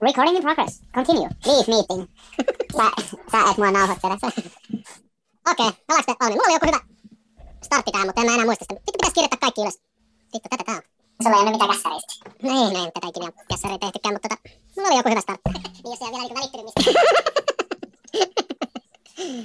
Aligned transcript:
Recording 0.00 0.36
in 0.36 0.42
progress. 0.42 0.80
Continue. 0.94 1.28
Leave 1.46 1.66
meeting. 1.68 2.02
sä, 2.76 2.84
sä 3.32 3.38
et 3.50 3.58
mua 3.58 3.70
nauhoittele. 3.70 4.14
Okei, 4.14 5.68
okay, 5.68 5.72
palaaks 5.86 6.06
te 6.06 6.14
Mulla 6.20 6.44
oli 6.46 6.52
joku 6.52 6.66
hyvä 6.66 6.80
startti 7.66 7.92
tähän, 7.92 8.08
mutta 8.08 8.20
en 8.20 8.26
mä 8.26 8.34
enää 8.34 8.46
muista 8.46 8.64
sitä. 8.64 8.74
Vittu 8.74 8.92
pitäis 8.92 9.14
kirjoittaa 9.14 9.42
kaikki 9.44 9.60
ylös. 9.60 9.78
Vittu, 10.32 10.48
tätä 10.50 10.64
tää 10.64 10.74
on. 10.74 10.82
Sulla 11.22 11.36
ei 11.36 11.42
ole 11.42 11.50
mitään 11.50 11.70
kässäreistä. 11.70 12.12
No 12.42 12.48
ei, 12.58 12.66
no 12.74 12.78
ei 12.84 12.90
tätä 12.94 13.06
ikinä 13.12 13.28
kässäreitä 13.50 13.82
tehtykään, 13.84 14.14
mutta 14.14 14.28
tota, 14.28 14.38
mulla 14.74 14.88
oli 14.88 14.98
joku 15.00 15.08
hyvä 15.12 15.22
startti. 15.26 15.48
niin 15.54 15.92
jos 15.92 16.00
ei 16.02 16.08
ole 16.08 16.12
vielä 16.14 16.24
niinku 16.24 16.36
välittynyt 16.38 16.66
mistä. 16.66 16.80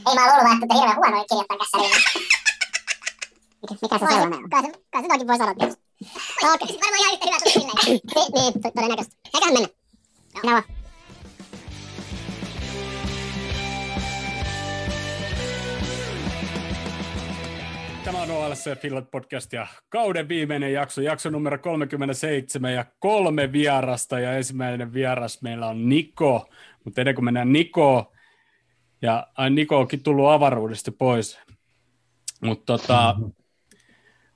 ei 0.07 0.15
mä 0.17 0.23
luullut, 0.29 0.53
että 0.55 0.67
te 0.69 0.73
hirveän 0.77 0.99
huonoja 0.99 1.25
kirjoittaa 1.29 1.61
kässäreitä. 1.61 1.97
Mikä, 3.61 3.73
mikä 3.83 3.95
se 3.99 4.05
sellainen 4.05 4.39
on? 4.39 4.49
Kai 4.53 4.61
se, 4.65 4.69
kai 4.91 5.01
se 5.03 5.07
toki 5.11 5.27
voi 5.29 5.37
sanoa 5.41 5.55
tietysti. 5.59 5.83
Okei, 6.43 6.67
okay. 6.67 6.81
varmaan 6.83 7.01
ihan 7.01 7.13
yhtä 7.13 7.25
hyvä 7.27 7.39
tuli 7.41 7.53
silleen. 7.57 7.79
niin, 8.15 8.29
niin, 8.35 8.53
todennäköisesti. 8.75 9.15
Eiköhän 9.33 9.55
mennä. 9.57 9.82
Joo. 10.43 10.55
No. 10.55 10.63
Tämä 18.03 18.21
on 18.21 18.31
OLC 18.31 18.79
Finland 18.79 19.05
podcast 19.11 19.53
ja 19.53 19.67
kauden 19.89 20.27
viimeinen 20.27 20.73
jakso, 20.73 21.01
jakso 21.01 21.29
numero 21.29 21.57
37 21.57 22.73
ja 22.73 22.85
kolme 22.99 23.51
vierasta 23.51 24.19
ja 24.19 24.33
ensimmäinen 24.33 24.93
vieras 24.93 25.41
meillä 25.41 25.67
on 25.67 25.89
Niko, 25.89 26.49
mutta 26.83 27.01
ennen 27.01 27.15
kuin 27.15 27.25
mennään 27.25 27.53
Niko, 27.53 28.13
ja 29.01 29.27
ai, 29.37 29.49
Niko 29.49 29.79
onkin 29.79 30.03
tullut 30.03 30.29
avaruudesta 30.29 30.91
pois, 30.91 31.39
mutta 32.41 32.65
tota, 32.65 33.15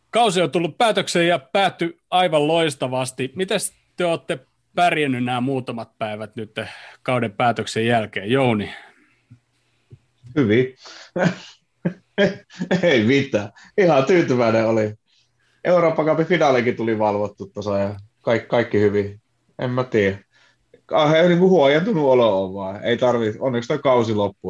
kausi 0.09 0.41
on 0.41 0.51
tullut 0.51 0.77
päätökseen 0.77 1.27
ja 1.27 1.39
päättyi 1.39 1.99
aivan 2.09 2.47
loistavasti. 2.47 3.31
Miten 3.35 3.59
te 3.97 4.05
olette 4.05 4.39
pärjännyt 4.77 5.23
nämä 5.23 5.41
muutamat 5.41 5.97
päivät 5.97 6.35
nyt 6.35 6.59
kauden 7.03 7.31
päätöksen 7.31 7.85
jälkeen? 7.85 8.31
Jouni? 8.31 8.73
Hyvin. 10.35 10.75
Ei 12.83 13.03
mitään. 13.03 13.51
Ihan 13.77 14.05
tyytyväinen 14.05 14.67
oli. 14.67 14.93
Eurooppa 15.63 16.05
Cupin 16.05 16.25
finaalikin 16.25 16.75
tuli 16.75 16.99
valvottu 16.99 17.45
tuossa 17.45 17.77
ja 17.77 17.95
kaikki, 18.21 18.47
kaikki 18.47 18.79
hyvin. 18.79 19.21
En 19.59 19.69
mä 19.69 19.83
tiedä. 19.83 20.19
Kauhean 20.85 21.27
niin 21.27 21.39
kuin 21.39 21.49
huojentunut 21.49 22.05
olo 22.05 22.45
on 22.45 22.53
vaan. 22.53 22.83
Ei 22.83 22.97
tarvi, 22.97 23.33
onneksi 23.39 23.67
toi 23.67 23.79
kausi 23.79 24.13
loppu. 24.13 24.49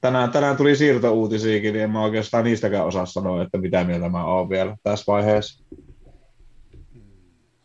Tänään, 0.00 0.30
tänään 0.30 0.56
tuli 0.56 0.76
siirtouutisiakin, 0.76 1.72
niin 1.72 1.84
en 1.84 1.90
mä 1.90 2.02
oikeastaan 2.02 2.44
niistäkään 2.44 2.86
osaa 2.86 3.06
sanoa, 3.06 3.42
että 3.42 3.58
mitä 3.58 3.84
mieltä 3.84 4.08
mä 4.08 4.24
oon 4.24 4.48
vielä 4.48 4.76
tässä 4.82 5.04
vaiheessa. 5.06 5.64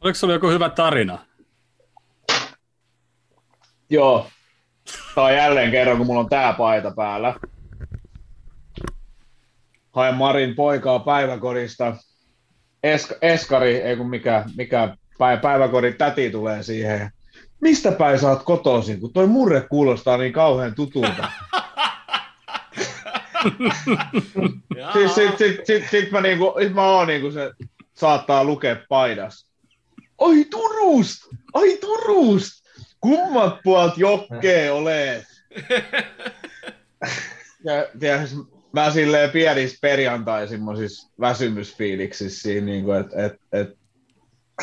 Oliko 0.01 0.15
sulla 0.15 0.33
joku 0.33 0.49
hyvä 0.49 0.69
tarina? 0.69 1.28
Joo. 3.89 4.27
Tämä 5.15 5.27
on 5.27 5.33
jälleen 5.33 5.71
kerran, 5.71 5.97
kun 5.97 6.05
mulla 6.05 6.19
on 6.19 6.29
tää 6.29 6.53
paita 6.53 6.91
päällä 6.95 7.33
haen 9.91 10.15
Marin 10.15 10.55
poikaa 10.55 10.99
päiväkodista. 10.99 11.95
Esk- 12.87 13.17
eskari, 13.21 13.75
ei 13.75 13.97
kun 13.97 14.09
mikä, 14.09 14.43
mikä 14.57 14.97
päiväkodin 15.41 15.97
täti 15.97 16.31
tulee 16.31 16.63
siihen. 16.63 17.11
Mistä 17.61 17.91
päin 17.91 18.19
sä 18.19 18.29
oot 18.29 18.43
kotoisin, 18.43 18.99
kun 18.99 19.13
toi 19.13 19.27
murre 19.27 19.61
kuulostaa 19.61 20.17
niin 20.17 20.33
kauhean 20.33 20.75
tutulta. 20.75 21.31
siis 24.93 25.15
sit, 25.15 25.37
sit, 25.37 25.65
sit, 25.65 25.83
sit, 25.91 26.11
mä, 26.11 26.21
niinku, 26.21 26.55
sit 26.61 26.73
mä 26.73 26.87
oon 26.87 27.07
niinku 27.07 27.31
se 27.31 27.51
saattaa 27.93 28.43
lukea 28.43 28.77
paidas. 28.89 29.49
Oi 30.17 30.45
Turusta! 30.45 31.27
Ai 31.53 31.77
Turusta! 31.77 32.68
Kummat 33.01 33.59
puolet 33.63 33.97
jokkee 33.97 34.71
olet? 34.71 35.23
ja, 37.65 37.73
ja 38.01 38.17
mä 38.71 38.91
silleen 38.91 39.29
pienissä 39.29 39.77
perjantai 39.81 40.47
semmoisissa 40.47 41.11
väsymysfiiliksissä 41.19 42.41
siinä, 42.41 42.65
niin 42.65 42.83
kuin, 42.83 42.99
että 42.99 43.25
et, 43.25 43.33
et 43.51 43.77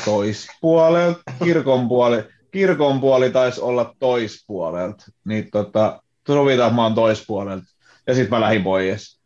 toispuolelta, 0.05 1.23
kirkon 1.45 1.89
puoli, 1.89 2.25
kirkon 2.51 3.01
puoli 3.01 3.31
taisi 3.31 3.61
olla 3.61 3.95
toispuolelta, 3.99 5.05
niin 5.25 5.51
tota, 5.51 6.03
sovitaan, 6.27 6.75
mä 6.75 6.83
oon 6.83 6.95
toispuolelta, 6.95 7.67
ja 8.07 8.15
sitten 8.15 8.31
mä 8.31 8.41
lähdin 8.41 8.63
pois. 8.63 9.21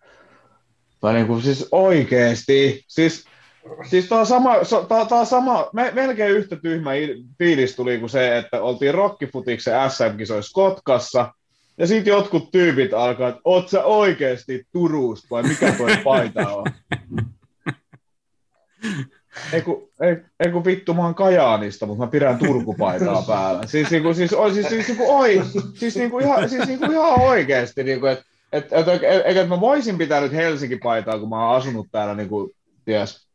Tai 1.00 1.14
niin 1.14 1.26
kuin, 1.26 1.42
siis 1.42 1.68
oikeesti, 1.72 2.84
siis 2.88 3.24
Siis 3.88 4.08
tämä 4.08 4.20
on 4.20 4.26
sama, 4.26 4.54
tää, 4.88 5.18
on 5.18 5.26
sama 5.26 5.70
me, 5.72 5.90
melkein 5.94 6.36
yhtä 6.36 6.56
tyhmä 6.56 6.90
fiilis 7.38 7.76
tuli 7.76 7.98
kuin 7.98 8.10
se, 8.10 8.38
että 8.38 8.62
oltiin 8.62 8.94
Rockifutiksen 8.94 9.90
SM-kisoissa 9.90 10.54
Kotkassa, 10.54 11.34
ja 11.78 11.86
sitten 11.86 12.10
jotkut 12.10 12.50
tyypit 12.52 12.94
alkaa, 12.94 13.28
että 13.28 13.40
oot 13.44 13.68
sä 13.68 13.84
oikeesti 13.84 14.66
Turusta 14.72 15.26
vai 15.30 15.42
mikä 15.42 15.72
toi 15.72 15.96
paita 16.04 16.48
on? 16.48 16.66
Ei 19.52 19.62
kun, 19.62 19.88
ei, 20.00 20.16
ei 20.40 20.52
kun 20.52 20.64
vittu, 20.64 20.94
mä 20.94 21.02
oon 21.02 21.14
Kajaanista, 21.14 21.86
mutta 21.86 22.04
mä 22.04 22.10
pidän 22.10 22.38
Turkupaitaa 22.38 23.22
päällä. 23.22 23.66
Siis, 23.66 23.90
niinku, 23.90 24.14
siis, 24.14 24.30
siis, 24.30 24.54
siis, 24.54 24.68
siis, 24.68 24.88
niinku, 24.88 25.18
oi, 25.18 25.42
siis, 25.74 25.96
niinku, 25.96 26.18
ihan, 26.18 26.48
siis 26.48 26.66
niinku, 26.66 26.92
ihan 26.92 27.20
oikeesti, 27.20 27.84
niinku, 27.84 28.06
että 28.06 28.24
et, 28.52 28.72
et, 28.72 28.88
et, 28.88 29.02
et, 29.24 29.36
et, 29.36 29.48
mä 29.48 29.60
voisin 29.60 29.98
pitää 29.98 30.20
nyt 30.20 30.32
Helsinki-paitaa, 30.32 31.18
kun 31.18 31.28
mä 31.28 31.46
oon 31.46 31.56
asunut 31.56 31.86
täällä 31.92 32.14
niinku, 32.14 32.52
ties, 32.84 33.28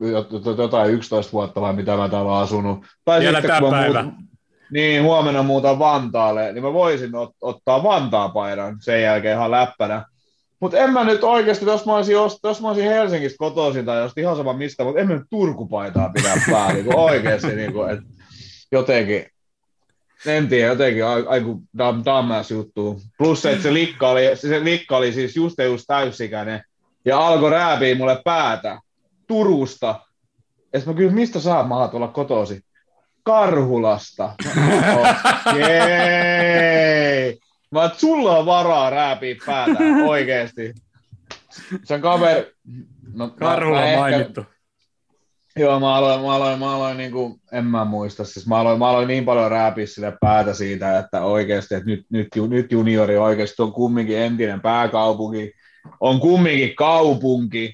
jotain 0.57 0.91
11 0.91 1.31
vuotta 1.31 1.61
vai 1.61 1.73
mitä 1.73 1.97
mä 1.97 2.09
täällä 2.09 2.37
asunut. 2.37 2.85
Tai 3.05 3.19
Vielä 3.19 3.41
sitten, 3.41 3.61
kun 3.61 3.71
päivä. 3.71 4.03
Muut, 4.03 4.15
niin, 4.71 5.03
huomenna 5.03 5.43
muuta 5.43 5.79
Vantaalle, 5.79 6.53
niin 6.53 6.63
mä 6.63 6.73
voisin 6.73 7.11
ot- 7.11 7.37
ottaa 7.41 7.83
Vantaan 7.83 8.31
paidan 8.31 8.77
sen 8.81 9.01
jälkeen 9.01 9.37
ihan 9.37 9.51
läppänä. 9.51 10.05
Mutta 10.59 10.77
en 10.77 10.93
mä 10.93 11.03
nyt 11.03 11.23
oikeasti, 11.23 11.65
jos 11.65 11.85
mä 11.85 11.95
olisin, 11.95 12.15
jos 12.43 12.61
mä 12.61 12.67
olisin 12.67 12.89
Helsingistä 12.89 13.37
kotoisin 13.37 13.85
tai 13.85 14.01
jos 14.01 14.11
ihan 14.17 14.35
sama 14.35 14.53
mistä, 14.53 14.83
mutta 14.83 15.01
en 15.01 15.07
mä 15.07 15.13
nyt 15.13 15.27
Turkupaitaa 15.29 16.09
pidä 16.09 16.41
päällä, 16.51 16.73
niin 16.73 16.95
oikeasti 16.95 17.55
niin 17.55 17.73
kuin, 17.73 17.89
että 17.89 18.05
jotenkin, 18.71 19.25
en 20.25 20.47
tiedä, 20.47 20.67
jotenkin 20.67 21.05
aiku 21.05 21.61
dam, 21.77 22.01
dammas 22.05 22.51
juttu. 22.51 23.01
Plus 23.17 23.41
se, 23.41 23.51
että 23.51 23.63
se 23.63 23.73
likka 23.73 24.09
oli, 24.09 24.35
se 24.35 24.63
likka 24.63 24.97
oli 24.97 25.13
siis 25.13 25.35
just 25.35 25.55
just 25.63 25.83
täysikäinen 25.87 26.63
ja 27.05 27.27
alkoi 27.27 27.49
rääpiä 27.49 27.95
mulle 27.95 28.21
päätä 28.23 28.79
Turusta. 29.27 29.99
Ja 30.73 30.81
mä 30.85 30.93
kyllä, 30.93 31.11
mistä 31.11 31.39
saa 31.39 31.63
maat 31.63 31.93
olla 31.93 32.07
kotosi? 32.07 32.61
Karhulasta. 33.23 34.35
Okei. 35.49 35.65
Mä 37.71 37.85
että 37.85 37.99
sulla 37.99 38.37
on 38.37 38.45
varaa 38.45 38.89
rääpiä 38.89 39.35
päätä, 39.45 39.79
oikeesti. 40.07 40.73
Sen 41.83 42.01
kaveri... 42.01 42.51
No, 43.13 43.29
Karhula 43.29 43.81
mä, 43.81 43.91
mä 43.91 43.97
mainittu. 43.97 44.41
Ehkä... 44.41 44.55
Joo, 45.57 45.79
mä 45.79 45.95
aloin, 45.95 46.21
mä 46.21 46.33
aloin, 46.33 46.59
mä 46.59 46.75
aloin 46.75 46.97
niin 46.97 47.11
kuin, 47.11 47.41
en 47.51 47.65
mä 47.65 47.85
muista, 47.85 48.23
siis 48.23 48.47
mä 48.47 48.57
aloin, 48.57 48.79
mä 48.79 48.89
aloin 48.89 49.07
niin 49.07 49.25
paljon 49.25 49.51
rääpiä 49.51 49.85
sille 49.85 50.17
päätä 50.21 50.53
siitä, 50.53 50.99
että 50.99 51.21
oikeasti, 51.21 51.75
että 51.75 51.89
nyt, 51.89 52.05
nyt, 52.09 52.27
nyt 52.49 52.71
juniori 52.71 53.17
oikeasti 53.17 53.61
on 53.61 53.73
kumminkin 53.73 54.17
entinen 54.17 54.61
pääkaupunki, 54.61 55.51
on 55.99 56.19
kumminkin 56.19 56.75
kaupunki, 56.75 57.73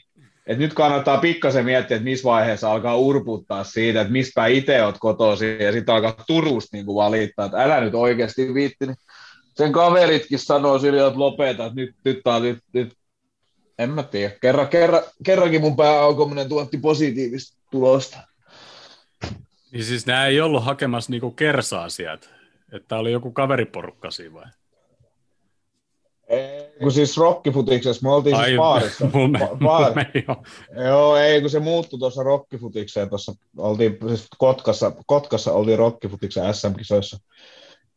et 0.52 0.58
nyt 0.58 0.74
kannattaa 0.74 1.18
pikkasen 1.18 1.66
miettiä, 1.66 1.98
että 1.98 2.10
missä 2.10 2.24
vaiheessa 2.24 2.72
alkaa 2.72 2.98
urputtaa 2.98 3.64
siitä, 3.64 4.02
että 4.02 4.12
mistä 4.12 4.46
itse 4.46 4.84
olet 4.84 4.96
kotosi, 5.00 5.58
ja 5.60 5.72
sitten 5.72 5.96
alkaa 5.96 6.24
Turusta 6.28 6.78
niin 6.78 6.86
valittaa, 6.88 7.46
että 7.46 7.64
älä 7.64 7.82
nyt 7.82 7.96
oikeasti 7.96 8.54
viitti. 8.54 8.86
Niin 8.86 8.96
sen 9.56 9.72
kaveritkin 9.72 10.40
sanoo 10.40 10.80
sille, 10.80 11.08
että 11.08 11.20
lopeta, 11.20 11.66
että 11.66 11.76
nyt, 11.76 11.96
nyt, 12.06 12.22
nyt, 12.26 12.44
nyt, 12.44 12.60
nyt. 12.74 12.94
en 13.80 13.90
mä 13.90 14.04
tiedä. 14.04 14.34
Kerran, 14.42 14.68
kerran, 14.68 15.04
kerrankin 15.26 15.62
mun 15.62 15.76
pääaukominen 15.76 16.50
tuotti 16.50 16.78
positiivista 16.78 17.58
tulosta. 17.72 18.18
Niin 19.72 19.84
siis 19.84 20.06
nämä 20.06 20.26
ei 20.26 20.42
ollut 20.42 20.66
hakemassa 20.66 21.12
niinku 21.12 21.32
kersaa 21.32 21.90
sieltä, 21.90 22.28
että 22.72 22.98
oli 22.98 23.12
joku 23.12 23.32
kaveriporukka 23.32 24.12
siinä 24.12 24.34
vai? 24.34 24.46
Ei, 26.32 26.72
kun 26.80 26.92
siis 26.92 27.18
rockifutiksessa, 27.18 28.08
me 28.08 28.14
oltiin 28.14 28.36
siis 28.36 28.44
Ai, 28.44 28.50
siis 28.50 28.58
baarissa. 28.58 29.10
Mume, 29.14 29.50
Baar... 29.64 29.90
mume, 29.90 30.12
joo. 30.28 30.44
joo. 30.86 31.16
ei, 31.16 31.42
kun 31.42 31.50
se 31.50 31.60
muuttui 31.60 32.00
tuossa 32.00 32.24
rockifutikseen, 32.24 33.10
tuossa 33.10 33.34
oltiin 33.58 33.98
siis 34.08 34.28
Kotkassa, 34.38 34.92
Kotkassa 35.06 35.54
oltiin 35.54 35.80
rockifutiksen 35.80 36.54
SM-kisoissa. 36.54 37.18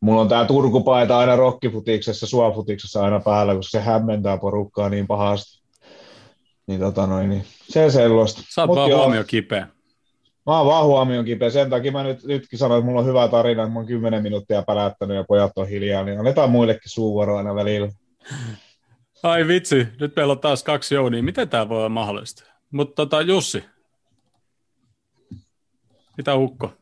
Mulla 0.00 0.20
on 0.20 0.28
tää 0.28 0.44
Turkupaita 0.44 1.18
aina 1.18 1.36
rockifutiksessa, 1.36 2.26
suofutiksessa 2.26 3.04
aina 3.04 3.20
päällä, 3.20 3.54
koska 3.54 3.70
se 3.70 3.84
hämmentää 3.84 4.36
porukkaa 4.36 4.88
niin 4.88 5.06
pahasti. 5.06 5.64
Niin 6.66 6.80
tota 6.80 7.06
noin, 7.06 7.30
niin 7.30 7.44
se 7.68 7.90
sellaista. 7.90 8.42
Sä 8.54 8.62
oot 8.62 8.76
vaan 8.76 8.90
huomio 8.92 9.24
kipeä. 9.24 9.66
Mä 10.46 10.58
oon 10.58 10.66
vaan 10.66 10.86
huomioon 10.86 11.24
kipeä. 11.24 11.50
Sen 11.50 11.70
takia 11.70 11.92
mä 11.92 12.02
nyt, 12.02 12.24
nytkin 12.24 12.58
sanoin, 12.58 12.78
että 12.78 12.86
mulla 12.86 13.00
on 13.00 13.06
hyvä 13.06 13.28
tarina, 13.28 13.62
että 13.62 13.72
mä 13.72 13.78
oon 13.78 13.86
kymmenen 13.86 14.22
minuuttia 14.22 14.62
pälättänyt 14.62 15.16
ja 15.16 15.24
pojat 15.28 15.52
on 15.56 15.68
hiljaa, 15.68 16.04
niin 16.04 16.18
annetaan 16.18 16.50
muillekin 16.50 16.90
suuvuoro 16.90 17.36
aina 17.36 17.54
välillä. 17.54 17.88
Ai 19.22 19.46
vitsi, 19.46 19.88
nyt 20.00 20.16
meillä 20.16 20.32
on 20.32 20.38
taas 20.38 20.62
kaksi 20.62 20.94
jounia. 20.94 21.22
Miten 21.22 21.48
tämä 21.48 21.68
voi 21.68 21.78
olla 21.78 21.88
mahdollista? 21.88 22.44
Mutta 22.70 22.94
tota, 22.94 23.22
Jussi, 23.22 23.64
mitä 26.16 26.34
ukko? 26.34 26.72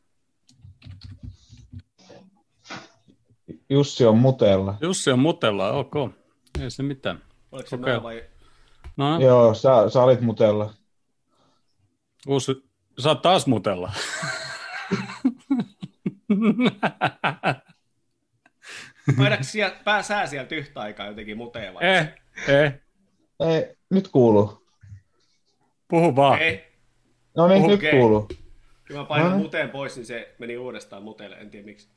Jussi 3.70 4.06
on 4.06 4.18
mutella. 4.18 4.74
Jussi 4.80 5.10
on 5.10 5.18
mutella, 5.18 5.72
ok. 5.72 5.94
Ei 6.60 6.70
se 6.70 6.82
mitään. 6.82 7.22
Oliko 7.52 7.68
se 7.68 8.02
vai? 8.02 8.24
No, 8.96 9.20
Joo, 9.20 9.54
sä, 9.54 9.88
sä 9.88 10.02
olit 10.02 10.20
mutella. 10.20 10.74
uusi, 12.26 12.70
sä 12.98 13.08
oot 13.08 13.22
taas 13.22 13.46
mutella. 13.46 13.92
Painatko 19.18 19.44
siellä, 19.44 19.76
pääsää 19.84 20.26
sieltä 20.26 20.54
yhtä 20.54 20.80
aikaa 20.80 21.06
jotenkin 21.06 21.36
muteen 21.36 21.74
vai? 21.74 21.84
eh, 21.84 22.08
eh, 22.48 22.74
Ei, 23.48 23.76
nyt 23.90 24.08
kuuluu. 24.08 24.66
puhu 25.88 26.16
vaan. 26.16 26.38
Ei. 26.42 26.72
No 27.36 27.48
niin, 27.48 27.62
Okei. 27.64 27.76
nyt 27.76 27.90
kuuluu. 27.90 28.28
Kun 28.88 28.96
mä 28.96 29.04
painan 29.04 29.30
No 29.30 29.36
niin. 29.36 29.42
muteen 29.44 29.70
pois, 29.70 29.96
niin 29.96 30.06
se 30.06 30.34
meni 30.38 30.56
uudestaan 30.56 31.02
muteelle, 31.02 31.36
en 31.36 31.50
tiedä 31.50 31.64
miksi. 31.66 31.88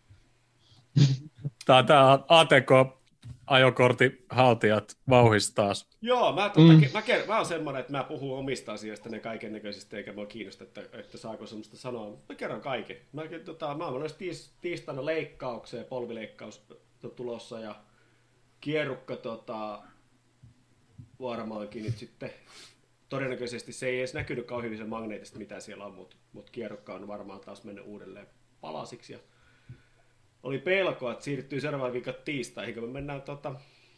Tää, 1.65 1.83
tää 1.83 2.19
ATK-ajokortin 2.27 4.25
haltijat 4.29 4.97
vauhis 5.09 5.53
taas. 5.53 5.89
Joo, 6.01 6.33
mä, 6.33 6.49
tota, 6.49 6.73
mm. 6.73 6.81
mä, 6.93 7.01
ker- 7.01 7.27
mä 7.27 7.35
oon 7.37 7.45
semmoinen, 7.45 7.79
että 7.79 7.91
mä 7.91 8.03
puhun 8.03 8.37
omista 8.39 8.73
asioista 8.73 9.09
ne 9.09 9.19
kaiken 9.19 9.53
näköisesti, 9.53 9.97
eikä 9.97 10.13
mua 10.13 10.25
kiinnosta, 10.25 10.63
että, 10.63 10.81
että 10.93 11.17
saako 11.17 11.45
semmoista 11.47 11.77
sanoa. 11.77 12.17
Mä 12.29 12.35
kerron 12.35 12.61
kaiken. 12.61 12.97
Mä, 13.13 13.21
tota, 13.45 13.75
mä 13.75 13.85
oon 13.85 13.93
menossa 13.93 14.17
tiis, 14.17 14.53
tiistaina 14.61 15.05
leikkaukseen, 15.05 15.85
polvileikkaus 15.85 16.67
tulossa 17.09 17.59
ja 17.59 17.75
kierrukka 18.61 19.15
tota, 19.15 19.83
varmaankin 21.21 21.83
nyt 21.83 21.97
sitten 21.97 22.31
todennäköisesti 23.09 23.73
se 23.73 23.87
ei 23.87 23.99
edes 23.99 24.13
näkynyt 24.13 24.45
kauhean 24.45 24.65
hyvin 24.65 24.77
se 24.77 24.83
magneetista, 24.83 25.37
mitä 25.37 25.59
siellä 25.59 25.85
on, 25.85 25.93
mutta 25.93 26.15
mut 26.33 26.49
kierrukka 26.49 26.93
on 26.93 27.07
varmaan 27.07 27.39
taas 27.39 27.63
mennyt 27.63 27.85
uudelleen 27.87 28.27
palasiksi. 28.61 29.13
Ja 29.13 29.19
oli 30.43 30.59
pelkoa, 30.59 31.11
että 31.11 31.23
siirtyy 31.23 31.61
seuraavan 31.61 31.93
viikon 31.93 32.13
tiistaihin, 32.25 32.73
kun 32.73 32.83
me 32.83 32.89
mennään, 32.89 33.21
tota, 33.21 33.55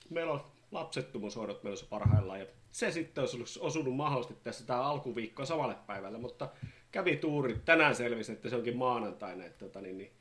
meillä 0.10 0.34
on 0.34 0.42
lapsettomuushoidot 0.72 1.64
menossa 1.64 1.86
parhaillaan, 1.90 2.40
ja 2.40 2.46
se 2.72 2.92
sitten 2.92 3.22
olisi 3.22 3.60
osunut 3.60 3.96
mahdollisesti 3.96 4.44
tässä 4.44 4.66
tämä 4.66 4.82
alkuviikkoa 4.82 5.46
samalle 5.46 5.76
päivälle, 5.88 6.18
mutta 6.18 6.50
kävi 6.92 7.16
tuuri, 7.18 7.60
tänään 7.66 7.96
selvisi, 7.96 8.32
että 8.32 8.50
se 8.50 8.56
onkin 8.56 8.78
maanantaina, 8.78 9.46
että 9.46 9.66
tota, 9.66 9.82
niin, 9.82 9.98
niin, 9.98 10.12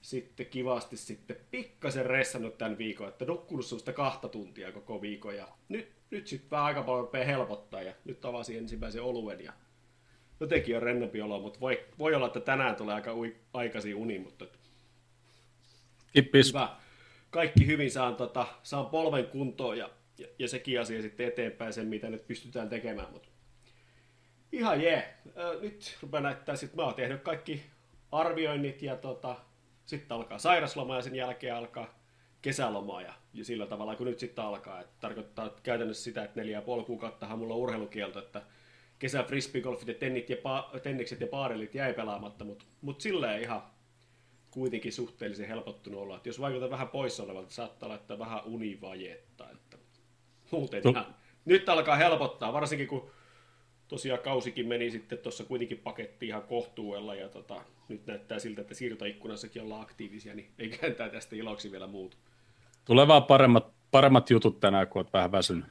sitten 0.00 0.46
kivasti 0.46 0.96
sitten 0.96 1.36
pikkasen 1.50 2.06
ressannut 2.06 2.58
tämän 2.58 2.78
viikon, 2.78 3.08
että 3.08 3.24
nukkunut 3.24 3.66
semmoista 3.66 3.92
kahta 3.92 4.28
tuntia 4.28 4.72
koko 4.72 5.02
viikon, 5.02 5.36
ja 5.36 5.48
nyt, 5.68 5.92
nyt 6.10 6.26
sitten 6.26 6.50
vähän 6.50 6.66
aika 6.66 6.82
paljon 6.82 7.04
rupeaa 7.04 7.26
helpottaa, 7.26 7.82
ja 7.82 7.94
nyt 8.04 8.24
avasin 8.24 8.58
ensimmäisen 8.58 9.02
oluen, 9.02 9.44
ja 9.44 9.52
jotenkin 10.40 10.76
on 10.76 10.82
rennompi 10.82 11.22
olo, 11.22 11.40
mutta 11.40 11.60
voi, 11.60 11.84
voi 11.98 12.14
olla, 12.14 12.26
että 12.26 12.40
tänään 12.40 12.76
tulee 12.76 12.94
aika 12.94 13.14
ui, 13.14 13.36
aikaisin 13.54 13.94
uni, 13.94 14.18
mutta 14.18 14.46
Kippis. 16.12 16.48
Hyvä. 16.48 16.76
Kaikki 17.30 17.66
hyvin 17.66 17.90
saan, 17.90 18.16
tota, 18.16 18.46
saan 18.62 18.86
polven 18.86 19.26
kuntoon 19.26 19.78
ja, 19.78 19.90
ja, 20.18 20.26
ja 20.38 20.48
sekin 20.48 20.80
asia 20.80 21.02
sitten 21.02 21.28
eteenpäin 21.28 21.72
sen, 21.72 21.86
mitä 21.86 22.10
nyt 22.10 22.26
pystytään 22.26 22.68
tekemään. 22.68 23.12
Mutta 23.12 23.28
ihan 24.52 24.80
jee. 24.80 25.14
Ö, 25.36 25.58
Nyt 25.60 25.98
rupeaa 26.02 26.22
näyttää, 26.22 26.54
että 26.64 26.76
mä 26.76 26.82
oon 26.82 26.94
tehnyt 26.94 27.22
kaikki 27.22 27.62
arvioinnit 28.12 28.82
ja 28.82 28.96
tota, 28.96 29.36
sitten 29.88 30.14
alkaa 30.16 30.38
sairasloma 30.38 30.96
ja 30.96 31.02
sen 31.02 31.14
jälkeen 31.14 31.54
alkaa 31.54 31.98
kesäloma 32.42 33.02
ja, 33.02 33.14
ja 33.32 33.44
sillä 33.44 33.66
tavalla 33.66 33.96
kun 33.96 34.06
nyt 34.06 34.18
sitten 34.18 34.44
alkaa. 34.44 34.80
Et 34.80 35.00
tarkoittaa 35.00 35.50
käytännössä 35.62 36.02
sitä, 36.04 36.24
että 36.24 36.40
neljä 36.40 36.58
ja 36.58 36.62
puoli 36.62 36.84
kuukauttahan 36.84 37.38
mulla 37.38 37.54
on 37.54 37.60
urheilukielto, 37.60 38.18
että 38.18 38.42
kesä 38.98 39.22
frisbeegolfit 39.22 39.88
ja, 39.88 39.94
tennit 39.94 40.30
ja 40.30 40.36
pa- 40.36 40.80
tennikset 40.80 41.20
ja 41.20 41.26
paarelit 41.26 41.74
jäi 41.74 41.94
pelaamatta, 41.94 42.44
mutta 42.44 42.64
mut 42.82 43.00
silleen 43.00 43.42
ihan 43.42 43.62
kuitenkin 44.50 44.92
suhteellisen 44.92 45.48
helpottunut 45.48 46.00
olla. 46.00 46.16
Että 46.16 46.28
jos 46.28 46.40
vaikutaan 46.40 46.70
vähän 46.70 46.88
poissa 46.88 47.22
olevalta, 47.22 47.50
saattaa 47.52 47.88
laittaa 47.88 48.18
vähän 48.18 48.44
univajetta. 48.44 49.50
Että 49.50 49.78
muuten 50.50 50.82
No. 50.84 50.90
ihan, 50.90 51.14
nyt 51.44 51.68
alkaa 51.68 51.96
helpottaa, 51.96 52.52
varsinkin 52.52 52.88
kun 52.88 53.10
tosiaan 53.88 54.20
kausikin 54.20 54.68
meni 54.68 54.90
sitten 54.90 55.18
tuossa 55.18 55.44
kuitenkin 55.44 55.78
paketti 55.78 56.26
ihan 56.26 56.42
kohtuudella 56.42 57.14
ja 57.14 57.28
tota, 57.28 57.64
nyt 57.88 58.06
näyttää 58.06 58.38
siltä, 58.38 58.60
että 58.60 58.74
siirtoikkunassakin 58.74 59.62
ollaan 59.62 59.82
aktiivisia, 59.82 60.34
niin 60.34 60.50
eiköhän 60.58 60.94
tämä 60.94 61.10
tästä 61.10 61.36
iloksi 61.36 61.72
vielä 61.72 61.86
muutu. 61.86 62.16
Tulee 62.84 63.08
vaan 63.08 63.24
paremmat, 63.24 63.72
paremmat 63.90 64.30
jutut 64.30 64.60
tänään, 64.60 64.88
kun 64.88 65.00
oot 65.00 65.12
vähän 65.12 65.32
väsynyt. 65.32 65.64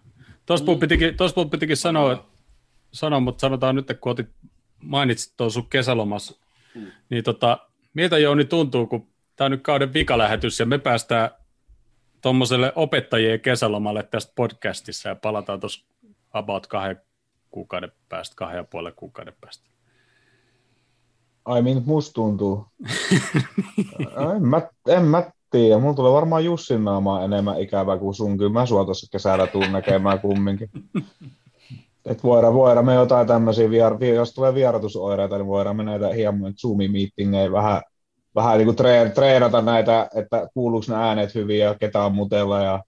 Tuossa 0.46 0.74
mm. 0.74 0.80
pitikin, 0.80 1.18
tuossa 1.18 1.42
mun 1.42 1.50
pitikin 1.50 1.78
sanoa, 1.78 2.30
sanoa, 2.92 3.20
mutta 3.20 3.42
sanotaan 3.42 3.76
nyt, 3.76 3.88
kun 4.02 4.12
otit, 4.12 4.30
mainitsit 4.84 5.34
tuon 5.38 5.52
sun 5.52 5.70
kesälomas, 5.70 6.40
Mm. 6.76 6.92
niin 7.10 7.24
tota, 7.24 7.68
miltä 7.94 8.18
Jouni 8.18 8.46
tuntuu, 8.46 8.88
kun 8.88 9.08
tämä 9.36 9.46
on 9.46 9.52
nyt 9.52 9.64
kauden 9.64 9.94
vikalähetys 9.94 10.60
ja 10.60 10.66
me 10.66 10.78
päästään 10.78 11.30
tuommoiselle 12.22 12.74
opettajien 12.76 13.40
kesälomalle 13.40 14.04
tästä 14.04 14.34
podcastissa 14.36 15.10
ja 15.10 15.16
palataan 15.16 15.60
tuossa 15.60 15.86
about 16.34 16.68
kahden 16.68 17.02
kuukauden 17.52 17.92
päästä, 18.10 18.36
kahden 18.36 18.58
ja 18.58 18.64
puolen 18.64 18.94
kuukauden 18.96 19.34
päästä. 19.42 19.70
Ai 21.48 21.62
miltä 21.62 21.82
musta 21.86 22.14
tuntuu? 22.14 22.66
en, 24.36 24.48
mä, 24.48 24.62
en 24.88 25.04
mä 25.04 25.32
tiedä. 25.52 25.80
Mulla 25.80 25.94
tulee 25.94 26.12
varmaan 26.12 26.46
Jussin 26.46 26.84
naamaa 26.84 27.24
enemmän 27.24 27.62
ikävää 27.62 27.98
kuin 27.98 28.16
sun. 28.16 28.38
Kyllä 28.38 28.52
mä 28.52 28.66
sua 28.66 28.86
tuossa 28.86 29.08
kesällä 29.12 29.48
tuun 29.48 29.72
näkemään 29.72 30.20
kumminkin. 30.20 30.70
Et 32.06 32.24
voidaan, 32.24 32.54
voidaan 32.54 32.86
me 32.86 32.94
jotain 32.94 33.28
tämmöisiä, 33.28 33.70
vier, 33.70 34.00
vi- 34.00 34.16
jos 34.16 34.34
tulee 34.34 34.54
vierotusoireita, 34.54 35.38
niin 35.38 35.48
voidaan 35.48 35.76
me 35.76 35.84
näitä 35.84 36.08
hieman 36.08 36.54
Zoom-meetingejä 36.54 37.52
vähän, 37.52 37.82
vähän 38.36 38.58
niin 38.58 38.66
kuin 38.66 38.76
treen, 38.76 39.12
treenata 39.12 39.62
näitä, 39.62 40.10
että 40.16 40.48
kuuluuko 40.54 40.86
ne 40.90 40.96
äänet 40.96 41.36
hyvin 41.36 41.60
ja 41.60 41.76
ketä 41.76 42.04
on 42.04 42.16
mutella 42.16 42.62
ja 42.62 42.84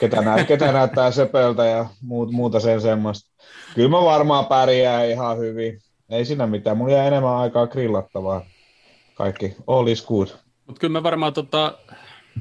ketä, 0.00 0.20
nä, 0.20 0.44
ketä 0.44 0.72
näyttää 0.72 1.10
sepeltä 1.10 1.64
ja 1.64 1.86
muut, 2.02 2.32
muuta 2.32 2.60
sen 2.60 2.80
semmoista. 2.80 3.30
Kyllä 3.74 3.88
mä 3.88 4.00
varmaan 4.00 4.46
pärjää 4.46 5.04
ihan 5.04 5.38
hyvin. 5.38 5.78
Ei 6.10 6.24
siinä 6.24 6.46
mitään. 6.46 6.76
Mulla 6.76 6.92
jää 6.92 7.06
enemmän 7.06 7.36
aikaa 7.36 7.66
grillattavaa. 7.66 8.44
Kaikki. 9.14 9.56
All 9.66 9.86
is 9.86 10.06
good. 10.06 10.28
Mutta 10.66 10.80
kyllä 10.80 10.92
me 10.92 11.02
varmaan 11.02 11.32
tota, 11.32 11.78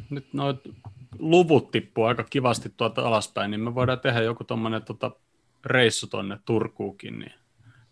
nyt 0.10 0.33
noit 0.33 0.57
luvut 1.19 1.71
tippuu 1.71 2.04
aika 2.04 2.24
kivasti 2.30 2.74
tuolta 2.77 3.01
alaspäin, 3.07 3.51
niin 3.51 3.62
me 3.62 3.75
voidaan 3.75 4.00
tehdä 4.00 4.21
joku 4.21 4.44
tuommoinen 4.44 4.83
tota, 4.83 5.12
reissu 5.66 6.07
tonne 6.07 6.38
Turkuukin, 6.45 7.19
niin 7.19 7.31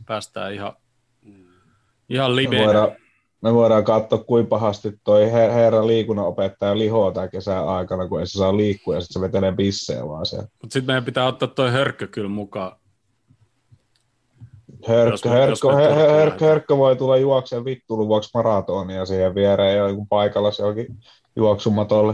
päästään 0.06 0.54
ihan, 0.54 0.74
ihan 2.10 2.32
Me 2.32 2.36
liveen. 2.36 2.66
voidaan, 2.66 2.92
me 3.42 3.54
voidaan 3.54 3.84
katsoa, 3.84 4.24
kuinka 4.24 4.50
pahasti 4.50 5.00
toi 5.04 5.26
her- 5.26 5.52
herra 5.54 5.88
liikunnanopettaja 5.88 6.78
lihoo 6.78 7.12
tämän 7.12 7.30
kesän 7.30 7.68
aikana, 7.68 8.08
kun 8.08 8.20
ei 8.20 8.28
se 8.28 8.38
saa 8.38 8.58
liikkua 8.58 8.96
ja 8.96 9.02
sitten 9.02 9.22
se 9.22 9.26
vetelee 9.28 9.52
bissejä 9.52 10.08
vaan 10.08 10.26
siellä. 10.26 10.48
Mutta 10.62 10.74
sitten 10.74 10.88
meidän 10.88 11.06
pitää 11.06 11.26
ottaa 11.28 11.48
toi 11.48 11.72
hörkkö 11.72 12.08
kyllä 12.08 12.30
mukaan. 12.30 12.72
Hörkkö, 14.88 15.30
hörkkö, 15.30 15.74
hörkkö, 16.08 16.46
hörkkö 16.46 16.78
voi 16.78 16.96
tulla 16.96 17.18
juokseen 17.18 17.66
vittulun 17.66 18.08
vuoksi 18.08 18.30
maratonia 18.34 19.06
siihen 19.06 19.36
viereen 19.36 19.78
ja 19.78 19.88
joku 19.90 20.06
paikalla 20.06 20.52
se 20.52 20.64
onkin 20.64 20.88
juoksumatolle. 21.36 22.14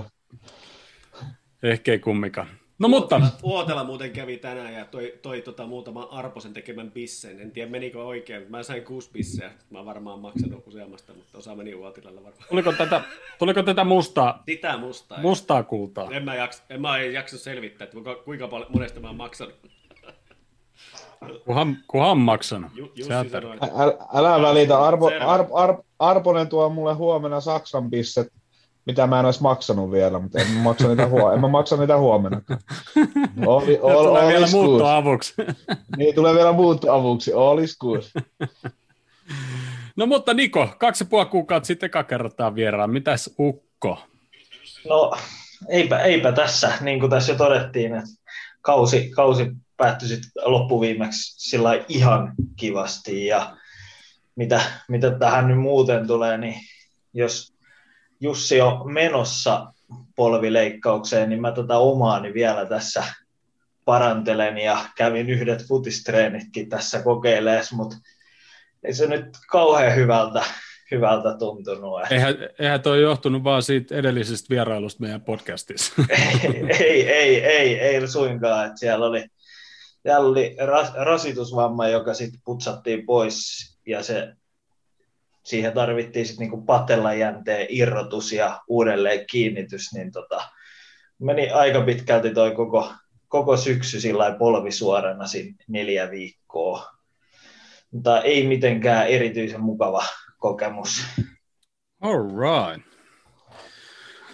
Ehkä 1.63 1.91
ei 1.91 1.99
kummikaan. 1.99 2.47
No 2.79 2.87
mutta, 2.87 3.15
Uotela, 3.15 3.31
Uotela 3.43 3.83
muuten 3.83 4.11
kävi 4.11 4.37
tänään 4.37 4.73
ja 4.73 4.85
toi, 4.85 5.13
toi 5.21 5.41
tota, 5.41 5.65
muutaman 5.67 6.07
Arposen 6.11 6.53
tekemän 6.53 6.91
bissen. 6.91 7.39
En 7.39 7.51
tiedä 7.51 7.71
menikö 7.71 8.03
oikein, 8.03 8.41
mutta 8.41 8.57
mä 8.57 8.63
sain 8.63 8.83
kuusi 8.83 9.09
bisseä. 9.13 9.51
Mä 9.69 9.85
varmaan 9.85 10.19
maksanut 10.19 10.67
useammasta, 10.67 11.13
mutta 11.13 11.37
osa 11.37 11.55
meni 11.55 11.75
Uotilalla 11.75 12.23
varmaan. 12.23 12.45
tuliko 12.49 12.71
tätä, 12.71 13.01
tuliko 13.39 13.63
tätä 13.63 13.83
mustaa, 13.83 14.43
Sitä 14.45 14.77
mustaa. 14.77 15.21
mustaa 15.21 15.63
kultaa? 15.63 16.09
En 16.11 16.23
mä, 16.25 16.35
jaksa, 16.35 16.63
en 16.69 16.81
mä 16.81 16.99
jaksa 16.99 17.37
selvittää, 17.37 17.85
että 17.85 17.93
kuinka, 17.93 18.15
kuinka 18.15 18.47
paljon 18.47 18.71
monesta 18.71 18.99
mä 18.99 19.07
oon 19.07 19.15
maksanut. 19.17 19.55
Kuhan, 21.45 21.77
kuhan 21.87 22.17
maksanut. 22.17 22.71
Ju, 22.75 22.91
Jussi 22.95 23.29
sanoi, 23.29 23.57
älä, 23.61 23.93
älä 24.13 24.41
välitä, 24.41 24.79
Arpo, 24.79 25.09
Arponen 25.99 26.47
tuo 26.47 26.69
mulle 26.69 26.93
huomenna 26.93 27.41
Saksan 27.41 27.89
bisset, 27.89 28.27
mitä 28.85 29.07
mä 29.07 29.19
en 29.19 29.25
olisi 29.25 29.41
maksanut 29.41 29.91
vielä, 29.91 30.19
mutta 30.19 30.39
en 30.39 30.47
mä 30.47 30.63
maksa 30.63 30.87
niitä, 30.87 31.07
huo- 31.07 31.31
en 31.31 31.41
mä 31.41 31.47
maksa 31.47 31.77
niitä 31.77 31.97
huomenna. 31.97 32.41
Oli, 33.45 33.79
all, 33.83 34.05
tulee 34.05 34.27
vielä 34.27 34.47
muuttoavuksi. 34.51 35.33
Niin, 35.97 36.15
tulee 36.15 36.33
vielä 36.33 36.51
muuttoavuksi. 36.51 37.33
All 37.33 37.57
is 37.57 37.77
good. 37.77 38.01
No 39.95 40.05
mutta 40.05 40.33
Niko, 40.33 40.69
kaksi 40.77 41.03
ja 41.03 41.07
puoli 41.09 41.25
kuukautta 41.25 41.67
sitten 41.67 41.87
eka 41.87 42.03
kertaa 42.03 42.55
vieraan. 42.55 42.89
Mitäs 42.89 43.35
Ukko? 43.39 43.99
No 44.89 45.11
eipä, 45.69 45.99
eipä 45.99 46.31
tässä, 46.31 46.73
niin 46.81 46.99
kuin 46.99 47.09
tässä 47.09 47.31
jo 47.31 47.37
todettiin, 47.37 47.95
että 47.95 48.09
kausi, 48.61 49.09
kausi 49.15 49.51
päättyi 49.77 50.07
sitten 50.07 50.31
loppuviimeksi 50.45 51.49
sillä 51.49 51.85
ihan 51.87 52.33
kivasti 52.55 53.25
ja 53.25 53.57
mitä, 54.35 54.61
mitä 54.87 55.11
tähän 55.19 55.47
nyt 55.47 55.59
muuten 55.59 56.07
tulee, 56.07 56.37
niin 56.37 56.55
jos 57.13 57.53
Jussi 58.19 58.61
on 58.61 58.93
menossa 58.93 59.73
polvileikkaukseen, 60.15 61.29
niin 61.29 61.41
mä 61.41 61.51
tätä 61.51 61.77
omaani 61.77 62.33
vielä 62.33 62.65
tässä 62.65 63.03
parantelen 63.85 64.57
ja 64.57 64.77
kävin 64.97 65.29
yhdet 65.29 65.67
futistreenitkin 65.67 66.69
tässä 66.69 67.01
kokeilees, 67.03 67.71
mutta 67.71 67.95
ei 68.83 68.93
se 68.93 69.07
nyt 69.07 69.25
kauhean 69.51 69.95
hyvältä, 69.95 70.43
hyvältä 70.91 71.37
tuntunut. 71.39 72.01
Eihän, 72.11 72.35
eihän 72.59 72.81
toi 72.81 73.01
johtunut 73.01 73.43
vaan 73.43 73.63
siitä 73.63 73.95
edellisestä 73.95 74.49
vierailusta 74.49 75.03
meidän 75.03 75.21
podcastissa. 75.21 75.93
ei, 76.79 77.09
ei, 77.09 77.43
ei, 77.45 77.79
ei 77.79 78.07
suinkaan. 78.07 78.65
Että 78.65 78.79
siellä 78.79 79.05
oli, 79.05 79.25
siellä 80.03 80.27
oli 80.27 80.55
ras, 80.65 80.93
rasitusvamma, 80.95 81.87
joka 81.87 82.13
sitten 82.13 82.41
putsattiin 82.45 83.05
pois 83.05 83.37
ja 83.87 84.03
se, 84.03 84.33
siihen 85.43 85.73
tarvittiin 85.73 86.25
sitten 86.25 86.43
niinku 86.43 86.65
patelajänteen 86.65 87.67
irrotus 87.69 88.31
ja 88.31 88.61
uudelleen 88.67 89.25
kiinnitys, 89.27 89.93
niin 89.93 90.11
tota, 90.11 90.49
meni 91.19 91.49
aika 91.49 91.81
pitkälti 91.81 92.33
toi 92.33 92.51
koko, 92.51 92.93
koko 93.27 93.57
syksy 93.57 93.99
sillä 94.01 94.35
polvisuorana 94.39 95.25
neljä 95.67 96.11
viikkoa. 96.11 96.93
Mutta 97.91 98.21
ei 98.21 98.47
mitenkään 98.47 99.07
erityisen 99.07 99.61
mukava 99.61 100.03
kokemus. 100.37 101.05
All 102.01 102.27
right. 102.27 102.92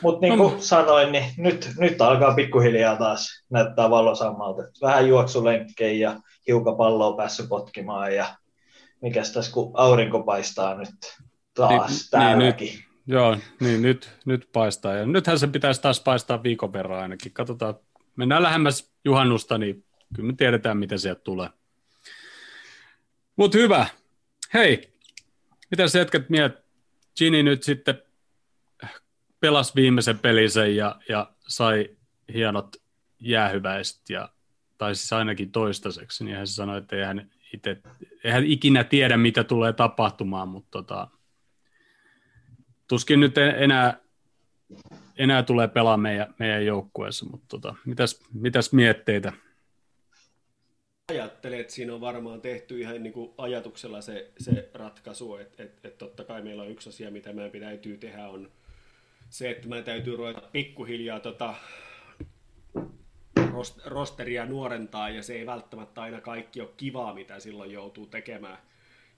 Mutta 0.02 0.22
niin 0.22 0.38
kuin 0.38 0.54
no. 0.54 0.62
sanoin, 0.62 1.12
niin 1.12 1.26
nyt, 1.38 1.70
nyt 1.78 2.02
alkaa 2.02 2.34
pikkuhiljaa 2.36 2.96
taas 2.96 3.44
näyttää 3.50 3.90
valosammalta. 3.90 4.62
Vähän 4.82 5.08
juoksulenkkejä 5.08 6.10
ja 6.10 6.20
hiukan 6.48 6.78
palloa 6.78 7.18
päässyt 7.18 7.50
potkimaan 7.50 8.16
ja 8.16 8.26
mikäs 9.02 9.34
tässä 9.34 9.52
kun 9.52 9.72
aurinko 9.74 10.24
paistaa 10.24 10.76
nyt 10.78 10.90
taas 11.54 11.90
niin, 11.90 12.10
täälläkin. 12.12 12.68
Niin, 12.68 12.78
nyt, 12.78 12.86
joo, 13.08 13.38
niin 13.60 13.82
nyt, 13.82 14.12
nyt 14.26 14.50
paistaa. 14.54 14.94
Ja 14.96 15.06
nythän 15.06 15.40
se 15.40 15.48
pitäisi 15.48 15.82
taas 15.82 16.00
paistaa 16.00 16.44
viikon 16.44 16.74
verran 16.74 17.02
ainakin. 17.02 17.34
Katsotaan, 17.34 17.76
mennään 18.16 18.44
lähemmäs 18.44 18.92
juhannusta, 19.06 19.58
niin 19.58 19.86
kyllä 20.16 20.28
me 20.28 20.34
tiedetään, 20.38 20.78
miten 20.78 21.00
sieltä 21.00 21.22
tulee. 21.24 21.50
Mutta 23.36 23.58
hyvä. 23.58 23.86
Hei, 24.54 24.94
mitä 25.72 25.88
sä 25.88 26.00
hetket 26.00 26.30
mieltä? 26.30 26.62
Gini 27.18 27.44
nyt 27.44 27.64
sitten 27.64 28.02
pelasi 29.40 29.76
viimeisen 29.76 30.20
pelisen 30.20 30.76
ja, 30.76 30.96
ja 31.10 31.32
sai 31.48 31.90
hienot 32.34 32.76
jäähyväiset, 33.20 34.10
ja, 34.10 34.30
tai 34.78 34.96
siis 34.96 35.14
ainakin 35.14 35.52
toistaiseksi, 35.52 36.24
niin 36.24 36.38
hän 36.38 36.48
sanoi, 36.48 36.78
että 36.78 36.96
ei 36.96 37.04
hän, 37.04 37.32
hän 38.28 38.46
ikinä 38.46 38.84
tiedä, 38.84 39.18
mitä 39.18 39.44
tulee 39.44 39.74
tapahtumaan, 39.74 40.48
mutta 40.48 40.70
tota, 40.72 41.08
tuskin 42.88 43.20
nyt 43.20 43.38
enää, 43.38 44.00
enää 45.18 45.44
tulee 45.44 45.68
pelaa 45.68 45.98
meidän, 45.98 46.36
meidän 46.40 46.66
joukkueessa, 46.66 47.26
mutta 47.26 47.46
tota, 47.48 47.76
mitäs, 47.86 48.20
mitäs 48.34 48.74
mietteitä? 48.74 49.34
Ajattelen, 51.12 51.60
että 51.60 51.74
siinä 51.74 51.94
on 51.94 52.02
varmaan 52.02 52.42
tehty 52.42 52.80
ihan 52.80 53.04
niin 53.04 53.14
kuin 53.14 53.34
ajatuksella 53.38 54.02
se, 54.02 54.32
se 54.40 54.70
ratkaisu, 54.74 55.36
että, 55.36 55.64
että, 55.64 55.88
että 55.88 55.98
totta 55.98 56.24
kai 56.24 56.42
meillä 56.42 56.64
on 56.64 56.70
yksi 56.70 56.90
asia, 56.90 57.12
mitä 57.12 57.34
meidän 57.34 57.62
täytyy 57.62 57.98
tehdä, 57.98 58.30
on 58.30 58.52
se, 59.30 59.50
että 59.50 59.68
meidän 59.68 59.86
täytyy 59.86 60.16
ruveta 60.16 60.42
pikkuhiljaa 60.52 61.20
tota, 61.20 61.56
rosteria 63.86 64.46
nuorentaa, 64.46 65.10
ja 65.10 65.24
se 65.24 65.34
ei 65.34 65.46
välttämättä 65.46 66.02
aina 66.02 66.22
kaikki 66.22 66.62
ole 66.62 66.70
kivaa, 66.78 67.14
mitä 67.14 67.40
silloin 67.40 67.72
joutuu 67.72 68.06
tekemään. 68.06 68.58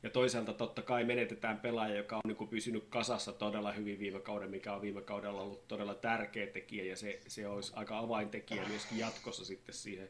Ja 0.03 0.09
toisaalta 0.09 0.53
totta 0.53 0.81
kai 0.81 1.03
menetetään 1.03 1.59
pelaaja, 1.59 1.95
joka 1.95 2.15
on 2.15 2.21
niin 2.25 2.47
pysynyt 2.47 2.85
kasassa 2.89 3.33
todella 3.33 3.71
hyvin 3.71 3.99
viime 3.99 4.19
kauden, 4.19 4.49
mikä 4.49 4.73
on 4.73 4.81
viime 4.81 5.01
kaudella 5.01 5.41
ollut 5.41 5.67
todella 5.67 5.95
tärkeä 5.95 6.47
tekijä, 6.47 6.83
ja 6.83 6.95
se, 6.95 7.19
se 7.27 7.47
olisi 7.47 7.73
aika 7.75 7.97
avaintekijä 7.97 8.67
myöskin 8.67 8.97
jatkossa 8.97 9.45
sitten 9.45 9.75
siihen. 9.75 10.09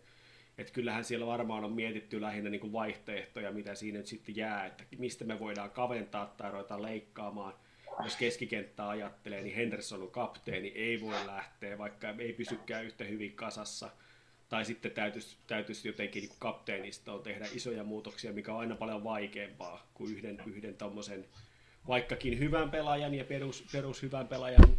Että 0.57 0.73
kyllähän 0.73 1.03
siellä 1.03 1.25
varmaan 1.25 1.63
on 1.63 1.73
mietitty 1.73 2.21
lähinnä 2.21 2.49
niin 2.49 2.61
kuin 2.61 2.73
vaihtoehtoja, 2.73 3.51
mitä 3.51 3.75
siinä 3.75 3.97
nyt 3.97 4.07
sitten 4.07 4.35
jää, 4.35 4.65
että 4.65 4.83
mistä 4.97 5.25
me 5.25 5.39
voidaan 5.39 5.71
kaventaa 5.71 6.33
tai 6.37 6.51
ruveta 6.51 6.81
leikkaamaan. 6.81 7.53
Jos 8.03 8.15
keskikenttää 8.15 8.89
ajattelee, 8.89 9.41
niin 9.41 9.55
Henderson 9.55 10.01
on 10.01 10.11
kapteeni, 10.11 10.67
ei 10.67 11.01
voi 11.01 11.25
lähteä, 11.25 11.77
vaikka 11.77 12.09
ei 12.19 12.33
pysykään 12.33 12.85
yhtä 12.85 13.03
hyvin 13.03 13.33
kasassa– 13.35 13.89
tai 14.51 14.65
sitten 14.65 14.91
täytyisi, 14.91 15.37
täytyisi 15.47 15.87
jotenkin 15.87 16.23
niin 16.23 16.35
kapteenistoon 16.39 17.23
tehdä 17.23 17.47
isoja 17.53 17.83
muutoksia, 17.83 18.33
mikä 18.33 18.53
on 18.53 18.59
aina 18.59 18.75
paljon 18.75 19.03
vaikeampaa 19.03 19.87
kuin 19.93 20.17
yhden, 20.17 20.43
yhden 20.45 20.75
tommosen, 20.75 21.25
vaikkakin 21.87 22.39
hyvän 22.39 22.71
pelaajan 22.71 23.13
ja 23.13 23.25
perus, 23.25 23.63
perus 23.71 24.01
hyvän 24.01 24.27
pelaajan 24.27 24.77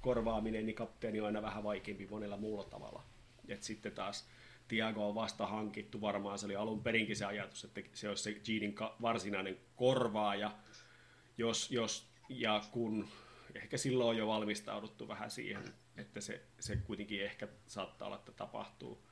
korvaaminen, 0.00 0.66
niin 0.66 0.76
kapteeni 0.76 1.20
on 1.20 1.26
aina 1.26 1.42
vähän 1.42 1.64
vaikeampi 1.64 2.06
monella 2.10 2.36
muulla 2.36 2.64
tavalla. 2.64 3.02
Et 3.48 3.62
sitten 3.62 3.92
taas 3.92 4.28
Tiago 4.68 5.08
on 5.08 5.14
vasta 5.14 5.46
hankittu, 5.46 6.00
varmaan 6.00 6.38
se 6.38 6.46
oli 6.46 6.56
alun 6.56 6.82
perinkin 6.82 7.16
se 7.16 7.24
ajatus, 7.24 7.64
että 7.64 7.80
se 7.92 8.08
olisi 8.08 8.22
se 8.22 8.40
Jeanin 8.48 8.74
varsinainen 9.02 9.58
korvaaja, 9.76 10.50
jos, 11.38 11.70
jos 11.70 12.09
ja 12.30 12.62
kun 12.70 13.08
ehkä 13.54 13.76
silloin 13.76 14.10
on 14.10 14.16
jo 14.16 14.26
valmistauduttu 14.26 15.08
vähän 15.08 15.30
siihen, 15.30 15.64
että 15.96 16.20
se, 16.20 16.42
se 16.60 16.76
kuitenkin 16.76 17.24
ehkä 17.24 17.48
saattaa 17.66 18.06
olla, 18.06 18.16
että 18.16 18.32
tapahtuu. 18.32 19.02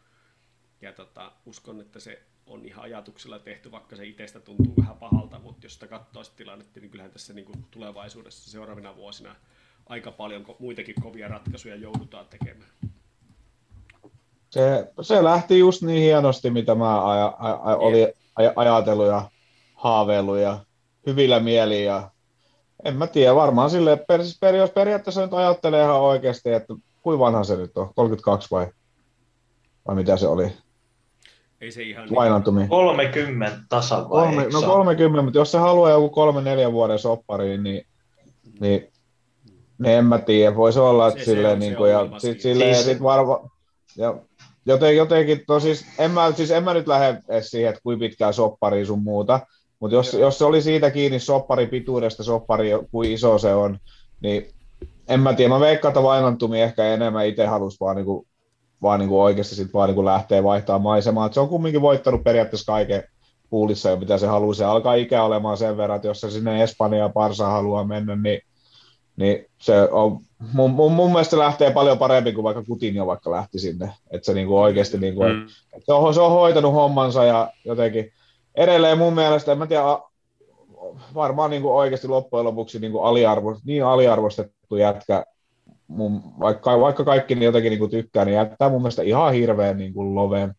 Ja 0.80 0.92
tota, 0.92 1.32
uskon, 1.46 1.80
että 1.80 2.00
se 2.00 2.22
on 2.46 2.64
ihan 2.64 2.84
ajatuksella 2.84 3.38
tehty, 3.38 3.70
vaikka 3.70 3.96
se 3.96 4.06
itsestä 4.06 4.40
tuntuu 4.40 4.75
vähän 4.80 4.96
pahalta, 4.96 5.38
mutta 5.38 5.66
jos 5.66 5.75
sitä 5.75 5.87
katsoo 5.87 6.25
sitä 6.25 6.37
tilannetta, 6.37 6.80
niin 6.80 6.90
kyllähän 6.90 7.12
tässä 7.12 7.32
niin 7.32 7.44
kuin 7.44 7.64
tulevaisuudessa 7.70 8.50
seuraavina 8.50 8.96
vuosina 8.96 9.37
aika 9.87 10.12
paljon 10.12 10.46
muitakin 10.58 10.94
kovia 11.02 11.28
ratkaisuja 11.28 11.76
joudutaan 11.76 12.26
tekemään. 12.26 12.70
Se, 14.50 14.92
se 15.02 15.25
lähti 15.25 15.58
just 15.58 15.82
niin 15.82 16.02
hienosti, 16.02 16.50
mitä 16.50 16.75
mä 16.75 17.10
aja, 17.10 17.37
aja, 17.38 17.76
olin 17.76 18.08
ajatellut 18.56 19.06
ja 19.06 19.30
haaveillut 19.75 20.38
ja 20.38 20.64
hyvillä 21.06 21.40
mieliin 21.40 21.84
ja 21.84 22.10
en 22.85 22.97
mä 22.97 23.06
tiedä, 23.06 23.35
varmaan 23.35 23.70
sille 23.70 23.97
per, 23.97 24.20
per, 24.40 24.54
jos 24.54 24.70
periaatteessa 24.70 25.23
nyt 25.23 25.35
ajattelee 25.35 25.82
ihan 25.82 26.00
oikeasti, 26.00 26.52
että 26.52 26.75
kuinka 27.02 27.25
vanha 27.25 27.44
se 27.44 27.56
nyt 27.56 27.76
on, 27.76 27.94
32 27.94 28.50
vai, 28.50 28.66
vai 29.88 29.94
mitä 29.94 30.16
se 30.16 30.28
oli? 30.28 30.52
Ei 31.61 31.70
se 31.70 31.82
ihan 31.82 32.08
Vainantumi. 32.14 32.61
Niin. 32.61 32.70
30 32.70 33.58
tasan 33.68 34.11
vai? 34.11 34.26
Kolme, 34.26 34.49
no 34.52 34.62
30, 34.62 35.23
mutta 35.23 35.38
jos 35.38 35.52
se 35.52 35.58
haluaa 35.58 35.90
joku 35.90 36.08
kolme 36.08 36.40
neljä 36.40 36.73
vuoden 36.73 36.99
soppariin, 36.99 37.62
niin, 37.62 37.87
niin, 38.61 38.92
niin 39.78 39.99
en 39.99 40.04
mä 40.04 40.18
tiedä, 40.18 40.56
voisi 40.56 40.78
olla, 40.78 41.08
että 41.08 41.18
se, 41.18 41.25
silleen, 41.25 41.62
se 41.62 41.66
niin 41.66 41.76
kuin, 41.76 41.90
ja 41.90 42.08
sit, 42.18 42.40
silleen, 42.40 42.75
siis... 42.75 42.87
sit 42.87 43.02
varma, 43.02 43.50
ja 43.97 44.14
joten, 44.66 44.97
jotenkin, 44.97 45.44
to, 45.47 45.61
siis, 45.61 45.87
en 45.99 46.11
mä, 46.11 46.32
siis 46.32 46.50
en 46.50 46.64
mä 46.64 46.75
nyt 46.75 46.87
lähde 46.87 47.23
edes 47.28 47.50
siihen, 47.50 47.68
että 47.68 47.80
kuinka 47.82 48.00
pitkään 48.00 48.35
soppariin 48.35 48.87
sun 48.87 49.02
muuta, 49.02 49.40
mutta 49.80 49.94
jos, 49.94 50.12
jos 50.12 50.38
se 50.38 50.44
oli 50.44 50.62
siitä 50.62 50.90
kiinni 50.90 51.20
soppari 51.20 51.66
pituudesta, 51.66 52.23
soppari, 52.25 52.70
kuin 52.90 53.12
iso 53.12 53.38
se 53.38 53.54
on, 53.54 53.78
niin 54.20 54.49
en 55.08 55.20
mä 55.20 55.35
tiedä. 55.35 55.54
Mä 55.54 55.61
veikkaan, 55.61 55.90
että 55.90 56.02
Vainantumi 56.02 56.61
ehkä 56.61 56.85
enemmän 56.85 57.26
itse 57.26 57.47
halusi 57.47 57.80
vaan, 57.80 57.97
niinku, 57.97 58.26
vaan 58.82 59.00
niinku 59.00 59.23
oikeasti 59.23 59.54
sit 59.54 59.75
vaan 59.75 59.88
niinku 59.88 60.04
lähteä 60.04 60.44
vaihtamaan 60.44 60.82
maisemaa. 60.82 61.26
Et 61.26 61.35
se 61.35 61.40
on 61.40 61.49
kumminkin 61.49 61.82
voittanut 61.82 62.25
periaatteessa 62.25 62.73
kaiken 62.73 63.04
puulissa 63.50 63.90
jo, 63.90 63.97
mitä 63.97 64.18
se 64.18 64.26
haluaa. 64.26 64.54
Se 64.54 64.64
alkaa 64.64 64.94
ikä 64.94 65.23
olemaan 65.23 65.56
sen 65.56 65.76
verran, 65.76 65.97
että 65.97 66.08
jos 66.08 66.20
se 66.20 66.30
sinne 66.30 66.62
Espanjaan 66.62 67.12
Parsa 67.12 67.47
haluaa 67.47 67.85
mennä, 67.85 68.16
niin, 68.16 68.40
niin 69.16 69.47
se 69.58 69.82
on, 69.90 70.18
mun, 70.52 70.70
mun, 70.70 70.92
mun 70.92 71.12
mielestä 71.12 71.38
lähtee 71.38 71.70
paljon 71.70 71.99
paremmin 71.99 72.35
kuin 72.35 72.44
vaikka 72.44 72.62
Coutinho 72.62 73.06
vaikka 73.06 73.30
lähti 73.30 73.58
sinne. 73.58 73.92
Että 74.11 74.26
se 74.26 74.35
niinku 74.35 74.58
oikeasti, 74.58 74.99
niinku, 74.99 75.23
mm. 75.23 75.47
et, 75.76 75.82
se, 75.87 75.92
on, 75.92 76.14
se 76.14 76.20
on 76.20 76.30
hoitanut 76.30 76.73
hommansa 76.73 77.25
ja 77.25 77.52
jotenkin, 77.64 78.12
edelleen 78.59 78.99
mun 78.99 79.15
mielestä, 79.15 79.53
en 79.53 79.59
mä 79.59 79.67
tiedä, 79.67 79.83
varmaan 81.15 81.50
niin 81.50 81.62
kuin 81.62 81.75
oikeasti 81.75 82.09
loppujen 82.09 82.45
lopuksi 82.45 82.79
niin, 82.79 82.93
kuin 82.93 83.05
aliarvo, 83.05 83.61
niin 83.65 83.85
aliarvostettu 83.85 84.77
jätkä, 84.77 85.25
mun, 85.87 86.23
vaikka, 86.41 86.81
vaikka 86.81 87.05
kaikki 87.05 87.35
niin 87.35 87.45
jotenkin 87.45 87.71
niin 87.71 87.79
kuin 87.79 87.91
tykkää, 87.91 88.25
niin 88.25 88.35
jättää 88.35 88.69
mun 88.69 88.83
mielestä 88.83 89.03
ihan 89.03 89.33
hirveän 89.33 89.77
niin 89.77 89.95
kuin 89.95 90.15
loveen, 90.15 90.55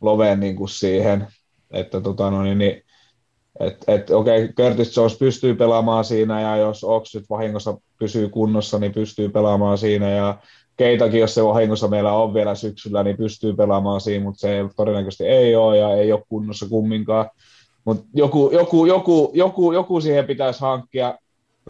loveen 0.00 0.40
niin 0.40 0.56
kuin 0.56 0.68
siihen, 0.68 1.26
että 1.70 2.00
tota, 2.00 2.30
no, 2.30 2.42
niin, 2.42 2.58
niin, 2.58 2.82
et, 3.60 3.84
et, 3.88 4.10
okei, 4.10 4.44
okay, 4.44 4.54
Curtis 4.54 4.96
Jones 4.96 5.18
pystyy 5.18 5.54
pelaamaan 5.54 6.04
siinä, 6.04 6.40
ja 6.40 6.56
jos 6.56 6.84
Ox 6.84 7.14
nyt 7.14 7.30
vahingossa 7.30 7.78
pysyy 7.98 8.28
kunnossa, 8.28 8.78
niin 8.78 8.92
pystyy 8.92 9.28
pelaamaan 9.28 9.78
siinä, 9.78 10.10
ja 10.10 10.38
Keitakin, 10.76 11.20
jos 11.20 11.34
se 11.34 11.44
vahingossa 11.44 11.88
meillä 11.88 12.12
on 12.12 12.34
vielä 12.34 12.54
syksyllä, 12.54 13.02
niin 13.02 13.16
pystyy 13.16 13.54
pelaamaan 13.54 14.00
siinä, 14.00 14.24
mutta 14.24 14.40
se 14.40 14.64
todennäköisesti 14.76 15.26
ei 15.26 15.56
ole 15.56 15.78
ja 15.78 15.94
ei 15.96 16.12
ole 16.12 16.22
kunnossa 16.28 16.68
kumminkaan. 16.68 17.30
Mutta 17.84 18.04
joku, 18.14 18.50
joku, 18.52 18.86
joku, 18.86 19.32
joku, 19.34 19.72
joku 19.72 20.00
siihen 20.00 20.24
pitäisi 20.24 20.60
hankkia. 20.60 21.18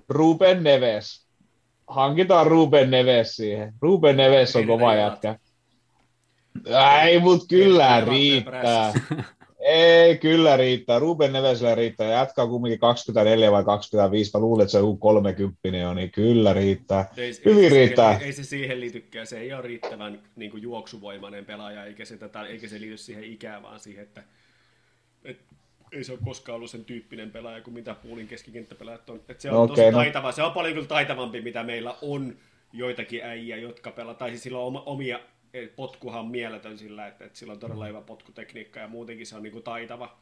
Ruben 0.09 0.63
Neves. 0.63 1.27
Hankitaan 1.87 2.47
Ruben 2.47 2.91
Neves 2.91 3.37
siihen. 3.37 3.75
Ruben 3.81 4.17
Neves 4.17 4.57
on 4.57 4.67
kova 4.67 4.95
jätkä. 4.95 5.37
Ei, 7.05 7.21
mutta 7.21 7.47
kyllä 7.49 8.01
riittää. 8.01 8.93
Ei, 9.65 10.19
kyllä 10.19 10.57
riittää. 10.57 10.99
Ruben 10.99 11.33
Nevesille 11.33 11.75
riittää. 11.75 12.11
Jatkaa 12.11 12.47
kumminkin 12.47 12.79
24 12.79 13.53
vai 13.53 13.65
25. 13.65 14.31
Mä 14.35 14.41
luulen, 14.41 14.65
että 14.65 14.73
se 14.73 14.79
on 14.79 14.99
30 14.99 15.69
jo, 15.69 15.95
niin 15.95 16.11
kyllä 16.11 16.53
riittää. 16.53 17.11
Ei, 17.17 17.33
Hyvin 17.45 17.65
ei 17.65 17.71
riittää. 17.71 18.13
Siihen, 18.13 18.27
ei 18.27 18.33
se 18.33 18.45
siihen 18.45 18.81
liitykään. 18.81 19.27
Se 19.27 19.39
ei 19.39 19.53
ole 19.53 19.63
riittävän 19.63 20.23
niin 20.37 20.51
kuin 20.51 20.63
juoksuvoimainen 20.63 21.45
pelaaja, 21.45 21.85
eikä 21.85 22.05
se, 22.05 22.17
tätä, 22.17 22.43
eikä 22.43 22.69
se 22.69 22.81
liity 22.81 22.97
siihen 22.97 23.25
ikään, 23.25 23.63
vaan 23.63 23.81
siihen, 23.81 24.03
että, 24.03 24.23
että 25.25 25.55
ei 25.93 26.05
se 26.05 26.13
ole 26.13 26.21
koskaan 26.25 26.57
ollut 26.57 26.71
sen 26.71 26.85
tyyppinen 26.85 27.31
pelaaja 27.31 27.61
kuin 27.61 27.75
mitä 27.75 27.95
Puulin 27.95 28.29
keskikenttäpelaajat 28.29 29.11
on. 29.11 29.21
Et 29.29 29.41
se 29.41 29.51
on 29.51 29.55
No 29.55 29.67
tosi 29.67 29.81
okei, 29.81 29.93
no. 29.93 29.99
taitava. 29.99 30.33
Se 30.33 30.43
on 30.43 30.53
paljon 30.53 30.75
kyllä 30.75 30.89
taitavampi, 30.89 31.41
mitä 31.41 31.63
meillä 31.63 31.95
on 32.03 32.37
joitakin 32.73 33.25
äijä, 33.25 33.57
jotka 33.57 33.91
pelaa. 33.91 34.15
Tai 34.15 34.31
siis 34.31 34.43
sillä 34.43 34.59
on 34.59 34.83
omia 34.87 35.21
potkuhan 35.77 36.21
on 36.21 36.31
mieletön 36.31 36.79
sillä, 36.79 37.07
että, 37.07 37.25
että 37.25 37.39
sillä 37.39 37.53
on 37.53 37.59
todella 37.59 37.87
hyvä 37.87 38.01
potkutekniikka 38.01 38.81
ja 38.81 38.89
muutenkin 38.89 39.27
se 39.27 39.37
on 39.37 39.43
niin 39.43 39.53
kuin 39.53 39.65
taitava. 39.65 40.19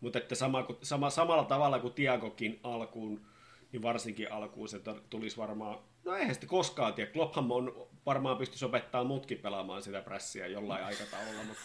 Mutta 0.00 0.18
että 0.18 0.34
sama, 0.34 0.66
sama, 0.82 1.10
samalla 1.10 1.44
tavalla 1.44 1.78
kuin 1.78 1.94
Tiagokin 1.94 2.60
alkuun, 2.62 3.26
niin 3.72 3.82
varsinkin 3.82 4.32
alkuun 4.32 4.68
se 4.68 4.80
tulisi 5.10 5.36
varmaan, 5.36 5.78
no 6.04 6.14
eihän 6.14 6.34
sitä 6.34 6.46
koskaan 6.46 6.94
tiedä, 6.94 7.10
Klopphan 7.10 7.52
on 7.52 7.88
varmaan 8.06 8.36
pystyisi 8.36 8.64
opettamaan 8.64 9.06
mutkin 9.06 9.38
pelaamaan 9.38 9.82
sitä 9.82 10.00
prässiä 10.00 10.46
jollain 10.46 10.84
aikataululla, 10.90 11.44
mutta 11.44 11.62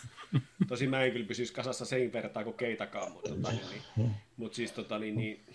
tosi 0.67 0.87
mä 0.87 1.03
en 1.03 1.11
kyllä 1.11 1.27
pysyisi 1.27 1.53
kasassa 1.53 1.85
sen 1.85 2.13
vertaa 2.13 2.43
kuin 2.43 2.57
keitakaan, 2.57 3.11
mutta, 3.11 3.29
tota, 3.29 3.51
niin, 3.51 3.61
niin, 3.97 4.11
mutta 4.37 4.55
siis 4.55 4.71
tota, 4.71 4.99
niin, 4.99 5.15
niin, 5.15 5.45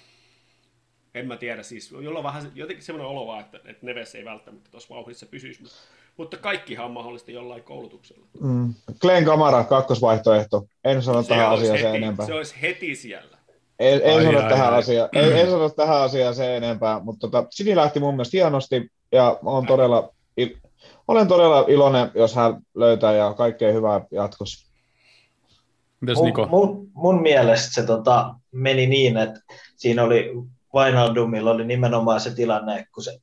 en 1.14 1.26
mä 1.26 1.36
tiedä, 1.36 1.62
siis 1.62 1.90
jolla 1.90 2.18
on 2.18 2.24
vähän 2.24 2.52
jotenkin 2.54 2.84
semmoinen 2.84 3.10
olo 3.10 3.26
vaan, 3.26 3.40
että, 3.40 3.56
että 3.64 3.86
Neves 3.86 4.14
ei 4.14 4.24
välttämättä 4.24 4.70
tuossa 4.70 4.94
vauhdissa 4.94 5.26
pysyisi, 5.26 5.62
mutta, 5.62 5.76
mutta 6.16 6.36
kaikkihan 6.36 6.86
on 6.86 6.92
mahdollista 6.92 7.30
jollain 7.30 7.62
koulutuksella. 7.62 8.26
Mm. 8.40 8.74
Glenn 9.00 9.26
Kamara, 9.26 9.64
kakkosvaihtoehto. 9.64 10.64
En 10.84 11.02
sano 11.02 11.22
tähän 11.22 11.50
olisi 11.50 11.64
asiaan 11.64 11.78
sen 11.78 11.90
heti, 11.92 12.04
enempää. 12.04 12.26
se 12.26 12.34
olisi 12.34 12.54
heti 12.62 12.96
siellä. 12.96 13.36
En, 13.78 14.00
en 14.04 14.16
Ai, 14.16 14.24
sano 14.24 14.38
ai, 14.38 14.48
tähän 14.48 14.72
ai. 14.72 14.78
asiaan, 14.78 15.08
en, 15.12 15.36
en 15.36 15.50
sano 15.50 15.68
tähän 15.68 16.02
asiaan 16.02 16.34
sen 16.34 16.50
enempää, 16.50 17.00
mutta 17.00 17.20
tota, 17.20 17.46
Sini 17.50 17.76
lähti 17.76 18.00
mun 18.00 18.14
mielestä 18.14 18.36
hienosti 18.36 18.90
ja 19.12 19.38
on 19.44 19.66
todella, 19.66 20.08
il, 20.36 20.56
olen 21.08 21.28
todella 21.28 21.64
iloinen, 21.68 22.10
jos 22.14 22.34
hän 22.34 22.56
löytää 22.74 23.12
ja 23.12 23.34
kaikkea 23.34 23.72
hyvää 23.72 24.00
jatkossa. 24.10 24.66
Mitäs 26.00 26.16
Mun, 26.16 26.26
Niko? 26.26 26.46
mun, 26.46 26.88
mun 26.94 27.22
mielestä 27.22 27.74
se 27.74 27.82
tota, 27.82 28.34
meni 28.52 28.86
niin, 28.86 29.16
että 29.16 29.40
siinä 29.76 30.04
oli 30.04 30.32
Wijnaldumilla 30.74 31.50
oli 31.50 31.64
nimenomaan 31.64 32.20
se 32.20 32.34
tilanne, 32.34 32.86
kun 32.94 33.04
se 33.04 33.18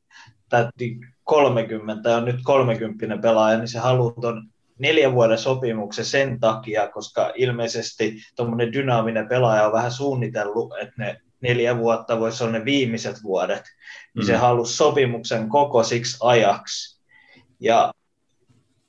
täytti 0.50 1.00
30 1.24 2.10
ja 2.10 2.18
on 2.18 2.26
nyt 2.26 2.40
30 2.44 3.18
pelaaja, 3.22 3.58
niin 3.58 3.68
se 3.68 3.80
haluaa 3.80 4.14
tuon 4.22 4.50
neljän 4.80 5.14
vuoden 5.14 5.38
sopimuksen 5.38 6.06
sen 6.06 6.40
takia, 6.40 6.88
koska 6.88 7.32
ilmeisesti 7.36 8.18
tuommoinen 8.36 8.74
dynaaminen 8.74 9.28
pelaaja 9.28 9.66
on 9.66 9.74
vähän 9.74 9.92
suunnitellut, 9.92 10.74
että 10.82 10.94
ne 10.98 11.22
neljä 11.42 11.78
vuotta 11.78 12.20
voisi 12.20 12.44
olla 12.44 12.54
ne 12.54 12.66
viimeiset 12.66 13.24
vuodet, 13.24 13.64
niin 14.16 14.24
Mm. 14.24 14.28
se 14.28 14.36
halusi 14.36 14.76
sopimuksen 14.78 15.50
koko 15.50 15.84
siksi 15.84 16.18
ajaksi. 16.22 17.02
Ja 17.60 17.94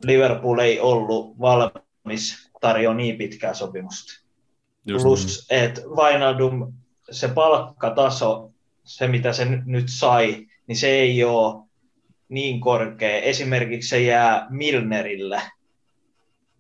Liverpool 0.05 0.59
ei 0.59 0.81
ollut 0.81 1.39
valmis 1.41 2.51
tarjoamaan 2.61 2.97
niin 2.97 3.19
pitkää 3.19 3.55
sopimusta. 3.55 4.25
Just 4.87 5.03
Plus, 5.03 5.47
että 5.51 5.81
Wijnaldum, 5.81 6.73
se 7.11 7.29
palkkataso, 7.29 8.51
se 8.85 9.09
mitä 9.09 9.33
se 9.33 9.45
nyt 9.65 9.87
sai, 9.89 10.47
niin 10.67 10.77
se 10.77 10.89
ei 10.89 11.25
ole 11.25 11.64
niin 12.29 12.61
korkea. 12.61 13.21
Esimerkiksi 13.21 13.89
se 13.89 14.03
jää 14.03 14.47
Milnerille. 14.51 15.43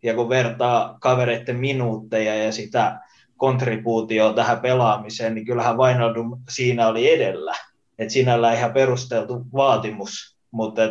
Ja 0.02 0.14
kun 0.14 0.28
vertaa 0.28 0.99
kavereiden 1.00 1.56
minuutteja 1.56 2.35
ja 2.35 2.52
sitä 2.52 3.00
kontribuutioa 3.37 4.33
tähän 4.33 4.61
pelaamiseen, 4.61 5.35
niin 5.35 5.47
kyllähän 5.47 5.78
Wijnaldum 5.78 6.42
siinä 6.49 6.88
oli 6.88 7.12
edellä. 7.12 7.54
Et 7.99 8.11
sinällään 8.11 8.56
ihan 8.56 8.73
perusteltu 8.73 9.42
vaatimus, 9.52 10.37
mutta 10.50 10.83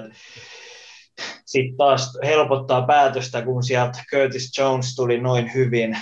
sitten 1.45 1.77
taas 1.77 2.19
helpottaa 2.23 2.85
päätöstä, 2.85 3.41
kun 3.41 3.63
sieltä 3.63 4.03
Curtis 4.11 4.57
Jones 4.57 4.95
tuli 4.95 5.19
noin 5.19 5.53
hyvin, 5.53 5.97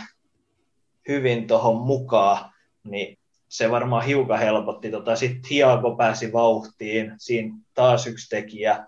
hyvin 1.07 1.47
tuohon 1.47 1.77
mukaan, 1.77 2.51
niin 2.83 3.17
se 3.51 3.71
varmaan 3.71 4.05
hiukan 4.05 4.39
helpotti. 4.39 4.91
Tota, 4.91 5.15
Sitten 5.15 5.41
Thiago 5.41 5.95
pääsi 5.95 6.33
vauhtiin, 6.33 7.13
siinä 7.17 7.55
taas 7.73 8.07
yksi 8.07 8.29
tekijä, 8.29 8.87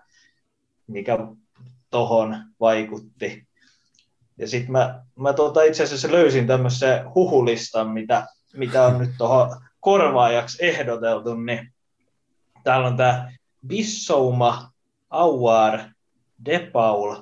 mikä 0.86 1.18
tuohon 1.90 2.36
vaikutti. 2.60 3.46
Ja 4.38 4.48
sitten 4.48 4.72
mä, 4.72 5.04
mä 5.16 5.32
tota 5.32 5.62
itse 5.62 5.82
asiassa 5.82 6.12
löysin 6.12 6.46
tämmöisen 6.46 7.14
huhulistan, 7.14 7.90
mitä, 7.90 8.26
mitä 8.56 8.82
on 8.82 8.98
nyt 8.98 9.10
tuohon 9.18 9.60
korvaajaksi 9.80 10.64
ehdoteltu, 10.64 11.34
niin 11.34 11.72
täällä 12.62 12.86
on 12.86 12.96
tämä 12.96 13.32
Bissouma, 13.66 14.72
Auar, 15.10 15.80
Depaul, 16.44 17.16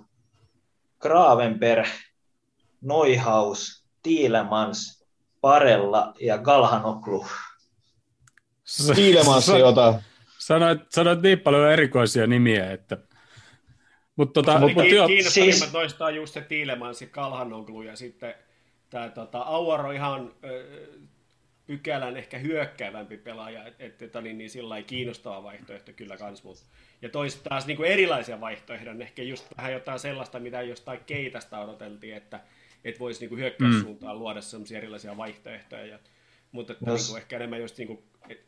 Gravenberg, 1.01 1.89
Neuhaus, 2.81 3.85
Tielemans, 4.03 5.02
Parella 5.43 6.15
ja 6.21 6.39
Galhanoglu. 6.39 7.27
Sä- 8.65 8.95
Tiilemassi 8.95 9.63
ota. 9.63 9.95
Sanoit, 10.39 10.81
sanoit 10.89 11.23
niin 11.23 11.41
paljon 11.41 11.73
erikoisia 11.73 12.27
nimiä, 12.27 12.73
että... 12.73 12.99
Mutta 14.17 14.33
tota, 14.43 14.59
Mut- 14.59 14.75
mut 14.75 14.85
Kiinnostavimmat 15.07 15.33
siis- 15.33 15.73
noista 15.73 16.05
on 16.05 16.15
just 16.15 16.35
se 16.35 16.41
Tiilemans 16.41 17.03
ja 17.03 17.09
Kalhanoglu 17.09 17.83
ja 17.83 17.97
sitten 17.97 18.35
tämä 18.91 19.09
tota, 19.09 19.39
Auar 19.39 19.87
on 19.87 19.95
ihan 19.95 20.33
ö, 20.45 20.65
pykälän 21.67 22.17
ehkä 22.17 22.39
hyökkäävämpi 22.39 23.17
pelaaja, 23.17 23.67
että 23.67 23.85
et, 23.85 24.03
et, 24.03 24.13
niin, 24.23 24.39
niin 24.39 24.51
sillä 24.51 24.77
ei 24.77 24.85
kiinnostava 24.85 25.43
vaihtoehto 25.43 25.93
kyllä 25.97 26.17
kans, 26.17 26.45
mut. 26.45 26.65
Ja 27.03 27.09
toista 27.09 27.49
taas 27.49 27.67
niin 27.67 27.77
kuin 27.77 27.89
erilaisia 27.91 28.41
vaihtoehtoja, 28.41 28.97
ehkä 29.01 29.23
just 29.23 29.47
vähän 29.57 29.73
jotain 29.73 29.99
sellaista, 29.99 30.39
mitä 30.39 30.63
jostain 30.63 31.01
keitasta 31.07 31.59
odoteltiin, 31.59 32.17
että 32.17 32.41
et 32.85 33.01
voisi 33.01 33.21
niin 33.21 33.29
kuin 33.29 33.39
hyökkäyssuuntaan 33.41 34.19
luoda 34.19 34.41
sellaisia 34.41 34.79
erilaisia 34.79 35.17
vaihtoehtoja. 35.17 35.87
Ja, 35.87 35.99
mutta 36.53 36.73
että 36.73 36.85
No 36.87 36.95
niin 36.95 37.07
kuin 37.09 37.19
ehkä 37.19 37.37
enemmän 37.37 37.61
just 37.61 37.79
niin 37.79 37.87
kuin, 37.89 37.99
et, 38.29 38.41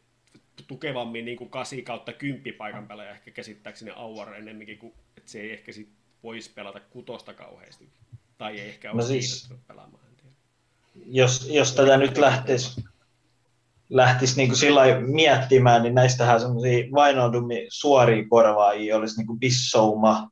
tukevammin 0.66 1.24
niin 1.24 1.36
kuin 1.38 1.50
8 1.50 1.82
kautta 1.82 2.12
10 2.12 2.54
paikan 2.58 2.86
pelaaja 2.86 3.10
ehkä 3.10 3.30
käsittääkseni 3.30 3.90
Auar 3.96 4.34
enemmänkin, 4.34 4.78
kuin, 4.78 4.92
että 5.16 5.30
se 5.30 5.40
ei 5.40 5.52
ehkä 5.52 5.72
sit 5.72 5.88
voisi 6.22 6.50
pelata 6.54 6.80
kutosta 6.80 7.34
kauheasti. 7.34 7.88
Tai 8.38 8.60
ei 8.60 8.68
ehkä 8.68 8.90
ole 8.90 8.96
No 8.96 9.02
no 9.02 9.08
siis- 9.08 9.52
pelaamaan. 9.68 10.04
Jos, 11.06 11.48
jos 11.50 11.72
tätä 11.74 11.96
nyt 11.96 12.18
lähtisi, 12.18 12.84
lähtisi 13.90 14.36
niin 14.36 14.56
sillä 14.56 14.80
lailla 14.80 15.00
miettimään, 15.00 15.82
niin 15.82 15.94
näistähän 15.94 16.40
semmoisia 16.40 16.86
Wijnaldumin 16.92 17.66
suoria 17.68 18.24
korvaajia 18.28 18.96
olisi 18.96 19.16
niin 19.16 19.26
kuin 19.26 19.38
Bissouma, 19.38 20.30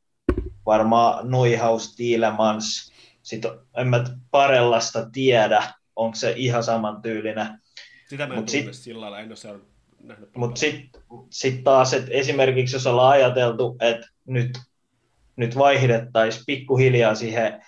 varmaan 0.66 1.30
Neuhaus, 1.30 1.96
Tielemans, 1.96 2.91
sitten 3.22 3.50
en 3.76 3.88
mä 3.88 4.04
Parellasta 4.30 5.10
tiedä, 5.10 5.62
onko 5.96 6.14
se 6.14 6.34
ihan 6.36 6.64
samantyylinen. 6.64 7.46
Sitä 8.08 8.26
mä 8.26 8.34
en 8.34 8.46
tunne 8.46 8.72
sillä 8.72 9.00
lailla, 9.00 9.18
en 9.18 9.28
ole 9.28 9.36
seurannut 9.36 9.72
nähnyt 10.02 10.30
Mutta 10.36 10.60
sitten 10.60 11.02
sit 11.30 11.64
taas, 11.64 11.94
että 11.94 12.10
esimerkiksi 12.10 12.76
jos 12.76 12.86
ollaan 12.86 13.12
ajateltu, 13.12 13.76
että 13.80 14.08
nyt, 14.26 14.58
nyt 15.36 15.58
vaihdettaisiin 15.58 16.44
pikkuhiljaa 16.46 17.14
siihen 17.14 17.62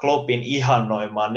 Kloppin 0.00 0.42
ihannoimaan 0.42 1.34
4-2-3-1, 1.34 1.36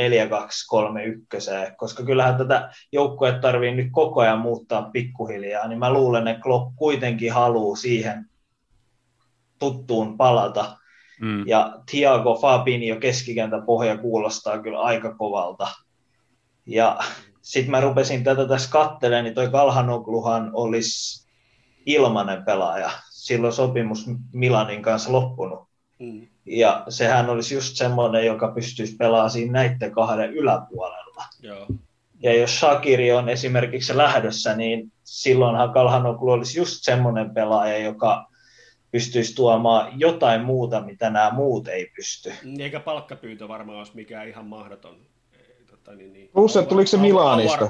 koska 1.77 2.03
kyllähän 2.03 2.38
tätä 2.38 2.71
joukkuetta 2.91 3.41
tarvii 3.41 3.75
nyt 3.75 3.88
koko 3.91 4.21
ajan 4.21 4.39
muuttaa 4.39 4.89
pikkuhiljaa, 4.93 5.67
niin 5.67 5.79
mä 5.79 5.93
luulen, 5.93 6.27
että 6.27 6.41
Klopp 6.41 6.75
kuitenkin 6.75 7.34
haluaa 7.34 7.75
siihen 7.75 8.25
tuttuun 9.60 10.17
palata. 10.17 10.77
Mm, 11.21 11.47
Ja 11.47 11.79
Thiago 11.91 12.36
Fabinho 12.36 12.99
keskikentän 12.99 13.63
pohja 13.63 13.97
kuulostaa 13.97 14.60
kyllä 14.60 14.79
aika 14.79 15.15
kovalta. 15.15 15.67
Ja 16.65 16.99
sitten 17.41 17.71
mä 17.71 17.82
rupesin 17.82 18.23
tätä 18.23 18.47
tässä 18.47 18.71
kattelemaan, 18.71 19.23
niin 19.23 19.36
toi 19.36 19.49
Kalhanogluhan 19.49 20.51
olisi 20.53 21.27
ilmanen 21.86 22.43
pelaaja. 22.45 22.89
Silloin 23.10 23.53
sopimus 23.53 24.05
Milanin 24.34 24.82
kanssa 24.82 25.12
loppunut. 25.12 25.60
Mm. 25.99 26.27
Ja 26.45 26.84
sehän 26.89 27.29
olisi 27.29 27.55
just 27.55 27.75
semmoinen, 27.75 28.25
joka 28.25 28.47
pystyisi 28.47 28.95
pelaamaan 28.95 29.29
siinä 29.29 29.51
näiden 29.51 29.91
kahden 29.91 30.34
yläpuolella. 30.34 31.23
Joo. 31.41 31.67
Ja 32.23 32.34
jos 32.34 32.60
Shakiri 32.60 33.12
on 33.12 33.29
esimerkiksi 33.29 33.97
lähdössä, 33.97 34.55
niin 34.55 34.91
silloinhan 35.03 35.73
Kalhanoglu 35.73 36.32
olisi 36.32 36.60
just 36.60 36.77
semmoinen 36.82 37.34
pelaaja, 37.34 37.77
joka 37.77 38.29
pystyisi 38.91 39.36
tuomaan 39.36 39.99
jotain 39.99 40.41
muuta, 40.41 40.82
mitä 40.82 41.10
nämä 41.10 41.32
muut 41.32 41.67
ei 41.67 41.91
pysty. 41.95 42.34
Eikä 42.60 42.80
palkkapyyntö 42.80 43.47
varmaan 43.47 43.78
olisi 43.78 43.95
mikään 43.95 44.28
ihan 44.28 44.45
mahdoton. 44.45 44.97
Tota, 45.67 45.95
niin, 45.95 46.13
niin. 46.13 46.30
Plus, 46.34 46.58
että 46.58 46.69
tuliko 46.69 46.88
se 46.88 46.97
Milanista? 46.97 47.69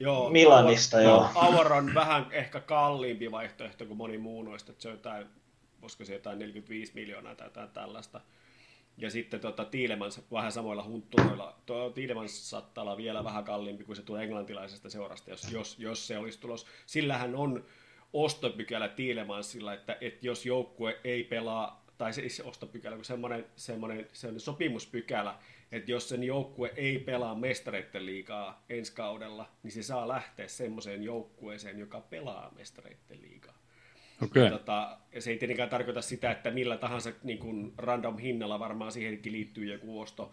Joo, 0.00 0.30
Milanista, 0.30 0.96
Auer- 0.96 1.02
joo. 1.02 1.26
Auer 1.34 1.72
on 1.72 1.94
vähän 1.94 2.26
ehkä 2.30 2.60
kalliimpi 2.60 3.30
vaihtoehto 3.30 3.86
kuin 3.86 3.96
moni 3.96 4.18
muu 4.18 4.42
noista, 4.42 4.72
että 4.72 4.82
se 4.82 4.88
on 4.88 4.94
jotain, 4.94 5.26
voisiko 5.82 6.04
se 6.04 6.12
jotain 6.12 6.38
45 6.38 6.92
miljoonaa 6.94 7.34
tai 7.34 7.46
jotain 7.46 7.70
tällaista. 7.70 8.20
Ja 8.98 9.10
sitten 9.10 9.40
tota, 9.40 9.64
Tiilemans 9.64 10.20
vähän 10.32 10.52
samoilla 10.52 10.84
huntturoilla. 10.84 11.54
Tuo 11.66 11.90
Tiilemans 11.90 12.50
saattaa 12.50 12.82
olla 12.82 12.96
vielä 12.96 13.24
vähän 13.24 13.44
kalliimpi 13.44 13.84
kuin 13.84 13.96
se 13.96 14.02
tulee 14.02 14.24
englantilaisesta 14.24 14.90
seurasta, 14.90 15.30
jos, 15.30 15.52
jos, 15.52 15.78
jos 15.78 16.06
se 16.06 16.18
olisi 16.18 16.40
tulos. 16.40 16.66
Sillähän 16.86 17.34
on 17.34 17.64
ostopykälä 18.12 18.88
Tiilemansilla, 18.88 19.74
että, 19.74 19.96
että 20.00 20.26
jos 20.26 20.46
joukkue 20.46 21.00
ei 21.04 21.24
pelaa 21.24 21.84
tai 21.98 22.12
se, 22.12 22.28
se 22.28 22.42
ostopykälä, 22.42 22.96
kun 22.96 23.04
semmoinen, 23.04 23.46
semmoinen, 23.56 24.08
semmoinen 24.12 24.40
sopimuspykälä, 24.40 25.34
että 25.72 25.90
jos 25.90 26.08
sen 26.08 26.24
joukkue 26.24 26.72
ei 26.76 26.98
pelaa 26.98 27.34
mestareiden 27.34 28.06
liigaa 28.06 28.64
ensi 28.68 28.92
kaudella, 28.92 29.48
niin 29.62 29.72
se 29.72 29.82
saa 29.82 30.08
lähteä 30.08 30.48
semmoiseen 30.48 31.02
joukkueeseen, 31.02 31.78
joka 31.78 32.00
pelaa 32.00 32.52
mestareiden 32.56 33.22
liigaa. 33.22 33.58
Okei. 34.22 34.44
Ja 34.44 34.50
Tota, 34.50 34.98
ja 35.12 35.20
se 35.20 35.30
ei 35.30 35.38
tietenkään 35.38 35.68
tarkoita 35.68 36.02
sitä, 36.02 36.30
että 36.30 36.50
millä 36.50 36.76
tahansa 36.76 37.12
niin 37.22 37.38
kuin 37.38 37.72
random 37.76 38.18
hinnalla 38.18 38.58
varmaan 38.58 38.92
siihenkin 38.92 39.32
liittyy 39.32 39.72
joku 39.72 40.00
osto, 40.00 40.32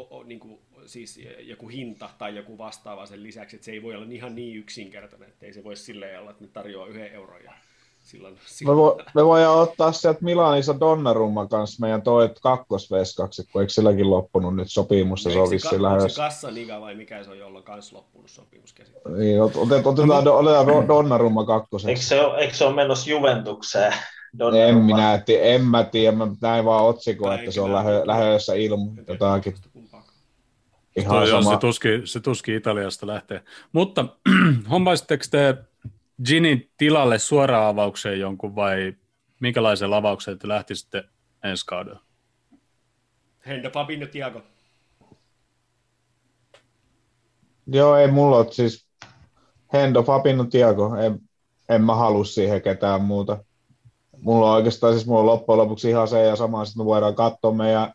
o, 0.00 0.18
o, 0.18 0.22
niin 0.22 0.40
kuin, 0.40 0.58
siis 0.86 1.20
joku 1.40 1.68
hinta 1.68 2.10
tai 2.18 2.36
joku 2.36 2.58
vastaava 2.58 3.06
sen 3.06 3.22
lisäksi, 3.22 3.56
että 3.56 3.64
se 3.64 3.70
ei 3.72 3.82
voi 3.82 3.94
olla 3.94 4.06
ihan 4.10 4.34
niin 4.34 4.56
yksinkertainen, 4.58 5.28
että 5.28 5.46
ei 5.46 5.52
se 5.52 5.64
voi 5.64 5.76
silleen 5.76 6.20
olla, 6.20 6.30
että 6.30 6.44
ne 6.44 6.50
tarjoaa 6.52 6.86
yhden 6.86 7.12
euron 7.12 7.44
ja 7.44 7.52
silloin, 8.00 8.34
Me, 8.34 8.40
silloin 8.46 8.78
vo, 8.78 9.00
me 9.14 9.24
voidaan 9.24 9.58
ottaa 9.58 9.92
sieltä 9.92 10.18
Milanissa 10.22 10.80
Donnarumman 10.80 11.48
kanssa 11.48 11.80
meidän 11.80 12.02
toit 12.02 12.32
kakkosveskaksi, 12.42 13.48
kun 13.52 13.60
eikö 13.62 13.72
silläkin 13.72 14.10
loppunut 14.10 14.56
nyt 14.56 14.70
sopimus, 14.72 15.24
ja 15.24 15.30
se 15.30 15.38
on 15.38 15.50
vissiin 15.50 15.80
ka- 15.80 15.86
onko 15.88 15.98
lähes. 15.98 16.14
se 16.14 16.20
kassaliga 16.20 16.80
vai 16.80 16.94
mikä 16.94 17.24
se 17.24 17.30
on, 17.30 17.38
jolla 17.38 17.58
on 17.58 17.64
kans 17.64 17.92
loppunut 17.92 18.30
sopimus 18.30 18.72
käsittää? 18.72 19.12
Niin, 19.12 19.38
ot- 19.40 19.58
otet, 19.58 19.86
otetaan, 19.86 20.24
do, 20.24 20.36
otetaan 20.36 20.66
do, 20.66 20.88
Donnarumma 20.88 21.44
kakkoseksi. 21.44 21.90
Eikö 21.90 22.02
se 22.02 22.20
ole, 22.20 22.38
eikö 22.38 22.54
se 22.54 22.64
ole 22.64 22.74
menossa 22.74 23.10
Juventukseen? 23.10 23.92
En 23.92 24.38
Donnarumma? 24.38 24.84
minä, 24.86 25.22
ti- 25.26 25.40
en 25.42 25.64
mä 25.64 25.84
tiedä, 25.84 26.16
mä 26.16 26.26
näin 26.42 26.64
vaan 26.64 26.84
otsikko, 26.84 27.24
Tai 27.26 27.38
että 27.38 27.50
se 27.50 27.60
on 27.60 27.72
lähö, 27.72 28.02
lähössä 28.04 28.54
ilmu, 28.54 28.90
En 28.98 29.04
jotakin. 29.08 29.54
Ihan 30.98 31.28
Joo, 31.28 31.42
sama. 31.42 31.54
se, 31.54 31.60
tuski, 31.60 31.88
se 32.04 32.20
tuski 32.20 32.54
Italiasta 32.54 33.06
lähtee. 33.06 33.42
Mutta 33.72 34.04
hommaisitteko 34.70 35.24
te 35.30 35.54
Ginin 36.24 36.70
tilalle 36.76 37.18
suoraan 37.18 37.66
avaukseen 37.66 38.20
jonkun 38.20 38.56
vai 38.56 38.94
minkälaisen 39.40 39.92
avaukseen 39.92 40.38
te 40.38 40.48
lähtisitte 40.48 41.04
ensi 41.44 41.66
kaudella? 41.66 42.00
Hendo, 43.46 43.70
Fabinho, 43.70 44.06
Tiago. 44.06 44.42
Joo, 47.66 47.96
ei 47.96 48.10
mulla 48.10 48.36
ole 48.36 48.52
siis 48.52 48.86
Hendo, 49.72 50.02
Fabinho, 50.02 50.44
Tiago, 50.44 50.96
en, 50.96 51.20
en 51.68 51.84
mä 51.84 51.94
halua 51.94 52.24
siihen 52.24 52.62
ketään 52.62 53.02
muuta. 53.02 53.44
Mulla 54.22 54.50
on 54.50 54.56
oikeastaan 54.56 54.92
siis 54.92 55.06
mulla 55.06 55.20
on 55.20 55.26
loppujen 55.26 55.58
lopuksi 55.58 55.90
ihan 55.90 56.08
se 56.08 56.24
ja 56.24 56.36
sama, 56.36 56.62
että 56.62 56.78
me 56.78 56.84
voidaan 56.84 57.14
katsoa 57.14 57.52
meidän 57.52 57.92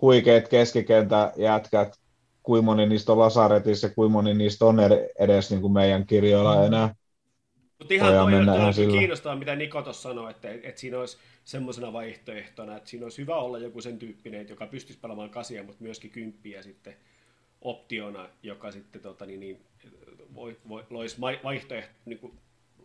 huikeat 0.00 0.48
keskikentä 0.48 1.32
jätkät, 1.36 1.99
kuinka 2.42 2.64
moni 2.64 2.86
niistä 2.86 3.12
on 3.12 3.18
Lasaretissa 3.18 3.86
ja 3.86 3.94
kuinka 3.94 4.12
moni 4.12 4.34
niistä 4.34 4.64
on 4.64 4.80
ed- 4.80 5.08
edes 5.18 5.50
niin 5.50 5.60
kuin 5.60 5.72
meidän 5.72 6.06
kirjoilla 6.06 6.66
enää. 6.66 6.94
Mutta 7.78 7.94
ihan 7.94 8.14
toi, 8.14 8.30
mennä 8.30 8.52
toi 8.52 8.60
ihan 8.60 8.74
sillä. 8.74 8.98
kiinnostaa, 8.98 9.36
mitä 9.36 9.56
Niko 9.56 9.82
tuossa 9.82 10.02
sanoi, 10.02 10.30
että, 10.30 10.50
että 10.50 10.80
siinä 10.80 10.98
olisi 10.98 11.16
semmoisena 11.44 11.92
vaihtoehtona, 11.92 12.76
että 12.76 12.90
siinä 12.90 13.06
olisi 13.06 13.22
hyvä 13.22 13.36
olla 13.36 13.58
joku 13.58 13.80
sen 13.80 13.98
tyyppinen, 13.98 14.48
joka 14.48 14.66
pystyisi 14.66 15.00
pelaamaan 15.00 15.30
kasia, 15.30 15.62
mutta 15.62 15.82
myöskin 15.82 16.10
kymppiä 16.10 16.62
sitten 16.62 16.96
optiona, 17.60 18.28
joka 18.42 18.72
sitten 18.72 19.02
tota, 19.02 19.26
niin, 19.26 19.40
niin, 19.40 19.60
voi, 20.34 20.56
voi, 20.68 20.84
loisi 20.90 21.20
vaihtoehto, 21.20 21.92
niin 22.04 22.18
kuin, 22.18 22.32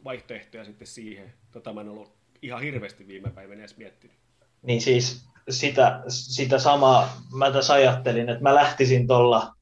vaihtoehtoja 0.03 0.65
sitten 0.65 0.87
siihen. 0.87 1.33
Tota 1.51 1.73
mä 1.73 1.81
en 1.81 1.89
ollut 1.89 2.11
ihan 2.41 2.61
hirveästi 2.61 3.07
viime 3.07 3.29
päivänä 3.29 3.59
edes 3.59 3.77
miettinyt. 3.77 4.17
Niin 4.61 4.81
siis 4.81 5.25
sitä, 5.49 6.01
sitä 6.07 6.59
samaa 6.59 7.21
mä 7.33 7.51
tässä 7.51 7.73
ajattelin, 7.73 8.29
että 8.29 8.43
mä 8.43 8.55
lähtisin 8.55 9.07
tuolla 9.07 9.53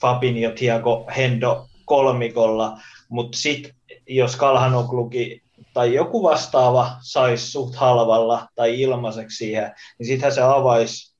Fabinho, 0.00 0.50
Thiago, 0.50 1.06
Hendo 1.16 1.66
kolmikolla, 1.84 2.78
mutta 3.08 3.38
sitten 3.38 3.74
jos 4.08 4.36
Kalhanokluki 4.36 5.42
tai 5.74 5.94
joku 5.94 6.22
vastaava 6.22 6.90
saisi 7.00 7.50
suht 7.50 7.74
halvalla 7.74 8.48
tai 8.54 8.80
ilmaiseksi 8.80 9.36
siihen, 9.36 9.74
niin 9.98 10.06
sittenhän 10.06 10.32
se 10.32 10.42
avaisi 10.42 11.16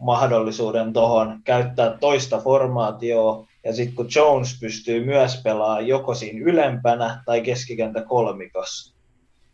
mahdollisuuden 0.00 0.92
tuohon 0.92 1.40
käyttää 1.44 1.98
toista 2.00 2.38
formaatioa, 2.38 3.46
ja 3.64 3.74
sitten 3.74 3.96
kun 3.96 4.08
Jones 4.14 4.60
pystyy 4.60 5.04
myös 5.04 5.40
pelaamaan 5.44 5.86
joko 5.86 6.14
siinä 6.14 6.40
ylempänä 6.44 7.22
tai 7.26 7.40
keskikentä 7.40 8.02
kolmikossa, 8.02 8.96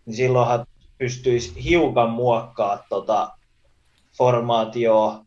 niin 0.06 0.16
silloinhan 0.16 0.66
pystyisi 0.98 1.64
hiukan 1.64 2.11
muokkaa 2.11 2.85
tota 2.88 3.31
formaatioa 4.18 5.24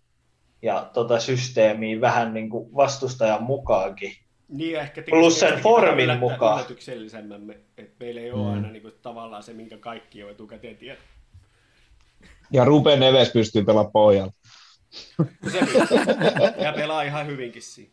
ja 0.62 0.89
tota 0.93 1.19
systeemiä 1.19 2.01
vähän 2.01 2.34
niin 2.34 2.49
kuin 2.49 2.75
vastustajan 2.75 3.43
mukaankin. 3.43 4.13
Niin, 4.49 4.71
ja 4.73 4.82
ehkä 4.82 5.04
Plus 5.10 5.39
sen 5.39 5.60
formin 5.60 6.19
mukaan. 6.19 6.58
yllätyksellisemmän, 6.58 7.51
että 7.78 7.95
meillä 7.99 8.21
ei 8.21 8.32
ole 8.32 8.41
Mm. 8.47 8.54
aina 8.54 8.69
niin 8.71 8.82
kuin, 8.82 8.93
tavallaan 9.01 9.43
se, 9.43 9.54
minkä 9.54 9.78
kaikki 9.78 10.19
jo 10.19 10.30
etukäteen 10.30 10.78
tietää. 10.78 11.06
Ja 12.51 12.65
Ruben 12.65 12.99
Neves 12.99 13.32
pystyy 13.32 13.63
pelaamaan 13.63 13.91
pohjalla. 13.91 14.32
Se 15.51 15.60
ja 16.63 16.73
pelaa 16.73 17.04
ihan 17.04 17.28
hyvinkin 17.28 17.62
siinä. 17.62 17.91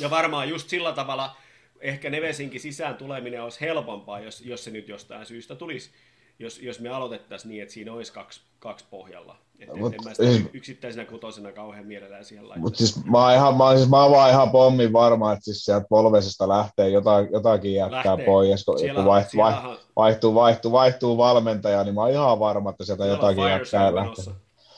Ja 0.00 0.10
varmaan 0.10 0.48
just 0.48 0.68
sillä 0.68 0.92
tavalla 0.92 1.36
ehkä 1.80 2.10
Nevesinkin 2.10 2.60
sisään 2.60 2.94
tuleminen 2.94 3.42
olisi 3.42 3.60
helpompaa, 3.60 4.20
jos, 4.20 4.40
jos 4.40 4.64
se 4.64 4.70
nyt 4.70 4.88
jostain 4.88 5.26
syystä 5.26 5.54
tulisi. 5.54 5.90
Jos, 6.38 6.58
jos 6.62 6.80
me 6.80 6.88
aloitettaisiin 6.88 7.50
niin, 7.50 7.62
että 7.62 7.74
siinä 7.74 7.92
olisi 7.92 8.12
kaksi, 8.12 8.40
kaksi 8.58 8.84
pohjalla. 8.90 9.36
Et, 9.58 9.68
et, 9.68 9.74
Mut 9.76 9.94
en 9.94 10.00
mä 10.04 10.14
sitä 10.14 10.28
ei- 10.30 10.50
yksittäisenä 10.52 11.04
kutosena 11.04 11.52
kauhean 11.52 11.86
mielellään 11.86 12.24
siihen 12.24 12.44
laittaa. 12.48 12.62
Mutta 12.62 12.78
siis 12.78 13.04
mä 13.04 13.18
oon, 13.24 13.34
ihan, 13.34 13.56
mä, 13.56 13.64
oon, 13.64 13.76
siis 13.78 13.90
mä 13.90 14.02
oon 14.02 14.12
vaan 14.12 14.30
ihan 14.30 14.50
pommin 14.50 14.92
varma, 14.92 15.32
että 15.32 15.44
siis 15.44 15.64
sieltä 15.64 15.86
polvesesta 15.88 16.48
lähtee 16.48 16.88
jotain, 16.88 17.28
jotakin 17.32 17.74
jätkää 17.74 18.04
Lähtee. 18.04 18.26
pois, 18.26 18.64
kun, 18.64 18.78
Siellä 18.78 18.94
kun 18.94 19.00
on- 19.04 19.08
vaiht, 19.10 19.30
siellä 19.30 19.44
vaiht, 19.50 19.64
on- 19.66 19.78
vaihtuu, 19.96 20.34
vaihtuu, 20.34 20.72
vaihtuu 20.72 21.16
valmentaja, 21.18 21.84
niin 21.84 21.94
mä 21.94 22.00
oon 22.00 22.10
ihan 22.10 22.38
varma, 22.38 22.70
että 22.70 22.84
sieltä 22.84 23.04
Siellä 23.04 23.16
jotakin 23.16 23.44
jätkää 23.44 23.64
sale 23.64 23.94
lähtee. 23.94 24.02
menossa. 24.24 24.30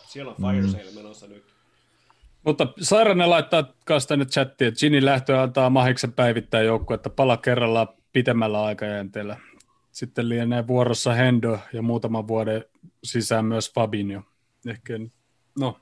Siellä 0.09 0.35
on 0.39 0.53
fire 0.53 0.69
sale 0.69 0.95
menossa 1.03 1.27
nyt. 1.27 1.45
Mutta 2.45 2.67
Sairanen 2.81 3.31
laittaa 3.31 3.65
kanssa 3.85 4.09
tänne 4.09 4.25
chattiin, 4.25 4.69
että 4.69 4.81
Ginin 4.81 5.05
lähtö 5.05 5.41
antaa 5.41 5.71
mahiksen 5.71 6.13
päivittää 6.13 6.63
joukkuetta 6.63 7.11
pala 7.11 7.37
kerrallaan 7.37 7.89
pitemmällä 8.13 8.63
aikajänteellä. 8.63 9.37
Sitten 9.93 10.29
lienee 10.29 10.67
vuorossa 10.67 11.13
Hendo 11.13 11.59
ja 11.73 11.83
muutaman 11.83 12.29
vuoden 12.29 12.65
sisään 13.05 13.45
myös 13.45 13.73
Fabinho. 13.75 14.23
Ehkä, 14.67 14.95
no, 15.59 15.77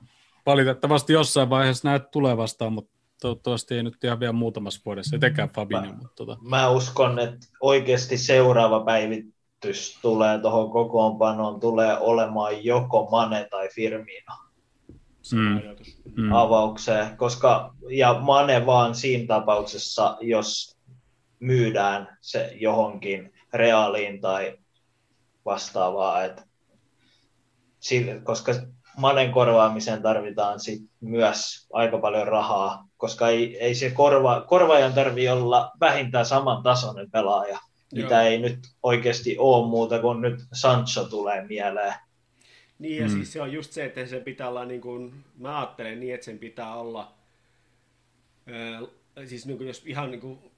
valitettavasti 0.45 1.13
jossain 1.13 1.49
vaiheessa 1.49 1.87
näet 1.87 2.11
tulee 2.11 2.37
vastaan, 2.37 2.73
mutta 2.73 2.91
toivottavasti 3.21 3.75
ei 3.75 3.83
nyt 3.83 4.03
ihan 4.03 4.19
vielä 4.19 4.33
muutamassa 4.33 4.81
vuodessa, 4.85 5.15
etenkään 5.15 5.49
Fabinho. 5.49 5.93
Mutta 5.93 6.15
tota, 6.15 6.37
Mä 6.41 6.69
uskon, 6.69 7.19
että 7.19 7.47
oikeasti 7.61 8.17
seuraava 8.17 8.79
päivitys 8.79 9.99
tulee 10.01 10.39
tuohon 10.39 10.71
kokoonpanoon, 10.71 11.59
tulee 11.59 11.97
olemaan 11.97 12.65
joko 12.65 13.07
Mane 13.11 13.47
tai 13.51 13.69
Firmino 13.75 14.49
Mm. 15.33 15.61
mm. 16.15 16.31
avaukseen, 16.31 17.17
koska 17.17 17.73
ja 17.89 18.19
Mane 18.19 18.65
vaan 18.65 18.95
siinä 18.95 19.27
tapauksessa, 19.27 20.17
jos 20.21 20.77
myydään 21.39 22.17
se 22.21 22.51
johonkin 22.59 23.33
reaaliin 23.53 24.21
tai 24.21 24.57
vastaavaa, 25.45 26.23
että 26.23 26.43
koska 28.23 28.51
Manen 28.97 29.31
korvaamiseen 29.31 30.01
tarvitaan 30.01 30.59
sit 30.59 30.81
myös 31.01 31.67
aika 31.73 31.97
paljon 31.97 32.27
rahaa, 32.27 32.87
koska 32.97 33.27
ei, 33.29 33.57
ei 33.57 33.75
se 33.75 33.91
korva, 33.91 34.41
korvaajan 34.41 34.93
tarvi 34.93 35.29
olla 35.29 35.71
vähintään 35.79 36.25
saman 36.25 36.63
tasoinen 36.63 37.11
pelaaja, 37.11 37.59
mitä 37.93 38.15
Joo. 38.15 38.23
ei 38.23 38.39
nyt 38.39 38.59
oikeasti 38.83 39.37
ole 39.37 39.67
muuta 39.69 39.99
kuin 39.99 40.21
nyt 40.21 40.39
Sancho 40.53 41.03
tulee 41.03 41.47
mieleen. 41.47 41.93
Niin 42.79 42.97
ja 43.01 43.07
Mm. 43.07 43.13
siis 43.13 43.33
se 43.33 43.41
on 43.41 43.51
just 43.53 43.71
se, 43.71 43.85
että 43.85 44.05
sen 44.05 44.23
pitää 44.23 44.49
olla 44.49 44.65
niin 44.65 44.81
kuin, 44.81 45.23
mä 45.37 45.59
ajattelen 45.59 45.99
niin, 45.99 46.13
että 46.13 46.25
sen 46.25 46.39
pitää 46.39 46.75
olla, 46.75 47.11
ää, 48.47 48.81
siis 49.25 49.45
niin 49.45 49.57
kuin 49.57 49.67
jos 49.67 49.83
ihan 49.85 50.11
niin 50.11 50.21
kuin, 50.21 50.48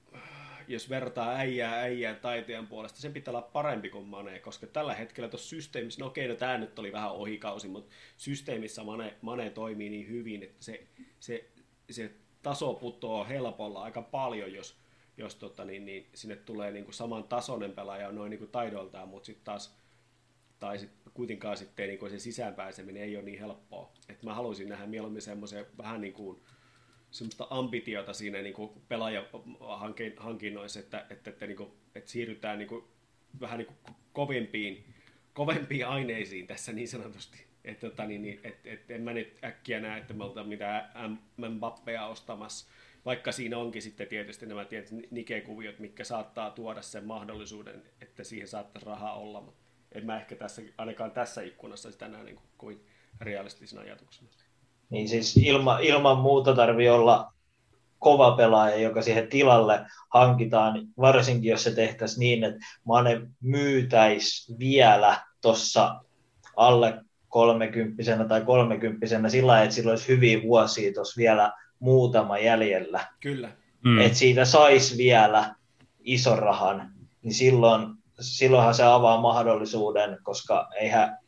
jos 0.68 0.90
vertaa 0.90 1.34
äijää 1.34 1.80
äijää 1.80 2.14
taitajan 2.14 2.66
puolesta, 2.66 3.00
sen 3.00 3.12
pitää 3.12 3.32
olla 3.32 3.42
parempi 3.42 3.90
kuin 3.90 4.06
Mane, 4.06 4.38
koska 4.38 4.66
tällä 4.66 4.94
hetkellä 4.94 5.28
tuossa 5.28 5.48
systeemissä, 5.48 6.00
no 6.00 6.06
okei, 6.06 6.28
no 6.28 6.34
tämä 6.34 6.58
nyt 6.58 6.78
oli 6.78 6.92
vähän 6.92 7.12
ohikausi, 7.12 7.68
mutta 7.68 7.94
systeemissä 8.16 8.84
Mane, 8.84 9.14
Mane 9.22 9.50
toimii 9.50 9.90
niin 9.90 10.08
hyvin, 10.08 10.42
että 10.42 10.64
se, 10.64 10.86
se, 11.20 11.50
se 11.90 12.12
taso 12.42 12.74
putoaa 12.74 13.24
helpolla 13.24 13.82
aika 13.82 14.02
paljon, 14.02 14.52
jos, 14.52 14.76
jos 15.16 15.34
tota, 15.34 15.64
niin, 15.64 15.84
niin, 15.84 16.06
sinne 16.14 16.36
tulee 16.36 16.70
niin 16.70 16.84
kuin 16.84 16.94
saman 16.94 17.24
tasoinen 17.24 17.72
pelaaja 17.72 18.12
noin 18.12 18.30
niin 18.30 18.38
kuin 18.38 18.50
taidoltaan, 18.50 19.08
mutta 19.08 19.26
sitten 19.26 19.44
taas 19.44 19.82
tai 20.60 20.78
sit 20.78 20.90
kuitenkaan 21.14 21.56
sitten 21.56 21.88
niin 21.88 22.10
se 22.10 22.18
sisäänpääseminen 22.18 23.02
ei 23.02 23.16
ole 23.16 23.24
niin 23.24 23.38
helppoa. 23.38 23.92
Et 24.08 24.22
mä 24.22 24.34
haluaisin 24.34 24.68
nähdä 24.68 24.86
mieluummin 24.86 25.22
semmoisen 25.22 25.66
vähän 25.78 26.00
niin 26.00 26.12
kuin 26.12 26.42
semmoista 27.12 27.46
ambitiota 27.50 28.12
siinä 28.12 28.42
niin 28.42 28.54
kuin 28.54 28.70
pelaajahankinnoissa, 28.88 30.80
että, 30.80 31.06
että, 31.10 31.30
että, 31.30 31.46
niin 31.46 31.56
kuin, 31.56 31.70
että 31.94 32.10
siirrytään 32.10 32.58
niin 32.58 32.68
kuin, 32.68 32.84
vähän 33.40 33.58
niin 33.58 33.66
kuin 33.66 33.96
kovempiin, 34.12 34.84
kovempiin 35.32 35.86
aineisiin 35.86 36.46
tässä 36.46 36.72
niin 36.72 36.88
sanotusti. 36.88 37.46
Että 37.64 37.90
tota, 37.90 38.04
niin, 38.04 38.22
niin, 38.22 38.40
et, 38.44 38.66
et, 38.66 38.90
en 38.90 39.02
mä 39.02 39.12
nyt 39.12 39.38
äkkiä 39.44 39.80
näe, 39.80 40.00
että 40.00 40.14
me 40.14 40.24
oltaan 40.24 40.48
mitään 40.48 40.90
M- 41.36 41.44
Mbappeja 41.46 42.06
ostamassa, 42.06 42.66
vaikka 43.04 43.32
siinä 43.32 43.58
onkin 43.58 43.82
sitten 43.82 44.08
tietysti 44.08 44.46
nämä 44.46 44.64
tietyt 44.64 45.10
Nike-kuviot, 45.10 45.78
mitkä 45.78 46.04
saattaa 46.04 46.50
tuoda 46.50 46.82
sen 46.82 47.04
mahdollisuuden, 47.04 47.82
että 48.00 48.24
siihen 48.24 48.48
saattaisi 48.48 48.86
rahaa 48.86 49.14
olla, 49.14 49.40
mutta 49.40 49.62
En 49.92 50.06
mä 50.06 50.20
ehkä 50.20 50.36
tässä, 50.36 50.62
ainakaan 50.78 51.10
tässä 51.10 51.42
ikkunassa 51.42 51.92
sitä 51.92 52.08
näe 52.08 52.24
niin 52.24 52.36
kuin, 52.36 52.46
kuin 52.58 52.80
realistisena 53.20 53.82
ajatuksena. 53.82 54.28
Niin 54.92 55.08
siis 55.08 55.36
ilma, 55.36 55.78
ilman 55.78 56.18
muuta 56.18 56.54
tarvii 56.54 56.88
olla 56.88 57.32
kova 57.98 58.36
pelaaja, 58.36 58.76
joka 58.76 59.02
siihen 59.02 59.28
tilalle 59.28 59.86
hankitaan, 60.08 60.88
varsinkin 61.00 61.50
jos 61.50 61.64
se 61.64 61.70
tehtäisiin 61.70 62.20
niin, 62.20 62.44
että 62.44 62.58
Mane 62.84 63.20
myytäisi 63.40 64.58
vielä 64.58 65.20
tuossa 65.40 66.00
alle 66.56 67.04
kolmekymppisenä 67.28 68.24
tai 68.24 68.40
kolmekymppisenä 68.40 69.28
sillä 69.28 69.62
että 69.62 69.74
sillä 69.74 69.90
olisi 69.90 70.08
hyviä 70.08 70.42
vuosia 70.42 70.92
tuossa 70.94 71.18
vielä 71.18 71.52
muutama 71.78 72.38
jäljellä. 72.38 73.06
Kyllä. 73.20 73.48
Mm. 73.84 74.00
Että 74.00 74.18
siitä 74.18 74.44
saisi 74.44 74.96
vielä 74.96 75.54
ison 76.00 76.38
rahan, 76.38 76.92
niin 77.22 77.34
silloin, 77.34 77.86
silloinhan 78.20 78.74
se 78.74 78.84
avaa 78.84 79.20
mahdollisuuden, 79.20 80.18
koska 80.22 80.68
eihän 80.80 81.18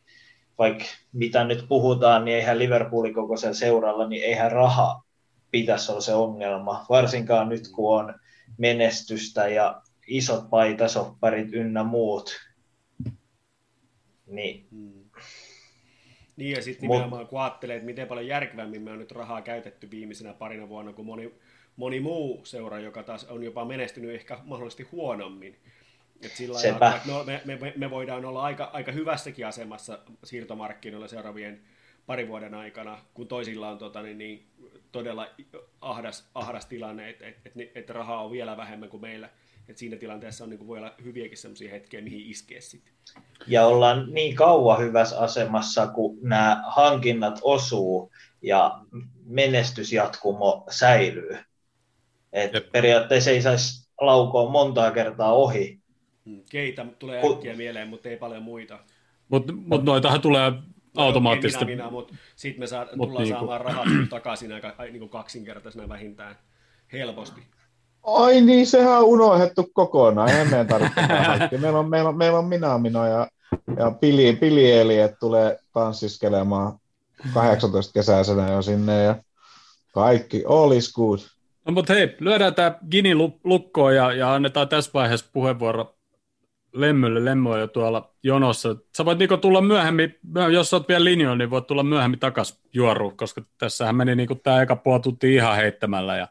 vaikka 0.59 0.85
mitä 1.13 1.45
nyt 1.45 1.65
puhutaan, 1.69 2.25
niin 2.25 2.37
eihän 2.37 2.59
Liverpoolin 2.59 3.15
kokoisella 3.15 3.55
seuralla, 3.55 4.09
niin 4.09 4.23
eihän 4.23 4.53
raha 4.53 5.03
pitäisi 5.51 5.93
olla 5.93 6.01
se 6.01 6.15
ongelma, 6.15 6.87
varsinkaan 6.89 7.49
nyt 7.49 7.69
kun 7.69 7.99
on 7.99 8.15
menestystä 8.59 9.49
ja 9.49 9.83
isot 10.07 10.51
paitasopparit 10.51 11.53
ynnä 11.53 11.85
muut. 11.85 12.31
Niin. 14.27 14.67
Hmm. 14.71 15.05
Niin 16.37 16.57
ja 16.57 16.63
sitten 16.63 16.91
nimenomaan 16.91 17.27
kun 17.27 17.41
ajattelee, 17.41 17.77
että 17.77 17.87
miten 17.87 18.09
paljon 18.09 18.27
järkevämmin 18.27 18.83
me 18.83 18.93
on 18.93 18.99
nyt 18.99 19.13
rahaa 19.13 19.43
käytetty 19.43 19.91
viimeisenä 19.91 20.33
parina 20.33 20.69
vuonna 20.69 20.93
kuin 20.93 21.07
moni, 21.07 21.35
moni 21.77 22.01
muu 22.01 22.45
seura, 22.45 22.81
joka 22.81 23.03
taas 23.03 23.25
on 23.25 23.43
jopa 23.43 23.65
menestynyt 23.65 24.15
ehkä 24.15 24.39
mahdollisesti 24.45 24.89
huonommin. 24.93 25.57
Et 26.25 26.33
sillä 26.33 26.55
lailla, 26.55 26.97
että 26.97 27.13
no, 27.13 27.25
me, 27.25 27.43
me, 27.45 27.73
me, 27.77 27.91
voidaan 27.91 28.25
olla 28.25 28.43
aika, 28.43 28.71
aika 28.73 28.93
hyvässäkin 28.93 29.47
asemassa 29.47 29.99
siirtomarkkinoilla 30.25 31.09
seuraavien 31.09 31.61
parin 32.07 32.29
vuoden 32.29 32.55
aikana, 32.55 32.99
kun 33.15 33.29
toisilla 33.29 33.69
on 33.69 33.79
tota, 33.79 34.03
niin, 34.03 34.19
niin, 34.19 34.47
todella 34.93 35.27
ahdas, 35.81 36.29
ahdas 36.35 36.67
tilanne, 36.67 37.11
että 37.11 37.27
et, 37.27 37.37
et, 37.45 37.77
et 37.77 37.91
rahaa 37.91 38.25
on 38.25 38.33
vielä 38.33 38.57
vähemmän 38.57 38.89
kuin 38.89 39.01
meillä. 39.01 39.29
Et 39.69 39.79
siinä 39.79 39.97
tilanteessa 39.97 40.45
on, 40.45 40.51
niin 40.51 40.59
kuin, 40.59 40.69
voi 40.69 40.79
olla 40.79 40.95
hyviäkin 41.05 41.39
sellaisia 41.39 41.71
hetkiä, 41.71 42.01
mihin 42.01 42.31
iskee 42.31 42.61
sitten. 42.61 42.95
Ja 43.47 43.67
ollaan 43.67 44.07
niin 44.15 44.37
kauan 44.37 44.81
hyvässä 44.81 45.19
asemassa, 45.19 45.87
kun 45.87 46.19
nämä 46.23 46.63
hankinnat 46.67 47.39
osuu 47.43 48.13
ja 48.43 48.79
menestysjatkumo 49.25 50.67
säilyy. 50.71 51.39
Et 52.33 52.53
periaatteessa 52.73 53.31
ei 53.31 53.43
saisi 53.43 53.89
laukoa 54.01 54.51
montaa 54.51 54.91
kertaa 54.91 55.33
ohi. 55.33 55.81
Hmm, 56.27 56.43
keitä 56.51 56.87
tulee 56.99 57.23
äkkiä 57.33 57.57
mieleen, 57.57 57.89
mutta 57.89 58.09
ei 58.09 58.17
paljon 58.17 58.43
muita. 58.43 58.79
Mutta 59.29 59.53
mut 59.53 59.85
noitahan 59.85 60.21
tulee 60.21 60.53
automaattisesti. 60.97 61.65
Minä, 61.65 61.77
minä, 61.77 61.91
mutta 61.91 62.15
sitten 62.37 62.61
me 62.61 62.67
saa, 62.67 62.87
tullaan 62.87 63.25
niinku... 63.25 63.39
saamaan 63.39 63.61
rahat 63.61 63.87
takaisin 64.11 64.53
aika 64.53 64.75
niin 64.93 65.09
kaksinkertaisena 65.09 65.89
vähintään 65.89 66.37
helposti. 66.93 67.41
Ai 68.03 68.41
niin, 68.41 68.67
sehän 68.67 68.99
on 68.99 69.05
unohdettu 69.05 69.71
kokonaan. 69.73 70.29
Ei 70.29 70.45
meidän 70.45 70.67
tarvitse 70.67 71.01
meillä 71.59 71.79
on, 71.79 71.91
meillä 71.91 72.09
on, 72.09 72.17
meillä 72.17 72.39
on 72.39 72.45
minä, 72.45 72.79
minä 72.79 73.09
ja, 73.09 73.29
ja 73.77 73.91
Pili, 73.91 74.37
Pili 74.41 74.99
että 75.01 75.17
tulee 75.21 75.59
tanssiskelemaan 75.73 76.79
18 77.35 77.93
kesäisenä 77.93 78.51
jo 78.51 78.63
sinne 78.63 79.03
ja 79.03 79.17
kaikki, 79.93 80.45
all 80.49 80.73
is 80.73 80.93
good. 80.93 81.19
No 81.65 81.73
mutta 81.73 81.93
hei, 81.93 82.17
lyödään 82.21 82.55
tämä 82.55 82.79
Gini 82.91 83.15
lukkoon 83.45 83.97
ja, 83.97 84.13
ja 84.13 84.35
annetaan 84.35 84.69
tässä 84.69 84.91
vaiheessa 84.95 85.27
puheenvuoro 85.33 85.95
Lemmylle. 86.75 87.25
Lemmy 87.25 87.51
on 87.51 87.61
jo 87.61 87.67
tuolla 87.67 88.15
jonossa. 88.23 88.77
Sä 88.97 89.05
voit 89.05 89.19
Niko 89.19 89.37
tulla 89.37 89.61
myöhemmin, 89.61 90.19
jos 90.53 90.75
oot 90.75 90.89
vielä 90.89 91.05
linjoilla, 91.05 91.37
niin 91.37 91.51
voit 91.51 91.67
tulla 91.67 91.83
myöhemmin 91.83 92.21
takaisin 92.21 92.57
juoruun, 92.73 93.17
koska 93.17 93.43
tässähän 93.59 93.97
meni 93.97 94.15
niin 94.15 94.41
tämä 94.43 94.63
eka 94.63 94.77
puoli 94.77 95.01
tuntia 95.01 95.43
ihan 95.43 95.57
heittämällä. 95.57 96.17
Ja... 96.17 96.29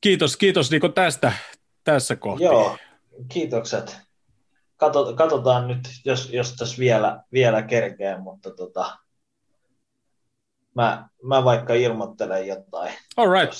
Kiitos, 0.00 0.36
kiitos 0.36 0.70
Niko 0.70 0.88
tästä 0.88 1.32
tässä 1.84 2.16
kohtaa. 2.16 2.52
Joo, 2.52 2.76
kiitokset. 3.32 3.98
Kato, 4.76 5.14
katsotaan 5.14 5.68
nyt, 5.68 5.80
jos, 6.04 6.32
jos 6.32 6.56
tässä 6.56 6.78
vielä, 6.78 7.22
vielä 7.32 7.62
kerkeä, 7.62 8.18
mutta 8.18 8.50
tota, 8.50 8.98
mä, 10.74 11.08
mä 11.22 11.44
vaikka 11.44 11.74
ilmoittelen 11.74 12.46
jotain. 12.46 12.92
All 13.16 13.32
right. 13.32 13.54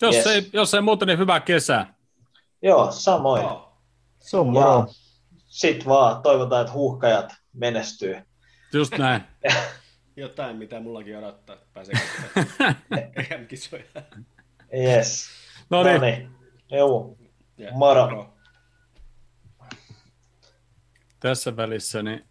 Jos, 0.00 0.14
yes. 0.14 0.26
ei, 0.26 0.50
jos 0.52 0.74
ei 0.74 0.80
muuten, 0.80 1.08
niin 1.08 1.18
hyvää 1.18 1.40
kesää. 1.40 1.94
Joo, 2.62 2.92
samoin. 2.92 3.44
Oh. 3.44 3.63
Se 4.24 4.36
on 4.36 4.46
moro. 4.46 4.86
Sitten 5.46 5.86
vaan 5.86 6.22
toivotaan, 6.22 6.60
että 6.60 6.72
huuhkajat 6.72 7.34
menestyy. 7.52 8.16
Just 8.72 8.98
näin. 8.98 9.22
Jotain, 10.16 10.56
mitä 10.56 10.80
mullakin 10.80 11.18
odottaa, 11.18 11.56
että 11.56 11.66
pääsee 11.74 11.94
EM-kisoja. 13.30 13.84
yes. 14.74 15.28
No 15.70 15.82
niin. 15.82 16.00
niin. 16.00 16.30
Joo. 16.70 17.16
Moro. 17.72 18.10
moro. 18.10 18.34
Tässä 21.20 21.56
välissä 21.56 22.02
niin 22.02 22.24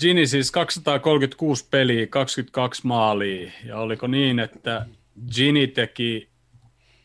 Gini 0.00 0.26
siis 0.26 0.50
236 0.50 1.68
peliä, 1.70 2.06
22 2.06 2.86
maalia. 2.86 3.52
Ja 3.64 3.78
oliko 3.78 4.06
niin, 4.06 4.38
että 4.38 4.86
Gini 5.34 5.66
teki 5.66 6.30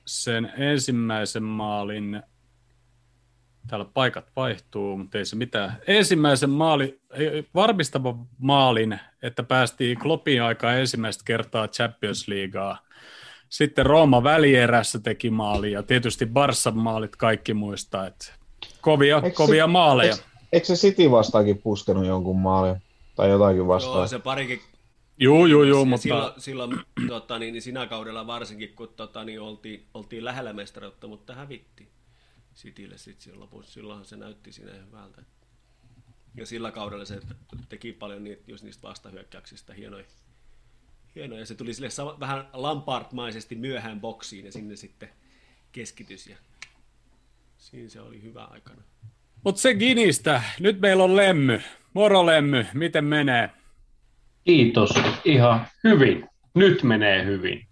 sen 0.06 0.54
ensimmäisen 0.58 1.43
maalin 1.43 2.24
Täällä 3.68 3.86
paikat 3.94 4.26
vaihtuu, 4.36 4.98
mutta 4.98 5.18
ei 5.18 5.26
se 5.26 5.36
mitään. 5.36 5.78
Ensimmäisen 5.88 6.50
maali, 6.50 7.00
varmistava 7.56 8.16
maalin, 8.38 9.00
että 9.22 9.44
päästiin 9.44 10.00
Kloppin 10.00 10.44
aikaa 10.44 10.74
ensimmäistä 10.74 11.24
kertaa 11.26 11.68
Champions 11.68 12.28
Leaguea. 12.28 12.76
Sitten 13.50 13.86
Rooma 13.86 14.24
välierässä 14.24 15.00
teki 15.00 15.30
maali 15.30 15.72
ja 15.72 15.84
tietysti 15.84 16.26
Barsan 16.26 16.78
maalit 16.78 17.16
kaikki 17.16 17.54
muistaa, 17.54 18.08
että 18.08 18.34
kovia, 18.82 19.16
eikö 19.24 19.36
kovia 19.36 19.64
se, 19.64 19.72
maaleja. 19.72 20.14
Eikö, 20.14 20.24
eikö 20.54 20.66
se 20.66 20.74
City 20.74 21.12
vastaakin 21.12 21.62
puskenut 21.62 22.06
jonkun 22.06 22.40
maalin 22.40 22.82
tai 23.16 23.30
jotakin 23.30 23.68
vastaan? 23.68 23.98
Joo, 23.98 24.08
se 24.08 24.20
parikin 24.20 24.62
Joo, 25.20 25.46
joo, 25.46 25.64
joo, 25.64 25.86
mutta... 25.86 26.02
Silloin, 26.02 26.34
silloin 26.38 26.80
tota, 27.08 27.40
niin, 27.40 27.54
niin 27.54 27.62
sinä 27.62 27.88
kaudella 27.88 28.28
varsinkin, 28.28 28.74
kun 28.76 28.90
tota, 28.96 29.24
niin 29.24 29.42
oltiin, 29.42 29.86
oltiin 29.94 30.26
lähellä 30.26 30.54
mestaruutta, 30.54 31.08
mutta 31.08 31.34
hävittiin. 31.34 31.90
Citylle 32.58 32.98
sitten 32.98 33.24
silloin 33.24 33.39
lopussa. 33.39 33.72
Silloinhan 33.72 34.06
se 34.06 34.15
näytti 34.17 34.52
siinä 34.52 34.72
hyvältä. 34.74 35.22
Ja 36.36 36.46
sillä 36.46 36.72
kaudella 36.72 37.06
se 37.06 37.20
teki 37.70 37.93
paljon 37.93 38.24
niitä, 38.24 38.43
just 38.48 38.63
niistä 38.63 38.88
vastahyökkäyksistä 38.88 39.74
hienoja. 39.74 40.06
hienoja. 41.15 41.46
Se 41.46 41.56
tuli 41.56 41.74
sille 41.74 41.89
sama, 41.89 42.20
vähän 42.20 42.48
Lampard-maisesti 42.54 43.56
myöhään 43.56 44.02
boksiin 44.02 44.46
ja 44.46 44.52
sinne 44.52 44.76
sitten 44.76 45.10
keskitys. 45.72 46.28
Ja 46.28 46.38
siinä 47.58 47.89
se 47.89 48.02
oli 48.02 48.22
hyvä 48.22 48.43
aikana. 48.43 48.82
Mutta 49.43 49.62
se 49.62 49.74
Ginistä. 49.74 50.43
Nyt 50.60 50.80
meillä 50.80 51.04
on 51.04 51.15
Lemmy. 51.15 51.62
Moro 51.93 52.26
Lemmy, 52.26 52.65
miten 52.74 53.06
menee? 53.06 53.50
Kiitos, 54.43 54.89
ihan 55.26 55.67
hyvin. 55.84 56.30
Nyt 56.54 56.84
menee 56.84 57.26
hyvin. 57.26 57.67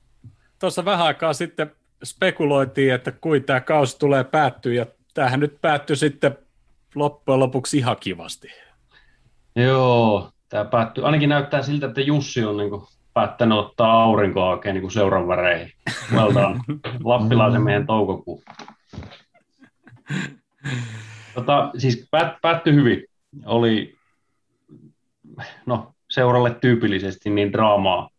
Tuossa 0.60 0.86
vähän 0.86 1.06
aikaa 1.06 1.34
sitten 1.34 1.76
spekuloitiin, 2.06 2.94
että 2.94 3.12
kuin 3.12 3.44
tämä 3.44 3.62
kausi 3.62 4.00
tulee 4.00 4.24
päättyä, 4.24 4.74
ja 4.74 4.86
tämähän 5.14 5.40
nyt 5.40 5.62
päättyi 5.62 5.96
sitten 5.96 6.38
loppujen 6.96 7.40
lopuksi 7.40 7.78
ihan 7.78 7.98
kivasti. 8.00 8.48
Joo, 9.56 10.32
tämä 10.50 10.66
päättyy. 10.66 11.06
Ainakin 11.06 11.30
näyttää 11.30 11.62
siltä, 11.62 11.86
että 11.86 12.02
Jussi 12.02 12.44
on 12.44 12.58
niin 12.58 12.70
kuin 12.70 12.82
päättänyt 13.14 13.58
ottaa 13.58 14.04
aurinkoa 14.04 14.50
oikein 14.50 14.76
niin 14.76 14.92
seuran 14.92 15.28
väreihin. 15.28 15.72
Done. 16.16 16.60
Lappilaisen 17.04 17.62
miehen 17.62 17.88
toukokuu. 17.88 18.44
Tota, 21.36 21.72
siis 21.78 22.08
päät, 22.12 22.34
päättyi 22.42 22.74
hyvin. 22.74 23.04
Oli 23.46 23.96
no, 25.66 25.94
seuralle 26.10 26.56
tyypillisesti 26.62 27.30
niin 27.30 27.54
draamaa 27.54 28.10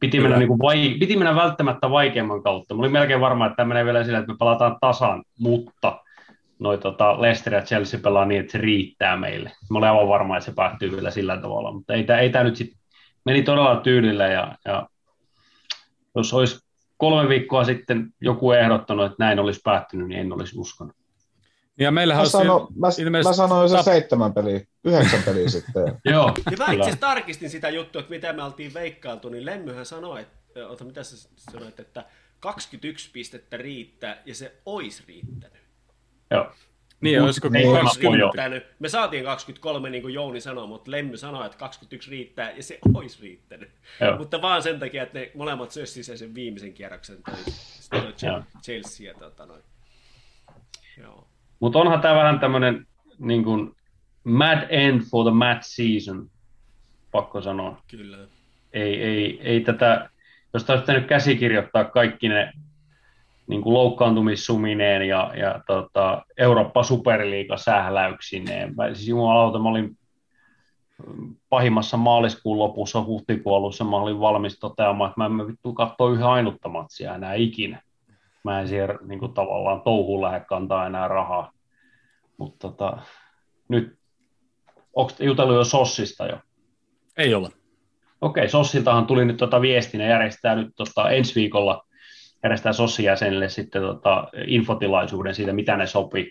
Piti 0.00 0.20
mennä, 0.20 0.38
niin 0.38 0.48
kuin 0.48 0.58
vai, 0.58 0.96
piti 1.00 1.16
mennä 1.16 1.34
välttämättä 1.34 1.90
vaikeamman 1.90 2.42
kautta. 2.42 2.74
Mä 2.74 2.80
olin 2.80 2.92
melkein 2.92 3.20
varma, 3.20 3.46
että 3.46 3.56
tämä 3.56 3.68
menee 3.68 3.84
vielä 3.84 4.04
sillä, 4.04 4.18
että 4.18 4.32
me 4.32 4.36
palataan 4.38 4.76
tasan, 4.80 5.24
mutta 5.38 6.00
noi, 6.58 6.78
tota, 6.78 7.20
Leicester 7.22 7.54
ja 7.54 7.62
Chelsea 7.62 8.00
pelaa 8.00 8.24
niin, 8.24 8.40
että 8.40 8.52
se 8.52 8.58
riittää 8.58 9.16
meille. 9.16 9.52
Mä 9.70 9.78
olin 9.78 9.88
aivan 9.88 10.08
varma, 10.08 10.36
että 10.36 10.44
se 10.44 10.54
päättyy 10.56 10.92
vielä 10.92 11.10
sillä 11.10 11.36
tavalla, 11.36 11.72
mutta 11.72 11.94
ei, 11.94 12.06
ei 12.20 12.30
tämä 12.30 12.44
nyt 12.44 12.56
sit, 12.56 12.72
meni 13.24 13.42
todella 13.42 13.76
tyylillä 13.76 14.26
ja, 14.26 14.54
ja 14.64 14.88
jos 16.16 16.34
olisi 16.34 16.58
kolme 16.96 17.28
viikkoa 17.28 17.64
sitten 17.64 18.08
joku 18.20 18.52
ehdottanut, 18.52 19.06
että 19.06 19.24
näin 19.24 19.38
olisi 19.38 19.60
päättynyt, 19.64 20.08
niin 20.08 20.20
en 20.20 20.32
olisi 20.32 20.58
uskonut. 20.58 20.99
Ja 21.80 21.90
meillähän 21.90 22.22
mä, 22.22 22.28
sano, 22.28 22.68
mä, 22.76 22.88
ilmeisesti... 22.98 23.28
mä 23.42 23.48
sanoin 23.48 23.68
se 23.68 23.82
seitsemän 23.82 24.32
peliä, 24.32 24.60
yhdeksän 24.84 25.22
peliä 25.22 25.48
sitten. 25.58 26.00
Joo, 26.04 26.34
ja 26.50 26.56
mä 26.56 26.72
itse 26.72 26.96
tarkistin 26.96 27.50
sitä 27.50 27.68
juttua, 27.68 28.00
että 28.00 28.10
mitä 28.10 28.32
me 28.32 28.42
oltiin 28.42 28.74
veikkailtu, 28.74 29.28
niin 29.28 29.46
Lemmyhän 29.46 29.86
sanoi, 29.86 30.20
että, 30.20 30.68
ota, 30.68 30.84
mitä 30.84 31.02
sä 31.02 31.28
sanoit, 31.36 31.80
että 31.80 32.04
21 32.40 33.10
pistettä 33.12 33.56
riittää 33.56 34.22
ja 34.26 34.34
se 34.34 34.52
olisi 34.66 35.02
riittänyt. 35.08 35.60
Joo. 36.30 36.52
Niin, 37.00 37.22
olisiko 37.22 37.48
Niin, 37.48 37.72
20? 37.72 38.24
riittänyt. 38.24 38.66
Me 38.78 38.88
saatiin 38.88 39.24
23, 39.24 39.90
niin 39.90 40.02
kuin 40.02 40.14
Jouni 40.14 40.40
sanoi, 40.40 40.66
mutta 40.66 40.90
Lemmy 40.90 41.16
sanoi, 41.16 41.46
että 41.46 41.58
21 41.58 42.10
riittää, 42.10 42.50
ja 42.50 42.62
se 42.62 42.78
olisi 42.94 43.22
riittänyt. 43.22 43.70
Joo. 44.00 44.16
Mutta 44.16 44.42
vaan 44.42 44.62
sen 44.62 44.80
takia, 44.80 45.02
että 45.02 45.18
ne 45.18 45.30
molemmat 45.34 45.70
sössivät 45.70 46.18
sen 46.18 46.34
viimeisen 46.34 46.72
kierroksen, 46.72 47.18
toi, 47.90 48.00
toi. 48.20 48.42
Chelsea 48.62 49.06
ja 49.06 49.14
tota 49.18 49.46
noin. 49.46 49.62
Joo. 50.98 51.29
Mutta 51.60 51.78
onhan 51.78 52.00
tämä 52.00 52.14
vähän 52.14 52.40
tämmöinen 52.40 52.86
niin 53.18 53.44
kuin 53.44 53.76
mad 54.24 54.66
end 54.68 55.02
for 55.10 55.24
the 55.24 55.34
mad 55.34 55.58
season, 55.60 56.30
pakko 57.12 57.42
sanoa. 57.42 57.82
Kyllä. 57.90 58.18
Ei, 58.72 59.02
ei, 59.02 59.40
ei 59.42 59.60
tätä, 59.60 60.10
jos 60.54 60.64
tämä 60.64 60.74
olisi 60.74 60.86
pitänyt 60.86 61.08
käsikirjoittaa 61.08 61.84
kaikki 61.84 62.28
ne 62.28 62.52
niin 63.46 63.62
kuin 63.62 63.74
loukkaantumissumineen 63.74 65.08
ja, 65.08 65.32
ja 65.36 65.60
tota, 65.66 66.22
Eurooppa 66.38 66.82
Superliiga 66.82 67.56
sähläyksineen. 67.56 68.74
Mä, 68.76 68.94
siis 68.94 69.08
jumalauta, 69.08 69.58
mä 69.58 69.68
olin 69.68 69.98
mm, 71.06 71.34
pahimmassa 71.48 71.96
maaliskuun 71.96 72.58
lopussa, 72.58 73.04
huhtikuun 73.04 73.56
alussa, 73.56 73.84
mä 73.84 73.96
olin 73.96 74.20
valmis 74.20 74.58
toteamaan, 74.58 75.10
että 75.10 75.20
mä 75.20 75.26
en 75.26 75.46
vittu 75.46 75.72
katsoa 75.72 76.10
yhden 76.10 76.26
ainutta 76.26 76.68
matsia 76.68 77.14
enää 77.14 77.34
ikinä. 77.34 77.82
Mä 78.44 78.60
en 78.60 78.68
siihen 78.68 78.98
niin 79.06 79.18
kuin, 79.18 79.34
tavallaan 79.34 79.82
touhuun 79.82 80.22
lähde 80.22 80.40
kantaa 80.40 80.86
enää 80.86 81.08
rahaa. 81.08 81.52
Mutta 82.36 82.68
tota, 82.68 82.98
nyt, 83.68 83.98
onko 84.96 85.12
jutellut 85.20 85.56
jo 85.56 85.64
Sossista 85.64 86.26
jo? 86.26 86.38
Ei 87.16 87.34
ole. 87.34 87.48
Okei, 88.20 88.48
Sossiltahan 88.48 89.06
tuli 89.06 89.24
nyt 89.24 89.36
tota 89.36 89.60
viestinä, 89.60 90.08
järjestää 90.08 90.54
nyt 90.54 90.72
tota 90.76 91.10
ensi 91.10 91.34
viikolla, 91.34 91.86
järjestää 92.42 92.72
Sossin 92.72 93.04
jäsenille 93.04 93.48
sitten 93.48 93.82
tota 93.82 94.28
infotilaisuuden 94.46 95.34
siitä, 95.34 95.52
mitä 95.52 95.76
ne 95.76 95.86
sopii 95.86 96.30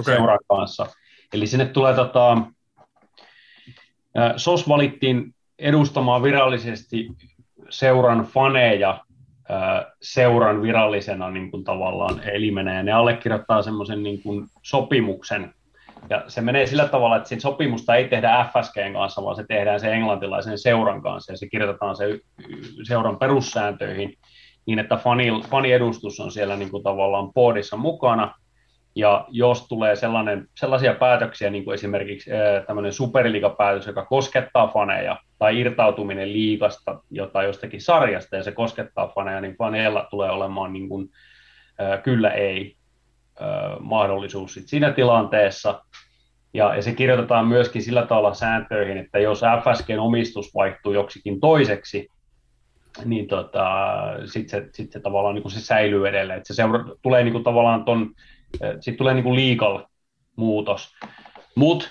Okei. 0.00 0.16
seuran 0.16 0.38
kanssa. 0.48 0.86
Eli 1.32 1.46
sinne 1.46 1.64
tulee, 1.66 1.94
tota, 1.94 2.36
SOS 4.36 4.68
valittiin 4.68 5.34
edustamaan 5.58 6.22
virallisesti 6.22 7.08
seuran 7.70 8.24
faneja 8.24 9.04
seuran 10.02 10.62
virallisena 10.62 11.30
niin 11.30 11.50
kuin 11.50 11.64
tavallaan 11.64 12.20
elimenä, 12.28 12.74
ja 12.74 12.82
ne 12.82 12.92
allekirjoittaa 12.92 13.62
semmoisen 13.62 14.02
niin 14.02 14.22
kuin 14.22 14.46
sopimuksen, 14.62 15.54
ja 16.10 16.24
se 16.26 16.40
menee 16.40 16.66
sillä 16.66 16.88
tavalla, 16.88 17.16
että 17.16 17.28
siitä 17.28 17.42
sopimusta 17.42 17.94
ei 17.94 18.08
tehdä 18.08 18.46
FSGn 18.52 18.92
kanssa, 18.92 19.24
vaan 19.24 19.36
se 19.36 19.44
tehdään 19.48 19.80
se 19.80 19.92
englantilaisen 19.92 20.58
seuran 20.58 21.02
kanssa, 21.02 21.32
ja 21.32 21.36
se 21.36 21.48
kirjoitetaan 21.48 21.96
se 21.96 22.20
seuran 22.82 23.18
perussääntöihin, 23.18 24.18
niin 24.66 24.78
että 24.78 24.96
fani, 24.96 25.42
faniedustus 25.50 26.20
on 26.20 26.32
siellä 26.32 26.56
niin 26.56 26.70
kuin 26.70 26.82
tavallaan 26.82 27.32
boardissa 27.32 27.76
mukana, 27.76 28.34
ja 28.94 29.26
jos 29.28 29.68
tulee 29.68 29.96
sellainen, 29.96 30.48
sellaisia 30.54 30.94
päätöksiä, 30.94 31.50
niin 31.50 31.64
kuin 31.64 31.74
esimerkiksi 31.74 32.30
tämmöinen 32.66 32.92
superliigapäätös, 32.92 33.86
joka 33.86 34.04
koskettaa 34.04 34.68
faneja, 34.68 35.16
tai 35.42 35.60
irtautuminen 35.60 36.32
liigasta 36.32 37.02
tai 37.32 37.44
jostakin 37.44 37.80
sarjasta, 37.80 38.36
ja 38.36 38.42
se 38.42 38.52
koskettaa 38.52 39.08
faneja, 39.14 39.40
niin 39.40 39.56
faneilla 39.56 40.06
tulee 40.10 40.30
olemaan 40.30 40.72
niin 40.72 40.88
kuin, 40.88 41.10
ää, 41.78 41.98
kyllä 41.98 42.30
ei 42.30 42.76
ää, 43.40 43.76
mahdollisuus 43.80 44.54
sit 44.54 44.68
siinä 44.68 44.92
tilanteessa. 44.92 45.84
Ja, 46.54 46.74
ja 46.74 46.82
se 46.82 46.92
kirjoitetaan 46.92 47.46
myöskin 47.46 47.82
sillä 47.82 48.06
tavalla 48.06 48.34
sääntöihin, 48.34 48.96
että 48.96 49.18
jos 49.18 49.40
FSGn 49.40 49.98
omistus 49.98 50.54
vaihtuu 50.54 50.92
joksikin 50.92 51.40
toiseksi, 51.40 52.08
niin 53.04 53.28
tota, 53.28 53.66
sitten 54.24 54.62
se, 54.62 54.68
sit 54.72 54.92
se 54.92 55.00
tavallaan 55.00 55.34
niin 55.34 55.42
kuin 55.42 55.52
se 55.52 55.60
säilyy 55.60 56.08
edelleen. 56.08 56.38
Et 56.38 56.46
se 56.46 56.54
seura, 56.54 56.84
tulee 57.02 57.24
niin 57.24 57.32
kuin 57.32 57.44
tavallaan 57.44 57.84
ton, 57.84 58.14
sitten 58.80 58.96
tulee 58.96 59.14
niin 59.14 59.24
kuin 59.24 59.50
legal 59.50 59.84
muutos. 60.36 60.94
Mutta 61.56 61.88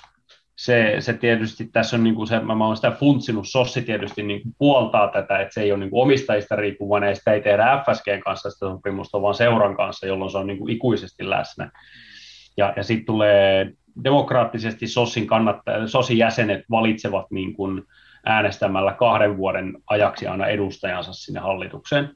se, 0.55 0.95
se 0.99 1.13
tietysti 1.13 1.69
tässä 1.73 1.95
on 1.95 2.03
niin 2.03 2.15
kuin 2.15 2.27
se, 2.27 2.39
mä, 2.39 2.65
oon 2.65 2.75
sitä 2.75 2.91
funtsinut, 2.91 3.47
Sossi 3.47 3.81
tietysti 3.81 4.23
niin 4.23 4.41
kuin 4.41 4.55
puoltaa 4.57 5.07
tätä, 5.07 5.39
että 5.39 5.53
se 5.53 5.61
ei 5.61 5.71
ole 5.71 5.79
niin 5.79 5.89
kuin 5.89 6.01
omistajista 6.01 6.55
riippuvainen, 6.55 7.09
ja 7.09 7.15
sitä 7.15 7.33
ei 7.33 7.41
tehdä 7.41 7.83
FSGn 7.85 8.19
kanssa 8.19 8.49
sitä 8.49 8.69
sopimusta, 8.69 9.21
vaan 9.21 9.35
seuran 9.35 9.77
kanssa, 9.77 10.07
jolloin 10.07 10.31
se 10.31 10.37
on 10.37 10.47
niin 10.47 10.57
kuin 10.57 10.73
ikuisesti 10.73 11.29
läsnä. 11.29 11.71
Ja, 12.57 12.73
ja 12.75 12.83
sitten 12.83 13.05
tulee 13.05 13.71
demokraattisesti 14.03 14.87
Sossin, 14.87 15.27
kannattaja, 15.27 15.87
Sossin 15.87 16.17
jäsenet 16.17 16.65
valitsevat 16.71 17.25
niin 17.31 17.53
kuin 17.53 17.83
äänestämällä 18.25 18.93
kahden 18.93 19.37
vuoden 19.37 19.77
ajaksi 19.87 20.27
aina 20.27 20.47
edustajansa 20.47 21.13
sinne 21.13 21.39
hallitukseen. 21.39 22.09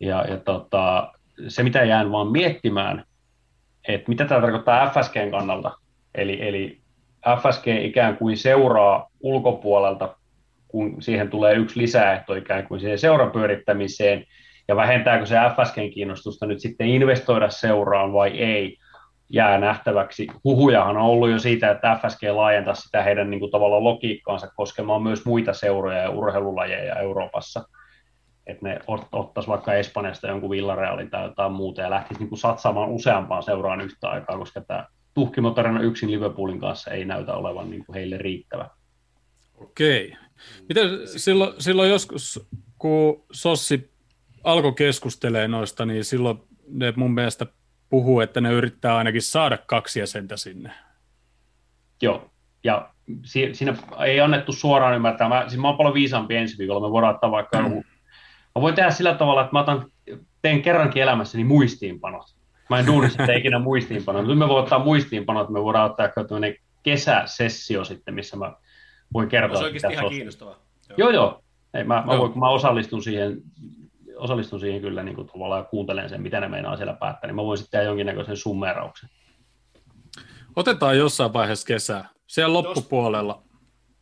Ja, 0.00 0.24
ja 0.28 0.36
tota, 0.36 1.12
se, 1.48 1.62
mitä 1.62 1.84
jään 1.84 2.12
vaan 2.12 2.32
miettimään, 2.32 3.04
että 3.88 4.08
mitä 4.08 4.24
tämä 4.24 4.40
tarkoittaa 4.40 4.90
FSGn 4.90 5.30
kannalta. 5.30 5.72
Eli, 6.14 6.48
eli 6.48 6.80
FSG 7.26 7.66
ikään 7.66 8.16
kuin 8.16 8.36
seuraa 8.36 9.08
ulkopuolelta, 9.20 10.16
kun 10.68 11.02
siihen 11.02 11.30
tulee 11.30 11.54
yksi 11.54 11.80
lisäehto 11.80 12.34
ikään 12.34 12.68
kuin 12.68 12.80
siihen 12.80 12.98
seuran 12.98 13.30
pyörittämiseen, 13.30 14.24
ja 14.68 14.76
vähentääkö 14.76 15.26
se 15.26 15.36
FSGn 15.36 15.90
kiinnostusta 15.90 16.46
nyt 16.46 16.60
sitten 16.60 16.86
investoida 16.86 17.50
seuraan 17.50 18.12
vai 18.12 18.30
ei, 18.30 18.76
jää 19.28 19.58
nähtäväksi. 19.58 20.26
Huhujahan 20.44 20.96
on 20.96 21.02
ollut 21.02 21.30
jo 21.30 21.38
siitä, 21.38 21.70
että 21.70 21.98
FSG 22.02 22.22
laajentaa 22.32 22.74
sitä 22.74 23.02
heidän 23.02 23.30
niin 23.30 23.40
kuin, 23.40 23.50
tavallaan 23.50 23.84
logiikkaansa 23.84 24.50
koskemaan 24.56 25.02
myös 25.02 25.24
muita 25.24 25.52
seuroja 25.52 25.98
ja 25.98 26.10
urheilulajeja 26.10 26.94
Euroopassa. 26.94 27.64
Että 28.46 28.68
ne 28.68 28.78
ot, 28.86 29.06
ottaisi 29.12 29.48
vaikka 29.48 29.74
Espanjasta 29.74 30.28
jonkun 30.28 30.50
Villarealin 30.50 31.10
tai 31.10 31.24
jotain 31.24 31.52
muuta 31.52 31.80
ja 31.80 31.90
lähtisi 31.90 32.20
niin 32.20 32.28
kuin, 32.28 32.38
satsaamaan 32.38 32.90
useampaan 32.90 33.42
seuraan 33.42 33.80
yhtä 33.80 34.08
aikaa, 34.08 34.38
koska 34.38 34.60
tämä 34.60 34.86
tuhkimotarina 35.20 35.80
yksin 35.80 36.10
Liverpoolin 36.10 36.60
kanssa 36.60 36.90
ei 36.90 37.04
näytä 37.04 37.34
olevan 37.34 37.70
niin 37.70 37.84
kuin, 37.84 37.94
heille 37.94 38.18
riittävä. 38.18 38.70
Okei. 39.54 40.16
Miten 40.68 41.08
silloin, 41.18 41.52
silloin 41.58 41.90
joskus, 41.90 42.48
kun 42.78 43.24
Sossi 43.32 43.90
alkoi 44.44 44.72
keskustelemaan 44.72 45.50
noista, 45.50 45.86
niin 45.86 46.04
silloin 46.04 46.38
ne 46.68 46.92
mun 46.96 47.14
mielestä 47.14 47.46
puhuu, 47.90 48.20
että 48.20 48.40
ne 48.40 48.52
yrittää 48.52 48.96
ainakin 48.96 49.22
saada 49.22 49.58
kaksi 49.58 50.00
jäsentä 50.00 50.36
sinne. 50.36 50.70
Joo, 52.02 52.30
ja 52.64 52.90
si- 53.24 53.54
siinä 53.54 53.76
ei 54.04 54.20
annettu 54.20 54.52
suoraan 54.52 54.94
ymmärtää. 54.94 55.28
Mä, 55.28 55.44
siis 55.48 55.60
mä 55.60 55.68
oon 55.68 55.76
paljon 55.76 55.94
viisaampi 55.94 56.36
ensi 56.36 56.58
viikolla, 56.58 56.88
me 56.88 56.92
voidaan 56.92 57.14
ottaa 57.14 57.30
vaikka 57.30 57.58
joku. 57.58 57.84
Mä 58.54 58.62
voin 58.62 58.74
tehdä 58.74 58.90
sillä 58.90 59.14
tavalla, 59.14 59.40
että 59.40 59.52
mä 59.52 59.60
otan, 59.60 59.90
teen 60.42 60.62
kerrankin 60.62 61.02
elämässäni 61.02 61.44
muistiinpanot. 61.44 62.39
Mä 62.70 62.78
en 62.78 62.86
duunissa 62.86 63.26
tee 63.26 63.36
ikinä 63.36 63.58
muistiinpanot, 63.58 64.22
mutta 64.22 64.34
me 64.38 64.48
voidaan 64.48 64.62
ottaa 64.62 64.84
muistiinpanot, 64.84 65.48
me 65.48 65.62
voidaan 65.62 65.90
ottaa 65.90 66.06
ehkä 66.06 66.24
tämmöinen 66.24 66.56
kesäsessio 66.82 67.84
sitten, 67.84 68.14
missä 68.14 68.36
mä 68.36 68.54
voin 69.14 69.28
kertoa. 69.28 69.56
Se 69.56 69.64
on 69.64 69.66
oikeasti 69.66 69.92
ihan 69.92 70.08
kiinnostavaa. 70.08 70.58
Joo, 70.96 71.10
joo. 71.10 71.42
Ei, 71.74 71.84
mä, 71.84 72.02
mä, 72.06 72.12
Joo. 72.12 72.20
voin, 72.20 72.32
kun 72.32 72.40
mä 72.40 72.48
osallistun 72.48 73.02
siihen, 73.02 73.42
osallistun 74.16 74.60
siihen 74.60 74.80
kyllä 74.80 75.02
niin 75.02 75.14
kuin 75.14 75.26
tavallaan 75.26 75.60
ja 75.60 75.64
kuuntelen 75.64 76.08
sen, 76.08 76.22
mitä 76.22 76.40
ne 76.40 76.48
meinaa 76.48 76.76
siellä 76.76 76.94
päättää, 76.94 77.28
niin 77.28 77.36
mä 77.36 77.42
voin 77.42 77.58
sitten 77.58 77.70
tehdä 77.70 77.90
jonkinnäköisen 77.90 78.36
summerauksen. 78.36 79.10
Otetaan 80.56 80.98
jossain 80.98 81.32
vaiheessa 81.32 81.66
kesää. 81.66 82.08
Siellä 82.26 82.52
loppupuolella. 82.52 83.42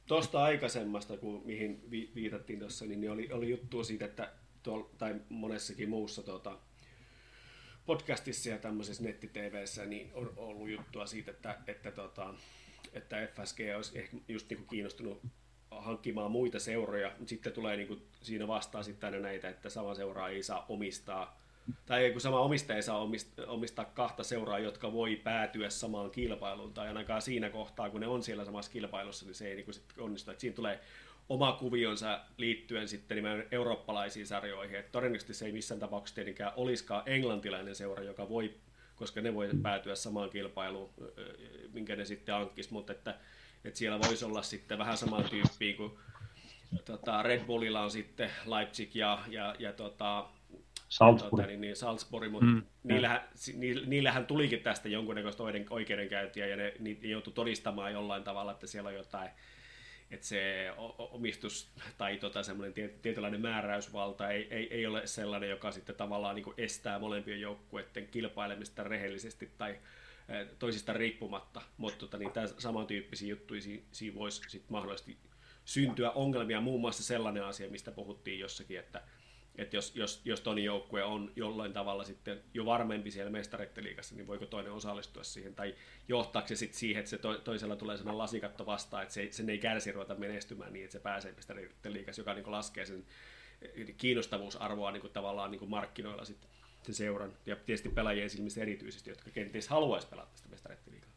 Tuosta 0.06 0.42
aikaisemmasta, 0.42 1.16
kun, 1.16 1.42
mihin 1.44 1.80
vi- 1.90 2.12
viitattiin 2.14 2.58
tuossa, 2.58 2.84
niin, 2.84 3.10
oli, 3.10 3.28
oli 3.32 3.50
juttua 3.50 3.84
siitä, 3.84 4.04
että 4.04 4.32
tuolla, 4.62 4.90
tai 4.98 5.14
monessakin 5.28 5.90
muussa 5.90 6.22
tuota, 6.22 6.58
podcastissa 7.88 8.50
ja 8.50 8.58
tämmöisessä 8.58 9.02
netti-tvssä 9.02 9.86
niin 9.86 10.10
on 10.14 10.32
ollut 10.36 10.70
juttua 10.70 11.06
siitä, 11.06 11.30
että, 11.30 11.58
että, 11.66 11.90
tota, 11.90 12.34
että 12.92 13.16
FSG 13.34 13.58
olisi 13.76 13.98
ehkä 13.98 14.16
just 14.28 14.48
niin 14.50 14.58
kuin 14.58 14.68
kiinnostunut 14.68 15.22
hankkimaan 15.70 16.30
muita 16.30 16.58
seuroja, 16.60 17.08
mutta 17.08 17.28
sitten 17.28 17.52
tulee 17.52 17.76
niin 17.76 17.88
kuin, 17.88 18.02
siinä 18.22 18.48
vastaan 18.48 18.84
sitten 18.84 19.06
aina 19.06 19.22
näitä, 19.22 19.48
että 19.48 19.70
sama 19.70 19.94
seuraa 19.94 20.28
ei 20.28 20.42
saa 20.42 20.66
omistaa, 20.68 21.40
tai 21.86 22.10
kun 22.10 22.20
sama 22.20 22.40
omistaja 22.40 22.76
ei 22.76 22.82
saa 22.82 23.06
omist- 23.06 23.46
omistaa 23.46 23.84
kahta 23.84 24.24
seuraa, 24.24 24.58
jotka 24.58 24.92
voi 24.92 25.16
päätyä 25.16 25.70
samaan 25.70 26.10
kilpailuun, 26.10 26.74
tai 26.74 26.88
ainakaan 26.88 27.22
siinä 27.22 27.50
kohtaa, 27.50 27.90
kun 27.90 28.00
ne 28.00 28.06
on 28.06 28.22
siellä 28.22 28.44
samassa 28.44 28.72
kilpailussa, 28.72 29.26
niin 29.26 29.34
se 29.34 29.48
ei 29.48 29.54
niin 29.54 29.64
kuin 29.64 29.74
sit 29.74 29.84
onnistu. 29.98 30.30
Että 30.30 30.40
siinä 30.40 30.56
tulee 30.56 30.80
oma 31.28 31.52
kuvionsa 31.52 32.20
liittyen 32.36 32.88
sitten 32.88 33.16
nimenomaan 33.16 33.46
eurooppalaisiin 33.50 34.26
sarjoihin. 34.26 34.78
Et 34.78 34.92
todennäköisesti 34.92 35.34
se 35.34 35.46
ei 35.46 35.52
missään 35.52 35.80
tapauksessa 35.80 36.14
tietenkään 36.14 36.52
olisikaan 36.56 37.02
englantilainen 37.06 37.74
seura, 37.74 38.02
joka 38.02 38.28
voi, 38.28 38.54
koska 38.96 39.20
ne 39.20 39.34
voi 39.34 39.48
päätyä 39.62 39.94
samaan 39.94 40.30
kilpailuun, 40.30 40.90
minkä 41.72 41.96
ne 41.96 42.04
sitten 42.04 42.34
hankkisi, 42.34 42.72
mutta 42.72 42.92
että, 42.92 43.14
että 43.64 43.78
siellä 43.78 43.98
voisi 44.00 44.24
olla 44.24 44.42
sitten 44.42 44.78
vähän 44.78 44.96
saman 44.96 45.24
tyyppiä 45.24 45.76
kuin 45.76 45.92
tota, 46.84 47.22
Red 47.22 47.44
Bullilla 47.44 47.80
on 47.80 47.90
sitten 47.90 48.30
Leipzig 48.46 48.94
ja, 48.94 49.18
ja, 49.28 49.54
ja 49.58 49.72
tota, 49.72 50.26
Salzburg. 50.88 51.30
tota, 51.30 51.46
niin, 51.46 51.60
niin 51.60 51.76
Salzburg, 51.76 52.30
mutta 52.32 52.46
Mm, 52.46 52.62
niillähän, 52.82 53.20
niil- 53.52 53.86
niillähän 53.86 54.26
tulikin 54.26 54.60
tästä 54.60 54.88
jonkunnäköistä 54.88 55.42
oikeudenkäyntiä 55.70 56.46
ja 56.46 56.56
ne, 56.56 56.74
ne 56.78 56.90
joutui 57.02 57.32
todistamaan 57.32 57.92
jollain 57.92 58.24
tavalla, 58.24 58.52
että 58.52 58.66
siellä 58.66 58.88
on 58.88 58.94
jotain, 58.94 59.30
että 60.10 60.26
se 60.26 60.72
omistus 60.98 61.70
tai 61.98 62.16
tota, 62.16 62.42
semmoinen 62.42 62.74
tiet- 62.74 62.98
tietynlainen 63.02 63.40
määräysvalta 63.40 64.30
ei, 64.30 64.48
ei, 64.50 64.74
ei 64.74 64.86
ole 64.86 65.06
sellainen, 65.06 65.50
joka 65.50 65.72
sitten 65.72 65.96
tavallaan 65.96 66.34
niin 66.34 66.54
estää 66.56 66.98
molempien 66.98 67.40
joukkueiden 67.40 68.08
kilpailemista 68.08 68.84
rehellisesti 68.84 69.50
tai 69.58 69.78
toisista 70.58 70.92
riippumatta, 70.92 71.62
mutta 71.76 71.98
tota, 71.98 72.18
niin 72.18 72.30
samantyyppisiä 72.58 73.28
juttuja 73.28 73.60
siinä 73.92 74.14
voisi 74.14 74.42
sit 74.48 74.70
mahdollisesti 74.70 75.16
syntyä 75.64 76.10
ongelmia, 76.10 76.60
muun 76.60 76.80
muassa 76.80 77.02
sellainen 77.02 77.44
asia, 77.44 77.70
mistä 77.70 77.90
puhuttiin 77.90 78.38
jossakin, 78.38 78.78
että, 78.78 79.02
että 79.58 79.76
jos, 79.76 79.96
jos, 79.96 80.20
jos 80.24 80.40
toinen 80.40 80.64
joukkue 80.64 81.04
on 81.04 81.32
jollain 81.36 81.72
tavalla 81.72 82.04
sitten 82.04 82.40
jo 82.54 82.66
varmempi 82.66 83.10
siellä 83.10 83.30
mestareiden 83.30 83.84
liigassa, 83.84 84.14
niin 84.14 84.26
voiko 84.26 84.46
toinen 84.46 84.72
osallistua 84.72 85.22
siihen, 85.22 85.54
tai 85.54 85.74
johtaako 86.08 86.48
se 86.48 86.56
sitten 86.56 86.78
siihen, 86.78 87.00
että 87.00 87.10
se 87.10 87.18
to, 87.18 87.38
toisella 87.38 87.76
tulee 87.76 87.96
sellainen 87.96 88.18
lasikatto 88.18 88.66
vastaan, 88.66 89.02
että 89.02 89.14
se, 89.14 89.28
sen 89.30 89.50
ei 89.50 89.58
kärsi 89.58 89.92
ruveta 89.92 90.14
menestymään 90.14 90.72
niin, 90.72 90.84
että 90.84 90.92
se 90.92 91.00
pääsee 91.00 91.32
mestareiden 91.32 91.92
liigassa, 91.92 92.20
joka 92.20 92.34
niin 92.34 92.50
laskee 92.50 92.86
sen 92.86 93.04
kiinnostavuusarvoa 93.96 94.92
niin 94.92 95.00
kuin 95.00 95.12
tavallaan 95.12 95.50
niin 95.50 95.58
kuin 95.58 95.70
markkinoilla 95.70 96.24
sitten 96.24 96.50
sen 96.82 96.94
seuran, 96.94 97.32
ja 97.46 97.56
tietysti 97.56 97.88
pelaajien 97.88 98.30
silmissä 98.30 98.60
erityisesti, 98.60 99.10
jotka 99.10 99.30
kenties 99.30 99.68
haluaisi 99.68 100.08
pelata 100.08 100.30
tästä 100.30 100.48
mestareiden 100.48 100.84
liigaa. 100.90 101.08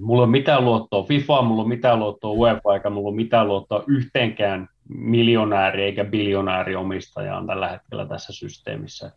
Mulla 0.00 0.22
on 0.22 0.30
mitään 0.30 0.64
luottoa 0.64 1.02
FIFA, 1.02 1.42
mulla 1.42 1.62
on 1.62 1.68
mitään 1.68 1.98
luottoa 1.98 2.32
UEFA, 2.32 2.74
eikä 2.74 2.90
mulla 2.90 3.08
on 3.08 3.16
mitään 3.16 3.48
luottoa 3.48 3.84
yhteenkään 3.86 4.68
miljonääri 4.88 5.82
eikä 5.82 6.04
biljonääri 6.04 6.76
omistajaan 6.76 7.46
tällä 7.46 7.68
hetkellä 7.68 8.06
tässä 8.06 8.32
systeemissä. 8.32 9.12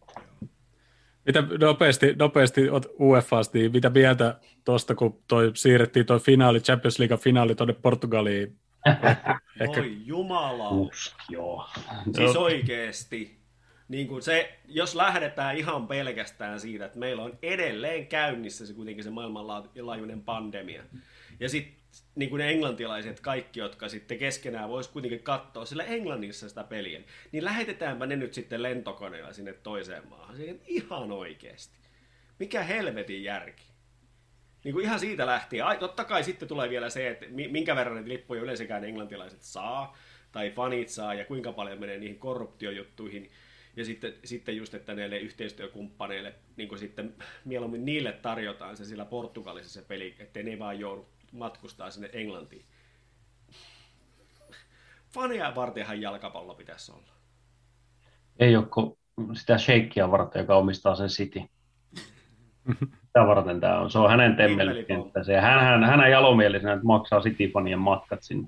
Mitä 1.26 1.44
nopeasti, 1.60 2.16
nopeasti 2.20 2.62
UEFasta, 3.00 3.58
niin 3.58 3.72
mitä 3.72 3.90
mieltä 3.90 4.40
tuosta, 4.66 4.96
kun 4.96 5.20
toi, 5.28 5.52
siirrettiin 5.54 6.06
tuo 6.06 6.20
finaali, 6.20 6.60
Champions 6.60 7.00
League 7.00 7.18
finaali 7.18 7.56
tuonne 7.56 7.74
Portugaliin? 7.74 8.56
Ehkä... 9.62 9.82
Oi 9.82 9.98
jumala. 10.06 10.70
Usk, 10.70 11.16
joo. 11.30 11.70
Siis 12.16 12.36
oikeesti. 12.36 13.42
Niin 13.88 14.08
kuin 14.08 14.22
se, 14.22 14.60
jos 14.68 14.96
lähdetään 14.96 15.58
ihan 15.58 15.88
pelkästään 15.88 16.60
siitä, 16.60 16.86
että 16.86 17.00
meillä 17.00 17.24
on 17.24 17.38
edelleen 17.42 18.08
käynnissä 18.08 18.66
se 18.66 18.74
kuitenkin 18.74 19.04
se 19.04 19.10
maailmanlaajuinen 19.10 20.22
pandemia. 20.22 20.84
Ja 21.40 21.50
sitten 21.50 21.81
niin 22.16 22.30
kuin 22.30 22.40
ne 22.40 22.52
englantilaiset 22.52 23.20
kaikki, 23.20 23.60
jotka 23.60 23.90
sitten 23.90 24.18
keskenään 24.18 24.70
vois 24.70 24.88
kuitenkin 24.88 25.24
katsoa 25.24 25.66
sillä 25.66 25.84
Englannissa 25.84 26.50
sitä 26.50 26.64
peliä, 26.64 27.02
niin 27.32 27.46
lähetetäänpä 27.46 28.06
ne 28.06 28.16
nyt 28.16 28.34
sitten 28.34 28.64
lentokoneella 28.64 29.34
sinne 29.34 29.54
toiseen 29.54 30.08
maahan. 30.08 30.36
Siihen 30.36 30.62
ihan 30.68 31.12
oikeasti. 31.12 31.76
Mikä 32.40 32.64
helvetin 32.64 33.24
järki? 33.24 33.64
Niin 34.64 34.74
kuin 34.74 34.86
ihan 34.86 35.00
siitä 35.00 35.26
lähtien. 35.26 35.66
Ai, 35.66 35.78
totta 35.78 36.04
kai 36.04 36.24
sitten 36.24 36.48
tulee 36.48 36.70
vielä 36.70 36.90
se, 36.90 37.10
että 37.10 37.26
minkä 37.30 37.76
verran 37.76 37.96
niitä 37.96 38.10
lippuja 38.10 38.42
yleensäkään 38.42 38.84
englantilaiset 38.84 39.42
saa, 39.42 39.98
tai 40.32 40.52
fanit 40.52 40.90
saa, 40.90 41.14
ja 41.14 41.26
kuinka 41.26 41.52
paljon 41.52 41.80
menee 41.80 41.98
niihin 41.98 42.20
korruptiojuttuihin. 42.20 43.30
Ja 43.76 43.86
sitten, 43.86 44.14
sitten 44.24 44.58
just, 44.58 44.74
että 44.74 44.94
näille 44.94 45.20
yhteistyökumppaneille, 45.20 46.34
niin 46.58 46.70
kuin 46.70 46.80
sitten 46.80 47.16
mieluummin 47.46 47.86
niille 47.86 48.12
tarjotaan 48.12 48.78
se 48.78 48.86
sillä 48.86 49.06
Portugalissa 49.06 49.82
se 49.82 49.88
peli, 49.88 50.16
ettei 50.20 50.44
ne 50.44 50.60
vaan 50.60 50.80
joudu 50.80 51.08
matkustaa 51.32 51.92
sinne 51.92 52.10
Englantiin. 52.14 52.66
Fania 55.14 55.56
vartenhan 55.56 56.02
jalkapallo 56.02 56.56
pitäisi 56.56 56.92
olla. 56.92 57.12
Ei 58.40 58.56
ole 58.56 58.98
sitä 59.34 59.58
sheikkiä 59.58 60.12
varten, 60.12 60.40
joka 60.40 60.56
omistaa 60.56 60.96
sen 60.96 61.08
City. 61.08 61.42
Sitä 62.70 63.28
varten 63.28 63.60
tämä 63.60 63.80
on. 63.80 63.92
Se 63.92 64.00
on 64.00 64.10
hänen 64.10 64.36
temmelikenttä. 64.36 65.20
Ja 65.28 65.42
hän, 65.42 65.60
hän, 65.60 65.84
hän 65.84 66.12
jalomielisenä, 66.12 66.74
että 66.74 66.86
maksaa 66.86 67.20
City-fanien 67.20 67.80
matkat 67.80 68.24
sinne. 68.24 68.48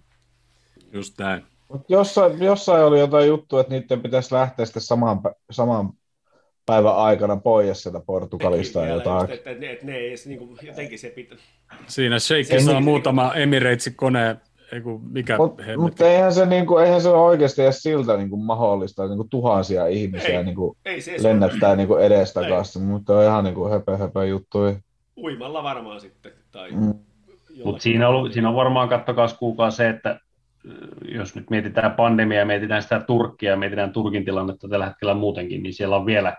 Just 0.94 1.20
näin. 1.20 1.46
Mut 1.70 1.90
jossain, 1.90 2.44
jossain 2.44 2.84
oli 2.84 3.00
jotain 3.00 3.28
juttu, 3.28 3.58
että 3.58 3.74
niiden 3.74 4.02
pitäisi 4.02 4.36
lähteä 4.36 4.66
sitten 4.66 4.82
saman, 4.82 5.22
saman 5.52 5.94
päivän 6.66 6.95
aikana 6.95 7.38
pois 7.38 7.84
sieltä 7.84 8.01
Portugalista. 8.05 8.82
ja 8.82 8.88
jotain. 8.88 9.30
Just, 9.30 9.34
että 9.34 9.49
ne, 9.49 9.80
ne 9.84 9.95
ei 9.95 10.07
edes, 10.07 10.28
niin 10.28 10.39
kuin, 10.39 10.57
jotenkin 10.61 10.99
se 10.99 11.09
pitää. 11.09 11.38
Siinä 11.88 12.20
Sheikki 12.20 12.61
saa 12.61 12.74
niin, 12.74 12.84
muutama 12.84 13.34
Emiratesin 13.34 13.95
kone, 13.95 14.38
mikä 15.11 15.38
Mutta 15.38 15.64
mut 15.78 16.01
eihän, 16.01 16.34
se, 16.34 16.45
niinku, 16.45 16.78
eihän 16.78 17.01
se 17.01 17.09
ole 17.09 17.22
oikeasti 17.22 17.61
edes 17.61 17.84
siltä 17.84 18.18
niinku, 18.18 18.38
mahdollista, 18.38 19.07
niinku, 19.07 19.24
tuhansia 19.24 19.88
ihmisiä 19.88 20.38
ei, 20.38 20.43
niinku, 20.43 20.78
ei, 20.86 21.01
se 21.01 21.24
lennättää 21.24 21.76
niinku, 21.76 21.95
edestakaisin, 21.95 22.82
mutta 22.82 23.18
on 23.18 23.24
ihan 23.24 23.43
niinku, 23.43 23.70
höpö, 23.70 23.97
höpö 23.97 24.26
juttu. 24.26 24.57
Uimalla 25.18 25.64
varmaan 25.64 26.01
sitten. 26.01 26.32
Tai 26.51 26.72
mm. 26.72 26.93
Mutta 27.64 27.82
siinä, 27.82 28.09
on, 28.09 28.34
siinä 28.34 28.49
on 28.49 28.55
varmaan, 28.55 28.89
kattokaa 28.89 29.28
kuukaa 29.39 29.72
se, 29.72 29.89
että 29.89 30.20
jos 31.05 31.36
nyt 31.36 31.49
mietitään 31.49 31.91
pandemiaa, 31.91 32.45
mietitään 32.45 32.82
sitä 32.84 32.99
Turkkia, 32.99 33.55
mietitään 33.55 33.93
Turkin 33.93 34.26
tilannetta 34.26 34.68
tällä 34.68 34.86
hetkellä 34.86 35.14
muutenkin, 35.14 35.64
niin 35.64 35.74
siellä 35.74 35.95
on 35.95 36.05
vielä 36.05 36.38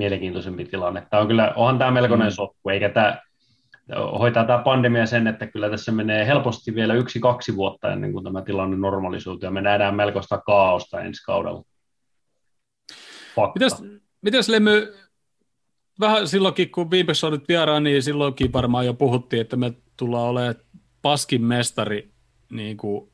mielenkiintoisempi 0.00 0.64
tilanne. 0.64 1.06
Tämä 1.10 1.20
on 1.20 1.28
kyllä, 1.28 1.52
onhan 1.56 1.78
tämä 1.78 1.90
melkoinen 1.90 2.28
mm. 2.28 2.32
sotku, 2.32 2.68
eikä 2.68 2.88
tämä, 2.88 3.18
hoitaa 4.18 4.44
tämä 4.44 4.62
pandemia 4.62 5.06
sen, 5.06 5.26
että 5.26 5.46
kyllä 5.46 5.70
tässä 5.70 5.92
menee 5.92 6.26
helposti 6.26 6.74
vielä 6.74 6.94
yksi-kaksi 6.94 7.56
vuotta 7.56 7.92
ennen 7.92 8.12
kuin 8.12 8.24
tämä 8.24 8.42
tilanne 8.42 8.76
normalisoituu, 8.76 9.46
ja 9.46 9.50
me 9.50 9.60
nähdään 9.60 9.94
melkoista 9.94 10.38
kaaosta 10.38 11.00
ensi 11.00 11.24
kaudella. 11.24 11.62
Mitäs, 13.54 13.82
mitäs 14.22 14.48
Lemmy, 14.48 14.94
vähän 16.00 16.28
silloinkin, 16.28 16.70
kun 16.70 16.90
viimeksi 16.90 17.26
olit 17.26 17.48
vieraan, 17.48 17.84
niin 17.84 18.02
silloinkin 18.02 18.52
varmaan 18.52 18.86
jo 18.86 18.94
puhuttiin, 18.94 19.40
että 19.40 19.56
me 19.56 19.72
tullaan 19.96 20.28
olemaan 20.28 20.54
paskin 21.02 21.44
mestari 21.44 22.10
niin 22.50 22.76
kuin 22.76 23.09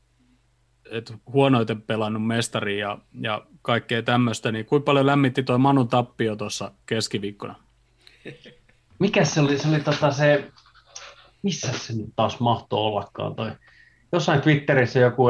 et 0.91 1.13
huonoiten 1.33 1.81
pelannut 1.81 2.27
mestari 2.27 2.79
ja, 2.79 2.97
ja 3.21 3.41
kaikkea 3.61 4.03
tämmöistä, 4.03 4.51
niin 4.51 4.65
kuinka 4.65 4.85
paljon 4.85 5.05
lämmitti 5.05 5.43
tuo 5.43 5.57
Manun 5.57 5.87
tappio 5.87 6.35
tuossa 6.35 6.71
keskiviikkona? 6.85 7.55
Mikä 8.99 9.25
se 9.25 9.41
oli? 9.41 9.57
Se 9.57 9.67
oli 9.67 9.79
tota 9.79 10.11
se, 10.11 10.51
missä 11.43 11.71
se 11.71 11.93
nyt 11.93 12.09
taas 12.15 12.39
mahtoi 12.39 12.79
ollakaan 12.79 13.35
toi? 13.35 13.51
Jossain 14.11 14.41
Twitterissä 14.41 14.99
joku, 14.99 15.29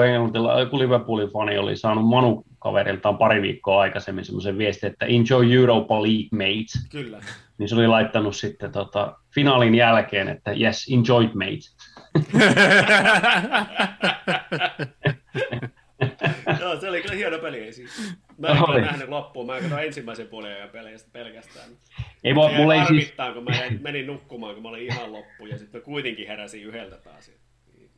joku 0.59 0.79
Liverpoolin 0.79 1.29
fani 1.29 1.57
oli 1.57 1.77
saanut 1.77 2.07
Manu 2.07 2.43
kaveriltaan 2.59 3.17
pari 3.17 3.41
viikkoa 3.41 3.81
aikaisemmin 3.81 4.25
semmoisen 4.25 4.57
viestin, 4.57 4.91
että 4.91 5.05
enjoy 5.05 5.53
Europa 5.53 6.01
League, 6.01 6.29
mate. 6.31 6.87
Kyllä. 6.89 7.19
Niin 7.57 7.69
se 7.69 7.75
oli 7.75 7.87
laittanut 7.87 8.35
sitten 8.35 8.71
tota, 8.71 9.17
finaalin 9.35 9.75
jälkeen, 9.75 10.27
että 10.27 10.51
yes, 10.51 10.85
enjoy 10.91 11.29
mate. 11.33 11.67
Joo, 16.61 16.79
se 16.79 16.89
oli 16.89 17.01
kyllä 17.01 17.15
hieno 17.15 17.37
peli. 17.37 17.73
Siis. 17.73 18.15
Mä 18.37 18.47
en 18.47 18.57
kyllä 18.65 18.81
nähnyt 18.81 19.09
loppuun, 19.09 19.45
mä 19.47 19.59
katsoin 19.59 19.85
ensimmäisen 19.85 20.27
puolen 20.27 20.59
ja 20.59 20.67
peleistä 20.67 21.09
pelkästään. 21.13 21.69
Ei, 22.23 22.33
mä, 22.33 22.41
mulla 22.57 22.75
ei 22.75 22.85
siis... 22.85 23.13
kun 23.33 23.43
mä 23.43 23.51
menin 23.81 24.07
nukkumaan, 24.07 24.53
kun 24.53 24.63
mä 24.63 24.69
olin 24.69 24.91
ihan 24.91 25.13
loppu 25.13 25.45
ja 25.45 25.57
sitten 25.57 25.81
kuitenkin 25.81 26.27
heräsin 26.27 26.63
yhdeltä 26.63 26.97
taas. 26.97 27.31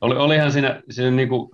Oli, 0.01 0.15
olihan 0.15 0.51
siinä, 0.51 0.81
siinä 0.89 1.11
niinku 1.11 1.51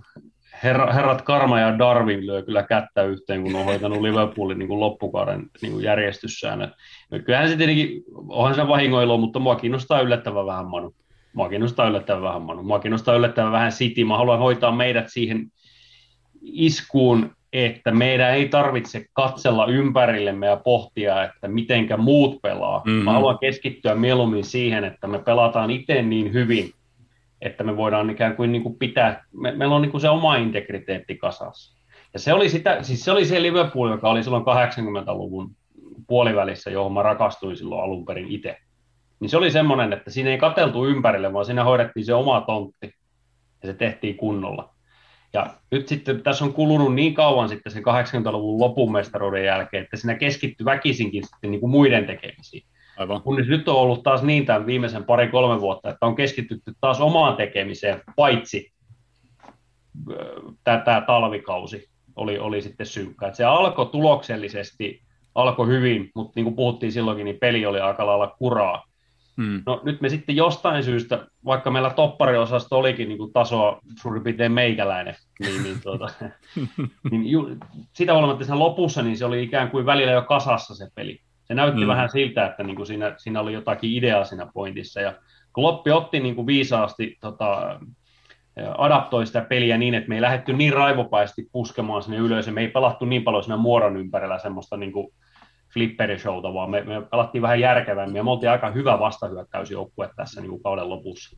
herra, 0.64 0.94
herrat 0.94 1.22
Karma 1.22 1.60
ja 1.60 1.80
Darwin 1.80 2.28
lyö 2.28 2.44
kyllä 2.44 2.64
kättä 2.64 3.04
yhteen, 3.04 3.44
kun 3.44 3.56
on 3.56 3.66
hoitanut 3.66 4.02
Liverpoolin 4.02 4.60
niin 4.60 4.68
kuin 4.68 4.80
loppukauden 4.80 5.50
niin 5.62 5.72
kuin 5.72 5.84
järjestyssäännöt. 5.84 6.70
Kyllähän 7.26 7.50
se 7.50 7.58
tietenkin, 7.58 8.04
onhan 8.28 8.56
se 8.56 8.68
vahingoilu, 8.68 9.18
mutta 9.18 9.40
mua 9.40 9.56
kiinnostaa 9.56 10.02
yllättävän 10.02 10.46
vähän 10.46 10.66
Manu. 10.66 10.96
Mua 11.34 11.50
kiinnostaa 11.50 11.88
yllättävän 11.88 12.24
vähän 12.24 12.42
Manu. 12.42 12.64
Mua 12.64 12.80
kiinnostaa 12.80 13.16
yllättävän 13.16 13.52
vähän 13.52 13.72
City. 13.72 14.04
Mä 14.04 14.18
haluan 14.18 14.40
hoitaa 14.40 14.72
meidät 14.72 15.06
siihen 15.10 15.52
iskuun, 16.46 17.36
että 17.54 17.92
meidän 17.92 18.34
ei 18.34 18.50
tarvitse 18.50 19.06
katsella 19.14 19.66
ympärillemme 19.66 20.48
ja 20.48 20.56
pohtia, 20.56 21.24
että 21.24 21.48
mitenkä 21.48 21.98
muut 21.98 22.42
pelaa. 22.42 22.82
Mm-hmm. 22.86 23.04
Mä 23.04 23.14
haluan 23.14 23.40
keskittyä 23.40 23.96
mieluummin 23.96 24.44
siihen, 24.44 24.84
että 24.84 25.08
me 25.08 25.20
pelataan 25.20 25.72
itse 25.72 26.02
niin 26.02 26.34
hyvin, 26.34 26.72
että 27.42 27.64
me 27.64 27.78
voidaan 27.78 28.10
ikään 28.10 28.36
kuin, 28.36 28.52
niin 28.52 28.64
kuin 28.64 28.76
pitää, 28.76 29.24
me, 29.34 29.52
meillä 29.52 29.76
on 29.76 29.82
niin 29.82 29.92
kuin 29.92 30.02
se 30.02 30.10
oma 30.10 30.36
integriteetti 30.36 31.16
kasassa. 31.16 31.76
Ja 32.14 32.20
se 32.20 32.34
oli, 32.34 32.50
sitä, 32.50 32.84
siis 32.84 33.06
se 33.06 33.12
oli 33.12 33.26
se 33.26 33.42
Liverpool, 33.42 33.92
joka 33.92 34.10
oli 34.10 34.24
silloin 34.24 34.44
80-luvun 34.44 35.52
puolivälissä, 36.08 36.70
johon 36.70 36.94
mä 36.94 37.04
rakastuin 37.04 37.58
silloin 37.58 37.84
alun 37.84 38.06
perin 38.06 38.28
itse. 38.28 38.58
Niin 39.20 39.30
se 39.30 39.38
oli 39.38 39.52
semmoinen, 39.52 39.94
että 39.94 40.12
siinä 40.12 40.30
ei 40.30 40.38
kateltu 40.38 40.86
ympärille, 40.86 41.34
vaan 41.34 41.46
siinä 41.46 41.64
hoidettiin 41.64 42.06
se 42.06 42.14
oma 42.14 42.42
tontti. 42.42 42.94
Ja 43.64 43.68
se 43.68 43.74
tehtiin 43.74 44.18
kunnolla. 44.18 44.75
Ja 45.34 45.48
nyt 45.72 45.88
sitten 45.88 46.24
tässä 46.24 46.46
on 46.46 46.54
kulunut 46.54 46.96
niin 46.96 47.14
kauan 47.14 47.50
sitten 47.50 47.72
sen 47.72 47.84
80-luvun 47.84 48.60
lopun 48.60 48.92
mestaruuden 48.92 49.46
jälkeen, 49.46 49.84
että 49.84 49.98
siinä 49.98 50.16
keskittyy 50.16 50.66
väkisinkin 50.66 51.24
sitten 51.24 51.52
niin 51.52 51.62
kuin 51.62 51.70
muiden 51.70 52.06
tekemisiin. 52.06 52.64
Aivan. 52.98 53.22
Kunnes 53.22 53.48
nyt 53.48 53.68
on 53.68 53.76
ollut 53.76 54.04
taas 54.04 54.24
niin 54.24 54.46
tämän 54.46 54.66
viimeisen 54.66 55.04
pari-kolme 55.04 55.62
vuotta, 55.62 55.90
että 55.90 56.06
on 56.06 56.16
keskitytty 56.16 56.74
taas 56.82 57.02
omaan 57.02 57.36
tekemiseen, 57.36 58.02
paitsi 58.16 58.72
tämä 60.64 61.04
talvikausi 61.08 61.90
oli, 62.16 62.40
oli 62.40 62.62
sitten 62.62 62.86
synkkä. 62.86 63.26
Että 63.26 63.38
se 63.38 63.44
alkoi 63.44 63.86
tuloksellisesti, 63.86 65.02
alkoi 65.36 65.68
hyvin, 65.68 66.12
mutta 66.16 66.32
niin 66.36 66.44
kuin 66.44 66.56
puhuttiin 66.56 66.92
silloinkin, 66.92 67.26
niin 67.26 67.40
peli 67.40 67.66
oli 67.66 67.80
aika 67.80 68.06
lailla 68.06 68.36
kuraa. 68.40 68.84
Hmm. 69.38 69.64
No 69.66 69.82
nyt 69.84 70.02
me 70.02 70.10
sitten 70.10 70.36
jostain 70.36 70.84
syystä, 70.84 71.28
vaikka 71.46 71.72
meillä 71.72 71.90
toppariosasto 71.90 72.78
olikin 72.78 73.10
niin 73.10 73.18
kuin 73.18 73.34
tasoa 73.34 73.80
suurin 74.02 74.24
piirtein 74.24 74.52
meikäläinen, 74.52 75.16
niin, 75.40 75.64
niin, 75.64 75.82
tuota, 75.84 76.10
niin 77.12 77.28
ju, 77.28 77.58
sitä 77.94 78.14
huolimatta 78.14 78.46
siinä 78.46 78.60
lopussa 78.60 79.02
niin 79.02 79.18
se 79.18 79.26
oli 79.26 79.44
ikään 79.44 79.72
kuin 79.72 79.86
välillä 79.86 80.12
jo 80.12 80.22
kasassa 80.22 80.76
se 80.76 80.88
peli. 80.96 81.20
Se 81.44 81.54
näytti 81.54 81.82
Mm. 81.82 81.84
mm. 81.84 81.88
vähän 81.88 82.10
siltä, 82.10 82.46
että 82.46 82.64
niin 82.64 82.76
kuin 82.76 82.86
siinä, 82.86 83.16
siinä 83.18 83.40
oli 83.40 83.54
jotakin 83.54 83.92
ideaa 83.92 84.24
siinä 84.24 84.48
pointissa. 84.54 85.02
Ja 85.02 85.14
Kloppi 85.54 85.92
otti 85.92 86.20
niin 86.20 86.36
kuin 86.36 86.48
viisaasti 86.48 87.18
tota, 87.22 87.80
adaptoi 88.78 89.26
sitä 89.26 89.42
peliä 89.42 89.78
niin, 89.78 89.94
että 89.94 90.10
me 90.10 90.16
ei 90.16 90.22
lähdetty 90.22 90.54
niin 90.54 90.74
raivopäisesti 90.74 91.50
puskemaan 91.52 92.04
sinne 92.04 92.18
ylös, 92.18 92.48
ja 92.48 92.54
me 92.54 92.62
ei 92.62 92.68
pelattu 92.68 93.06
niin 93.06 93.24
paljon 93.24 93.44
siinä 93.44 93.58
muoron 93.58 93.98
ympärillä 93.98 94.40
semmoista 94.40 94.78
niin 94.78 94.92
kuin 94.92 95.08
flipperishowta, 95.76 96.54
vaan 96.54 96.70
me, 96.70 96.82
me 96.82 97.02
pelattiin 97.12 97.42
vähän 97.42 97.60
järkevämmin, 97.60 98.16
ja 98.16 98.24
me 98.24 98.32
oltiin 98.32 98.50
aika 98.50 98.72
hyvä 98.72 99.00
vastahyökkäysjoukkue 99.00 100.10
tässä 100.16 100.42
niin 100.42 100.64
kauden 100.64 100.90
lopussa. 100.90 101.38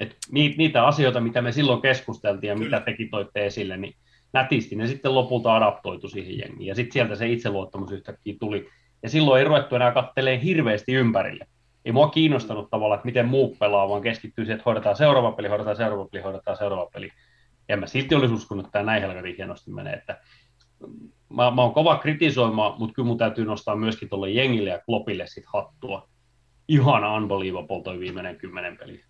Et 0.00 0.16
niitä, 0.32 0.56
niitä 0.56 0.86
asioita, 0.86 1.20
mitä 1.20 1.42
me 1.42 1.52
silloin 1.52 1.82
keskusteltiin 1.82 2.48
ja 2.48 2.54
Kyllä. 2.54 2.66
mitä 2.66 2.80
tekin 2.80 3.10
toitte 3.10 3.46
esille, 3.46 3.76
niin 3.76 3.94
nätisti 4.32 4.76
ne 4.76 4.86
sitten 4.86 5.14
lopulta 5.14 5.56
adaptoitu 5.56 6.08
siihen 6.08 6.38
jengiin, 6.38 6.66
ja 6.66 6.74
sitten 6.74 6.92
sieltä 6.92 7.14
se 7.14 7.28
itseluottamus 7.28 7.92
yhtäkkiä 7.92 8.34
tuli, 8.40 8.68
ja 9.02 9.08
silloin 9.08 9.38
ei 9.38 9.44
ruvettu 9.44 9.76
enää 9.76 9.92
kattelee 9.92 10.42
hirveästi 10.42 10.92
ympärille. 10.92 11.46
Ei 11.84 11.92
mua 11.92 12.08
kiinnostanut 12.08 12.70
tavallaan, 12.70 12.98
että 12.98 13.06
miten 13.06 13.28
muut 13.28 13.58
pelaa, 13.58 13.88
vaan 13.88 14.02
keskittyy 14.02 14.44
siihen, 14.44 14.56
että 14.56 14.64
hoidetaan 14.66 14.96
seuraava 14.96 15.32
peli, 15.32 15.48
hoidetaan 15.48 15.76
seuraava 15.76 16.08
peli, 16.12 16.22
hoidetaan 16.22 16.56
seuraava 16.56 16.90
peli. 16.92 17.10
Ja 17.68 17.76
mä 17.76 17.86
silti 17.86 18.14
olisi 18.14 18.34
uskonut, 18.34 18.66
että 18.66 18.72
tämä 18.72 18.92
näin 18.92 19.02
helvetin 19.02 19.36
hienosti 19.36 19.70
menee. 19.70 19.94
Että 19.94 20.20
mä, 21.28 21.50
mä 21.50 21.62
oon 21.62 21.74
kova 21.74 21.98
kritisoimaan, 21.98 22.74
mutta 22.78 22.94
kyllä 22.94 23.06
mun 23.06 23.18
täytyy 23.18 23.44
nostaa 23.44 23.76
myöskin 23.76 24.08
tuolle 24.08 24.30
jengille 24.30 24.70
ja 24.70 24.78
Kloppille 24.78 25.26
sit 25.26 25.44
hattua. 25.46 26.08
Ihan 26.68 27.04
unbelievable 27.04 27.82
toi 27.82 28.00
viimeinen 28.00 28.36
kymmenen 28.36 28.76
peli. 28.76 29.04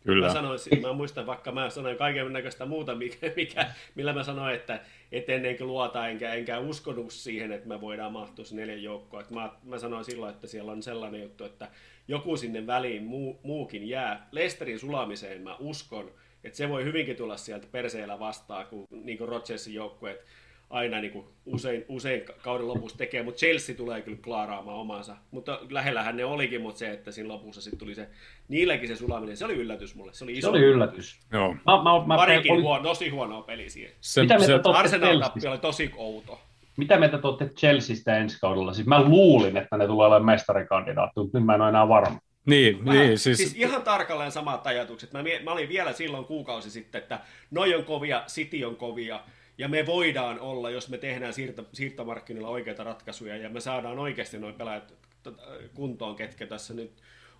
Kyllä. 0.00 0.26
Mä, 0.26 0.32
sanoisin, 0.32 0.82
mä 0.82 0.92
muistan, 0.92 1.26
vaikka 1.26 1.52
mä 1.52 1.70
sanoin 1.70 1.96
kaiken 1.96 2.32
näköistä 2.32 2.66
muuta, 2.66 2.94
mikä, 2.94 3.32
mikä, 3.36 3.66
millä 3.94 4.12
mä 4.12 4.22
sanoin, 4.22 4.54
että 4.54 4.80
et 5.12 5.30
ennen 5.30 5.56
kuin 5.56 5.68
luota, 5.68 6.08
enkä, 6.08 6.34
enkä 6.34 6.58
uskonut 6.58 7.10
siihen, 7.12 7.52
että 7.52 7.68
me 7.68 7.80
voidaan 7.80 8.12
mahtua 8.12 8.44
se 8.44 8.56
neljän 8.56 8.82
joukkoon. 8.82 9.22
Et 9.22 9.30
Mä, 9.30 9.50
mä 9.62 9.78
sanoin 9.78 10.04
silloin, 10.04 10.34
että 10.34 10.46
siellä 10.46 10.72
on 10.72 10.82
sellainen 10.82 11.22
juttu, 11.22 11.44
että 11.44 11.68
joku 12.08 12.36
sinne 12.36 12.66
väliin 12.66 13.04
muu, 13.04 13.40
muukin 13.42 13.88
jää. 13.88 14.28
Lesterin 14.32 14.78
sulamiseen 14.78 15.42
mä 15.42 15.56
uskon, 15.58 16.10
että 16.44 16.56
se 16.56 16.68
voi 16.68 16.84
hyvinkin 16.84 17.16
tulla 17.16 17.36
sieltä 17.36 17.66
perseellä 17.72 18.18
vastaan, 18.18 18.66
kun 18.66 18.86
niin 18.90 19.18
kuin 19.18 19.28
Rodgersin 19.28 19.74
joukkueet 19.74 20.24
aina 20.70 21.00
niin 21.00 21.12
kuin 21.12 21.26
usein, 21.46 21.84
usein 21.88 22.22
kauden 22.42 22.68
lopussa 22.68 22.98
tekee, 22.98 23.22
mutta 23.22 23.38
Chelsea 23.38 23.76
tulee 23.76 24.00
kyllä 24.02 24.18
klaaraamaan 24.24 24.76
omansa. 24.76 25.16
Mutta 25.30 25.60
lähellähän 25.70 26.16
ne 26.16 26.24
olikin, 26.24 26.60
mutta 26.60 26.78
se, 26.78 26.90
että 26.90 27.10
siinä 27.12 27.28
lopussa 27.28 27.60
sitten 27.60 27.78
tuli 27.78 27.94
se, 27.94 28.08
niilläkin 28.48 28.88
se 28.88 28.96
sulaminen, 28.96 29.36
se 29.36 29.44
oli 29.44 29.54
yllätys 29.54 29.94
mulle. 29.94 30.12
Se 30.12 30.24
oli 30.24 30.32
iso 30.32 30.46
Se 30.46 30.50
oli 30.50 30.60
yllätys. 30.66 31.20
Joo. 31.32 31.52
Mä, 31.54 31.82
mä, 31.82 32.06
mä, 32.06 32.16
Parikin 32.16 32.52
oli- 32.52 32.62
huono, 32.62 32.82
tosi 32.82 33.08
huonoa 33.08 33.42
peli 33.42 33.70
siihen. 33.70 33.92
Se, 34.00 34.22
Mitä 34.22 34.38
se, 34.38 34.46
mieltä 34.46 34.62
te 34.62 34.68
olette 34.68 34.80
Arsenal 34.80 35.06
Chelseasta? 35.08 35.34
tappi 35.34 35.48
oli 35.48 35.58
tosi 35.58 35.90
outo. 35.96 36.40
Mitä 36.76 36.98
mieltä 36.98 37.18
te 37.18 37.26
olette 37.26 37.48
Chelseasta 37.48 38.16
ensi 38.16 38.38
kaudella? 38.40 38.72
Siis 38.72 38.86
mä 38.86 39.02
luulin, 39.02 39.56
että 39.56 39.76
ne 39.76 39.86
tulee 39.86 40.06
olemaan 40.06 40.24
mestarikandidaatti, 40.24 41.20
mutta 41.20 41.38
nyt 41.38 41.46
mä 41.46 41.54
en 41.54 41.60
ole 41.60 41.68
enää 41.68 41.88
varma. 41.88 42.18
niin, 42.46 42.84
Vähän, 42.84 43.00
niin, 43.06 43.18
siis, 43.18 43.38
siis 43.38 43.54
ihan 43.54 43.82
tarkalleen 43.82 44.32
samat 44.32 44.66
ajatukset. 44.66 45.12
Mä, 45.12 45.22
mä 45.44 45.52
olin 45.52 45.68
vielä 45.68 45.92
silloin 45.92 46.24
kuukausi 46.24 46.70
sitten, 46.70 47.02
että 47.02 47.20
noi 47.50 47.74
on 47.74 47.84
kovia, 47.84 48.22
City 48.26 48.64
on 48.64 48.76
kovia, 48.76 49.20
ja 49.60 49.68
me 49.68 49.86
voidaan 49.86 50.40
olla, 50.40 50.70
jos 50.70 50.88
me 50.88 50.98
tehdään 50.98 51.32
siirto, 51.32 51.66
siirtomarkkinoilla 51.72 52.48
oikeita 52.48 52.84
ratkaisuja, 52.84 53.36
ja 53.36 53.48
me 53.48 53.60
saadaan 53.60 53.98
oikeasti 53.98 54.38
noin 54.38 54.54
pelaajat 54.54 54.94
tota, 55.22 55.42
kuntoon, 55.74 56.16
ketkä 56.16 56.46
tässä 56.46 56.74
nyt 56.74 56.92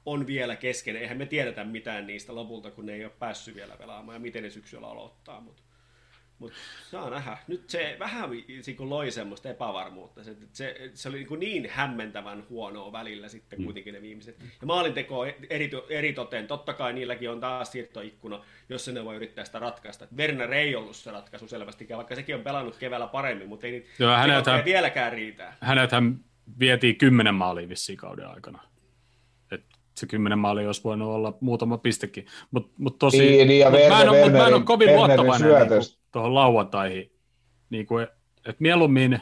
on 0.07 0.27
vielä 0.27 0.57
kesken. 0.57 0.97
Eihän 0.97 1.19
me 1.19 1.27
tiedetä 1.27 1.65
mitään 1.65 2.07
niistä 2.07 2.35
lopulta, 2.35 2.71
kun 2.71 2.87
ne 2.87 2.93
ei 2.95 3.05
ole 3.05 3.13
päässyt 3.19 3.55
vielä 3.55 3.77
pelaamaan, 3.77 4.17
ja 4.17 4.21
miten 4.21 4.43
ne 4.43 4.51
syksyllä 4.51 4.87
aloittaa. 4.87 5.41
Mutta 5.41 5.63
Mutta 6.41 6.57
saa 6.91 7.11
nähdä. 7.11 7.37
Nyt 7.49 7.71
se 7.71 7.97
vähän 7.99 8.31
kuin 8.77 8.91
loi 8.91 9.11
semmoista 9.11 9.49
epävarmuutta. 9.49 10.25
Se, 10.25 10.37
se, 10.53 10.91
se 10.95 11.09
oli 11.09 11.27
niin, 11.31 11.63
niin 11.63 11.71
hämmentävän 11.71 12.45
huonoa 12.51 12.93
välillä 12.93 13.29
sitten 13.29 13.65
kuitenkin 13.65 13.95
ne 13.95 14.03
viimeiset. 14.03 14.37
Ja 14.61 14.67
maalinteko 14.67 15.25
eri, 15.51 15.71
eritoten. 15.91 16.47
Totta 16.47 16.73
kai 16.75 16.93
niilläkin 16.93 17.31
on 17.31 17.41
taas 17.41 17.73
siirtoikkuna, 17.73 18.45
jossa 18.69 18.93
ne 18.93 19.05
voi 19.05 19.17
yrittää 19.17 19.45
sitä 19.45 19.59
ratkaista. 19.59 20.07
Werner 20.17 20.53
ei 20.53 20.77
ollut 20.77 20.97
se 20.97 21.11
ratkaisu 21.11 21.49
selvästikään, 21.49 21.97
vaikka 21.97 22.15
sekin 22.15 22.35
on 22.35 22.43
pelannut 22.43 22.77
keväällä 22.77 23.07
paremmin, 23.07 23.49
mutta 23.49 23.67
ei 23.67 23.73
niitä 23.73 23.89
Joo, 23.99 24.17
hänethän- 24.17 24.65
vieläkään 24.65 25.13
riitä. 25.13 25.53
hänethän 25.61 26.19
vietiin 26.61 26.97
kymmenen 26.97 27.35
maalia 27.35 27.69
vissiin 27.69 27.99
kauden 27.99 28.27
aikana. 28.27 28.63
Se 30.01 30.07
kymmenen 30.07 30.39
maalia 30.39 30.67
olisi 30.69 30.85
voinut 30.85 31.09
olla 31.09 31.39
muutama 31.41 31.79
pistekin. 31.79 32.27
Mutta 32.51 32.75
mut 32.79 32.99
tosi, 32.99 33.19
Niin, 33.19 33.49
niin, 33.49 33.61
ja 33.61 33.71
mut 33.71 33.81
mä, 33.89 34.03
en 34.03 34.09
ole, 34.09 34.23
mut 34.23 34.33
mä 34.33 34.47
en 34.47 34.55
ole 34.55 34.63
kovin 34.63 34.89
Wernerin 34.89 35.27
luottavainen 35.27 35.69
niinku, 35.69 35.97
tuohon 36.13 36.35
lauantaihin. 36.35 37.13
Niinku, 37.71 37.99
et 38.45 38.61
mieluummin 38.61 39.21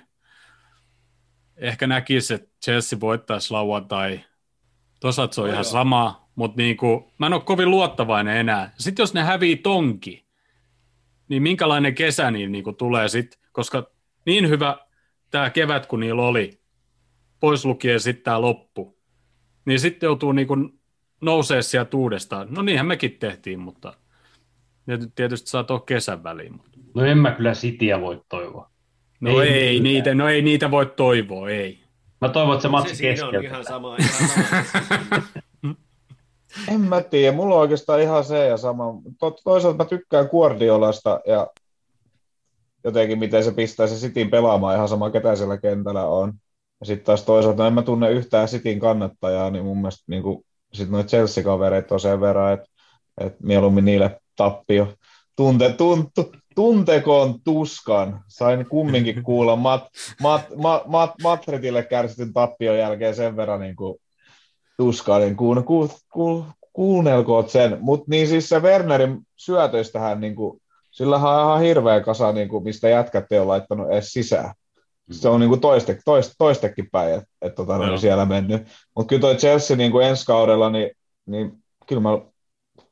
ehkä 1.57 1.87
näkisi, 1.87 2.35
että 2.35 2.49
Chelsea 2.65 3.01
voittaisi 3.01 3.51
lauantai. 3.51 4.21
Toisaalta 5.01 5.35
se 5.35 5.41
on 5.41 5.47
No 5.47 5.53
ihan 5.53 5.65
joo. 5.65 5.73
sama, 5.73 6.29
mutta 6.35 6.57
niinku, 6.57 7.13
mä 7.19 7.27
en 7.27 7.33
ole 7.33 7.43
kovin 7.43 7.71
luottavainen 7.71 8.37
enää. 8.37 8.73
Sitten 8.79 9.03
jos 9.03 9.15
ne 9.15 9.23
hävii 9.23 9.57
tonki, 9.57 10.27
niin 11.29 11.43
minkälainen 11.43 11.95
kesä 11.95 12.31
niillä 12.31 12.53
niinku 12.53 12.73
tulee 12.73 13.09
sitten, 13.09 13.41
koska 13.53 13.91
niin 14.27 14.49
hyvä 14.49 14.79
tämä 15.31 15.51
kevät, 15.51 15.87
kun 15.87 16.01
niillä 16.01 16.23
oli, 16.23 16.61
pois 17.41 17.65
lukien 17.65 18.01
sitten 18.01 18.25
tämä 18.25 18.41
loppu, 18.41 18.98
niin 19.69 19.81
sitten 19.81 20.07
joutuu 20.07 20.33
niinku 20.33 20.57
nousee 21.21 21.63
sieltä 21.63 21.97
uudestaan. 21.97 22.49
No 22.51 22.63
niinhän 22.63 22.87
mekin 22.87 23.17
tehtiin, 23.21 23.61
mutta 23.61 23.93
ne 24.87 24.99
tietysti 25.15 25.51
saa 25.51 25.65
tuohon 25.65 25.87
kesän 25.87 26.23
väliin. 26.23 26.53
Mutta. 26.53 26.79
No 26.95 27.05
en 27.05 27.19
mä 27.19 27.31
kyllä 27.31 27.53
Cityä 27.53 28.01
voi 28.01 28.23
toivoa. 28.29 28.71
No 29.21 29.41
ei, 29.41 29.53
Ei 29.53 29.81
niitä, 29.81 30.15
no 30.15 30.29
ei 30.29 30.43
niitä 30.43 30.71
voi 30.71 30.87
toivoa, 30.87 31.51
ei. 31.51 31.81
Mä 32.21 32.29
toivon, 32.29 32.55
että 32.55 32.63
se 32.63 32.69
Se 32.69 32.71
matsi 32.71 32.95
siinä 32.95 33.27
on 33.27 33.45
ihan 33.45 33.65
sama. 33.65 33.97
Ihan 33.97 34.29
sama. 34.29 35.75
En 36.69 36.81
mä 36.81 37.01
tiedä, 37.03 37.37
mulla 37.37 37.55
on 37.55 37.61
oikeastaan 37.61 38.01
ihan 38.01 38.25
se 38.25 38.47
ja 38.47 38.57
sama. 38.57 38.85
To- 39.21 39.39
toisaalta 39.45 39.79
mä 39.79 39.85
tykkään 39.85 40.29
Guardiolasta 40.31 41.21
ja 41.27 41.47
jotenkin 42.85 43.19
miten 43.19 43.45
se 43.45 43.53
pistää 43.53 43.87
se 43.87 43.95
Cityn 43.95 44.31
pelaamaan 44.31 44.77
ihan 44.77 44.89
sama 44.89 45.11
ketä 45.11 45.37
siellä 45.37 45.59
kentällä 45.59 46.07
on. 46.07 46.33
Ja 46.81 46.87
sitten 46.87 47.07
taas 47.07 47.23
toisaalta 47.23 47.67
en 47.67 47.75
mä 47.75 47.83
tunne 47.83 48.11
yhtään 48.11 48.49
Cityn 48.49 48.79
kannattajaa, 48.79 49.51
niin 49.51 49.65
mun 49.65 49.77
mielestä 49.77 50.05
niin 50.07 50.23
sitten 50.73 50.93
noita 50.93 51.09
Chelsea-kavereita 51.09 51.95
on 51.95 52.01
sen 52.01 52.21
verran, 52.21 52.53
että 52.53 52.69
et 53.21 53.41
mieluummin 53.43 53.85
niille 53.85 54.21
tappio. 54.37 54.95
Tunte, 55.37 55.73
tuntu, 55.73 56.33
tuntekoon 56.55 57.41
tuskan. 57.45 58.25
Sain 58.29 58.67
kumminkin 58.67 59.23
kuulla 59.29 59.57
Mat, 59.57 59.85
Mat, 60.23 60.43
Mat, 60.57 60.87
Mat, 60.87 61.13
Madridille 61.23 61.83
kärsityn 61.83 62.33
tappion 62.33 62.79
jälkeen 62.79 63.15
sen 63.15 63.37
verran 63.37 63.61
niin 63.61 63.77
kuin 63.77 63.99
tuskaa, 64.77 65.19
niin 65.19 65.37
kuun, 65.37 65.65
ku, 65.65 65.91
ku, 66.13 66.45
kuunnelkoot 66.73 67.51
sen. 67.51 67.79
Mutta 67.81 68.07
niin 68.11 68.29
siis 68.29 68.49
se 68.49 68.63
Wernerin 68.63 69.19
syötöistähän, 69.37 70.21
niin 70.21 70.35
kuin, 70.37 70.61
sillä 70.91 71.17
on 71.17 71.23
ihan 71.23 71.61
hirveä 71.61 72.01
kasa, 72.01 72.33
niin 72.33 72.49
kuin, 72.49 72.65
mistä 72.65 72.89
jätkät 72.89 73.25
ei 73.31 73.39
ole 73.39 73.47
laittanut 73.47 73.91
edes 73.91 74.13
sisään. 74.13 74.55
Se 75.11 75.29
on 75.29 75.41
niin 75.41 75.49
kuin 75.49 75.61
toiste, 75.61 75.99
toiste, 76.05 76.35
toistekin 76.39 76.89
päin, 76.93 77.15
että 77.15 77.29
et, 77.43 77.55
tota, 77.55 77.73
Joo. 77.73 77.93
on 77.93 77.99
siellä 77.99 78.25
mennyt. 78.25 78.63
Mutta 78.97 79.09
kyllä 79.09 79.21
toi 79.21 79.37
Chelsea 79.37 79.77
niin 79.77 79.93
kuin 79.93 80.07
ensi 80.07 80.27
kaudella, 80.27 80.71
niin, 80.71 80.91
niin 81.27 81.53
kyllä, 81.87 82.03
mä, 82.03 82.11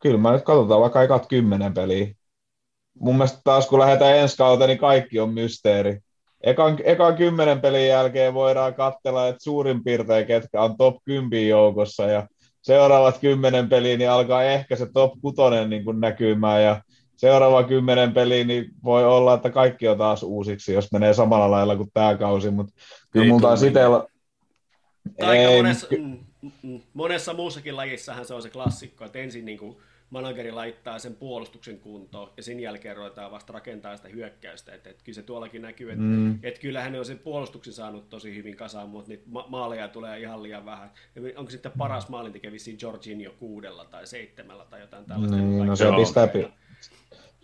kyllä 0.03 0.19
mä 0.19 0.33
nyt 0.33 0.45
katsotaan 0.45 0.81
vaikka 0.81 1.03
ekat 1.03 1.27
kymmenen 1.27 1.75
peliä. 1.75 2.15
Mun 3.01 3.15
mielestä 3.15 3.41
taas 3.45 3.67
kun 3.67 3.81
lähdetään 3.81 4.17
ensi 4.17 4.37
kauteen, 4.37 4.69
niin 4.69 4.79
kaikki 4.79 5.21
on 5.21 5.35
mysteeri. 5.35 5.99
Ekan, 6.41 6.79
ekan 6.85 7.17
kymmenen 7.17 7.61
pelin 7.61 7.89
jälkeen 7.89 8.35
voidaan 8.35 8.75
katsella, 8.75 9.29
että 9.29 9.45
suurin 9.45 9.85
piirtein 9.85 10.27
ketkä 10.27 10.63
on 10.63 10.77
top 10.77 10.97
10 11.05 11.49
joukossa 11.49 12.05
ja 12.05 12.29
seuraavat 12.63 13.19
kymmenen 13.19 13.69
peliä, 13.69 13.97
niin 13.97 14.11
alkaa 14.11 14.43
ehkä 14.43 14.77
se 14.77 14.87
top 14.93 15.13
6 15.21 15.37
niin 15.69 15.85
kuin 15.85 16.01
näkymään 16.01 16.63
ja 16.63 16.83
seuraava 17.17 17.65
kymmenen 17.65 18.13
peliä, 18.13 18.45
niin 18.45 18.71
voi 18.85 19.05
olla, 19.05 19.35
että 19.35 19.51
kaikki 19.51 19.89
on 19.89 19.99
taas 19.99 20.23
uusiksi, 20.23 20.73
jos 20.73 20.93
menee 20.93 21.15
samalla 21.15 21.51
lailla 21.51 21.77
kuin 21.77 21.91
tämä 21.95 22.15
kausi, 22.17 22.51
mutta 22.51 22.75
kyllä 23.11 23.27
mulla 23.27 23.41
taas 23.41 23.63
itsellä... 23.63 24.05
Aika 25.21 25.35
Ei, 25.35 25.57
monessa, 25.57 25.87
ky- 25.87 25.99
mm, 25.99 26.19
mm, 26.43 26.51
mm. 26.63 26.81
monessa 26.95 27.35
muussakin 27.35 27.77
lajissahan 27.77 28.25
se 28.25 28.35
on 28.35 28.43
se 28.43 28.51
klassikko, 28.51 29.05
että 29.05 29.19
ensin 29.19 29.45
niin 29.45 29.59
kuin 29.59 29.77
manageri 30.11 30.53
laittaa 30.53 30.99
sen 30.99 31.15
puolustuksen 31.15 31.79
kuntoon 31.79 32.31
ja 32.37 32.43
sen 32.43 32.61
jälkeen 32.61 32.97
ruvetaan 32.97 33.31
vasta 33.31 33.53
rakentamaan 33.53 33.97
sitä 33.97 34.09
hyökkäystä. 34.09 34.75
Että, 34.75 34.91
että 34.91 35.05
kyllä 35.05 35.15
se 35.17 35.23
tuollakin 35.23 35.63
näkyy, 35.63 35.91
että, 35.91 36.03
Mm. 36.05 36.39
että 36.43 36.61
kyllähän 36.61 36.93
ne 36.93 36.99
on 36.99 37.05
sen 37.05 37.19
puolustuksen 37.19 37.73
saanut 37.73 38.09
tosi 38.09 38.37
hyvin 38.37 38.57
kasaan, 38.57 38.89
mutta 38.89 39.09
niitä 39.09 39.25
ma- 39.27 39.47
maaleja 39.49 39.89
tulee 39.89 40.21
ihan 40.21 40.43
liian 40.43 40.65
vähän. 40.65 40.91
Ja 41.15 41.23
onko 41.37 41.51
sitten 41.51 41.73
paras 41.79 42.09
maalintekijä 42.09 42.53
vissiin 42.53 42.79
Jorginho 42.83 43.33
kuudella 43.39 43.85
tai 43.85 44.07
seitsemällä 44.07 44.65
tai 44.65 44.81
jotain 44.81 45.05
tällaista. 45.05 45.37
Niin, 45.37 45.67
no 45.67 45.77
se 45.77 45.87
on 45.87 45.97
pistää, 45.97 46.23
oikeita. 46.23 46.51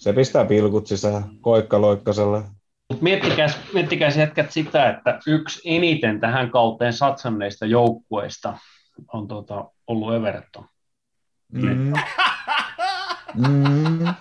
Se 0.03 0.12
pistää 0.12 0.44
pilkut 0.44 0.86
sisään 0.86 1.24
koikkaloikkaselle. 1.40 2.42
Mut 2.90 3.03
miettikääs, 3.03 3.59
miettikääs 3.74 4.16
jätkät 4.16 4.50
sitä, 4.50 4.90
että 4.90 5.18
yksi 5.26 5.61
eniten 5.64 6.20
tähän 6.20 6.50
kauteen 6.50 6.92
satsanneista 6.92 7.66
joukkueista 7.66 8.59
on 9.12 9.28
tuota, 9.28 9.64
ollut 9.86 10.14
Everton. 10.14 10.64
Mm. 11.53 11.92
Mm. 13.34 14.14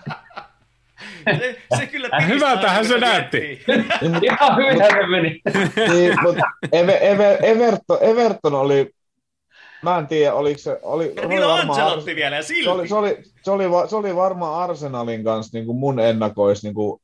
Se, 1.38 1.62
se 1.76 1.86
kyllä 1.86 2.08
Äh, 2.14 2.28
hyvältähän 2.34 2.86
se 2.86 2.98
näytti. 2.98 3.38
Ihan 4.22 4.56
hyvin 4.56 4.78
se 4.90 5.06
meni. 5.06 5.40
niin, 5.92 6.22
mutta 6.22 6.42
Ever, 6.72 6.96
Ever, 7.00 7.36
Everton, 7.42 7.98
Everton 8.00 8.54
oli, 8.54 8.90
mä 9.82 9.98
en 9.98 10.06
tiedä, 10.06 10.34
oliko 10.34 10.58
se, 10.58 10.78
oli, 10.82 11.12
Ja 11.16 11.22
oli 11.22 11.28
niillä 11.28 11.46
on 11.46 11.58
varmaan 11.58 11.80
Ancelotti 11.82 12.16
vielä 12.16 12.36
ja 12.36 12.42
silti. 12.42 12.64
se 12.64 12.70
oli, 12.70 12.88
se, 12.88 12.94
oli, 12.94 13.18
se, 13.42 13.50
oli, 13.50 13.70
va- 13.70 13.86
se 13.86 13.96
oli 13.96 14.16
varmaan 14.16 14.62
Arsenalin 14.70 15.24
kanssa 15.24 15.58
niin 15.58 15.66
kuin 15.66 15.78
mun 15.78 16.00
ennakois 16.00 16.62
niin 16.62 16.74
kuin 16.74 17.00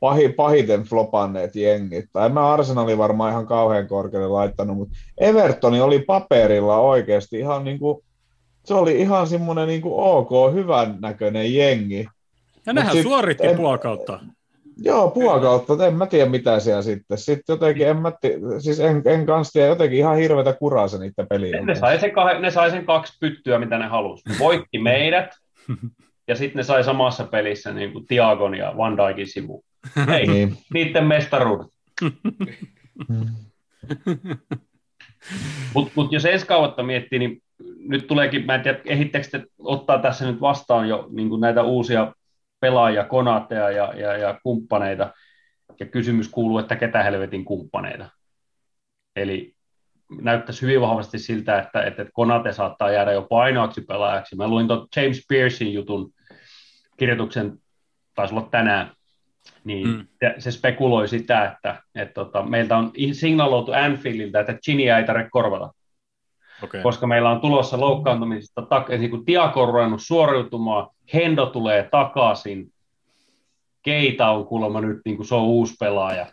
pahi, 0.00 0.28
pahiten 0.28 0.82
flopanneet 0.82 1.56
jengit. 1.56 2.04
Tai 2.12 2.26
en 2.26 2.32
mä 2.32 2.52
Arsenali 2.52 2.98
varmaan 2.98 3.30
ihan 3.32 3.46
kauhean 3.46 3.88
korkealle 3.88 4.28
laittanut, 4.28 4.76
mutta 4.76 4.96
Evertoni 5.18 5.80
oli 5.80 5.98
paperilla 5.98 6.76
oikeasti 6.78 7.38
ihan 7.38 7.64
niin 7.64 7.78
kuin, 7.78 8.04
se 8.64 8.74
oli 8.74 9.00
ihan 9.00 9.26
semmoinen 9.26 9.68
niin 9.68 9.82
kuin 9.82 9.94
ok, 9.96 10.54
hyvän 10.54 10.96
näköinen 11.00 11.54
jengi. 11.54 12.08
Ja 12.66 12.72
nehän 12.72 12.92
sit- 12.92 13.02
suoritti 13.02 13.46
en- 13.46 13.56
puolkautta. 13.56 14.20
Joo, 14.76 15.10
puolikautta, 15.10 15.86
en 15.86 15.94
mä 15.94 16.06
tiedä 16.06 16.30
mitä 16.30 16.60
siellä 16.60 16.82
sitten. 16.82 17.18
Sitten 17.18 17.54
jotenkin, 17.54 17.88
en 17.88 17.96
mä 17.96 18.12
tiedä, 18.20 18.40
siis 18.58 18.80
en, 18.80 19.02
en 19.04 19.26
kanssa 19.26 19.52
tiedä, 19.52 19.68
jotenkin 19.68 19.98
ihan 19.98 20.16
hirveätä 20.16 20.52
kuraa 20.52 20.88
se 20.88 20.98
niiden 20.98 21.26
peliä. 21.28 21.60
Ne 21.60 21.74
sai, 21.74 22.00
sen 22.00 22.10
kah- 22.10 22.38
ne 22.40 22.50
sai 22.50 22.70
sen 22.70 22.86
kaksi 22.86 23.16
pyttyä, 23.20 23.58
mitä 23.58 23.78
ne 23.78 23.86
halusi. 23.86 24.22
Voitti 24.38 24.78
meidät, 24.78 25.30
ja 26.28 26.36
sitten 26.36 26.56
ne 26.56 26.62
sai 26.62 26.84
samassa 26.84 27.24
pelissä 27.24 27.72
niin 27.72 27.92
kuin 27.92 28.06
Tiagon 28.06 28.54
ja 28.54 28.74
Van 28.76 28.96
Dijkin 28.96 29.26
sivu. 29.26 29.64
Ei, 30.16 30.26
Niin. 30.32 30.56
niiden 30.74 31.04
mestaruudet. 31.04 31.66
Mutta 35.74 35.92
mut 35.94 36.12
jos 36.12 36.24
ensi 36.24 36.46
kautta 36.46 36.82
miettii, 36.82 37.18
niin 37.18 37.42
nyt 37.88 38.06
tuleekin, 38.06 38.46
mä 38.46 38.54
en 38.54 38.62
tiedä, 38.62 38.80
ehdittekö 38.84 39.26
te 39.30 39.42
ottaa 39.58 39.98
tässä 39.98 40.26
nyt 40.30 40.40
vastaan 40.40 40.88
jo 40.88 41.08
niin 41.12 41.40
näitä 41.40 41.62
uusia 41.62 42.12
pelaajia, 42.60 43.04
konaatteja 43.04 43.70
ja, 43.70 43.92
ja, 43.96 44.16
ja 44.16 44.40
kumppaneita, 44.42 45.14
ja 45.80 45.86
kysymys 45.86 46.28
kuuluu, 46.28 46.58
että 46.58 46.76
ketä 46.76 47.02
helvetin 47.02 47.44
kumppaneita. 47.44 48.10
Eli 49.16 49.54
näyttäisi 50.22 50.62
hyvin 50.62 50.80
vahvasti 50.80 51.18
siltä, 51.18 51.58
että, 51.58 51.82
että 51.82 52.06
Konate 52.12 52.52
saattaa 52.52 52.90
jäädä 52.90 53.12
jo 53.12 53.22
painoaksi 53.22 53.80
pelaajaksi. 53.80 54.36
Mä 54.36 54.48
luin 54.48 54.68
tuon 54.68 54.86
James 54.96 55.24
Pearsin 55.28 55.72
jutun 55.72 56.12
kirjoituksen, 56.96 57.58
taisi 58.14 58.34
olla 58.34 58.48
tänään, 58.50 58.92
niin 59.64 59.88
Mm. 59.88 60.06
se 60.38 60.50
spekuloi 60.50 61.08
sitä, 61.08 61.44
että, 61.44 61.82
että 61.94 62.14
tota, 62.14 62.42
meiltä 62.42 62.76
on 62.76 62.92
signaloitu 63.12 63.72
Anfieldiltä, 63.72 64.40
että 64.40 64.58
Ginia 64.64 64.98
ei 64.98 65.04
tarvitse 65.04 65.30
korvata, 65.30 65.72
Okay. 66.62 66.82
koska 66.82 67.06
meillä 67.06 67.30
on 67.30 67.40
tulossa 67.40 67.80
loukkaantumisesta, 67.80 68.60
tak- 68.60 68.98
niin 68.98 69.10
kuin 69.10 69.24
Tiago 69.24 69.62
on 69.62 69.68
ruvennut 69.68 70.02
suoriutumaan, 70.02 70.88
Hendo 71.14 71.46
tulee 71.46 71.88
takaisin, 71.90 72.72
Keita 73.82 74.30
on 74.30 74.46
kuulemma 74.46 74.80
nyt, 74.80 75.00
niin 75.04 75.16
kuin 75.16 75.26
se 75.26 75.34
on 75.34 75.42
uusi 75.42 75.74
pelaaja. 75.80 76.26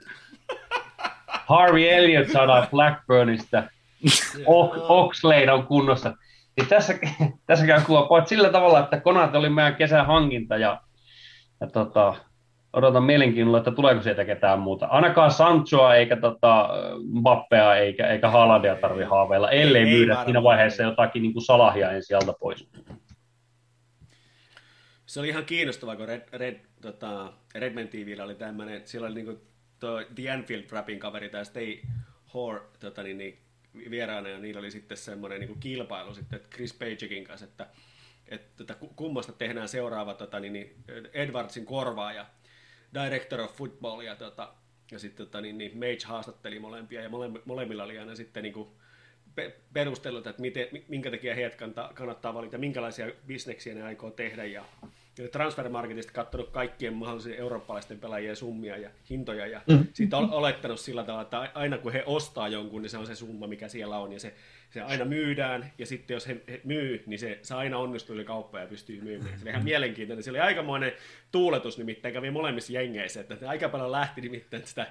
Harvey 1.50 1.90
Elliott 1.90 2.32
saadaan 2.32 2.68
Blackburnista, 2.72 3.64
O- 4.46 5.00
Oxlade 5.02 5.52
on 5.52 5.68
kunnossa. 5.68 6.14
Niin 6.58 6.68
tässä, 6.68 6.94
tässä 7.48 7.66
käy 7.66 7.82
kuva 7.82 8.26
sillä 8.26 8.50
tavalla, 8.50 8.80
että 8.80 9.00
Konate 9.00 9.38
oli 9.38 9.50
meidän 9.50 9.76
kesän 9.76 10.06
hankinta 10.06 10.58
ja, 10.58 10.82
ja 11.62 11.68
tota, 11.68 12.16
odotan 12.74 13.04
mielenkiinnolla, 13.04 13.58
että 13.58 13.72
tuleeko 13.72 14.02
sieltä 14.02 14.26
ketään 14.26 14.60
muuta. 14.60 14.86
Ainakaan 14.86 15.32
Sanchoa 15.32 15.96
eikä 15.96 16.16
tota, 16.16 16.70
Mbappea 17.04 17.76
eikä, 17.76 18.08
eikä 18.08 18.30
Haalandia 18.30 18.76
tarvi 18.76 19.04
haaveilla, 19.04 19.52
ellei 19.52 19.84
Ei 19.84 19.98
myydä 19.98 20.24
siinä 20.24 20.44
vaiheessa 20.44 20.84
ei. 20.84 20.90
jotakin 20.90 21.22
niin 21.22 21.34
kuin 21.34 21.44
salahia 21.44 21.92
ensi 21.92 22.14
alta 22.14 22.34
pois. 22.34 22.70
Se 25.06 25.20
oli 25.20 25.30
ihan 25.30 25.46
kiinnostavaa, 25.46 25.96
kun 25.96 26.08
Red, 26.08 26.22
Red, 26.34 26.60
tota, 26.82 27.34
Redman 27.56 27.88
TVllä 27.88 28.24
oli 28.24 28.36
tämmöinen, 28.36 28.82
siellä 28.86 29.08
oli 29.08 29.16
niinku 29.16 29.42
tuo 29.80 30.02
The 30.16 30.32
Anfield 30.32 30.64
Rappin 30.72 31.00
kaveri, 31.00 31.30
tämä 31.30 31.44
Stay 31.44 31.78
Hore 32.34 32.62
tota, 32.80 33.04
niin, 33.04 33.18
niin, 33.18 33.40
vieraana, 33.90 34.30
ja 34.30 34.38
niillä 34.38 34.60
oli 34.60 34.72
sitten 34.72 34.98
semmoinen 34.98 35.40
niin 35.40 35.60
kilpailu 35.60 36.14
sitten 36.14 36.38
että 36.38 36.50
Chris 36.56 36.74
Pagekin 36.74 37.24
kanssa, 37.24 37.46
että, 37.46 37.68
että 38.28 38.58
tota, 38.58 38.76
ku- 38.76 38.94
kummasta 38.96 39.34
tehdään 39.34 39.68
seuraava 39.68 40.14
tota, 40.14 40.40
niin, 40.40 40.54
niin, 40.54 40.76
Edwardsin 41.14 41.66
korvaaja, 41.66 42.26
Director 42.94 43.42
of 43.42 43.56
Football, 43.56 44.02
ja, 44.02 44.16
tota, 44.16 44.54
ja 44.92 45.00
sitten 45.00 45.26
tota, 45.26 45.42
niin, 45.42 45.58
niin 45.58 45.78
Mage 45.78 46.06
haastatteli 46.06 46.60
molempia, 46.60 47.02
ja 47.02 47.10
mole, 47.10 47.30
molemmilla 47.46 47.84
oli 47.84 48.00
aina 48.00 48.16
sitten 48.16 48.44
niin 48.44 48.54
kuin, 48.54 48.70
että 49.38 50.42
miten, 50.42 50.68
minkä 50.88 51.12
takia 51.12 51.36
heidät 51.36 51.56
kannattaa 51.94 52.34
valita, 52.34 52.58
minkälaisia 52.58 53.12
bisneksiä 53.28 53.74
ne 53.74 53.84
aikoo 53.84 54.12
tehdä. 54.12 54.46
Ja, 54.46 54.66
ja 55.18 55.30
Transfermarketista 55.30 56.14
katsonut 56.14 56.50
kaikkien 56.50 56.94
mahdollisten 56.94 57.34
eurooppalaisten 57.34 58.00
pelaajien 58.00 58.36
summia 58.36 58.78
ja 58.78 58.90
hintoja 59.10 59.48
ja 59.48 59.62
mm. 59.68 59.88
siitä 59.94 60.18
on 60.18 60.32
olettanut 60.32 60.80
sillä 60.80 61.04
tavalla, 61.04 61.22
että 61.22 61.52
aina 61.54 61.78
kun 61.78 61.94
he 61.94 62.04
ostaa 62.06 62.48
jonkun, 62.48 62.82
niin 62.82 62.90
se 62.90 62.98
on 62.98 63.08
se 63.08 63.16
summa, 63.16 63.48
mikä 63.48 63.68
siellä 63.68 63.98
on 63.98 64.14
ja 64.14 64.20
se, 64.20 64.34
se 64.70 64.82
aina 64.82 65.06
myydään 65.06 65.72
ja 65.78 65.86
sitten 65.86 66.16
jos 66.16 66.28
he, 66.28 66.42
he 66.48 66.62
myy, 66.64 67.04
niin 67.06 67.20
se, 67.20 67.40
se 67.42 67.54
aina 67.54 67.78
onnistuu 67.78 68.16
yli 68.16 68.26
kauppa 68.26 68.60
ja 68.60 68.68
pystyy 68.68 69.02
myymään. 69.02 69.38
Se 69.38 69.44
oli 69.44 69.50
ihan 69.50 69.64
mielenkiintoinen. 69.64 70.24
Se 70.24 70.30
oli 70.30 70.40
aikamoinen 70.40 70.94
tuuletus 71.32 71.78
nimittäin, 71.78 72.14
kävi 72.14 72.32
molemmissa 72.32 72.74
jengeissä, 72.74 73.22
että 73.22 73.50
aika 73.50 73.70
paljon 73.70 73.92
lähti 73.92 74.22
nimittäin 74.22 74.68
sitä 74.68 74.88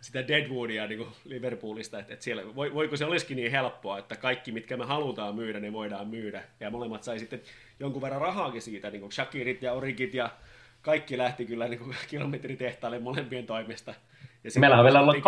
sitä 0.00 0.28
Deadwoodia 0.28 0.86
niin 0.86 0.98
kuin 0.98 1.10
Liverpoolista, 1.24 1.98
että, 1.98 2.12
että 2.12 2.24
siellä, 2.24 2.54
voi, 2.54 2.74
voiko 2.74 2.96
se 2.96 3.04
olisikin 3.04 3.36
niin 3.36 3.50
helppoa, 3.50 3.98
että 3.98 4.16
kaikki, 4.16 4.52
mitkä 4.52 4.76
me 4.76 4.84
halutaan 4.84 5.34
myydä, 5.34 5.60
ne 5.60 5.72
voidaan 5.72 6.08
myydä. 6.08 6.42
Ja 6.60 6.70
molemmat 6.70 7.02
sai 7.02 7.18
sitten 7.18 7.40
jonkun 7.80 8.02
verran 8.02 8.20
rahaakin 8.20 8.62
siitä, 8.62 8.90
niin 8.90 9.00
kuin 9.00 9.12
Shakirit 9.12 9.62
ja 9.62 9.72
Origit 9.72 10.14
ja 10.14 10.30
kaikki 10.82 11.18
lähti 11.18 11.44
kyllä 11.44 11.68
niin 11.68 11.78
kuin 11.78 11.96
kilometritehtaalle 12.10 12.98
molempien 12.98 13.46
toimesta. 13.46 13.94
Ja 14.44 14.50
Meillähän 14.60 14.84
on 14.84 14.84
vielä 14.84 15.00
ollut. 15.00 15.22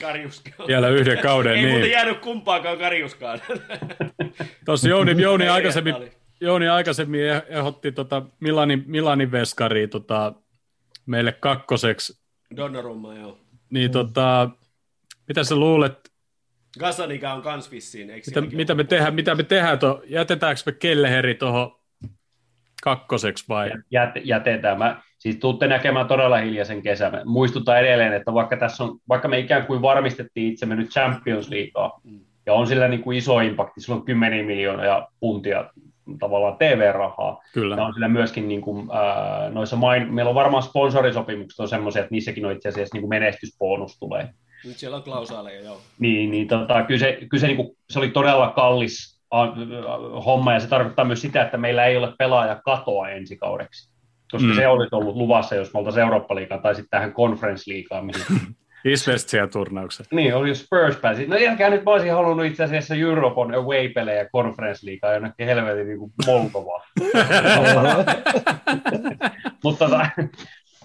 Karjuskin 0.00 0.54
on. 0.58 0.66
Vielä 0.66 0.88
yhden 0.88 1.18
kauden, 1.18 1.52
Ei 1.56 1.62
muuten 1.62 1.80
niin. 1.80 1.92
jäänyt 1.92 2.18
kumpaakaan 2.18 2.78
Karjuskaan. 2.78 3.40
Tuossa 4.64 4.88
Jouni, 4.88 5.22
Jouni, 5.22 5.48
aikaisemmin. 5.48 5.94
Jouni 6.40 6.68
aikaisemmin 6.68 7.20
eh- 7.20 7.44
ehdotti 7.48 7.92
tota 7.92 8.22
Milanin, 8.40 8.84
Milanin 8.86 9.32
veskaria 9.32 9.88
tota, 9.88 10.32
meille 11.06 11.32
kakkoseksi. 11.32 12.21
Donnarumma, 12.56 13.14
joo. 13.14 13.38
Niin 13.70 13.90
tota, 13.90 14.50
mitä 15.28 15.44
sä 15.44 15.56
luulet, 15.56 16.12
Gazzaniga 16.78 17.32
on 17.32 17.42
kans 17.42 17.70
vissiin, 17.70 18.10
eikö 18.10 18.30
mitä, 18.30 18.56
mitä, 18.56 18.74
me 18.74 18.84
tehdään, 18.84 19.14
mitä 19.14 19.34
me 19.34 19.42
tehdään, 19.42 19.78
to, 19.78 20.02
jätetäänkö 20.06 20.60
me 20.66 20.72
Kelleheri 20.72 21.34
tuohon 21.34 21.76
kakkoseksi 22.82 23.44
vai? 23.48 23.70
Jät, 23.90 24.10
jätetään. 24.24 24.78
Mä, 24.78 25.02
siis 25.18 25.36
tuutte 25.36 25.66
näkemään 25.66 26.06
todella 26.06 26.36
hiljaisen 26.36 26.82
kesän. 26.82 27.22
Muistutan 27.24 27.80
edelleen, 27.80 28.12
että 28.12 28.34
vaikka, 28.34 28.56
tässä 28.56 28.84
on, 28.84 28.98
vaikka 29.08 29.28
me 29.28 29.38
ikään 29.38 29.66
kuin 29.66 29.82
varmistettiin 29.82 30.52
itsemme 30.52 30.76
nyt 30.76 30.90
Champions 30.90 31.48
Leaguea, 31.48 31.90
ja 32.46 32.52
on 32.52 32.66
sillä 32.66 32.88
niin 32.88 33.02
kuin 33.02 33.18
iso 33.18 33.40
impakti, 33.40 33.80
sillä 33.80 33.96
on 33.96 34.04
10 34.04 34.46
miljoonaa 34.46 35.12
puntia 35.20 35.70
tavallaan 36.20 36.56
TV-rahaa, 36.58 37.42
Kyllä. 37.52 37.76
ja 37.76 37.84
on 37.84 37.94
sillä 37.94 38.08
myöskin 38.08 38.48
niin 38.48 38.60
kuin, 38.60 38.88
äh, 38.90 39.52
noissa 39.52 39.76
main, 39.76 40.14
meillä 40.14 40.28
on 40.28 40.34
varmaan 40.34 40.62
sponsorisopimukset 40.62 41.60
on 41.60 41.68
semmoisia, 41.68 42.02
että 42.02 42.14
niissäkin 42.14 42.46
on 42.46 42.52
itse 42.52 42.68
asiassa 42.68 42.94
niin 42.94 43.02
kuin 43.02 43.08
menestysbonus 43.08 43.98
tulee. 43.98 44.28
Nyt 44.64 44.78
siellä 44.78 44.96
on 44.96 45.02
klausaaleja, 45.02 45.60
joo. 45.60 45.80
Niin, 45.98 46.30
niin 46.30 46.48
tota, 46.48 46.82
kyllä, 46.82 47.00
se, 47.00 47.18
kyllä 47.30 47.40
se, 47.40 47.46
niin 47.46 47.56
kuin, 47.56 47.76
se 47.90 47.98
oli 47.98 48.08
todella 48.08 48.50
kallis 48.50 49.20
a, 49.30 49.42
a, 49.42 50.20
homma, 50.20 50.52
ja 50.52 50.60
se 50.60 50.68
tarkoittaa 50.68 51.04
myös 51.04 51.20
sitä, 51.20 51.42
että 51.42 51.56
meillä 51.56 51.84
ei 51.84 51.96
ole 51.96 52.14
pelaaja 52.18 52.60
katoa 52.64 53.08
ensi 53.08 53.36
kaudeksi. 53.36 53.92
Koska 54.32 54.46
Mm. 54.46 54.52
mm. 54.52 54.56
se 54.56 54.68
olisi 54.68 54.94
ollut 54.94 55.16
luvassa, 55.16 55.54
jos 55.54 55.72
me 55.74 55.78
oltaisiin 55.78 56.02
Eurooppa-liigaan 56.02 56.62
tai 56.62 56.74
sitten 56.74 56.90
tähän 56.90 57.12
Conference-liigaan. 57.12 58.04
Mihin... 58.04 58.56
Isvestia-turnauksen. 58.84 60.06
niin, 60.12 60.34
oli 60.34 60.54
Spurs 60.54 60.96
pääsi. 60.96 61.26
No 61.26 61.36
jälkeen 61.36 61.72
nyt 61.72 61.84
mä 61.84 61.90
olisin 61.90 62.12
halunnut 62.12 62.46
itse 62.46 62.64
asiassa 62.64 62.94
Euroopan 62.94 63.54
away-pelejä 63.54 64.24
Conference-liigaa 64.24 65.12
jonnekin 65.12 65.46
helvetin 65.46 65.86
niin 65.86 65.98
kuin 65.98 66.12
Moldovaan. 66.26 66.82
mutta 69.64 69.84
tota, 69.84 70.06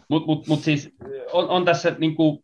mut, 0.09 0.27
mut, 0.27 0.47
mut 0.47 0.59
siis 0.59 0.95
on, 1.31 1.49
on 1.49 1.65
tässä 1.65 1.95
niin 1.99 2.15
kuin, 2.15 2.39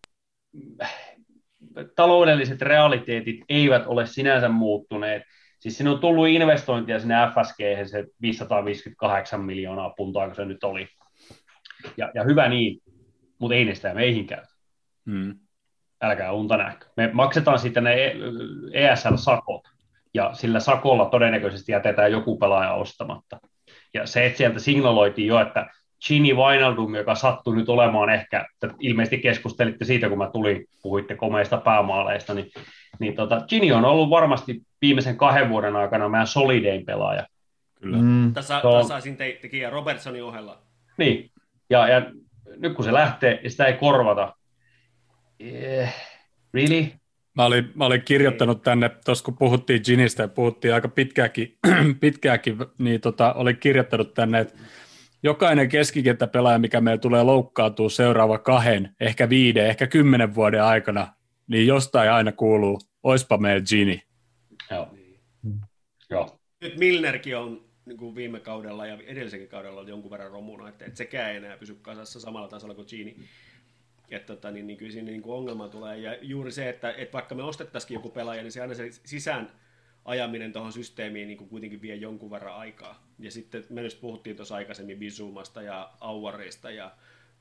taloudelliset 1.95 2.61
realiteetit 2.61 3.39
eivät 3.49 3.87
ole 3.87 4.05
sinänsä 4.05 4.49
muuttuneet. 4.49 5.23
Siis 5.59 5.77
siinä 5.77 5.91
on 5.91 5.99
tullut 5.99 6.27
investointia 6.27 6.99
sinne 6.99 7.15
FSG, 7.33 7.89
se 7.91 8.05
558 8.21 9.41
miljoonaa 9.41 9.93
puntaa, 9.97 10.25
kun 10.25 10.35
se 10.35 10.45
nyt 10.45 10.63
oli. 10.63 10.87
Ja, 11.97 12.11
ja 12.15 12.23
hyvä 12.23 12.49
niin, 12.49 12.81
mutta 13.39 13.55
ei 13.55 13.65
ne 13.65 13.75
sitä 13.75 13.93
meihin 13.93 14.27
käy. 14.27 14.43
Mm. 15.05 15.39
Älkää 16.03 16.31
unta 16.31 16.57
nähkö. 16.57 16.85
Me 16.97 17.09
maksetaan 17.13 17.59
sitten 17.59 17.83
ne 17.83 17.95
ESL-sakot, 18.73 19.61
ja 20.13 20.29
sillä 20.33 20.59
sakolla 20.59 21.05
todennäköisesti 21.05 21.71
jätetään 21.71 22.11
joku 22.11 22.37
pelaaja 22.37 22.73
ostamatta. 22.73 23.39
Ja 23.93 24.07
se, 24.07 24.25
että 24.25 24.37
sieltä 24.37 24.59
signaloitiin 24.59 25.27
jo, 25.27 25.39
että 25.41 25.67
Gini 26.07 26.33
Wijnaldum, 26.33 26.95
joka 26.95 27.15
sattui 27.15 27.55
nyt 27.55 27.69
olemaan 27.69 28.09
ehkä, 28.09 28.45
että 28.53 28.75
ilmeisesti 28.79 29.17
keskustelitte 29.17 29.85
siitä, 29.85 30.09
kun 30.09 30.17
mä 30.17 30.29
tulin, 30.33 30.65
puhuitte 30.81 31.15
komeista 31.15 31.57
päämaaleista, 31.57 32.33
niin, 32.33 32.51
niin 32.99 33.15
tota, 33.15 33.41
Gini 33.49 33.71
on 33.71 33.85
ollut 33.85 34.09
varmasti 34.09 34.61
viimeisen 34.81 35.17
kahden 35.17 35.49
vuoden 35.49 35.75
aikana 35.75 36.09
meidän 36.09 36.27
solidein 36.27 36.85
pelaaja. 36.85 37.27
Kyllä. 37.81 37.97
Mm. 37.97 38.33
Tässä 38.33 38.59
Se 38.61 38.67
on- 38.67 38.81
tasaisin 38.81 39.17
te, 39.17 39.37
tekijä 39.41 39.69
Robertsonin 39.69 40.23
ohella. 40.23 40.57
Niin, 40.97 41.29
Ja, 41.69 41.87
ja 41.87 42.01
nyt 42.57 42.73
kun 42.73 42.85
se 42.85 42.93
lähtee 42.93 43.39
ja 43.43 43.49
sitä 43.49 43.65
ei 43.65 43.73
korvata, 43.73 44.33
eh, 45.43 45.95
really? 46.53 46.87
Mä 47.35 47.45
olin, 47.45 47.71
mä 47.75 47.85
olin 47.85 48.01
kirjoittanut 48.01 48.61
tänne, 48.61 48.89
tuossa 49.05 49.25
kun 49.25 49.37
puhuttiin 49.37 49.81
Ginistä 49.85 50.23
ja 50.23 50.27
puhuttiin 50.27 50.73
aika 50.73 50.87
pitkääkin, 50.87 51.57
pitkääkin 51.99 52.57
niin 52.79 53.01
tota, 53.01 53.33
olin 53.33 53.57
kirjoittanut 53.57 54.13
tänne, 54.13 54.39
että 54.39 54.59
jokainen 55.23 55.69
keskikenttäpelaaja, 55.69 56.59
mikä 56.59 56.81
meillä 56.81 57.01
tulee 57.01 57.23
loukkaantua 57.23 57.89
seuraava 57.89 58.37
kahden, 58.37 58.95
ehkä 58.99 59.29
viiden, 59.29 59.67
ehkä 59.67 59.87
kymmenen 59.87 60.35
vuoden 60.35 60.63
aikana, 60.63 61.13
niin 61.47 61.67
jostain 61.67 62.11
aina 62.11 62.31
kuuluu, 62.31 62.79
oispa 63.03 63.37
meillä 63.37 63.65
Gini. 63.69 64.01
Joo. 64.71 64.89
Joo. 66.09 66.39
Nyt 66.61 66.77
Milnerkin 66.77 67.37
on 67.37 67.65
niin 67.85 67.97
kuin 67.97 68.15
viime 68.15 68.39
kaudella 68.39 68.85
ja 68.85 68.97
edellisenkin 69.05 69.49
kaudella 69.49 69.81
oli 69.81 69.89
jonkun 69.89 70.11
verran 70.11 70.31
romuna, 70.31 70.69
että, 70.69 70.85
että 70.85 70.97
sekään 70.97 71.31
ei 71.31 71.37
enää 71.37 71.57
pysy 71.57 71.75
kasassa 71.81 72.19
samalla 72.19 72.47
tasolla 72.47 72.75
kuin 72.75 72.87
Gini. 72.89 73.15
Että 74.15 74.35
tota, 74.35 74.51
niin, 74.51 74.67
niin 74.67 74.77
kyllä 74.77 74.91
siinä 74.91 75.11
niin 75.11 75.21
kuin 75.21 75.35
ongelma 75.35 75.67
tulee. 75.67 75.97
Ja 75.97 76.17
juuri 76.21 76.51
se, 76.51 76.69
että, 76.69 76.91
että 76.91 77.13
vaikka 77.13 77.35
me 77.35 77.43
ostettaisiin 77.43 77.93
joku 77.93 78.09
pelaaja, 78.09 78.41
niin 78.41 78.51
se 78.51 78.61
aina 78.61 78.73
se 78.73 78.89
sisään 79.05 79.51
ajaminen 80.05 80.53
tuohon 80.53 80.73
systeemiin 80.73 81.27
niin 81.27 81.37
kuin 81.37 81.49
kuitenkin 81.49 81.81
vie 81.81 81.95
jonkun 81.95 82.31
verran 82.31 82.55
aikaa. 82.55 83.07
Ja 83.19 83.31
sitten 83.31 83.65
me 83.69 83.81
nyt 83.81 83.97
puhuttiin 84.01 84.35
tuossa 84.35 84.55
aikaisemmin 84.55 84.99
Bizumasta 84.99 85.61
ja 85.61 85.91
Auarista 85.99 86.71
ja 86.71 86.91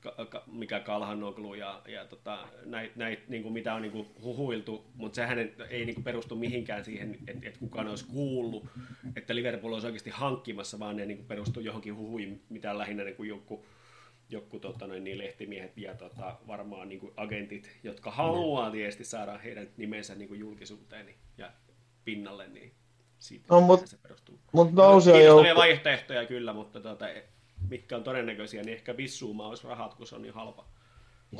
ka, 0.03 0.25
ka, 0.25 0.43
mikä 0.47 0.79
Kalhanoglu 0.79 1.53
ja, 1.53 1.81
ja 1.87 2.05
tota, 2.05 2.47
näitä, 2.65 2.93
näit, 2.95 3.29
niin 3.29 3.53
mitä 3.53 3.73
on 3.73 3.81
niin 3.81 3.91
kuin 3.91 4.07
huhuiltu, 4.23 4.85
mutta 4.95 5.15
sehän 5.15 5.39
ei 5.69 5.85
niin 5.85 5.95
kuin 5.95 6.03
perustu 6.03 6.35
mihinkään 6.35 6.85
siihen, 6.85 7.19
että, 7.27 7.47
että 7.47 7.59
kukaan 7.59 7.87
olisi 7.87 8.05
kuullut, 8.07 8.65
että 9.15 9.35
Liverpool 9.35 9.73
olisi 9.73 9.87
oikeasti 9.87 10.09
hankkimassa, 10.09 10.79
vaan 10.79 10.95
ne 10.95 11.05
niin 11.05 11.17
kuin 11.17 11.27
perustuu 11.27 11.63
johonkin 11.63 11.95
huhuihin, 11.95 12.41
mitä 12.49 12.77
lähinnä 12.77 13.03
niin 13.03 13.15
kuin 13.15 13.29
joku, 13.29 13.65
joku 14.29 14.59
tota, 14.59 14.87
noin, 14.87 15.03
niin 15.03 15.17
lehtimiehet 15.17 15.77
ja 15.77 15.95
tota, 15.95 16.35
varmaan 16.47 16.89
niin 16.89 16.99
kuin 16.99 17.13
agentit, 17.17 17.69
jotka 17.83 18.11
haluaa 18.11 18.71
tietysti 18.71 19.03
saada 19.03 19.37
heidän 19.37 19.67
nimensä 19.77 20.15
niin 20.15 20.27
kuin 20.27 20.39
julkisuuteen 20.39 21.05
niin, 21.05 21.17
ja 21.37 21.51
pinnalle, 22.05 22.47
niin 22.47 22.73
siitä 23.19 23.45
No, 23.49 23.61
mut- 23.61 23.87
se 23.87 23.97
perustuu. 23.97 24.39
Mut 24.51 24.71
nousia 24.71 25.21
joukko... 25.21 25.55
vaihtoehtoja 25.55 26.25
kyllä, 26.25 26.53
mutta 26.53 26.79
tota, 26.79 27.05
mitkä 27.69 27.95
on 27.95 28.03
todennäköisiä, 28.03 28.63
niin 28.63 28.73
ehkä 28.73 28.93
Bissuuma 28.93 29.47
olisi 29.47 29.67
rahat, 29.67 29.93
kun 29.93 30.07
se 30.07 30.15
on 30.15 30.21
niin 30.21 30.33
halpa. 30.33 30.65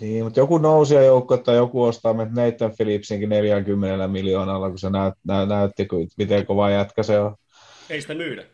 Niin, 0.02 0.24
mutta 0.24 0.40
joku 0.40 0.58
nousia 0.58 1.04
joukko 1.04 1.38
tai 1.38 1.56
joku 1.56 1.84
ostaa 1.84 2.14
meitä 2.14 2.32
Nathan 2.36 2.76
Phillipsinkin 2.78 3.30
40 3.30 4.08
miljoonalla, 4.08 4.70
kun 4.70 4.80
se 4.80 4.90
näyt, 4.90 5.14
nä, 5.24 5.46
näytti, 5.46 5.88
miten 6.18 6.46
kova 6.46 6.70
jätkä 6.70 7.04
se 7.04 7.20
on. 7.20 7.36
Ei 7.90 8.02
sitä 8.02 8.14
myydä. 8.14 8.46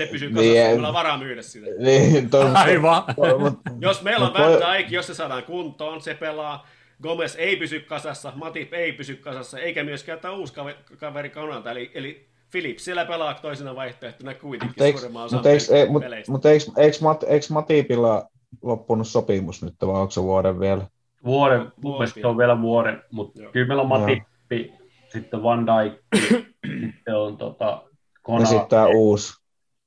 Se 0.00 0.06
pysyy 0.06 0.28
Niin, 0.28 0.36
kasassa, 0.36 0.60
en- 0.60 0.70
meillä 0.70 0.88
on 0.88 0.94
varaa 0.94 1.18
myydä 1.18 1.42
sitä. 1.42 1.66
Niin, 1.78 2.30
toi, 2.30 2.50
Aivan. 2.54 3.02
toi, 3.16 3.38
mut, 3.38 3.54
Jos 3.80 4.02
meillä 4.02 4.26
on 4.26 4.34
Van 4.34 4.74
Dijk, 4.74 4.90
jos 4.90 5.06
se 5.06 5.14
saadaan 5.14 5.42
kuntoon, 5.44 6.00
se 6.00 6.14
pelaa. 6.14 6.66
Gomez 7.02 7.36
ei 7.38 7.56
pysy 7.56 7.80
kasassa, 7.80 8.32
Matip 8.34 8.74
ei 8.74 8.92
pysy 8.92 9.16
kasassa, 9.16 9.58
eikä 9.58 9.84
myöskään 9.84 10.18
tämä 10.18 10.34
uusi 10.34 10.54
kaveri, 10.54 10.76
kaveri 10.98 11.30
Konalta, 11.30 11.70
eli, 11.70 11.90
eli 11.94 12.28
Philips 12.50 12.84
siellä 12.84 13.04
pelaa 13.04 13.34
toisena 13.34 13.76
vaihtoehtona 13.76 14.34
kuitenkin 14.34 14.68
Mutta 14.68 14.84
eikö, 14.84 14.98
suurimman 14.98 15.24
osan 15.24 15.38
mut 15.38 15.46
eikö, 15.46 15.64
ei, 15.76 15.88
mut, 16.28 16.46
eikö, 16.46 16.64
eikö, 16.76 16.96
Mat, 17.00 17.22
eikö 17.22 17.46
Matipilla 17.50 18.28
loppunut 18.62 19.06
sopimus 19.06 19.62
nyt, 19.62 19.74
vai 19.86 20.00
onko 20.00 20.10
se 20.10 20.22
vuoden 20.22 20.60
vielä? 20.60 20.82
Vuoden, 21.24 21.72
mun 21.82 21.92
mielestä 21.92 22.28
on 22.28 22.38
vielä 22.38 22.60
vuoden, 22.60 23.02
mutta 23.10 23.42
Joo. 23.42 23.52
kyllä 23.52 23.66
meillä 23.66 23.82
on 23.82 23.88
Matippi, 23.88 24.72
sitten 25.12 25.42
Van 25.42 25.66
Dijk, 25.66 26.00
sitten 26.94 27.16
on 27.16 27.36
tota, 27.36 27.64
Ja 27.64 27.82
Kona, 28.22 28.44
sitten 28.44 28.68
tämä 28.68 28.86
uusi. 28.86 29.39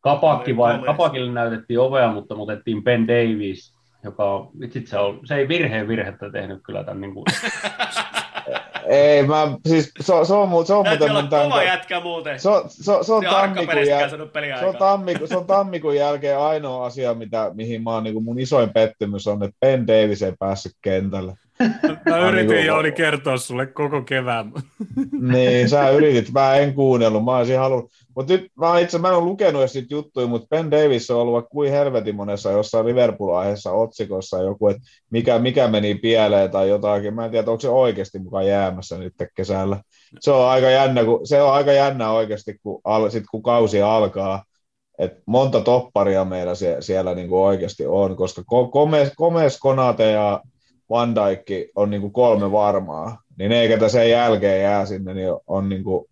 Kapakki 0.03 0.57
vai. 0.57 0.79
Kapakille 0.79 1.31
näytettiin 1.31 1.79
ovea, 1.79 2.11
mutta 2.11 2.35
muutettiin 2.35 2.83
Ben 2.83 3.07
Davies, 3.07 3.73
joka 4.03 4.33
on, 4.33 4.49
se, 4.85 4.97
on, 4.97 5.19
se 5.27 5.35
ei 5.35 5.47
virheen 5.47 5.87
virhettä 5.87 6.31
tehnyt 6.31 6.59
kyllä 6.63 6.83
tämän 6.83 7.01
niin 7.01 7.13
kuin, 7.13 7.25
Ei, 8.85 9.27
mä, 9.27 9.47
siis 9.67 9.91
se, 9.99 10.13
on- 10.13 10.25
se 10.25 10.33
on, 10.33 10.65
se 10.65 10.73
on 10.73 10.83
Täytyy 10.83 10.99
muuten 10.99 11.11
olla 11.11 11.21
mun 11.21 11.29
tämän, 11.29 11.49
kova 11.49 11.63
jätkä 11.63 11.99
muuten. 11.99 12.39
se 12.39 12.49
on, 12.49 12.63
se, 12.69 12.91
se 13.01 13.13
on 13.13 13.23
tammikuun, 13.23 13.87
jäl, 13.87 14.09
se, 14.59 14.65
on 14.65 14.77
tammiku, 14.77 15.27
se 15.27 15.37
on 15.37 15.45
tammikuun 15.45 15.95
jälkeen 15.95 16.39
ainoa 16.39 16.85
asia, 16.85 17.13
mitä, 17.13 17.51
mihin 17.53 17.83
mä 17.83 17.91
oon 17.91 18.03
niin 18.03 18.23
mun 18.23 18.39
isoin 18.39 18.69
pettymys 18.69 19.27
on, 19.27 19.43
että 19.43 19.57
Ben 19.59 19.87
Davis 19.87 20.21
ei 20.21 20.33
päässyt 20.39 20.71
kentälle. 20.81 21.33
Mä 21.59 22.15
Ai 22.15 22.27
yritin 22.27 22.47
niinku- 22.47 22.67
Jouni 22.67 22.91
kertoa 22.91 23.37
sulle 23.37 23.65
koko 23.65 24.01
kevään. 24.01 24.51
Niin, 25.21 25.69
sä 25.69 25.89
yritit, 25.89 26.31
mä 26.31 26.55
en 26.55 26.73
kuunnellut, 26.73 27.25
mä 27.25 27.37
olisin 27.37 27.59
halunnut. 27.59 27.91
Mutta 28.15 28.33
nyt 28.33 28.51
mä 28.59 28.79
itse 28.79 28.97
mä 28.97 29.07
en 29.07 29.13
ole 29.13 29.23
lukenut 29.23 29.61
edes 29.61 29.73
niitä 29.73 29.93
juttuja, 29.93 30.27
mutta 30.27 30.47
Ben 30.49 30.71
Davis 30.71 31.11
on 31.11 31.17
ollut 31.21 31.45
kuin 31.49 31.71
helvetin 31.71 32.15
monessa 32.15 32.51
jossain 32.51 32.85
Liverpool-aiheessa 32.85 33.71
otsikossa 33.71 34.41
joku, 34.41 34.67
että 34.67 34.81
mikä, 35.09 35.39
mikä 35.39 35.67
meni 35.67 35.95
pieleen 35.95 36.51
tai 36.51 36.69
jotakin. 36.69 37.13
Mä 37.13 37.25
en 37.25 37.31
tiedä, 37.31 37.51
onko 37.51 37.61
se 37.61 37.69
oikeasti 37.69 38.19
mukaan 38.19 38.47
jäämässä 38.47 38.97
nyt 38.97 39.13
kesällä. 39.35 39.81
Se 40.19 40.31
on 40.31 40.49
aika 40.49 40.69
jännä, 40.69 41.03
kun, 41.03 41.27
se 41.27 41.41
on 41.41 41.53
aika 41.53 41.71
jännä 41.71 42.11
oikeasti, 42.11 42.57
kun, 42.63 42.81
al, 42.83 43.09
sit, 43.09 43.23
kun 43.31 43.43
kausi 43.43 43.81
alkaa. 43.81 44.43
Et 44.99 45.13
monta 45.25 45.61
topparia 45.61 46.25
meillä 46.25 46.55
sie, 46.55 46.77
siellä 46.79 47.15
niin 47.15 47.27
kuin 47.29 47.41
oikeasti 47.41 47.85
on, 47.85 48.15
koska 48.15 48.41
Ko- 48.41 48.71
Gomez, 48.71 49.11
Gomez, 49.17 49.59
Konate 49.59 50.11
ja 50.11 50.41
Van 50.93 51.15
Dijk 51.15 51.71
on 51.75 51.89
niin 51.89 52.01
kuin 52.01 52.13
kolme 52.13 52.51
varmaa. 52.51 53.21
Niin 53.37 53.49
ne, 53.49 53.67
ketä 53.67 53.89
sen 53.89 54.09
jälkeen 54.09 54.63
jää 54.63 54.85
sinne, 54.85 55.13
niin 55.13 55.29
on 55.47 55.69
niin 55.69 55.83
kuin 55.83 56.05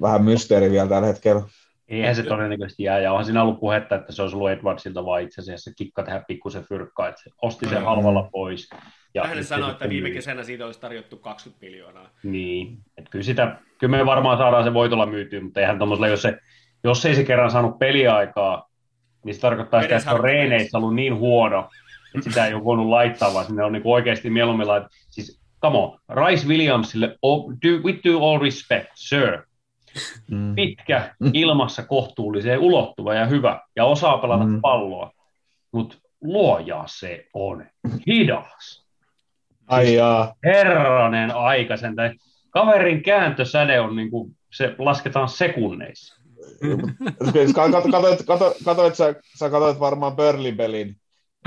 vähän 0.00 0.24
mysteeri 0.24 0.70
vielä 0.70 0.88
tällä 0.88 1.06
hetkellä. 1.06 1.42
eihän 1.88 2.16
se 2.16 2.22
todennäköisesti 2.22 2.82
jää, 2.82 2.98
ja 2.98 3.12
onhan 3.12 3.24
siinä 3.24 3.42
ollut 3.42 3.60
puhetta, 3.60 3.94
että 3.94 4.12
se 4.12 4.22
olisi 4.22 4.36
ollut 4.36 4.50
Edwardsilta 4.50 5.04
vaan 5.04 5.22
itse 5.22 5.40
asiassa 5.40 5.70
kikka 5.76 6.02
tehdä 6.02 6.24
pikkusen 6.28 6.64
fyrkkaa, 6.64 7.08
että 7.08 7.22
se 7.22 7.30
osti 7.42 7.68
sen 7.68 7.84
halvalla 7.84 8.28
pois. 8.32 8.68
Ja 9.14 9.26
Hän 9.26 9.44
sanoi, 9.44 9.70
että 9.70 9.88
viime 9.88 10.10
kesänä 10.10 10.44
siitä 10.44 10.66
olisi 10.66 10.80
tarjottu 10.80 11.16
20 11.16 11.66
miljoonaa. 11.66 12.10
Niin, 12.22 12.78
että 12.98 13.10
kyllä, 13.10 13.24
sitä, 13.24 13.56
kyllä 13.78 13.96
me 13.96 14.06
varmaan 14.06 14.38
saadaan 14.38 14.64
se 14.64 14.74
voitolla 14.74 15.06
myytyä, 15.06 15.40
mutta 15.40 15.60
eihän 15.60 15.78
tuommoisella, 15.78 16.08
jos, 16.08 16.22
se, 16.22 16.38
jos 16.84 17.06
ei 17.06 17.14
se 17.14 17.24
kerran 17.24 17.50
saanut 17.50 17.78
peliaikaa, 17.78 18.68
niin 19.24 19.34
se 19.34 19.40
tarkoittaa 19.40 19.82
sitä, 19.82 19.96
että 19.96 20.10
se 20.10 20.14
on 20.14 20.24
reeneissä 20.24 20.78
ollut 20.78 20.94
niin 20.94 21.16
huono, 21.16 21.68
sitä 22.20 22.46
ei 22.46 22.54
ole 22.54 22.64
voinut 22.64 22.86
laittaa, 22.86 23.34
vaan 23.34 23.46
sinne 23.46 23.64
on 23.64 23.72
niin 23.72 23.82
oikeasti 23.84 24.30
mieluummin 24.30 24.68
laittaa. 24.68 24.90
Siis, 25.10 25.40
come 25.62 25.78
on, 25.78 25.98
Rice 26.08 26.46
Williamsille, 26.46 27.18
oh, 27.22 27.52
do, 27.52 27.82
with 27.84 28.00
due 28.04 28.30
all 28.30 28.40
respect, 28.40 28.88
sir, 28.94 29.38
Mm. 30.30 30.54
pitkä, 30.54 31.14
ilmassa 31.32 31.82
kohtuulliseen 31.82 32.58
ulottuva 32.58 33.14
ja 33.14 33.26
hyvä, 33.26 33.60
ja 33.76 33.84
osaa 33.84 34.18
pelata 34.18 34.44
Mm. 34.44 34.60
palloa, 34.60 35.12
mutta 35.72 35.96
luoja 36.22 36.84
se 36.86 37.26
on 37.34 37.66
hidas. 38.06 38.86
Ai 39.68 39.94
jaa. 39.94 40.34
Herranen 40.44 41.34
aika 41.36 41.76
sen. 41.76 41.94
Kaverin 42.50 43.02
kääntösäde 43.02 43.80
on 43.80 43.96
niin 43.96 44.10
kuin, 44.10 44.36
se 44.52 44.74
lasketaan 44.78 45.28
sekunneissa. 45.28 46.20
Katoit, 47.54 47.90
katoit, 47.90 48.22
katoit, 48.26 48.56
katoit 48.64 48.94
sä, 48.94 49.14
sä 49.38 49.50
katoit 49.50 49.80
varmaan 49.80 50.16
Burnley-pelin, 50.16 50.96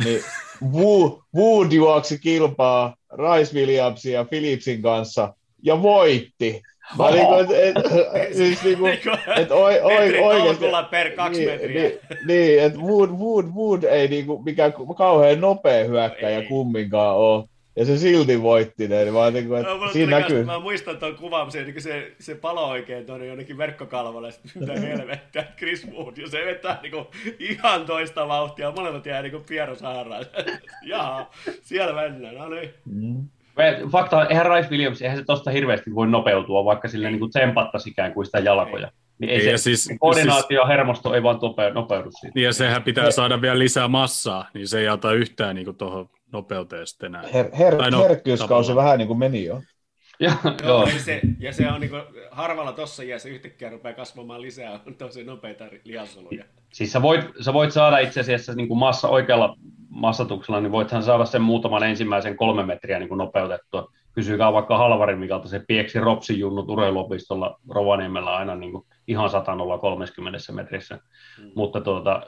niin 0.04 0.24
Wood, 0.72 1.12
Wood 1.36 1.72
juoksi 1.72 2.20
kilpaa 2.20 2.96
Rice 3.12 3.56
Williamsin 3.56 4.14
ja 4.14 4.26
Phillipsin 4.26 4.82
kanssa 4.82 5.34
ja 5.64 5.82
voitti. 5.82 6.62
Mä 6.98 7.12
niinku, 7.12 7.34
et, 7.34 7.50
et, 7.52 7.76
siis 8.38 8.64
niinku, 8.64 8.86
et 9.38 9.52
oi, 9.52 9.80
oi, 9.80 10.14
tolkulla 10.39 10.84
per 10.84 11.12
kaksi 11.12 11.39
niin, 11.39 11.52
metriä. 11.52 11.82
Niin, 11.82 12.00
niin 12.28 12.64
että 12.64 12.80
Wood, 12.80 13.10
Wood, 13.10 13.46
Wood 13.46 13.84
ei 13.84 14.08
niinku 14.08 14.44
mikään 14.44 14.74
kauhean 14.98 15.41
nopea 15.41 15.86
hyökkäjä 15.86 16.39
Ei. 16.39 16.46
kumminkaan 16.46 17.16
ole. 17.16 17.44
Ja 17.76 17.86
se 17.86 17.97
silti 17.97 18.41
voitti 18.41 18.88
ne, 18.88 19.03
niin 19.03 19.13
vaan 19.13 19.34
niinku, 19.34 19.53
No, 19.53 19.59
että 19.59 19.74
mulla 19.74 19.91
siinä 19.91 20.11
tuli 20.11 20.21
näkyy. 20.21 20.38
Kans, 20.38 20.45
mä 20.45 20.59
muistan 20.59 20.97
tuon 20.97 21.15
kuvan, 21.15 21.51
se, 21.51 21.63
niin 21.63 21.82
se, 21.82 22.11
se 22.19 22.36
palo 22.36 22.67
oikein 22.69 23.05
tuonne 23.05 23.26
jonnekin 23.26 23.57
verkkokalvolle, 23.57 24.32
sitten 24.32 24.51
mitä 24.61 24.74
helvettiä, 24.88 25.45
Chris 25.57 25.88
Wood, 25.91 26.17
ja 26.17 26.30
se 26.30 26.45
vetää 26.45 26.80
niin 26.82 26.93
ihan 27.39 27.86
toista 27.86 28.28
vauhtia, 28.28 28.71
molemmat 28.71 29.05
jää 29.05 29.21
niin 29.21 29.43
Piero 29.47 29.76
Saaraan. 29.76 30.26
Jaha, 30.86 31.30
siellä 31.61 32.01
mennään, 32.01 32.36
no 32.36 32.49
niin. 32.49 32.74
Mm. 32.86 33.28
Fakta 33.91 34.17
on, 34.17 34.28
eihän 34.30 34.45
Rice 34.45 34.69
Williams, 34.69 35.01
eihän 35.01 35.17
se 35.17 35.24
tosta 35.26 35.51
hirveästi 35.51 35.95
voi 35.95 36.07
nopeutua, 36.07 36.65
vaikka 36.65 36.88
sille 36.88 37.09
niin 37.09 37.19
kuin 37.19 37.30
tsempattaisi 37.30 37.89
ikään 37.89 38.13
kuin 38.13 38.26
sitä 38.26 38.39
jalkoja. 38.39 38.91
Niin 39.19 39.30
ei 39.30 39.36
Ei, 39.36 39.43
se, 39.43 39.51
ja 39.51 39.57
siis- 39.57 39.84
se 39.84 39.97
koordinaatio 39.99 40.61
ja 40.61 40.67
hermosto 40.67 41.13
ei 41.13 41.24
vaan 41.24 41.39
nopeudu 41.74 42.09
siitä. 42.11 42.39
Ja 42.39 42.53
sehän 42.53 42.84
pitää 42.84 43.11
saada 43.11 43.41
vielä 43.41 43.59
lisää 43.59 43.88
massaa, 43.88 44.49
niin 44.53 44.67
se 44.67 44.80
ei 44.80 44.89
ota 44.89 45.13
yhtään 45.13 45.55
niin 45.55 45.76
tuohon 45.76 46.09
nopeuteen 46.34 46.88
sitten 46.88 47.15
enää. 47.15 47.29
Her, 47.34 47.55
her, 47.57 47.91
no, 47.91 48.03
herkkyyskausi 48.03 48.67
tavallaan. 48.67 48.86
vähän 48.86 48.97
niin 48.97 49.07
kuin 49.07 49.19
meni 49.19 49.45
jo. 49.45 49.61
Ja, 50.19 50.31
Joo, 50.43 50.53
joo. 50.63 50.88
ja, 50.88 50.99
se, 50.99 51.21
ja 51.39 51.53
se 51.53 51.67
on 51.67 51.81
niin 51.81 51.91
harvalla 52.31 52.71
tossa 52.71 53.03
iässä 53.03 53.29
yhtäkkiä 53.29 53.69
rupeaa 53.69 53.93
kasvamaan 53.95 54.41
lisää, 54.41 54.79
on 54.88 54.95
tosi 54.95 55.23
nopeita 55.23 55.65
lihassoluja. 55.84 56.45
Siis 56.73 56.91
sä 56.91 57.01
voit, 57.01 57.25
sä 57.41 57.53
voit 57.53 57.71
saada 57.71 57.99
itse 57.99 58.19
asiassa 58.19 58.53
niin 58.53 58.67
kuin 58.67 58.77
massa, 58.77 59.07
oikealla 59.07 59.55
massatuksella, 59.89 60.61
niin 60.61 60.71
voithan 60.71 61.03
saada 61.03 61.25
sen 61.25 61.41
muutaman 61.41 61.84
ensimmäisen 61.84 62.38
kolme 62.38 62.65
metriä 62.65 62.99
niin 62.99 63.09
kuin 63.09 63.17
nopeutettua. 63.17 63.91
Kysykää 64.14 64.53
vaikka 64.53 64.78
Halvarin 64.78 65.20
Mikalta, 65.20 65.47
se 65.47 65.64
pieksi 65.68 65.99
Ropsin 65.99 66.39
junnut 66.39 66.70
urheiluopistolla 66.70 67.59
Rovaniemellä 67.70 68.36
aina 68.36 68.55
niin 68.55 68.72
kuin 68.72 68.86
ihan 69.07 69.30
100 69.30 69.55
30 69.82 70.39
metrissä. 70.51 70.99
Mm. 71.39 71.51
Mutta 71.55 71.82
tuota, 71.82 72.24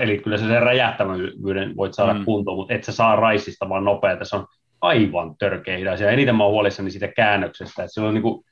eli 0.00 0.18
kyllä 0.18 0.38
se 0.38 0.48
sen 0.48 0.62
räjähtävyyden 0.62 1.76
voit 1.76 1.94
saada 1.94 2.14
mm. 2.14 2.24
kuntoon, 2.24 2.56
mutta 2.56 2.74
et 2.74 2.84
sä 2.84 2.92
saa 2.92 3.16
raisista 3.16 3.68
vaan 3.68 3.84
nopeata, 3.84 4.24
se 4.24 4.36
on 4.36 4.46
aivan 4.80 5.36
törkeä 5.38 5.76
hidas. 5.76 6.00
Ja 6.00 6.10
eniten 6.10 6.36
mä 6.36 6.44
oon 6.44 6.52
huolissani 6.52 6.90
siitä 6.90 7.08
käännöksestä, 7.08 7.82
että 7.82 7.94
se 7.94 8.00
on 8.00 8.14
niin 8.14 8.22
kuin, 8.22 8.44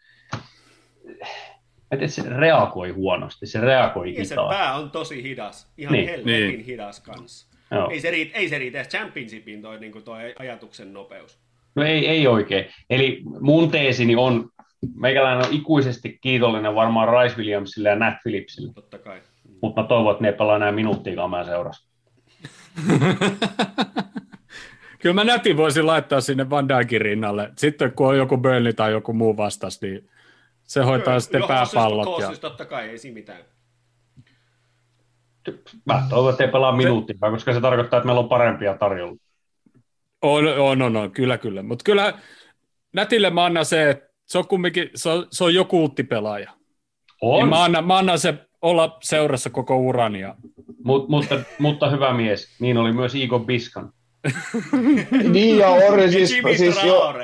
että 1.90 2.06
se 2.06 2.22
reagoi 2.28 2.90
huonosti, 2.90 3.46
se 3.46 3.61
reagoi 3.61 4.14
ja 4.14 4.24
se 4.24 4.34
pää 4.48 4.74
on 4.74 4.90
tosi 4.90 5.22
hidas, 5.22 5.72
ihan 5.78 5.92
niin. 5.92 6.08
helvetin 6.08 6.48
niin. 6.48 6.64
hidas 6.64 7.00
kanssa. 7.00 7.50
Ei 7.90 8.00
se, 8.00 8.11
riitä, 8.11 8.38
ei 8.38 8.48
se 8.48 8.58
riitä 8.58 8.84
championshipin 8.84 9.62
toi, 9.62 9.80
niin 9.80 10.02
toi 10.04 10.34
ajatuksen 10.38 10.92
nopeus. 10.92 11.38
No 11.80 11.86
ei, 11.86 12.08
ei 12.08 12.26
oikein. 12.26 12.64
Eli 12.90 13.22
mun 13.40 13.70
teesini 13.70 14.16
on, 14.16 14.48
meikäläinen 14.94 15.46
on 15.46 15.52
ikuisesti 15.54 16.18
kiitollinen 16.20 16.74
varmaan 16.74 17.08
Rice 17.08 17.36
Williamsille 17.36 17.88
ja 17.88 17.96
Nat 17.96 18.14
Phillipsille. 18.22 18.72
Totta 18.74 18.98
kai. 18.98 19.22
Mutta 19.62 19.82
mä 19.82 19.88
toivon, 19.88 20.12
että 20.12 20.22
ne 20.22 20.32
pelaa 20.32 20.56
enää 20.56 20.72
minuuttiikaan 20.72 21.30
mä 21.30 21.44
seurassa. 21.44 21.88
Kyllä 24.98 25.14
mä 25.14 25.24
nätin 25.24 25.56
voisin 25.56 25.86
laittaa 25.86 26.20
sinne 26.20 26.50
Van 26.50 26.68
Dijkin 26.68 27.00
rinnalle. 27.00 27.50
Sitten 27.56 27.92
kun 27.92 28.08
on 28.08 28.16
joku 28.16 28.36
Burnley 28.36 28.72
tai 28.72 28.92
joku 28.92 29.12
muu 29.12 29.36
vastas, 29.36 29.82
niin 29.82 30.10
se 30.62 30.82
hoitaa 30.82 31.04
Kyllä, 31.04 31.20
sitten 31.20 31.42
pääpallot. 31.48 32.20
Ja... 32.20 32.32
totta 32.40 32.64
kai, 32.64 32.88
ei 32.88 32.98
siinä 32.98 33.14
mitään. 33.14 33.40
Mä 35.84 36.02
toivon, 36.10 36.30
että 36.30 36.44
ei 36.44 36.50
pelaa 36.50 36.76
minuuttia, 36.76 37.16
koska 37.20 37.52
se 37.52 37.60
tarkoittaa, 37.60 37.96
että 37.96 38.06
meillä 38.06 38.20
on 38.20 38.28
parempia 38.28 38.76
tarjolla. 38.78 39.16
On, 40.22 40.48
on, 40.58 40.82
on, 40.82 40.96
on 40.96 41.10
kyllä, 41.10 41.38
kyllä. 41.38 41.62
Mutta 41.62 41.82
kyllä 41.82 42.14
Nätille 42.92 43.30
mä 43.30 43.44
annan 43.44 43.64
se, 43.64 43.90
että 43.90 44.08
se 44.26 44.38
on 44.38 44.48
kumminkin, 44.48 44.90
se 44.94 45.08
on, 45.08 45.26
se 45.32 45.44
on 45.44 45.54
jo 45.54 45.64
kulttipelaaja. 45.64 46.52
On. 47.20 47.38
Niin 47.38 47.48
mä, 47.48 47.64
annan, 47.64 47.86
mä 47.86 47.98
annan 47.98 48.18
se 48.18 48.34
olla 48.62 48.98
seurassa 49.02 49.50
koko 49.50 49.76
uran. 49.76 50.16
Ja... 50.16 50.34
Mut, 50.84 51.08
mutta, 51.08 51.40
mutta 51.58 51.90
hyvä 51.90 52.12
mies, 52.14 52.60
niin 52.60 52.78
oli 52.78 52.92
myös 52.92 53.14
Igo 53.14 53.38
Biskan. 53.38 53.92
niin 55.32 55.58
ja 55.58 55.68
Ori 55.68 56.10
siis, 56.10 56.28
siis 56.56 56.84
jo, 56.84 57.14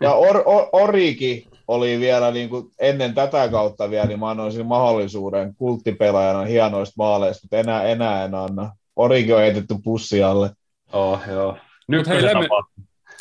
ja 0.00 0.12
or, 0.12 0.42
or, 0.44 0.68
Orikin 0.72 1.44
oli 1.68 2.00
vielä 2.00 2.30
niin 2.30 2.48
kuin 2.48 2.70
ennen 2.78 3.14
tätä 3.14 3.48
kautta 3.48 3.90
vielä, 3.90 4.06
niin 4.06 4.20
mä 4.20 4.30
annoin 4.30 4.66
mahdollisuuden 4.66 5.54
kulttipelaajana 5.54 6.44
hienoista 6.44 6.94
maaleista, 6.98 7.44
mutta 7.44 7.56
enää, 7.56 7.82
enää 7.82 8.24
en 8.24 8.34
anna. 8.34 8.76
Orikin 8.96 9.34
on 9.34 9.40
heitetty 9.40 9.74
pussi 9.84 10.22
alle. 10.22 10.50
Oh, 10.92 11.20
joo. 11.28 11.56
Nyt 11.88 12.08
hei, 12.08 12.22
Lemme, 12.22 12.48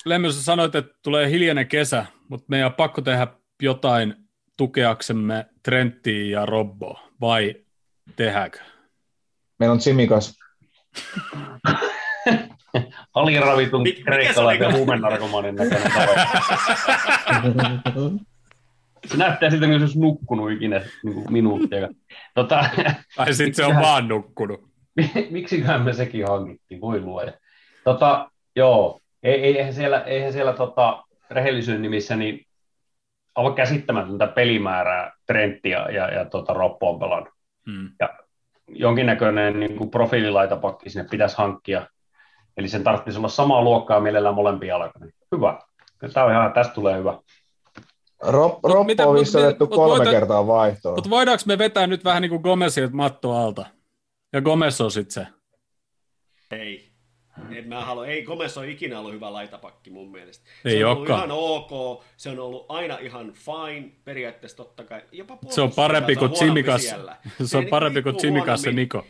Lemme, 0.05 0.31
sä 0.31 0.43
sanoit, 0.43 0.75
että 0.75 0.95
tulee 1.03 1.29
hiljainen 1.29 1.67
kesä, 1.67 2.05
mutta 2.29 2.45
meidän 2.49 2.65
on 2.65 2.73
pakko 2.73 3.01
tehdä 3.01 3.27
jotain 3.61 4.15
tukeaksemme 4.57 5.45
Trenttiä 5.63 6.39
ja 6.39 6.45
Robbo, 6.45 6.99
vai 7.21 7.55
tehdäänkö? 8.15 8.59
Meillä 9.59 9.73
on 9.73 9.81
Simikas. 9.81 10.33
Aliravitun 13.13 13.83
kreikkalaisen 14.03 14.73
huumennarkomanin 14.73 15.55
näköinen 15.55 15.91
Se 19.05 19.17
näyttää 19.17 19.49
siltä, 19.49 19.65
kun 19.65 19.75
se 19.75 19.83
olisi 19.83 19.99
nukkunut 19.99 20.51
ikinä 20.51 20.81
niin 21.03 21.33
minuuttia. 21.33 21.89
Tota, 22.35 22.69
tai 23.15 23.33
sitten 23.33 23.55
se 23.55 23.65
on 23.65 23.75
vaan 23.75 24.07
nukkunut. 24.07 24.69
Miksiköhän 25.31 25.81
me 25.81 25.93
sekin 25.93 26.27
hankittiin, 26.27 26.81
voi 26.81 27.01
luoja. 27.01 27.33
Tota, 27.83 28.31
joo, 28.55 28.99
ei, 29.23 29.43
eihän 29.43 29.73
siellä, 29.73 30.01
eihän 30.01 30.33
siellä 30.33 30.53
tota, 30.53 31.03
rehellisyyden 31.29 31.81
nimissä 31.81 32.15
niin 32.15 32.45
aivan 33.35 33.55
käsittämätöntä 33.55 34.27
pelimäärää 34.27 35.13
Trenttiä 35.27 35.85
ja, 35.89 36.13
ja 36.13 36.25
tota, 36.25 36.53
Roppo 36.53 36.89
on 36.89 36.99
pelannut. 36.99 37.33
Hmm. 37.71 37.89
Ja 37.99 38.09
jonkinnäköinen 38.67 39.59
niin 39.59 39.77
kuin 39.77 39.89
profiililaitapakki 39.91 40.89
sinne 40.89 41.07
pitäisi 41.11 41.37
hankkia. 41.37 41.87
Eli 42.57 42.67
sen 42.67 42.83
tarvitsisi 42.83 43.17
olla 43.17 43.27
samaa 43.27 43.63
luokkaa 43.63 43.99
mielellään 43.99 44.35
molempia 44.35 44.69
jalkoja. 44.69 45.11
Hyvä. 45.35 45.59
Tämä 46.13 46.25
on 46.25 46.31
ihan, 46.31 46.53
tästä 46.53 46.73
tulee 46.73 46.97
hyvä. 46.97 47.19
Rob, 48.21 48.59
Roppo 48.63 49.03
on 49.03 49.17
otettu 49.17 49.67
kolme 49.67 49.97
voida, 49.97 50.11
kertaa 50.11 50.47
vaihtoon. 50.47 50.95
Mutta 50.95 51.09
voidaanko 51.09 51.43
me 51.45 51.57
vetää 51.57 51.87
nyt 51.87 52.03
vähän 52.03 52.21
niin 52.21 52.29
kuin 52.29 52.41
Gomezilta 52.41 52.95
matto 52.95 53.31
alta? 53.31 53.65
Ja 54.33 54.41
Gomez 54.41 54.81
on 54.81 54.91
sitten 54.91 55.13
se. 55.25 55.27
Ei. 56.51 56.84
En 57.51 57.67
mä 57.67 57.85
halua. 57.85 58.07
Ei 58.07 58.23
Gomez 58.23 58.57
ole 58.57 58.69
ikinä 58.69 58.99
ollut 58.99 59.13
hyvä 59.13 59.33
laitapakki 59.33 59.89
mun 59.89 60.11
mielestä. 60.11 60.45
Ei 60.65 60.77
se 60.77 60.85
on 60.85 60.91
ollut 60.91 61.09
ihan 61.09 61.31
ok, 61.31 62.03
se 62.17 62.29
on 62.29 62.39
ollut 62.39 62.65
aina 62.69 62.97
ihan 62.97 63.33
fine, 63.33 63.91
periaatteessa 64.03 64.57
totta 64.57 64.83
kai. 64.83 65.01
Jopa 65.11 65.37
se 65.49 65.61
on 65.61 65.71
parempi 65.71 66.15
kuin 66.15 66.31
Tsimikas. 66.31 66.81
Se 67.45 67.57
on 67.57 67.63
niin 67.63 67.69
parempi 67.69 68.01
kuin 68.01 68.15
Tsimikas 68.15 68.65
ja 68.65 68.71
Niko. 68.71 69.05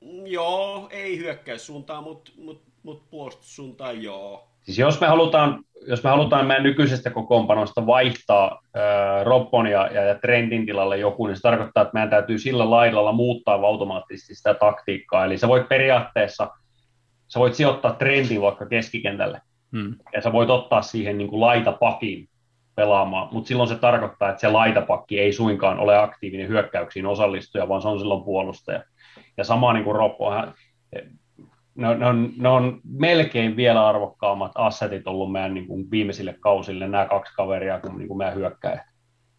Mm, 0.00 0.26
joo, 0.26 0.88
ei 0.90 1.18
hyökkäyssuuntaan, 1.18 2.02
mutta 2.04 2.32
mut, 2.36 2.62
mut 2.82 3.10
puolustussuuntaan 3.10 4.02
joo. 4.02 4.48
Siis 4.66 4.78
jos 4.78 5.00
me 5.00 5.06
halutaan, 5.06 5.64
jos 5.86 6.04
me 6.04 6.10
halutaan 6.10 6.46
meidän 6.46 6.62
nykyisestä 6.62 7.10
kokoonpanosta 7.10 7.86
vaihtaa 7.86 8.60
äh, 8.76 9.24
Roppon 9.24 9.66
ja, 9.66 9.86
ja, 9.86 10.02
ja 10.02 10.14
Trentin 10.14 10.66
tilalle 10.66 10.98
joku, 10.98 11.26
niin 11.26 11.36
se 11.36 11.42
tarkoittaa, 11.42 11.82
että 11.82 11.94
meidän 11.94 12.10
täytyy 12.10 12.38
sillä 12.38 12.70
laidalla 12.70 13.12
muuttaa 13.12 13.54
automaattisesti 13.54 14.34
sitä 14.34 14.54
taktiikkaa. 14.54 15.24
Eli 15.24 15.38
sä 15.38 15.48
voit 15.48 15.68
periaatteessa, 15.68 16.50
sä 17.28 17.40
voit 17.40 17.54
sijoittaa 17.54 17.92
Trentin 17.92 18.40
vaikka 18.40 18.66
keskikentälle, 18.66 19.40
hmm. 19.72 19.94
ja 20.12 20.20
sä 20.22 20.32
voit 20.32 20.50
ottaa 20.50 20.82
siihen 20.82 21.18
niin 21.18 21.28
kuin 21.28 21.40
laitapakin 21.40 22.28
pelaamaan, 22.74 23.28
mutta 23.32 23.48
silloin 23.48 23.68
se 23.68 23.76
tarkoittaa, 23.76 24.28
että 24.28 24.40
se 24.40 24.48
laitapakki 24.48 25.20
ei 25.20 25.32
suinkaan 25.32 25.78
ole 25.78 25.98
aktiivinen 25.98 26.48
hyökkäyksiin 26.48 27.06
osallistuja, 27.06 27.68
vaan 27.68 27.82
se 27.82 27.88
on 27.88 27.98
silloin 27.98 28.24
puolustaja. 28.24 28.82
Ja 29.36 29.44
sama 29.44 29.72
niin 29.72 29.84
kuin 29.84 29.96
Roppo, 29.96 30.32
ne, 31.76 31.94
ne, 31.94 32.06
on, 32.06 32.32
ne 32.36 32.48
on 32.48 32.80
melkein 32.84 33.56
vielä 33.56 33.86
arvokkaammat 33.86 34.52
assetit 34.54 35.06
ollut 35.06 35.32
meidän 35.32 35.54
niin 35.54 35.66
kuin 35.66 35.90
viimeisille 35.90 36.36
kausille, 36.40 36.88
nämä 36.88 37.06
kaksi 37.06 37.34
kaveria, 37.34 37.80
kuin, 37.80 37.98
niin 37.98 38.08
kuin 38.08 38.18
meidän 38.18 38.34
hyökkäjät. 38.34 38.80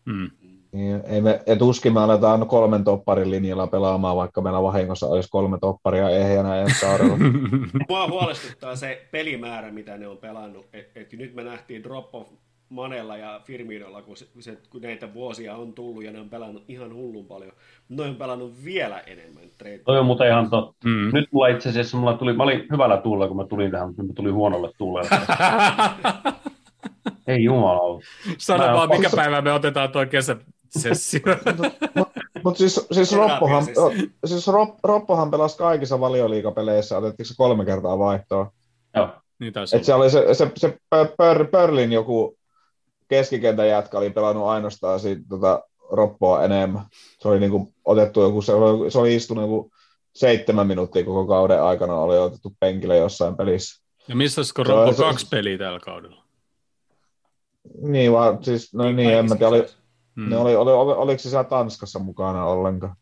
Mm. 0.05 0.29
Niin, 0.71 1.01
ei 1.05 1.21
me, 1.21 1.39
et 1.45 1.61
uskin 1.61 1.93
me 1.93 1.99
aletaan 1.99 2.47
kolmen 2.47 2.83
topparin 2.83 3.31
linjalla 3.31 3.67
pelaamaan, 3.67 4.15
vaikka 4.15 4.41
meillä 4.41 4.63
vahingossa 4.63 5.07
olisi 5.07 5.29
kolme 5.29 5.57
topparia 5.61 6.09
ehjänä 6.09 6.55
ensi 6.55 6.85
kaudella. 6.85 7.17
Mua 7.89 8.07
huolestuttaa 8.07 8.75
se 8.75 9.07
pelimäärä, 9.11 9.71
mitä 9.71 9.97
ne 9.97 10.07
on 10.07 10.17
pelannut. 10.17 10.65
Et, 10.73 10.91
et 10.95 11.13
nyt 11.13 11.35
me 11.35 11.43
nähtiin 11.43 11.83
drop-off 11.83 12.31
Manella 12.69 13.17
ja 13.17 13.41
Firminolla, 13.43 14.01
kun, 14.01 14.17
se, 14.17 14.57
kun 14.69 14.81
näitä 14.81 15.13
vuosia 15.13 15.55
on 15.55 15.73
tullut 15.73 16.03
ja 16.03 16.11
ne 16.11 16.19
on 16.19 16.29
pelannut 16.29 16.63
ihan 16.67 16.93
hullun 16.93 17.25
paljon. 17.25 17.51
Ne 17.89 18.03
on 18.03 18.15
pelannut 18.15 18.65
vielä 18.65 18.99
enemmän. 18.99 19.43
Toi 19.85 19.99
on 19.99 20.05
muuten 20.05 20.27
ihan 20.27 20.49
totta. 20.49 20.87
Mm. 20.87 21.09
Nyt 21.13 21.29
mulla 21.31 21.47
itse 21.47 21.69
asiassa, 21.69 21.97
mulla 21.97 22.13
tuli, 22.13 22.33
mä 22.33 22.43
olin 22.43 22.65
hyvällä 22.71 22.97
tuulla, 22.97 23.27
kun 23.27 23.37
mä 23.37 23.45
tulin 23.45 23.71
tähän, 23.71 23.87
mutta 23.87 24.03
mä 24.03 24.13
tulin 24.13 24.33
huonolle 24.33 24.71
tuulelle. 24.77 25.09
Ei 27.27 27.43
jumala. 27.43 28.01
Sano 28.37 28.67
mä 28.67 28.73
vaan, 28.73 28.89
mikä 28.89 29.09
päivä 29.15 29.41
me 29.41 29.51
otetaan 29.51 29.91
tuo 29.91 30.05
kesäsessio. 30.05 31.21
Mutta 31.95 32.21
mut 32.43 32.57
siis, 32.57 32.87
siis, 32.91 33.15
Roppohan, 33.15 33.63
siis 34.25 34.47
Roppohan 34.83 35.31
pelasi 35.31 35.57
kaikissa 35.57 35.99
valioliikapeleissä, 35.99 36.97
otettiinko 36.97 37.27
se 37.27 37.33
kolme 37.37 37.65
kertaa 37.65 37.99
vaihtoa? 37.99 38.51
Joo. 38.95 39.09
Niin 39.39 39.53
Et 39.75 39.83
se 39.83 39.93
oli 39.93 40.09
se, 40.09 40.33
se, 40.33 40.51
se 40.55 40.77
Pörlin 41.51 41.91
joku 41.91 42.36
keskikentän 43.07 43.67
jätkä 43.67 43.97
oli 43.97 44.09
pelannut 44.09 44.47
ainoastaan 44.47 44.99
siitä, 44.99 45.21
tota, 45.29 45.63
roppoa 45.91 46.43
enemmän. 46.43 46.85
Se 47.19 47.27
oli 47.27 47.39
niinku 47.39 47.73
otettu 47.85 48.21
joku, 48.21 48.41
se 48.41 48.53
oli, 48.53 48.91
se 48.91 48.99
oli 48.99 49.15
istunut 49.15 49.43
joku 49.43 49.71
seitsemän 50.15 50.67
minuuttia 50.67 51.05
koko 51.05 51.27
kauden 51.27 51.63
aikana, 51.63 51.95
oli 51.95 52.17
otettu 52.17 52.55
penkille 52.59 52.97
jossain 52.97 53.37
pelissä. 53.37 53.83
Ja 54.07 54.15
missä 54.15 54.41
kun 54.55 54.65
Roppo 54.65 54.93
se, 54.93 55.03
kaksi 55.03 55.27
peliä 55.31 55.57
tällä 55.57 55.79
kaudella? 55.79 56.23
Niin, 57.81 58.11
vaan 58.11 58.43
siis, 58.43 58.73
no 58.73 58.83
niin, 58.83 58.95
niin 58.95 59.13
en 59.13 59.29
mä 59.29 59.35
tiedä, 59.35 59.49
oli, 59.49 59.65
hmm. 60.15 60.29
ne 60.29 60.37
oli, 60.37 60.55
oli, 60.55 60.71
oli, 60.71 60.93
oliko 60.93 61.19
se 61.19 61.29
siellä 61.29 61.43
Tanskassa 61.43 61.99
mukana 61.99 62.45
ollenkaan? 62.45 62.95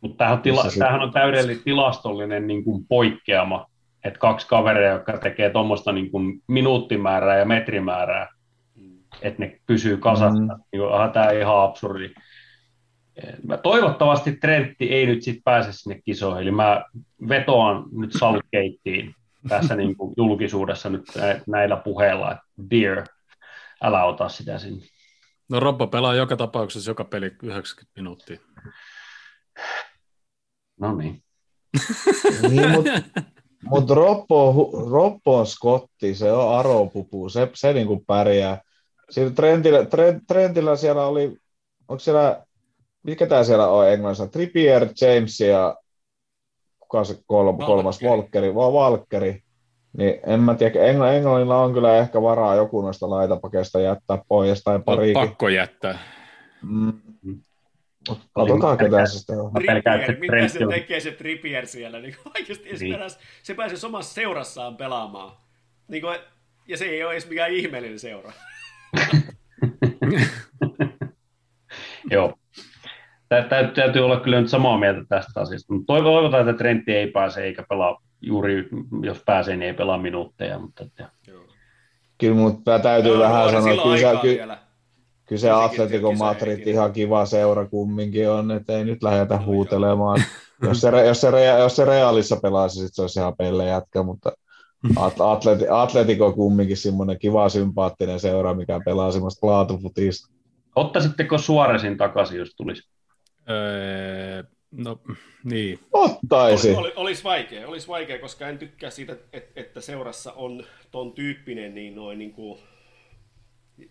Mutta 0.00 0.16
tämähän, 0.16 0.42
tila, 0.42 0.64
tämähän 0.78 1.02
on 1.02 1.12
täydellinen 1.12 1.62
tilastollinen 1.64 2.46
niin 2.46 2.64
kuin 2.64 2.86
poikkeama 2.88 3.66
että 4.06 4.18
kaksi 4.18 4.48
kaveria, 4.48 4.90
jotka 4.90 5.18
tekee 5.18 5.50
tuommoista 5.50 5.92
niin 5.92 6.10
kuin 6.10 6.42
minuuttimäärää 6.46 7.38
ja 7.38 7.44
metrimäärää, 7.44 8.28
että 9.22 9.42
ne 9.42 9.60
pysyy 9.66 9.96
kasassa, 9.96 10.56
mm. 10.56 10.62
niin 10.72 10.92
aha, 10.92 11.08
tämä 11.08 11.26
on 11.26 11.36
ihan 11.36 11.62
absurdi. 11.62 12.14
Mä 13.46 13.56
toivottavasti 13.56 14.32
Trentti 14.32 14.92
ei 14.92 15.06
nyt 15.06 15.22
sit 15.22 15.40
pääse 15.44 15.72
sinne 15.72 16.00
kisoihin, 16.04 16.42
eli 16.42 16.50
mä 16.50 16.84
vetoan 17.28 17.84
nyt 17.92 18.12
Salkeittiin 18.12 19.14
tässä 19.48 19.76
niin 19.76 19.96
kuin 19.96 20.14
julkisuudessa 20.16 20.90
nyt 20.90 21.04
näillä 21.46 21.76
puheilla, 21.76 22.32
että 22.32 22.44
dear, 22.70 23.04
älä 23.82 24.04
ota 24.04 24.28
sitä 24.28 24.58
sinne. 24.58 24.86
No 25.50 25.60
Robbo 25.60 25.86
pelaa 25.86 26.14
joka 26.14 26.36
tapauksessa 26.36 26.90
joka 26.90 27.04
peli 27.04 27.26
90 27.42 27.92
minuuttia. 27.96 28.38
No 30.80 30.96
niin. 30.96 31.22
niin 32.50 32.70
mutta 32.70 32.90
Mutta 33.66 33.94
Roppo, 33.94 34.70
Roppo 34.90 35.38
on 35.38 35.46
Scotti, 35.46 36.14
se 36.14 36.32
on 36.32 36.58
aropupu, 36.58 37.28
se, 37.28 37.48
se 37.54 37.72
niinku 37.72 38.04
pärjää. 38.06 38.60
Siinä 39.10 39.30
Trentillä, 39.30 39.84
Trent, 39.84 40.22
Trentillä 40.26 40.76
siellä 40.76 41.06
oli, 41.06 41.36
onko 41.88 41.98
siellä, 41.98 42.44
mikä 43.02 43.26
tää 43.26 43.44
siellä 43.44 43.68
on 43.68 43.88
Englannissa? 43.88 44.26
Trippier, 44.26 44.88
James 45.00 45.40
ja 45.40 45.76
kuka 46.80 47.04
se 47.04 47.18
kolm, 47.26 47.58
kolmas, 47.58 48.02
Volkeri, 48.02 48.54
vaan 48.54 48.72
Valkeri. 48.72 49.42
Niin 49.98 50.20
en 50.26 50.40
mä 50.40 50.54
tiedä, 50.54 50.92
Engl- 50.92 51.14
Englannilla 51.14 51.62
on 51.62 51.72
kyllä 51.72 51.96
ehkä 51.96 52.22
varaa 52.22 52.54
joku 52.54 52.82
noista 52.82 53.10
laitapakeista 53.10 53.80
jättää 53.80 54.18
pois 54.28 54.62
tai 54.62 54.80
parikin. 54.84 55.14
pakko 55.14 55.48
jättää. 55.48 55.98
Mm. 56.62 56.92
Katsotaan 58.34 58.78
ketä 58.78 59.06
se 59.06 59.18
sitten 59.18 59.40
on. 59.40 59.52
Trippier, 59.52 60.16
mitä 60.20 60.48
se 60.48 60.58
tekee 60.70 61.00
se 61.00 61.10
Trippier 61.12 61.66
siellä? 61.66 61.98
Niin 62.00 62.16
oikeasti 62.36 62.76
se, 62.78 62.84
Niin. 62.84 62.98
se 63.42 63.54
pääsi 63.54 63.76
samassa 63.76 64.14
seurassaan 64.14 64.76
pelaamaan. 64.76 65.32
Niin 65.88 66.02
kuin, 66.02 66.18
ja 66.68 66.76
se 66.76 66.84
ei 66.84 67.04
ole 67.04 67.12
edes 67.12 67.28
mikään 67.28 67.50
ihmeellinen 67.52 67.98
seura. 67.98 68.32
Joo. 72.10 72.38
Tä- 73.28 73.42
tä- 73.42 73.70
Täytyy 73.74 74.04
olla 74.04 74.20
kyllä 74.20 74.40
nyt 74.40 74.50
samaa 74.50 74.78
mieltä 74.78 75.00
tästä 75.08 75.40
asiasta. 75.40 75.72
Mutta 75.72 75.86
toivotaan, 75.94 76.48
että 76.48 76.58
Trentti 76.58 76.92
ei 76.94 77.06
pääse 77.10 77.44
eikä 77.44 77.64
pelaa 77.68 78.02
juuri, 78.20 78.68
jos 79.02 79.22
pääsee, 79.26 79.56
niin 79.56 79.66
ei 79.66 79.74
pelaa 79.74 79.98
minuutteja. 79.98 80.58
Mutta 80.58 80.84
että, 80.84 81.08
Kyllä 82.18 82.34
mun 82.34 82.64
tää 82.64 82.78
täytyy 82.78 83.12
Joo, 83.12 83.20
vähän 83.20 83.50
sanoa, 83.50 83.82
kyllä, 83.82 84.20
kyllä, 84.20 84.22
vielä. 84.22 84.58
Kyllä 85.26 85.40
se 85.40 85.50
Atletico 85.50 86.12
Madrid 86.12 86.66
ihan 86.66 86.92
kiva 86.92 87.26
seura 87.26 87.66
kumminkin 87.66 88.30
on, 88.30 88.50
että 88.50 88.78
ei 88.78 88.84
nyt 88.84 89.02
lähdetä 89.02 89.38
huutelemaan. 89.46 90.22
jos, 90.62 90.80
se, 90.80 90.88
jos, 91.06 91.20
se, 91.20 91.30
Rea- 91.30 91.58
jos 91.58 91.76
se 91.76 91.84
Realissa 91.84 92.36
pelaisi, 92.36 92.80
sit 92.80 92.94
se 92.94 93.02
olisi 93.02 93.18
ihan 93.20 93.36
pelle 93.36 93.66
jätkä, 93.66 94.02
mutta 94.02 94.32
At- 94.96 95.20
Atleti, 95.20 95.64
Atletico 95.70 96.32
kumminkin 96.32 96.76
semmoinen 96.76 97.18
kiva, 97.18 97.48
sympaattinen 97.48 98.20
seura, 98.20 98.54
mikä 98.54 98.80
pelaa 98.84 99.12
semmoista 99.12 99.46
laatufutista. 99.46 100.34
ottaisitteko 100.76 101.38
Suoresin 101.38 101.96
takaisin, 101.96 102.38
jos 102.38 102.54
tulisi? 102.56 102.88
Öö, 103.50 104.42
no, 104.70 104.98
niin. 105.44 105.78
Ottaisi. 105.92 106.70
Oli, 106.70 106.78
oli, 106.78 106.92
olisi 106.96 107.24
vaikea, 107.24 107.68
olisi 107.68 107.88
vaikea, 107.88 108.18
koska 108.18 108.48
en 108.48 108.58
tykkää 108.58 108.90
siitä, 108.90 109.16
että, 109.32 109.60
että 109.60 109.80
seurassa 109.80 110.32
on 110.32 110.64
ton 110.90 111.12
tyyppinen 111.12 111.74
niin 111.74 111.94
noin 111.94 112.18
niin 112.18 112.32
kuin 112.32 112.58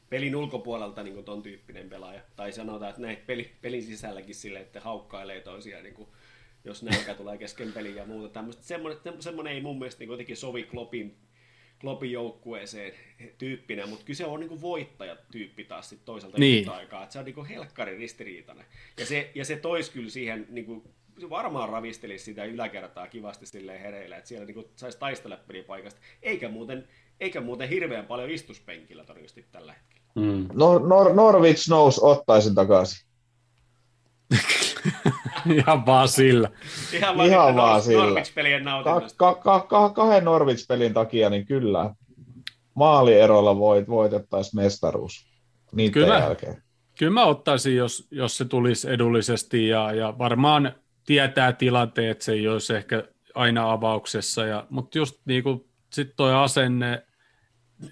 pelin 0.09 0.35
ulkopuolelta 0.35 1.03
niin 1.03 1.13
kuin 1.13 1.25
ton 1.25 1.43
tyyppinen 1.43 1.89
pelaaja. 1.89 2.21
Tai 2.35 2.51
sanotaan, 2.51 2.89
että 2.89 3.01
näin 3.01 3.17
peli, 3.17 3.51
pelin 3.61 3.83
sisälläkin 3.83 4.35
sille, 4.35 4.59
että 4.59 4.81
haukkailee 4.81 5.41
toisiaan, 5.41 5.83
niin 5.83 5.93
kuin, 5.95 6.09
jos 6.63 6.83
nälkä 6.83 7.13
tulee 7.13 7.37
kesken 7.37 7.73
peliä 7.73 7.95
ja 7.95 8.05
muuta 8.05 8.29
tämmöistä. 8.33 8.63
Semmoinen, 8.63 8.99
semmoinen 9.21 9.53
ei 9.53 9.61
mun 9.61 9.79
mielestä 9.79 9.99
niin 9.99 10.11
jotenkin 10.11 10.37
sovi 10.37 10.63
Kloppin, 10.63 11.15
Kloppin 11.81 12.11
joukkueeseen 12.11 12.93
tyyppinä, 13.37 13.85
mutta 13.85 14.05
kyllä 14.05 14.17
se 14.17 14.25
on 14.25 14.39
niin 14.39 14.61
voittajatyyppi 14.61 15.63
taas 15.63 15.89
sit 15.89 16.05
toisaalta 16.05 16.37
Niin. 16.37 16.59
yhtä 16.59 16.71
aikaa. 16.71 17.03
Että 17.03 17.13
se 17.13 17.19
on 17.19 17.25
niin 17.25 17.35
kuin 17.35 17.47
helkkari 17.47 17.97
ristiriitainen. 17.97 18.65
Ja 18.99 19.05
se, 19.05 19.31
ja 19.35 19.45
se 19.45 19.55
toisi 19.55 19.91
kyllä 19.91 20.09
siihen 20.09 20.47
niin 20.49 20.65
kuin, 20.65 20.83
se 21.19 21.29
varmaan 21.29 21.69
ravistelisi 21.69 22.25
sitä 22.25 22.45
yläkertaa 22.45 23.07
kivasti 23.07 23.45
silleen 23.45 23.81
hereillä, 23.81 24.17
että 24.17 24.27
siellä 24.27 24.45
niin 24.45 24.65
saisi 24.75 24.99
taistella 24.99 25.37
pelipaikasta, 25.37 26.01
eikä 26.21 26.49
muuten, 26.49 26.87
eikä 27.19 27.41
muuten 27.41 27.69
hirveän 27.69 28.05
paljon 28.05 28.29
istuspenkillä 28.29 29.03
todennäköisesti 29.03 29.45
tällä 29.51 29.73
hetkellä. 29.73 30.05
Mm. 30.15 30.47
No, 30.53 30.79
Nor- 30.79 31.13
Norwich 31.13 31.69
nousi, 31.69 31.99
ottaisin 32.03 32.55
takaisin. 32.55 33.05
Ihan 35.55 35.85
vaan 35.85 36.07
sillä. 36.07 36.49
Ihan 36.93 37.17
vaan, 37.17 37.29
Ihan 37.29 37.55
vaan 37.55 37.81
sillä. 37.81 38.03
Norwich-pelien 38.05 38.63
Ka- 38.83 39.01
ka- 39.15 39.35
ka- 39.35 39.61
ka- 39.61 39.89
kahden 39.89 40.25
Norwich-pelin 40.25 40.93
takia, 40.93 41.29
niin 41.29 41.45
kyllä 41.45 41.95
maalierolla 42.73 43.57
voit, 43.57 43.89
voitettaisiin 43.89 44.63
mestaruus 44.63 45.27
niiden 45.71 45.91
Kyllä. 45.91 46.19
jälkeen. 46.19 46.63
Kyllä 46.99 47.11
mä 47.11 47.25
ottaisin, 47.25 47.75
jos, 47.75 48.07
jos 48.11 48.37
se 48.37 48.45
tulisi 48.45 48.89
edullisesti 48.89 49.67
ja, 49.67 49.93
ja 49.93 50.13
varmaan 50.17 50.71
tietää 51.05 51.53
tilanteet, 51.53 52.11
että 52.11 52.23
se 52.25 52.31
ei 52.31 52.47
olisi 52.47 52.75
ehkä 52.75 53.03
aina 53.35 53.71
avauksessa, 53.71 54.45
ja, 54.45 54.67
mutta 54.69 54.97
just 54.97 55.21
niin 55.25 55.43
kuin 55.43 55.64
sit 55.93 56.13
toi 56.15 56.33
asenne, 56.33 57.05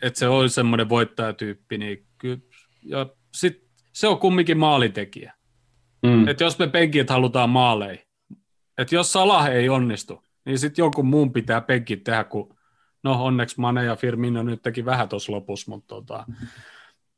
että 0.01 0.19
se 0.19 0.27
olisi 0.27 0.55
semmoinen 0.55 0.89
voittajatyyppi, 0.89 1.77
niin 1.77 2.05
kyllä, 2.17 2.41
ja 2.83 3.09
sit 3.35 3.63
se 3.93 4.07
on 4.07 4.19
kumminkin 4.19 4.57
maalitekijä. 4.57 5.33
Mm. 6.03 6.27
Että 6.27 6.43
jos 6.43 6.59
me 6.59 6.67
penkit 6.67 7.09
halutaan 7.09 7.49
maaleja, 7.49 7.97
että 8.77 8.95
jos 8.95 9.13
Salah 9.13 9.47
ei 9.47 9.69
onnistu, 9.69 10.23
niin 10.45 10.59
sitten 10.59 10.83
jonkun 10.83 11.05
muun 11.05 11.33
pitää 11.33 11.61
penkit 11.61 12.03
tehdä, 12.03 12.23
kun 12.23 12.57
no 13.03 13.25
onneksi 13.25 13.59
Mane 13.59 13.83
ja 13.83 13.95
Firmino 13.95 14.43
nyt 14.43 14.61
teki 14.61 14.85
vähän 14.85 15.09
tuossa 15.09 15.31
lopussa, 15.31 15.71
mutta 15.71 15.95
tota, 15.95 16.25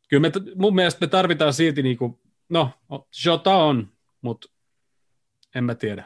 kyllä 0.10 0.22
me, 0.22 0.32
mun 0.56 0.76
mielestä 0.76 1.06
me 1.06 1.08
tarvitaan 1.10 1.54
silti 1.54 1.84
niinku, 1.84 2.20
no 2.50 2.70
Jota 3.26 3.56
on, 3.56 3.90
mutta 4.22 4.48
en 5.56 5.64
mä 5.64 5.76
tiedä. 5.76 6.06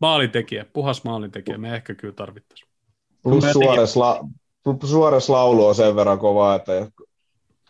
Maalintekijä, 0.00 0.64
puhas 0.72 1.04
maalintekijä, 1.04 1.58
me 1.58 1.74
ehkä 1.74 1.94
kyllä 1.94 2.14
tarvittaisiin. 2.14 2.71
Plus 3.22 3.52
suores, 3.52 3.96
la, 3.96 4.20
suores 4.84 5.28
laulu 5.28 5.66
on 5.66 5.74
sen 5.74 5.96
verran 5.96 6.18
kova, 6.18 6.54
että 6.54 6.72
jos 6.72 6.90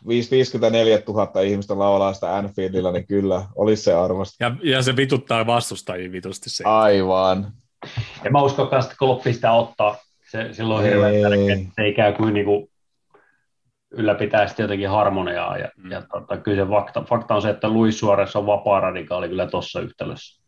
54 0.07 1.03
000 1.09 1.41
ihmistä 1.41 1.79
laulaa 1.79 2.13
sitä 2.13 2.37
Anfieldilla, 2.37 2.93
niin 2.93 3.07
kyllä, 3.07 3.43
olisi 3.57 3.83
se 3.83 3.95
arvosta. 3.95 4.45
Ja, 4.45 4.57
ja 4.63 4.83
se 4.83 4.97
vituttaa 4.97 5.47
vastustajia 5.47 6.13
vitusti 6.13 6.51
se. 6.51 6.65
Aivan. 6.65 7.53
Ja 8.25 8.31
mä 8.31 8.43
uskon 8.43 8.69
myös, 8.71 8.85
että 8.85 8.97
Kloppi 8.99 9.33
sitä 9.33 9.53
ottaa. 9.53 9.97
Se, 10.31 10.49
silloin 10.53 10.79
on 10.79 10.91
hirveän 10.91 11.15
Ei. 11.15 11.23
tärkeää, 11.23 11.55
että 11.57 11.73
se 11.77 11.83
ei 11.83 11.95
käy 11.95 12.13
kuin 12.13 12.35
niinku 12.35 12.71
ylläpitää 13.91 14.47
sitten 14.47 14.65
jotenkin 14.65 14.89
harmoniaa. 14.89 15.59
Ja, 15.59 15.69
Mm. 15.77 15.85
mm. 15.85 15.91
ja 15.91 16.03
tota, 16.13 16.37
kyllä 16.37 16.65
se 16.65 16.71
fakta, 16.71 17.05
fakta, 17.09 17.35
on 17.35 17.43
se, 17.43 17.51
että 17.51 17.69
Luis 17.69 17.99
Suores 17.99 18.37
on 18.37 18.47
vapaa 18.47 18.81
radikaali 18.81 19.29
kyllä 19.29 19.47
tuossa 19.47 19.81
yhtälössä. 19.81 20.42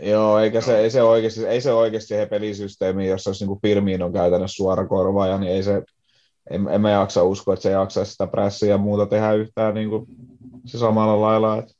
Joo, 0.00 0.38
eikä 0.38 0.60
se, 0.60 0.78
ei 0.78 0.90
se 0.90 1.02
oikeasti, 1.02 1.46
ei 1.46 1.60
se 1.60 1.72
oikeasti 1.72 2.08
siihen 2.08 2.28
pelisysteemiin, 2.28 3.10
jos 3.10 3.26
olisi 3.26 3.46
niin 3.46 3.60
Firmiin 3.62 4.02
on 4.02 4.12
käytännössä 4.12 4.56
suora 4.56 4.86
korvaaja, 4.86 5.38
niin 5.38 5.52
ei 5.52 5.62
se, 5.62 5.82
en, 6.50 6.68
en 6.68 6.80
mä 6.80 6.90
jaksa 6.90 7.22
uskoa, 7.22 7.54
että 7.54 7.62
se 7.62 7.70
jaksaisi 7.70 8.12
sitä 8.12 8.26
prässiä 8.26 8.68
ja 8.68 8.78
muuta 8.78 9.06
tehdä 9.06 9.32
yhtään 9.32 9.74
niin 9.74 9.88
kuin 9.90 10.06
se 10.66 10.78
samalla 10.78 11.20
lailla. 11.20 11.56
Että 11.56 11.72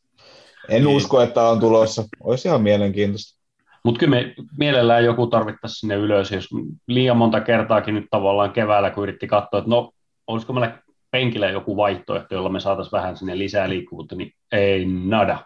en 0.68 0.84
Niin. 0.84 0.96
usko, 0.96 1.20
että 1.20 1.42
on 1.42 1.60
tulossa. 1.60 2.04
Olisi 2.20 2.48
ihan 2.48 2.62
mielenkiintoista. 2.62 3.42
Mutta 3.84 3.98
kyllä 3.98 4.16
me 4.16 4.34
mielellään 4.58 5.04
joku 5.04 5.26
tarvittaisiin 5.26 5.80
sinne 5.80 5.94
ylös, 5.94 6.30
jos 6.30 6.48
liian 6.86 7.16
monta 7.16 7.40
kertaakin 7.40 7.94
nyt 7.94 8.06
tavallaan 8.10 8.52
keväällä, 8.52 8.90
kun 8.90 9.02
yritti 9.02 9.26
katsoa, 9.26 9.58
että 9.58 9.70
no, 9.70 9.92
olisiko 10.26 10.52
meillä 10.52 10.78
penkillä 11.10 11.50
joku 11.50 11.76
vaihtoehto, 11.76 12.34
jolla 12.34 12.48
me 12.48 12.60
saataisiin 12.60 12.92
vähän 12.92 13.16
sinne 13.16 13.38
lisää 13.38 13.68
liikkuvuutta, 13.68 14.16
niin 14.16 14.32
ei 14.52 14.84
nada. 14.84 15.38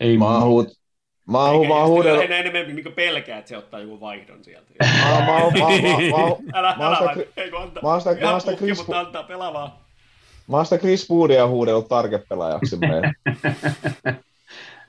Ei 0.00 0.18
Mä 0.18 0.40
huut, 0.40 0.68
mä 1.30 1.38
oon, 1.44 1.54
Eikä 1.54 1.68
mä 1.68 1.74
oon 1.80 1.88
huudellut, 1.88 2.24
enää 2.24 2.38
enemmän 2.38 2.76
niin 2.76 2.92
pelkää, 2.92 3.38
että 3.38 3.48
se 3.48 3.56
ottaa 3.56 3.80
joku 3.80 4.00
vaihdon 4.00 4.44
sieltä. 4.44 4.70
mä 5.04 5.14
oon, 5.14 5.24
mä 5.24 5.36
oon, 5.36 5.52
mä 5.58 5.64
oon, 5.66 5.82
mä 6.10 6.16
oon, 6.16 6.36
Älä, 6.54 6.74
Mä 6.78 6.88
oon 6.88 6.96
älä, 7.02 7.14
sitä 7.14 7.40
ei 7.42 7.50
kun 7.50 7.62
antaa. 7.62 7.82
mä 7.82 7.88
oon 7.88 8.00
sitä- 8.00 8.14
mä 8.14 8.18
Ihan 8.20 8.32
oon 8.32 8.40
sitä 8.40 8.52
puhki, 8.52 8.66
Chris- 8.72 8.76
mutta 8.76 9.00
antaa 9.00 9.22
pelaa 9.22 9.52
vaan. 9.52 9.72
mä 10.48 10.56
oon 10.56 10.66
sitä 10.66 10.78
Chris 10.78 11.10
Woodia 11.10 11.46
huudellut 11.46 11.88
target-pelaajaksi 11.88 12.76
meidän. 12.76 13.14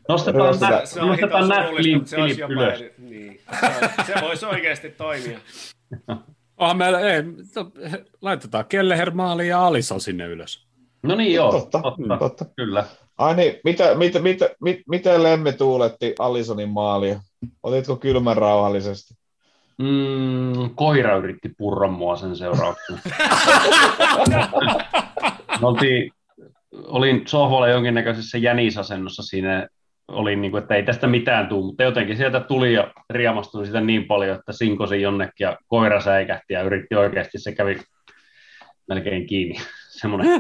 Nostetaan, 0.10 0.44
Ryöstetään. 0.46 0.80
nä, 0.80 0.86
Se 0.86 1.02
on 1.02 1.08
nostetaan 1.08 1.48
mutta 1.96 2.10
se 2.10 2.22
olisi 2.22 2.42
jopa 2.42 2.54
ylös. 2.54 2.82
eri- 2.82 2.94
niin. 2.98 3.42
Se, 3.60 4.14
se 4.14 4.22
voisi 4.22 4.46
oikeasti 4.46 4.90
toimia. 4.90 5.40
Onhan 6.58 6.78
meillä, 6.78 7.00
ei, 7.00 7.24
to, 7.54 7.72
laitetaan 8.22 8.66
Kelleher 8.66 9.12
maali 9.12 9.48
ja 9.48 9.66
Alison 9.66 10.02
sinne 10.02 10.26
ylös. 10.26 10.68
No 11.04 11.16
niin 11.16 11.34
joo, 11.34 11.52
Totta, 11.52 11.82
totta, 11.82 12.18
totta. 12.20 12.46
kyllä. 12.56 12.84
Ai 13.18 13.36
niin, 13.36 13.56
mitä, 13.64 13.96
mitä, 13.96 14.20
mitä, 14.20 14.50
mit, 14.62 14.80
miten 14.90 15.24
Lemmi 15.24 15.54
tuuletti 15.54 16.16
Allisonin 16.20 16.70
maalia? 16.70 17.20
Otitko 17.64 17.96
kylmän 17.96 18.38
rauhallisesti? 18.38 19.14
Mm, 19.78 20.70
koira 20.76 21.18
yritti 21.18 21.50
purra 21.58 21.88
mua 21.88 22.16
sen 22.16 22.36
seurauksena. 22.36 23.00
Me 25.62 25.68
oltiin, 25.68 26.12
olin 26.72 27.24
sohvalla 27.28 27.68
jonkinnäköisessä 27.68 28.38
jänisasennossa 28.38 29.24
siinä. 29.24 29.68
Olin 30.08 30.42
niin 30.42 30.52
kuin, 30.52 30.62
että 30.62 30.76
ei 30.76 30.84
tästä 30.84 31.08
mitään 31.08 31.48
tule, 31.48 31.66
mutta 31.66 31.84
jotenkin 31.84 32.18
sieltä 32.18 32.40
tuli 32.40 32.74
ja 32.74 32.92
riemastuin 33.10 33.66
sitä 33.66 33.82
niin 33.82 34.06
paljon, 34.08 34.40
että 34.40 34.54
sinkosin 34.54 35.02
jonnekin 35.02 35.46
ja 35.46 35.58
koira 35.68 36.02
säikähti 36.02 36.54
ja 36.54 36.62
yritti 36.62 36.96
oikeasti, 36.96 37.40
se 37.40 37.56
kävi 37.56 37.78
melkein 38.88 39.28
kiinni. 39.28 39.56
Semmoinen 39.96 40.40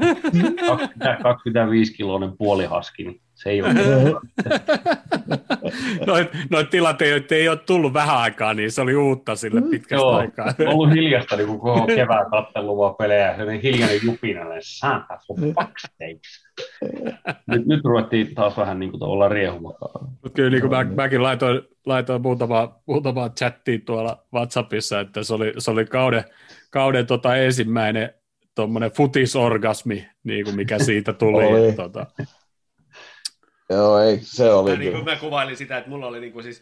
25 1.23 1.93
kiloinen 1.97 2.37
puolihaski. 2.37 3.03
Niin 3.03 3.21
Se 3.33 3.49
ei 3.49 3.61
ole. 3.61 3.69
noit, 6.07 6.27
noit 6.49 6.69
tilanteet 6.69 7.31
ei 7.31 7.49
ole 7.49 7.57
tullut 7.57 7.93
vähän 7.93 8.17
aikaa, 8.17 8.53
niin 8.53 8.71
se 8.71 8.81
oli 8.81 8.95
uutta 8.95 9.35
sille 9.35 9.61
pitkästä 9.61 9.95
Joo, 9.95 10.11
aikaa. 10.15 10.53
ollut 10.67 10.93
hiljasta 10.93 11.35
niin 11.35 11.47
koko 11.47 11.87
kevään 11.95 12.31
katsellut 12.31 12.77
vaan 12.77 12.95
pelejä, 12.95 13.35
sellainen 13.35 13.61
hiljainen 13.61 13.99
jupina, 14.03 14.41
Santa 14.59 15.17
for 15.27 15.37
fuck's 15.39 15.81
sakes. 15.81 16.45
Nyt, 17.47 17.65
nyt 17.65 17.85
ruvettiin 17.85 18.35
taas 18.35 18.57
vähän 18.57 18.79
niin 18.79 18.91
kuin 18.91 19.03
olla 19.03 19.29
riehumakaan. 19.29 20.07
Kyllä 20.33 20.49
niin 20.49 20.61
kuin 20.61 20.71
mä, 20.71 20.83
mäkin 20.83 21.23
laitoin, 21.23 21.61
laitoin 21.85 22.21
muutama, 22.21 22.79
muutama 22.85 23.29
chattiin 23.29 23.81
tuolla 23.81 24.23
WhatsAppissa, 24.33 24.99
että 24.99 25.23
se 25.23 25.33
oli, 25.33 25.53
se 25.57 25.71
oli 25.71 25.85
kauden, 25.85 26.23
kauden 26.71 27.07
tota 27.07 27.35
ensimmäinen 27.35 28.13
tuommoinen 28.55 28.91
futisorgasmi, 28.91 30.07
niin 30.23 30.45
kuin 30.45 30.55
mikä 30.55 30.79
siitä 30.79 31.13
tuli. 31.13 31.45
Oli. 31.45 31.73
tota. 31.73 32.05
Joo, 33.69 33.99
ei, 33.99 34.19
se 34.21 34.49
oli 34.53 34.71
Mä, 34.71 34.77
niin 34.77 34.91
kuin, 34.91 35.05
mä 35.05 35.15
kuvailin 35.15 35.57
sitä, 35.57 35.77
että 35.77 35.89
mulla 35.89 36.07
oli 36.07 36.19
niin 36.19 36.33
kuin, 36.33 36.43
siis 36.43 36.61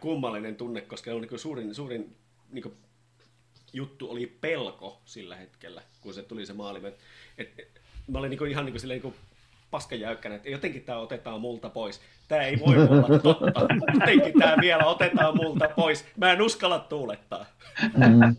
kummallinen 0.00 0.56
tunne, 0.56 0.80
koska 0.80 1.10
oli 1.10 1.20
niin 1.20 1.28
kuin, 1.28 1.38
suurin, 1.38 1.74
suurin 1.74 2.16
niin 2.50 2.62
kuin, 2.62 2.74
juttu 3.72 4.10
oli 4.10 4.26
pelko 4.40 5.02
sillä 5.04 5.36
hetkellä, 5.36 5.82
kun 6.00 6.14
se 6.14 6.22
tuli 6.22 6.46
se 6.46 6.52
maali. 6.52 6.86
Et, 6.86 6.98
et, 7.38 7.48
et, 7.58 7.80
mä 8.06 8.18
olin 8.18 8.30
niin 8.30 8.38
kuin, 8.38 8.50
ihan 8.50 8.64
niin 8.64 8.72
kuin, 8.72 8.80
silleen, 8.80 9.02
niin 9.02 9.12
kuin 9.12 9.14
paskajäykkänä, 9.70 10.34
että 10.34 10.48
jotenkin 10.48 10.82
tämä 10.82 10.98
otetaan 10.98 11.40
multa 11.40 11.68
pois. 11.70 12.00
Tämä 12.28 12.42
ei 12.42 12.60
voi 12.60 12.76
olla 12.76 13.18
totta. 13.18 13.68
Jotenkin 13.94 14.38
tämä 14.38 14.56
vielä 14.60 14.84
otetaan 14.84 15.36
multa 15.36 15.68
pois. 15.76 16.04
Mä 16.16 16.32
en 16.32 16.42
uskalla 16.42 16.78
tuulettaa. 16.78 17.46
Mm. 17.82 18.36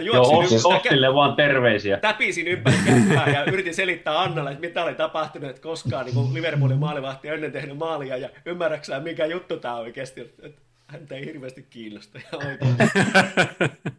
Joo, 0.00 0.42
ympäri- 0.42 0.76
Ossille 0.76 1.14
vaan 1.14 1.36
terveisiä. 1.36 1.96
täpisin 1.96 2.48
ympäri 2.48 2.76
käppää 2.84 3.28
ja 3.30 3.44
yritin 3.44 3.74
selittää 3.74 4.20
Annalle, 4.20 4.50
että 4.50 4.60
mitä 4.60 4.84
oli 4.84 4.94
tapahtunut, 4.94 5.50
että 5.50 5.62
koskaan 5.62 6.06
niin 6.06 6.34
Liverpoolin 6.34 6.78
maalivahti 6.78 7.28
on 7.28 7.34
ennen 7.34 7.52
tehnyt 7.52 7.78
maalia 7.78 8.16
ja 8.16 8.28
ymmärräksää 8.46 9.00
mikä 9.00 9.26
juttu 9.26 9.56
tämä 9.56 9.76
oikeasti, 9.76 10.20
että 10.20 10.62
häntä 10.86 11.14
ei 11.14 11.24
hirveästi 11.26 11.66
kiinnosta. 11.70 12.18
Ja 12.32 12.38
oikein. 12.38 12.76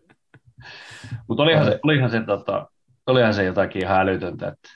Mutta 1.27 1.43
olihan 1.43 1.65
se, 1.65 1.79
olihan, 1.83 2.09
se, 2.09 2.21
tota, 2.25 2.69
olihan 3.07 3.33
se 3.33 3.43
jotakin 3.43 3.83
ihan 3.83 3.99
älytöntä. 4.01 4.47
Että 4.47 4.69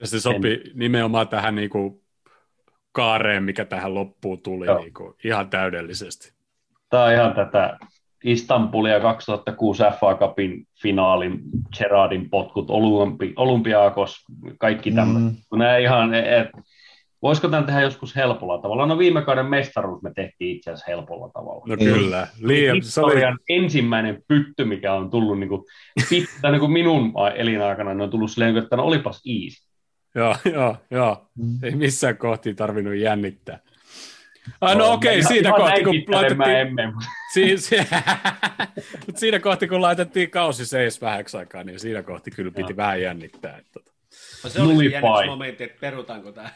Ja 0.00 0.06
se 0.06 0.20
sopi 0.20 0.60
nimenomaan 0.74 1.28
tähän 1.28 1.54
niin 1.54 1.70
kuin 1.70 2.02
kaareen, 2.92 3.42
mikä 3.42 3.64
tähän 3.64 3.94
loppuun 3.94 4.42
tuli 4.42 4.66
niin 4.80 4.94
kuin 4.94 5.14
ihan 5.24 5.50
täydellisesti. 5.50 6.32
Tämä 6.90 7.04
on 7.04 7.12
ihan 7.12 7.34
tätä 7.34 7.78
Istanbulia 8.24 9.00
2006 9.00 9.82
FA 10.00 10.14
Cupin 10.14 10.66
finaalin, 10.82 11.40
Gerardin 11.78 12.30
potkut, 12.30 12.70
Olympi, 12.70 13.32
Olympiakos, 13.36 14.24
kaikki 14.58 14.90
tämmöinen. 14.90 15.32
Mm. 15.52 15.58
Nämä 15.58 15.76
ihan, 15.76 16.14
et, 16.14 16.48
voisiko 17.22 17.48
tämän 17.48 17.66
tehdä 17.66 17.80
joskus 17.80 18.16
helpolla 18.16 18.62
tavalla? 18.62 18.86
No 18.86 18.98
viime 18.98 19.22
kauden 19.22 19.46
mestaruus 19.46 20.02
me 20.02 20.12
tehtiin 20.16 20.56
itse 20.56 20.70
asiassa 20.70 20.90
helpolla 20.92 21.28
tavalla. 21.28 21.64
No 21.68 21.74
Niin. 21.74 21.94
kyllä. 21.94 22.26
Liian, 22.40 22.82
se 22.82 23.00
oli, 23.00 23.20
ensimmäinen 23.48 24.22
pytty, 24.28 24.64
mikä 24.64 24.92
on 24.94 25.10
tullut 25.10 25.38
niin 25.38 25.48
kuin, 25.48 25.62
pitkä, 26.10 26.50
niin 26.50 26.60
kuin 26.60 26.72
minun 26.72 27.12
elinaikana, 27.34 27.94
ne 27.94 28.02
on 28.04 28.10
tullut 28.10 28.30
silleen, 28.30 28.56
että 28.56 28.76
no 28.76 28.82
olipas 28.82 29.22
easy. 29.26 29.68
joo, 30.14 30.36
joo, 30.52 30.76
joo. 30.90 31.26
Mm. 31.38 31.58
Ei 31.62 31.70
missään 31.74 32.16
kohti 32.16 32.54
tarvinnut 32.54 32.94
jännittää. 32.96 33.58
Ah, 34.60 34.76
no 34.76 34.84
Joo, 34.84 34.92
okei, 34.92 35.22
siinä 35.22 35.48
ihan 35.48 35.60
kohti, 35.60 35.84
kun 35.84 36.14
laitettiin, 36.14 36.56
emme, 36.56 36.92
si, 37.38 37.58
si, 37.58 37.76
mut 39.06 39.16
siinä 39.16 39.38
kohti, 39.40 39.68
kun 39.68 39.82
laitettiin 39.82 40.30
kausi 40.30 40.66
seis 40.66 41.00
vähäksi 41.02 41.36
aikaa, 41.36 41.64
niin 41.64 41.80
siinä 41.80 42.02
kohti 42.02 42.30
kyllä 42.30 42.50
piti 42.50 42.72
Joo. 42.72 42.76
vähän 42.76 43.02
jännittää. 43.02 43.56
Että, 43.58 43.70
tota. 43.72 43.90
No 44.44 44.50
se 44.50 44.60
oli 44.60 44.68
se 44.68 44.74
Nulipai. 44.74 45.00
jännitysmomentti, 45.02 45.64
että 45.64 45.76
perutaanko 45.80 46.32
tämä. 46.32 46.50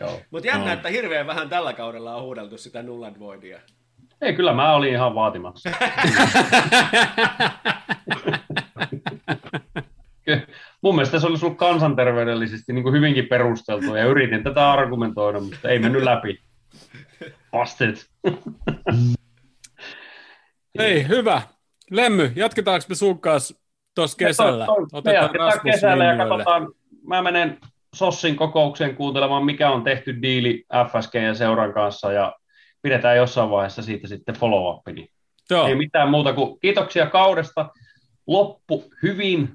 Joo. 0.00 0.20
Mutta 0.30 0.46
jännä, 0.48 0.66
No. 0.66 0.72
että 0.72 0.88
hirveän 0.88 1.26
vähän 1.26 1.48
tällä 1.48 1.72
kaudella 1.72 2.14
on 2.16 2.22
huudeltu 2.22 2.58
sitä 2.58 2.82
null 2.82 3.02
and 3.02 3.18
voidia. 3.18 3.60
Ei, 4.20 4.32
kyllä 4.34 4.52
mä 4.52 4.74
olin 4.74 4.92
ihan 4.92 5.14
vaatimassa. 5.14 5.70
Mun 10.82 10.94
mielestä 10.94 11.18
se 11.20 11.26
olisi 11.26 11.44
ollut 11.46 11.58
kansanterveydellisesti 11.58 12.72
niin 12.72 12.82
kuin 12.82 12.94
hyvinkin 12.94 13.26
perusteltu 13.26 13.94
ja 13.94 14.04
yritin 14.04 14.44
tätä 14.44 14.70
argumentoida, 14.72 15.40
mutta 15.40 15.68
ei 15.68 15.78
mennyt 15.78 16.02
läpi. 16.02 16.40
Bastet. 17.50 18.06
Ei, 20.78 21.08
hyvä. 21.08 21.42
Lemmy, 21.90 22.32
jatketaanko 22.36 22.86
me 22.88 22.94
sun 22.94 23.20
kanssa 23.20 23.54
tuossa 23.94 24.16
kesällä? 24.16 24.66
Me 24.66 24.72
Otetaan 24.92 25.24
jatketaan 25.24 25.52
Rasmus 25.52 25.74
kesällä 25.74 26.04
ja 26.04 26.16
katsotaan, 26.16 26.68
mä 27.06 27.22
menen 27.22 27.58
Sossin 27.94 28.36
kokoukseen 28.36 28.96
kuuntelemaan, 28.96 29.44
mikä 29.44 29.70
on 29.70 29.84
tehty 29.84 30.22
diili 30.22 30.64
FSG 30.88 31.14
ja 31.14 31.34
seuran 31.34 31.72
kanssa 31.72 32.12
ja 32.12 32.36
pidetään 32.82 33.16
jossain 33.16 33.50
vaiheessa 33.50 33.82
siitä 33.82 34.08
sitten 34.08 34.34
follow-up. 34.34 34.94
Niin 34.94 35.08
Joo, 35.50 35.66
Ei 35.66 35.74
mitään 35.74 36.10
muuta 36.10 36.32
kuin 36.32 36.60
kiitoksia 36.60 37.06
kaudesta. 37.06 37.70
Loppu 38.26 38.84
hyvin, 39.02 39.48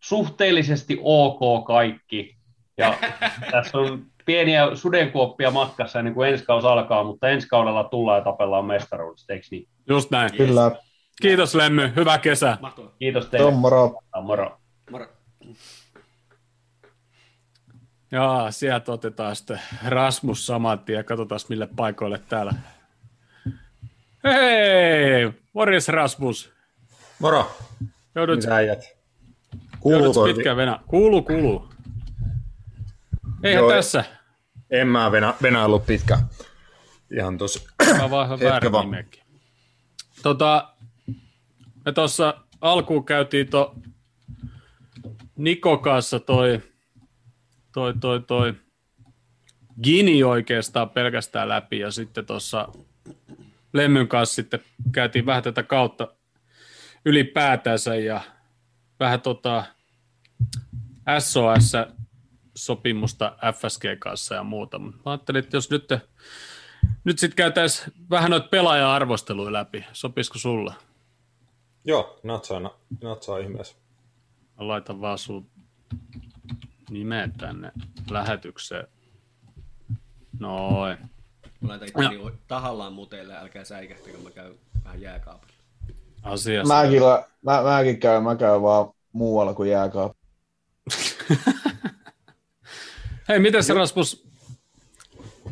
suhteellisesti 0.00 0.98
ok 1.02 1.66
kaikki. 1.66 2.36
Ja 2.78 2.94
tässä 3.52 3.78
on 3.78 4.06
pieniä 4.26 4.74
sudenkuoppia 4.74 5.50
matkassa 5.50 5.98
ennen 5.98 6.14
kuin 6.14 6.28
ensi 6.28 6.44
kausi 6.44 6.66
alkaa, 6.66 7.04
mutta 7.04 7.28
ensi 7.28 7.48
kaudella 7.48 7.84
tullaan 7.84 8.18
ja 8.18 8.24
tapellaan 8.24 8.64
mestaruudesta, 8.64 9.32
eikö 9.32 9.46
niin? 9.50 9.68
just 9.88 10.10
näin. 10.10 10.36
Kyllä. 10.36 10.70
Kiitos 11.22 11.54
Lemmy, 11.54 11.92
hyvä 11.96 12.18
kesä. 12.18 12.58
Mahtavaa. 12.60 12.90
Kiitos 12.98 13.26
teille. 13.26 13.50
Tom, 13.50 13.60
moro. 13.60 13.94
Moro. 14.22 14.58
Moro. 14.90 15.06
Jaa, 18.12 18.50
sieltä 18.50 18.92
otetaan 18.92 19.36
sitten 19.36 19.60
Rasmus 19.86 20.46
saman 20.46 20.78
tien 20.78 20.96
ja 20.96 21.04
katsotaan 21.04 21.40
mille 21.48 21.68
paikoille 21.76 22.20
täällä. 22.28 22.52
Hei, 24.24 25.32
morjes 25.52 25.88
Rasmus. 25.88 26.52
Moro, 27.18 27.50
Joudut, 28.14 28.36
mitä 28.40 28.56
äijät? 28.56 28.82
joudut 28.82 29.70
Kuuluuko? 29.80 30.24
pitkään 30.24 30.56
venä. 30.56 30.78
Kuuluu, 30.86 31.22
kuuluu. 31.22 31.69
Eihän 33.42 33.62
Joo. 33.62 33.70
tässä. 33.70 34.04
En 34.70 34.88
mä 34.88 35.12
venä, 35.12 35.34
venäillyt 35.42 35.86
pitkä. 35.86 36.18
Ihan 37.16 37.38
tos. 37.38 37.66
Mä 37.98 38.10
vaan 38.10 38.28
Hetken 38.40 38.72
vaan. 38.72 39.04
Tota, 40.22 40.74
me 41.84 41.92
tuossa 41.92 42.34
alkuun 42.60 43.04
käytiin 43.04 43.48
to 43.48 43.74
Niko 45.36 45.78
kanssa 45.78 46.20
toi, 46.20 46.60
toi, 47.72 47.94
toi, 48.00 48.20
toi 48.20 48.54
Gini 49.82 50.24
oikeastaan 50.24 50.90
pelkästään 50.90 51.48
läpi 51.48 51.78
ja 51.78 51.90
sitten 51.90 52.26
tuossa 52.26 52.68
Lemmyn 53.72 54.08
kanssa 54.08 54.34
sitten 54.34 54.60
käytiin 54.92 55.26
vähän 55.26 55.42
tätä 55.42 55.62
kautta 55.62 56.08
ylipäätänsä 57.04 57.96
ja 57.96 58.20
vähän 59.00 59.20
tota 59.20 59.64
SOS-sopimusta 62.60 63.36
FSG 63.54 63.84
kanssa 63.98 64.34
ja 64.34 64.42
muuta. 64.42 64.78
Mä 64.78 64.92
ajattelin, 65.04 65.38
että 65.44 65.56
jos 65.56 65.70
nyt, 65.70 65.88
nyt 67.04 67.18
sitten 67.18 67.36
käytäisiin 67.36 67.92
vähän 68.10 68.30
noita 68.30 68.48
pelaaja-arvosteluja 68.48 69.52
läpi. 69.52 69.84
Sopisiko 69.92 70.38
sulla? 70.38 70.74
Joo, 71.84 72.20
natsaa, 72.22 72.60
natsaa 73.02 73.38
ihmeessä. 73.38 73.76
Mä 74.58 74.68
laitan 74.68 75.00
vaan 75.00 75.18
sun 75.18 75.46
nimen 76.90 77.32
tänne 77.32 77.72
lähetykseen. 78.10 78.86
Noin. 80.38 80.98
Mä 81.60 81.68
laitan 81.68 81.88
itteni 81.88 82.38
tahallaan 82.48 82.92
muteille, 82.92 83.36
älkää 83.36 83.64
säikähtäkö, 83.64 84.18
mä 84.18 84.30
käyn 84.30 84.54
vähän 84.84 85.00
jääkaapilla. 85.00 85.54
Asiassa. 86.22 86.74
Mäkin, 86.74 87.02
mä, 87.42 87.62
mäkin 87.62 88.00
käyn, 88.00 88.22
mä 88.22 88.36
käyn 88.36 88.62
vaan 88.62 88.92
muualla 89.12 89.54
kuin 89.54 89.70
jääkaappi. 89.70 90.20
Hei, 93.30 93.38
miten 93.38 93.64
se 93.64 93.74
Rasmus? 93.74 94.26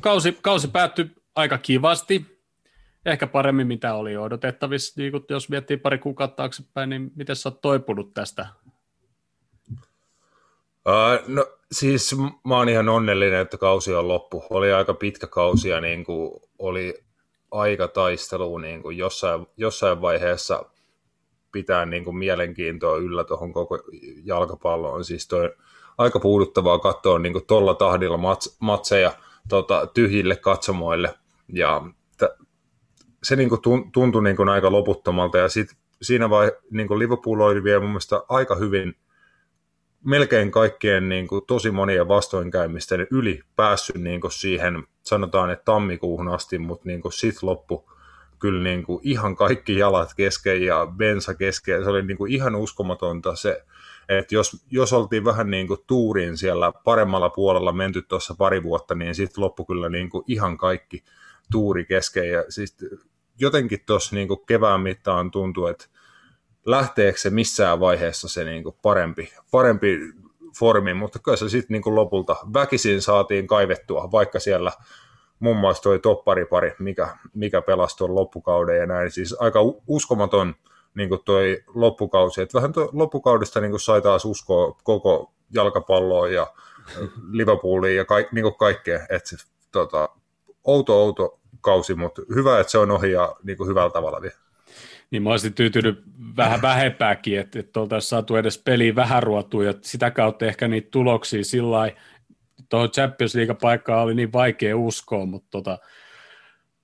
Kausi, 0.01 0.39
kausi 0.43 0.69
päättyi 0.69 1.11
aika 1.35 1.59
kivasti. 1.59 2.27
Ehkä 3.07 3.27
paremmin, 3.27 3.67
mitä 3.67 3.95
oli 3.95 4.17
odotettavissa. 4.17 5.01
Niin 5.01 5.13
kun 5.13 5.25
jos 5.29 5.49
miettii 5.49 5.77
pari 5.77 5.99
kuukautta 5.99 6.37
taaksepäin, 6.37 6.91
niin 6.91 7.11
miten 7.17 7.37
sä 7.37 7.49
oot 7.49 7.61
toipunut 7.61 8.15
tästä? 8.15 8.47
Uh, 9.71 11.29
no 11.29 11.47
siis 11.73 12.17
mä 12.45 12.57
oon 12.57 12.69
ihan 12.69 12.89
onnellinen, 12.89 13.41
että 13.41 13.59
kausi 13.59 13.95
on 13.95 14.09
loppu. 14.09 14.45
Oli 14.51 14.73
aika 14.73 14.95
pitkä 14.95 15.27
kausi 15.27 15.69
ja 15.69 15.81
niin 15.81 16.05
kuin 16.05 16.41
oli 16.59 16.95
aika 17.51 17.89
taistelu 17.89 18.59
niin 18.59 18.83
kuin 18.83 18.99
jossain, 18.99 19.47
jossain 19.57 20.01
vaiheessa 20.01 20.65
pitää 21.53 21.87
niin 21.87 22.05
kuin 22.05 22.17
mielenkiintoa 22.17 22.97
yllä 22.97 23.25
tuohon 23.25 23.53
koko 23.53 23.79
jalkapalloon. 24.25 25.05
Siis 25.05 25.29
toi 25.29 25.55
aika 25.99 26.21
puuduttavaa 26.21 26.79
katsoa 26.79 27.19
niin 27.19 27.33
kuin 27.33 27.47
tolla 27.47 27.75
tahdilla 27.75 28.17
mats, 28.17 28.57
matseja 28.61 29.13
tota, 29.49 29.87
tyhjille 29.95 30.37
katsomoille. 30.37 31.15
Ja 31.53 31.83
t- 32.19 32.47
se 33.23 33.37
niin 33.37 33.49
kuin 33.49 33.61
tun- 33.61 33.91
tuntui 33.93 34.25
niin 34.25 34.37
kuin 34.37 34.49
aika 34.49 34.73
loputtomalta. 34.73 35.39
Ja 35.39 35.49
sit 35.49 35.69
siinä 36.03 36.31
vai 36.31 36.53
niin 36.71 36.89
kuin 36.89 36.99
Liverpool 36.99 37.41
oli 37.41 37.65
vielä 37.65 37.81
mun 37.81 37.91
mielestä 37.91 38.23
aika 38.29 38.55
hyvin 38.55 38.95
melkein 40.05 40.51
kaikkien 40.51 41.09
niin 41.09 41.29
kuin, 41.29 41.47
tosi 41.47 41.71
monien 41.71 42.09
vastoinkäymisten 42.09 43.07
yli 43.11 43.41
päässyt 43.57 43.97
niin 43.97 44.21
kuin, 44.21 44.33
siihen, 44.33 44.85
sanotaan, 45.03 45.51
että 45.51 45.65
tammikuuhun 45.65 46.29
asti, 46.29 46.59
mutta 46.59 46.89
niin 46.89 47.01
kuin, 47.01 47.13
sit 47.13 47.43
loppu 47.43 47.91
kyllä 48.39 48.63
niin 48.63 48.83
kuin, 48.83 49.01
ihan 49.03 49.37
kaikki 49.37 49.79
jalat 49.79 50.15
kesken 50.17 50.63
ja 50.63 50.87
bensa 50.97 51.35
kesken. 51.35 51.85
Se 51.85 51.91
oli 51.91 52.03
niin 52.03 52.17
kuin, 52.17 52.33
ihan 52.33 52.55
uskomatonta 52.55 53.37
se, 53.37 53.65
että 54.09 54.35
jos, 54.35 54.65
jos 54.71 54.93
oltiin 54.93 55.25
vähän 55.25 55.51
niin 55.51 55.67
kuin 55.67 55.81
tuuriin 55.87 56.37
siellä 56.37 56.73
paremmalla 56.85 57.31
puolella 57.31 57.73
menty 57.73 58.03
tuossa 58.03 58.35
pari 58.39 58.63
vuotta, 58.63 58.95
niin 58.95 59.15
sitten 59.15 59.45
loppu 59.45 59.65
kyllä 59.65 59.89
niin 59.89 60.11
kuin 60.11 60.25
ihan 60.27 60.57
kaikki 60.57 61.05
tuuri 61.51 61.85
kesken. 61.85 62.31
Ja 62.31 62.45
siis 62.49 62.77
jotenkin 63.39 63.81
tuossa 63.87 64.17
niin 64.17 64.29
kuin 64.29 64.41
kevään 64.47 64.81
mittaan 64.81 65.31
tuntuu, 65.31 65.67
että 65.67 65.87
lähteekö 66.67 67.19
se 67.19 67.31
missään 67.31 67.81
vaiheessa 67.81 68.29
se 68.29 68.45
niin 68.45 68.63
kuin 68.63 68.77
parempi, 68.83 69.33
parempi 69.51 69.99
formi, 70.59 70.95
mutta 70.95 71.19
kyllä 71.19 71.37
se 71.37 71.49
sitten 71.49 71.75
niin 71.75 71.95
lopulta 71.95 72.37
väkisin 72.55 73.03
saatiin 73.03 73.47
kaivettua, 73.47 74.11
vaikka 74.13 74.41
siellä 74.41 74.73
muun 75.41 75.57
muassa 75.57 75.83
toi 75.83 75.99
topparipari, 75.99 76.75
mikä, 76.79 77.17
mikä 77.35 77.63
pelasi 77.63 77.97
tuon 77.97 78.15
loppukauden 78.15 78.79
ja 78.79 78.87
näin. 78.87 79.11
Siis 79.11 79.37
aika 79.41 79.61
uskomaton 79.87 80.55
niin 80.95 81.09
kuin 81.09 81.21
toi 81.25 81.65
loppukausi. 81.75 82.43
Et 82.43 82.55
vähän 82.55 82.73
tuo 82.73 82.91
loppukaudesta 82.93 83.61
niin 83.61 83.71
kuin 83.71 83.81
sai 83.81 84.03
taas 84.03 84.25
uskoa 84.25 84.77
koko 84.83 85.33
jalkapalloon 85.55 86.33
ja 86.33 86.47
Liverpooliin 87.31 87.97
ja 87.97 88.05
ka, 88.05 88.15
niin 88.33 88.43
kuin 88.43 88.55
kaikkea. 88.55 89.01
Et, 89.11 89.25
tota, 89.73 90.09
outo, 90.65 91.03
outo 91.03 91.41
kausi, 91.61 91.95
mutta 91.95 92.23
hyvä, 92.35 92.61
että 92.61 92.71
se 92.71 92.79
on 92.79 92.91
ohi 92.91 93.13
ja 93.13 93.37
niin 93.43 93.57
kuin 93.57 93.69
hyvällä 93.69 93.91
tavalla 93.91 94.23
vielä. 94.23 94.37
Niin 95.11 95.23
mä 95.23 95.31
olisin 95.31 95.55
tyytynyt 95.55 96.03
vähän 96.37 96.63
vähempääkin, 96.63 97.39
että, 97.39 97.59
että 97.59 97.81
oltaisiin 97.81 98.09
saatu 98.09 98.37
edes 98.37 98.59
peliin 98.59 98.97
vähän 98.97 99.23
ruotua 99.23 99.65
ja 99.65 99.75
sitä 99.83 100.11
kautta 100.11 100.47
ehkä 100.47 100.69
niitä 100.69 100.89
tuloksia 100.91 101.45
sillä 101.45 101.93
tuohon 102.69 102.91
Champions 102.91 103.35
League-paikkaan 103.35 104.03
oli 104.03 104.15
niin 104.15 104.33
vaikea 104.33 104.77
uskoa, 104.77 105.27
mutta, 105.27 105.49
tota, 105.51 105.79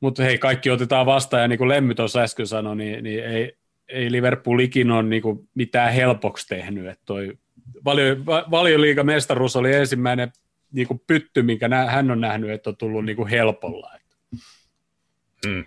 mutta 0.00 0.22
hei, 0.22 0.38
kaikki 0.38 0.70
otetaan 0.70 1.06
vastaan 1.06 1.42
ja 1.42 1.48
niin 1.48 1.58
kuin 1.58 1.68
Lemmy 1.68 1.94
tuossa 1.94 2.20
äsken 2.20 2.46
sanoi, 2.46 2.76
niin, 2.76 3.04
niin 3.04 3.24
ei, 3.24 3.56
ei 3.88 4.12
Liverpool 4.12 4.58
ikinä 4.58 4.94
ole 4.94 5.02
niin 5.02 5.22
kuin 5.22 5.48
mitään 5.54 5.92
helpoksi 5.92 6.48
tehnyt. 6.48 6.86
Että 6.86 7.02
toi 7.04 7.32
valio, 7.84 8.16
valioliiga 8.26 9.04
mestaruus 9.04 9.56
oli 9.56 9.74
ensimmäinen 9.74 10.32
niin 10.72 10.88
kuin 10.88 11.02
pytty, 11.06 11.42
minkä 11.42 11.68
nä, 11.68 11.90
hän 11.90 12.10
on 12.10 12.20
nähnyt, 12.20 12.50
että 12.50 12.70
on 12.70 12.76
tullut 12.76 13.04
niin 13.04 13.16
kuin 13.16 13.28
helpolla. 13.28 13.90
Mm. 15.46 15.64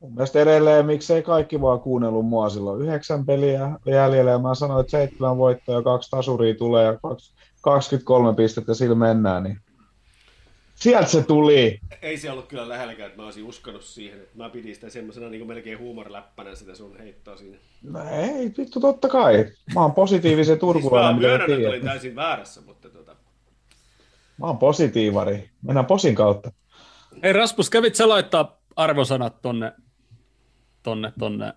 Mun 0.00 0.14
mielestä 0.14 0.40
edelleen, 0.40 0.86
miksei 0.86 1.22
kaikki 1.22 1.60
vaan 1.60 1.80
kuunnellut 1.80 2.26
mua 2.26 2.48
silloin. 2.48 2.82
Yhdeksän 2.82 3.26
peliä 3.26 3.70
jäljellä 3.86 4.30
ja 4.30 4.38
mä 4.38 4.54
sanoin, 4.54 4.80
että 4.80 4.90
seitsemän 4.90 5.38
voittoa 5.38 5.74
ja 5.74 5.82
kaksi 5.82 6.10
tasuria 6.10 6.54
tulee 6.54 6.84
ja 6.84 6.98
23 7.60 8.34
pistettä 8.34 8.74
sillä 8.74 8.94
mennään, 8.94 9.42
niin 9.42 9.60
Sieltä 10.78 11.08
se 11.08 11.22
tuli. 11.22 11.80
Ei 12.02 12.18
se 12.18 12.30
ollut 12.30 12.46
kyllä 12.46 12.68
lähelläkään, 12.68 13.06
että 13.06 13.22
mä 13.22 13.24
olisin 13.24 13.44
uskonut 13.44 13.82
siihen. 13.82 14.20
Että 14.20 14.38
mä 14.38 14.50
pidin 14.50 14.74
sitä 14.74 14.90
semmoisena 14.90 15.28
niin 15.28 15.46
melkein 15.46 15.78
huumoriläppänä 15.78 16.54
sitä 16.54 16.74
sun 16.74 16.98
heittoa 16.98 17.36
siinä. 17.36 17.56
No 17.82 18.00
ei, 18.10 18.52
vittu 18.58 18.80
totta 18.80 19.08
kai. 19.08 19.46
Mä 19.74 19.80
oon 19.80 19.92
positiivisen 19.92 20.58
turkulainen. 20.58 21.14
siis 21.14 21.22
mä 21.22 21.28
myönnän, 21.28 21.50
että 21.58 21.68
olin 21.68 21.84
täysin 21.84 22.16
väärässä, 22.16 22.60
mutta 22.60 22.88
tota... 22.88 23.16
Mä 24.38 24.46
oon 24.46 24.58
positiivari. 24.58 25.50
Mennään 25.62 25.86
posin 25.86 26.14
kautta. 26.14 26.52
Ei 27.22 27.32
Rasmus, 27.32 27.70
kävit 27.70 27.94
sä 27.94 28.08
laittaa 28.08 28.60
arvosanat 28.76 29.42
tonne, 29.42 29.72
tonne, 30.82 31.12
tonne 31.18 31.52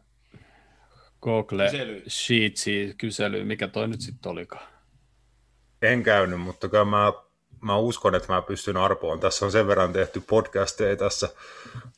Google 1.22 1.66
kysely. 1.66 2.04
Sheetsiin 2.08 2.98
kyselyyn, 2.98 3.48
mikä 3.48 3.68
toi 3.68 3.88
nyt 3.88 4.02
sitten 4.02 4.32
olikaan? 4.32 4.68
En 5.82 6.04
käynyt, 6.04 6.42
mutta 6.42 6.70
kyllä 6.70 6.86
mä 6.86 7.14
mä 7.62 7.78
uskon, 7.78 8.16
että 8.16 8.34
mä 8.34 8.42
pystyn 8.42 8.78
arpoon. 8.78 9.20
Tässä 9.20 9.46
on 9.46 9.52
sen 9.52 9.68
verran 9.68 9.94
tehty 9.94 10.22
podcasteja 10.30 10.96
tässä 10.96 11.30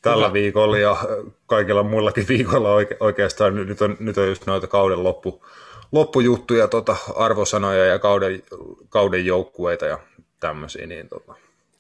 tällä 0.02 0.26
Hyvä. 0.26 0.34
viikolla 0.34 0.78
ja 0.78 0.98
kaikilla 1.46 1.84
muillakin 1.84 2.26
viikolla 2.28 2.70
oike- 2.70 2.98
oikeastaan. 3.00 3.56
Nyt 3.56 3.82
on, 3.82 3.98
nyt 4.00 4.18
on 4.18 4.28
just 4.28 4.46
noita 4.46 4.68
kauden 4.68 5.04
loppu, 5.04 5.46
loppujuttuja, 5.92 6.68
tota, 6.68 6.96
arvosanoja 7.16 7.86
ja 7.86 8.00
kauden, 8.00 8.44
kauden 8.90 9.26
joukkueita 9.26 9.86
ja 9.86 10.00
tämmöisiä. 10.40 10.88
Niin, 10.88 11.10
tota. 11.10 11.36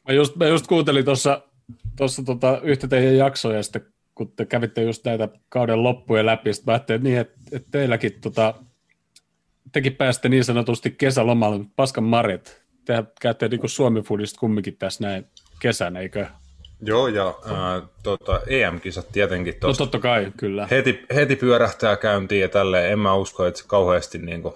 mä, 0.08 0.14
just, 0.14 0.36
mä 0.36 0.48
just 0.48 0.68
kuuntelin 0.68 1.06
tuossa 1.06 1.42
tuossa 1.96 2.24
tota, 2.24 2.60
yhtä 2.64 2.88
teidän 2.88 3.18
jaksoja, 3.18 3.58
ja 3.58 3.64
sitten 3.64 3.86
kun 4.16 4.32
te 4.32 4.46
kävitte 4.46 4.82
just 4.82 5.06
näitä 5.06 5.30
kauden 5.50 5.84
loppuja 5.84 6.26
läpi, 6.26 6.54
sitten 6.54 6.72
mä 6.72 6.74
ajattelin, 6.74 7.04
niin, 7.04 7.18
että, 7.18 7.40
että 7.52 7.68
teilläkin 7.72 8.22
tota, 8.22 8.54
tekin 9.72 9.96
pääsitte 9.96 10.30
niin 10.30 10.44
sanotusti 10.44 10.92
kesälomalle, 10.92 11.66
paskan 11.76 12.04
marjat, 12.04 12.63
te 12.86 13.04
käytte 13.22 13.48
niin 13.48 13.70
Suomi-foodista 13.70 14.40
kumminkin 14.40 14.78
tässä 14.78 15.04
näin 15.04 15.26
kesän, 15.60 15.98
eikö? 15.98 16.26
Joo, 16.82 17.08
ja 17.08 17.28
äh, 17.28 17.90
tota, 18.04 18.42
EM-kisat 18.48 19.12
tietenkin 19.12 19.56
tosta. 19.60 19.84
No 19.84 19.86
totta 19.86 20.00
kai, 20.00 20.32
kyllä. 20.38 20.68
Heti, 20.72 21.06
heti 21.16 21.36
pyörähtää 21.36 21.96
käyntiin 21.96 22.42
ja 22.42 22.50
tälleen. 22.50 22.92
En 22.92 23.00
mä 23.00 23.16
usko, 23.16 23.46
että 23.46 23.60
se 23.60 23.68
kauheasti 23.68 24.18
niin 24.18 24.42
kuin, 24.42 24.54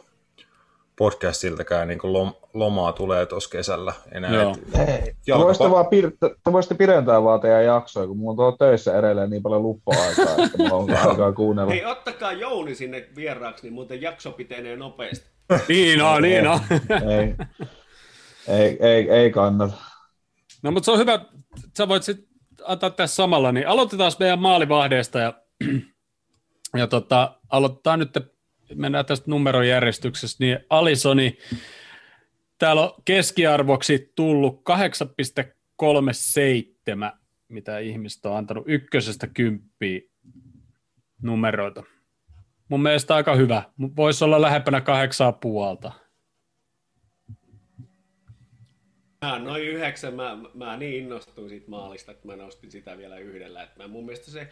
podcastiltakään 0.98 1.88
niin 1.88 2.00
lom, 2.04 2.34
lomaa 2.54 2.94
tulee 2.94 3.26
tuossa 3.26 3.50
kesällä 3.50 3.94
enää. 4.12 4.34
Joo. 4.34 4.56
Ei, 4.88 5.14
te 5.26 5.34
voisitte, 5.34 5.72
vaan 5.72 5.86
pir- 5.86 6.18
te 6.44 6.52
voisitte 6.52 6.76
pidentää 6.76 7.24
vaan 7.24 7.40
teidän 7.40 7.66
jaksoja, 7.66 8.08
kun 8.08 8.18
mulla 8.18 8.32
on 8.32 8.36
tuolla 8.38 8.58
töissä 8.58 9.00
edelleen 9.00 9.30
niin 9.30 9.44
paljon 9.44 9.64
luppa-aikaa, 9.64 10.46
että 10.46 10.58
mulla 10.58 10.74
on 10.74 10.98
aikaa 11.10 11.32
kuunnella. 11.32 11.72
Hei, 11.72 11.86
ottakaa 11.86 12.32
Jouni 12.32 12.76
sinne 12.76 13.08
vieraaksi, 13.16 13.64
niin 13.64 13.74
muuten 13.74 14.02
jakso 14.02 14.32
pitenee 14.32 14.76
nopeasti. 14.76 15.26
niin 15.68 16.02
on, 16.02 16.22
niin 16.22 16.48
on. 16.48 16.60
ei, 17.12 17.36
ei, 18.48 18.78
ei, 18.80 19.10
ei 19.10 19.32
kannata. 19.32 19.74
No 20.64 20.72
mutta 20.72 20.86
se 20.86 20.92
on 20.92 21.00
hyvä, 21.00 21.26
sä 21.78 21.88
voit 21.88 22.04
sitten 22.04 22.28
antaa 22.64 22.90
tässä 22.90 23.16
samalla, 23.16 23.52
niin 23.52 23.68
aloitetaan 23.68 24.12
meidän 24.20 24.40
maalivahdeesta 24.40 25.20
ja, 25.20 25.34
ja 26.78 26.88
tota, 26.88 27.40
aloitetaan 27.50 28.00
nyt, 28.00 28.18
mennään 28.76 29.06
tästä 29.06 29.32
numerojärjestyksessä, 29.32 30.38
niin 30.40 30.60
Alisoni, 30.70 31.38
täällä 32.58 32.82
on 32.82 32.94
keskiarvoksi 33.06 34.12
tullut 34.16 34.62
8,37, 35.84 37.18
mitä 37.48 37.80
ihmistä 37.80 38.30
on 38.30 38.38
antanut 38.38 38.64
ykkösestä 38.68 39.28
kymppiä 39.28 40.02
numeroita. 41.22 41.84
Mun 42.70 42.82
mielestä 42.82 43.16
aika 43.16 43.36
hyvä. 43.36 43.64
Voisi 43.96 44.24
olla 44.24 44.42
lähempänä 44.42 44.82
kahdeksaa 44.82 45.32
puolta. 45.32 45.92
Mä 49.26 49.40
noin 49.40 49.64
yhdeksän, 49.64 50.14
mä, 50.14 50.38
mä 50.54 50.78
niin 50.78 51.04
innostuin 51.04 51.50
siitä 51.50 51.70
maalista, 51.70 52.12
että 52.12 52.28
mä 52.28 52.36
nostin 52.36 52.72
sitä 52.72 52.98
vielä 52.98 53.18
yhdellä. 53.18 53.64
Että 53.64 53.84
mä, 53.84 53.88
mun 53.88 54.06
mielestä 54.06 54.32
se 54.32 54.50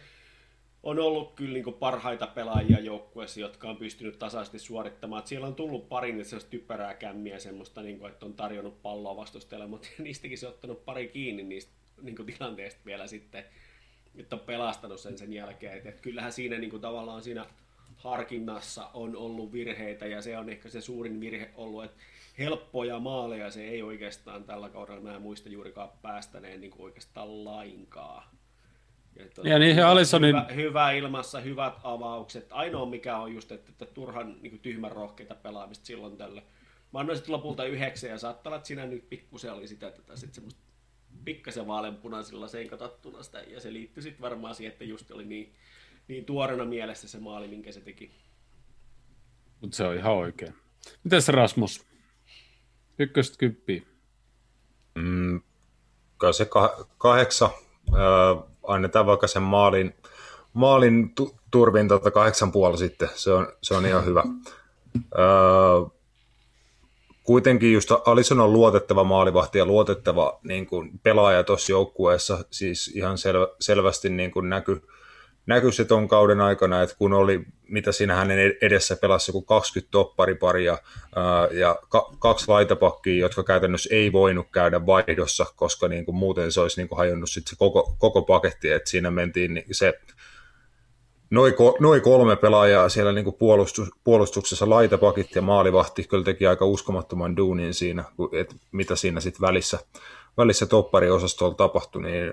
on 0.82 0.98
ollut 0.98 1.34
kyllä 1.34 1.52
niin 1.52 1.74
parhaita 1.74 2.26
pelaajia 2.26 2.80
joukkueessa, 2.80 3.40
jotka 3.40 3.68
on 3.68 3.76
pystynyt 3.76 4.18
tasaisesti 4.18 4.58
suorittamaan. 4.58 5.18
Että 5.18 5.28
siellä 5.28 5.46
on 5.46 5.54
tullut 5.54 5.88
pari 5.88 6.12
niin 6.12 6.26
typerää 6.50 6.94
kämmiä 6.94 7.38
semmoista, 7.38 7.82
niin 7.82 7.98
kuin, 7.98 8.12
että 8.12 8.26
on 8.26 8.34
tarjonnut 8.34 8.82
palloa 8.82 9.16
vastustajalle, 9.16 9.66
mutta 9.66 9.88
niistäkin 9.98 10.38
se 10.38 10.46
on 10.46 10.52
ottanut 10.52 10.84
pari 10.84 11.08
kiinni 11.08 11.42
niistä 11.42 11.72
niin 12.02 12.16
kuin 12.16 12.26
tilanteista 12.26 12.80
vielä 12.84 13.06
sitten, 13.06 13.44
että 14.16 14.36
on 14.36 14.40
pelastanut 14.40 15.00
sen 15.00 15.18
sen 15.18 15.32
jälkeen. 15.32 15.76
Että, 15.76 15.88
että 15.88 16.02
kyllähän 16.02 16.32
siinä 16.32 16.58
niin 16.58 16.70
kuin, 16.70 16.82
tavallaan 16.82 17.22
siinä 17.22 17.46
harkinnassa 17.96 18.90
on 18.94 19.16
ollut 19.16 19.52
virheitä 19.52 20.06
ja 20.06 20.22
se 20.22 20.38
on 20.38 20.50
ehkä 20.50 20.68
se 20.68 20.80
suurin 20.80 21.20
virhe 21.20 21.50
ollut, 21.54 21.84
että 21.84 22.02
helppoja 22.38 22.98
maaleja 22.98 23.50
se 23.50 23.64
ei 23.64 23.82
oikeastaan 23.82 24.44
tällä 24.44 24.68
kaudella, 24.68 25.00
mä 25.00 25.14
en 25.14 25.22
muista 25.22 25.48
juurikaan 25.48 25.88
päästäneen 26.02 26.60
niin 26.60 26.70
kuin 26.70 26.84
oikeastaan 26.84 27.44
lainkaan. 27.44 28.22
Ja, 29.16 29.24
tuota, 29.34 29.48
ja 29.48 29.58
niin 29.58 29.84
Alissonin... 29.84 30.36
hyvä, 30.36 30.46
hyvä, 30.54 30.90
ilmassa, 30.92 31.40
hyvät 31.40 31.74
avaukset. 31.82 32.46
Ainoa 32.50 32.86
mikä 32.86 33.18
on 33.18 33.34
just, 33.34 33.52
että, 33.52 33.72
että 33.72 33.86
turhan 33.86 34.36
niin 34.42 34.50
kuin 34.50 34.60
tyhmän 34.60 34.92
rohkeita 34.92 35.34
pelaamista 35.34 35.86
silloin 35.86 36.16
tällä. 36.16 36.42
Mä 36.92 37.00
annoin 37.00 37.16
sitten 37.16 37.32
lopulta 37.32 37.64
yhdeksän 37.64 38.10
ja 38.10 38.18
saattaa 38.18 38.50
olla, 38.50 38.56
että 38.56 38.66
siinä 38.66 38.86
nyt 38.86 39.08
pikkusen 39.08 39.52
oli 39.52 39.68
sitä, 39.68 39.88
että 39.88 40.16
sitten 40.16 40.34
semmoista 40.34 40.60
pikkasen 41.24 41.66
vaaleanpunaisilla 41.66 42.48
senkatattuna 42.48 43.22
sitä. 43.22 43.38
Ja 43.38 43.60
se 43.60 43.72
liittyi 43.72 44.02
sitten 44.02 44.22
varmaan 44.22 44.54
siihen, 44.54 44.72
että 44.72 44.84
just 44.84 45.10
oli 45.10 45.24
niin, 45.24 45.54
niin 46.08 46.24
tuorena 46.24 46.64
mielessä 46.64 47.08
se 47.08 47.18
maali, 47.18 47.48
minkä 47.48 47.72
se 47.72 47.80
teki. 47.80 48.10
Mutta 49.60 49.76
se 49.76 49.84
on 49.84 49.96
ihan 49.96 50.12
oikein. 50.12 50.54
Miten 51.04 51.22
se 51.22 51.32
Rasmus? 51.32 51.85
Ykköstä 52.98 53.36
kymppiä. 53.38 53.82
Mm, 54.94 55.40
kai 56.16 56.34
se 56.34 56.44
kah- 56.44 56.84
kahdeksan. 56.98 57.50
Äh, 57.94 58.44
annetaan 58.66 59.06
vaikka 59.06 59.26
sen 59.26 59.42
maalin, 59.42 59.94
maalin 60.52 61.14
tu- 61.14 61.36
turvin 61.50 61.88
tota 61.88 62.10
kahdeksan 62.10 62.52
puoli 62.52 62.78
sitten. 62.78 63.08
Se 63.14 63.32
on, 63.32 63.48
se 63.62 63.74
on 63.74 63.86
ihan 63.86 64.04
hyvä. 64.04 64.22
Äh, 64.96 65.90
kuitenkin 67.22 67.72
just 67.72 67.90
Alison 68.06 68.40
on 68.40 68.52
luotettava 68.52 69.04
maalivahti 69.04 69.58
ja 69.58 69.66
luotettava 69.66 70.38
niin 70.42 70.66
kuin 70.66 70.90
pelaaja 71.02 71.44
tuossa 71.44 71.72
joukkueessa, 71.72 72.44
siis 72.50 72.88
ihan 72.88 73.18
selvä, 73.18 73.48
selvästi 73.60 74.10
niin 74.10 74.30
kuin 74.30 74.48
näky, 74.48 74.82
näkyi 75.46 75.72
se 75.72 75.84
ton 75.84 76.08
kauden 76.08 76.40
aikana, 76.40 76.82
että 76.82 76.96
kun 76.98 77.12
oli, 77.12 77.40
mitä 77.68 77.92
siinä 77.92 78.14
hänen 78.14 78.54
edessä 78.60 78.96
pelasi 78.96 79.30
joku 79.30 79.42
20 79.42 79.90
toppariparia 79.90 80.78
ja 81.50 81.78
ka- 81.88 82.10
kaksi 82.18 82.48
laitapakkia, 82.48 83.20
jotka 83.20 83.42
käytännössä 83.42 83.94
ei 83.94 84.12
voinut 84.12 84.46
käydä 84.52 84.86
vaihdossa, 84.86 85.46
koska 85.56 85.88
niin 85.88 86.04
kuin 86.04 86.16
muuten 86.16 86.52
se 86.52 86.60
olisi 86.60 86.80
niin 86.80 86.88
kuin 86.88 86.98
hajonnut 86.98 87.30
sit 87.30 87.46
se 87.46 87.56
koko, 87.56 87.96
koko 87.98 88.22
paketti, 88.22 88.70
että 88.70 88.90
siinä 88.90 89.10
mentiin 89.10 89.54
niin 89.54 89.66
se 89.72 90.00
Noin 91.30 91.54
noi 91.80 92.00
kolme 92.00 92.36
pelaajaa 92.36 92.88
siellä 92.88 93.12
niin 93.12 93.24
kuin 93.24 93.36
puolustus, 93.36 93.88
puolustuksessa, 94.04 94.70
laitapakit 94.70 95.34
ja 95.34 95.42
maalivahti, 95.42 96.04
kyllä 96.04 96.24
teki 96.24 96.46
aika 96.46 96.64
uskomattoman 96.64 97.36
duunin 97.36 97.74
siinä, 97.74 98.04
että 98.32 98.54
mitä 98.72 98.96
siinä 98.96 99.20
sitten 99.20 99.40
välissä, 99.40 99.78
välissä 100.36 100.66
toppariosastolla 100.66 101.54
tapahtui, 101.54 102.02
niin 102.02 102.32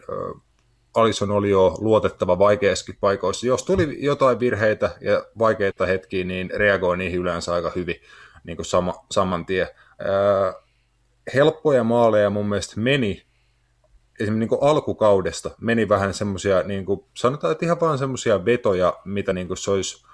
Alison 0.93 1.31
oli 1.31 1.49
jo 1.49 1.75
luotettava 1.79 2.39
vaikeissakin 2.39 2.97
paikoissa. 2.99 3.47
Jos 3.47 3.63
tuli 3.63 3.97
jotain 4.05 4.39
virheitä 4.39 4.95
ja 5.01 5.25
vaikeita 5.39 5.85
hetkiä, 5.85 6.23
niin 6.23 6.49
reagoi 6.55 6.97
niihin 6.97 7.19
yleensä 7.19 7.53
aika 7.53 7.71
hyvin 7.75 7.95
niin 8.43 8.55
kuin 8.55 8.65
sama, 8.65 9.05
saman 9.11 9.45
tien. 9.45 9.67
helppoja 11.33 11.83
maaleja 11.83 12.29
mun 12.29 12.49
mielestä 12.49 12.79
meni 12.79 13.23
esimerkiksi 14.19 14.55
niin 14.55 14.63
alkukaudesta 14.69 15.51
meni 15.61 15.89
vähän 15.89 16.13
semmoisia, 16.13 16.63
niin 16.63 16.85
sanotaan, 17.17 17.51
että 17.51 17.65
ihan 17.65 17.79
vaan 17.81 17.97
semmoisia 17.97 18.45
vetoja, 18.45 18.99
mitä 19.05 19.33
niin 19.33 19.57
se 19.57 19.71
olisi 19.71 20.05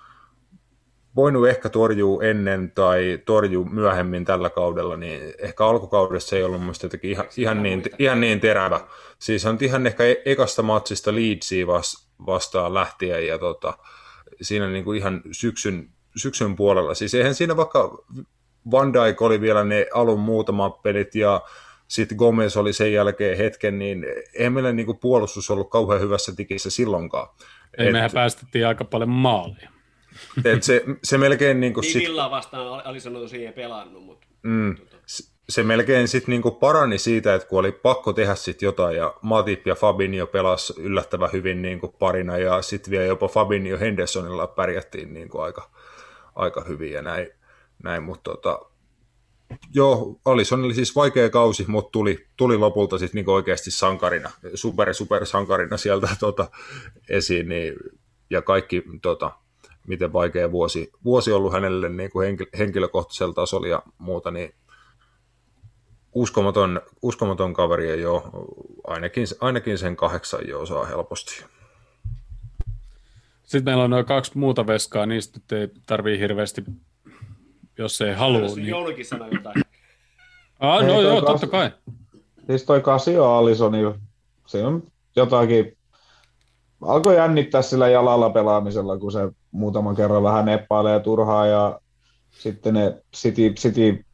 voinut 1.20 1.48
ehkä 1.48 1.70
torjua 1.70 2.24
ennen 2.24 2.72
tai 2.72 3.20
torjua 3.26 3.66
myöhemmin 3.66 4.26
tällä 4.26 4.50
kaudella, 4.50 4.98
niin 4.98 5.34
ehkä 5.40 5.66
alkukaudessa 5.66 6.30
se 6.30 6.38
ei 6.38 6.44
ollut 6.44 6.60
mielestäni 6.60 6.88
jotenkin 6.88 7.12
ihan, 7.12 7.26
ihan, 7.38 7.64
niin, 7.64 7.84
ihan 8.00 8.22
niin 8.22 8.40
terävä. 8.40 8.80
Siis 9.20 9.46
on 9.46 9.58
ihan 9.62 9.88
ehkä 9.88 10.04
e- 10.04 10.22
ekasta 10.26 10.64
matsista 10.64 11.16
Leedsiä 11.16 11.68
vastaan 12.26 12.74
lähtien 12.74 13.28
ja 13.28 13.38
tota, 13.38 13.78
siinä 14.42 14.68
niin 14.68 14.84
kuin 14.84 14.98
ihan 14.98 15.22
syksyn, 15.32 15.90
syksyn 16.16 16.56
puolella. 16.56 16.94
Siis 16.94 17.14
eihän 17.14 17.36
siinä 17.36 17.58
vaikka 17.58 18.04
Van 18.72 18.94
Dijk 18.94 19.22
oli 19.22 19.42
vielä 19.42 19.64
ne 19.64 19.86
alun 19.94 20.20
muutamat 20.20 20.82
pelit 20.82 21.16
ja 21.16 21.42
sitten 21.88 22.18
Gomez 22.18 22.58
oli 22.58 22.74
sen 22.74 22.94
jälkeen 22.94 23.38
hetken, 23.38 23.80
niin 23.80 24.06
eihän 24.34 24.54
meillä 24.54 24.72
niin 24.72 24.86
kuin 24.86 24.98
puolustus 24.98 25.52
ollut 25.52 25.70
kauhean 25.70 26.02
hyvässä 26.02 26.36
tikissä 26.36 26.70
silloinkaan. 26.70 27.28
Ei, 27.78 27.88
et, 27.88 27.92
mehän 27.92 28.12
päästettiin 28.14 28.68
aika 28.68 28.86
paljon 28.86 29.10
maaleja. 29.10 29.70
Et 30.46 30.64
se, 30.64 30.84
se 31.04 31.18
melkein... 31.18 31.60
Niin 31.60 31.74
kuin 31.74 31.84
sit... 31.84 32.04
Villaa 32.04 32.32
vastaan 32.32 32.88
oli 32.88 33.00
sanottu 33.00 33.28
siihen 33.28 33.54
pelannut, 33.54 34.04
mutta... 34.04 34.28
Mm, 34.44 34.76
se 35.50 35.64
melkein 35.64 36.08
sitten 36.08 36.32
niinku 36.32 36.52
parani 36.52 36.98
siitä, 36.98 37.36
että 37.36 37.48
kun 37.48 37.60
oli 37.60 37.72
pakko 37.72 38.14
tehdä 38.14 38.36
sitten 38.36 38.68
jotain, 38.68 38.98
ja 38.98 39.14
Matip 39.22 39.68
ja 39.68 39.76
Fabinho 39.76 40.28
pelas 40.28 40.74
yllättävän 40.78 41.30
hyvin 41.34 41.62
niinku 41.62 41.88
parina, 41.88 42.38
ja 42.38 42.62
sitten 42.62 42.92
vielä 42.92 43.06
jopa 43.06 43.28
Fabinho 43.28 43.80
Hendersonilla 43.80 44.48
pärjättiin 44.48 45.14
niinku 45.14 45.40
aika, 45.40 45.70
aika 46.36 46.64
hyvin 46.68 46.92
ja 46.92 47.02
näin, 47.02 47.28
näin 47.84 48.04
mutta 48.04 48.32
tota, 48.32 48.60
Joo, 49.74 50.20
Alison 50.26 50.66
oli 50.66 50.74
siis 50.74 50.96
vaikea 50.96 51.30
kausi, 51.30 51.66
mutta 51.68 51.92
tuli, 51.92 52.28
tuli 52.38 52.58
lopulta 52.58 52.98
sitten 52.98 53.18
niinku 53.18 53.32
oikeasti 53.32 53.72
sankarina, 53.72 54.32
super, 54.56 54.94
super 54.94 55.26
sankarina 55.26 55.78
sieltä 55.78 56.08
tota, 56.20 56.48
esiin, 57.10 57.50
niin, 57.50 57.74
ja 58.30 58.42
kaikki, 58.42 58.84
tota, 59.02 59.32
miten 59.88 60.14
vaikea 60.14 60.52
vuosi, 60.52 60.92
vuosi 61.04 61.32
ollut 61.32 61.54
hänelle 61.54 61.90
niin 61.90 62.12
kuin 62.12 62.38
henkilökohtaisella 62.58 63.34
tasolla 63.34 63.68
ja 63.68 63.84
muuta, 63.98 64.32
niin 64.32 64.54
uskomaton, 66.14 66.82
uskomaton 67.02 67.54
kaveri 67.54 67.90
ja 67.90 67.96
jo 67.96 68.30
ainakin, 68.88 69.28
ainakin 69.42 69.78
sen 69.78 69.96
kahdeksan 69.96 70.48
jo 70.48 70.66
saa 70.66 70.86
helposti. 70.86 71.44
Sitten 73.44 73.64
meillä 73.64 73.84
on 73.84 73.90
noin 73.90 74.06
kaksi 74.06 74.38
muuta 74.38 74.68
veskaa, 74.68 75.06
niistä 75.06 75.40
ei 75.52 75.68
tarvii 75.86 76.20
hirveästi 76.20 76.64
jos 77.80 78.02
ei 78.02 78.14
halua. 78.14 78.40
Jos 78.40 78.56
niin... 78.56 78.68
Joulukin 78.68 79.06
sanoo 79.06 79.28
jotain. 79.32 79.64
Ah, 80.60 80.86
no 80.88 81.02
joo, 81.02 81.22
totta 81.22 81.48
kai. 81.48 81.72
Siis 82.48 82.64
toi 82.64 82.82
Casio 82.82 83.32
Alisoni, 83.32 83.78
siinä 84.46 84.68
on 84.68 84.84
jotakin, 85.16 85.78
alkoi 86.82 87.16
jännittää 87.16 87.62
sillä 87.62 87.88
jalalla 87.88 88.30
pelaamisella, 88.30 88.98
kun 88.98 89.12
se 89.12 89.20
muutaman 89.52 89.96
kerran 89.96 90.24
vähän 90.24 90.46
neppailee 90.46 91.00
turhaa 91.00 91.46
ja 91.46 91.80
sitten 92.30 92.74
ne 92.74 93.02
City, 93.16 93.50
City 93.54 94.06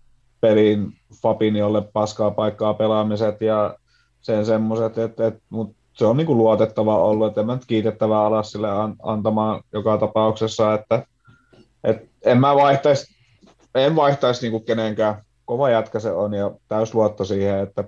pelin 0.41 0.93
Fabiniolle 1.21 1.81
paskaa 1.81 2.31
paikkaa 2.31 2.73
pelaamiset 2.73 3.41
ja 3.41 3.77
sen 4.21 4.45
semmoiset, 4.45 4.97
että, 4.97 5.27
että 5.27 5.41
mut 5.49 5.75
se 5.93 6.05
on 6.05 6.17
niinku 6.17 6.35
luotettava 6.35 7.03
ollut, 7.03 7.27
että 7.27 7.41
en 7.41 7.47
mä 7.47 7.53
nyt 7.53 7.65
kiitettävää 7.65 8.25
alas 8.25 8.51
sille 8.51 8.67
antamaan 9.03 9.61
joka 9.73 9.97
tapauksessa, 9.97 10.73
että, 10.73 11.05
että 11.83 12.07
en 12.25 12.39
mä 12.39 12.55
vaihtaisi 12.55 13.15
en 13.75 13.95
vaihtaisi 13.95 14.41
niinku 14.41 14.59
kenenkään. 14.59 15.25
Kova 15.45 15.69
jätkä 15.69 15.99
se 15.99 16.11
on 16.11 16.33
ja 16.33 16.51
täys 16.67 16.93
luotto 16.93 17.25
siihen, 17.25 17.59
että 17.59 17.83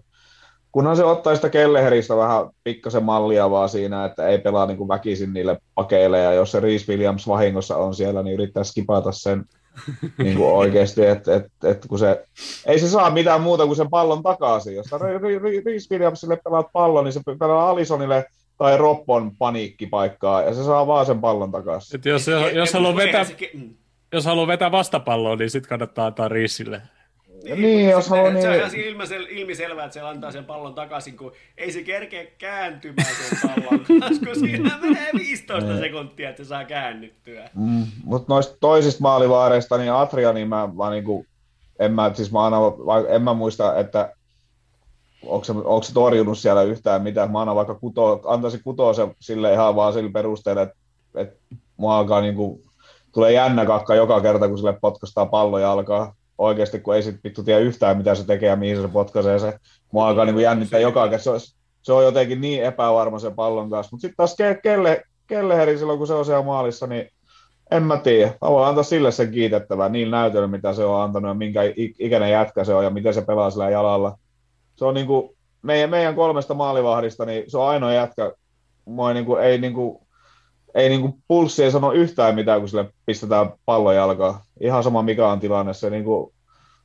kunhan 0.72 0.98
se 0.98 1.04
ottaa 1.04 1.36
sitä 1.36 1.50
Kelleheristä 1.50 2.18
vähän 2.18 2.50
pikkasen 2.64 3.04
mallia 3.04 3.52
vaan 3.52 3.70
siinä, 3.70 4.06
että 4.06 4.28
ei 4.28 4.40
pelaa 4.40 4.66
niin 4.66 4.78
kuin 4.78 4.88
väkisin 4.88 5.34
niille 5.34 5.58
pakeille, 5.76 6.20
ja 6.20 6.34
jos 6.34 6.52
se 6.52 6.60
Reese 6.60 6.92
Williams 6.92 7.28
vahingossa 7.28 7.78
on 7.78 7.96
siellä, 7.96 8.24
niin 8.24 8.34
yrittää 8.34 8.64
skipata 8.64 9.12
sen 9.12 9.46
niin 10.24 10.38
kuin 10.38 10.50
oikeasti, 10.50 11.06
että 11.06 11.36
et, 11.36 11.46
et, 11.64 11.86
kun 11.90 12.00
se, 12.00 12.26
ei 12.66 12.80
se 12.80 12.90
saa 12.90 13.10
mitään 13.10 13.42
muuta 13.42 13.66
kuin 13.66 13.76
sen 13.76 13.90
pallon 13.90 14.24
takaisin. 14.24 14.76
Jos 14.76 14.88
Reese 15.66 15.88
Williamsille 15.92 16.38
pelaat 16.44 16.68
pallon, 16.74 17.04
niin 17.04 17.14
se 17.14 17.22
pelaa 17.40 17.70
Alisonille 17.70 18.26
tai 18.58 18.78
Roppon 18.78 19.32
paniikkipaikkaa, 19.38 20.42
ja 20.42 20.54
se 20.54 20.64
saa 20.64 20.88
vaan 20.88 21.06
sen 21.06 21.22
pallon 21.22 21.52
takaisin. 21.52 21.96
Et 21.96 22.06
jos, 22.06 22.28
jos, 22.28 22.54
jos 22.54 22.74
haluaa 22.74 22.96
vetää, 22.96 23.26
jos 24.14 24.26
haluaa 24.26 24.48
vetää 24.48 24.72
vastapalloa, 24.72 25.36
niin 25.36 25.50
sitten 25.50 25.70
kannattaa 25.70 26.06
antaa 26.06 26.28
Riisille. 26.28 26.82
Niin, 27.44 27.62
niin 27.62 27.90
jos 27.90 28.10
haluaa, 28.10 28.30
niin... 28.30 28.42
Se 28.42 28.50
on 28.50 28.56
ihan 28.56 28.76
ilmisel, 28.76 29.26
ilmiselvää, 29.30 29.86
että 29.86 29.94
se 29.94 30.02
antaa 30.02 30.32
sen 30.32 30.46
pallon 30.46 30.74
takaisin, 30.74 31.18
kun 31.18 31.32
ei 31.58 31.72
se 31.72 31.84
kerkeä 31.84 32.26
kääntymään 32.38 33.16
sen 33.30 33.40
pallon 33.42 33.86
kun 34.26 34.36
siinä 34.40 34.78
menee 34.82 35.10
15 35.14 35.70
niin. 35.70 35.80
sekuntia, 35.80 36.30
että 36.30 36.44
se 36.44 36.48
saa 36.48 36.66
käännyttyä. 36.66 37.50
Mm, 37.56 37.86
mutta 38.04 38.34
noista 38.34 38.58
toisista 38.60 39.02
maalivaareista, 39.02 39.78
niin 39.78 39.94
Atria, 39.94 40.34
niin 40.34 40.48
mä, 40.48 40.70
mä 40.78 40.90
niinku, 40.90 41.26
en 41.80 41.94
mä, 41.94 42.12
siis 42.14 42.32
mä 42.32 42.44
aina, 42.44 42.58
en 43.10 43.22
mä 43.22 43.34
muista, 43.34 43.76
että 43.80 44.14
onko 45.26 45.44
se, 45.44 45.52
onko 45.52 45.84
se 45.84 45.94
torjunut 45.94 46.38
siellä 46.38 46.64
yhtään 46.64 47.02
mitään. 47.02 47.32
Mä 47.32 47.40
aina 47.40 47.56
vaikka 47.56 47.76
kuto, 47.76 48.22
antaisin 48.26 48.64
kutoa 48.64 48.94
se 48.94 49.08
sille 49.20 49.54
ihan 49.54 49.76
vaan 49.76 49.94
sillä 49.94 50.12
perusteella, 50.14 50.62
että, 50.62 50.76
että 51.16 51.36
mua 51.78 51.98
alkaa 51.98 52.22
niinku 52.22 52.62
tulee 53.14 53.32
jännä 53.32 53.66
kakka 53.66 53.96
joka 53.96 54.22
kerta, 54.22 54.48
kun 54.48 54.58
sille 54.58 54.78
potkastaa 54.82 55.26
pallo 55.26 55.60
ja 55.60 55.72
alkaa 55.72 56.16
oikeasti, 56.38 56.80
kun 56.80 56.96
ei 56.96 57.04
sit 57.04 57.24
vittu 57.24 57.44
tiedä 57.44 57.60
yhtään, 57.60 57.98
mitä 57.98 58.16
se 58.16 58.28
tekee 58.28 58.50
ja 58.50 58.56
mihin 58.56 58.82
se 58.82 58.88
potkaisee 58.88 59.40
se. 59.40 59.60
Mua 59.92 60.08
alkaa 60.08 60.26
niin 60.26 60.40
jännittää 60.40 60.80
joka 60.80 61.10
kerta. 61.10 61.24
Se, 61.24 61.30
on, 61.30 61.40
se 61.82 61.94
on 61.94 62.04
jotenkin 62.04 62.42
niin 62.42 62.64
epävarma 62.64 63.20
sen 63.20 63.36
pallon 63.36 63.70
kanssa. 63.70 63.90
Mutta 63.94 64.02
sitten 64.02 64.18
taas 64.18 64.36
Kelle, 64.64 65.04
Kelleheri 65.28 65.78
silloin, 65.78 65.98
kun 65.98 66.08
se 66.08 66.14
on 66.14 66.26
siellä 66.26 66.44
maalissa, 66.44 66.88
niin 66.88 67.10
en 67.72 67.84
mä 67.84 67.98
tiedä. 67.98 68.34
Mä 68.42 68.50
voin 68.50 68.68
antaa 68.68 68.84
sille 68.84 69.12
sen 69.12 69.32
kiitettävää 69.32 69.90
niin 69.90 70.12
näytöllä, 70.12 70.48
mitä 70.48 70.74
se 70.74 70.86
on 70.86 71.02
antanut 71.02 71.30
ja 71.30 71.34
minkä 71.34 71.62
ikäinen 72.00 72.32
jätkä 72.32 72.64
se 72.64 72.74
on 72.74 72.84
ja 72.84 72.90
miten 72.90 73.14
se 73.14 73.22
pelaa 73.22 73.50
sillä 73.50 73.70
jalalla. 73.70 74.18
Se 74.76 74.86
on 74.86 74.94
niin 74.94 75.08
kuin 75.08 75.38
meidän, 75.62 75.90
meidän 75.90 76.16
kolmesta 76.16 76.54
maalivahdista, 76.54 77.26
niin 77.26 77.44
se 77.48 77.58
on 77.58 77.68
ainoa 77.70 77.94
jätkä. 77.94 78.32
Moi 78.86 79.14
niin 79.14 79.26
kuin, 79.26 79.44
ei 79.44 79.58
niin 79.58 79.74
kuin, 79.74 79.98
ei 80.76 80.90
niinku 80.90 81.18
pulssi 81.28 81.64
ei 81.64 81.72
sano 81.72 81.92
yhtään 81.92 82.36
mitään, 82.36 82.60
kun 82.60 82.70
sille 82.70 82.90
pistetään 83.06 83.54
pallo 83.66 83.92
jalkaan. 83.92 84.36
Ihan 84.60 84.84
sama 84.84 85.02
mikä 85.02 85.28
on 85.28 85.40
tilanne. 85.40 85.74
Se, 85.74 85.90
niinku, 85.90 86.34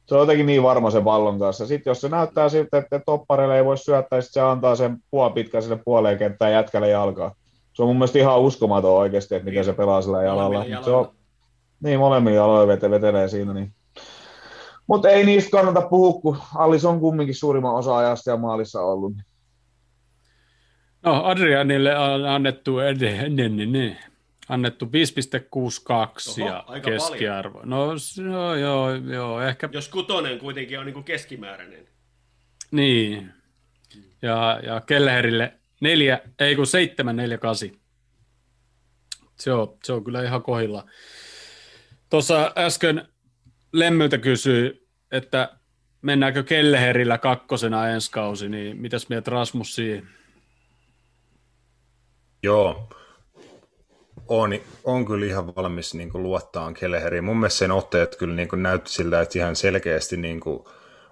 se 0.07 0.15
on 0.15 0.20
jotenkin 0.20 0.47
niin 0.47 0.62
varma 0.62 0.90
sen 0.90 1.05
pallon 1.05 1.39
kanssa. 1.39 1.66
Sitten 1.66 1.90
jos 1.90 2.01
se 2.01 2.09
näyttää 2.09 2.49
siltä, 2.49 2.78
että 2.78 3.01
toppareille 3.07 3.57
ei 3.57 3.65
voi 3.65 3.78
syöttää, 3.78 4.19
niin 4.19 4.28
se 4.31 4.40
antaa 4.40 4.77
sen 4.77 4.99
pitkä 5.35 5.61
sille 5.61 5.78
puoleen 5.85 6.19
kenttään 6.19 6.53
jätkälle 6.53 6.89
jalkaa. 6.89 7.35
Se 7.73 7.82
on 7.82 7.89
mun 7.89 7.97
mielestä 7.97 8.19
ihan 8.19 8.40
uskomaton 8.40 8.99
oikeasti, 8.99 9.35
että 9.35 9.49
miten 9.49 9.65
se 9.65 9.73
pelaa 9.73 10.03
sillä 10.03 10.23
jalalla. 10.23 10.65
Se 10.85 10.90
on, 10.90 11.09
niin, 11.82 11.99
molemmilla 11.99 12.36
jaloilla 12.36 12.66
vete, 12.66 12.90
vetelee 12.90 13.28
siinä. 13.28 13.53
Niin. 13.53 13.73
Mutta 14.86 15.09
ei 15.09 15.24
niistä 15.24 15.51
kannata 15.51 15.81
puhua, 15.81 16.20
kun 16.20 16.36
Allis 16.55 16.85
on 16.85 17.01
kumminkin 17.01 17.35
suurimman 17.35 17.74
osa 17.74 17.97
ajasta 17.97 18.31
ja 18.31 18.36
maalissa 18.36 18.81
ollut. 18.81 19.12
No 21.03 21.24
Adrianille 21.24 21.99
on 21.99 22.24
annettu 22.24 22.78
edelleen, 22.78 24.12
annettu 24.48 24.85
5,62 24.85 26.44
ja 26.44 26.64
keskiarvo. 26.82 27.60
No, 27.64 27.86
no 28.23 28.55
joo, 28.55 28.94
joo, 28.94 29.40
ehkä... 29.40 29.69
Jos 29.73 29.89
kutonen 29.89 30.39
kuitenkin 30.39 30.78
on 30.78 30.86
niin 30.86 30.94
kuin 30.94 31.05
keskimääräinen. 31.05 31.89
Niin. 32.70 33.32
Ja, 34.23 34.60
ja 34.62 34.81
Kelleherille 34.81 35.52
neljä, 35.81 36.20
ei 36.39 36.56
kun 36.56 36.66
seitsemän, 36.66 37.16
neljä, 37.16 37.39
kasi. 37.39 37.81
Se 39.39 39.52
on, 39.52 39.78
se 39.85 39.93
on 39.93 40.05
kyllä 40.05 40.23
ihan 40.23 40.43
kohilla. 40.43 40.86
Tuossa 42.10 42.52
äsken 42.56 43.09
Lemmyltä 43.73 44.19
kysyi, 44.19 44.89
että 45.10 45.59
mennäänkö 46.02 46.43
Kelleherillä 46.43 47.19
kakkosena 47.19 47.89
ensi 47.89 48.10
kausi, 48.10 48.48
niin 48.48 48.77
mitäs 48.77 49.09
mieltä 49.09 49.31
Rasmus 49.31 49.74
siihen? 49.74 50.09
Joo. 52.43 52.89
On, 54.41 54.55
on 54.85 55.05
kyllä 55.05 55.27
ihan 55.27 55.57
valmis 55.57 55.95
niin 55.95 56.11
kuin 56.11 56.23
luottaa 56.23 56.73
Keleheriin. 56.73 57.25
Mun 57.25 57.37
mielestä 57.37 57.59
sen 57.59 57.71
otteet 57.71 58.17
kyllä 58.17 58.35
niin 58.35 58.49
kuin 58.49 58.63
näytti 58.63 58.91
siltä, 58.91 59.21
että 59.21 59.39
ihan 59.39 59.57
selkeästi 59.57 60.17
niin 60.17 60.41
kuin 60.41 60.65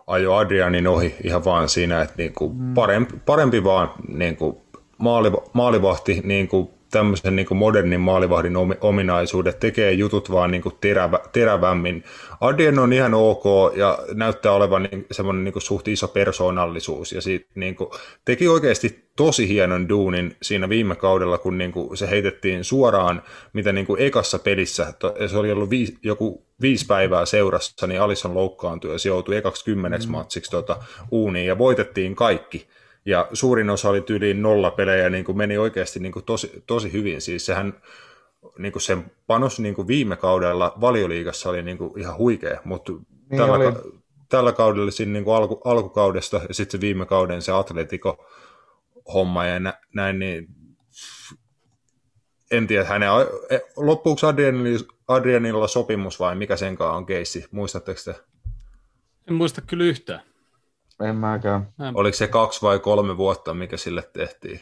ajo 0.07 0.35
Adrianin 0.35 0.87
ohi 0.87 1.15
ihan 1.25 1.45
vaan 1.45 1.69
siinä, 1.69 2.03
että 2.03 2.15
niin 2.17 2.35
kuin 2.35 2.57
mm. 2.57 2.75
parempi, 2.75 3.17
parempi 3.27 3.65
vaan 3.65 3.91
niin 4.09 4.37
kuin 4.37 4.57
maali, 4.99 5.33
maalivahti 5.53 6.21
niin 6.25 6.49
kuin 6.49 6.69
tämmöisen 6.91 7.37
niin 7.37 7.57
modernin 7.57 8.01
maalivahdin 8.01 8.57
ominaisuudet, 8.81 9.61
tekee 9.61 9.93
jutut 9.93 10.31
vaan 10.31 10.51
niin 10.51 10.63
kuin 10.63 10.75
terävä, 10.81 11.21
terävämmin. 11.33 12.05
Adrien 12.41 12.79
on 12.79 12.93
ihan 12.93 13.15
ok 13.15 13.45
ja 13.77 13.99
näyttää 14.15 14.53
olevan 14.53 14.83
niin, 14.83 15.07
semmoinen 15.11 15.45
niin 15.45 15.63
suht 15.63 15.89
iso 15.89 16.09
persoonallisuus 16.09 17.13
ja 17.13 17.21
siitä 17.21 17.47
niin 17.55 17.75
kuin, 17.75 17.91
teki 18.25 18.49
oikeasti 18.49 19.11
tosi 19.17 19.49
hienon 19.49 19.89
duunin 19.89 20.37
siinä 20.43 20.69
viime 20.69 20.97
kaudella, 20.97 21.39
kun 21.39 21.59
niin 21.59 21.73
kuin, 21.73 21.97
se 21.97 22.11
heitettiin 22.11 22.65
suoraan, 22.65 23.23
mitä 23.53 23.73
niin 23.73 23.87
kuin 23.87 24.03
ekassa 24.03 24.39
pelissä, 24.39 24.95
se 25.27 25.37
oli 25.37 25.53
ollut 25.53 25.71
viisi, 25.71 25.99
joku 26.03 26.47
viisi 26.61 26.87
päivää 26.87 27.27
seurassa, 27.27 27.87
niin 27.87 28.01
Alisson 28.01 28.35
loukkaantui 28.35 28.93
ja 28.93 28.99
se 28.99 29.09
joutui 29.09 29.37
ekaksi 29.37 29.65
kymmeneksi 29.65 30.09
mm. 30.09 30.13
matsiksi 30.13 30.51
tota, 30.51 30.77
uuniin 31.11 31.47
ja 31.47 31.59
voitettiin 31.59 32.15
kaikki 32.15 32.69
ja 33.05 33.29
suurin 33.33 33.71
osa 33.71 33.89
oli 33.89 34.01
tyyliin 34.01 34.43
nolla 34.43 34.71
pelejä, 34.71 35.11
niin 35.11 35.25
kuin 35.25 35.39
meni 35.39 35.59
oikeasti 35.59 36.01
niin 36.01 36.13
kuin 36.13 36.25
tosi, 36.25 36.63
tosi 36.67 36.93
hyvin. 36.93 37.21
Siis 37.21 37.47
sehän 37.47 37.83
niin 38.59 38.73
kuin 38.73 38.83
sen 38.83 39.13
panos 39.27 39.61
niin 39.61 39.75
kuin 39.75 39.89
viime 39.89 40.17
kaudella 40.17 40.73
valioliigassa 40.81 41.51
oli 41.51 41.63
niin 41.63 41.79
kuin 41.79 42.01
ihan 42.01 42.19
huikea, 42.19 42.61
mutta 42.65 42.93
niin 42.93 43.03
tällä, 43.37 43.55
oli. 43.55 44.01
tällä 44.29 44.53
kaudella 44.53 44.91
siinä 44.91 45.13
niin 45.13 45.25
kuin 45.25 45.37
alku, 45.37 45.61
alkukaudesta 45.65 46.41
ja 46.49 46.55
sitten 46.55 46.79
se 46.79 46.81
viime 46.81 47.07
kauden 47.07 47.43
se 47.43 47.53
Atletico 47.53 48.27
homma 49.15 49.47
ja 49.47 49.61
nä, 49.61 49.75
näin, 49.95 50.19
niin 50.19 50.49
en 52.51 52.67
tiedä, 52.67 52.85
hänen, 52.85 53.09
e, 53.51 53.59
loppuuko 53.77 54.27
Adrianilla, 54.27 54.85
Adrianilla 55.09 55.69
sopimus 55.69 56.21
vai 56.21 56.35
mikä 56.35 56.57
sen 56.57 56.77
kanssa 56.77 56.97
on 56.97 57.07
keissi, 57.07 57.45
muistatteko 57.51 58.01
te? 58.05 58.15
En 59.29 59.35
muista 59.35 59.61
kyllä 59.61 59.85
yhtään. 59.85 60.30
En 61.01 61.17
mäkään. 61.17 61.73
Oliko 61.95 62.17
se 62.17 62.29
kaksi 62.29 62.63
vai 62.63 62.79
kolme 62.79 63.17
vuotta, 63.17 63.55
mikä 63.55 63.77
sille 63.77 64.11
tehtiin? 64.13 64.61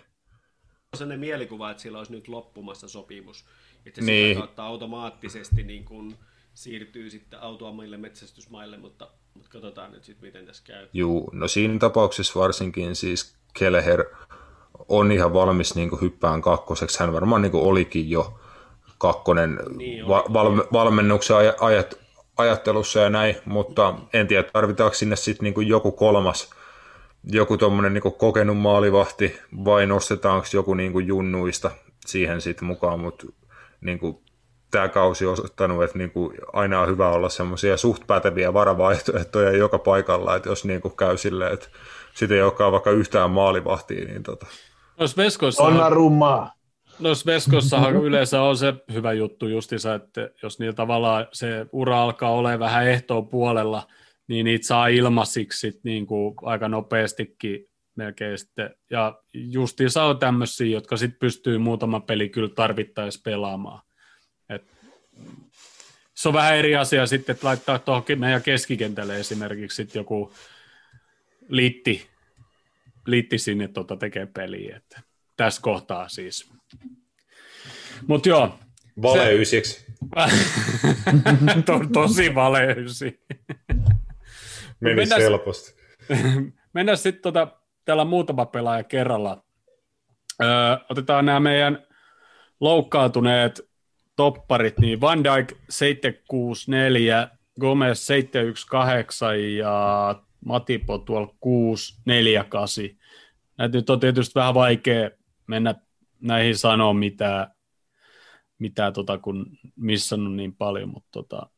On 0.93 0.98
sellainen 0.98 1.20
mielikuva, 1.20 1.70
että 1.70 1.82
sillä 1.82 1.98
olisi 1.98 2.12
nyt 2.12 2.28
loppumassa 2.28 2.89
sopimus. 2.89 3.44
Että 3.86 4.01
se 4.01 4.06
niin. 4.06 4.28
sitä 4.28 4.40
kautta 4.40 4.65
automaattisesti 4.65 5.62
niin 5.62 5.85
kuin 5.85 6.15
siirtyy 6.55 7.10
sitten 7.10 7.40
autoamille 7.40 7.97
metsästysmaille, 7.97 8.77
mutta, 8.77 9.09
mutta 9.35 9.51
katsotaan 9.51 9.93
nyt 9.93 10.05
sitten, 10.05 10.28
miten 10.28 10.47
tässä 10.47 10.62
käy. 10.66 10.89
Juu, 10.93 11.31
no 11.32 11.48
siinä 11.48 11.78
tapauksessa 11.78 12.40
varsinkin 12.40 12.97
siis 12.97 13.36
Keleher 13.59 14.05
on 14.89 15.12
ihan 15.12 15.35
valmis 15.35 15.74
niin 15.74 15.90
kuin 15.90 16.01
hyppään 16.01 16.43
kakkoseksi. 16.43 17.01
Hän 17.01 17.12
varmaan 17.12 17.43
niin 17.43 17.52
kuin 17.52 17.65
olikin 17.65 18.10
jo 18.10 18.40
kakkonen 18.98 19.59
niin, 19.77 20.09
va- 20.09 20.24
valme- 20.32 20.69
valmennuksen 20.73 21.36
ajat, 21.60 21.94
ajattelussa 22.39 23.01
ja 23.01 23.10
näin, 23.10 23.36
mutta 23.44 23.94
en 24.12 24.27
tiedä, 24.27 24.48
tarvitaanko 24.52 24.94
sinne 24.94 25.16
sitten 25.16 25.44
niinku 25.44 25.60
joku 25.60 25.93
kolmas, 25.93 26.51
joku 27.24 27.56
tuommoinen 27.56 27.94
niinku 27.94 28.10
kokenut 28.10 28.59
maalivahti 28.59 29.39
vai 29.65 29.86
nostetaanko 29.86 30.47
joku 30.52 30.74
niinku 30.74 30.98
junnuista 30.98 31.70
siihen 32.06 32.40
sitten 32.40 32.69
mukaan, 32.69 33.01
mutta 33.01 33.27
niinku, 33.81 34.23
tämä 34.70 34.89
kausi 34.89 35.27
on 35.27 35.32
osoittanut, 35.32 35.85
että 35.85 35.98
niinku 35.98 36.32
aina 36.52 36.81
on 36.81 36.89
hyvä 36.89 37.09
olla 37.09 37.28
semmoisia 37.28 37.77
suht 37.77 38.06
päteviä 38.06 38.55
varavaihtoehtoja 38.55 39.56
joka 39.56 39.78
paikalla, 39.78 40.36
että 40.36 40.48
jos 40.48 40.65
niinku 40.65 40.90
käy 40.90 41.16
silleen, 41.16 41.52
että 41.52 41.69
sitten 42.15 42.36
ei 42.36 42.43
olekaan 42.43 42.73
vaikka 42.73 42.90
yhtään 42.90 43.31
maalivahtia, 43.31 44.05
niin 44.05 44.23
tota... 44.23 44.47
Jos 45.01 45.16
Veskoissa 45.16 45.62
on... 45.62 46.57
No 47.00 47.14
Sveskossahan 47.14 47.96
yleensä 47.96 48.42
on 48.42 48.56
se 48.56 48.74
hyvä 48.92 49.12
juttu 49.12 49.48
justissa, 49.48 49.94
että 49.94 50.30
jos 50.42 50.58
niillä 50.58 50.74
tavallaan 50.74 51.26
se 51.32 51.66
ura 51.72 52.02
alkaa 52.02 52.30
olemaan 52.30 52.58
vähän 52.58 52.88
ehtoon 52.88 53.28
puolella, 53.28 53.86
niin 54.28 54.44
niitä 54.44 54.66
saa 54.66 54.88
ilmaisiksi 54.88 55.80
niin 55.82 56.06
kuin 56.06 56.34
aika 56.42 56.68
nopeastikin 56.68 57.66
melkein 57.96 58.38
sitten. 58.38 58.74
Ja 58.90 59.22
justiinsa 59.34 60.04
on 60.04 60.18
tämmöisiä, 60.18 60.66
jotka 60.66 60.96
sitten 60.96 61.18
pystyy 61.18 61.58
muutama 61.58 62.00
peli 62.00 62.28
kyllä 62.28 62.48
tarvittaessa 62.48 63.20
pelaamaan. 63.24 63.82
Et 64.48 64.74
se 66.14 66.28
on 66.28 66.34
vähän 66.34 66.56
eri 66.56 66.76
asia 66.76 67.06
sitten, 67.06 67.32
että 67.32 67.46
laittaa 67.46 67.78
tuohon 67.78 68.04
meidän 68.16 68.42
keskikentälle 68.42 69.20
esimerkiksi 69.20 69.76
sitten 69.76 70.00
joku 70.00 70.32
liitti, 71.48 72.06
liitti 73.06 73.38
sinne 73.38 73.68
tuota 73.68 73.96
tekee 73.96 74.26
peliä. 74.26 74.76
Että 74.76 75.02
tässä 75.36 75.62
kohtaa 75.62 76.08
siis. 76.08 76.57
Mutta 78.06 78.28
joo. 78.28 78.58
Valeysiksi. 79.02 79.86
to, 81.66 81.80
tosi 81.92 82.34
valeysi. 82.34 83.20
Meni 84.80 84.96
mennään, 84.96 85.20
helposti. 85.20 85.80
Mennään 86.74 86.98
sitten 86.98 87.22
tota, 87.22 87.48
täällä 87.84 88.04
muutama 88.04 88.46
pelaaja 88.46 88.84
kerralla. 88.84 89.44
Öö, 90.42 90.48
otetaan 90.88 91.26
nämä 91.26 91.40
meidän 91.40 91.86
loukkaantuneet 92.60 93.68
topparit, 94.16 94.78
niin 94.78 95.00
Van 95.00 95.24
Dijk 95.24 95.52
764, 95.68 97.28
Gomez 97.60 97.98
718 97.98 99.34
ja 99.34 100.22
Matipo 100.44 100.98
tuolla 100.98 101.34
648. 101.40 102.84
Näitä 103.58 103.78
nyt 103.78 103.90
on 103.90 104.00
tietysti 104.00 104.34
vähän 104.34 104.54
vaikea 104.54 105.10
mennä 105.46 105.74
näihin 106.20 106.56
sanoa 106.56 106.94
mitään, 106.94 107.46
mitään 108.58 108.92
tota, 108.92 109.18
kun 109.18 109.46
missannut 109.76 110.34
niin 110.34 110.56
paljon, 110.56 110.88
mutta 110.88 111.08
tota, 111.12 111.50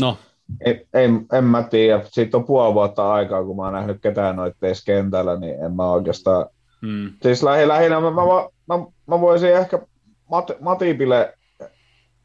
no. 0.00 0.18
Ei, 0.64 0.86
ei, 0.94 1.08
en 1.32 1.44
mä 1.44 1.62
tiedä. 1.62 2.02
Siitä 2.04 2.36
on 2.36 2.44
puoli 2.44 2.74
vuotta 2.74 3.12
aikaa, 3.12 3.44
kun 3.44 3.56
mä 3.56 3.62
oon 3.62 3.72
nähnyt 3.72 4.02
ketään 4.02 4.36
noita 4.36 4.66
kentällä, 4.86 5.36
niin 5.36 5.64
en 5.64 5.76
mä 5.76 5.90
oikeastaan... 5.90 6.46
Hmm. 6.86 7.12
Siis 7.22 7.42
lähi, 7.42 7.68
lähinnä 7.68 8.00
mä, 8.00 8.10
mä, 8.10 8.22
mä, 8.68 8.86
mä, 9.06 9.20
voisin 9.20 9.56
ehkä 9.56 9.78
Mat, 10.30 10.50
Matipille 10.60 11.34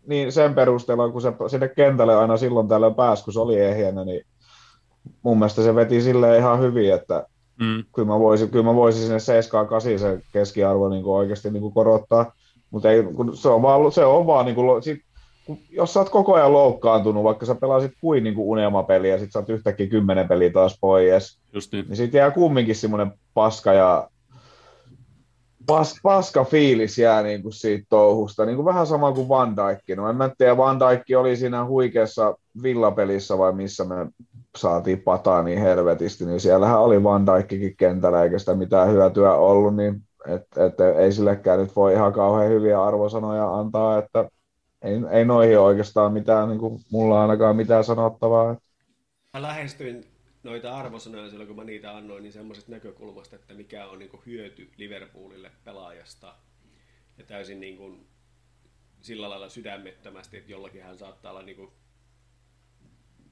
niin 0.07 0.31
sen 0.31 0.55
perusteella, 0.55 1.11
kun 1.11 1.21
se 1.21 1.33
sinne 1.47 1.67
kentälle 1.67 2.15
aina 2.15 2.37
silloin 2.37 2.67
tällöin 2.67 2.95
pääsi, 2.95 3.23
kun 3.23 3.33
se 3.33 3.39
oli 3.39 3.59
ehjänä, 3.59 4.05
niin 4.05 4.21
mun 5.23 5.39
mielestä 5.39 5.63
se 5.63 5.75
veti 5.75 6.01
sille 6.01 6.37
ihan 6.37 6.59
hyvin, 6.59 6.93
että 6.93 7.27
Mm. 7.59 7.83
Kyllä, 7.95 8.07
mä 8.07 8.19
voisin, 8.19 8.49
kyllä 8.49 8.65
mä 8.65 8.75
voisin 8.75 9.01
sinne 9.01 9.19
7 9.19 9.67
8 9.67 9.99
se 9.99 10.21
keskiarvo 10.31 10.89
niin 10.89 11.03
kuin 11.03 11.15
oikeasti 11.15 11.51
niin 11.51 11.61
kuin 11.61 11.73
korottaa, 11.73 12.33
mutta 12.71 12.91
ei, 12.91 13.03
kun 13.03 13.37
se 13.37 13.49
on 13.49 13.61
vaan, 13.61 13.91
se 13.91 14.05
on 14.05 14.27
vaan 14.27 14.45
niin 14.45 14.55
kuin, 14.55 14.83
sit, 14.83 15.01
kun, 15.45 15.57
jos 15.69 15.93
sä 15.93 15.99
oot 15.99 16.09
koko 16.09 16.33
ajan 16.33 16.53
loukkaantunut, 16.53 17.23
vaikka 17.23 17.45
sä 17.45 17.55
pelasit 17.55 17.91
kuin, 18.01 18.23
niin 18.23 18.35
kuin 18.35 18.47
unelmapeliä 18.47 19.13
ja 19.13 19.19
sit 19.19 19.31
sä 19.31 19.39
oot 19.39 19.49
yhtäkkiä 19.49 19.87
kymmenen 19.87 20.27
peliä 20.27 20.49
taas 20.49 20.77
pois, 20.81 21.39
Just 21.53 21.71
niin. 21.71 21.85
niin 21.87 21.97
siitä 21.97 22.17
jää 22.17 22.31
kumminkin 22.31 22.75
semmoinen 22.75 23.11
paska 23.33 23.73
ja 23.73 24.09
pas, 25.67 25.99
paska 26.03 26.43
fiilis 26.43 26.97
jää 26.97 27.23
niin 27.23 27.41
kuin 27.41 27.53
siitä 27.53 27.85
touhusta, 27.89 28.45
niin 28.45 28.55
kuin 28.55 28.65
vähän 28.65 28.87
sama 28.87 29.11
kuin 29.11 29.29
Van 29.29 29.55
Dijk. 29.55 29.97
No 29.97 30.09
en 30.09 30.15
mä 30.15 30.29
tiedä, 30.37 30.57
Van 30.57 30.79
Dijk 30.79 31.19
oli 31.19 31.35
siinä 31.35 31.65
huikeassa 31.65 32.35
villapelissä 32.63 33.37
vai 33.37 33.53
missä 33.53 33.85
me 33.85 33.95
saatiin 34.57 35.01
pataa 35.01 35.43
niin 35.43 35.59
helvetisti, 35.59 36.25
niin 36.25 36.39
siellähän 36.39 36.79
oli 36.79 37.03
Van 37.03 37.25
Dijkkikin 37.25 37.77
kentällä 37.77 38.23
eikä 38.23 38.39
sitä 38.39 38.55
mitään 38.55 38.89
hyötyä 38.89 39.33
ollut, 39.33 39.75
niin 39.75 40.01
et, 40.27 40.41
et, 40.57 40.97
ei 40.97 41.11
sillekään 41.11 41.59
nyt 41.59 41.75
voi 41.75 41.93
ihan 41.93 42.13
kauhean 42.13 42.49
hyviä 42.49 42.83
arvosanoja 42.83 43.53
antaa, 43.53 43.97
että 43.97 44.29
ei, 44.81 44.93
ei 45.11 45.25
noihin 45.25 45.59
oikeastaan 45.59 46.13
mitään, 46.13 46.49
niin 46.49 46.59
kuin 46.59 46.79
mulla 46.91 47.21
ainakaan 47.21 47.55
mitään 47.55 47.83
sanottavaa. 47.83 48.55
Mä 49.33 49.41
lähestyin 49.41 50.05
noita 50.43 50.77
arvosanoja 50.77 51.29
silloin, 51.29 51.47
kun 51.47 51.55
mä 51.55 51.63
niitä 51.63 51.95
annoin, 51.95 52.23
niin 52.23 52.33
semmoisesta 52.33 52.71
näkökulmasta, 52.71 53.35
että 53.35 53.53
mikä 53.53 53.87
on 53.87 53.99
niin 53.99 54.21
hyöty 54.25 54.69
Liverpoolille 54.77 55.51
pelaajasta. 55.63 56.33
Ja 57.17 57.23
täysin 57.23 57.59
niin 57.59 57.77
kuin 57.77 58.07
sillä 59.01 59.29
lailla 59.29 59.49
sydämettömästi, 59.49 60.37
että 60.37 60.51
jollakin 60.51 60.83
hän 60.83 60.97
saattaa 60.97 61.31
olla 61.31 61.41
niin 61.41 61.57
kuin 61.57 61.71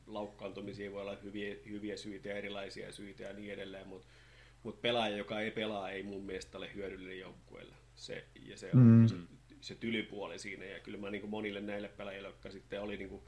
laukkaantumisia 0.07 0.91
voi 0.91 1.01
olla 1.01 1.17
hyviä, 1.23 1.55
hyviä 1.69 1.97
syitä 1.97 2.29
ja 2.29 2.35
erilaisia 2.35 2.91
syitä 2.91 3.23
ja 3.23 3.33
niin 3.33 3.53
edelleen, 3.53 3.87
mutta 3.87 4.07
mut 4.63 4.81
pelaaja, 4.81 5.17
joka 5.17 5.39
ei 5.39 5.51
pelaa, 5.51 5.89
ei 5.89 6.03
mun 6.03 6.23
mielestä 6.23 6.57
ole 6.57 6.73
hyödyllinen 6.73 7.19
joukkueelle. 7.19 7.75
Se, 7.95 8.25
ja 8.45 8.57
se 8.57 8.69
on 8.73 8.79
mm. 8.79 9.07
se, 9.07 9.15
se 9.61 9.75
tylypuoli 9.75 10.39
siinä. 10.39 10.65
Ja 10.65 10.79
kyllä 10.79 10.97
mä 10.97 11.11
niin 11.11 11.29
monille 11.29 11.61
näille 11.61 11.87
pelaajille, 11.87 12.27
jotka 12.27 12.51
sitten 12.51 12.81
oli 12.81 12.97
niin 12.97 13.21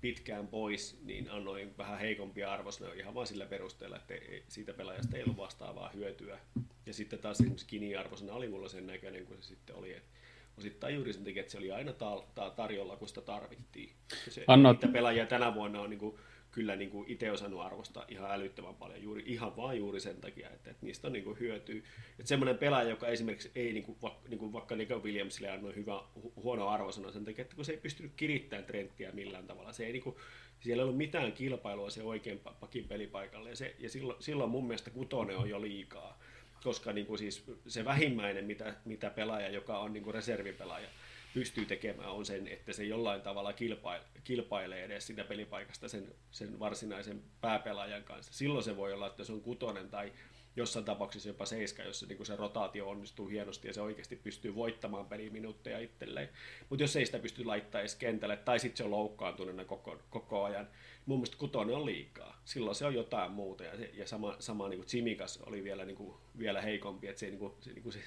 pitkään 0.00 0.46
pois, 0.46 1.00
niin 1.04 1.30
annoin 1.30 1.78
vähän 1.78 1.98
heikompia 1.98 2.52
arvosanoja 2.52 3.00
ihan 3.00 3.14
vain 3.14 3.26
sillä 3.26 3.46
perusteella, 3.46 3.96
että 3.96 4.14
siitä 4.48 4.72
pelaajasta 4.72 5.16
ei 5.16 5.22
ollut 5.22 5.36
vastaavaa 5.36 5.90
hyötyä. 5.94 6.38
Ja 6.86 6.94
sitten 6.94 7.18
taas 7.18 7.40
esimerkiksi 7.40 7.66
Kini 7.66 7.96
arvosana 7.96 8.32
oli 8.32 8.48
mulla 8.48 8.68
sen 8.68 8.86
näköinen 8.86 9.26
kuin 9.26 9.42
se 9.42 9.48
sitten 9.48 9.76
oli, 9.76 9.94
että 9.94 10.19
osittain 10.60 10.94
juuri 10.94 11.12
sen 11.12 11.24
takia, 11.24 11.40
että 11.40 11.52
se 11.52 11.58
oli 11.58 11.72
aina 11.72 11.92
ta- 11.92 12.24
ta- 12.34 12.50
tarjolla, 12.50 12.96
kun 12.96 13.08
sitä 13.08 13.20
tarvittiin. 13.20 13.92
se, 14.28 14.44
Anna... 14.46 14.72
Niitä 14.72 14.88
pelaajia 14.88 15.26
tänä 15.26 15.54
vuonna 15.54 15.80
on 15.80 15.90
niin 15.90 16.00
kuin 16.00 16.18
kyllä 16.52 16.76
niin 16.76 16.90
kuin 16.90 17.08
itse 17.08 17.30
osannut 17.30 17.60
arvostaa 17.60 18.04
ihan 18.08 18.30
älyttömän 18.30 18.74
paljon, 18.74 19.02
juuri, 19.02 19.22
ihan 19.26 19.56
vaan 19.56 19.78
juuri 19.78 20.00
sen 20.00 20.16
takia, 20.16 20.50
että, 20.50 20.70
että 20.70 20.86
niistä 20.86 21.06
on 21.06 21.12
niin 21.12 21.24
kuin 21.24 21.40
hyötyä. 21.40 21.76
Että 22.18 22.28
semmoinen 22.28 22.58
pelaaja, 22.58 22.90
joka 22.90 23.08
esimerkiksi 23.08 23.50
ei 23.54 23.72
niin 23.72 23.84
kuin, 23.84 23.98
vaikka, 24.02 24.28
niin 24.28 24.38
kuin 24.38 24.52
vaikka 24.52 24.76
Nico 24.76 24.98
Williamsille 24.98 25.50
annoi 25.50 25.74
hyvä, 25.74 26.02
hu, 26.22 26.32
huono 26.36 26.68
arvosana 26.68 27.12
sen 27.12 27.24
takia, 27.24 27.42
että 27.42 27.56
kun 27.56 27.64
se 27.64 27.72
ei 27.72 27.78
pystynyt 27.78 28.12
kirittämään 28.16 28.64
trendtiä 28.64 29.12
millään 29.12 29.46
tavalla, 29.46 29.72
se 29.72 29.86
ei 29.86 29.92
niin 29.92 30.02
kuin, 30.02 30.16
siellä 30.60 30.80
ei 30.80 30.84
ollut 30.84 30.96
mitään 30.96 31.32
kilpailua 31.32 31.90
se 31.90 32.02
oikein 32.02 32.40
pakin 32.60 32.88
pelipaikalle, 32.88 33.50
ja, 33.50 33.56
se, 33.56 33.76
ja 33.78 33.90
silloin, 33.90 34.22
silloin 34.22 34.50
mun 34.50 34.66
mielestä 34.66 34.90
kutonen 34.90 35.36
on 35.36 35.50
jo 35.50 35.60
liikaa 35.60 36.18
koska 36.64 36.92
niin 36.92 37.06
kuin 37.06 37.18
siis 37.18 37.44
se 37.66 37.84
vähimmäinen, 37.84 38.44
mitä, 38.44 38.74
mitä 38.84 39.10
pelaaja, 39.10 39.48
joka 39.48 39.78
on 39.78 39.92
niin 39.92 40.02
kuin 40.02 40.14
reservipelaaja, 40.14 40.88
pystyy 41.34 41.66
tekemään, 41.66 42.10
on 42.10 42.26
sen, 42.26 42.48
että 42.48 42.72
se 42.72 42.84
jollain 42.84 43.22
tavalla 43.22 43.52
kilpaile, 43.52 44.04
kilpailee 44.24 44.84
edes 44.84 45.06
sitä 45.06 45.24
pelipaikasta 45.24 45.88
sen, 45.88 46.14
sen 46.30 46.58
varsinaisen 46.58 47.22
pääpelaajan 47.40 48.04
kanssa. 48.04 48.32
Silloin 48.32 48.64
se 48.64 48.76
voi 48.76 48.92
olla, 48.92 49.06
että 49.06 49.24
se 49.24 49.32
on 49.32 49.40
kutonen 49.40 49.88
tai 49.88 50.12
jossain 50.56 50.84
tapauksessa 50.84 51.28
jopa 51.28 51.46
seiska, 51.46 51.82
jossa 51.82 52.06
niin 52.06 52.26
se 52.26 52.36
rotaatio 52.36 52.88
onnistuu 52.88 53.28
hienosti 53.28 53.68
ja 53.68 53.74
se 53.74 53.80
oikeasti 53.80 54.16
pystyy 54.16 54.54
voittamaan 54.54 55.06
peliminuutteja 55.06 55.78
itselleen. 55.78 56.28
Mutta 56.68 56.82
jos 56.82 56.96
ei 56.96 57.06
sitä 57.06 57.18
pysty 57.18 57.44
laittamaan 57.44 57.80
edes 57.80 57.94
kentälle, 57.94 58.36
tai 58.36 58.58
sitten 58.58 58.76
se 58.76 58.84
on 58.84 58.90
loukkaantuneena 58.90 59.64
koko, 59.64 60.02
koko 60.10 60.44
ajan, 60.44 60.68
mun 61.10 61.18
mielestä 61.18 61.36
kutonen 61.36 61.76
on 61.76 61.86
liikaa. 61.86 62.40
Silloin 62.44 62.74
se 62.74 62.86
on 62.86 62.94
jotain 62.94 63.32
muuta, 63.32 63.64
ja, 63.64 63.76
se, 63.76 63.90
ja 63.94 64.06
sama, 64.06 64.36
sama 64.38 64.68
niin 64.68 64.78
kuin 64.78 64.88
Chimikas 64.88 65.38
oli 65.46 65.64
vielä, 65.64 65.84
niin 65.84 65.96
kuin, 65.96 66.14
vielä 66.38 66.60
heikompi, 66.60 67.08
että 67.08 67.20
se, 67.20 67.26
niin 67.26 67.38
kuin, 67.38 67.52
se, 67.60 67.72
niin 67.72 67.82
kuin 67.82 67.92
se, 67.92 68.00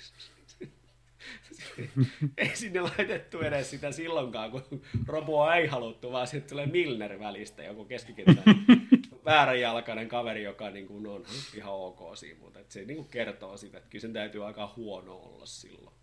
ei 2.38 2.56
sinne 2.56 2.82
laitettu 2.82 3.40
edes 3.40 3.70
sitä 3.70 3.92
silloinkaan, 3.92 4.52
kun 4.52 4.82
Roboa 5.08 5.56
ei 5.56 5.68
haluttu, 5.68 6.12
vaan 6.12 6.28
sitten 6.28 6.50
tulee 6.50 6.66
Milner 6.66 7.20
välistä, 7.20 7.64
joku 7.64 7.86
keskikentän 7.86 8.44
vääränjalkainen 9.26 10.08
kaveri, 10.08 10.44
joka 10.44 10.70
niin 10.70 10.88
kuin 10.88 11.08
on 11.08 11.26
ihan 11.56 11.74
ok 11.74 12.18
siinä, 12.18 12.40
mutta 12.40 12.60
se 12.70 12.86
niin 12.86 12.98
kuin 12.98 13.10
kertoo 13.10 13.58
sitä, 13.58 13.78
että 13.78 13.90
kyllä 13.90 14.02
sen 14.02 14.14
täytyy 14.14 14.46
aika 14.46 14.74
huono 14.76 15.16
olla 15.16 15.46
silloin. 15.46 15.96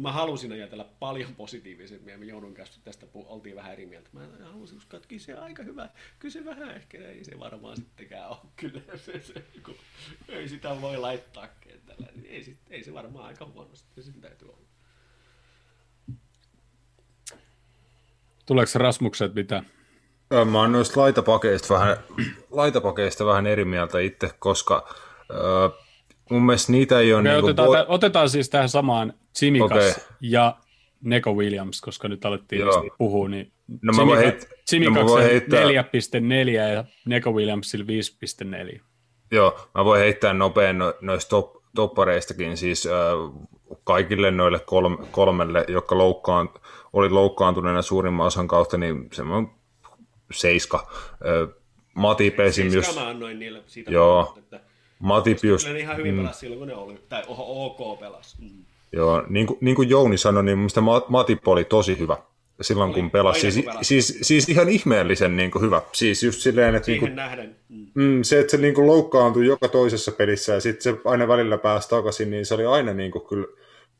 Mä 0.00 0.12
halusin 0.12 0.52
ajatella 0.52 0.86
paljon 0.98 1.34
positiivisemmin 1.34 2.12
ja 2.12 2.18
me 2.18 2.24
joudun 2.24 2.54
kanssa 2.54 2.80
tästä 2.84 3.06
oltiin 3.14 3.56
vähän 3.56 3.72
eri 3.72 3.86
mieltä. 3.86 4.08
Mä 4.12 4.20
halusin 4.52 4.78
uskoa, 4.78 4.96
että 4.96 5.08
kyllä 5.08 5.22
se 5.22 5.34
aika 5.34 5.62
hyvä. 5.62 5.88
Kyllä 6.18 6.32
se 6.32 6.44
vähän 6.44 6.70
ehkä 6.70 6.98
ei 6.98 7.24
se 7.24 7.38
varmaan 7.38 7.76
sittenkään 7.76 8.28
ole. 8.28 8.38
Kyllä 8.56 8.80
se, 9.06 9.20
se 9.22 9.44
kun 9.64 9.74
ei 10.28 10.48
sitä 10.48 10.80
voi 10.80 10.96
laittaa 10.96 11.48
kentällä. 11.60 12.06
Niin 12.14 12.26
ei, 12.30 12.44
sit, 12.44 12.58
ei 12.70 12.84
se 12.84 12.94
varmaan 12.94 13.26
aika 13.26 13.46
huonosti. 13.46 14.02
Sen 14.02 14.20
täytyy 14.20 14.48
olla. 14.48 14.64
Tuleeko 18.46 18.70
Rasmukset 18.74 19.34
mitä? 19.34 19.62
Mä 20.50 20.58
oon 20.58 20.72
noista 20.72 21.00
laitapakeista 21.00 21.74
vähän, 21.74 21.96
laitapakeista 22.50 23.26
vähän 23.26 23.46
eri 23.46 23.64
mieltä 23.64 23.98
itse, 24.00 24.30
koska 24.38 24.88
äh, 25.30 25.84
mun 26.30 26.42
mielestä 26.42 26.72
niitä 26.72 27.00
ei 27.00 27.12
ole... 27.12 27.20
Okay, 27.20 27.32
niin 27.32 27.44
otetaan, 27.44 27.68
voi... 27.68 27.84
otetaan 27.88 28.30
siis 28.30 28.50
tähän 28.50 28.68
samaan 28.68 29.14
Jimmy 29.42 29.60
okay. 29.60 29.92
ja 30.20 30.56
Neko 31.00 31.32
Williams, 31.32 31.80
koska 31.80 32.08
nyt 32.08 32.24
alettiin 32.24 32.62
puhua, 32.98 33.28
niin 33.28 33.52
no, 33.82 33.92
Jimmy, 33.96 34.12
mä 34.14 34.18
heit... 34.18 34.48
Jimmy 34.72 34.90
no, 34.90 35.14
mä 35.14 35.20
heittää... 35.20 35.64
4.4 35.64 36.48
ja 36.74 36.84
Neko 37.04 37.32
Williamsilla 37.32 37.84
5.4. 38.74 38.80
Joo, 39.30 39.68
mä 39.74 39.84
voin 39.84 40.00
heittää 40.00 40.34
nopein 40.34 40.78
no, 40.78 40.94
noista 41.00 41.30
top, 41.30 41.56
toppareistakin, 41.74 42.56
siis 42.56 42.86
äh, 42.86 42.92
kaikille 43.84 44.30
noille 44.30 44.60
kolme, 44.60 45.06
kolmelle, 45.10 45.64
jotka 45.68 45.98
loukkaan, 45.98 46.50
oli 46.92 47.10
loukkaantuneena 47.10 47.82
suurimman 47.82 48.26
osan 48.26 48.48
kautta, 48.48 48.78
niin 48.78 49.08
semmoinen 49.12 49.50
seiska. 50.32 50.86
Äh, 51.12 51.54
Mati 51.94 52.30
Pesim 52.30 52.72
just... 52.72 52.94
mä 52.94 53.08
annoin 53.08 53.38
niille 53.38 53.62
siitä. 53.66 53.90
Joo. 53.90 54.24
Puhut, 54.24 54.38
että 54.38 54.60
Matipius... 54.98 55.66
Ne 55.66 55.78
ihan 55.78 55.96
hyvin 55.96 56.14
mm. 56.14 56.20
pelasi 56.20 56.38
silloin, 56.38 56.58
kun 56.58 56.68
ne 56.68 56.74
oli, 56.74 57.00
tai 57.08 57.22
ok 57.28 58.00
pelasi. 58.00 58.36
Mm. 58.40 58.64
Joo, 58.96 59.22
niin 59.28 59.46
kuin, 59.46 59.58
niin 59.60 59.76
kuin 59.76 59.88
Jouni 59.88 60.18
sanoi, 60.18 60.44
niin 60.44 60.58
minusta 60.58 60.80
Matip 61.08 61.48
oli 61.48 61.64
tosi 61.64 61.98
hyvä 61.98 62.16
silloin, 62.60 62.90
oli, 62.90 63.00
kun 63.00 63.10
pelasi. 63.10 63.52
Siis, 63.52 63.64
pelasi. 63.64 63.84
Siis, 63.84 64.18
siis, 64.22 64.48
ihan 64.48 64.68
ihmeellisen 64.68 65.36
niin 65.36 65.50
kuin 65.50 65.62
hyvä. 65.62 65.82
Siis 65.92 66.22
just 66.22 66.40
silleen, 66.40 66.74
että... 66.74 66.86
Siihen 66.86 67.04
niin 67.04 67.10
kuin, 67.10 67.16
nähden. 67.16 67.56
Mm. 67.68 67.86
Mm, 67.94 68.22
se, 68.22 68.40
että 68.40 68.50
se 68.50 68.56
niin 68.56 68.74
kuin 68.74 68.86
loukkaantui 68.86 69.46
joka 69.46 69.68
toisessa 69.68 70.12
pelissä 70.12 70.52
ja 70.52 70.60
sitten 70.60 70.82
se 70.82 71.00
aina 71.04 71.28
välillä 71.28 71.58
pääsi 71.58 71.88
takaisin, 71.88 72.30
niin 72.30 72.46
se 72.46 72.54
oli 72.54 72.66
aina 72.66 72.92
niin 72.92 73.10
kuin 73.10 73.26
kyllä, 73.26 73.46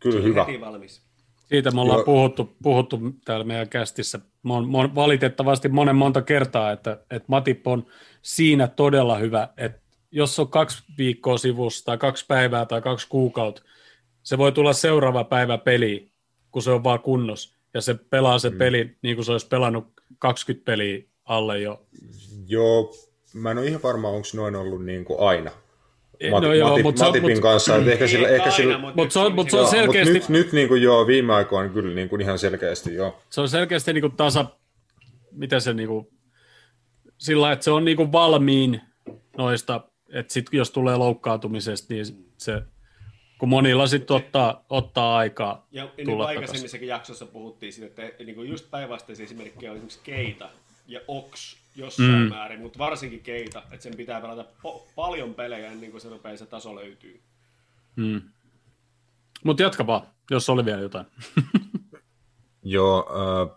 kyllä 0.00 0.20
hyvä. 0.20 0.44
Heti 0.44 0.60
valmis. 0.60 1.02
Siitä 1.48 1.70
me 1.70 1.80
ollaan 1.80 2.04
puhuttu, 2.04 2.56
puhuttu 2.62 3.00
täällä 3.24 3.44
meidän 3.44 3.68
kästissä 3.68 4.20
mon, 4.42 4.68
mon, 4.68 4.94
valitettavasti 4.94 5.68
monen 5.68 5.96
monta 5.96 6.22
kertaa, 6.22 6.72
että, 6.72 6.92
että 7.10 7.26
Matip 7.26 7.66
on 7.66 7.86
siinä 8.22 8.68
todella 8.68 9.18
hyvä, 9.18 9.48
että 9.56 9.80
jos 10.10 10.38
on 10.38 10.48
kaksi 10.48 10.84
viikkoa 10.98 11.38
sivussa 11.38 11.84
tai 11.84 11.98
kaksi 11.98 12.24
päivää 12.28 12.66
tai 12.66 12.82
kaksi 12.82 13.08
kuukautta, 13.08 13.62
se 14.24 14.38
voi 14.38 14.52
tulla 14.52 14.72
seuraava 14.72 15.24
päivä 15.24 15.58
peli, 15.58 16.10
kun 16.50 16.62
se 16.62 16.70
on 16.70 16.84
vaan 16.84 17.00
kunnos. 17.00 17.54
Ja 17.74 17.80
se 17.80 17.94
pelaa 17.94 18.38
se 18.38 18.50
mm. 18.50 18.58
peli 18.58 18.96
niin 19.02 19.16
kuin 19.16 19.24
se 19.24 19.32
olisi 19.32 19.48
pelannut 19.48 19.86
20 20.18 20.64
peliä 20.64 21.02
alle 21.24 21.60
jo. 21.60 21.86
Joo, 22.46 22.94
mä 23.34 23.50
en 23.50 23.58
ole 23.58 23.66
ihan 23.66 23.82
varma, 23.82 24.08
onko 24.08 24.28
noin 24.34 24.56
ollut 24.56 24.84
niin 24.84 25.04
kuin 25.04 25.20
aina. 25.20 25.50
Mat, 26.30 26.42
no 26.42 26.54
joo, 26.54 26.78
mutta 26.82 27.04
Matipin 27.04 27.30
mut, 27.32 27.42
kanssa, 27.42 27.76
että 27.76 27.92
ehkä 27.92 28.06
sillä, 28.06 28.28
ehkä 28.28 28.50
sillä, 28.50 28.78
mutta 28.78 29.02
mut 29.02 29.12
se 29.12 29.18
on, 29.18 29.34
mut 29.34 29.50
se 29.50 29.56
on 29.56 29.66
selkeästi... 29.66 30.12
Mut 30.12 30.28
nyt, 30.28 30.28
nyt 30.28 30.52
niin 30.52 30.68
kuin 30.68 30.82
joo, 30.82 31.06
viime 31.06 31.34
aikoina 31.34 31.72
kyllä 31.72 31.94
niin 31.94 32.08
kuin 32.08 32.20
ihan 32.20 32.38
selkeästi 32.38 32.94
joo. 32.94 33.18
Se 33.30 33.40
on 33.40 33.48
selkeästi 33.48 33.92
niin 33.92 34.02
kuin 34.02 34.16
tasa, 34.16 34.46
mitä 35.32 35.60
se 35.60 35.74
niin 35.74 35.88
kuin, 35.88 36.08
sillä 37.18 37.52
että 37.52 37.64
se 37.64 37.70
on 37.70 37.84
niin 37.84 37.96
kuin 37.96 38.12
valmiin 38.12 38.80
noista 39.38 39.80
että 40.14 40.32
sit, 40.32 40.46
jos 40.52 40.70
tulee 40.70 40.96
loukkaantumisesta, 40.96 41.94
niin 41.94 42.04
se, 42.36 42.62
kun 43.38 43.48
monilla 43.48 43.86
sitten 43.86 44.16
ottaa, 44.16 44.64
ottaa 44.70 45.16
aikaa 45.16 45.66
Ja 45.72 45.88
niin 45.96 46.20
aikaisemmissakin 46.20 46.88
jaksossa 46.88 47.26
puhuttiin 47.26 47.72
siitä, 47.72 48.06
että 48.06 48.24
niin 48.24 48.34
kuin 48.34 48.48
just 48.48 48.70
päinvastaisia 48.70 49.24
esimerkkejä 49.24 49.70
on 49.70 49.76
esimerkiksi 49.76 50.00
Keita 50.04 50.48
ja 50.86 51.00
Ox 51.08 51.56
jossain 51.76 52.10
mm. 52.10 52.28
määrin, 52.28 52.60
mutta 52.60 52.78
varsinkin 52.78 53.20
Keita, 53.20 53.62
että 53.70 53.82
sen 53.82 53.96
pitää 53.96 54.20
pelata 54.20 54.44
po- 54.44 54.82
paljon 54.94 55.34
pelejä 55.34 55.72
ennen 55.72 55.90
kuin 55.90 56.00
se 56.00 56.08
rupeaa 56.08 56.36
se 56.36 56.46
taso 56.46 56.76
löytyy. 56.76 57.20
Mm. 57.96 58.22
Mutta 59.44 59.62
jatka 59.62 59.86
vaan, 59.86 60.06
jos 60.30 60.48
oli 60.48 60.64
vielä 60.64 60.80
jotain. 60.80 61.06
Joo, 62.62 63.08
äh, 63.10 63.56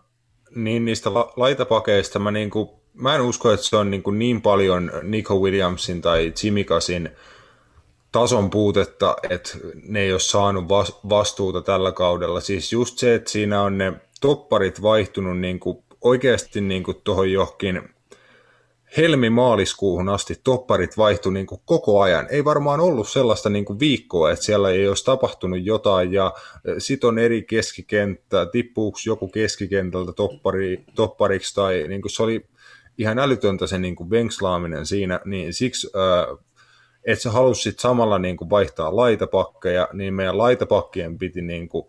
niin 0.54 0.84
niistä 0.84 1.14
la- 1.14 1.32
laitapakeista 1.36 2.18
mä 2.18 2.30
niinku 2.30 2.78
mä 2.94 3.14
en 3.14 3.20
usko, 3.20 3.52
että 3.52 3.66
se 3.66 3.76
on 3.76 3.90
niin, 3.90 4.02
kuin 4.02 4.18
niin 4.18 4.42
paljon 4.42 4.90
Nico 5.02 5.38
Williamsin 5.40 6.00
tai 6.02 6.32
Jimmy 6.42 6.64
Kasin 6.64 7.10
tason 8.12 8.50
puutetta, 8.50 9.16
että 9.30 9.50
ne 9.88 10.00
ei 10.00 10.12
ole 10.12 10.20
saanut 10.20 10.64
vastuuta 11.08 11.62
tällä 11.62 11.92
kaudella. 11.92 12.40
Siis 12.40 12.72
just 12.72 12.98
se, 12.98 13.14
että 13.14 13.30
siinä 13.30 13.62
on 13.62 13.78
ne 13.78 13.92
topparit 14.20 14.82
vaihtunut 14.82 15.38
niin 15.38 15.60
kuin 15.60 15.78
oikeasti 16.00 16.60
niin 16.60 16.82
kuin 16.82 17.00
tuohon 17.04 17.32
johonkin 17.32 17.82
helmi-maaliskuuhun 18.96 20.08
asti 20.08 20.40
topparit 20.44 20.96
vaihtui 20.96 21.32
niin 21.32 21.46
kuin 21.46 21.60
koko 21.64 22.00
ajan. 22.00 22.26
Ei 22.30 22.44
varmaan 22.44 22.80
ollut 22.80 23.08
sellaista 23.08 23.50
niin 23.50 23.64
kuin 23.64 23.78
viikkoa, 23.78 24.30
että 24.30 24.44
siellä 24.44 24.70
ei 24.70 24.88
olisi 24.88 25.04
tapahtunut 25.04 25.58
jotain 25.62 26.12
ja 26.12 26.32
sit 26.78 27.04
on 27.04 27.18
eri 27.18 27.42
keskikenttä, 27.42 28.46
tippuuko 28.46 28.98
joku 29.06 29.28
keskikentältä 29.28 30.12
toppari, 30.12 30.84
toppariksi 30.94 31.54
tai 31.54 31.84
niin 31.88 32.02
kuin 32.02 32.12
se 32.12 32.22
oli 32.22 32.46
ihan 32.98 33.18
älytöntä 33.18 33.66
se 33.66 33.78
niin 33.78 33.96
kuin 33.96 34.10
venkslaaminen 34.10 34.86
siinä, 34.86 35.20
niin 35.24 35.54
siksi, 35.54 35.90
että 37.08 37.22
sä 37.22 37.30
halusit 37.30 37.78
samalla 37.78 38.18
niin 38.18 38.36
kuin 38.36 38.50
vaihtaa 38.50 38.96
laitapakkeja, 38.96 39.88
niin 39.92 40.14
meidän 40.14 40.38
laitapakkien 40.38 41.18
piti 41.18 41.42
niin 41.42 41.68
kuin 41.68 41.86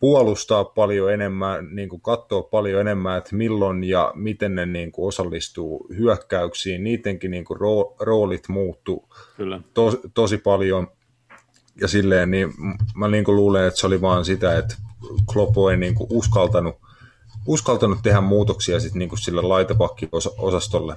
puolustaa 0.00 0.64
paljon 0.64 1.12
enemmän, 1.12 1.68
niin 1.74 1.88
kuin 1.88 2.02
katsoa 2.02 2.42
paljon 2.42 2.80
enemmän, 2.80 3.18
että 3.18 3.36
milloin 3.36 3.84
ja 3.84 4.12
miten 4.14 4.54
ne 4.54 4.66
niin 4.66 4.92
kuin 4.92 5.08
osallistuu 5.08 5.86
hyökkäyksiin. 5.96 6.84
Niidenkin 6.84 7.30
niin 7.30 7.44
kuin 7.44 7.60
roolit 8.00 8.48
muuttu 8.48 9.08
Kyllä. 9.36 9.60
To, 9.74 10.00
tosi 10.14 10.38
paljon. 10.38 10.88
Ja 11.80 11.88
silleen, 11.88 12.30
niin 12.30 12.54
mä 12.94 13.08
niin 13.08 13.24
kuin 13.24 13.36
luulen, 13.36 13.64
että 13.64 13.80
se 13.80 13.86
oli 13.86 14.00
vaan 14.00 14.24
sitä, 14.24 14.58
että 14.58 14.74
Kloppo 15.32 15.70
ei 15.70 15.76
niin 15.76 15.94
kuin 15.94 16.08
uskaltanut 16.12 16.76
uskaltanut 17.48 17.98
tehdä 18.02 18.20
muutoksia 18.20 18.80
sit 18.80 18.94
niinku 18.94 19.16
sille 19.16 19.42
laitapakkiosastolle. 19.42 20.96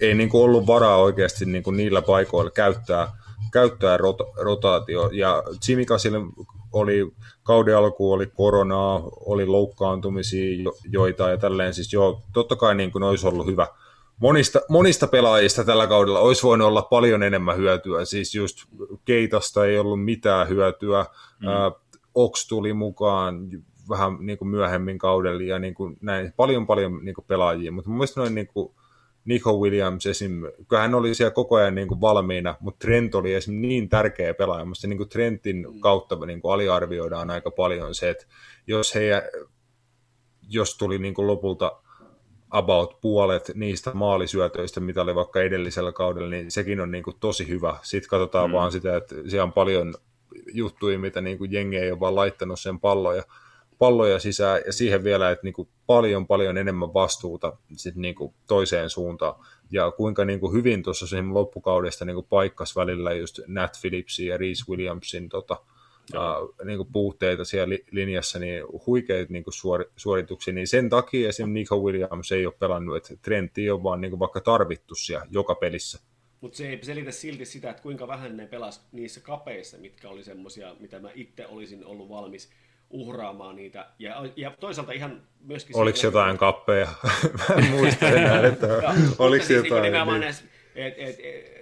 Ei 0.00 0.14
niinku 0.14 0.42
ollut 0.42 0.66
varaa 0.66 0.96
oikeasti 0.96 1.44
niinku 1.44 1.70
niillä 1.70 2.02
paikoilla 2.02 2.50
käyttää, 2.50 3.16
käyttää 3.52 3.96
rota, 3.96 4.24
rotaatio. 4.36 5.10
Ja 5.12 5.42
Jimmy 5.68 5.84
Cassille 5.84 6.18
oli 6.72 7.12
kauden 7.42 7.76
alku 7.76 8.12
oli 8.12 8.26
koronaa, 8.26 9.02
oli 9.26 9.46
loukkaantumisia 9.46 10.70
joita 10.90 11.30
ja 11.30 11.36
tälleen. 11.36 11.74
Siis 11.74 11.92
joo, 11.92 12.22
totta 12.32 12.56
kai 12.56 12.74
niin 12.74 12.92
kuin 12.92 13.02
olisi 13.02 13.26
ollut 13.28 13.46
hyvä. 13.46 13.66
Monista, 14.20 14.60
monista 14.68 15.06
pelaajista 15.06 15.64
tällä 15.64 15.86
kaudella 15.86 16.20
olisi 16.20 16.42
voinut 16.42 16.68
olla 16.68 16.82
paljon 16.82 17.22
enemmän 17.22 17.56
hyötyä. 17.56 18.04
Siis 18.04 18.34
just 18.34 18.58
Keitasta 19.04 19.66
ei 19.66 19.78
ollut 19.78 20.04
mitään 20.04 20.48
hyötyä. 20.48 21.06
Mm. 21.40 21.48
Ox 22.14 22.48
tuli 22.48 22.72
mukaan, 22.72 23.48
vähän 23.88 24.16
niin 24.20 24.38
kuin 24.38 24.48
myöhemmin 24.48 24.98
kaudella 24.98 25.42
ja 25.42 25.58
niin 25.58 25.74
kuin 25.74 25.96
näin, 26.00 26.32
paljon 26.36 26.66
paljon 26.66 27.04
niin 27.04 27.14
kuin 27.14 27.24
pelaajia, 27.28 27.72
mutta 27.72 27.90
mun 27.90 27.98
mielestä 27.98 28.20
noin 28.20 28.34
niin 28.34 28.46
kuin 28.46 28.74
Nico 29.24 29.52
Williams 29.52 30.06
esim, 30.06 30.42
kyllä 30.68 30.82
hän 30.82 30.94
oli 30.94 31.14
siellä 31.14 31.30
koko 31.30 31.56
ajan 31.56 31.74
niin 31.74 31.88
kuin 31.88 32.00
valmiina, 32.00 32.54
mutta 32.60 32.86
Trent 32.86 33.14
oli 33.14 33.34
esim 33.34 33.54
niin 33.54 33.88
tärkeä 33.88 34.34
pelaaja. 34.34 34.64
Musta 34.64 34.86
niin 34.86 34.96
kuin 34.96 35.08
Trentin 35.08 35.66
kautta 35.80 36.26
niin 36.26 36.40
kuin 36.40 36.54
aliarvioidaan 36.54 37.30
aika 37.30 37.50
paljon 37.50 37.94
se, 37.94 38.10
että 38.10 38.26
jos, 38.66 38.94
he, 38.94 39.22
jos 40.48 40.78
tuli 40.78 40.98
niin 40.98 41.14
kuin 41.14 41.26
lopulta 41.26 41.80
about 42.50 43.00
puolet 43.00 43.50
niistä 43.54 43.90
maalisyötöistä, 43.94 44.80
mitä 44.80 45.02
oli 45.02 45.14
vaikka 45.14 45.40
edellisellä 45.40 45.92
kaudella, 45.92 46.30
niin 46.30 46.50
sekin 46.50 46.80
on 46.80 46.90
niin 46.90 47.04
kuin 47.04 47.16
tosi 47.20 47.48
hyvä. 47.48 47.78
Sitten 47.82 48.08
katsotaan 48.08 48.50
mm. 48.50 48.54
vaan 48.54 48.72
sitä, 48.72 48.96
että 48.96 49.14
siellä 49.28 49.44
on 49.44 49.52
paljon 49.52 49.94
juttuja, 50.52 50.98
mitä 50.98 51.20
niin 51.20 51.38
kuin 51.38 51.52
jengi 51.52 51.76
ei 51.76 51.90
ole 51.90 52.00
vaan 52.00 52.14
laittanut 52.14 52.60
sen 52.60 52.80
palloja, 52.80 53.22
palloja 53.84 54.18
sisään, 54.18 54.60
ja 54.66 54.72
siihen 54.72 55.04
vielä, 55.04 55.30
että 55.30 55.44
niin 55.44 55.54
kuin 55.54 55.68
paljon 55.86 56.26
paljon 56.26 56.58
enemmän 56.58 56.94
vastuuta 56.94 57.56
sit 57.76 57.96
niin 57.96 58.14
kuin 58.14 58.34
toiseen 58.46 58.90
suuntaan. 58.90 59.44
Ja 59.70 59.90
kuinka 59.90 60.24
niin 60.24 60.40
kuin 60.40 60.52
hyvin 60.52 60.82
tuossa 60.82 61.06
loppukaudesta 61.32 62.04
niin 62.04 62.14
kuin 62.14 62.26
paikkas 62.26 62.76
välillä 62.76 63.12
just 63.12 63.40
Nat 63.46 63.78
Phillipsin 63.80 64.26
ja 64.26 64.36
Reese 64.36 64.64
Williamsin 64.70 65.28
tota, 65.28 65.56
uh, 66.14 66.64
niin 66.64 66.76
kuin 66.76 66.88
puutteita 66.92 67.44
siellä 67.44 67.68
li- 67.68 67.84
linjassa, 67.90 68.38
niin 68.38 68.64
huikeita 68.86 69.32
niin 69.32 69.44
kuin 69.44 69.54
suori- 69.54 69.90
suorituksia, 69.96 70.54
niin 70.54 70.68
sen 70.68 70.90
takia 70.90 71.28
esimerkiksi 71.28 71.74
Nico 71.74 71.76
Williams 71.76 72.32
ei 72.32 72.46
ole 72.46 72.54
pelannut, 72.58 72.96
että 72.96 73.16
Trentti 73.22 73.70
on 73.70 73.82
vaan 73.82 74.00
niin 74.00 74.10
kuin 74.10 74.20
vaikka 74.20 74.40
tarvittu 74.40 74.94
siellä 74.94 75.26
joka 75.30 75.54
pelissä. 75.54 75.98
Mutta 76.40 76.56
se 76.56 76.68
ei 76.68 76.78
selitä 76.82 77.10
silti 77.10 77.44
sitä, 77.44 77.70
että 77.70 77.82
kuinka 77.82 78.08
vähän 78.08 78.36
ne 78.36 78.46
pelas 78.46 78.88
niissä 78.92 79.20
kapeissa, 79.20 79.78
mitkä 79.78 80.08
oli 80.08 80.24
semmoisia, 80.24 80.76
mitä 80.80 81.00
mä 81.00 81.10
itse 81.14 81.46
olisin 81.46 81.84
ollut 81.84 82.08
valmis 82.08 82.50
uhraamaan 82.90 83.56
niitä. 83.56 83.86
Ja, 83.98 84.24
ja 84.36 84.50
toisaalta 84.60 84.92
ihan 84.92 85.22
myöskin... 85.40 85.76
Oliko 85.76 85.96
siinä, 85.96 86.06
jotain 86.08 86.38
kappeja? 86.38 86.88
mä 87.48 87.54
en 87.54 87.70
muista 87.70 88.08
enää, 88.08 88.46
että 88.46 88.66
oliko 89.18 89.44
siis 89.44 89.64
jotain. 89.64 89.92
Niin. 89.92 90.20
näissä, 90.20 90.44
et, 90.74 90.94
et, 90.98 91.20
et, 91.20 91.54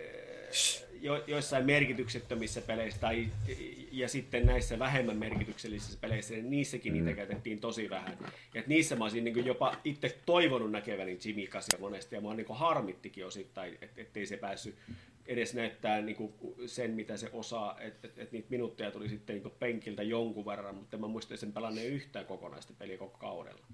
jo, 1.03 1.25
joissain 1.27 1.67
merkityksettömissä 1.67 2.61
peleissä 2.61 3.01
tai, 3.01 3.29
ja 3.93 4.09
sitten 4.09 4.47
näissä 4.47 4.79
vähemmän 4.79 5.17
merkityksellisissä 5.17 5.99
peleissä, 6.01 6.35
niin 6.35 6.51
niissäkin 6.51 6.93
niitä 6.93 7.11
mm. 7.11 7.17
käytettiin 7.17 7.61
tosi 7.61 7.91
vähän. 7.91 8.17
Ja 8.55 8.59
että 8.61 8.69
niissä 8.69 8.97
mä 8.97 9.05
olisin 9.05 9.25
niin 9.25 9.47
jopa 9.47 9.77
itse 9.85 10.19
toivonut 10.27 10.71
näkeväni 10.71 11.19
Jimmy 11.25 11.47
Kasia 11.47 11.79
monesti, 11.79 12.15
ja 12.15 12.21
mua 12.21 12.35
niin 12.35 12.47
harmittikin 12.51 13.27
osittain, 13.27 13.79
että 13.83 14.01
ettei 14.01 14.27
se 14.27 14.37
päässyt 14.37 14.75
edes 15.27 15.55
näyttää 15.55 16.01
niin 16.01 16.17
kuin 16.17 16.35
sen, 16.67 16.91
mitä 16.91 17.17
se 17.17 17.31
osaa, 17.33 17.81
että 17.81 18.09
et, 18.09 18.19
et 18.19 18.33
niitä 18.33 18.51
minuutteja 18.51 18.91
tuli 18.91 19.09
sitten 19.09 19.37
niin 19.37 19.55
penkiltä 19.59 20.03
jonkun 20.03 20.47
verran, 20.47 20.75
mutta 20.75 20.99
mä 20.99 21.07
muistan 21.07 21.39
sen 21.39 21.53
pelanneen 21.53 21.87
yhtään 21.87 22.27
kokonaista 22.27 22.73
peliä 22.79 22.99
koko 22.99 23.19
kaudella. 23.19 23.67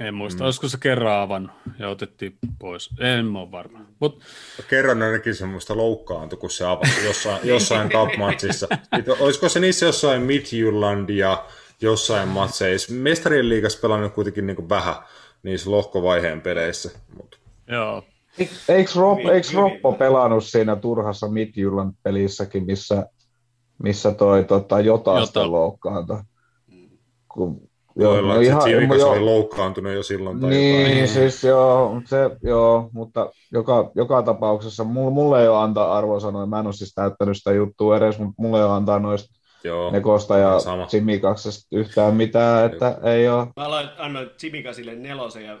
En 0.00 0.14
muista, 0.14 0.42
mm. 0.42 0.44
olisiko 0.44 0.68
se 0.68 0.78
kerran 0.80 1.20
avannut 1.20 1.50
ja 1.78 1.88
otettiin 1.88 2.38
pois. 2.58 2.90
En 3.00 3.36
ole 3.36 3.50
varma. 3.50 3.86
Mut... 4.00 4.22
Kerran 4.68 5.02
ainakin 5.02 5.34
semmoista 5.34 5.76
loukkaantu, 5.76 6.36
kun 6.36 6.50
se 6.50 6.64
avasi 6.64 7.04
jossain, 7.04 7.48
jossain 7.48 7.88
cup-matsissa. 7.88 8.68
Olisiko 9.20 9.48
se 9.48 9.60
niissä 9.60 9.86
jossain 9.86 10.22
Midjylland 10.22 11.10
ja 11.10 11.46
jossain 11.80 12.28
matseissa? 12.28 12.92
Mestarien 12.92 13.48
liigassa 13.48 13.78
pelannut 13.82 14.14
kuitenkin 14.14 14.46
niin 14.46 14.56
kuin 14.56 14.68
vähän 14.68 14.94
niissä 15.42 15.70
lohkovaiheen 15.70 16.40
peleissä. 16.40 16.90
Mut. 17.16 17.40
Joo. 17.68 18.04
Eikö, 18.68 18.90
Rob, 18.96 19.18
eikö 19.18 19.48
Roppo 19.54 19.92
pelannut 19.92 20.44
siinä 20.44 20.76
turhassa 20.76 21.26
Midjylland-pelissäkin, 21.26 22.64
missä, 22.64 23.06
missä 23.82 24.12
toi 24.12 24.44
tota, 24.44 24.80
Jotasta 24.80 25.40
Jota. 25.40 25.52
loukkaantui? 25.52 26.18
Kun 27.28 27.68
Joo, 28.00 28.12
Voi 28.12 28.18
olla, 28.18 28.34
no 28.34 28.40
ihan, 28.40 28.60
Tsimikas 28.60 28.98
jo, 28.98 29.10
oli 29.10 29.20
loukkaantunut 29.20 29.92
jo 29.92 30.02
silloin. 30.02 30.40
Tai 30.40 30.50
niin, 30.50 30.90
jotain. 30.90 31.08
siis 31.08 31.44
joo, 31.44 32.02
se, 32.04 32.30
joo, 32.42 32.90
mutta 32.92 33.30
joka, 33.52 33.90
joka 33.94 34.22
tapauksessa 34.22 34.84
mulle, 34.84 35.10
mulle 35.10 35.42
ei 35.42 35.48
ole 35.48 35.58
antaa 35.58 35.98
arvosanoja. 35.98 36.46
Mä 36.46 36.60
en 36.60 36.66
ole 36.66 36.74
siis 36.74 36.94
täyttänyt 36.94 37.36
sitä 37.36 37.52
juttua 37.52 37.96
edes, 37.96 38.18
mutta 38.18 38.42
mulle 38.42 38.58
ei 38.58 38.64
ole 38.64 38.72
antaa 38.72 38.98
noista 38.98 39.38
Joo, 39.64 39.90
Nekosta 39.90 40.38
ja 40.38 40.58
Simikaksesta 40.88 41.76
yhtään 41.76 42.14
mitään, 42.14 42.72
että 42.72 42.98
Joo. 43.00 43.12
ei 43.12 43.28
ole. 43.28 43.46
Mä 43.56 43.94
annoin 43.98 44.30
Simikasille 44.36 44.94
nelosen 44.94 45.44
ja 45.44 45.58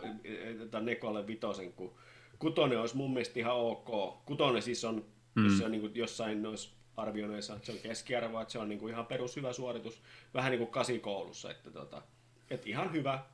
että 0.62 0.80
Nekolle 0.80 1.26
vitosen, 1.26 1.72
kun 1.72 1.92
kutonen 2.38 2.80
olisi 2.80 2.96
mun 2.96 3.12
mielestä 3.12 3.40
ihan 3.40 3.56
ok. 3.56 4.24
Kutonen 4.24 4.62
siis 4.62 4.84
on, 4.84 5.04
mm. 5.34 5.44
jos 5.44 5.58
se 5.58 5.64
on 5.64 5.70
niin 5.70 5.80
kuin 5.80 5.94
jossain 5.94 6.42
noissa 6.42 6.70
arvioineissa, 6.96 7.54
että 7.54 7.66
se 7.66 7.72
on 7.72 7.78
keskiarvo, 7.78 8.40
että 8.40 8.52
se 8.52 8.58
on 8.58 8.68
niin 8.68 8.78
kuin 8.78 8.92
ihan 8.92 9.06
perushyvä 9.06 9.52
suoritus, 9.52 10.02
vähän 10.34 10.50
niin 10.50 10.58
kuin 10.58 10.70
kasikoulussa, 10.70 11.50
että 11.50 11.70
tota, 11.70 12.02
et 12.50 12.66
ihan 12.66 12.92
hyvä, 12.92 13.24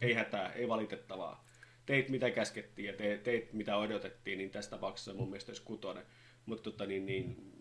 ei 0.00 0.12
hätää, 0.12 0.52
ei 0.52 0.68
valitettavaa. 0.68 1.48
Teit 1.86 2.08
mitä 2.08 2.30
käskettiin 2.30 2.86
ja 2.86 2.92
te, 2.92 3.20
teit 3.24 3.52
mitä 3.52 3.76
odotettiin, 3.76 4.38
niin 4.38 4.50
tässä 4.50 4.70
tapauksessa 4.70 5.14
mun 5.14 5.28
mielestä 5.30 5.50
olisi 5.50 5.62
kutonen. 5.62 6.06
Mutta 6.46 6.70
tota, 6.70 6.86
niin, 6.86 7.06
niin, 7.06 7.52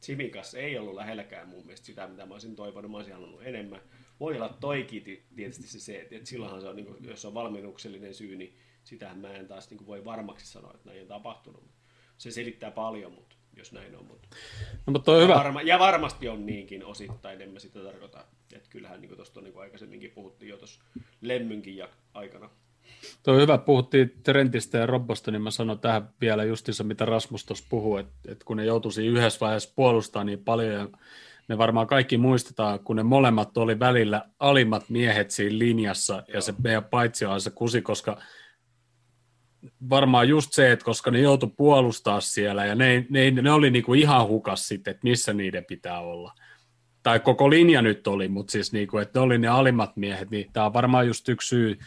Simikas 0.00 0.54
ei 0.54 0.78
ollut 0.78 0.94
lähelläkään 0.94 1.48
mun 1.48 1.64
mielestä 1.66 1.86
sitä, 1.86 2.08
mitä 2.08 2.26
mä 2.26 2.34
olisin 2.34 2.56
toivonut. 2.56 2.90
Mä 2.90 2.96
olisin 2.96 3.14
halunnut 3.14 3.42
enemmän. 3.46 3.80
Voi 4.20 4.36
olla 4.36 4.48
toikin 4.48 5.26
tietysti 5.36 5.66
se, 5.66 5.80
se 5.80 6.00
että 6.10 6.28
silloinhan 6.28 6.60
se 6.60 6.68
on, 6.68 6.76
niin 6.76 6.86
kuin, 6.86 7.04
jos 7.04 7.24
on 7.24 7.34
valmennuksellinen 7.34 8.14
syy, 8.14 8.36
niin 8.36 8.56
sitähän 8.84 9.18
mä 9.18 9.32
en 9.32 9.48
taas 9.48 9.70
niin 9.70 9.78
kuin 9.78 9.86
voi 9.86 10.04
varmaksi 10.04 10.46
sanoa, 10.46 10.72
että 10.74 10.88
näin 10.88 11.02
on 11.02 11.08
tapahtunut. 11.08 11.64
Se 12.18 12.30
selittää 12.30 12.70
paljon, 12.70 13.12
mutta 13.12 13.36
jos 13.56 13.72
näin 13.72 13.96
on. 13.96 14.04
Mutta... 14.04 14.28
No, 14.86 14.92
mutta 14.92 15.12
on 15.12 15.22
hyvä. 15.22 15.34
Varma, 15.34 15.62
ja 15.62 15.78
varmasti 15.78 16.28
on 16.28 16.46
niinkin 16.46 16.84
osittain, 16.84 17.42
en 17.42 17.50
mä 17.50 17.58
sitä 17.58 17.80
tarkoita. 17.80 18.24
Että 18.52 18.68
kyllähän 18.70 19.00
niin 19.00 19.16
tuosta 19.16 19.40
niin 19.40 19.58
aikaisemminkin 19.58 20.10
puhuttiin 20.10 20.48
jo 20.48 20.56
tuossa 20.56 20.80
Lemmynkin 21.20 21.76
ja 21.76 21.88
aikana. 22.14 22.50
Tuo 23.22 23.34
hyvä, 23.34 23.58
puhuttiin 23.58 24.20
Trentistä 24.22 24.78
ja 24.78 24.86
Robbosta, 24.86 25.30
niin 25.30 25.42
mä 25.42 25.50
sanon 25.50 25.78
tähän 25.78 26.10
vielä 26.20 26.44
justiinsa, 26.44 26.84
mitä 26.84 27.04
Rasmus 27.04 27.44
tuossa 27.44 27.66
puhuu, 27.68 27.96
että, 27.96 28.12
että 28.28 28.44
kun 28.44 28.56
ne 28.56 28.64
joutuisi 28.64 29.06
yhdessä 29.06 29.40
vaiheessa 29.40 29.72
puolustaa 29.76 30.24
niin 30.24 30.44
paljon, 30.44 30.72
ja 30.72 30.88
me 31.48 31.58
varmaan 31.58 31.86
kaikki 31.86 32.16
muistetaan, 32.16 32.80
kun 32.80 32.96
ne 32.96 33.02
molemmat 33.02 33.56
oli 33.56 33.78
välillä 33.78 34.24
alimmat 34.38 34.84
miehet 34.88 35.30
siinä 35.30 35.58
linjassa, 35.58 36.14
Joo. 36.14 36.24
ja 36.34 36.40
se 36.40 36.54
meidän 36.62 36.84
paitsi 36.84 37.24
on 37.24 37.40
se 37.40 37.50
kusi, 37.50 37.82
koska 37.82 38.22
varmaan 39.90 40.28
just 40.28 40.52
se, 40.52 40.72
että 40.72 40.84
koska 40.84 41.10
ne 41.10 41.20
joutu 41.20 41.46
puolustaa 41.46 42.20
siellä 42.20 42.64
ja 42.64 42.74
ne, 42.74 43.06
ne, 43.10 43.30
ne 43.30 43.52
oli 43.52 43.70
niinku 43.70 43.94
ihan 43.94 44.26
hukas 44.26 44.68
sitten, 44.68 44.90
että 44.90 45.04
missä 45.04 45.32
niiden 45.32 45.64
pitää 45.64 46.00
olla. 46.00 46.34
Tai 47.02 47.20
koko 47.20 47.50
linja 47.50 47.82
nyt 47.82 48.06
oli, 48.06 48.28
mutta 48.28 48.52
siis 48.52 48.72
niinku, 48.72 48.98
että 48.98 49.18
ne 49.18 49.22
oli 49.24 49.38
ne 49.38 49.48
alimmat 49.48 49.96
miehet, 49.96 50.30
niin 50.30 50.50
tämä 50.52 50.66
on 50.66 50.72
varmaan 50.72 51.06
just 51.06 51.28
yksi 51.28 51.48
syy 51.48 51.78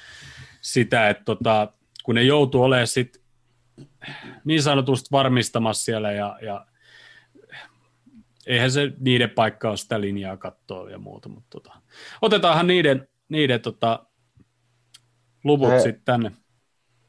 sitä, 0.62 1.10
että 1.10 1.24
tota, 1.24 1.74
kun 2.04 2.16
ne 2.16 2.24
joutuu 2.24 2.64
olemaan 2.64 2.88
sit 2.88 3.22
niin 4.46 4.64
sanotusti 4.64 5.08
varmistamassa 5.12 5.84
siellä 5.84 6.12
ja, 6.12 6.38
ja 6.42 6.66
eihän 8.48 8.72
se 8.72 8.92
niiden 9.00 9.30
paikka 9.30 9.70
ole 9.70 9.78
sitä 9.78 10.02
linjaa 10.02 10.38
katsoa 10.38 10.90
ja 10.90 10.98
muuta, 10.98 11.30
mutta 11.30 11.48
tota, 11.50 11.82
otetaanhan 12.22 12.68
niiden, 12.68 13.08
niiden 13.30 13.62
tota, 13.62 14.06
luvut 15.44 15.80
sitten 15.80 16.06
tänne. 16.06 16.32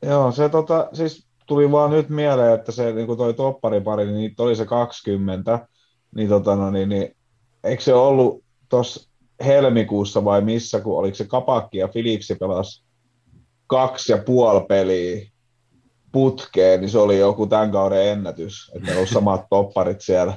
Joo, 0.02 0.32
se 0.32 0.48
tota, 0.48 0.88
siis 0.92 1.26
tuli 1.46 1.72
vaan 1.72 1.90
nyt 1.90 2.08
mieleen, 2.08 2.54
että 2.54 2.72
se 2.72 2.92
niin 2.92 3.06
kuin 3.06 3.18
toi 3.18 3.34
topparipari, 3.34 4.04
niin 4.04 4.16
niitä 4.16 4.42
oli 4.42 4.56
se 4.56 4.66
20, 4.66 5.68
niin, 6.14 6.28
tota, 6.28 6.56
no, 6.56 6.70
niin, 6.70 6.88
niin 6.88 7.16
eikö 7.64 7.82
se 7.82 7.94
ollut 7.94 8.44
tuossa 8.68 9.10
helmikuussa 9.44 10.24
vai 10.24 10.40
missä, 10.40 10.80
kun 10.80 10.98
oliko 10.98 11.14
se 11.14 11.24
Kapakki 11.24 11.78
ja 11.78 11.88
Philipsi 11.88 12.34
pelas 12.34 12.84
kaksi 13.66 14.12
ja 14.12 14.18
puoli 14.18 14.64
peliä 14.68 15.30
putkeen, 16.12 16.80
niin 16.80 16.90
se 16.90 16.98
oli 16.98 17.18
joku 17.18 17.46
tämän 17.46 17.72
kauden 17.72 18.06
ennätys, 18.06 18.72
että 18.74 18.94
ne 18.94 19.06
samat 19.06 19.44
topparit 19.50 20.00
siellä. 20.00 20.34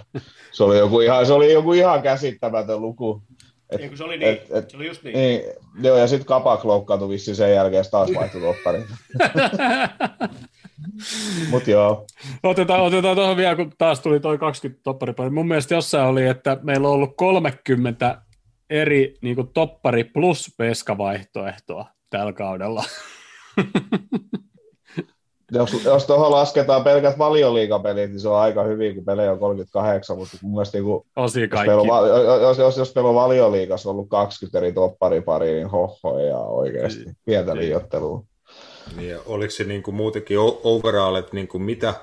Se 0.52 0.64
oli 0.64 0.77
joku 0.77 0.99
ihan, 0.99 1.26
se 1.26 1.34
oli 1.34 1.53
joku 1.53 1.73
ihan 1.73 2.02
käsittämätön 2.02 2.81
luku. 2.81 3.22
Et, 3.69 3.81
Eikö 3.81 3.97
se 3.97 4.03
oli 4.03 4.17
niin? 4.17 4.31
Et, 4.31 4.51
et, 4.51 4.69
se 4.69 4.77
oli 4.77 4.87
just 4.87 5.03
niin. 5.03 5.17
niin 5.17 5.41
joo, 5.81 5.97
ja 5.97 6.07
sitten 6.07 6.25
Kapak 6.25 6.65
loukkaantui 6.65 7.09
vissiin 7.09 7.35
sen 7.35 7.53
jälkeen, 7.53 7.85
taas 7.91 8.09
vaihtui 8.15 8.41
toppari. 8.41 8.79
Mut 11.51 11.67
joo. 11.67 12.05
Otetaan, 12.43 12.81
otetaan 12.81 13.15
tuohon 13.15 13.37
vielä, 13.37 13.55
kun 13.55 13.71
taas 13.77 13.99
tuli 13.99 14.19
toi 14.19 14.37
20 14.37 14.81
toppari. 14.83 15.13
Mun 15.29 15.47
mielestä 15.47 15.75
jossain 15.75 16.07
oli, 16.07 16.27
että 16.27 16.57
meillä 16.63 16.87
on 16.87 16.93
ollut 16.93 17.17
30 17.17 18.21
eri 18.69 19.13
niin 19.21 19.53
toppari 19.53 20.03
plus 20.03 20.53
peskavaihtoehtoa 20.57 21.85
tällä 22.09 22.33
kaudella. 22.33 22.83
jos, 25.51 25.85
jos 25.85 26.05
tuohon 26.05 26.31
lasketaan 26.31 26.84
pelkät 26.84 27.17
valioliikapelit, 27.17 28.09
niin 28.09 28.19
se 28.19 28.30
on 28.30 28.39
aika 28.39 28.63
hyvin, 28.63 28.95
kun 28.95 29.05
pelejä 29.05 29.31
on 29.31 29.39
38, 29.39 30.17
mutta 30.17 30.38
mun 30.41 30.51
mielestä 30.51 30.77
niin 30.77 30.85
kuin, 30.85 31.05
jos, 31.17 31.38
on, 31.91 32.41
jos, 32.41 32.57
jos, 32.57 32.77
jos 32.77 32.95
meillä 32.95 33.09
on 33.09 33.15
valioliikassa 33.15 33.89
ollut 33.89 34.09
20 34.09 34.57
eri 34.57 34.71
topparipari, 34.71 35.51
niin 35.51 35.69
hoho 35.69 36.19
ja 36.19 36.38
oikeasti 36.38 37.03
niin. 37.03 37.17
pientä 37.26 37.55
liiottelua. 37.55 38.23
Niin, 38.97 39.17
oliko 39.26 39.51
se 39.51 39.63
niin 39.63 39.84
kuin 39.84 39.95
muutenkin 39.95 40.38
overall, 40.63 41.15
että 41.15 41.35
niin 41.35 41.47
kuin 41.47 41.63
mitä, 41.63 41.93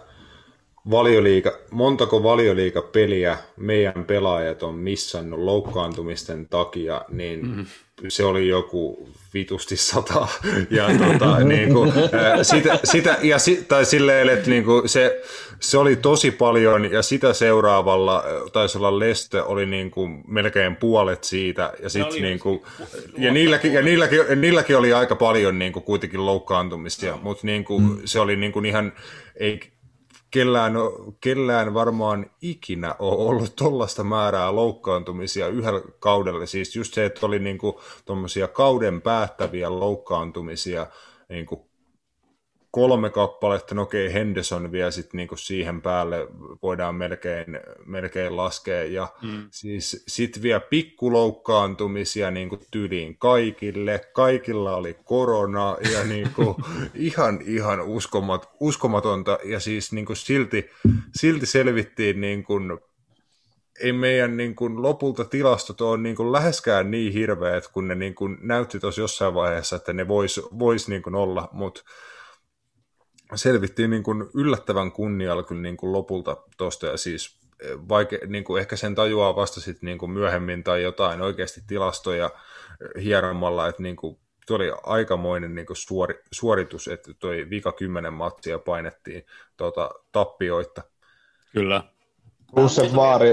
valioliiga, 0.91 1.59
montako 1.71 2.23
valioliigapeliä 2.23 3.39
meidän 3.57 4.05
pelaajat 4.05 4.63
on 4.63 4.75
missannut 4.75 5.41
loukkaantumisten 5.41 6.49
takia, 6.49 7.05
niin 7.09 7.47
mm-hmm. 7.47 7.67
Se 8.09 8.25
oli 8.25 8.49
joku 8.49 9.09
vitusti 9.35 9.77
sata. 9.77 10.29
Ja, 10.71 10.89
tota, 10.99 11.41
niin 11.41 11.73
kuin, 11.75 11.93
sitä, 12.43 12.79
sitä, 12.85 13.19
ja 13.23 13.39
si, 13.39 13.65
tai 13.69 13.85
silleen, 13.85 14.29
että 14.29 14.51
niin 14.51 14.65
kuin 14.65 14.89
se, 14.89 15.23
se 15.61 15.79
oli 15.79 15.97
tosi 15.97 16.31
paljon, 16.31 16.93
ja 16.93 17.03
sitä 17.03 17.33
seuraavalla, 17.33 18.25
taisi 18.53 18.79
olla 18.79 18.99
Leste, 18.99 19.43
oli 19.43 19.67
niin 19.67 19.91
kuin 19.91 20.25
melkein 20.27 20.77
puolet 20.77 21.25
siitä, 21.25 21.73
ja, 21.83 21.89
sit, 21.89 22.13
niin 22.21 22.39
kuin, 22.39 22.63
ja, 23.19 23.33
niilläkin, 23.33 23.73
ja 23.73 23.83
niilläkin, 23.83 24.21
niilläkin, 24.41 24.77
oli 24.77 24.93
aika 24.93 25.17
paljon 25.17 25.59
niin 25.59 25.73
kuin, 25.73 25.83
kuitenkin 25.83 26.27
loukkaantumisia, 26.27 27.13
no. 27.13 27.21
mutta 27.23 27.47
niin 27.47 27.65
kuin, 27.65 27.83
mm. 27.83 27.99
se 28.05 28.21
oli 28.21 28.37
niin 28.37 28.53
kuin 28.53 28.67
ihan, 28.67 28.93
ei, 29.37 29.61
kellään, 30.37 30.75
kellään 31.21 31.75
varmaan 31.75 32.31
ikinä 32.43 32.95
ole 32.99 33.29
ollut 33.29 33.57
tuollaista 33.57 34.05
määrää 34.05 34.55
loukkaantumisia 34.55 35.49
yhdellä 35.49 35.81
kaudella. 35.99 36.47
Siis 36.47 36.77
just 36.77 36.95
se, 36.95 37.05
että 37.05 37.27
oli 37.27 37.39
niinku 37.39 37.81
kauden 38.53 39.03
päättäviä 39.03 39.81
loukkaantumisia 39.81 40.87
niinku 41.29 41.66
kolme 42.77 43.11
kappaletta, 43.11 43.75
no 43.75 43.83
okei, 43.83 44.13
Henderson 44.13 44.73
vielä 44.73 44.91
sitten 44.91 45.19
niinku 45.19 45.37
siihen 45.37 45.83
päälle 45.83 46.27
voidaan 46.63 46.95
melkein, 46.95 47.61
melkein 47.87 48.37
laskea, 48.37 48.85
ja 48.85 49.09
mm. 49.23 49.49
siis 49.51 50.05
sitten 50.09 50.43
vielä 50.43 50.61
pikkuloukkaantumisia 50.61 52.31
niinku 52.31 52.59
tyyliin 52.71 53.19
kaikille, 53.19 54.01
kaikilla 54.13 54.77
oli 54.77 54.97
korona, 55.05 55.77
ja 55.93 56.05
niinku 56.15 56.57
ihan, 56.95 57.41
ihan 57.47 57.81
uskomat, 57.81 58.51
uskomatonta, 58.61 59.39
ja 59.45 59.61
siis 59.61 59.93
niinku 59.93 60.15
silti, 60.15 60.71
silti 61.15 61.47
selvittiin 61.47 62.21
niinku 62.21 62.61
ei 63.81 63.93
meidän 63.93 64.37
niin 64.37 64.55
kuin, 64.57 64.83
lopulta 64.83 65.25
tilastot 65.25 65.81
ole 65.81 65.99
niin 65.99 66.17
kuin, 66.17 66.33
läheskään 66.33 66.91
niin 66.91 67.13
hirveät, 67.13 67.69
kun 67.69 67.89
ne 67.89 67.95
niin 67.95 68.15
kuin, 68.15 68.39
näytti 68.41 68.81
tuossa 68.81 69.01
jossain 69.01 69.35
vaiheessa, 69.35 69.77
että 69.77 69.93
ne 69.93 70.09
voisi 70.09 70.43
vois, 70.59 70.89
niin 70.89 71.15
olla, 71.15 71.49
mutta 71.53 71.83
selvittiin 73.35 73.91
niin 73.91 74.03
kuin 74.03 74.25
yllättävän 74.35 74.93
kunnialla 74.93 75.43
kyllä 75.43 75.63
niin 75.63 75.77
kuin 75.77 75.93
lopulta 75.93 76.37
tuosta, 76.57 76.87
ja 76.87 76.97
siis 76.97 77.37
eh, 77.61 77.79
vaike, 77.89 78.21
niin 78.27 78.45
kuin 78.45 78.61
ehkä 78.61 78.77
sen 78.77 78.95
tajuaa 78.95 79.37
vasta 79.37 79.61
sitten 79.61 79.87
niin 79.87 79.99
kuin 79.99 80.11
myöhemmin 80.11 80.65
tai 80.65 80.83
jotain 80.83 81.21
oikeasti 81.21 81.61
tilastoja 81.67 82.31
eh, 82.81 83.05
hieromalla, 83.05 83.69
että 83.69 83.83
niin 83.83 83.97
kuin, 83.97 84.19
tuo 84.47 84.57
oli 84.57 84.73
aikamoinen 84.83 85.55
niin 85.55 85.67
kuin 85.67 85.77
suori, 85.77 86.21
suoritus, 86.33 86.89
että 86.89 87.15
toi 87.19 87.47
vika 87.51 87.73
kymmenen 87.73 88.13
matsia 88.13 88.59
painettiin 88.59 89.27
tuota, 89.57 89.91
tappioita. 90.13 90.83
Kyllä. 91.53 91.83
Plus, 92.55 92.75
se 92.75 92.91
vaari, 92.97 93.29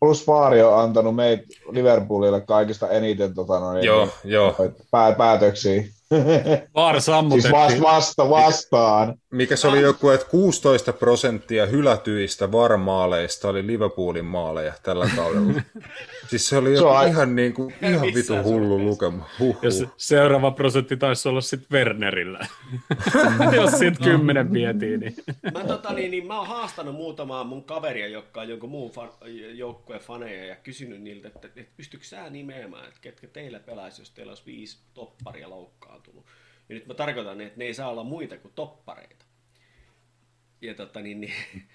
plus 0.00 0.26
vaari 0.26 0.62
on 0.62 0.80
antanut 0.80 1.16
meitä 1.16 1.44
Liverpoolille 1.70 2.40
kaikista 2.40 2.88
eniten 2.88 3.34
tota, 3.34 3.60
noin, 3.60 3.84
joo, 3.84 4.04
niin, 4.04 4.32
joo. 4.32 4.54
Pää, 4.90 5.12
päätöksiä. 5.12 5.82
Vaar 6.74 7.00
sammutettiin. 7.00 7.42
Siis 7.42 7.80
vasta, 7.82 7.82
vasta, 7.82 8.30
vastaan. 8.30 9.14
Mikä 9.30 9.56
se 9.56 9.68
oli 9.68 9.80
joku, 9.80 10.08
että 10.10 10.26
16 10.26 10.92
prosenttia 10.92 11.66
hylätyistä 11.66 12.52
varmaaleista 12.52 13.48
oli 13.48 13.66
Liverpoolin 13.66 14.24
maaleja 14.24 14.72
tällä 14.82 15.10
kaudella. 15.16 15.52
siis 16.30 16.48
se 16.48 16.56
oli 16.56 16.76
se 16.76 16.84
on 16.84 17.08
ihan, 17.08 17.36
niin 17.36 17.52
kuin, 17.52 17.74
ihan 17.82 18.14
vitu 18.14 18.42
hullu 18.42 18.78
lukema. 18.78 19.28
Huh, 19.38 19.58
Ja 19.62 19.70
se, 19.70 19.88
seuraava 19.96 20.50
prosentti 20.50 20.96
taisi 20.96 21.28
olla 21.28 21.40
sitten 21.40 21.68
Wernerillä. 21.72 22.46
Jos 23.56 23.70
sitten 23.70 24.04
kymmenen 24.04 24.52
vietiin. 24.52 25.00
Niin. 25.00 25.14
mä, 25.54 25.64
tota, 25.64 25.92
niin, 25.92 26.10
niin, 26.10 26.26
mä 26.26 26.38
oon 26.38 26.48
haastanut 26.48 26.94
muutamaa 26.94 27.44
mun 27.44 27.64
kaveria, 27.64 28.08
jotka 28.08 28.40
on 28.40 28.48
jonkun 28.48 28.70
muun 28.70 28.90
fan, 28.90 29.10
joukkueen 29.54 30.02
faneja 30.02 30.44
ja 30.44 30.56
kysynyt 30.56 31.02
niiltä, 31.02 31.28
että, 31.28 31.48
että 31.56 31.72
pystyykö 31.76 32.06
sä 32.06 32.30
nimeämään, 32.30 32.88
että 32.88 33.00
ketkä 33.00 33.26
teillä 33.26 33.60
pelaisi, 33.60 34.02
jos 34.02 34.10
teillä 34.10 34.30
olisi 34.30 34.46
viisi 34.46 34.78
topparia 34.94 35.50
loukkaa 35.50 35.97
loukkaantunut. 35.98 36.26
Ja 36.68 36.74
nyt 36.74 36.86
mä 36.86 36.94
tarkoitan, 36.94 37.40
että 37.40 37.58
ne 37.58 37.64
ei 37.64 37.74
saa 37.74 37.90
olla 37.90 38.04
muita 38.04 38.36
kuin 38.36 38.54
toppareita. 38.54 39.24
Ja 40.60 40.74
tota 40.74 41.00
niin, 41.00 41.20
niin 41.20 41.34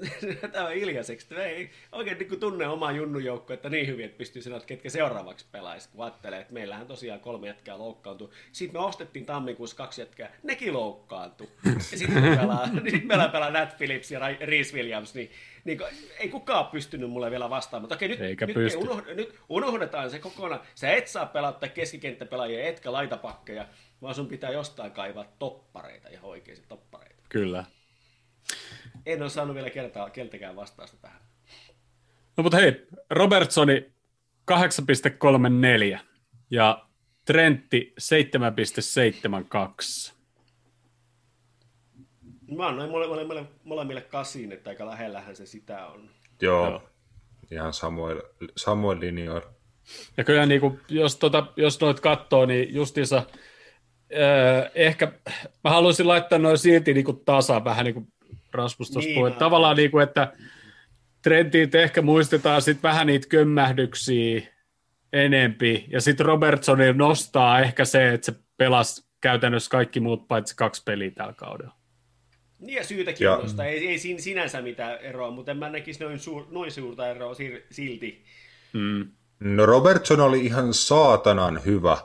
tämä 0.52 0.66
on 0.66 0.72
iljaiseksi, 0.72 1.26
että 1.30 1.44
ei 1.44 1.70
oikein 1.92 2.18
niin 2.18 2.40
tunne 2.40 2.68
omaa 2.68 2.92
junnujoukkoa, 2.92 3.54
että 3.54 3.68
niin 3.68 3.86
hyvin, 3.86 4.04
että 4.04 4.18
pystyy 4.18 4.42
sanoa, 4.42 4.56
että 4.56 4.66
ketkä 4.66 4.90
seuraavaksi 4.90 5.46
pelaisi, 5.52 5.88
kun 5.88 6.04
ajattelee, 6.04 6.40
että 6.40 6.52
meillähän 6.52 6.86
tosiaan 6.86 7.20
kolme 7.20 7.46
jätkää 7.46 7.78
loukkaantuu. 7.78 8.32
Sitten 8.52 8.80
me 8.80 8.86
ostettiin 8.86 9.26
tammikuussa 9.26 9.76
kaksi 9.76 10.00
jätkää, 10.00 10.32
nekin 10.42 10.72
loukkaantui. 10.72 11.48
Ja 11.64 11.98
sitten 11.98 12.22
me 12.22 12.36
pelaa, 12.36 12.66
niin 12.82 13.06
meillä 13.06 13.28
pelaa 13.28 13.50
Nat 13.50 13.76
Phillips 13.76 14.10
ja 14.10 14.20
Reese 14.40 14.76
Williams, 14.76 15.14
niin, 15.14 15.30
niin 15.64 15.78
kuin, 15.78 15.90
ei 16.18 16.28
kukaan 16.28 16.66
pystynyt 16.66 17.10
mulle 17.10 17.30
vielä 17.30 17.50
vastaamaan. 17.50 17.92
Okei, 17.92 18.08
nyt, 18.08 18.20
Eikä 18.20 18.46
nyt, 18.46 18.54
pysty. 18.54 18.78
unoh, 18.78 19.06
nyt 19.06 19.34
unohdetaan 19.48 20.10
se 20.10 20.18
kokonaan. 20.18 20.60
Sä 20.74 20.92
et 20.92 21.08
saa 21.08 21.26
pelata 21.26 21.68
keskikenttäpelaajia, 21.68 22.64
etkä 22.64 22.92
laitapakkeja, 22.92 23.66
vaan 24.02 24.14
sun 24.14 24.28
pitää 24.28 24.50
jostain 24.50 24.92
kaivaa 24.92 25.24
toppareita, 25.38 26.08
ihan 26.08 26.24
oikeasti 26.24 26.66
toppareita. 26.68 27.22
Kyllä. 27.28 27.64
En 29.06 29.22
ole 29.22 29.30
saanut 29.30 29.54
vielä 29.54 29.70
kertaa, 29.70 30.10
keltäkään 30.10 30.56
vastausta 30.56 30.96
tähän. 30.96 31.20
No 32.36 32.42
mutta 32.42 32.56
hei, 32.56 32.86
Robertsoni 33.10 33.92
8,34 34.50 35.98
ja 36.50 36.86
Trentti 37.24 37.94
7,72. 38.00 40.12
Mä 42.56 42.68
annoin 42.68 42.90
molemmille, 42.90 43.44
molemmille 43.64 44.00
kasiin, 44.00 44.52
että 44.52 44.70
aika 44.70 44.86
lähellähän 44.86 45.36
se 45.36 45.46
sitä 45.46 45.86
on. 45.86 46.10
Joo, 46.42 46.70
Joo. 46.70 46.82
ihan 47.50 47.72
samoin, 47.72 48.22
samoin 48.56 49.00
linjoilla. 49.00 49.52
Ja 50.16 50.24
kyllä 50.24 50.46
niin 50.46 50.60
kuin, 50.60 50.80
jos, 50.88 51.16
tota, 51.16 51.46
jos 51.56 51.80
noit 51.80 52.00
katsoo, 52.00 52.46
niin 52.46 52.74
justiinsa 52.74 53.16
äh, 53.16 54.70
ehkä 54.74 55.12
mä 55.64 55.70
haluaisin 55.70 56.08
laittaa 56.08 56.38
noin 56.38 56.58
silti 56.58 56.94
niin 56.94 57.04
kuin 57.04 57.24
tasa 57.24 57.64
vähän 57.64 57.84
niin 57.84 57.94
kuin 57.94 58.12
Rasmus 58.54 58.90
tuossa 58.90 59.08
niin, 59.08 59.14
puhui. 59.14 59.30
Tavallaan 59.30 59.76
niin 59.76 59.90
kuin, 59.90 60.02
että 60.02 60.32
Trentit 61.22 61.74
ehkä 61.74 62.02
muistetaan 62.02 62.62
sitten 62.62 62.82
vähän 62.82 63.06
niitä 63.06 63.28
kömmähdyksiä 63.28 64.42
enempi, 65.12 65.86
ja 65.88 66.00
sitten 66.00 66.26
Robertsoni 66.26 66.92
nostaa 66.92 67.60
ehkä 67.60 67.84
se, 67.84 68.08
että 68.08 68.24
se 68.24 68.34
pelasi 68.56 69.06
käytännössä 69.20 69.70
kaikki 69.70 70.00
muut 70.00 70.28
paitsi 70.28 70.56
kaksi 70.56 70.82
peliä 70.84 71.10
tällä 71.10 71.32
kaudella. 71.32 71.74
Niin 72.58 72.76
ja 72.76 72.84
syytäkin 72.84 73.24
ja. 73.24 73.36
nostaa, 73.36 73.66
ei, 73.66 73.88
ei 73.88 73.98
sinänsä 73.98 74.62
mitään 74.62 74.98
eroa, 74.98 75.30
mutta 75.30 75.50
en 75.50 75.56
mä 75.56 75.70
näkisi 75.70 76.04
noin, 76.04 76.18
suur, 76.18 76.46
noin 76.50 76.70
suurta 76.70 77.08
eroa 77.08 77.34
silti. 77.70 78.24
Mm. 78.72 79.08
No 79.40 79.66
Robertson 79.66 80.20
oli 80.20 80.46
ihan 80.46 80.74
saatanan 80.74 81.60
hyvä 81.64 81.96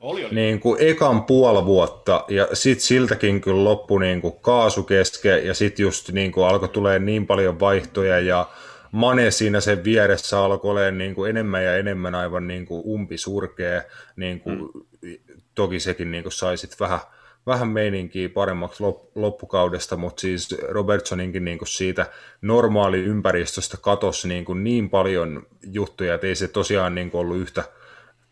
oli, 0.00 0.24
oli. 0.24 0.34
Niin 0.34 0.60
kuin 0.60 0.82
ekan 0.82 1.24
puoli 1.24 1.64
vuotta 1.64 2.24
ja 2.28 2.48
sitten 2.52 2.86
siltäkin 2.86 3.40
kyllä 3.40 3.64
loppu 3.64 3.98
niin 3.98 4.20
kuin 4.20 4.34
kaasu 4.40 4.82
kesken 4.82 5.46
ja 5.46 5.54
sitten 5.54 5.82
just 5.82 6.12
niin 6.12 6.32
kuin 6.32 6.46
alkoi 6.46 6.68
tulee 6.68 6.98
niin 6.98 7.26
paljon 7.26 7.60
vaihtoja 7.60 8.20
ja 8.20 8.46
Mane 8.92 9.30
siinä 9.30 9.60
sen 9.60 9.84
vieressä 9.84 10.40
alkoi 10.40 10.70
olemaan 10.70 10.98
niin 10.98 11.14
kuin 11.14 11.30
enemmän 11.30 11.64
ja 11.64 11.76
enemmän 11.76 12.14
aivan 12.14 12.46
niin 12.46 12.66
kuin 12.66 12.82
umpisurkea. 12.86 13.82
Niin 14.16 14.40
kuin, 14.40 14.58
mm. 14.58 15.16
Toki 15.54 15.80
sekin 15.80 16.10
niin 16.10 16.22
kuin 16.22 16.32
sai 16.32 16.56
sit 16.56 16.80
vähän, 16.80 16.98
vähän 17.46 17.68
meininkiä 17.68 18.28
paremmaksi 18.28 18.84
loppukaudesta, 19.14 19.96
mutta 19.96 20.20
siis 20.20 20.56
Robertsoninkin 20.68 21.44
niin 21.44 21.58
kuin 21.58 21.68
siitä 21.68 22.06
normaali 22.42 22.98
ympäristöstä 22.98 23.76
katosi 23.80 24.28
niin, 24.28 24.44
kuin 24.44 24.64
niin 24.64 24.90
paljon 24.90 25.46
juttuja, 25.62 26.14
että 26.14 26.26
ei 26.26 26.34
se 26.34 26.48
tosiaan 26.48 26.94
niin 26.94 27.10
kuin 27.10 27.20
ollut 27.20 27.36
yhtä, 27.36 27.64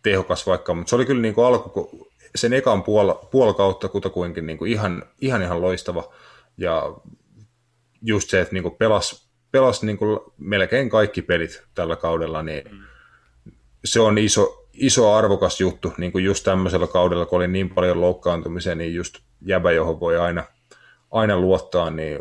tehokas 0.06 0.46
vaikka, 0.46 0.74
mutta 0.74 0.90
se 0.90 0.96
oli 0.96 1.04
kyllä 1.04 1.22
niin 1.22 1.34
kuin 1.34 1.46
alku, 1.46 2.08
sen 2.34 2.52
ekan 2.52 2.82
puol, 2.82 3.14
puolikautta 3.30 3.88
kutakuinkin 3.88 4.46
niin 4.46 4.58
kuin 4.58 4.72
ihan, 4.72 5.02
ihan, 5.20 5.42
ihan 5.42 5.62
loistava. 5.62 6.12
Ja 6.58 6.94
just 8.02 8.30
se, 8.30 8.40
että 8.40 8.54
niin 8.54 8.62
kuin 8.62 8.74
pelas, 8.74 9.30
pelas 9.52 9.82
niin 9.82 9.98
kuin 9.98 10.20
melkein 10.38 10.90
kaikki 10.90 11.22
pelit 11.22 11.62
tällä 11.74 11.96
kaudella, 11.96 12.42
niin 12.42 12.64
mm. 12.70 12.78
se 13.84 14.00
on 14.00 14.18
iso, 14.18 14.68
iso 14.72 15.12
arvokas 15.12 15.60
juttu, 15.60 15.92
niin 15.98 16.12
kuin 16.12 16.24
just 16.24 16.44
tämmöisellä 16.44 16.86
kaudella, 16.86 17.26
kun 17.26 17.36
oli 17.36 17.48
niin 17.48 17.70
paljon 17.70 18.00
loukkaantumisia, 18.00 18.74
niin 18.74 18.94
just 18.94 19.18
jäbä, 19.42 19.72
johon 19.72 20.00
voi 20.00 20.18
aina, 20.18 20.44
aina 21.10 21.38
luottaa, 21.40 21.90
niin 21.90 22.18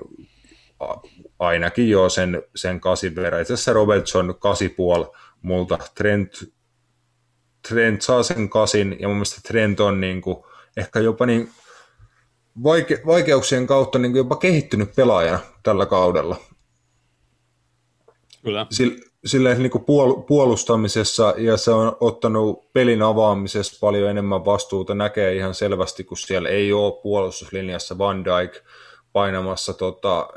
ainakin 1.39 1.89
jo 1.89 2.09
sen, 2.09 2.43
sen 2.55 2.79
kasin 2.79 3.15
verran. 3.15 3.41
Itse 3.41 3.53
asiassa 3.53 3.73
Robertson 3.73 4.35
kasi 4.39 4.69
puol 4.69 5.05
multa, 5.41 5.77
Trent 5.95 6.54
Trent 7.67 8.01
saa 8.01 8.23
sen 8.23 8.49
kasin, 8.49 8.95
ja 8.99 9.07
mun 9.07 9.17
mielestä 9.17 9.41
Trent 9.47 9.79
on 9.79 10.01
niin 10.01 10.21
kuin, 10.21 10.37
ehkä 10.77 10.99
jopa 10.99 11.25
niin 11.25 11.49
vaike- 12.63 13.05
vaikeuksien 13.05 13.67
kautta 13.67 13.99
niin 13.99 14.11
kuin 14.11 14.19
jopa 14.19 14.35
kehittynyt 14.35 14.95
pelaajana 14.95 15.39
tällä 15.63 15.85
kaudella. 15.85 16.37
Kyllä. 18.43 18.67
Sillä 19.25 19.53
niin 19.53 19.71
kuin 19.71 19.81
puol- 19.81 20.23
puolustamisessa 20.23 21.33
ja 21.37 21.57
se 21.57 21.71
on 21.71 21.97
ottanut 21.99 22.73
pelin 22.73 23.01
avaamisessa 23.01 23.77
paljon 23.81 24.09
enemmän 24.09 24.45
vastuuta, 24.45 24.95
näkee 24.95 25.35
ihan 25.35 25.53
selvästi, 25.53 26.03
kun 26.03 26.17
siellä 26.17 26.49
ei 26.49 26.73
ole 26.73 27.01
puolustuslinjassa 27.03 27.97
Van 27.97 28.25
Dijk, 28.25 28.55
painamassa 29.15 29.73
tota, 29.73 30.27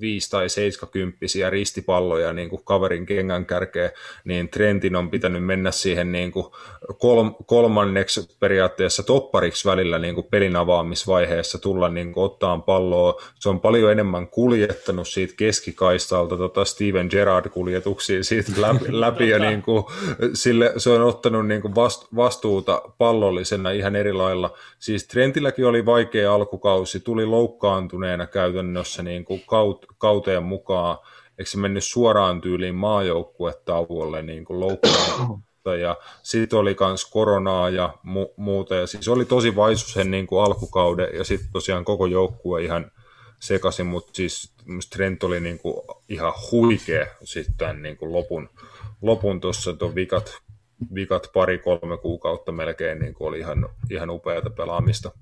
5 0.00 0.30
tai 0.30 0.48
70 0.48 1.18
ristipalloja 1.50 2.32
niin 2.32 2.50
kuin 2.50 2.64
kaverin 2.64 3.06
kengän 3.06 3.46
kärkeen, 3.46 3.90
niin 4.24 4.48
Trentin 4.48 4.96
on 4.96 5.10
pitänyt 5.10 5.44
mennä 5.44 5.70
siihen 5.70 6.12
niin 6.12 6.32
kuin 6.32 6.46
kol- 6.98 7.30
kolmanneksi 7.46 8.36
periaatteessa 8.40 9.02
toppariksi 9.02 9.68
välillä 9.68 9.98
niin 9.98 10.14
kuin 10.14 10.26
pelin 10.30 10.56
avaamisvaiheessa 10.56 11.58
tulla 11.58 11.88
niin 11.88 12.12
kuin 12.12 12.24
ottaan 12.24 12.62
palloa. 12.62 13.20
Se 13.34 13.48
on 13.48 13.60
paljon 13.60 13.92
enemmän 13.92 14.28
kuljettanut 14.28 15.08
siitä 15.08 15.34
keskikaistalta 15.36 16.36
tota 16.36 16.64
Steven 16.64 17.08
Gerrard-kuljetuksiin 17.10 18.24
siitä 18.24 18.52
läpi, 18.56 18.84
läpi 19.00 19.28
ja 19.28 19.38
niin 19.38 19.62
kuin, 19.62 19.84
sille, 20.34 20.72
se 20.76 20.90
on 20.90 21.02
ottanut 21.02 21.46
niin 21.46 21.62
kuin 21.62 21.74
vastuuta 22.16 22.82
pallollisena 22.98 23.70
ihan 23.70 23.96
eri 23.96 24.12
lailla. 24.12 24.50
Siis 24.78 25.06
Trentilläkin 25.06 25.66
oli 25.66 25.86
vaikea 25.86 26.34
alkukausi, 26.34 27.00
tuli 27.00 27.26
loukkaantuneena 27.26 28.25
käytännössä 28.26 29.02
niin 29.02 29.24
kuin 29.24 29.42
kaut, 29.46 29.86
kauteen 29.98 30.42
mukaan, 30.42 30.98
eikö 31.38 31.50
se 31.50 31.58
mennyt 31.58 31.84
suoraan 31.84 32.40
tyyliin 32.40 32.74
maajoukkuetauolle 32.74 34.22
niin 34.22 34.44
kuin 34.44 34.60
ja 35.80 35.96
sitten 36.22 36.58
oli 36.58 36.76
myös 36.80 37.04
koronaa 37.04 37.70
ja 37.70 37.94
mu- 37.96 38.34
muuta, 38.36 38.74
ja 38.74 38.86
siis 38.86 39.08
oli 39.08 39.24
tosi 39.24 39.56
vaisu 39.56 39.88
sen 39.88 40.10
niin 40.10 40.26
kuin 40.26 40.44
alkukauden, 40.44 41.08
ja 41.14 41.24
sitten 41.24 41.48
tosiaan 41.52 41.84
koko 41.84 42.06
joukkue 42.06 42.62
ihan 42.62 42.90
sekaisin, 43.40 43.86
mutta 43.86 44.10
siis 44.14 44.52
Trent 44.90 45.24
oli 45.24 45.40
niin 45.40 45.58
kuin 45.58 45.76
ihan 46.08 46.32
huikea 46.52 47.06
sitten 47.24 47.82
niin 47.82 47.96
kuin 47.96 48.12
lopun, 48.12 48.48
lopun 49.02 49.40
tuossa 49.40 49.72
tuon 49.72 49.94
vikat, 49.94 50.38
vikat 50.94 51.30
pari-kolme 51.34 51.96
kuukautta 51.96 52.52
melkein 52.52 52.98
niin 52.98 53.14
kuin 53.14 53.28
oli 53.28 53.38
ihan, 53.38 53.68
ihan 53.90 54.10
upeata 54.10 54.50
pelaamista. 54.50 55.12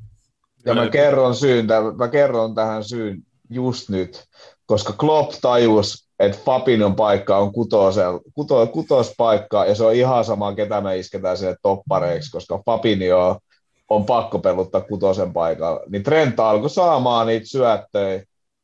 Ja 0.66 0.74
mä 0.74 0.88
kerron, 0.88 1.34
syyn, 1.34 1.66
mä 1.96 2.08
kerron 2.08 2.54
tähän 2.54 2.84
syyn 2.84 3.22
just 3.50 3.88
nyt, 3.88 4.24
koska 4.66 4.92
Klopp 4.92 5.32
tajus, 5.42 6.08
että 6.18 6.38
Fabinon 6.44 6.96
paikka 6.96 7.38
on 7.38 7.52
kutosel, 7.52 8.20
kuto, 8.34 8.66
kutospaikka, 8.66 9.64
ja 9.64 9.74
se 9.74 9.84
on 9.84 9.94
ihan 9.94 10.24
sama, 10.24 10.54
ketä 10.54 10.80
me 10.80 10.98
isketään 10.98 11.36
sinne 11.36 11.56
toppareiksi, 11.62 12.30
koska 12.30 12.62
Fabinho 12.66 13.38
on 13.88 14.04
pakko 14.04 14.38
peluttaa 14.38 14.80
kutosen 14.80 15.32
paikalla. 15.32 15.80
Niin 15.88 16.02
Trent 16.02 16.40
alkoi 16.40 16.70
saamaan 16.70 17.26
niitä 17.26 17.46
syöttöjä, 17.46 18.22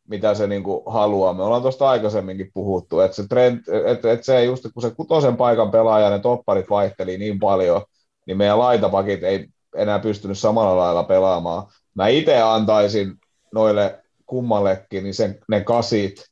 mitä 0.08 0.34
se 0.34 0.46
niinku 0.46 0.82
haluaa. 0.86 1.34
Me 1.34 1.42
ollaan 1.42 1.62
tuosta 1.62 1.88
aikaisemminkin 1.88 2.50
puhuttu, 2.54 3.00
että 3.00 3.16
se, 3.16 3.28
trend, 3.28 3.60
että, 3.86 4.12
että 4.12 4.26
se 4.26 4.44
just, 4.44 4.66
kun 4.74 4.82
se 4.82 4.90
kutosen 4.90 5.36
paikan 5.36 5.70
pelaaja 5.70 6.10
ne 6.10 6.18
topparit 6.18 6.70
vaihteli 6.70 7.18
niin 7.18 7.38
paljon, 7.38 7.82
niin 8.26 8.36
meidän 8.36 8.58
laitapakit 8.58 9.22
ei 9.22 9.46
enää 9.76 9.98
pystynyt 9.98 10.38
samalla 10.38 10.76
lailla 10.76 11.04
pelaamaan. 11.04 11.66
Mä 11.94 12.08
itse 12.08 12.42
antaisin 12.42 13.14
noille 13.54 14.00
kummallekin 14.26 15.04
niin 15.04 15.14
sen, 15.14 15.38
ne 15.48 15.60
kasit, 15.60 16.24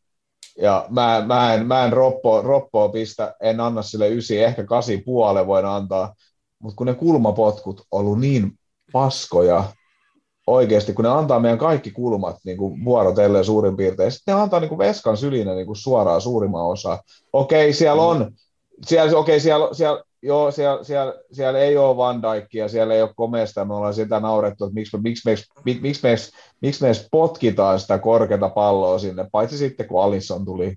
ja 0.63 0.87
mä, 0.91 1.25
mä 1.27 1.55
en, 1.55 1.67
mä 1.67 1.85
en 1.85 1.93
roppoa, 1.93 2.43
roppoa 2.43 2.89
pistä, 2.89 3.35
en 3.41 3.61
anna 3.61 3.83
sille 3.83 4.09
ysi, 4.09 4.43
ehkä 4.43 4.65
kasi 4.65 4.99
puole 4.99 5.47
voin 5.47 5.67
antaa, 5.67 6.15
mutta 6.59 6.77
kun 6.77 6.87
ne 6.87 6.95
kulmapotkut 6.95 7.81
on 7.81 7.87
ollut 8.01 8.21
niin 8.21 8.59
paskoja, 8.93 9.65
oikeasti, 10.47 10.93
kun 10.93 11.05
ne 11.05 11.11
antaa 11.11 11.41
meidän 11.41 11.59
kaikki 11.59 11.91
kulmat 11.91 12.37
niin 12.45 12.57
kuin 12.57 12.85
vuorotelleen 12.85 13.45
suurin 13.45 13.77
piirtein, 13.77 14.13
sitten 14.13 14.35
ne 14.35 14.41
antaa 14.41 14.61
niin 14.61 14.69
kuin 14.69 14.79
veskan 14.79 15.17
sylinä 15.17 15.55
niin 15.55 15.67
kuin 15.67 15.77
suoraan 15.77 16.21
suurimman 16.21 16.67
osa. 16.67 16.99
Okei, 17.33 17.73
siellä 17.73 18.03
on, 18.03 18.33
siellä, 18.87 19.19
okei, 19.19 19.41
siellä, 19.41 19.75
siellä, 19.75 20.03
joo, 20.23 20.51
siellä, 20.51 20.85
siellä, 20.85 21.15
siellä, 21.33 21.59
ei 21.59 21.77
ole 21.77 21.97
Van 21.97 22.23
Dijkia, 22.23 22.69
siellä 22.69 22.95
ei 22.95 23.03
ole 23.03 23.11
Komesta, 23.17 23.65
me 23.65 23.75
ollaan 23.75 23.95
sitä 23.95 24.21
naurettu, 24.21 24.65
että 24.65 24.75
miksi, 24.75 24.99
miksi, 24.99 25.31
miksi, 25.31 25.47
miksi, 25.65 25.83
miksi, 25.83 26.03
me, 26.03 26.17
miksi 26.63 26.83
me 26.83 26.93
potkitaan 27.11 27.81
sitä 27.81 27.99
korkeata 27.99 28.49
palloa 28.49 28.99
sinne, 28.99 29.27
paitsi 29.33 29.59
sitten 29.59 29.87
kun 29.87 30.03
Alisson 30.03 30.45
tuli. 30.45 30.75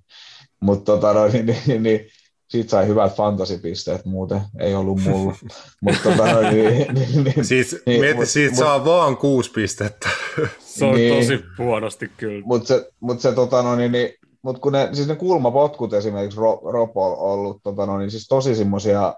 Mutta 0.60 0.92
tota, 0.92 1.14
no, 1.14 1.28
niin, 1.28 1.58
niin, 1.68 1.84
niin, 1.84 2.08
siitä 2.52 2.70
sai 2.70 2.88
hyvät 2.88 3.16
fantasipisteet, 3.16 4.06
muuten 4.06 4.42
ei 4.60 4.76
ollut 4.76 5.00
mulla. 5.04 5.36
mutta, 5.82 6.00
tota, 6.04 6.42
niin, 6.42 6.94
niin, 6.94 7.24
niin, 7.24 7.46
siis, 7.46 7.76
niin, 7.86 8.02
mieti, 8.02 8.20
mut, 8.20 8.30
siitä 8.30 8.52
mut, 8.52 8.60
saa 8.60 8.86
vaan 8.86 9.18
kuusi 9.18 9.52
pistettä. 9.52 10.10
Se 10.60 10.86
on 10.86 10.96
niin, 10.96 11.16
tosi 11.16 11.44
huonosti 11.58 12.12
kyllä. 12.18 12.42
Mutta 12.46 12.68
se, 12.68 12.90
mut 13.00 13.20
se 13.20 13.32
tota, 13.32 13.62
no, 13.62 13.76
niin, 13.76 13.92
niin, 13.92 14.14
mut 14.42 14.60
kun 14.60 14.72
ne, 14.74 14.90
siis 14.94 15.08
ne 15.08 15.16
kulmapotkut 15.16 15.94
esimerkiksi 15.94 16.40
Ropo 16.72 17.12
on 17.12 17.18
ollut 17.18 17.60
tota, 17.64 17.86
no, 17.86 17.98
niin 17.98 18.12
siis 18.12 18.28
tosi 18.28 18.56
semmoisia 18.56 19.14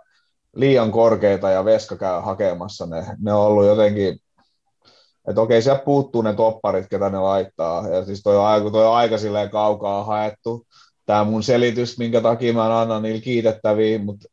liian 0.56 0.92
korkeita 0.92 1.50
ja 1.50 1.66
Veska 1.66 1.96
käy 1.96 2.22
hakemassa 2.22 2.86
ne. 2.86 3.06
Ne 3.20 3.34
on 3.34 3.46
ollut 3.46 3.66
jotenkin, 3.66 4.20
että 5.28 5.42
okei, 5.42 5.62
siellä 5.62 5.82
puuttuu 5.86 6.22
ne 6.22 6.34
topparit, 6.34 6.90
ketä 6.90 7.10
ne 7.10 7.20
laittaa. 7.20 7.88
Ja 7.88 8.06
siis 8.06 8.24
toi 8.24 8.38
on, 8.38 8.72
toi 8.72 8.88
on 8.88 8.96
aika 8.96 9.18
silleen 9.18 9.50
kaukaa 9.50 10.04
haettu 10.04 10.68
tämä 11.06 11.24
mun 11.24 11.44
selitys, 11.44 11.98
minkä 11.98 12.22
takia 12.22 12.54
mä 12.54 12.82
annan 12.82 13.04
niillä 13.04 13.22
kiitettäviä, 13.22 14.00
mutta 14.00 14.28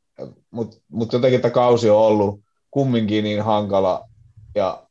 mut, 0.51 0.83
mut 0.89 1.13
jotenkin 1.13 1.41
tämä 1.41 1.53
kausi 1.53 1.91
on 1.91 1.99
ollut 1.99 2.41
kumminkin 2.71 3.25
niin 3.25 3.43
hankala, 3.43 4.09
ja, 4.55 4.87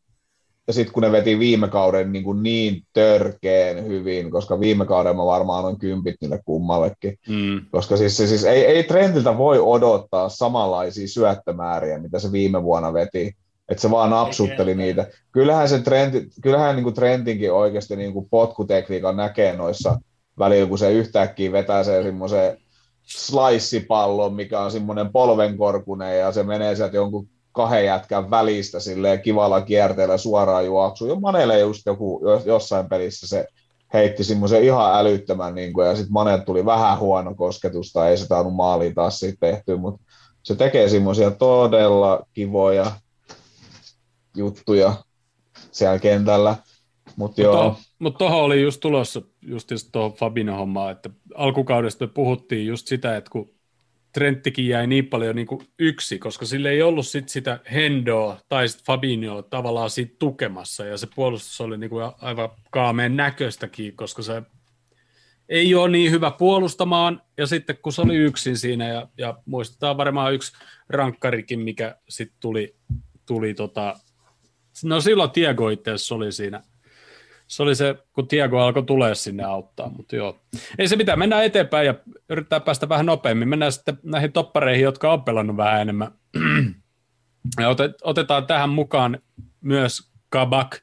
ja 0.69 0.73
sitten 0.73 0.93
kun 0.93 1.03
ne 1.03 1.11
veti 1.11 1.39
viime 1.39 1.67
kauden 1.67 2.11
niin, 2.11 2.23
kuin 2.23 2.43
niin 2.43 2.83
törkeen 2.93 3.85
hyvin, 3.85 4.31
koska 4.31 4.59
viime 4.59 4.85
kauden 4.85 5.15
mä 5.15 5.25
varmaan 5.25 5.65
on 5.65 5.79
kympit 5.79 6.15
niille 6.21 6.39
kummallekin, 6.45 7.17
mm. 7.29 7.61
koska 7.71 7.97
siis, 7.97 8.17
siis 8.17 8.43
ei, 8.43 8.65
ei 8.65 8.83
Trentiltä 8.83 9.37
voi 9.37 9.59
odottaa 9.59 10.29
samanlaisia 10.29 11.07
syöttömääriä, 11.07 11.99
mitä 11.99 12.19
se 12.19 12.31
viime 12.31 12.63
vuonna 12.63 12.93
veti, 12.93 13.35
että 13.69 13.81
se 13.81 13.91
vaan 13.91 14.09
napsutteli 14.09 14.75
niitä. 14.75 15.07
Kyllähän, 15.31 15.69
se 15.69 15.79
trendi, 15.79 16.27
kyllähän 16.41 16.75
niin 16.75 16.83
kuin 16.83 16.95
Trentinkin 16.95 17.53
oikeasti 17.53 17.95
niin 17.95 18.13
kuin 18.13 18.27
potkutekniikan 18.29 19.17
näkee 19.17 19.55
noissa 19.55 19.99
välillä, 20.39 20.69
kun 20.69 20.77
se 20.77 20.91
yhtäkkiä 20.91 21.51
vetää 21.51 21.83
se 21.83 22.03
semmoisen 22.03 22.57
slice-pallon, 23.03 24.33
mikä 24.33 24.59
on 24.59 24.71
semmoinen 24.71 25.11
polvenkorkunen, 25.11 26.19
ja 26.19 26.31
se 26.31 26.43
menee 26.43 26.75
sieltä 26.75 26.95
jonkun 26.95 27.27
kahden 27.51 27.85
jätkän 27.85 28.31
välistä 28.31 28.79
silleen 28.79 29.21
kivalla 29.21 29.61
kierteellä 29.61 30.17
suoraan 30.17 30.65
juoksuun. 30.65 31.09
Jo 31.09 31.19
Manelle 31.19 31.59
just 31.59 31.85
joku, 31.85 32.21
jossain 32.45 32.89
pelissä 32.89 33.27
se 33.27 33.47
heitti 33.93 34.23
semmoisen 34.23 34.63
ihan 34.63 34.99
älyttömän, 34.99 35.55
niin 35.55 35.73
kuin, 35.73 35.87
ja 35.87 35.95
sitten 35.95 36.13
Manet 36.13 36.45
tuli 36.45 36.65
vähän 36.65 36.99
huono 36.99 37.35
kosketusta, 37.35 38.09
ei 38.09 38.17
se 38.17 38.25
saanut 38.25 38.55
maaliin 38.55 38.95
taas 38.95 39.19
siitä 39.19 39.37
tehtyä, 39.39 39.77
mutta 39.77 40.01
se 40.43 40.55
tekee 40.55 40.89
semmoisia 40.89 41.31
todella 41.31 42.25
kivoja 42.33 42.91
juttuja 44.35 44.93
siellä 45.71 45.99
kentällä. 45.99 46.55
Mutta. 47.15 47.75
Mutta 47.99 48.17
tuohon 48.17 48.41
oli 48.41 48.61
just 48.61 48.79
tulossa 48.79 49.21
just 49.41 49.71
tuohon 49.91 50.13
Fabino 50.13 50.57
hommaa, 50.57 50.91
että 50.91 51.09
alkukaudesta 51.35 52.07
puhuttiin 52.07 52.67
just 52.67 52.87
sitä, 52.87 53.17
että 53.17 53.29
kun 53.31 53.49
Trenttikin 54.13 54.67
jäi 54.67 54.87
niin 54.87 55.07
paljon 55.07 55.35
niin 55.35 55.47
kuin 55.47 55.61
yksi, 55.79 56.19
koska 56.19 56.45
sille 56.45 56.69
ei 56.69 56.81
ollut 56.81 57.07
sit 57.07 57.29
sitä 57.29 57.59
Hendoa 57.71 58.39
tai 58.49 58.67
sit 58.67 58.83
Fabinhoa 58.85 59.43
tavallaan 59.43 59.89
siitä 59.89 60.15
tukemassa, 60.19 60.85
ja 60.85 60.97
se 60.97 61.07
puolustus 61.15 61.61
oli 61.61 61.77
niin 61.77 61.89
kuin 61.89 62.11
aivan 62.21 62.49
kaameen 62.71 63.15
näköistäkin, 63.15 63.95
koska 63.95 64.21
se 64.21 64.41
ei 65.49 65.75
ole 65.75 65.89
niin 65.89 66.11
hyvä 66.11 66.31
puolustamaan, 66.31 67.21
ja 67.37 67.47
sitten 67.47 67.77
kun 67.81 67.93
se 67.93 68.01
oli 68.01 68.15
yksin 68.15 68.57
siinä, 68.57 68.87
ja, 68.87 69.07
ja 69.17 69.37
muistetaan 69.45 69.97
varmaan 69.97 70.33
yksi 70.33 70.53
rankkarikin, 70.89 71.59
mikä 71.59 71.95
sitten 72.09 72.37
tuli, 72.39 72.75
tuli 73.25 73.53
tota, 73.53 73.99
no 74.83 75.01
silloin 75.01 75.31
Tiago 75.31 75.69
itse 75.69 75.91
oli 76.13 76.31
siinä 76.31 76.63
se 77.49 77.63
oli 77.63 77.75
se, 77.75 77.95
kun 78.13 78.27
Tiago 78.27 78.59
alkoi 78.59 78.83
tulee 78.83 79.15
sinne 79.15 79.43
auttaa, 79.43 79.89
mutta 79.89 80.15
joo. 80.15 80.39
Ei 80.77 80.87
se 80.87 80.95
mitään, 80.95 81.19
mennään 81.19 81.45
eteenpäin 81.45 81.85
ja 81.85 81.95
yrittää 82.29 82.59
päästä 82.59 82.89
vähän 82.89 83.05
nopeammin. 83.05 83.47
Mennään 83.49 83.71
sitten 83.71 83.99
näihin 84.03 84.31
toppareihin, 84.31 84.83
jotka 84.83 85.13
on 85.13 85.23
pelannut 85.23 85.57
vähän 85.57 85.81
enemmän. 85.81 86.11
Ja 87.59 87.67
otetaan 88.03 88.47
tähän 88.47 88.69
mukaan 88.69 89.19
myös 89.61 90.11
Kabak. 90.29 90.77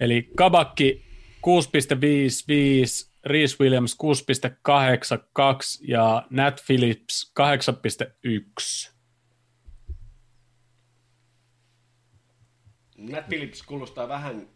Eli 0.00 0.30
Kabakki 0.36 1.04
6,55, 1.46 3.12
Reese 3.26 3.56
Williams 3.60 3.96
6,82 4.02 5.84
ja 5.88 6.26
Nat 6.30 6.62
Phillips 6.66 7.32
8,1. 7.40 8.96
Nat 12.98 13.28
Phillips 13.28 13.62
kuulostaa 13.62 14.08
vähän 14.08 14.55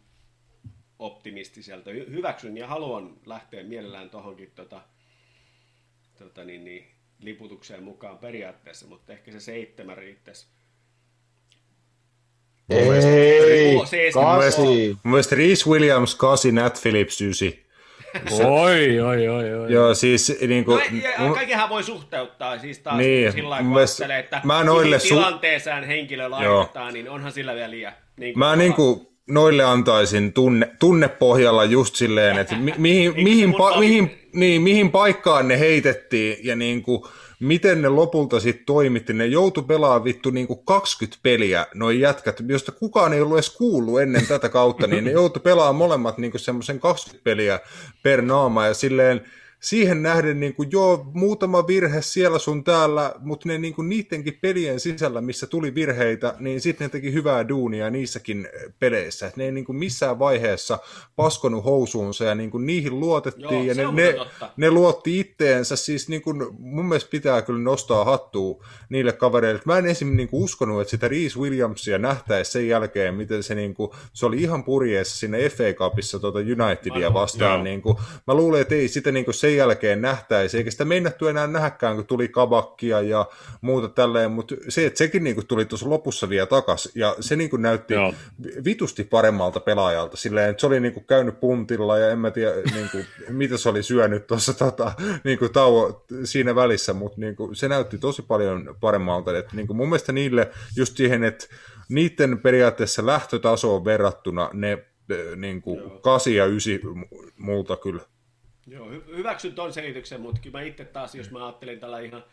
optimistiselta. 1.01 1.89
Hyväksyn 1.91 2.57
ja 2.57 2.67
haluan 2.67 3.13
lähteä 3.25 3.63
mielellään 3.63 4.09
tuohonkin 4.09 4.51
tota, 4.55 4.81
tota 6.19 6.43
niin, 6.43 6.65
niin, 6.65 6.87
liputukseen 7.19 7.83
mukaan 7.83 8.17
periaatteessa, 8.17 8.87
mutta 8.87 9.13
ehkä 9.13 9.31
se 9.31 9.39
seitsemän 9.39 9.97
riittäisi. 9.97 10.47
Ei, 12.69 13.75
kasi. 14.13 14.97
Mun 15.03 15.11
mielestä 15.11 15.35
Reese 15.35 15.69
Williams 15.69 16.15
8, 16.15 16.55
Nat 16.55 16.81
Phillips 16.81 17.21
9. 17.21 17.47
Oi, 18.45 18.99
oi, 18.99 19.27
oi, 19.27 19.53
oi. 19.53 19.71
Joo, 19.73 19.93
siis 19.93 20.37
niin 20.47 20.65
kuin... 20.65 20.81
No, 21.17 21.33
kaikenhan 21.33 21.69
voi 21.69 21.83
suhteuttaa 21.83 22.59
siis 22.59 22.79
taas 22.79 22.97
niin, 22.97 23.31
sillä 23.31 23.49
lailla, 23.49 24.17
että 24.17 24.41
mä 24.43 24.63
noille 24.63 24.97
su- 24.97 25.01
tilanteeseen 25.01 25.83
henkilö 25.83 26.29
laitetaan, 26.29 26.85
Joo. 26.85 26.91
niin 26.91 27.09
onhan 27.09 27.31
sillä 27.31 27.55
vielä 27.55 27.71
liian. 27.71 27.93
Niin 28.17 28.33
kuin, 28.33 28.39
mä 28.39 28.55
niin 28.55 28.73
kuin, 28.73 29.10
noille 29.29 29.63
antaisin 29.63 30.33
tunne, 30.33 30.75
tunnepohjalla 30.79 31.63
just 31.63 31.95
silleen, 31.95 32.37
että 32.37 32.55
mi, 32.55 32.73
mihin, 32.77 33.13
mihin, 33.15 33.53
pa, 33.53 33.79
mihin, 33.79 34.11
niin, 34.33 34.61
mihin 34.61 34.91
paikkaan 34.91 35.47
ne 35.47 35.59
heitettiin 35.59 36.37
ja 36.43 36.55
niin 36.55 36.83
kuin, 36.83 37.03
miten 37.39 37.81
ne 37.81 37.89
lopulta 37.89 38.39
sitten 38.39 38.65
toimitti. 38.65 39.13
Ne 39.13 39.25
joutu 39.25 39.61
pelaamaan 39.61 40.03
vittu 40.03 40.29
niin 40.29 40.47
kuin 40.47 40.59
20 40.65 41.19
peliä, 41.23 41.67
noin 41.73 41.99
jätkät, 41.99 42.37
josta 42.47 42.71
kukaan 42.71 43.13
ei 43.13 43.21
ollut 43.21 43.37
edes 43.37 43.49
kuullut 43.49 44.01
ennen 44.01 44.27
tätä 44.27 44.49
kautta, 44.49 44.87
niin 44.87 45.03
ne 45.03 45.11
joutu 45.11 45.39
pelaamaan 45.39 45.75
molemmat 45.75 46.17
niin 46.17 46.31
semmoisen 46.35 46.79
20 46.79 47.23
peliä 47.23 47.59
per 48.03 48.21
naama 48.21 48.65
ja 48.65 48.73
silleen, 48.73 49.21
siihen 49.61 50.03
nähden 50.03 50.39
niin 50.39 50.55
kuin, 50.55 50.69
joo, 50.71 51.11
muutama 51.13 51.67
virhe 51.67 52.01
siellä 52.01 52.39
sun 52.39 52.63
täällä, 52.63 53.13
mutta 53.19 53.49
ne 53.49 53.57
niin 53.57 53.73
kuin, 53.73 53.89
niidenkin 53.89 54.37
pelien 54.41 54.79
sisällä, 54.79 55.21
missä 55.21 55.47
tuli 55.47 55.75
virheitä, 55.75 56.35
niin 56.39 56.61
sitten 56.61 56.85
ne 56.85 56.89
teki 56.89 57.13
hyvää 57.13 57.47
duunia 57.47 57.89
niissäkin 57.89 58.47
peleissä. 58.79 59.27
Et 59.27 59.37
ne 59.37 59.45
ei 59.45 59.51
niin 59.51 59.65
kuin, 59.65 59.75
missään 59.75 60.19
vaiheessa 60.19 60.79
paskonut 61.15 61.65
housuunsa 61.65 62.25
ja 62.25 62.35
niin 62.35 62.51
kuin, 62.51 62.65
niihin 62.65 62.99
luotettiin 62.99 63.51
Joo, 63.51 63.63
ja 63.63 63.75
se 63.75 63.85
ne, 63.85 63.91
ne, 63.91 64.13
totta. 64.13 64.49
ne 64.57 64.71
luotti 64.71 65.19
itteensä. 65.19 65.75
Siis 65.75 66.09
niin 66.09 66.21
kuin, 66.21 66.47
mun 66.59 66.85
mielestä 66.85 67.09
pitää 67.09 67.41
kyllä 67.41 67.59
nostaa 67.59 68.05
hattua 68.05 68.65
niille 68.89 69.13
kavereille. 69.13 69.61
Mä 69.65 69.77
en 69.77 69.85
esimerkiksi 69.85 70.17
niin 70.17 70.29
kuin, 70.29 70.43
uskonut, 70.43 70.81
että 70.81 70.91
sitä 70.91 71.07
Reese 71.07 71.39
Williamsia 71.39 71.97
nähtäisi 71.97 72.51
sen 72.51 72.67
jälkeen, 72.67 73.15
miten 73.15 73.43
se, 73.43 73.55
niin 73.55 73.73
kuin, 73.73 73.91
se 74.13 74.25
oli 74.25 74.41
ihan 74.41 74.63
purjeessa 74.63 75.17
sinne 75.17 75.49
FA 75.49 75.73
Cupissa 75.73 76.19
tuota 76.19 76.39
Unitedia 76.39 77.13
vastaan. 77.13 77.63
Niin 77.63 77.81
kuin, 77.81 77.97
mä 78.27 78.33
luulen, 78.33 78.61
että 78.61 78.75
ei 78.75 78.87
sitä 78.87 79.11
niin 79.11 79.25
kuin 79.25 79.35
sen 79.51 79.57
jälkeen 79.57 80.01
nähtäisi, 80.01 80.57
eikä 80.57 80.71
sitä 80.71 80.85
meinattu 80.85 81.27
enää 81.27 81.47
nähäkään, 81.47 81.95
kun 81.95 82.05
tuli 82.05 82.27
kabakkia 82.27 83.01
ja 83.01 83.25
muuta 83.61 83.89
tälleen, 83.89 84.31
mutta 84.31 84.55
se, 84.69 84.85
että 84.85 84.97
sekin 84.97 85.23
niin 85.23 85.35
kuin 85.35 85.47
tuli 85.47 85.65
tuossa 85.65 85.89
lopussa 85.89 86.29
vielä 86.29 86.45
takas, 86.45 86.89
ja 86.95 87.15
se 87.19 87.35
niin 87.35 87.49
kuin 87.49 87.61
näytti 87.61 87.93
Joo. 87.93 88.13
vitusti 88.65 89.03
paremmalta 89.03 89.59
pelaajalta, 89.59 90.17
silleen, 90.17 90.49
että 90.49 90.61
se 90.61 90.67
oli 90.67 90.79
niin 90.79 90.93
kuin 90.93 91.05
käynyt 91.05 91.39
puntilla, 91.39 91.97
ja 91.97 92.11
en 92.11 92.19
mä 92.19 92.31
tiedä, 92.31 92.53
niin 92.73 92.89
kuin, 92.91 93.05
mitä 93.29 93.57
se 93.57 93.69
oli 93.69 93.83
syönyt 93.83 94.27
tuossa 94.27 94.53
tota, 94.53 94.91
niin 95.23 95.39
kuin 95.39 95.53
tauo 95.53 96.05
siinä 96.23 96.55
välissä, 96.55 96.93
mutta 96.93 97.21
niin 97.21 97.35
kuin, 97.35 97.55
se 97.55 97.67
näytti 97.67 97.97
tosi 97.97 98.21
paljon 98.21 98.75
paremmalta, 98.79 99.37
että 99.37 99.55
niin 99.55 99.67
kuin 99.67 99.77
mun 99.77 99.89
mielestä 99.89 100.11
niille 100.11 100.51
just 100.75 100.97
siihen, 100.97 101.23
että 101.23 101.45
niiden 101.89 102.39
periaatteessa 102.39 103.05
lähtötasoon 103.05 103.85
verrattuna 103.85 104.49
ne 104.53 104.85
niin 105.35 105.61
kuin 105.61 105.79
Joo. 105.79 105.89
8 105.89 106.33
ja 106.33 106.45
9 106.45 106.79
multa 107.37 107.77
kyllä. 107.77 108.01
Joo, 108.67 108.89
hy- 108.91 109.15
hyväksyn 109.17 109.53
ton 109.55 109.73
selityksen, 109.73 110.21
mutta 110.21 110.41
kyllä 110.41 110.59
mä 110.59 110.63
itse 110.65 110.85
taas, 110.85 111.15
jos 111.15 111.31
mä 111.31 111.45
ajattelen 111.45 111.79
tällä 111.79 111.99
ihan 111.99 112.23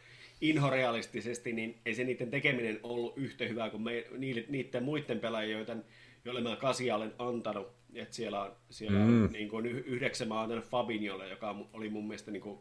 inhorealistisesti, 0.40 1.52
niin 1.52 1.78
ei 1.86 1.94
se 1.94 2.04
niiden 2.04 2.30
tekeminen 2.30 2.80
ollut 2.82 3.12
yhtä 3.18 3.44
hyvää 3.44 3.70
kuin 3.70 3.82
me, 3.82 4.04
niille, 4.18 4.44
niiden 4.48 4.82
muiden 4.82 5.20
pelaajien, 5.20 5.56
joita, 5.56 5.76
joille 6.24 6.40
mä 6.40 6.56
kasia 6.56 6.96
olen 6.96 7.12
antanut. 7.18 7.68
Et 7.94 8.12
siellä 8.12 8.42
on, 8.42 8.52
siellä 8.70 8.98
on 8.98 9.10
Mm. 9.10 9.28
niin 9.32 9.48
kuin 9.48 9.66
yh- 9.66 9.86
yhdeksän 9.86 10.28
mä 10.28 10.34
oon 10.34 10.42
antanut 10.42 10.64
Fabinholle, 10.64 11.28
joka 11.28 11.56
oli 11.72 11.88
mun 11.88 12.06
mielestä 12.08 12.30
niin 12.30 12.40
kuin, 12.40 12.58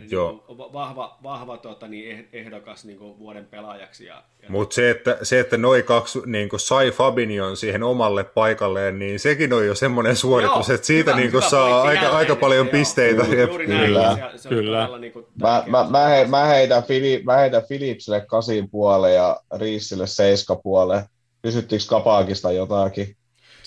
niin 0.00 0.10
Joo. 0.10 0.44
kuin 0.46 0.58
va- 0.58 0.72
vahva, 0.72 1.18
vahva 1.22 1.58
tota, 1.58 1.88
niin 1.88 2.18
eh- 2.18 2.28
ehdokas 2.32 2.84
niin 2.84 2.98
kuin 2.98 3.18
vuoden 3.18 3.46
pelaajaksi. 3.46 4.04
Ja, 4.04 4.14
ja 4.42 4.48
Mutta 4.50 4.74
se, 4.74 4.90
että, 4.90 5.18
se, 5.22 5.40
että 5.40 5.56
noi 5.56 5.82
kaksi 5.82 6.18
niin 6.26 6.48
sai 6.56 6.90
Fabinion 6.90 7.56
siihen 7.56 7.82
omalle 7.82 8.24
paikalleen, 8.24 8.98
niin 8.98 9.18
sekin 9.20 9.52
on 9.52 9.66
jo 9.66 9.74
semmoinen 9.74 10.16
suoritus, 10.16 10.68
Joo, 10.68 10.74
että 10.74 10.86
siitä 10.86 11.10
hyvä- 11.10 11.20
niin 11.20 11.32
hyvä 11.32 11.40
saa 11.40 11.82
aika, 11.82 11.94
jälleen, 11.94 12.16
aika 12.16 12.36
paljon 12.36 12.66
joo. 12.66 12.72
pisteitä. 12.72 13.22
Juuri, 13.22 13.40
juuri 13.42 13.66
näin, 13.66 13.86
Kyllä. 13.86 14.18
Se, 14.32 14.38
se 14.38 14.48
Kyllä. 14.48 14.98
niin 14.98 15.12
kuin 15.12 15.26
Mä, 15.42 15.62
mä, 15.66 15.86
mä, 15.90 15.98
he, 16.06 16.14
suoritus. 16.14 16.30
mä, 16.30 16.44
heitän 16.44 16.82
Fili, 16.82 17.22
mä 17.24 17.36
heitän 17.36 17.62
Philipsille 17.68 18.20
kasin 18.20 18.70
puoleen 18.70 19.14
ja 19.14 19.40
Riissille 19.58 20.06
seiska 20.06 20.56
puoleen. 20.56 21.02
Kysyttiinkö 21.42 21.84
Kapaakista 21.88 22.52
jotakin? 22.52 23.16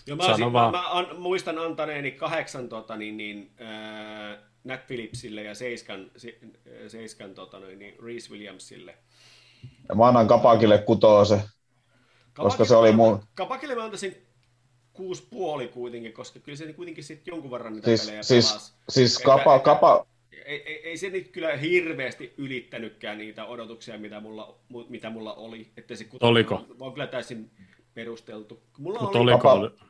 Joo, 0.07 0.17
mä, 0.17 0.23
olisin, 0.25 0.51
mä, 0.51 0.71
mä 0.71 0.91
an, 0.91 1.07
muistan 1.17 1.59
antaneeni 1.59 2.11
kahdeksan 2.11 2.69
tota, 2.69 2.95
niin, 2.97 3.17
niin, 3.17 3.51
äh, 3.61 4.37
Nat 4.63 4.87
Phillipsille 4.87 5.43
ja 5.43 5.55
seiskan, 5.55 6.11
se, 6.17 6.39
seiskan 6.87 7.33
tota, 7.33 7.59
noin, 7.59 7.79
niin 7.79 7.95
Reese 8.03 8.31
Williamsille. 8.31 8.97
Ja 9.89 9.95
mä 9.95 10.07
annan 10.07 10.27
Kapakille 10.27 10.77
kutoose. 10.77 11.41
Koska 12.33 12.65
se 12.65 12.75
oli 12.75 12.91
mun- 12.91 13.23
Kapakille 13.35 13.75
mä 13.75 13.83
antaisin 13.83 14.15
kuusi 14.93 15.27
puoli 15.29 15.67
kuitenkin, 15.67 16.13
koska 16.13 16.39
kyllä 16.39 16.55
se 16.57 16.73
kuitenkin 16.73 17.03
sitten 17.03 17.31
jonkun 17.31 17.51
verran 17.51 17.73
niitä 17.73 17.85
Siis, 17.87 18.05
pelejä 18.05 18.23
siis, 18.23 18.47
pelasi. 18.47 18.73
siis 18.89 19.13
Että- 19.17 19.25
kapa, 19.25 19.55
että- 19.55 19.65
kapa, 19.65 20.05
Ei, 20.45 20.63
ei, 20.65 20.87
ei, 20.89 20.97
se 20.97 21.09
nyt 21.09 21.27
kyllä 21.27 21.57
hirveästi 21.57 22.33
ylittänytkään 22.37 23.17
niitä 23.17 23.45
odotuksia, 23.45 23.97
mitä 23.97 24.19
mulla, 24.19 24.59
mu- 24.73 24.85
mitä 24.89 25.09
mulla 25.09 25.33
oli. 25.33 25.71
Että 25.77 25.95
se 25.95 26.03
kutonen 26.03 26.31
Oliko? 26.31 26.55
On, 26.55 26.75
on 26.79 26.93
kyllä 26.93 27.07
täysin 27.07 27.51
perusteltu. 27.93 28.63
Mulla 28.77 28.99
Mutta 28.99 29.19
oli, 29.19 29.31
oliko? 29.31 29.49
Kapa- 29.49 29.85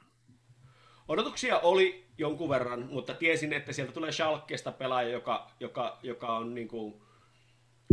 Odotuksia 1.08 1.60
oli 1.60 2.06
jonkun 2.20 2.50
verran, 2.50 2.88
mutta 2.92 3.14
tiesin, 3.14 3.54
että 3.54 3.74
sieltä 3.74 3.92
tulee 3.92 4.12
Schalkesta 4.12 4.72
pelaaja, 4.72 5.10
joka, 5.10 5.52
joka, 5.60 5.98
joka 6.04 6.38
on 6.38 6.56
niin 6.56 6.68
kuin 6.68 6.94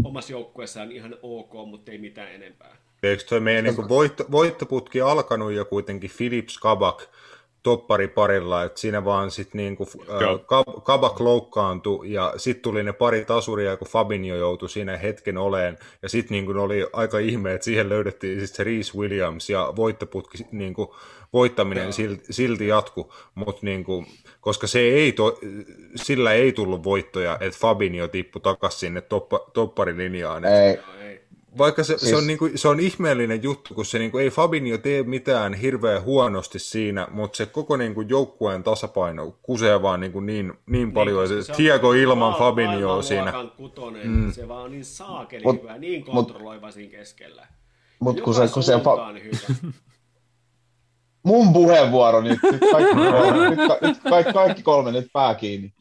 omassa 0.04 0.32
joukkueessaan 0.32 0.92
ihan 0.92 1.16
ok, 1.22 1.52
mutta 1.66 1.92
ei 1.92 1.98
mitään 1.98 2.34
enempää. 2.34 2.76
Eikö 3.02 3.24
toi 3.24 3.40
meidän 3.40 3.64
niin 3.64 3.88
voitto, 3.88 4.24
voittoputki 4.30 5.00
alkanut 5.00 5.52
jo 5.52 5.64
kuitenkin 5.64 6.10
Philips 6.16 6.58
Kabak 6.58 7.02
toppari 7.66 8.08
parilla, 8.08 8.62
että 8.62 8.80
siinä 8.80 9.04
vaan 9.04 9.30
sitten 9.30 9.58
niin 9.58 9.76
kuin, 9.76 9.88
Joo. 10.08 10.32
äh, 10.32 10.84
Kabak 10.84 11.20
loukkaantui 11.20 12.12
ja 12.12 12.34
sitten 12.36 12.62
tuli 12.62 12.82
ne 12.82 12.92
pari 12.92 13.24
tasuria, 13.24 13.76
kun 13.76 13.88
Fabinho 13.88 14.36
joutui 14.36 14.68
siinä 14.68 14.96
hetken 14.96 15.38
oleen 15.38 15.78
ja 16.02 16.08
sitten 16.08 16.34
niin 16.34 16.46
kuin 16.46 16.58
oli 16.58 16.86
aika 16.92 17.18
ihme, 17.18 17.54
että 17.54 17.64
siihen 17.64 17.88
löydettiin 17.88 18.40
sit 18.40 18.56
se 18.56 18.64
Reese 18.64 18.98
Williams 18.98 19.50
ja 19.50 19.72
voittoputki 19.76 20.38
niin 20.52 20.74
kuin, 20.74 20.88
voittaminen 21.32 21.82
Joo. 21.82 21.92
silti, 21.92 22.32
silti 22.32 22.66
jatku, 22.66 23.12
mutta 23.34 23.66
niin 23.66 23.84
kuin, 23.84 24.06
koska 24.40 24.66
se 24.66 24.78
ei 24.78 25.12
to, 25.12 25.38
sillä 25.96 26.32
ei 26.32 26.52
tullut 26.52 26.84
voittoja, 26.84 27.38
että 27.40 27.58
Fabinho 27.60 28.08
tippui 28.08 28.42
takaisin 28.42 28.80
sinne 28.80 29.00
toppa, 29.00 29.40
topparilinjaan. 29.52 30.44
Et 30.44 30.50
ei. 30.52 30.78
Vaikka 31.58 31.84
se, 31.84 31.98
Siis- 31.98 32.10
se, 32.10 32.16
on, 32.16 32.26
niinku, 32.26 32.50
se 32.54 32.68
on 32.68 32.80
ihmeellinen 32.80 33.42
juttu, 33.42 33.74
kun 33.74 33.84
se 33.84 33.98
niinku, 33.98 34.18
ei 34.18 34.30
Fabinho 34.30 34.78
tee 34.78 35.02
mitään 35.02 35.54
hirveän 35.54 36.02
huonosti 36.02 36.58
siinä, 36.58 37.08
mutta 37.10 37.36
se 37.36 37.46
koko 37.46 37.76
niinku, 37.76 38.00
joukkueen 38.00 38.62
tasapaino 38.62 39.36
kusee 39.42 39.82
vaan 39.82 40.00
niinku, 40.00 40.20
niin, 40.20 40.52
niin 40.66 40.92
paljon, 40.92 41.16
koska 41.22 41.38
että 41.40 41.52
on 41.52 41.56
Thiago 41.56 41.92
ilman 41.92 42.18
maa- 42.30 42.38
Fabinhoa 42.38 43.02
siinä. 43.02 43.32
Kutonen, 43.56 44.08
mm. 44.08 44.32
Se 44.32 44.48
vaan 44.48 44.62
on 44.62 44.70
niin 44.70 44.84
saakeli 44.84 45.44
Mut- 45.44 45.62
hyvä, 45.62 45.78
niin 45.78 46.02
mut- 46.06 46.14
kontrolloiva 46.14 46.70
siinä 46.70 46.90
keskellä. 46.90 47.46
mutta 48.00 48.22
kun 48.22 48.34
se, 48.34 48.48
kun 48.54 48.62
se 48.62 48.72
fa- 48.76 48.82
suuntaan 48.84 49.22
hyvä. 49.22 49.72
mun 51.26 51.52
puheenvuoro 51.52 52.20
nyt, 52.20 52.38
nyt 52.52 52.60
kaikki 52.72 52.94
kolme, 52.94 53.50
nyt, 53.50 53.68
ka- 53.68 53.78
nyt 53.86 53.98
kaikki, 54.10 54.32
kaikki 54.32 54.62
kolme 54.62 54.92
nyt 54.92 55.06
pää 55.12 55.34
kiinni. 55.34 55.72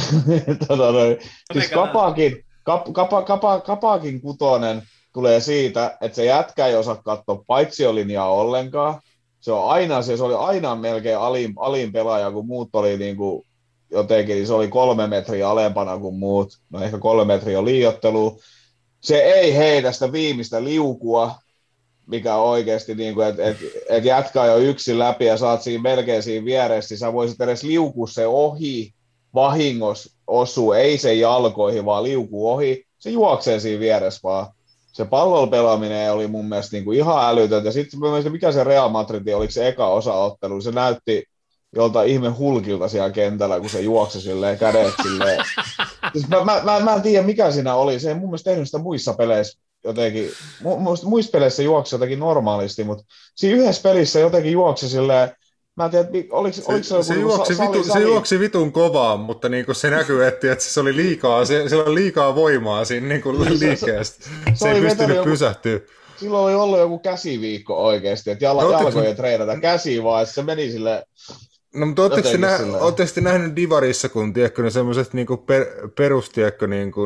tota, 0.68 0.92
noin. 0.92 1.16
siis 1.52 1.68
kapaakin, 1.70 2.44
kap, 2.64 2.92
kapa, 2.92 3.22
kapa, 3.22 3.60
kapaakin 3.60 4.20
kutonen 4.20 4.82
tulee 5.12 5.40
siitä, 5.40 5.96
että 6.00 6.16
se 6.16 6.24
jätkä 6.24 6.66
ei 6.66 6.76
osaa 6.76 6.96
katsoa 6.96 7.44
paitsiolinjaa 7.46 8.32
ollenkaan. 8.32 9.00
Se, 9.40 9.52
on 9.52 9.70
aina, 9.70 10.02
se, 10.02 10.22
oli 10.22 10.34
aina 10.34 10.76
melkein 10.76 11.18
alin, 11.18 11.52
alin 11.56 11.92
pelaaja, 11.92 12.30
kun 12.30 12.46
muut 12.46 12.68
oli 12.72 12.96
niin 12.96 13.16
kuin 13.16 13.46
jotenkin, 13.90 14.34
niin 14.34 14.46
se 14.46 14.52
oli 14.52 14.68
kolme 14.68 15.06
metriä 15.06 15.48
alempana 15.48 15.98
kuin 15.98 16.14
muut. 16.14 16.58
No 16.70 16.82
ehkä 16.82 16.98
kolme 16.98 17.24
metriä 17.24 17.58
on 17.58 17.64
liiottelu. 17.64 18.40
Se 19.00 19.16
ei 19.18 19.56
heitä 19.56 19.92
sitä 19.92 20.12
viimeistä 20.12 20.64
liukua, 20.64 21.34
mikä 22.06 22.36
oikeasti, 22.36 22.94
niin 22.94 23.14
kuin, 23.14 23.26
että 23.26 23.44
et, 23.44 23.56
et 23.88 24.04
jätkä 24.04 24.44
jo 24.44 24.56
yksin 24.56 24.98
läpi 24.98 25.24
ja 25.24 25.36
saat 25.36 25.62
siinä 25.62 25.82
melkein 25.82 26.22
siinä 26.22 26.44
vieressä, 26.44 26.92
niin 26.92 26.98
sä 26.98 27.12
voisit 27.12 27.40
edes 27.40 27.62
liukua 27.62 28.06
se 28.06 28.26
ohi, 28.26 28.94
vahingos 29.34 30.16
osuu, 30.26 30.72
ei 30.72 30.98
se 30.98 31.14
jalkoihin, 31.14 31.84
vaan 31.84 32.04
liukuu 32.04 32.50
ohi, 32.50 32.86
se 32.98 33.10
juoksee 33.10 33.60
siinä 33.60 33.80
vieressä 33.80 34.20
vaan. 34.22 34.46
Se 34.92 35.04
pallon 35.04 35.50
pelaaminen 35.50 36.12
oli 36.12 36.26
mun 36.26 36.48
mielestä 36.48 36.76
niin 36.76 36.84
kuin 36.84 36.98
ihan 36.98 37.28
älytöntä. 37.28 37.68
Ja 37.68 37.72
sitten 37.72 38.00
mikä 38.32 38.52
se 38.52 38.64
Real 38.64 38.88
Madrid, 38.88 39.34
oliko 39.34 39.50
se 39.50 39.68
eka 39.68 39.86
osaottelu, 39.86 40.60
se 40.60 40.70
näytti 40.70 41.24
jolta 41.76 42.02
ihme 42.02 42.28
hulkilta 42.28 42.88
siellä 42.88 43.10
kentällä, 43.10 43.60
kun 43.60 43.70
se 43.70 43.80
juoksi 43.80 44.20
silleen 44.20 44.58
kädet 44.58 44.94
silleen. 45.02 45.44
Siis 46.12 46.28
mä, 46.28 46.44
mä, 46.44 46.60
mä, 46.64 46.80
mä, 46.80 46.94
en 46.94 47.02
tiedä, 47.02 47.26
mikä 47.26 47.50
siinä 47.50 47.74
oli. 47.74 48.00
Se 48.00 48.08
ei 48.08 48.14
mun 48.14 48.28
mielestä 48.28 48.50
tehnyt 48.50 48.68
sitä 48.68 48.78
muissa 48.78 49.12
peleissä 49.14 49.58
jotenkin. 49.84 50.30
Mu, 50.62 50.96
muissa 51.04 51.30
peleissä 51.30 51.62
juoksi 51.62 51.94
jotenkin 51.94 52.18
normaalisti, 52.18 52.84
mutta 52.84 53.04
siinä 53.34 53.58
yhdessä 53.58 53.82
pelissä 53.82 54.20
jotenkin 54.20 54.52
juoksi 54.52 54.88
silleen, 54.88 55.30
mä 55.76 55.84
en 55.84 55.90
tiedä, 55.90 56.08
oliko, 56.30 56.62
oliko 56.66 56.82
se, 56.84 56.92
Se, 56.92 57.02
se, 57.02 57.14
niinku 57.14 57.28
juoksi, 57.30 57.54
sali- 57.54 57.68
vitu, 57.72 57.84
se 57.84 57.92
sali- 57.92 58.02
juoksi 58.02 58.40
vitun 58.40 58.72
kovaa, 58.72 59.16
mutta 59.16 59.48
niin 59.48 59.66
kuin 59.66 59.74
se 59.76 59.90
näkyy, 59.90 60.26
että, 60.26 60.52
että 60.52 60.64
se 60.64 60.80
oli 60.80 60.96
liikaa, 60.96 61.44
se, 61.44 61.68
se 61.68 61.76
oli 61.76 61.94
liikaa 61.94 62.34
voimaa 62.34 62.84
siinä 62.84 63.08
niin 63.08 63.22
kuin 63.22 63.44
Se- 63.44 63.58
se- 63.58 63.66
liikkeestä. 63.66 64.24
se 64.24 64.30
Se 64.54 64.70
ei 64.70 64.80
pystynyt 64.80 65.16
joku- 65.16 65.30
pysähtyä. 65.30 65.80
silloin 66.16 66.44
oli 66.44 66.54
ollut 66.62 66.78
joku 66.78 66.98
käsiviikko 66.98 67.84
oikeasti, 67.86 68.30
että 68.30 68.44
jala, 68.44 68.62
Ootteko- 68.62 68.82
jalkojen 68.82 69.16
treenata 69.16 69.60
käsi 69.60 70.02
vaan, 70.02 70.26
se 70.26 70.42
meni 70.42 70.70
sille, 70.70 71.04
No, 71.74 71.86
mutta 71.86 72.02
ootteko 72.02 72.28
te, 72.28 72.38
nä- 72.38 72.58
ootteko 72.80 73.10
te 73.14 73.20
nähnyt 73.20 73.56
Divarissa, 73.56 74.08
kun 74.08 74.32
tiedätkö, 74.32 74.62
ne 74.62 74.70
semmoiset 74.70 75.12
niinku 75.14 75.36
per, 75.36 75.66
perustiedätkö, 75.96 76.66
niinku, 76.66 77.00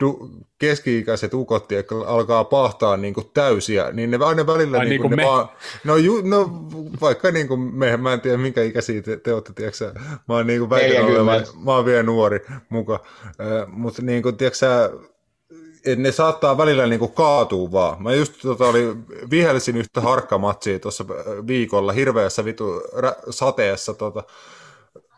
du, 0.00 0.30
keski-ikäiset 0.58 1.34
ukot 1.34 1.68
tiedätkö, 1.68 2.06
alkaa 2.06 2.44
pahtaa 2.44 2.96
niinku 2.96 3.22
täysiä, 3.22 3.92
niin 3.92 4.10
ne 4.10 4.18
aina 4.20 4.46
välillä 4.46 4.78
Ai 4.78 4.88
niinku, 4.88 5.08
niinku 5.08 5.16
ne 5.16 5.22
me. 5.22 5.28
vaan, 5.28 5.48
no, 5.84 5.96
ju, 5.96 6.20
no 6.24 6.50
vaikka 7.00 7.30
niinku 7.30 7.56
me, 7.56 7.96
mä 7.96 8.12
en 8.12 8.20
tiedä 8.20 8.36
minkä 8.36 8.62
ikäisiä 8.62 9.02
te, 9.02 9.16
te 9.16 9.34
olette, 9.34 9.52
tiedätkö, 9.52 9.92
mä 10.28 10.34
oon 10.34 10.46
niinku 10.46 10.70
väitän 10.70 10.90
40. 10.90 11.32
olevan, 11.32 11.64
mä 11.64 11.72
oon 11.74 11.84
vielä 11.84 12.02
nuori 12.02 12.40
muka, 12.68 13.04
äh, 13.26 13.66
mutta 13.66 14.02
niinku, 14.02 14.32
tiedätkö, 14.32 14.90
ne 15.96 16.12
saattaa 16.12 16.58
välillä 16.58 16.86
niinku 16.86 17.08
kaatua 17.08 17.72
vaan. 17.72 18.02
Mä 18.02 18.12
just 18.12 18.32
tota, 18.42 18.68
oli, 18.68 18.96
vihelsin 19.30 19.76
yhtä 19.76 20.00
harkkamatsia 20.00 20.78
tuossa 20.78 21.04
viikolla 21.46 21.92
hirveässä 21.92 22.44
vitu 22.44 22.82
rä, 22.96 23.14
sateessa. 23.30 23.94
Tota, 23.94 24.22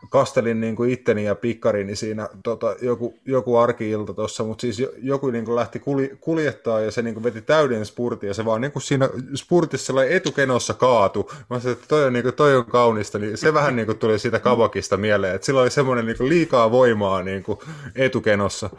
kastelin 0.09 0.61
niinku 0.61 0.83
itteni 0.83 1.23
ja 1.23 1.35
pikkarini 1.35 1.95
siinä 1.95 2.29
tota, 2.43 2.75
joku, 2.81 3.19
joku 3.25 3.57
arki-ilta 3.57 4.13
tuossa, 4.13 4.43
mutta 4.43 4.61
siis 4.61 4.79
jo- 4.79 4.91
joku 4.97 5.31
niinku 5.31 5.55
lähti 5.55 5.79
kuli, 5.79 6.17
kuljettaa 6.21 6.79
ja 6.79 6.91
se 6.91 7.01
niinku 7.01 7.23
veti 7.23 7.41
täyden 7.41 7.85
spurtin 7.85 8.27
ja 8.27 8.33
se 8.33 8.45
vaan 8.45 8.61
niinku 8.61 8.79
siinä 8.79 9.09
spurtissa 9.35 10.03
etukenossa 10.09 10.73
kaatu. 10.73 11.31
Mä 11.49 11.59
sanoin, 11.59 11.77
että 11.77 11.87
toi 11.87 12.05
on, 12.05 12.13
niinku, 12.13 12.31
toi 12.31 12.55
on 12.55 12.65
kaunista, 12.65 13.19
niin 13.19 13.37
se 13.37 13.53
vähän 13.53 13.75
niinku 13.75 13.93
tuli 13.93 14.19
siitä 14.19 14.39
kavakista 14.39 14.97
mieleen, 14.97 15.35
että 15.35 15.45
sillä 15.45 15.61
oli 15.61 15.71
semmoinen 15.71 16.05
niinku 16.05 16.27
liikaa 16.27 16.71
voimaa 16.71 17.23
niinku 17.23 17.63
etukenossa. 17.95 18.69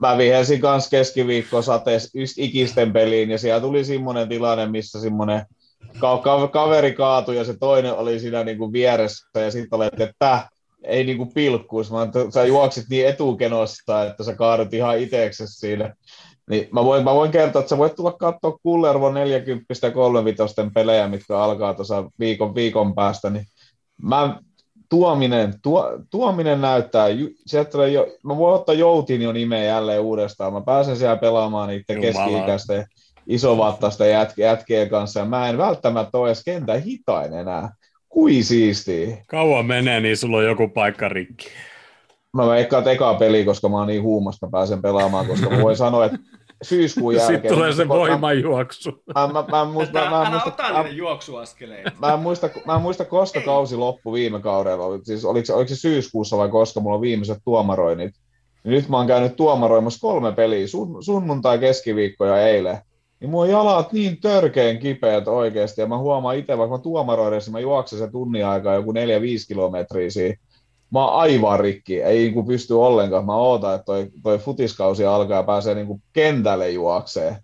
Mä 0.00 0.18
vihelsin 0.18 0.60
kanssa 0.60 0.90
keskiviikko 0.90 1.62
sateessa 1.62 2.18
ikisten 2.38 2.92
peliin, 2.92 3.30
ja 3.30 3.38
siellä 3.38 3.60
tuli 3.60 3.84
semmoinen 3.84 4.28
tilanne, 4.28 4.66
missä 4.66 5.00
semmoinen 5.00 5.46
ka- 5.98 6.18
ka- 6.18 6.48
kaveri 6.48 6.92
kaatui, 6.92 7.36
ja 7.36 7.44
se 7.44 7.58
toinen 7.58 7.94
oli 7.94 8.20
siinä 8.20 8.44
niinku 8.44 8.72
vieressä, 8.72 9.40
ja 9.40 9.50
sitten 9.50 9.76
olet, 9.76 10.00
että 10.00 10.48
ei 10.84 11.04
niinku 11.04 11.26
pilkkuisi, 11.26 11.90
vaan 11.90 12.12
sä 12.34 12.44
juoksit 12.44 12.84
niin 12.90 13.08
etukenosta, 13.08 14.04
että 14.04 14.24
sä 14.24 14.34
kaadut 14.34 14.74
ihan 14.74 14.98
itseksesi 14.98 15.58
siinä. 15.58 15.94
Niin 16.50 16.68
mä 16.72 16.84
voin, 16.84 17.04
mä 17.04 17.14
voin 17.14 17.30
kertoa, 17.30 17.60
että 17.60 17.70
sä 17.70 17.78
voit 17.78 17.94
tulla 17.94 18.12
katsoa 18.12 18.58
Kullervo 18.62 19.12
40 19.12 19.74
ja 19.82 19.90
35 19.90 20.54
pelejä, 20.74 21.08
mitkä 21.08 21.38
alkaa 21.38 21.74
tuossa 21.74 22.10
viikon, 22.18 22.54
viikon 22.54 22.94
päästä, 22.94 23.30
niin 23.30 23.44
mä 24.02 24.38
Tuominen, 24.94 25.54
tuo, 25.62 25.98
tuominen 26.10 26.60
näyttää, 26.60 27.06
sieltä 27.46 27.70
tulee 27.70 27.88
jo, 27.88 28.06
mä 28.22 28.36
voin 28.36 28.54
ottaa 28.54 28.74
Joutin 28.74 29.22
jo 29.22 29.32
nimeä 29.32 29.64
jälleen 29.64 30.00
uudestaan, 30.00 30.52
mä 30.52 30.60
pääsen 30.60 30.96
siellä 30.96 31.16
pelaamaan 31.16 31.68
niiden 31.68 32.02
Jumala. 32.02 32.26
keski-ikäisten 32.26 32.84
isovattaisten 33.26 34.10
jät, 34.10 34.34
jätkien 34.36 34.88
kanssa, 34.88 35.20
ja 35.20 35.26
mä 35.26 35.48
en 35.48 35.58
välttämättä 35.58 36.18
ole 36.18 36.28
edes 36.28 36.44
kentän 36.44 36.82
hitain 36.82 37.34
enää. 37.34 37.74
Kui 38.08 38.42
siistiä. 38.42 39.16
Kauan 39.26 39.66
menee, 39.66 40.00
niin 40.00 40.16
sulla 40.16 40.36
on 40.36 40.44
joku 40.44 40.68
paikka 40.68 41.08
rikki. 41.08 41.46
Mä 42.32 42.46
veikkaan, 42.46 42.88
eka 42.88 43.14
peli, 43.14 43.44
koska 43.44 43.68
mä 43.68 43.76
oon 43.76 43.86
niin 43.86 44.02
huumasta, 44.02 44.48
pääsen 44.52 44.82
pelaamaan, 44.82 45.26
koska 45.26 45.50
mä 45.50 45.62
voin 45.62 45.76
sanoa, 45.76 46.04
että 46.04 46.18
syyskuun 46.64 47.14
jälkeen... 47.14 47.36
Sitten 47.36 47.54
tulee 47.54 47.72
se 47.72 47.84
mä- 47.84 47.94
voimajuoksu. 47.94 48.90
Mä, 49.14 49.26
mä, 49.26 49.44
mä, 49.50 49.64
muista, 49.64 49.98
mä, 49.98 50.10
mä, 50.10 50.20
Älä 50.20 50.30
muista, 50.30 50.52
mä, 50.62 50.82
mä, 52.00 52.14
en 52.14 52.20
muista, 52.20 52.50
mä 52.66 52.74
en 52.74 52.80
muista, 52.80 53.04
koska 53.04 53.38
Ei. 53.38 53.44
kausi 53.44 53.76
loppui 53.76 54.12
viime 54.12 54.40
kaudella. 54.40 54.98
Siis 55.02 55.24
oliko, 55.24 55.46
se, 55.46 55.52
oliko 55.54 55.68
se 55.68 55.76
syyskuussa 55.76 56.36
vai 56.36 56.48
koska 56.48 56.80
mulla 56.80 56.96
on 56.96 57.00
viimeiset 57.00 57.38
tuomaroinnit. 57.44 58.14
Niin 58.64 58.72
nyt 58.72 58.88
mä 58.88 58.96
oon 58.96 59.06
käynyt 59.06 59.36
tuomaroimassa 59.36 60.00
kolme 60.00 60.32
peliä, 60.32 60.66
sun, 60.66 61.04
sunnuntai, 61.04 61.58
keskiviikko 61.58 62.24
ja 62.24 62.38
eilen. 62.48 62.78
Niin 63.20 63.34
on 63.34 63.50
jalat 63.50 63.92
niin 63.92 64.20
törkeen 64.20 64.78
kipeät 64.78 65.28
oikeasti, 65.28 65.80
ja 65.80 65.86
mä 65.86 65.98
huomaan 65.98 66.36
itse, 66.36 66.58
vaikka 66.58 66.76
mä 66.76 66.82
tuomaroidessa, 66.82 67.50
mä 67.50 67.60
juoksen 67.60 67.98
se 67.98 68.10
tunnin 68.10 68.46
aikaa 68.46 68.74
joku 68.74 68.92
4-5 68.92 68.94
kilometriä 69.48 70.10
siinä. 70.10 70.36
Mä 70.94 71.04
oon 71.04 71.20
aivan 71.20 71.60
rikki, 71.60 72.02
ei 72.02 72.18
niin 72.18 72.34
kuin 72.34 72.46
pysty 72.46 72.74
ollenkaan. 72.74 73.26
Mä 73.26 73.34
ootan, 73.34 73.74
että 73.74 73.84
toi, 73.84 74.08
toi 74.22 74.38
futiskausi 74.38 75.04
alkaa 75.04 75.36
ja 75.36 75.42
pääsee 75.42 75.74
niin 75.74 75.86
kuin 75.86 76.02
kentälle 76.12 76.70
juokseen. 76.70 77.36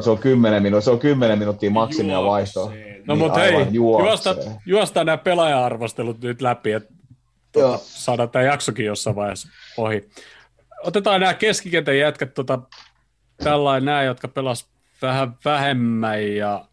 Se 0.00 0.10
on 0.10 0.18
10 0.18 0.62
minuuttia, 0.62 0.84
se 0.84 0.90
on 0.90 0.98
10 0.98 1.38
minuuttia 1.38 1.70
maksimia 1.70 2.22
vaihtoa. 2.22 2.72
No 3.06 3.14
Niin, 3.14 3.18
mutta 3.18 3.40
hei, 3.40 3.66
juosta, 3.70 4.36
juostaan 4.66 5.06
nämä 5.06 5.16
pelaaja-arvostelut 5.16 6.20
nyt 6.20 6.40
läpi, 6.40 6.72
että 6.72 6.94
Joo. 7.56 7.72
tota, 7.72 7.84
saadaan 7.84 8.30
tämä 8.30 8.44
jaksokin 8.44 8.86
jossain 8.86 9.16
vaiheessa 9.16 9.48
ohi. 9.76 10.08
Otetaan 10.84 11.20
nämä 11.20 11.34
keskikentän 11.34 11.98
jätkät, 11.98 12.34
tota, 12.34 12.58
tällainen 13.44 13.84
nämä, 13.84 14.02
jotka 14.02 14.28
pelas 14.28 14.66
vähän 15.02 15.34
vähemmän 15.44 16.36
ja 16.36 16.64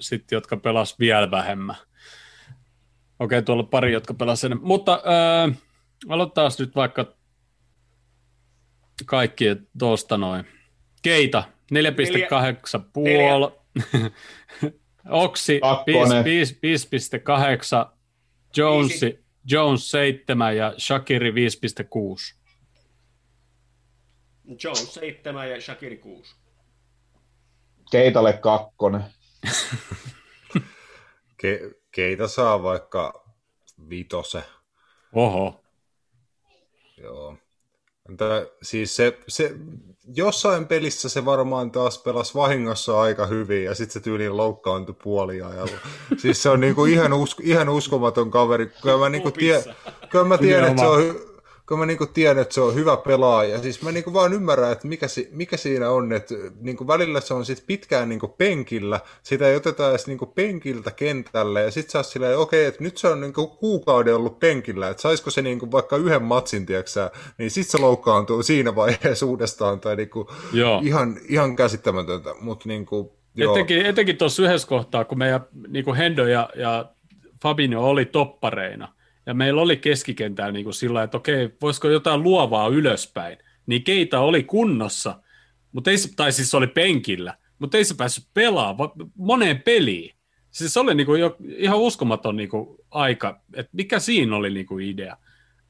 sitten 0.00 0.36
jotka 0.36 0.56
pelas 0.56 0.98
vielä 0.98 1.30
vähemmän. 1.30 1.76
Okei, 3.18 3.42
tuolla 3.42 3.62
on 3.62 3.68
pari, 3.68 3.92
jotka 3.92 4.14
pelas 4.14 4.44
enemmän. 4.44 4.66
Mutta 4.66 4.92
äh, 4.92 5.58
aloitetaan 6.08 6.50
nyt 6.58 6.76
vaikka 6.76 7.14
kaikki 9.06 9.44
tuosta 9.78 10.16
noin. 10.16 10.44
Keita, 11.02 11.44
4,8 11.74 12.84
puol. 12.92 13.50
Oksi, 15.08 15.60
Kakkonen. 15.60 16.24
5,8. 16.24 17.92
Jones, 18.56 19.00
Jones 19.50 19.90
7 19.90 20.56
ja 20.56 20.74
Shakiri 20.78 21.30
5,6. 21.30 21.36
Jones 24.64 24.94
7 24.94 25.50
ja 25.50 25.60
Shakiri 25.60 25.96
6. 25.96 26.36
Keitalle 27.90 28.32
kakkonen. 28.32 29.04
Ke, 31.40 31.60
keitä 31.90 32.28
saa 32.28 32.62
vaikka 32.62 33.24
vitose. 33.90 34.42
Oho. 35.12 35.60
Joo. 36.96 37.36
Entä, 38.08 38.46
siis 38.62 38.96
se, 38.96 39.18
se, 39.28 39.54
jossain 40.14 40.66
pelissä 40.66 41.08
se 41.08 41.24
varmaan 41.24 41.70
taas 41.70 41.98
pelasi 41.98 42.34
vahingossa 42.34 43.00
aika 43.00 43.26
hyvin 43.26 43.64
ja 43.64 43.74
sitten 43.74 43.92
se 43.92 44.00
tyyliin 44.00 44.36
loukkaantui 44.36 44.94
puoliajalla. 45.02 45.78
siis 46.22 46.42
se 46.42 46.50
on 46.50 46.60
niinku 46.60 46.84
ihan, 46.84 47.12
usko, 47.12 47.42
ihan 47.46 47.68
uskomaton 47.68 48.30
kaveri. 48.30 48.72
Kyllä 48.82 48.98
mä, 48.98 49.08
niinku 49.08 49.30
tie, 49.30 49.64
kyllä 50.10 50.24
mä 50.24 50.38
tiedän, 50.38 50.70
että 50.70 50.82
se 50.82 50.88
on, 50.88 51.27
kyllä 51.68 51.78
mä 51.78 51.86
niinku 51.86 52.06
tiedän, 52.06 52.42
että 52.42 52.54
se 52.54 52.60
on 52.60 52.74
hyvä 52.74 52.96
pelaaja. 52.96 53.62
Siis 53.62 53.82
mä 53.82 53.92
niinku 53.92 54.12
vaan 54.12 54.32
ymmärrän, 54.32 54.72
että 54.72 54.88
mikä, 54.88 55.08
si, 55.08 55.28
mikä 55.32 55.56
siinä 55.56 55.90
on, 55.90 56.12
että 56.12 56.34
niinku 56.60 56.86
välillä 56.86 57.20
se 57.20 57.34
on 57.34 57.44
sit 57.44 57.64
pitkään 57.66 58.08
niinku 58.08 58.28
penkillä, 58.28 59.00
sitä 59.22 59.48
ei 59.48 59.56
oteta 59.56 59.90
edes 59.90 60.06
niinku 60.06 60.26
penkiltä 60.26 60.90
kentälle, 60.90 61.62
ja 61.62 61.70
sitten 61.70 61.90
sä 61.90 61.98
oot 61.98 62.06
silleen, 62.06 62.38
okei, 62.38 62.64
että 62.64 62.84
nyt 62.84 62.96
se 62.96 63.08
on 63.08 63.20
niinku 63.20 63.46
kuukauden 63.46 64.16
ollut 64.16 64.40
penkillä, 64.40 64.88
että 64.88 65.02
saisiko 65.02 65.30
se 65.30 65.42
niinku 65.42 65.72
vaikka 65.72 65.96
yhden 65.96 66.22
matsin, 66.22 66.66
tiiäksä, 66.66 67.10
niin 67.38 67.50
sitten 67.50 67.70
se 67.70 67.78
loukkaantuu 67.78 68.42
siinä 68.42 68.74
vaiheessa 68.74 69.26
uudestaan, 69.26 69.80
tai 69.80 69.96
niinku 69.96 70.30
Joo. 70.52 70.80
ihan, 70.84 71.16
ihan 71.28 71.56
käsittämätöntä, 71.56 72.34
mutta 72.40 72.68
niinku, 72.68 73.18
joo. 73.34 73.54
Etenkin, 73.54 73.86
etenkin 73.86 74.16
tuossa 74.16 74.42
yhdessä 74.42 74.68
kohtaa, 74.68 75.04
kun 75.04 75.18
meidän 75.18 75.40
niin 75.68 75.94
Hendo 75.94 76.26
ja, 76.26 76.50
ja 76.56 76.84
Fabinho 77.42 77.90
oli 77.90 78.04
toppareina, 78.04 78.97
ja 79.28 79.34
meillä 79.34 79.62
oli 79.62 79.76
keskikentällä 79.76 80.52
niin 80.52 80.72
sillä 80.74 81.02
että 81.02 81.16
okei, 81.16 81.50
voisiko 81.62 81.88
jotain 81.88 82.22
luovaa 82.22 82.68
ylöspäin, 82.68 83.38
niin 83.66 83.84
Keita 83.84 84.20
oli 84.20 84.42
kunnossa, 84.42 85.14
mutta 85.72 85.90
ei, 85.90 85.98
se- 85.98 86.14
tai 86.16 86.32
siis 86.32 86.54
oli 86.54 86.66
penkillä, 86.66 87.34
mutta 87.58 87.76
ei 87.76 87.84
se 87.84 87.94
päässyt 87.94 88.24
pelaamaan 88.34 88.90
moneen 89.16 89.62
peliin. 89.62 90.14
Siis 90.50 90.72
se 90.72 90.80
oli 90.80 90.94
niin 90.94 91.06
kuin 91.06 91.20
jo, 91.20 91.36
ihan 91.56 91.78
uskomaton 91.78 92.36
niin 92.36 92.48
kuin 92.48 92.78
aika, 92.90 93.40
että 93.54 93.70
mikä 93.72 93.98
siinä 93.98 94.36
oli 94.36 94.50
niin 94.50 94.66
kuin 94.66 94.84
idea. 94.86 95.16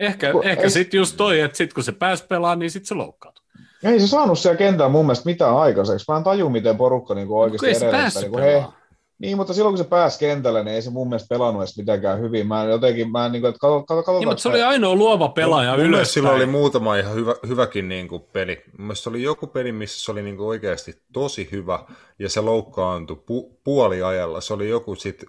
Ehkä, 0.01 0.33
Kun 0.33 0.45
ehkä 0.45 0.63
ei- 0.63 0.71
sitten 0.71 0.99
just 0.99 1.17
toi, 1.17 1.41
että 1.41 1.57
sitten 1.57 1.75
kun 1.75 1.85
se 1.85 1.93
pääsi 1.93 2.27
pelaamaan, 2.27 2.59
niin 2.59 2.71
sitten 2.71 2.89
se 2.89 2.95
loukkaantui. 2.95 3.45
Ei 3.85 4.01
se 4.01 4.07
saanut 4.07 4.39
siellä 4.39 4.59
kentällä 4.59 4.89
mun 4.93 5.05
mielestä 5.07 5.25
mitään 5.25 5.57
aikaiseksi. 5.57 6.05
Mä 6.09 6.17
en 6.17 6.25
taju, 6.25 6.49
miten 6.51 6.77
porukka 6.77 7.15
niin 7.15 7.29
Kun 7.29 7.41
oikeasti 7.41 7.67
edellyttää. 7.87 8.23
Niin, 8.23 8.33
he, 8.35 8.47
pelaamaan. 8.47 8.73
Niin, 9.19 9.37
mutta 9.37 9.55
silloin 9.55 9.73
kun 9.73 9.85
se 9.85 9.91
pääsi 9.91 10.19
kentälle, 10.19 10.65
niin 10.65 10.75
ei 10.75 10.83
se 10.83 10.91
mun 10.91 11.09
mielestä 11.09 11.29
pelannut 11.29 11.63
edes 11.63 11.77
mitenkään 11.77 12.21
hyvin. 12.21 12.47
Mä 12.47 12.65
en 12.65 12.71
jotenkin, 12.71 13.13
mä 13.13 13.27
en 13.27 13.33
niin 13.33 13.43
kuin, 13.43 13.49
että 13.49 13.59
katso, 13.59 13.83
katso, 13.83 14.19
Niin, 14.19 14.29
mutta 14.29 14.43
se 14.43 14.49
oli 14.49 14.63
ainoa 14.63 14.95
luova 14.95 15.29
pelaaja 15.29 15.71
Mun 15.71 15.81
sillä 15.81 15.97
ylöspäin. 15.97 16.27
oli 16.29 16.47
muutama 16.47 16.97
ihan 16.97 17.15
hyvä, 17.15 17.35
hyväkin 17.47 17.89
niin 17.89 18.09
kuin 18.09 18.23
peli. 18.33 18.63
Mun 18.79 18.87
mielestä 18.87 19.03
se 19.03 19.09
oli 19.11 19.23
joku 19.23 19.47
peli, 19.47 19.73
missä 19.73 20.05
se 20.05 20.13
oli 20.13 20.23
niin 20.23 20.37
kuin 20.37 20.47
oikeasti 20.47 21.03
tosi 21.13 21.49
hyvä, 21.53 21.85
ja 22.19 22.29
se 22.29 22.41
loukkaantui 22.41 23.17
pu- 23.17 23.61
puoliajalla. 23.65 24.41
Se 24.41 24.55
oli 24.55 24.69
joku 24.69 24.95
sit, 24.95 25.25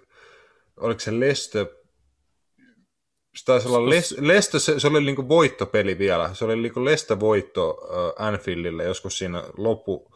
oliko 0.80 1.00
se 1.00 1.20
Lestö, 1.20 1.66
se 3.36 3.44
taisi 3.44 3.68
olla 3.68 3.90
Les, 3.90 4.16
Lestö, 4.20 4.58
se, 4.58 4.80
se 4.80 4.86
oli 4.86 5.00
niin 5.04 5.16
kuin 5.16 5.28
voittopeli 5.28 5.98
vielä. 5.98 6.30
Se 6.34 6.44
oli 6.44 6.56
niin 6.56 6.72
kuin 6.72 6.84
Lestö 6.84 7.20
voitto 7.20 7.78
äh, 8.18 8.26
Anfieldille 8.26 8.84
joskus 8.84 9.18
siinä 9.18 9.44
loppu, 9.56 10.10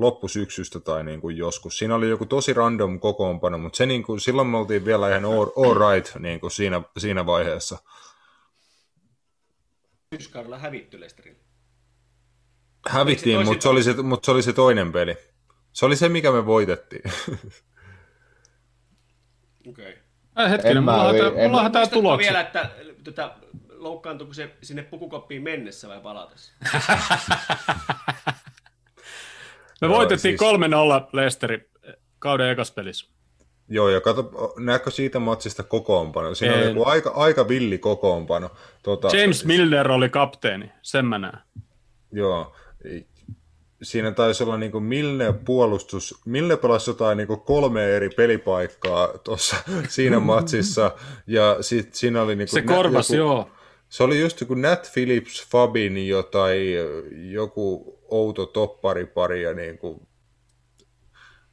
loppusyksystä 0.00 0.80
tai 0.80 1.04
niin 1.04 1.20
kuin 1.20 1.36
joskus. 1.36 1.78
Siinä 1.78 1.94
oli 1.94 2.08
joku 2.08 2.26
tosi 2.26 2.52
random 2.52 3.00
kokoonpano, 3.00 3.58
mutta 3.58 3.76
se 3.76 3.86
niin 3.86 4.02
kuin, 4.02 4.20
silloin 4.20 4.48
me 4.48 4.58
oltiin 4.58 4.84
vielä 4.84 5.08
ihan 5.08 5.24
all, 5.24 5.46
all 5.56 5.92
right 5.92 6.14
niin 6.18 6.40
kuin 6.40 6.50
siinä, 6.50 6.82
siinä 6.98 7.26
vaiheessa. 7.26 7.78
Syyskaudella 10.14 10.58
hävitty 10.58 11.00
Lesterille. 11.00 11.40
Hävittiin, 12.88 13.38
se 13.38 13.44
mutta 13.44 13.62
se, 13.62 13.68
oli 13.68 13.82
se, 13.82 13.92
mutta 14.02 14.26
se 14.26 14.30
oli 14.30 14.42
se 14.42 14.52
toinen 14.52 14.92
peli. 14.92 15.16
Se 15.72 15.86
oli 15.86 15.96
se, 15.96 16.08
mikä 16.08 16.32
me 16.32 16.46
voitettiin. 16.46 17.02
Okei. 19.68 19.88
Okay. 19.88 20.02
Ai 20.34 20.50
hetkinen, 20.50 20.76
En 20.76 20.84
mä 20.84 20.92
mullahan, 20.92 21.14
vi- 21.14 21.72
tää, 21.72 21.82
en- 21.82 21.90
tulokset. 21.90 22.26
vielä, 22.26 22.40
että 22.40 22.70
tota, 23.04 23.34
loukkaantuiko 23.68 24.34
se 24.34 24.56
sinne 24.62 24.82
pukukoppiin 24.82 25.42
mennessä 25.42 25.88
vai 25.88 26.00
palatessa? 26.00 26.52
Me 29.80 29.86
Joo, 29.88 29.96
voitettiin 29.96 30.38
siis- 30.38 30.40
3-0 30.40 31.08
Leicesteri 31.12 31.70
kauden 32.18 32.50
ekas 32.50 32.70
pelissä. 32.72 33.06
Joo, 33.68 33.88
ja 33.88 34.00
kato, 34.00 34.54
näetkö 34.58 34.90
siitä 34.90 35.18
matsista 35.18 35.62
kokoonpano? 35.62 36.34
Siinä 36.34 36.54
En. 36.54 36.60
oli 36.60 36.68
joku 36.68 36.84
aika, 36.84 37.10
aika 37.10 37.48
villi 37.48 37.78
kokoonpano. 37.78 38.50
Tota, 38.82 39.08
James 39.16 39.44
Milner 39.44 39.90
oli 39.90 40.08
kapteeni, 40.08 40.70
sen 40.82 41.06
mä 41.06 41.18
näen. 41.18 41.38
Joo. 42.12 42.52
Siinä 43.82 44.10
taisi 44.12 44.42
olla 44.44 44.56
niin 44.58 44.82
Milne 44.82 45.32
puolustus. 45.44 46.20
Milne 46.24 46.56
pelasi 46.56 46.90
jotain 46.90 47.16
niin 47.18 47.28
kolme 47.44 47.96
eri 47.96 48.08
pelipaikkaa 48.08 49.08
tuossa 49.24 49.56
siinä 49.88 50.20
matsissa. 50.20 50.94
Ja 51.26 51.56
sit 51.60 51.94
siinä 51.94 52.22
oli 52.22 52.36
niin 52.36 52.48
Se 52.48 52.62
korvas, 52.62 53.10
joo. 53.10 53.50
Se 53.90 54.02
oli 54.02 54.20
just 54.20 54.40
joku 54.40 54.54
Nat 54.54 54.90
Phillips, 54.92 55.46
Fabinho 55.50 56.22
tai 56.22 56.74
joku 57.32 57.98
outo 58.08 58.46
topparipari 58.46 59.42
ja 59.42 59.54
niin 59.54 59.78
kuin, 59.78 60.00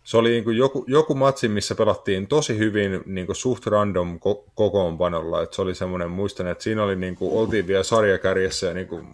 se 0.04 0.18
oli 0.18 0.30
niin 0.30 0.44
kuin 0.44 0.58
joku, 0.58 0.86
joku 0.88 1.16
matsi, 1.16 1.48
missä 1.48 1.76
pelattiin 1.76 2.28
tosi 2.28 2.58
hyvin 2.58 3.02
niin 3.06 3.26
kuin 3.26 3.36
suht 3.36 3.66
random 3.68 4.20
ko- 4.20 4.52
kokoonpanolla. 4.56 5.44
Et 5.44 5.54
se 5.54 5.62
oli 5.62 5.76
semmoinen, 5.76 6.12
muistan, 6.12 6.48
että 6.48 6.64
siinä 6.64 6.84
oli 6.84 6.96
niin 6.96 7.16
kuin, 7.16 7.34
oltiin 7.34 7.68
vielä 7.68 7.84
sarjakärjessä 7.84 8.68
ja 8.68 8.74
niin 8.74 8.88
kuin, 8.88 9.08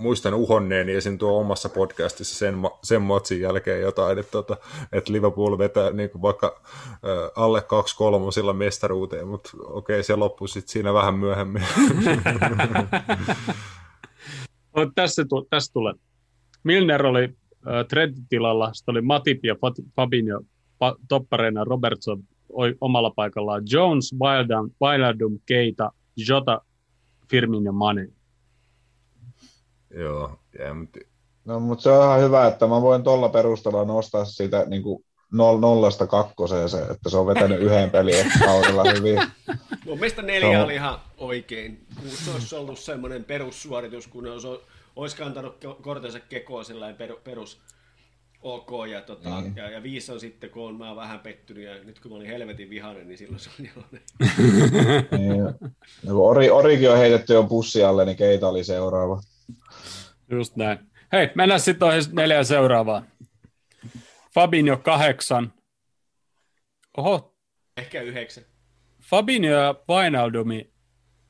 muistan 0.00 0.34
uhonneeni 0.34 0.92
esim. 0.92 1.18
tuo 1.18 1.40
omassa 1.40 1.68
podcastissa 1.68 2.38
sen, 2.38 2.54
sen 2.82 3.02
matsin 3.02 3.40
jälkeen 3.40 3.80
jotain, 3.82 4.18
että, 4.18 4.30
tota, 4.32 4.56
että 4.92 5.12
Liverpool 5.12 5.58
vetää 5.58 5.90
niin 5.90 6.10
kuin 6.10 6.22
vaikka 6.22 6.60
alle 7.36 7.62
2 7.62 7.96
kolmosilla 7.96 8.52
mestaruuteen, 8.52 9.28
mutta 9.28 9.50
okei, 9.64 10.02
se 10.02 10.16
loppui 10.16 10.48
sitten 10.48 10.72
siinä 10.72 10.94
vähän 10.94 11.14
myöhemmin. 11.14 11.62
No, 14.76 14.90
tässä, 14.94 15.24
tu- 15.24 15.46
tässä 15.50 15.72
tulee. 15.72 15.94
Milner 16.62 17.06
oli 17.06 17.24
äh, 17.24 17.86
Trendin 17.88 18.26
tilalla, 18.28 18.72
sitten 18.74 18.92
oli 18.92 19.00
Matip 19.02 19.44
ja 19.44 19.54
Fat- 19.54 19.90
Fabinho 19.96 20.40
pa- 20.84 20.98
toppareina, 21.08 21.64
Robertson 21.64 22.22
oi, 22.52 22.74
omalla 22.80 23.10
paikallaan, 23.10 23.62
Jones, 23.72 24.14
Wijnaldum, 24.20 24.70
Wijnaldum 24.82 25.38
Keita, 25.46 25.92
Jota, 26.28 26.60
Firmin 27.30 27.64
ja 27.64 27.72
Mane. 27.72 28.08
Joo, 29.94 30.38
ja, 30.58 30.74
mutta 30.74 30.98
No, 31.44 31.60
mutta 31.60 31.82
se 31.82 31.90
on 31.90 32.04
ihan 32.04 32.20
hyvä, 32.20 32.46
että 32.46 32.66
mä 32.66 32.82
voin 32.82 33.02
tuolla 33.02 33.28
perusteella 33.28 33.84
nostaa 33.84 34.24
siitä 34.24 34.64
niin 34.66 34.82
kuin 34.82 35.04
nol, 35.32 35.58
nollasta 35.58 36.06
kakkoseen 36.06 36.68
se, 36.68 36.78
että 36.82 37.10
se 37.10 37.16
on 37.16 37.26
vetänyt 37.26 37.60
yhden 37.60 37.90
pelin 37.90 38.26
kaudella 38.44 38.84
hyvin. 38.96 39.18
Mun 39.86 39.98
mielestä 39.98 40.22
neljä 40.22 40.58
No. 40.58 40.64
oli 40.64 40.74
ihan 40.74 40.98
oikein. 41.18 41.86
Se 42.08 42.30
olisi 42.30 42.54
ollut 42.56 42.78
semmoinen 42.78 43.24
perussuoritus, 43.24 44.06
kun 44.06 44.24
ne 44.24 44.30
olisi, 44.30 44.48
olisi 44.96 45.16
kantanut 45.16 45.64
ko- 45.64 45.82
kortensa 45.82 46.20
kekoon 46.20 46.64
sellainen 46.64 46.96
per, 46.96 47.16
perus 47.24 47.60
OK, 48.42 48.70
ja, 48.90 49.00
tota, 49.00 49.40
Niin. 49.40 49.56
ja, 49.56 49.70
ja 49.70 49.82
viisi 49.82 50.12
on 50.12 50.20
sitten, 50.20 50.50
kun 50.50 50.78
mä 50.78 50.96
vähän 50.96 51.20
pettynyt, 51.20 51.64
ja 51.64 51.84
nyt 51.84 52.00
kun 52.00 52.10
mä 52.10 52.16
olin 52.16 52.26
helvetin 52.28 52.70
vihainen, 52.70 53.08
niin 53.08 53.18
silloin 53.18 53.40
se 53.40 53.50
on 53.58 53.66
nelonen. 53.66 54.02
Niin, 55.18 55.40
ja 56.04 56.12
kun 56.12 56.28
Ori, 56.30 56.50
Orikin 56.50 56.90
on 56.90 56.98
heitetty 56.98 57.32
jo 57.32 57.42
pussi 57.44 57.84
alle, 57.84 58.04
niin 58.04 58.16
Keita 58.16 58.48
oli 58.48 58.64
seuraava. 58.64 59.20
Just 60.30 60.56
näin. 60.56 60.78
Hei, 61.12 61.30
mennään 61.34 61.60
sitten 61.60 61.88
neljään 62.12 62.44
seuraavaan. 62.44 63.06
Fabinho 64.34 64.76
kahdeksan. 64.76 65.52
Oho, 66.96 67.34
Ehkä 67.76 68.00
yhdeksän. 68.00 68.44
Fabinho 69.02 69.50
ja 69.50 69.74
Wijnaldumi 69.88 70.70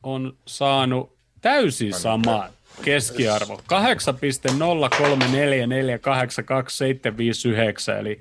on 0.03 0.39
saanut 0.47 1.17
täysin 1.41 1.93
saman 1.93 2.51
keskiarvo. 2.85 3.57
8.0344822759, 3.57 3.63
eli 8.01 8.21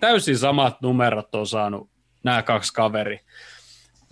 täysin 0.00 0.38
samat 0.38 0.80
numerot 0.82 1.34
on 1.34 1.46
saanut 1.46 1.90
nämä 2.24 2.42
kaksi 2.42 2.74
kaveri. 2.74 3.20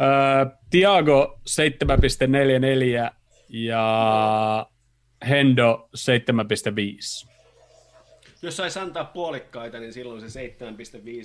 Öö, 0.01 0.47
Tiago 0.71 1.41
7.44 1.49 3.20
ja 3.53 4.67
Hendo 5.29 5.89
7.5. 5.97 7.31
Jos 8.43 8.57
saisi 8.57 8.79
antaa 8.79 9.05
puolikkaita, 9.05 9.79
niin 9.79 9.93
silloin 9.93 10.31
se 10.31 10.47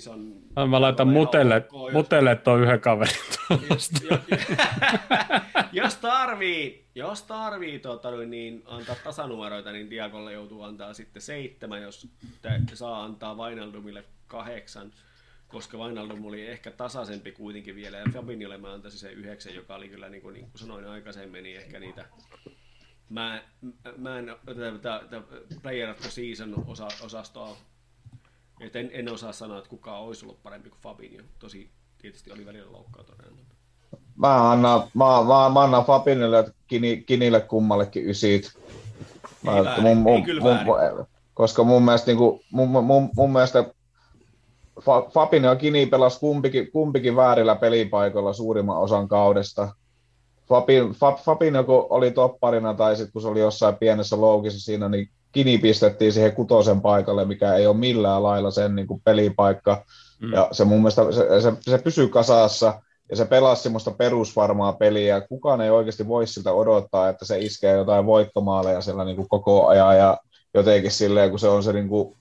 7,5 0.06 0.12
on... 0.12 0.68
Mä 0.68 0.80
laitan 0.80 1.08
mutelle, 1.08 1.54
jos- 1.72 1.92
mutelle 1.92 2.36
tuon 2.36 2.62
yhden 2.62 2.80
kaverin 2.80 3.16
tuosta. 3.48 3.68
jos, 3.74 3.90
jos 5.72 5.94
tarvii, 6.10 6.86
jos 6.94 7.22
tarvii 7.22 7.78
tota, 7.78 8.10
niin 8.10 8.62
antaa 8.66 8.96
tasanumeroita, 9.04 9.72
niin 9.72 9.90
Diagolle 9.90 10.32
joutuu 10.32 10.62
antaa 10.62 10.94
sitten 10.94 11.22
seitsemän, 11.22 11.82
jos 11.82 12.08
te, 12.42 12.50
saa 12.74 13.04
antaa 13.04 13.36
Vainaldumille 13.36 14.04
kahdeksan, 14.26 14.90
koska 15.48 15.78
Vainaldum 15.78 16.24
oli 16.24 16.46
ehkä 16.46 16.70
tasaisempi 16.70 17.32
kuitenkin 17.32 17.76
vielä, 17.76 17.96
ja 17.96 18.04
Fabinholle 18.12 18.58
mä 18.58 18.72
antaisin 18.72 19.00
se 19.00 19.10
yhdeksän, 19.10 19.54
joka 19.54 19.74
oli 19.74 19.88
kyllä, 19.88 20.08
niin 20.08 20.22
kuin, 20.22 20.34
niin 20.34 20.50
kuin 20.50 20.58
sanoin 20.60 20.88
aikaisemmin, 20.88 21.42
niin 21.42 21.56
ehkä 21.60 21.80
niitä 21.80 22.06
mä, 23.08 23.42
mä 23.96 24.18
en 24.18 24.36
tätä, 24.46 25.00
Player 25.62 25.90
of 25.90 26.00
the 26.00 26.10
Season 26.10 26.64
osa, 26.66 26.88
osastoa, 27.04 27.56
et 28.60 28.76
en, 28.76 28.90
en 28.92 29.12
osaa 29.12 29.32
sanoa, 29.32 29.58
että 29.58 29.70
kuka 29.70 29.98
olisi 29.98 30.24
ollut 30.24 30.42
parempi 30.42 30.70
kuin 30.70 30.80
Fabinho. 30.82 31.22
Tosi 31.38 31.70
tietysti 31.98 32.32
oli 32.32 32.46
välillä 32.46 32.72
loukkaantunut. 32.72 33.36
mutta- 33.36 33.56
Mä 34.16 34.50
annan, 34.50 34.80
mä, 34.94 35.04
mä, 35.04 35.48
mä 35.54 35.62
annan 35.62 35.84
Fabinille 35.84 36.36
ja 36.36 36.44
Kini, 36.66 36.96
Kinille 37.06 37.40
kummallekin 37.40 38.04
ysit. 38.06 38.52
Mä, 39.42 39.52
Ei 39.52 39.58
että 39.58 39.70
väärin, 39.82 40.08
ei 40.08 40.22
kyllä 40.22 40.44
väärin. 40.44 41.06
koska 41.34 41.64
mun 41.64 41.82
mielestä, 41.82 42.06
niin 42.06 42.18
kuin, 42.18 42.40
mun, 42.50 42.84
mun, 42.84 43.10
mun 43.16 43.32
mielestä 43.32 43.64
Fa- 44.80 45.10
Fabinho 45.12 45.48
ja 45.48 45.56
Kini 45.56 45.86
pelasi 45.86 46.20
kumpikin, 46.20 46.72
kumpikin 46.72 47.16
väärillä 47.16 47.56
pelipaikoilla 47.56 48.32
suurimman 48.32 48.78
osan 48.78 49.08
kaudesta. 49.08 49.68
Fabin, 50.48 50.90
Fab, 50.90 51.16
Fabinho 51.18 51.64
kun 51.64 51.86
oli 51.90 52.10
topparina 52.10 52.74
tai 52.74 52.96
sitten 52.96 53.12
kun 53.12 53.22
se 53.22 53.28
oli 53.28 53.40
jossain 53.40 53.76
pienessä 53.76 54.20
loukissa 54.20 54.60
siinä, 54.60 54.88
niin 54.88 55.08
Kini 55.32 55.58
pistettiin 55.58 56.12
siihen 56.12 56.32
kutosen 56.32 56.80
paikalle, 56.80 57.24
mikä 57.24 57.54
ei 57.54 57.66
ole 57.66 57.76
millään 57.76 58.22
lailla 58.22 58.50
sen 58.50 58.74
niin 58.74 58.86
kuin 58.86 59.00
pelipaikka. 59.04 59.84
Mm. 60.20 60.32
Ja 60.32 60.48
se 60.52 60.64
mun 60.64 60.78
mielestä 60.78 61.12
se, 61.12 61.40
se, 61.40 61.52
se 61.60 61.78
pysyy 61.78 62.08
kasassa 62.08 62.82
ja 63.10 63.16
se 63.16 63.24
pelasi 63.24 63.62
semmoista 63.62 63.90
perusvarmaa 63.90 64.72
peliä. 64.72 65.20
Kukaan 65.20 65.60
ei 65.60 65.70
oikeasti 65.70 66.08
voi 66.08 66.26
siltä 66.26 66.52
odottaa, 66.52 67.08
että 67.08 67.24
se 67.24 67.38
iskee 67.38 67.76
jotain 67.76 68.06
voittomaaleja 68.06 68.80
siellä 68.80 69.04
niin 69.04 69.16
kuin 69.16 69.28
koko 69.28 69.66
ajan 69.66 69.98
ja 69.98 70.18
jotenkin 70.54 70.90
silleen, 70.90 71.30
kun 71.30 71.38
se 71.38 71.48
on 71.48 71.62
se, 71.62 71.72
niin 71.72 71.88
kuin, 71.88 72.16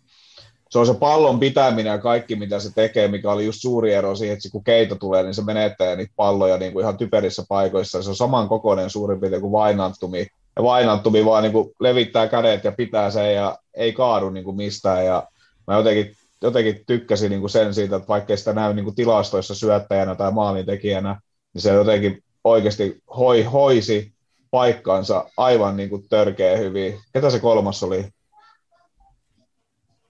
se 0.75 0.79
on 0.79 0.85
se 0.85 0.93
pallon 0.93 1.39
pitäminen 1.39 1.91
ja 1.91 1.97
kaikki, 1.97 2.35
mitä 2.35 2.59
se 2.59 2.73
tekee, 2.75 3.07
mikä 3.07 3.31
oli 3.31 3.45
just 3.45 3.61
suuri 3.61 3.93
ero 3.93 4.15
siihen, 4.15 4.33
että 4.33 4.49
kun 4.51 4.63
keito 4.63 4.95
tulee, 4.95 5.23
niin 5.23 5.33
se 5.33 5.43
menettää 5.43 5.95
niitä 5.95 6.13
palloja 6.15 6.57
niin 6.57 6.73
kuin 6.73 6.83
ihan 6.83 6.97
typerissä 6.97 7.43
paikoissa. 7.49 8.03
Se 8.03 8.09
on 8.09 8.15
saman 8.15 8.47
kokoinen 8.47 8.89
suurin 8.89 9.19
piirtein 9.19 9.41
kuin 9.41 9.51
Vainantumi. 9.51 10.27
Ja 10.55 10.63
Vainantumi 10.63 11.25
vaan 11.25 11.43
niin 11.43 11.51
kuin 11.51 11.71
levittää 11.79 12.27
kädet 12.27 12.63
ja 12.63 12.71
pitää 12.71 13.11
sen 13.11 13.35
ja 13.35 13.57
ei 13.73 13.93
kaadu 13.93 14.29
niin 14.29 14.43
kuin 14.43 14.57
mistään. 14.57 15.05
Ja 15.05 15.27
mä 15.67 15.77
jotenkin, 15.77 16.11
jotenkin 16.41 16.83
tykkäsin 16.87 17.29
niin 17.29 17.41
kuin 17.41 17.49
sen 17.49 17.73
siitä, 17.73 17.95
että 17.95 18.07
vaikka 18.07 18.33
ei 18.33 18.37
sitä 18.37 18.53
näy 18.53 18.73
niin 18.73 18.85
kuin 18.85 18.95
tilastoissa 18.95 19.55
syöttäjänä 19.55 20.15
tai 20.15 20.31
maalintekijänä, 20.31 21.21
niin 21.53 21.61
se 21.61 21.73
jotenkin 21.73 22.23
oikeasti 22.43 23.01
hoi, 23.17 23.43
hoisi 23.43 24.11
paikkansa 24.51 25.25
aivan 25.37 25.77
niin 25.77 25.89
kuin 25.89 26.05
törkeä 26.09 26.57
hyvin. 26.57 26.99
Ketä 27.13 27.29
se 27.29 27.39
kolmas 27.39 27.83
oli? 27.83 28.05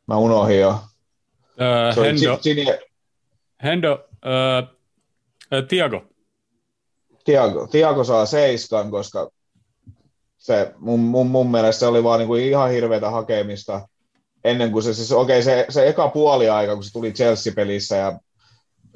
Mä 0.08 0.18
unohdin 0.18 0.60
jo. 0.60 0.80
Öö, 1.62 1.94
Se 1.94 2.00
oli 2.00 2.08
Hendo, 2.08 2.36
Gini- 2.36 2.86
Hendo 3.64 4.00
öö, 4.26 4.62
öö, 5.54 5.62
Tiago. 5.62 6.04
Tiago, 7.26 7.68
Tiago 7.68 8.04
saa 8.04 8.26
seiskan, 8.26 8.92
koska 8.92 9.30
se, 10.38 10.74
mun, 10.78 11.00
mun, 11.00 11.28
mun 11.28 11.52
mielestä 11.52 11.80
se 11.80 11.88
oli 11.88 12.04
vaan 12.04 12.20
niin 12.20 12.28
kuin 12.28 12.44
ihan 12.44 12.70
hirveätä 12.70 13.10
hakemista 13.10 13.88
ennen 14.44 14.72
kuin 14.72 14.84
se, 14.84 14.94
siis 14.94 15.12
okei, 15.12 15.44
se, 15.44 15.66
se 15.70 15.88
eka 15.88 16.08
puoli 16.10 16.50
aika, 16.50 16.74
kun 16.76 16.84
se 16.84 16.94
tuli 16.94 17.12
Chelsea-pelissä 17.12 17.96
ja 17.96 18.20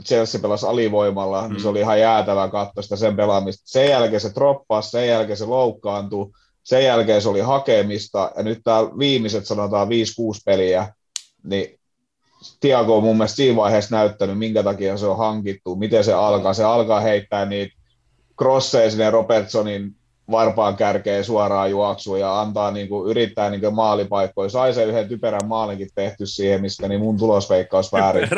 Chelsea 0.05 0.41
pelasi 0.41 0.65
alivoimalla, 0.65 1.41
mm. 1.41 1.53
niin 1.53 1.61
se 1.61 1.67
oli 1.67 1.79
ihan 1.79 1.99
jäätävä 1.99 2.49
katsoa 2.49 2.83
sitä 2.83 2.95
sen 2.95 3.15
pelaamista. 3.15 3.63
Sen 3.65 3.89
jälkeen 3.89 4.21
se 4.21 4.31
droppasi, 4.35 4.89
sen 4.89 5.07
jälkeen 5.07 5.37
se 5.37 5.45
loukkaantui, 5.45 6.31
sen 6.63 6.85
jälkeen 6.85 7.21
se 7.21 7.29
oli 7.29 7.39
hakemista, 7.39 8.31
ja 8.37 8.43
nyt 8.43 8.59
täällä 8.63 8.89
viimeiset 8.99 9.45
sanotaan 9.45 9.87
5-6 9.87 9.91
peliä, 10.45 10.93
niin 11.43 11.79
Tiago 12.59 12.97
on 12.97 13.03
mun 13.03 13.17
mielestä 13.17 13.35
siinä 13.35 13.55
vaiheessa 13.55 13.95
näyttänyt, 13.95 14.37
minkä 14.37 14.63
takia 14.63 14.97
se 14.97 15.05
on 15.05 15.17
hankittu, 15.17 15.75
miten 15.75 16.03
se 16.03 16.13
alkaa. 16.13 16.53
Se 16.53 16.63
alkaa 16.63 16.99
heittää 16.99 17.45
niitä 17.45 17.75
crosseja 18.37 18.91
sinne 18.91 19.09
Robertsonin 19.09 19.95
varpaan 20.31 20.75
kärkeen 20.75 21.23
suoraan 21.23 21.71
juoksua 21.71 22.17
ja 22.17 22.41
antaa 22.41 22.71
niin 22.71 22.89
kuin, 22.89 23.09
yrittää 23.09 23.49
niin 23.49 23.61
kuin 23.61 23.75
maalipaikkoja. 23.75 24.49
Sai 24.49 24.73
se 24.73 24.83
yhden 24.83 25.07
typerän 25.07 25.47
maalinkin 25.47 25.89
tehty 25.95 26.25
siihen, 26.25 26.61
mistä 26.61 26.87
niin 26.87 27.01
mun 27.01 27.17
tulosveikkaus 27.17 27.93
väärin. 27.93 28.29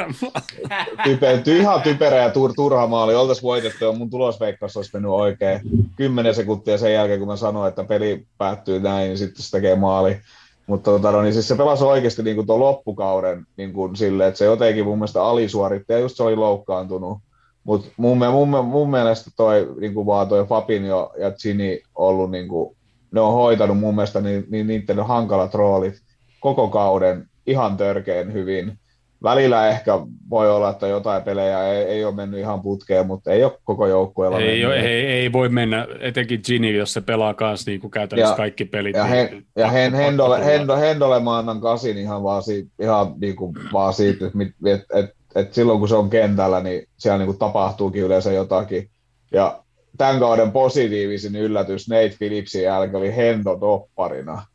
Typer, 1.03 1.38
ty, 1.38 1.57
ihan 1.57 1.82
typerä 1.82 2.18
ja 2.18 2.30
tur, 2.30 2.53
turha 2.56 2.88
maali. 2.88 3.15
Oltaisiin 3.15 3.44
voitettu 3.44 3.86
ja 3.86 3.91
mun 3.91 4.10
tulosveikkaus 4.10 4.78
olisi 4.78 4.90
mennyt 4.94 5.11
oikein. 5.11 5.61
Kymmenen 5.95 6.36
sekuntia 6.36 6.78
sen 6.78 6.94
jälkeen, 6.94 7.19
kun 7.19 7.28
mä 7.28 7.36
sanoin, 7.36 7.69
että 7.69 7.84
peli 7.84 8.26
päättyy 8.38 8.80
näin, 8.80 9.07
niin 9.07 9.18
sitten 9.18 9.44
se 9.44 9.52
tekee 9.52 9.76
maali. 9.76 10.18
Mutta 10.67 10.91
tota, 10.91 11.11
no, 11.11 11.21
niin 11.21 11.33
siis 11.33 11.47
se 11.47 11.55
pelasi 11.55 11.83
oikeasti 11.83 12.23
niin 12.23 12.45
tuon 12.45 12.59
loppukauden 12.59 13.45
niin 13.57 13.73
kuin 13.73 13.95
sille, 13.95 14.27
että 14.27 14.38
se 14.38 14.45
jotenkin 14.45 14.85
mun 14.85 14.97
mielestä 14.97 15.23
alisuoritti 15.23 15.93
ja 15.93 15.99
just 15.99 16.17
se 16.17 16.23
oli 16.23 16.35
loukkaantunut. 16.35 17.17
Mutta 17.63 17.89
mun, 17.97 18.17
mun, 18.17 18.65
mun, 18.65 18.91
mielestä 18.91 19.31
toi, 19.35 19.67
niin 19.79 19.93
kuin 19.93 20.05
vaan 20.05 20.27
toi 20.27 20.45
Fabinho 20.45 21.13
ja 21.17 21.31
Gini 21.31 21.81
ollut, 21.95 22.31
niin 22.31 22.47
kuin, 22.47 22.77
ne 23.11 23.21
on 23.21 23.33
hoitanut 23.33 23.79
mun 23.79 23.95
mielestä 23.95 24.21
niin, 24.21 24.45
niin, 24.49 24.67
niiden 24.67 25.05
hankalat 25.05 25.53
roolit 25.53 25.93
koko 26.39 26.67
kauden 26.67 27.29
ihan 27.47 27.77
törkeen 27.77 28.33
hyvin. 28.33 28.79
Välillä 29.23 29.69
ehkä 29.69 29.91
voi 30.30 30.52
olla, 30.52 30.69
että 30.69 30.88
jotain 30.88 31.23
pelejä 31.23 31.68
ei, 31.68 31.84
ei 31.84 32.06
ole 32.06 32.15
mennyt 32.15 32.39
ihan 32.39 32.61
putkeen, 32.61 33.07
mutta 33.07 33.31
ei 33.31 33.43
ole 33.43 33.57
koko 33.64 33.88
joukkueella 33.88 34.39
ei, 34.39 34.64
ei, 34.64 34.72
ei, 34.72 35.06
ei, 35.06 35.31
voi 35.31 35.49
mennä, 35.49 35.88
etenkin 35.99 36.41
Gini, 36.45 36.76
jos 36.76 36.93
se 36.93 37.02
pelaa 37.02 37.34
kanssa 37.34 37.72
niin 37.72 37.81
kuin 37.81 37.91
käytännössä 37.91 38.34
ja, 38.34 38.38
kaikki 38.38 38.65
pelit. 38.65 38.95
Ja, 38.95 39.03
niin, 39.03 39.14
he, 39.14 39.41
ja 39.56 39.68
hen, 39.68 39.93
Hendolle, 39.93 40.45
Hendo, 40.45 40.77
Hendolle 40.77 41.19
mä 41.19 41.38
annan 41.38 41.61
kasin 41.61 41.98
ihan 41.98 42.23
vaan 42.23 42.43
siitä, 42.43 42.69
ihan 42.80 43.14
niin 43.22 43.35
kuin 43.35 43.56
vaan 43.73 43.93
siitä 43.93 44.26
että 44.26 44.39
et, 44.65 44.81
et, 44.93 45.15
et 45.35 45.53
silloin 45.53 45.80
kun 45.80 45.89
se 45.89 45.95
on 45.95 46.10
kentällä, 46.10 46.60
niin 46.60 46.88
siellä 46.98 47.18
niin 47.18 47.27
kuin 47.27 47.39
tapahtuukin 47.39 48.03
yleensä 48.03 48.31
jotakin. 48.31 48.89
Ja 49.31 49.64
tämän 49.98 50.19
kauden 50.19 50.52
positiivisin 50.52 51.35
yllätys 51.35 51.89
Nate 51.89 52.15
Phillipsin 52.18 52.64
jälkeen 52.64 52.95
oli 52.95 53.15
Hendo 53.15 53.57
topparina, 53.57 54.45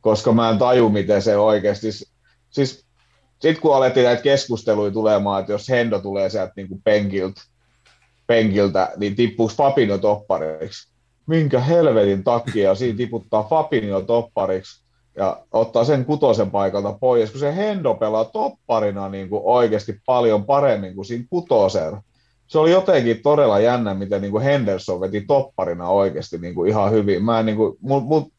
koska 0.00 0.32
mä 0.32 0.50
en 0.50 0.58
taju, 0.58 0.88
miten 0.88 1.22
se 1.22 1.36
oikeasti... 1.36 1.88
Siis 2.50 2.84
sitten 3.42 3.62
kun 3.62 3.76
alettiin 3.76 4.04
näitä 4.04 4.22
keskusteluja 4.22 4.90
tulemaan, 4.90 5.40
että 5.40 5.52
jos 5.52 5.68
Hendo 5.68 5.98
tulee 5.98 6.30
sieltä 6.30 6.52
niin 6.56 6.68
kuin 6.68 6.80
penkiltä, 6.84 7.40
penkiltä, 8.26 8.92
niin 8.96 9.16
tippuuko 9.16 9.52
Fabinho 9.56 9.98
toppariksi? 9.98 10.92
Minkä 11.26 11.60
helvetin 11.60 12.24
takia 12.24 12.74
siinä 12.74 12.96
tiputtaa 12.96 13.42
Fabinho 13.42 14.00
toppariksi 14.00 14.82
ja 15.16 15.42
ottaa 15.52 15.84
sen 15.84 16.04
kutosen 16.04 16.50
paikalta 16.50 16.98
pois, 17.00 17.30
kun 17.30 17.40
se 17.40 17.56
Hendo 17.56 17.94
pelaa 17.94 18.24
topparina 18.24 19.08
niin 19.08 19.28
kuin 19.28 19.42
oikeasti 19.44 20.00
paljon 20.06 20.46
paremmin 20.46 20.94
kuin 20.94 21.04
siinä 21.04 21.24
kutosen. 21.30 21.96
Se 22.46 22.58
oli 22.58 22.70
jotenkin 22.70 23.22
todella 23.22 23.60
jännä, 23.60 23.94
miten 23.94 24.22
niin 24.22 24.32
kuin 24.32 24.44
Henderson 24.44 25.00
veti 25.00 25.20
topparina 25.20 25.88
oikeasti 25.88 26.38
niin 26.38 26.54
kuin 26.54 26.70
ihan 26.70 26.92
hyvin. 26.92 27.24
Mä 27.24 27.40
en, 27.40 27.46
niin 27.46 27.56
kuin, 27.56 27.76
mun, 27.80 28.02
mun, 28.02 28.32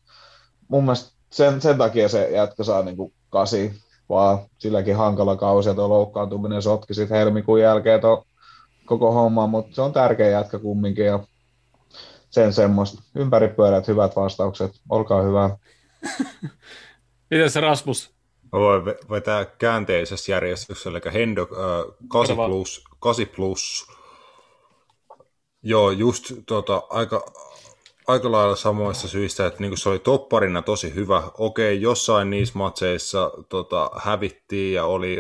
mun 0.67 0.83
mielestä 0.83 1.11
sen, 1.29 1.61
sen 1.61 1.77
takia 1.77 2.09
se 2.09 2.29
jätkä 2.31 2.63
saa 2.63 2.83
niin 2.83 2.97
kuin 2.97 3.13
kasi 3.29 3.82
vaan 4.09 4.39
silläkin 4.57 4.95
hankala 4.95 5.35
kausi 5.35 5.69
ja 5.69 5.75
tuo 5.75 5.89
loukkaantuminen 5.89 6.61
sotki 6.61 6.93
sitten 6.93 7.17
helmikuun 7.17 7.61
jälkeen 7.61 8.01
tuo 8.01 8.25
koko 8.85 9.11
homma, 9.11 9.47
mutta 9.47 9.75
se 9.75 9.81
on 9.81 9.93
tärkeä 9.93 10.29
jätkä 10.29 10.59
kumminkin 10.59 11.05
ja 11.05 11.19
sen 12.29 12.53
semmoista. 12.53 13.03
Ympäripyörät, 13.15 13.87
hyvät 13.87 14.15
vastaukset, 14.15 14.71
olkaa 14.89 15.21
hyvä. 15.21 15.57
Miten 17.31 17.49
se 17.49 17.61
Rasmus? 17.61 18.13
Mä 18.53 18.59
voin 18.59 18.85
vetää 18.85 19.45
käänteisessä 19.45 20.31
järjestyksessä, 20.31 20.89
eli 20.89 20.99
Hendo 21.13 21.41
äh, 21.41 21.95
8 22.07 22.35
plus, 22.35 22.83
8 22.99 23.25
plus. 23.35 23.87
Joo, 25.63 25.91
just 25.91 26.33
tota, 26.45 26.83
aika, 26.89 27.25
aika 28.07 28.31
lailla 28.31 28.55
samoista 28.55 29.07
syistä, 29.07 29.47
että 29.47 29.59
niin 29.59 29.77
se 29.77 29.89
oli 29.89 29.99
topparina 29.99 30.61
tosi 30.61 30.95
hyvä. 30.95 31.23
Okei, 31.37 31.81
jossain 31.81 32.29
niissä 32.29 32.57
matseissa 32.57 33.31
tota, 33.49 33.91
hävittiin 33.97 34.73
ja 34.73 34.85
oli 34.85 35.17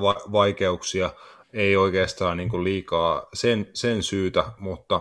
va- 0.00 0.20
vaikeuksia, 0.32 1.10
ei 1.52 1.76
oikeastaan 1.76 2.36
niin 2.36 2.64
liikaa 2.64 3.28
sen, 3.34 3.70
sen 3.72 4.02
syytä, 4.02 4.44
mutta 4.58 5.00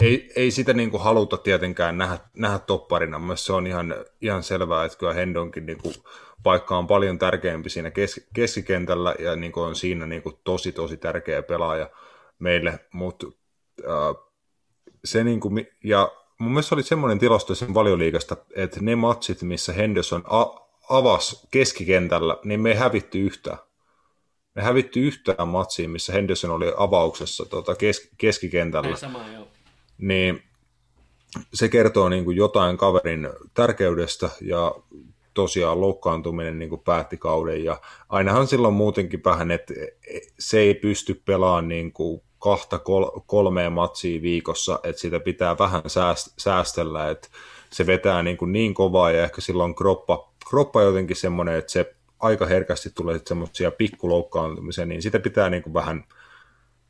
ei, 0.00 0.32
ei 0.36 0.50
sitä 0.50 0.72
niin 0.72 1.00
haluta 1.00 1.36
tietenkään 1.36 1.98
nähdä, 1.98 2.18
nähdä 2.36 2.58
topparina. 2.58 3.18
Mielestäni 3.18 3.46
se 3.46 3.52
on 3.52 3.66
ihan, 3.66 3.94
ihan 4.20 4.42
selvää, 4.42 4.84
että 4.84 4.98
kyllä 4.98 5.14
Hendonkin 5.14 5.66
niin 5.66 5.78
kuin 5.78 5.94
paikka 6.42 6.78
on 6.78 6.86
paljon 6.86 7.18
tärkeämpi 7.18 7.70
siinä 7.70 7.90
kes, 7.90 8.28
keskikentällä 8.34 9.14
ja 9.18 9.36
niin 9.36 9.52
on 9.56 9.76
siinä 9.76 10.06
niin 10.06 10.22
kuin 10.22 10.34
tosi 10.44 10.72
tosi 10.72 10.96
tärkeä 10.96 11.42
pelaaja 11.42 11.90
meille, 12.38 12.78
mutta 12.92 13.26
äh, 13.80 14.24
se 15.04 15.24
niin 15.24 15.40
kuin, 15.40 15.66
ja 15.84 16.12
mun 16.42 16.52
mielestä 16.52 16.74
oli 16.74 16.82
semmoinen 16.82 17.18
tilasto 17.18 17.54
sen 17.54 17.74
valioliikasta, 17.74 18.36
että 18.56 18.80
ne 18.80 18.96
matsit, 18.96 19.42
missä 19.42 19.72
Henderson 19.72 20.24
a- 20.26 20.62
avasi 20.88 21.48
keskikentällä, 21.50 22.36
niin 22.44 22.60
me 22.60 22.70
ei 22.70 22.76
hävitty 22.76 23.18
yhtään. 23.18 23.58
Me 24.54 24.62
hävitty 24.62 25.00
yhtään 25.00 25.48
matsiin, 25.48 25.90
missä 25.90 26.12
Henderson 26.12 26.50
oli 26.50 26.72
avauksessa 26.76 27.44
tota, 27.44 27.74
kes- 27.74 28.10
keskikentällä. 28.18 28.96
Sama, 28.96 29.28
joo. 29.28 29.48
Niin 29.98 30.42
se 31.54 31.68
kertoo 31.68 32.08
niin 32.08 32.24
kuin 32.24 32.36
jotain 32.36 32.76
kaverin 32.76 33.28
tärkeydestä 33.54 34.30
ja 34.40 34.74
tosiaan 35.34 35.80
loukkaantuminen 35.80 36.58
niin 36.58 36.68
kuin 36.68 36.80
päätti 36.80 37.16
kauden 37.16 37.64
ja 37.64 37.80
ainahan 38.08 38.46
silloin 38.46 38.74
muutenkin 38.74 39.24
vähän, 39.24 39.50
että 39.50 39.74
se 40.38 40.58
ei 40.58 40.74
pysty 40.74 41.22
pelaamaan 41.24 41.68
niin 41.68 41.92
kuin 41.92 42.22
kahta 42.42 42.78
kol- 42.78 43.20
kolmea 43.26 43.70
matsia 43.70 44.22
viikossa, 44.22 44.80
että 44.82 45.00
sitä 45.00 45.20
pitää 45.20 45.58
vähän 45.58 45.82
säästellä, 46.38 47.10
että 47.10 47.28
se 47.70 47.86
vetää 47.86 48.22
niin, 48.22 48.36
kuin 48.36 48.52
niin 48.52 48.74
kovaa 48.74 49.10
ja 49.10 49.24
ehkä 49.24 49.40
silloin 49.40 49.74
kroppa, 49.74 50.28
kroppa 50.50 50.82
jotenkin 50.82 51.16
semmoinen, 51.16 51.54
että 51.54 51.72
se 51.72 51.94
aika 52.20 52.46
herkästi 52.46 52.90
tulee 52.94 53.20
semmoisia 53.26 53.70
pikkuloukkaantumisia, 53.70 54.86
niin 54.86 55.02
sitä 55.02 55.18
pitää 55.18 55.50
niin 55.50 55.62
kuin 55.62 55.74
vähän– 55.74 56.04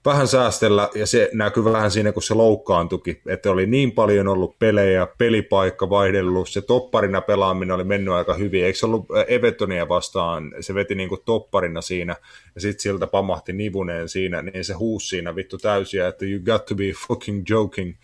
vähän 0.04 0.28
säästellä, 0.28 0.90
ja 0.94 1.06
se 1.06 1.30
näkyy 1.32 1.64
vähän 1.64 1.90
siinä, 1.90 2.12
kun 2.12 2.22
se 2.22 2.34
loukkaantuki, 2.34 3.20
että 3.26 3.50
oli 3.50 3.66
niin 3.66 3.92
paljon 3.92 4.28
ollut 4.28 4.58
pelejä, 4.58 5.06
pelipaikka 5.18 5.90
vaihdellut, 5.90 6.48
se 6.48 6.62
topparina 6.62 7.20
pelaaminen 7.20 7.74
oli 7.74 7.84
mennyt 7.84 8.14
aika 8.14 8.34
hyvin, 8.34 8.64
eikö 8.64 8.78
se 8.78 8.86
ollut 8.86 9.06
Evertonia 9.28 9.88
vastaan, 9.88 10.54
se 10.60 10.74
veti 10.74 10.94
niin 10.94 11.08
kuin 11.08 11.20
topparina 11.24 11.80
siinä, 11.80 12.16
ja 12.54 12.60
sitten 12.60 12.82
siltä 12.82 13.06
pamahti 13.06 13.52
nivuneen 13.52 14.08
siinä, 14.08 14.42
niin 14.42 14.64
se 14.64 14.74
huusi 14.74 15.08
siinä 15.08 15.36
vittu 15.36 15.58
täysiä, 15.58 16.08
että 16.08 16.24
you 16.24 16.40
got 16.44 16.64
to 16.64 16.74
be 16.74 16.92
fucking 17.08 17.42
joking, 17.48 17.94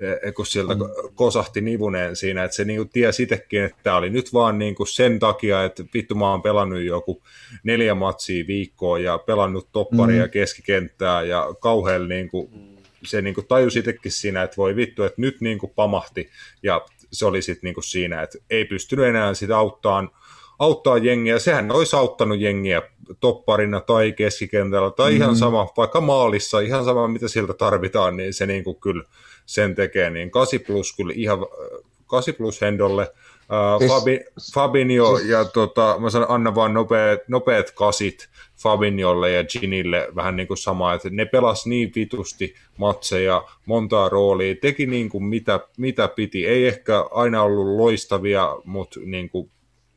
e, 0.00 0.32
kun 0.32 0.46
sieltä 0.46 0.74
mm. 0.74 0.80
kosahti 1.14 1.60
nivuneen 1.60 2.16
siinä, 2.16 2.44
että 2.44 2.56
se 2.56 2.64
niin 2.64 2.76
kuin 2.76 2.88
tiesi 2.88 3.22
itsekin, 3.22 3.62
että 3.62 3.78
tämä 3.82 3.96
oli 3.96 4.10
nyt 4.10 4.32
vaan 4.32 4.58
niin 4.58 4.74
kuin 4.74 4.86
sen 4.86 5.18
takia, 5.18 5.64
että 5.64 5.84
vittu 5.94 6.14
mä 6.14 6.30
oon 6.30 6.42
pelannut 6.42 6.80
joku 6.80 7.22
neljä 7.62 7.94
matsia 7.94 8.46
viikkoa 8.46 8.98
ja 8.98 9.18
pelannut 9.18 9.68
topparia 9.72 10.24
mm. 10.24 10.30
keskikenttää 10.30 11.22
ja 11.22 11.47
kauhean 11.60 12.08
niin 12.08 12.28
kuin, 12.28 12.50
se 13.04 13.22
niin 13.22 13.34
kuin 13.34 13.46
tajusi 13.46 13.78
itsekin 13.78 14.12
siinä, 14.12 14.42
että 14.42 14.56
voi 14.56 14.76
vittu, 14.76 15.02
että 15.02 15.20
nyt 15.20 15.40
niin 15.40 15.58
kuin 15.58 15.72
pamahti 15.76 16.30
ja 16.62 16.86
se 17.12 17.26
oli 17.26 17.42
sitten 17.42 17.68
niin 17.68 17.74
kuin 17.74 17.84
siinä, 17.84 18.22
että 18.22 18.38
ei 18.50 18.64
pystynyt 18.64 19.06
enää 19.06 19.34
sitä 19.34 19.58
auttamaan 19.58 20.10
auttaa 20.58 20.98
jengiä. 20.98 21.38
Sehän 21.38 21.72
olisi 21.72 21.96
auttanut 21.96 22.40
jengiä 22.40 22.82
topparina 23.20 23.80
tai 23.80 24.12
keskikentällä 24.12 24.90
tai 24.90 25.10
mm-hmm. 25.10 25.22
ihan 25.22 25.36
sama, 25.36 25.68
vaikka 25.76 26.00
maalissa, 26.00 26.60
ihan 26.60 26.84
sama 26.84 27.08
mitä 27.08 27.28
siltä 27.28 27.54
tarvitaan, 27.54 28.16
niin 28.16 28.34
se 28.34 28.46
niin 28.46 28.64
kuin 28.64 28.80
kyllä 28.80 29.04
sen 29.46 29.74
tekee. 29.74 30.10
Niin 30.10 30.30
8 30.30 30.60
plus 30.66 30.96
kyllä 30.96 31.12
ihan 31.16 31.38
8 32.06 32.34
plus 32.34 32.60
Hendolle, 32.60 33.12
Uh, 33.48 33.78
siis, 33.78 33.92
Fabi, 33.92 34.20
Fabinho 34.54 35.16
siis, 35.16 35.30
ja 35.30 35.44
tota, 35.44 35.96
mä 35.98 36.10
sanon, 36.10 36.30
anna 36.30 36.54
vaan 36.54 36.74
nopeat, 36.74 37.20
nopeat 37.28 37.70
kasit 37.70 38.28
Fabinholle 38.56 39.30
ja 39.30 39.44
Ginille 39.44 40.08
vähän 40.14 40.36
niin 40.36 40.48
kuin 40.48 40.58
sama, 40.58 40.94
että 40.94 41.08
ne 41.10 41.24
pelas 41.24 41.66
niin 41.66 41.92
vitusti 41.94 42.54
matseja, 42.76 43.44
montaa 43.66 44.08
roolia, 44.08 44.54
teki 44.60 44.86
niin 44.86 45.08
kuin 45.08 45.24
mitä, 45.24 45.60
mitä 45.76 46.08
piti, 46.08 46.46
ei 46.46 46.66
ehkä 46.66 47.00
aina 47.10 47.42
ollut 47.42 47.76
loistavia, 47.76 48.56
mutta 48.64 49.00
niin 49.04 49.30
kuin 49.30 49.50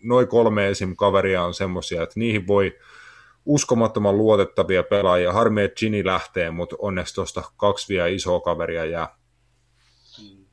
noin 0.04 0.28
kolme 0.28 0.68
esim. 0.70 0.96
kaveria 0.96 1.44
on 1.44 1.54
semmoisia, 1.54 2.04
että 2.04 2.20
niihin 2.20 2.48
voi 2.48 2.78
uskomattoman 3.46 4.18
luotettavia 4.18 4.84
pelaajia. 4.84 5.34
Harmi, 5.34 5.64
että 5.64 5.80
Gini 5.80 6.06
lähtee, 6.06 6.52
mutta 6.52 6.76
onneksi 6.80 7.16
tuosta 7.16 7.44
kaksi 7.58 7.94
vielä 7.94 8.08
isoa 8.08 8.40
kaveria 8.40 8.86
jää. 8.86 9.16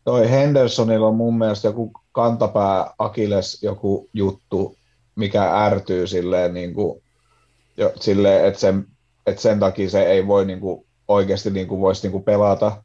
Toi 0.05 0.31
Hendersonilla 0.31 1.07
on 1.07 1.15
mun 1.15 1.39
mielestä 1.39 1.69
joku 1.69 1.93
kantapää 2.19 2.95
Akiles 2.99 3.63
joku 3.63 4.09
juttu, 4.15 4.75
mikä 5.17 5.65
ärtyy 5.65 6.07
silleen, 6.07 6.55
niin 6.55 6.75
kuin, 6.75 7.03
jo, 7.77 7.93
silleen 8.01 8.45
että, 8.45 8.61
sen, 8.61 8.87
että 9.27 9.43
sen 9.43 9.61
takia 9.61 9.91
se 9.91 10.03
ei 10.03 10.27
voi 10.27 10.45
niin 10.45 10.61
kuin, 10.61 10.87
oikeasti 11.09 11.51
niin 11.51 11.69
kuin, 11.69 11.81
voisi 11.81 12.03
niin 12.03 12.13
kuin, 12.13 12.25
pelata 12.25 12.83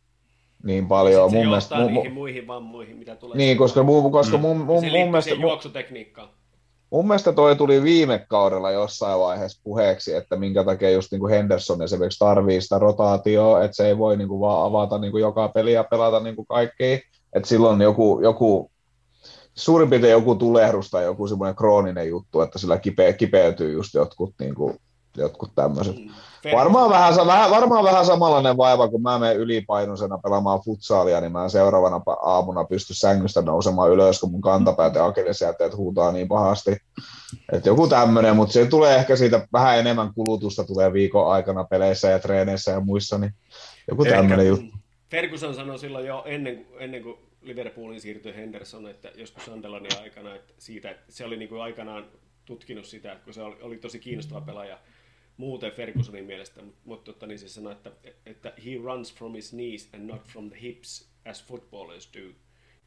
niin 0.63 0.87
paljon. 0.87 1.29
Se 1.29 1.35
mun 1.35 1.45
mielestä, 1.45 1.75
mun, 1.75 1.93
niihin 1.93 2.13
muihin 2.13 2.47
vammoihin, 2.47 2.97
mitä 2.97 3.15
tulee. 3.15 3.37
Niin, 3.37 3.57
koska, 3.57 3.83
mun, 3.83 4.11
koska 4.11 4.37
mm. 4.37 4.41
mun, 4.41 4.57
mun, 4.57 4.65
mun, 4.65 4.83
mun 4.83 4.91
mielestä... 4.91 5.35
juoksutekniikkaan. 5.35 6.29
Mun 6.89 7.07
mielestä 7.07 7.33
toi 7.33 7.55
tuli 7.55 7.83
viime 7.83 8.25
kaudella 8.27 8.71
jossain 8.71 9.19
vaiheessa 9.19 9.61
puheeksi, 9.63 10.15
että 10.15 10.35
minkä 10.35 10.63
takia 10.63 10.91
just 10.91 11.11
niin 11.11 11.19
kuin 11.19 11.33
Henderson 11.33 11.81
esimerkiksi 11.81 12.19
tarvii 12.19 12.61
sitä 12.61 12.79
rotaatioa, 12.79 13.63
että 13.63 13.75
se 13.75 13.87
ei 13.87 13.97
voi 13.97 14.17
niin 14.17 14.27
kuin 14.27 14.39
vaan 14.39 14.65
avata 14.65 14.97
niin 14.97 15.11
kuin 15.11 15.21
joka 15.21 15.47
peliä 15.47 15.73
ja 15.79 15.83
pelata 15.83 16.19
niin 16.19 16.35
kuin 16.35 16.47
kaikki 16.47 17.01
että 17.35 17.49
silloin 17.49 17.81
joku, 17.81 18.19
joku 18.23 18.71
suurin 19.55 19.89
piirtein 19.89 20.11
joku 20.11 20.35
tulehdus 20.35 20.89
tai 20.89 21.03
joku 21.03 21.27
semmoinen 21.27 21.55
krooninen 21.55 22.09
juttu, 22.09 22.41
että 22.41 22.59
sillä 22.59 22.77
kipe, 22.77 23.13
kipeytyy 23.13 23.73
just 23.73 23.93
jotkut, 23.93 24.33
niin 24.39 24.55
kuin, 24.55 24.79
jotkut 25.17 25.51
tämmöiset. 25.55 25.95
Mm. 25.95 26.09
Varmaan 26.51 26.89
vähän, 26.89 27.13
vähän, 27.27 27.51
varmaan 27.51 27.83
vähän 27.83 28.05
samanlainen 28.05 28.57
vaiva, 28.57 28.87
kun 28.87 29.01
mä 29.01 29.19
menen 29.19 29.37
ylipainoisena 29.37 30.17
pelaamaan 30.17 30.59
futsaalia, 30.65 31.21
niin 31.21 31.31
mä 31.31 31.49
seuraavana 31.49 32.01
aamuna 32.21 32.63
pysty 32.63 32.93
sängystä 32.93 33.41
nousemaan 33.41 33.91
ylös, 33.91 34.19
kun 34.19 34.31
mun 34.31 34.41
kantapäät 34.41 34.95
ja 34.95 35.05
akillesjätteet 35.05 35.77
huutaa 35.77 36.11
niin 36.11 36.27
pahasti. 36.27 36.77
Että 37.51 37.69
joku 37.69 37.87
tämmöinen, 37.87 38.35
mutta 38.35 38.53
se 38.53 38.65
tulee 38.65 38.95
ehkä 38.95 39.15
siitä 39.15 39.47
vähän 39.53 39.79
enemmän 39.79 40.13
kulutusta 40.13 40.63
tulee 40.63 40.93
viikon 40.93 41.31
aikana 41.31 41.63
peleissä 41.63 42.09
ja 42.09 42.19
treeneissä 42.19 42.71
ja 42.71 42.79
muissa, 42.79 43.17
niin 43.17 43.33
joku 43.87 44.05
tämmöinen 44.05 44.47
juttu. 44.47 44.77
Ferguson 45.11 45.55
sanoi 45.55 45.79
silloin 45.79 46.05
jo 46.05 46.23
ennen, 46.25 46.65
ennen 46.79 47.03
kuin 47.03 47.17
Liverpoolin 47.43 48.01
siirtyi 48.01 48.35
Henderson, 48.35 48.87
että 48.87 49.11
joskus 49.15 49.45
Sunderlandin 49.45 49.99
aikana, 50.01 50.35
että 50.35 50.53
siitä, 50.57 50.91
että 50.91 51.11
se 51.11 51.25
oli 51.25 51.37
niin 51.37 51.49
kuin 51.49 51.61
aikanaan 51.61 52.11
tutkinut 52.45 52.85
sitä, 52.85 53.11
että 53.11 53.23
kun 53.23 53.33
se 53.33 53.41
oli, 53.41 53.61
oli 53.61 53.77
tosi 53.77 53.99
kiinnostava 53.99 54.41
pelaaja 54.41 54.79
muuten 55.37 55.71
Fergusonin 55.71 56.25
mielestä, 56.25 56.61
mutta 56.85 57.11
mutta 57.11 57.27
niin 57.27 57.39
se 57.39 57.49
sanoi, 57.49 57.71
että, 57.73 57.91
että 58.25 58.53
he 58.65 58.71
runs 58.83 59.15
from 59.15 59.33
his 59.33 59.49
knees 59.49 59.89
and 59.93 60.03
not 60.03 60.27
from 60.27 60.49
the 60.49 60.61
hips 60.61 61.09
as 61.25 61.45
footballers 61.45 62.09
do. 62.13 62.33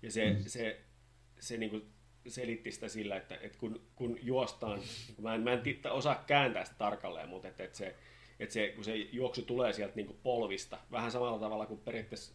Ja 0.03 0.11
se, 0.11 0.31
mm. 0.31 0.43
se, 0.47 0.81
se 1.41 1.57
niin 1.57 1.70
kuin 1.70 1.93
selitti 2.27 2.73
sitä 2.73 2.89
sillä, 2.89 3.16
että, 3.16 3.39
että 3.43 3.59
kun, 3.59 3.81
kun 3.97 4.19
juostaan, 4.23 4.78
niin 4.78 5.23
mä 5.23 5.35
en, 5.35 5.41
mä 5.41 5.53
en 5.53 5.62
osaa 5.91 6.24
kääntää 6.27 6.65
sitä 6.65 6.78
tarkalleen, 6.78 7.28
mutta 7.28 7.49
että, 7.49 7.65
että, 7.65 7.78
se, 7.78 7.97
että 8.41 8.53
se, 8.53 8.69
kun 8.69 8.85
se 8.85 8.97
juoksu 8.97 9.43
tulee 9.43 9.73
sieltä 9.73 9.97
niin 9.97 10.07
kuin 10.07 10.19
polvista, 10.23 10.78
vähän 10.91 11.11
samalla 11.11 11.39
tavalla 11.39 11.66
kuin 11.66 11.81
periaatteessa, 11.81 12.35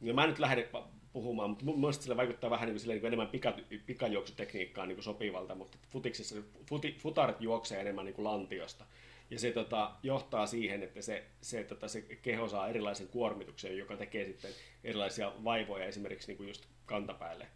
no 0.00 0.14
mä 0.14 0.22
en 0.24 0.30
nyt 0.30 0.38
lähde 0.38 0.68
puhumaan, 1.14 1.50
mutta 1.50 1.64
mun 1.64 1.80
mielestä 1.80 2.02
sillä 2.02 2.16
vaikuttaa 2.16 2.50
vähän 2.50 2.68
niin 2.68 2.76
kuin, 2.76 2.88
niin 2.88 3.00
kuin 3.00 3.06
enemmän 3.06 3.28
pika, 3.28 3.54
pikajuoksutekniikkaan 3.86 4.88
niin 4.88 4.96
kuin 4.96 5.04
sopivalta, 5.04 5.54
mutta 5.54 5.78
futiksessa 5.90 6.36
futi, 6.68 6.96
futarit 6.98 7.40
juoksee 7.40 7.80
enemmän 7.80 8.04
niin 8.04 8.14
kuin 8.14 8.24
lantiosta. 8.24 8.84
Ja 9.30 9.38
se 9.38 9.52
tota, 9.52 9.90
johtaa 10.02 10.46
siihen, 10.46 10.82
että 10.82 11.02
se, 11.02 11.24
se, 11.40 11.64
tota, 11.64 11.88
se 11.88 12.02
keho 12.02 12.48
saa 12.48 12.68
erilaisen 12.68 13.08
kuormituksen, 13.08 13.78
joka 13.78 13.96
tekee 13.96 14.24
sitten 14.24 14.50
erilaisia 14.84 15.32
vaivoja 15.44 15.86
esimerkiksi 15.86 16.28
niin 16.28 16.36
kuin 16.36 16.48
just 16.48 16.66
kantapäälle. 16.86 17.46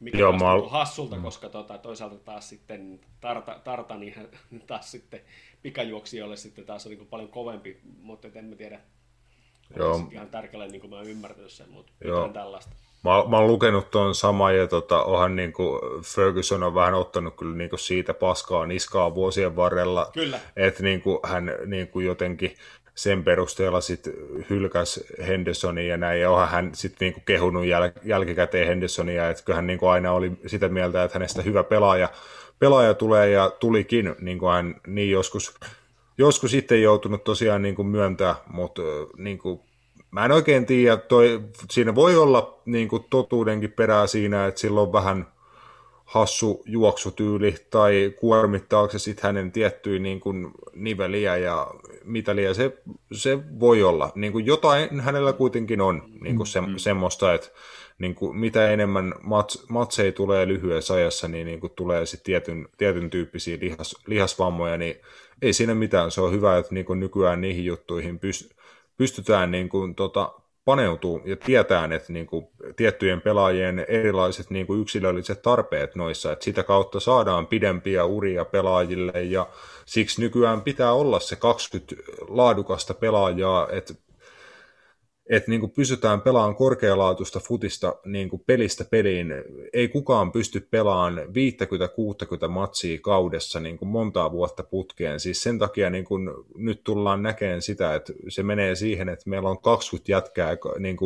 Mikä 0.00 0.18
Joo, 0.18 0.32
mä... 0.32 0.68
hassulta, 0.68 1.16
mm. 1.16 1.22
koska 1.22 1.48
tota, 1.48 1.78
toisaalta 1.78 2.18
taas 2.18 2.48
sitten 2.48 3.00
tarta, 3.20 3.60
tarta 3.64 3.96
niin 3.96 4.14
taas 4.66 4.90
sitten 4.90 5.20
pikajuoksijoille 5.62 6.36
sitten 6.36 6.64
taas 6.64 6.86
on 6.86 6.90
niin 6.90 6.98
kuin 6.98 7.08
paljon 7.08 7.30
kovempi, 7.30 7.80
mutta 8.02 8.28
en 8.34 8.44
mä 8.44 8.56
tiedä, 8.56 8.80
Joo. 9.76 10.08
ihan 10.12 10.28
tärkeällä, 10.28 10.66
niin 10.66 10.80
kuin 10.80 10.90
mä 10.90 11.02
ymmärtänyt 11.02 11.50
sen, 11.50 11.70
mutta 11.70 11.92
Joo. 12.04 12.28
tällaista. 12.28 12.70
Mä, 13.04 13.10
mä 13.28 13.38
oon 13.38 13.46
lukenut 13.46 13.90
tuon 13.90 14.14
sama 14.14 14.52
ja 14.52 14.66
tota, 14.66 15.02
onhan 15.02 15.36
niin 15.36 15.52
kuin 15.52 15.80
Ferguson 16.02 16.62
on 16.62 16.74
vähän 16.74 16.94
ottanut 16.94 17.36
kyllä 17.36 17.56
niin 17.56 17.70
kuin 17.70 17.80
siitä 17.80 18.14
paskaa 18.14 18.66
niskaa 18.66 19.14
vuosien 19.14 19.56
varrella. 19.56 20.10
Kyllä. 20.12 20.40
Että 20.56 20.82
niin 20.82 21.02
kuin 21.02 21.18
hän 21.24 21.52
niin 21.66 21.88
kuin 21.88 22.06
jotenkin 22.06 22.56
sen 22.94 23.24
perusteella 23.24 23.80
sitten 23.80 24.12
hylkäs 24.50 25.00
Hendersonia 25.26 25.88
ja 25.88 25.96
näin, 25.96 26.20
ja 26.20 26.30
onhan 26.30 26.48
hän 26.48 26.70
sitten 26.74 27.06
niinku 27.06 27.20
kehunut 27.26 27.64
jäl- 27.64 28.00
jälkikäteen 28.04 28.66
Hendersonia, 28.66 29.30
että 29.30 29.54
hän 29.54 29.66
niinku 29.66 29.86
aina 29.86 30.12
oli 30.12 30.32
sitä 30.46 30.68
mieltä, 30.68 31.04
että 31.04 31.18
hänestä 31.18 31.42
hyvä 31.42 31.64
pelaaja, 31.64 32.08
pelaaja 32.58 32.94
tulee 32.94 33.30
ja 33.30 33.50
tulikin, 33.50 34.14
niin 34.20 34.38
kuin 34.38 34.52
hän 34.52 34.74
niin 34.86 35.10
joskus 35.10 35.54
joskus 36.18 36.50
sitten 36.50 36.82
joutunut 36.82 37.24
tosiaan 37.24 37.62
niin 37.62 37.74
kuin 37.74 37.88
myöntää, 37.88 38.36
mutta 38.46 38.82
niin 39.16 39.38
kuin, 39.38 39.60
mä 40.10 40.24
en 40.24 40.32
oikein 40.32 40.66
tiedä, 40.66 40.96
toi, 40.96 41.40
siinä 41.70 41.94
voi 41.94 42.16
olla 42.16 42.60
niin 42.64 42.88
kuin 42.88 43.04
totuudenkin 43.10 43.72
perää 43.72 44.06
siinä, 44.06 44.46
että 44.46 44.60
sillä 44.60 44.80
on 44.80 44.92
vähän 44.92 45.26
hassu 46.04 46.62
juoksutyyli 46.66 47.54
tai 47.70 48.14
kuormittaako 48.20 48.92
se 48.92 48.98
sitten 48.98 49.22
hänen 49.22 49.52
tiettyjä 49.52 49.98
niin 49.98 50.20
kuin 50.20 50.50
niveliä 50.74 51.36
ja 51.36 51.66
mitä 52.04 52.36
liian, 52.36 52.54
se, 52.54 52.78
se 53.12 53.38
voi 53.60 53.82
olla. 53.82 54.12
Niin 54.14 54.32
kuin 54.32 54.46
jotain 54.46 55.00
hänellä 55.00 55.32
kuitenkin 55.32 55.80
on 55.80 56.02
niin 56.20 56.36
kuin 56.36 56.46
se, 56.46 56.60
mm. 56.60 56.76
semmoista, 56.76 57.34
että 57.34 57.48
niin 57.98 58.14
kuin 58.14 58.36
mitä 58.36 58.70
enemmän 58.70 59.14
mats, 59.22 59.68
matseja 59.68 60.12
tulee 60.12 60.48
lyhyessä 60.48 60.94
ajassa, 60.94 61.28
niin, 61.28 61.46
niin 61.46 61.60
kuin 61.60 61.72
tulee 61.76 62.06
sitten 62.06 62.24
tietyn, 62.24 62.68
tietyn 62.78 63.10
tyyppisiä 63.10 63.58
lihas, 63.60 63.96
lihasvammoja, 64.06 64.78
niin 64.78 65.00
ei 65.42 65.52
siinä 65.52 65.74
mitään. 65.74 66.10
Se 66.10 66.20
on 66.20 66.32
hyvä, 66.32 66.58
että 66.58 66.74
niin 66.74 66.86
kuin 66.86 67.00
nykyään 67.00 67.40
niihin 67.40 67.64
juttuihin 67.64 68.20
pystytään 68.96 69.50
niin 69.50 69.68
kuin, 69.68 69.94
tota, 69.94 70.32
paneutuu 70.64 71.22
ja 71.24 71.36
tietää, 71.36 71.88
että 71.94 72.12
niin 72.12 72.26
kuin, 72.26 72.46
tiettyjen 72.76 73.20
pelaajien 73.20 73.86
erilaiset 73.88 74.50
niin 74.50 74.66
kuin, 74.66 74.80
yksilölliset 74.80 75.42
tarpeet 75.42 75.94
noissa, 75.94 76.32
että 76.32 76.44
sitä 76.44 76.62
kautta 76.62 77.00
saadaan 77.00 77.46
pidempiä 77.46 78.04
uria 78.04 78.44
pelaajille 78.44 79.22
ja 79.22 79.46
siksi 79.86 80.20
nykyään 80.20 80.60
pitää 80.60 80.92
olla 80.92 81.20
se 81.20 81.36
20 81.36 81.94
laadukasta 82.28 82.94
pelaajaa, 82.94 83.68
että 83.70 83.94
että 85.30 85.50
niin 85.50 85.70
pysytään 85.70 86.20
pelaamaan 86.20 86.56
korkealaatuista 86.56 87.40
futista 87.40 87.96
niin 88.04 88.30
pelistä 88.46 88.84
peliin. 88.90 89.34
Ei 89.72 89.88
kukaan 89.88 90.32
pysty 90.32 90.68
pelaamaan 90.70 91.18
50-60 91.18 92.48
matsia 92.48 92.98
kaudessa 93.02 93.60
niin 93.60 93.78
montaa 93.84 94.32
vuotta 94.32 94.62
putkeen. 94.62 95.20
Siis 95.20 95.42
sen 95.42 95.58
takia 95.58 95.90
niin 95.90 96.06
nyt 96.56 96.84
tullaan 96.84 97.22
näkemään 97.22 97.62
sitä, 97.62 97.94
että 97.94 98.12
se 98.28 98.42
menee 98.42 98.74
siihen, 98.74 99.08
että 99.08 99.30
meillä 99.30 99.50
on 99.50 99.62
20 99.62 100.12
jätkää, 100.12 100.56
niin 100.78 100.96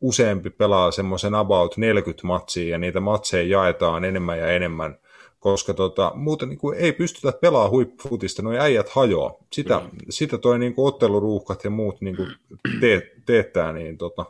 useampi 0.00 0.50
pelaa 0.50 0.90
semmoisen 0.90 1.34
about 1.34 1.76
40 1.76 2.26
matsia 2.26 2.68
ja 2.68 2.78
niitä 2.78 3.00
matseja 3.00 3.48
jaetaan 3.48 4.04
enemmän 4.04 4.38
ja 4.38 4.50
enemmän– 4.50 4.98
koska 5.38 5.74
tota, 5.74 6.12
muuten 6.14 6.48
niin 6.48 6.58
kuin 6.58 6.78
ei 6.78 6.92
pystytä 6.92 7.32
pelaamaan 7.32 7.70
huippufutista, 7.70 8.42
nuo 8.42 8.52
äijät 8.52 8.88
hajoaa. 8.88 9.34
Sitä, 9.52 9.78
mm. 9.78 9.90
sitä 10.10 10.38
toi 10.38 10.58
niin 10.58 10.74
kuin 10.74 10.88
otteluruuhkat 10.88 11.64
ja 11.64 11.70
muut 11.70 12.00
niin 12.00 12.16
kuin 12.16 12.34
te, 12.80 13.12
teettää, 13.26 13.72
niin 13.72 13.98
tota, 13.98 14.26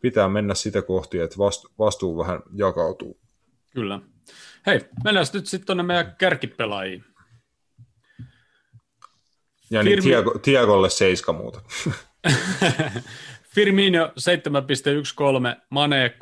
pitää 0.00 0.28
mennä 0.28 0.54
sitä 0.54 0.82
kohti, 0.82 1.18
että 1.18 1.38
vastu, 1.38 1.68
vastuu 1.78 2.18
vähän 2.18 2.42
jakautuu. 2.54 3.18
Kyllä. 3.70 4.00
Hei, 4.66 4.80
mennään 5.04 5.26
nyt 5.32 5.46
sitten 5.46 5.66
tuonne 5.66 5.82
meidän 5.82 6.14
kärkipelaajiin. 6.18 7.04
Ja 9.70 9.82
niin 9.82 9.96
Firmi... 9.96 10.10
Tiago, 10.10 10.38
Tiagolle 10.38 10.90
seiska 10.90 11.32
muuta. 11.32 11.60
Firmino 13.54 14.06
7.13, 14.06 14.12
Mane 15.70 16.14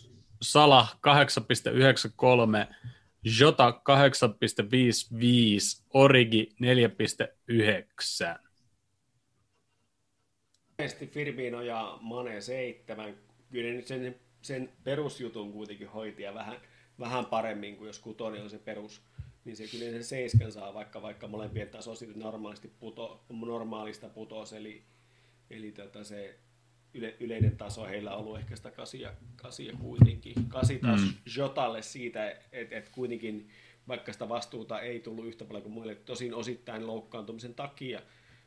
6.96, 0.00 0.13
Sala 0.44 0.88
8.93, 2.68 2.74
Jota 3.38 3.70
8.55, 3.70 3.76
Origi 5.94 6.48
4.9. 6.62 8.38
Firmino 11.10 11.62
ja 11.62 11.98
Mane 12.00 12.40
7. 12.40 13.16
Kyllä 13.50 13.72
nyt 13.72 13.86
sen, 13.86 14.20
sen 14.42 14.72
perusjutun 14.84 15.52
kuitenkin 15.52 15.88
hoitia 15.88 16.34
vähän, 16.34 16.56
vähän 16.98 17.26
paremmin 17.26 17.76
kuin 17.76 17.86
jos 17.86 17.98
kutonen 17.98 18.42
on 18.42 18.50
se 18.50 18.58
perus, 18.58 19.02
niin 19.44 19.56
se 19.56 19.66
kyllä 19.66 19.90
sen 19.90 20.04
seiskan 20.04 20.52
saa, 20.52 20.74
vaikka, 20.74 21.02
vaikka 21.02 21.28
molempien 21.28 21.68
taso 21.68 21.92
normaalisti 22.14 22.68
puto, 22.80 23.24
normaalista 23.28 24.08
putos, 24.08 24.52
eli, 24.52 24.82
eli 25.50 25.72
tota 25.72 26.04
se 26.04 26.38
yle, 26.94 27.16
yleinen 27.20 27.56
taso 27.56 27.84
heillä 27.84 28.14
on 28.14 28.18
ollut 28.18 28.38
ehkä 28.38 28.56
sitä 28.56 28.70
kasia, 28.70 29.14
kasia 29.36 29.72
kuitenkin. 29.80 30.34
Kasi 30.48 30.78
taas 30.78 31.00
mm. 31.00 31.14
Jotalle 31.36 31.82
siitä, 31.82 32.30
että 32.52 32.76
et 32.76 32.88
kuitenkin 32.88 33.48
vaikka 33.88 34.12
sitä 34.12 34.28
vastuuta 34.28 34.80
ei 34.80 35.00
tullut 35.00 35.26
yhtä 35.26 35.44
paljon 35.44 35.62
kuin 35.62 35.72
muille, 35.72 35.94
tosin 35.94 36.34
osittain 36.34 36.86
loukkaantumisen 36.86 37.54
takia, 37.54 38.02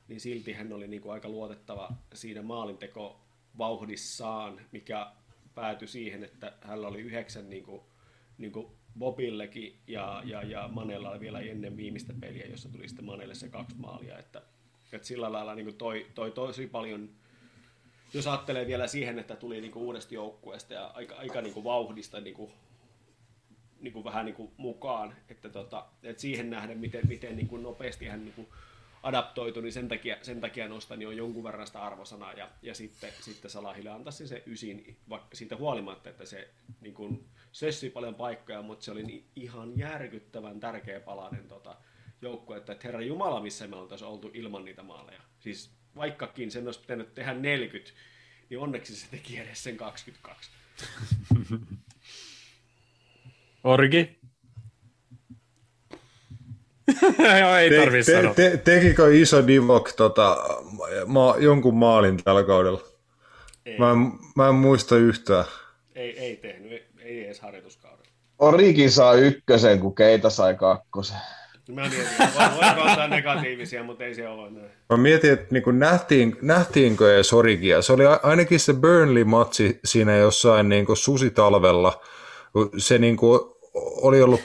niin 0.08 0.20
silti 0.20 0.54
hän 0.54 0.74
oli 0.74 0.88
niin 0.88 1.02
kuin 1.02 1.14
aika 1.14 1.30
luotettava 1.30 1.92
siinä 2.14 2.42
maalinteko 2.42 3.22
vauhdissaan, 3.58 4.62
mikä 4.72 5.08
päätyi 5.56 5.88
siihen, 5.88 6.24
että 6.24 6.54
hänellä 6.62 6.88
oli 6.88 7.02
yhdeksän 7.02 7.50
niin 7.50 7.64
kuin, 7.64 7.82
niin 8.38 8.52
kuin 8.52 8.68
Bobillekin 9.00 9.80
ja, 9.88 10.22
ja, 10.26 10.44
ja 10.44 10.70
Manella 10.74 11.10
oli 11.10 11.20
vielä 11.20 11.40
ennen 11.40 11.78
viimeistä 11.78 12.14
peliä, 12.20 12.46
jossa 12.46 12.70
tuli 12.70 12.88
sitten 12.88 13.06
Manelle 13.06 13.36
se 13.36 13.50
kaksi 13.50 13.76
maalia, 13.78 14.20
että, 14.20 14.42
että 14.92 15.08
sillä 15.08 15.32
lailla 15.32 15.56
niin 15.56 15.66
kuin 15.66 15.78
toi, 15.78 16.08
toi 16.16 16.32
tosi 16.32 16.68
paljon 16.68 17.10
jos 18.14 18.28
ajattelee 18.28 18.68
vielä 18.68 18.88
siihen, 18.88 19.20
että 19.20 19.36
tuli 19.36 19.62
niinku 19.62 19.80
uudesta 19.80 20.14
joukkueesta 20.14 20.74
ja 20.74 20.88
aika, 20.88 21.16
aika 21.16 21.42
niinku 21.42 21.64
vauhdista 21.64 22.22
niinku, 22.22 22.52
niinku 23.80 24.04
vähän 24.04 24.26
niinku 24.26 24.52
mukaan, 24.58 25.16
että 25.30 25.50
tota, 25.50 25.86
et 26.04 26.20
siihen 26.20 26.50
nähden, 26.50 26.78
miten, 26.78 27.08
miten 27.08 27.36
niinku 27.36 27.58
nopeasti 27.58 28.06
hän 28.06 28.26
niinku 28.26 28.48
adaptoitui, 29.04 29.64
niin 29.64 29.74
sen 29.74 29.88
takia, 29.88 30.18
sen 30.22 30.42
takia 30.42 30.68
nostan 30.68 31.02
jo 31.02 31.12
jonkun 31.12 31.44
verran 31.44 31.68
sitä 31.68 31.82
arvosanaa 31.82 32.34
ja, 32.34 32.50
ja 32.62 32.76
sitten, 32.76 33.12
sitten 33.22 33.52
Salahille 33.52 33.90
antaisi 33.90 34.28
se 34.28 34.44
ysin, 34.48 34.98
vaikka 35.10 35.36
siitä 35.36 35.56
huolimatta, 35.56 36.10
että 36.10 36.26
se 36.26 36.50
niin 36.82 36.94
kuin, 36.94 37.26
sössi 37.52 37.90
paljon 37.90 38.16
paikkoja, 38.16 38.62
mutta 38.62 38.86
se 38.86 38.92
oli 38.92 39.26
ihan 39.36 39.78
järkyttävän 39.78 40.60
tärkeä 40.60 41.00
palanen 41.00 41.48
tota, 41.48 41.76
joukkue, 42.22 42.58
että 42.58 42.78
herra 42.84 43.02
Jumala, 43.02 43.42
missä 43.42 43.68
me 43.68 43.76
oltaisiin 43.76 44.08
oltu 44.08 44.32
ilman 44.34 44.66
niitä 44.66 44.84
maaleja. 44.84 45.22
Siis 45.40 45.72
vaikkakin 45.98 46.52
sen 46.52 46.66
olisi 46.66 46.80
pitänyt 46.80 47.16
tehdä 47.16 47.34
40, 47.34 47.92
niin 48.50 48.60
onneksi 48.60 48.96
se 48.96 49.08
teki 49.12 49.38
edes 49.40 49.64
sen 49.64 49.78
22. 49.78 50.52
Orgi? 53.64 54.18
Joo, 57.40 57.56
ei 57.56 57.70
Te, 57.70 57.88
te, 57.92 58.04
sanoa. 58.04 58.34
te, 58.34 58.58
tekikö 58.58 59.16
iso 59.18 59.48
Divok 59.48 59.92
tota, 59.92 60.38
ma, 61.06 61.36
jonkun 61.40 61.76
maalin 61.78 62.24
tällä 62.24 62.44
kaudella? 62.44 62.82
Ei, 63.66 63.78
Mä 63.80 63.92
en, 63.92 63.98
mä 64.36 64.48
en 64.50 64.56
muista 64.56 64.96
yhtään. 64.98 65.46
ei, 65.96 66.20
ei 66.20 66.38
tehnyt, 66.38 66.72
ei, 66.72 66.88
ei 67.00 67.26
edes 67.26 67.40
harjoituskaudella. 67.40 68.08
Origi 68.40 68.90
saa 68.90 69.14
ykkösen, 69.14 69.80
kun 69.80 69.96
Keita 69.96 70.30
sai 70.30 70.56
kakkosen. 70.56 71.18
Mä 71.70 71.82
mietin, 71.82 72.00
että 72.02 72.52
ottaa 72.78 73.08
negatiivisia, 73.08 73.84
mutta 73.84 74.04
ei 74.04 74.16
se 74.16 74.28
ole 74.28 74.50
näin. 74.50 74.72
Mä 74.90 74.98
mietin, 74.98 75.34
että 75.34 75.48
niin 75.52 75.80
nähtiin, 75.80 76.36
nähtiinkö 76.42 77.16
edes 77.16 77.34
Origia. 77.34 77.82
Se 77.82 77.94
oli 77.94 78.04
ainakin 78.24 78.60
se 78.60 78.74
Burnley-matsi 78.74 79.80
siinä 79.86 80.16
jossain 80.16 80.70
niin 80.70 80.86
susitalvella. 80.94 82.02
Se 82.78 82.98
niin 82.98 83.18
kuin 83.18 83.40
oli 84.02 84.22
ollut 84.22 84.42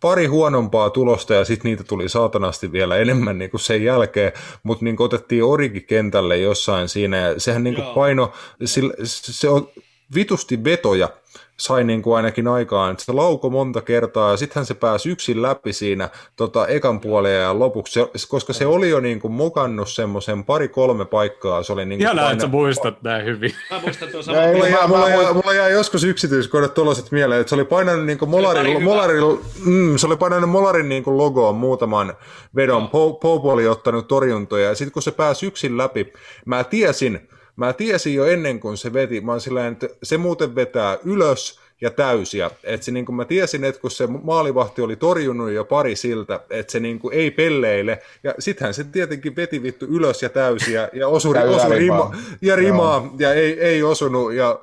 pari 0.00 0.26
huonompaa 0.26 0.90
tulosta 0.90 1.34
ja 1.34 1.44
sitten 1.44 1.68
niitä 1.68 1.84
tuli 1.84 2.08
saatanasti 2.08 2.72
vielä 2.72 2.96
enemmän 2.96 3.38
niin 3.38 3.50
kuin 3.50 3.60
sen 3.60 3.84
jälkeen, 3.84 4.32
mutta 4.62 4.84
niin 4.84 5.02
otettiin 5.02 5.44
Origi 5.44 5.80
kentälle 5.80 6.38
jossain 6.38 6.88
siinä 6.88 7.16
ja 7.16 7.40
sehän 7.40 7.64
niin 7.64 7.74
kuin 7.74 7.86
paino, 7.94 8.32
sillä, 8.64 8.94
se 9.04 9.48
on 9.48 9.68
vitusti 10.14 10.64
vetoja 10.64 11.08
sai 11.56 11.84
niin 11.84 12.02
kuin 12.02 12.16
ainakin 12.16 12.48
aikaan, 12.48 12.92
että 12.92 13.04
se 13.04 13.12
lauko 13.12 13.50
monta 13.50 13.82
kertaa 13.82 14.30
ja 14.30 14.36
sittenhän 14.36 14.66
se 14.66 14.74
pääsi 14.74 15.10
yksin 15.10 15.42
läpi 15.42 15.72
siinä 15.72 16.08
tota, 16.36 16.66
ekan 16.66 17.00
puolen 17.00 17.40
ja 17.40 17.58
lopuksi, 17.58 17.92
se, 17.92 18.28
koska 18.28 18.52
se 18.52 18.66
oli 18.66 18.90
jo 18.90 19.00
niin 19.00 19.20
kuin 19.20 19.32
mokannut 19.32 19.88
semmoisen 19.88 20.44
pari-kolme 20.44 21.04
paikkaa, 21.04 21.62
se 21.62 21.72
oli 21.72 21.84
niin 21.84 21.98
kuin 21.98 22.04
Ihanaa, 22.04 22.30
että 22.30 22.42
sä 22.42 22.48
muistat 22.48 23.02
näin 23.02 23.24
hyvin. 23.24 23.52
Mä 23.70 23.80
muistan 23.80 24.08
tuon 24.08 24.24
Ja 24.24 24.24
saman. 24.24 24.48
Mulla 24.48 24.68
jää, 24.68 24.86
mulla, 24.86 25.08
jää, 25.08 25.32
mulla 25.32 25.54
jää 25.54 25.68
joskus 25.68 26.04
yksityiskohdat 26.04 26.74
tuollaiset 26.74 27.12
mieleen, 27.12 27.40
että 27.40 27.48
se 27.48 27.54
oli 27.54 27.64
painanut 27.64 28.06
niin 28.06 28.18
pari 28.18 28.30
molarin, 28.30 28.82
molarin, 28.82 29.22
mm, 29.64 29.96
se 29.96 30.06
oli 30.06 30.16
painanut 30.16 30.50
molarin 30.50 30.88
niin 30.88 31.04
logoon 31.06 31.54
muutaman 31.54 32.14
vedon. 32.56 32.88
Po, 32.88 33.12
Popo 33.12 33.52
oli 33.52 33.68
ottanut 33.68 34.08
torjuntoja 34.08 34.68
ja 34.68 34.74
sitten 34.74 34.92
kun 34.92 35.02
se 35.02 35.10
pääsi 35.10 35.46
yksin 35.46 35.78
läpi, 35.78 36.12
mä 36.44 36.64
tiesin, 36.64 37.28
mä 37.56 37.72
tiesin 37.72 38.14
jo 38.14 38.24
ennen 38.24 38.60
kuin 38.60 38.76
se 38.76 38.92
veti, 38.92 39.20
mä 39.20 39.32
oon 39.32 39.40
sillä 39.40 39.66
että 39.66 39.88
se 40.02 40.16
muuten 40.16 40.54
vetää 40.54 40.98
ylös 41.04 41.60
ja 41.80 41.90
täysiä. 41.90 42.50
Et 42.64 42.82
se, 42.82 42.90
niin 42.90 43.06
kuin 43.06 43.16
mä 43.16 43.24
tiesin, 43.24 43.64
että 43.64 43.80
kun 43.80 43.90
se 43.90 44.06
maalivahti 44.06 44.82
oli 44.82 44.96
torjunut 44.96 45.50
jo 45.50 45.64
pari 45.64 45.96
siltä, 45.96 46.40
että 46.50 46.72
se 46.72 46.80
niin 46.80 46.98
kuin 46.98 47.14
ei 47.14 47.30
pelleile. 47.30 48.02
Ja 48.24 48.34
sittenhän 48.38 48.74
se 48.74 48.84
tietenkin 48.84 49.36
veti 49.36 49.62
vittu 49.62 49.86
ylös 49.86 50.22
ja 50.22 50.28
täysiä 50.28 50.88
ja 50.92 51.08
osui, 51.08 51.36
Ja 51.36 51.42
osui 51.42 51.54
yläripaa. 51.54 52.10
rima, 52.10 52.22
ja 52.42 52.56
rimaa 52.56 53.14
ja 53.18 53.34
ei, 53.34 53.60
ei 53.60 53.82
osunut 53.82 54.32
ja 54.32 54.60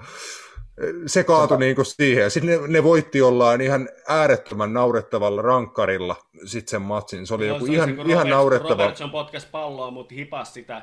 se 1.06 1.24
kaatui 1.24 1.60
niin 1.60 1.76
kuin 1.76 1.86
siihen. 1.86 2.32
Sitten 2.32 2.61
ne, 2.61 2.68
ne 2.68 2.84
voitti 2.84 3.22
ollaan 3.22 3.61
ihan 3.61 3.90
äärettömän 4.07 4.74
naurettavalla 4.74 5.41
rankkarilla 5.41 6.15
sitten 6.45 6.72
sen 6.72 6.82
matsin. 6.82 7.28
Se 7.28 7.34
oli 7.34 7.48
Joo, 7.48 7.56
joku 7.56 7.65
se 7.65 7.74
ihan, 7.74 7.90
se, 7.90 7.95
ihan 8.11 8.26
Robert- 8.26 8.30
naurettava. 8.30 8.70
Robertson 8.84 9.11
potkas 9.11 9.45
palloa, 9.45 9.91
mutta 9.91 10.15
hipas 10.15 10.53
sitä, 10.53 10.82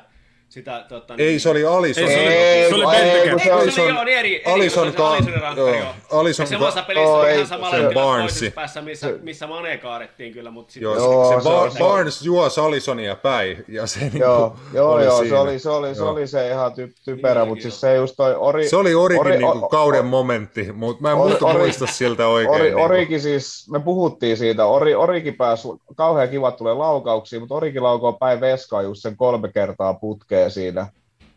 sitä 0.51 0.85
tota, 0.89 1.13
Ei, 1.17 1.39
se 1.39 1.49
oli 1.49 1.65
Alison. 1.65 2.03
Ei, 2.03 2.09
se 2.15 2.19
oli- 2.21 2.33
Ei, 2.33 2.69
se 2.69 2.75
oli 2.75 2.95
ei, 2.95 3.01
Benteke. 3.01 3.29
kun 3.29 3.39
Ei, 3.39 3.45
se 3.45 3.53
oli... 3.53 3.71
se 3.71 3.81
oli, 3.81 3.89
joo, 3.93 4.03
niin 4.03 4.17
eri, 4.17 4.35
eri 4.35 4.53
Alison 4.53 4.91
se 4.91 4.97
ka- 4.97 5.15
rankkari, 5.41 5.57
joo, 5.57 5.67
joo. 5.75 6.19
Alison 6.19 6.43
ja 6.43 6.47
samassa 6.49 6.79
ka- 6.81 6.87
pelissä 6.87 7.03
joo, 7.09 7.19
oli 7.19 7.33
ihan 7.33 7.47
samalla 7.47 7.77
se 7.77 7.93
toisessa 7.93 8.51
päässä, 8.55 8.81
missä, 8.81 9.09
missä 9.21 9.47
Mane 9.47 9.77
kaadettiin 9.77 10.33
kyllä, 10.33 10.51
mutta 10.51 10.73
sitten... 10.73 10.83
Joo, 10.83 10.95
Joo, 10.95 11.29
se, 11.29 11.35
se, 11.35 11.41
se 11.43 11.49
Bar- 11.49 11.71
se- 11.71 11.79
Barnes 11.79 12.21
juosi 12.21 12.61
Alisonia 12.61 13.15
päin 13.15 13.65
ja 13.67 13.87
se, 13.87 13.99
niin 13.99 14.17
Joo, 14.19 14.55
joo, 14.73 14.91
oli 14.93 15.05
joo 15.05 15.17
se, 15.17 15.23
siinä. 15.23 15.41
oli, 15.41 15.59
se, 15.59 15.69
oli, 15.69 15.95
se 15.95 16.03
oli 16.03 16.27
se 16.27 16.49
ihan 16.49 16.73
ty, 16.73 16.93
typerä, 17.05 17.41
Niin, 17.41 17.47
mutta 17.49 17.59
joo. 17.61 17.69
siis 17.71 17.81
se 17.81 17.95
just 17.95 18.13
toi 18.17 18.35
Ori... 18.35 18.69
se 18.69 18.75
oli 18.77 18.93
Origin 18.95 19.21
Ori- 19.25 19.29
niin 19.29 19.41
kuin, 19.51 19.63
o- 19.63 19.69
kauden 19.69 20.05
momentti, 20.05 20.71
mutta 20.71 21.01
mä 21.01 21.11
en 21.11 21.17
muuta 21.17 21.53
muista 21.53 21.87
siltä 21.87 22.27
oikein. 22.27 22.55
Ori, 22.55 22.63
niin 22.63 22.73
kuin. 22.73 22.83
Origi 22.85 23.19
siis, 23.19 23.69
me 23.71 23.79
puhuttiin 23.79 24.37
siitä, 24.37 24.65
Ori, 24.65 24.95
Origi 24.95 25.31
pääsi, 25.31 25.67
kauhean 25.95 26.29
kiva 26.29 26.51
tulee 26.51 26.73
laukauksia, 26.73 27.39
mutta 27.39 27.55
Origi 27.55 27.79
laukoo 27.79 28.13
päin 28.13 28.41
veskaa 28.41 28.81
just 28.81 29.01
sen 29.01 29.17
kolme 29.17 29.49
kertaa 29.53 29.93
putkeen 29.93 30.40
siinä, 30.49 30.87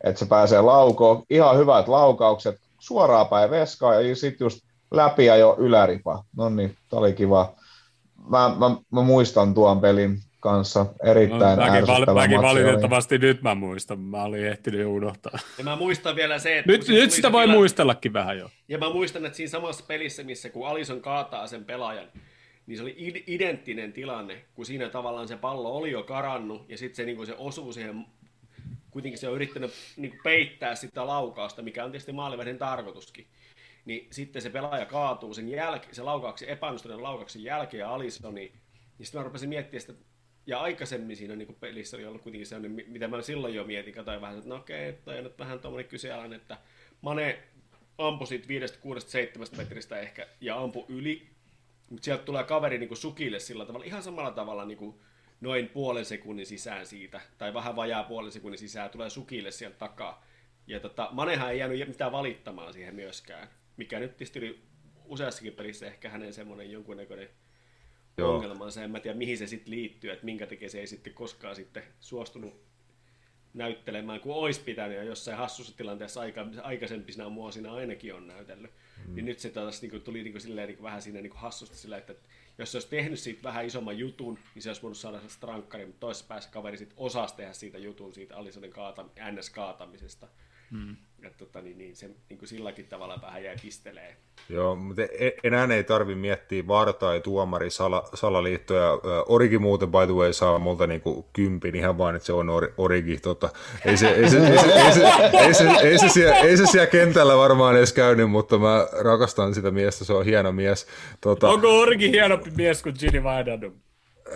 että 0.05 0.18
se 0.18 0.26
pääsee 0.26 0.60
laukoon, 0.60 1.22
ihan 1.31 1.59
hyvät 1.59 1.89
laukaukset, 1.89 2.60
suoraan 2.78 3.28
päin 3.28 3.51
veskaa 3.51 4.01
ja 4.01 4.16
sitten 4.16 4.44
just 4.44 4.60
läpi 4.90 5.24
ja 5.24 5.36
jo 5.36 5.56
yläripa. 5.59 6.24
No 6.36 6.48
niin, 6.48 6.76
tää 6.90 6.98
oli 6.98 7.12
kiva. 7.12 7.52
Mä, 8.28 8.55
mä, 8.59 8.76
mä 8.93 9.02
muistan 9.02 9.55
tuon 9.55 9.81
pelin 9.81 10.18
kanssa 10.40 10.86
erittäin 11.05 11.59
No, 11.59 11.66
mäkin, 11.66 11.86
val, 11.86 12.14
mäkin 12.14 12.39
oli. 12.39 12.47
valitettavasti 12.47 13.18
nyt 13.18 13.43
mä 13.43 13.55
muistan. 13.55 14.01
Mä 14.01 14.22
olin 14.22 14.47
ehtinyt 14.47 14.81
jo 14.81 14.90
unohtaa. 14.93 15.39
Ja 15.59 15.64
mä 15.64 15.76
muistan 15.76 16.16
vielä 16.16 16.39
se, 16.39 16.59
että... 16.59 16.72
Nyt, 16.72 16.82
se 16.82 16.93
nyt 16.93 17.10
sitä 17.10 17.32
voi 17.32 17.44
tilanne- 17.44 17.56
muistellakin 17.56 18.12
vähän 18.12 18.39
jo. 18.39 18.51
Ja 18.68 18.78
mä 18.78 18.90
muistan, 18.90 19.26
että 19.26 19.36
siinä 19.36 19.51
samassa 19.51 19.85
pelissä, 19.89 20.22
missä 20.22 20.48
kun 20.51 20.68
Alison 20.68 21.01
kaataa 21.01 21.47
sen 21.47 21.64
pelaajan, 21.64 22.06
niin 22.66 22.76
se 22.76 22.82
oli 22.82 22.97
id- 22.98 23.24
identtinen 23.26 23.93
tilanne, 23.93 24.44
kun 24.55 24.66
siinä 24.66 24.89
tavallaan 24.89 25.28
se 25.28 25.36
pallo 25.36 25.76
oli 25.76 25.90
jo 25.90 26.02
karannut, 26.02 26.64
ja 26.68 26.78
sitten 26.78 26.97
se, 26.97 27.05
niin 27.05 27.26
se 27.26 27.35
osuu 27.39 27.72
siihen, 27.72 28.06
kuitenkin 28.94 29.18
se 29.18 29.28
on 29.28 29.34
yrittänyt 29.34 29.72
niin 29.96 30.20
peittää 30.24 30.74
sitä 30.74 31.06
laukausta, 31.06 31.62
mikä 31.62 31.84
on 31.84 31.90
tietysti 31.90 32.12
maalivähden 32.12 32.58
tarkoituskin. 32.58 33.26
Niin 33.84 34.08
sitten 34.10 34.42
se 34.42 34.50
pelaaja 34.50 34.86
kaatuu 34.86 35.34
sen 35.34 35.48
jälkeen, 35.48 35.94
se 35.94 36.02
laukauksen, 36.02 36.48
epäonnistuneen 36.48 37.02
laukauksen 37.02 37.44
jälkeen 37.44 37.78
ja 37.80 37.94
Alisoni, 37.94 38.40
niin 38.40 38.52
sitten 39.02 39.20
mä 39.20 39.24
rupesin 39.24 39.48
miettimään 39.48 39.80
sitä, 39.80 39.92
ja 40.46 40.60
aikaisemmin 40.60 41.16
siinä 41.16 41.36
niin 41.36 41.56
pelissä 41.60 41.96
oli 41.96 42.06
ollut 42.06 42.22
kuitenkin 42.22 42.46
sellainen, 42.46 42.70
mi- 42.70 42.86
mitä 42.88 43.08
mä 43.08 43.22
silloin 43.22 43.54
jo 43.54 43.64
mietin, 43.64 43.94
katsoin 43.94 44.20
vähän, 44.20 44.38
että 44.38 44.48
no 44.48 44.56
okei, 44.56 44.92
toi 44.92 45.18
on 45.18 45.24
nyt 45.24 45.38
vähän 45.38 45.60
tuommoinen 45.60 45.90
kyseenalainen, 45.90 46.40
että 46.40 46.58
Mane 47.00 47.42
ampui 47.98 48.26
siitä 48.26 48.48
5, 48.48 48.78
6, 48.78 49.08
7 49.08 49.46
metristä 49.56 49.98
ehkä 49.98 50.26
ja 50.40 50.60
ampui 50.60 50.84
yli, 50.88 51.26
mutta 51.90 52.04
sieltä 52.04 52.24
tulee 52.24 52.44
kaveri 52.44 52.78
niin 52.78 52.88
kuin 52.88 52.98
sukille 52.98 53.38
sillä 53.38 53.66
tavalla, 53.66 53.86
ihan 53.86 54.02
samalla 54.02 54.30
tavalla 54.30 54.64
niin 54.64 54.78
kuin 54.78 54.94
noin 55.44 55.68
puolen 55.68 56.04
sekunnin 56.04 56.46
sisään 56.46 56.86
siitä, 56.86 57.20
tai 57.38 57.54
vähän 57.54 57.76
vajaa 57.76 58.04
puolen 58.04 58.32
sekunnin 58.32 58.58
sisään, 58.58 58.90
tulee 58.90 59.10
sukille 59.10 59.50
sieltä 59.50 59.76
takaa. 59.78 60.24
Ja 60.66 60.80
tota, 60.80 61.08
Manehan 61.12 61.50
ei 61.50 61.58
jäänyt 61.58 61.88
mitään 61.88 62.12
valittamaan 62.12 62.72
siihen 62.72 62.94
myöskään, 62.94 63.48
mikä 63.76 63.98
nyt 63.98 64.16
tietysti 64.16 64.38
oli 64.38 64.62
useassakin 65.04 65.52
pelissä 65.52 65.86
ehkä 65.86 66.08
hänen 66.08 66.32
semmoinen 66.32 66.70
jonkunnäköinen 66.70 67.28
Joo. 68.16 68.34
ongelmansa. 68.34 68.82
En 68.82 68.90
mä 68.90 69.00
tiedä, 69.00 69.18
mihin 69.18 69.38
se 69.38 69.46
sitten 69.46 69.70
liittyy, 69.70 70.10
että 70.10 70.24
minkä 70.24 70.46
takia 70.46 70.70
se 70.70 70.80
ei 70.80 70.86
sitten 70.86 71.14
koskaan 71.14 71.56
sitten 71.56 71.82
suostunut 72.00 72.64
näyttelemään, 73.54 74.20
kun 74.20 74.34
olisi 74.34 74.60
pitänyt, 74.60 74.96
ja 74.96 75.04
jossain 75.04 75.38
hassussa 75.38 75.76
tilanteessa 75.76 76.20
aika, 76.20 76.46
aikaisempina 76.62 77.34
vuosina 77.34 77.74
ainakin 77.74 78.14
on 78.14 78.26
näytellyt. 78.26 78.70
Mm. 79.06 79.14
Niin 79.14 79.24
nyt 79.24 79.38
se 79.38 79.50
taas 79.50 79.82
niin 79.82 79.90
kuin, 79.90 80.02
tuli 80.02 80.22
niin 80.22 80.32
kuin, 80.32 80.42
silleen, 80.42 80.68
niin 80.68 80.76
kuin, 80.76 80.84
vähän 80.84 81.02
siinä 81.02 81.20
niin 81.20 81.30
kuin 81.30 81.40
hassusta 81.40 81.76
sillä, 81.76 81.96
että 81.96 82.14
jos 82.59 82.72
se 82.72 82.76
olisi 82.76 82.89
tehnyt 82.89 83.18
siitä 83.18 83.43
vähän 83.43 83.66
isomman 83.66 83.98
jutun, 83.98 84.39
niin 84.55 84.62
se 84.62 84.70
olisi 84.70 84.82
voinut 84.82 84.98
saada 84.98 85.20
sen 85.20 85.31
strankkari, 85.31 85.86
mutta 85.86 86.01
toisessa 86.01 86.26
päässä 86.28 86.51
kaveri 86.51 86.76
sitten 86.76 86.98
osasi 86.98 87.35
tehdä 87.35 87.52
siitä 87.52 87.78
jutun, 87.78 88.14
siitä 88.14 88.36
Alisonin 88.36 88.70
kaata, 88.70 89.02
NS-kaatamisesta. 89.02 90.28
Mm. 90.70 90.97
Ja 91.23 91.31
tota, 91.39 91.61
niin, 91.61 91.78
niin, 91.78 91.97
se 91.97 92.11
niin 92.28 92.39
kuin 92.39 92.49
silläkin 92.49 92.86
tavalla 92.86 93.19
vähän 93.23 93.45
jäi 93.45 93.57
pistelee. 93.62 94.16
Joo, 94.49 94.77
mutta 94.77 95.03
e- 95.03 95.36
enää 95.45 95.69
ei 95.74 95.85
tarvi 95.85 96.15
miettiä 96.15 96.66
VAR 96.66 96.93
tai 96.93 97.20
tuomari 97.20 97.70
sala, 97.70 98.09
salaliittoja. 98.15 98.91
Origi 99.28 99.59
muuten, 99.59 99.91
by 99.91 100.07
the 100.07 100.15
way, 100.15 100.32
saa 100.32 100.59
multa 100.59 100.86
niinku 100.86 101.28
kympin 101.32 101.74
ihan 101.77 101.99
vain, 101.99 102.16
että 102.16 102.27
se 102.27 102.32
on 102.32 102.49
or, 102.49 102.73
Origi. 102.77 103.16
Tota. 103.16 103.49
Ei, 103.85 103.97
se, 103.97 104.09
ei, 104.09 104.31
se, 104.31 104.39
ei, 104.47 104.59
se, 104.59 104.73
ei, 104.73 104.93
se, 104.93 105.05
ei, 105.39 105.55
se, 105.55 105.69
ei, 105.82 105.99
se 105.99 106.09
siellä, 106.09 106.36
ei 106.36 106.57
se 106.57 106.66
siellä 106.66 106.86
kentällä 106.86 107.36
varmaan 107.36 107.77
edes 107.77 107.93
käynyt, 107.93 108.31
mutta 108.31 108.59
mä 108.59 108.86
rakastan 109.01 109.55
sitä 109.55 109.70
miestä, 109.70 110.05
se 110.05 110.12
on 110.12 110.24
hieno 110.24 110.53
mies. 110.53 110.86
Tota, 111.20 111.49
Onko 111.49 111.81
Orgi 111.81 112.11
hienompi 112.11 112.51
mies 112.57 112.82
kuin 112.82 112.95
Gini 112.99 113.20
Wijnaldum? 113.20 113.73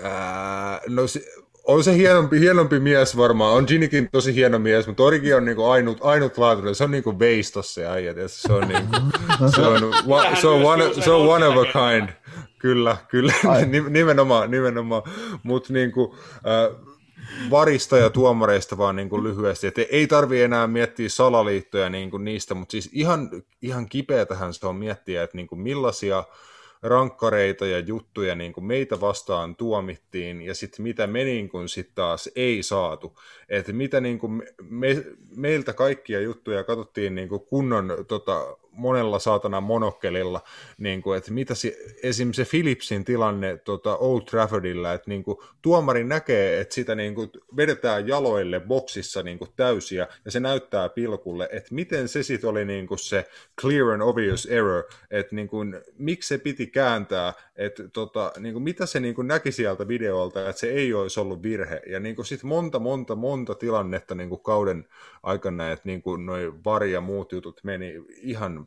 ää, 0.02 0.80
no 0.88 1.06
se, 1.06 1.20
on 1.68 1.84
se 1.84 1.96
hienompi, 1.96 2.40
hienompi 2.40 2.80
mies 2.80 3.16
varmaan, 3.16 3.54
on 3.54 3.64
Ginikin 3.68 4.08
tosi 4.12 4.34
hieno 4.34 4.58
mies, 4.58 4.86
mutta 4.86 5.02
Origi 5.02 5.34
on 5.34 5.44
niinku 5.44 5.64
ainut, 5.64 5.98
ainutlaatuinen, 6.00 6.74
se 6.74 6.84
on 6.84 6.90
niinku 6.90 7.18
veistos 7.18 7.74
se 7.74 7.86
äijä, 7.86 8.14
se 8.26 8.52
on, 8.52 8.68
niinku, 8.68 8.96
se 9.54 9.60
on, 9.60 9.82
wa, 10.08 10.36
se 10.36 10.46
on, 10.46 10.64
one, 10.64 10.94
se 11.04 11.10
on 11.10 11.28
one 11.28 11.46
of 11.46 11.56
a 11.56 11.64
kind, 11.64 12.08
kyllä, 12.58 12.96
kyllä, 13.08 13.32
Nim- 13.72 13.90
nimenomaan, 13.90 14.50
nimenomaan, 14.50 15.02
mutta 15.42 15.72
niinku, 15.72 16.16
äh, 16.36 16.88
varista 17.50 17.98
ja 17.98 18.10
tuomareista 18.10 18.78
vaan 18.78 18.96
niin 18.96 19.08
kuin 19.08 19.24
lyhyesti, 19.24 19.66
että 19.66 19.82
ei 19.90 20.06
tarvi 20.06 20.42
enää 20.42 20.66
miettiä 20.66 21.08
salaliittoja 21.08 21.88
niin 21.88 22.10
kuin 22.10 22.24
niistä, 22.24 22.54
mutta 22.54 22.72
siis 22.72 22.90
ihan, 22.92 23.30
ihan 23.62 23.88
kipeätähän 23.88 24.54
se 24.54 24.66
on 24.66 24.76
miettiä, 24.76 25.22
että 25.22 25.36
niin 25.36 25.46
kuin 25.46 25.60
millaisia 25.60 26.24
rankkareita 26.82 27.66
ja 27.66 27.78
juttuja 27.78 28.34
niin 28.34 28.52
kuin 28.52 28.64
meitä 28.64 29.00
vastaan 29.00 29.56
tuomittiin 29.56 30.42
ja 30.42 30.54
sitten 30.54 30.82
mitä 30.82 31.06
me 31.06 31.24
niin 31.24 31.48
kuin 31.48 31.68
sit 31.68 31.90
taas 31.94 32.30
ei 32.36 32.62
saatu. 32.62 33.18
Että 33.48 33.72
mitä 33.72 34.00
niin 34.00 34.18
kuin 34.18 34.32
me, 34.32 34.44
me, 34.60 35.04
meiltä 35.36 35.72
kaikkia 35.72 36.20
juttuja 36.20 36.64
katsottiin 36.64 37.14
niin 37.14 37.28
kuin 37.28 37.40
kunnon 37.40 38.04
tota, 38.08 38.56
monella 38.72 39.18
saatana 39.18 39.60
monokkelilla, 39.60 40.40
niin 40.78 41.02
kuin, 41.02 41.18
että 41.18 41.32
mitä 41.32 41.54
se, 41.54 41.76
esim. 42.02 42.32
se 42.32 42.44
Philipsin 42.44 43.04
tilanne 43.04 43.56
tota 43.56 43.96
Old 43.96 44.22
Traffordilla, 44.22 44.92
että 44.92 45.10
niin 45.10 45.22
kuin, 45.22 45.38
tuomari 45.62 46.04
näkee, 46.04 46.60
että 46.60 46.74
sitä 46.74 46.94
niin 46.94 47.14
kuin, 47.14 47.30
vedetään 47.56 48.08
jaloille 48.08 48.60
boksissa 48.60 49.22
niin 49.22 49.38
kuin, 49.38 49.50
täysiä, 49.56 50.06
ja 50.24 50.30
se 50.30 50.40
näyttää 50.40 50.88
pilkulle, 50.88 51.48
että 51.52 51.74
miten 51.74 52.08
se 52.08 52.22
sitten 52.22 52.50
oli 52.50 52.64
niin 52.64 52.86
kuin, 52.86 52.98
se 52.98 53.28
clear 53.60 53.88
and 53.88 54.02
obvious 54.02 54.46
error, 54.46 54.84
että 55.10 55.34
niin 55.34 55.48
kuin, 55.48 55.80
miksi 55.98 56.28
se 56.28 56.38
piti 56.38 56.66
kääntää, 56.66 57.32
että 57.56 57.88
tota, 57.88 58.32
niin 58.38 58.52
kuin, 58.52 58.62
mitä 58.62 58.86
se 58.86 59.00
niin 59.00 59.14
kuin, 59.14 59.28
näki 59.28 59.52
sieltä 59.52 59.88
videolta, 59.88 60.48
että 60.48 60.60
se 60.60 60.70
ei 60.70 60.94
olisi 60.94 61.20
ollut 61.20 61.42
virhe, 61.42 61.82
ja 61.86 62.00
niin 62.00 62.24
sitten 62.24 62.48
monta, 62.48 62.78
monta, 62.78 63.14
monta 63.14 63.54
tilannetta 63.54 64.14
niin 64.14 64.28
kuin, 64.28 64.42
kauden 64.42 64.88
aikana, 65.22 65.70
että 65.70 65.88
niin 65.88 66.02
kuin, 66.02 66.26
noi 66.26 66.52
var 66.64 66.84
ja 66.84 67.00
muut 67.00 67.32
jutut 67.32 67.60
meni 67.64 67.94
ihan 68.16 68.66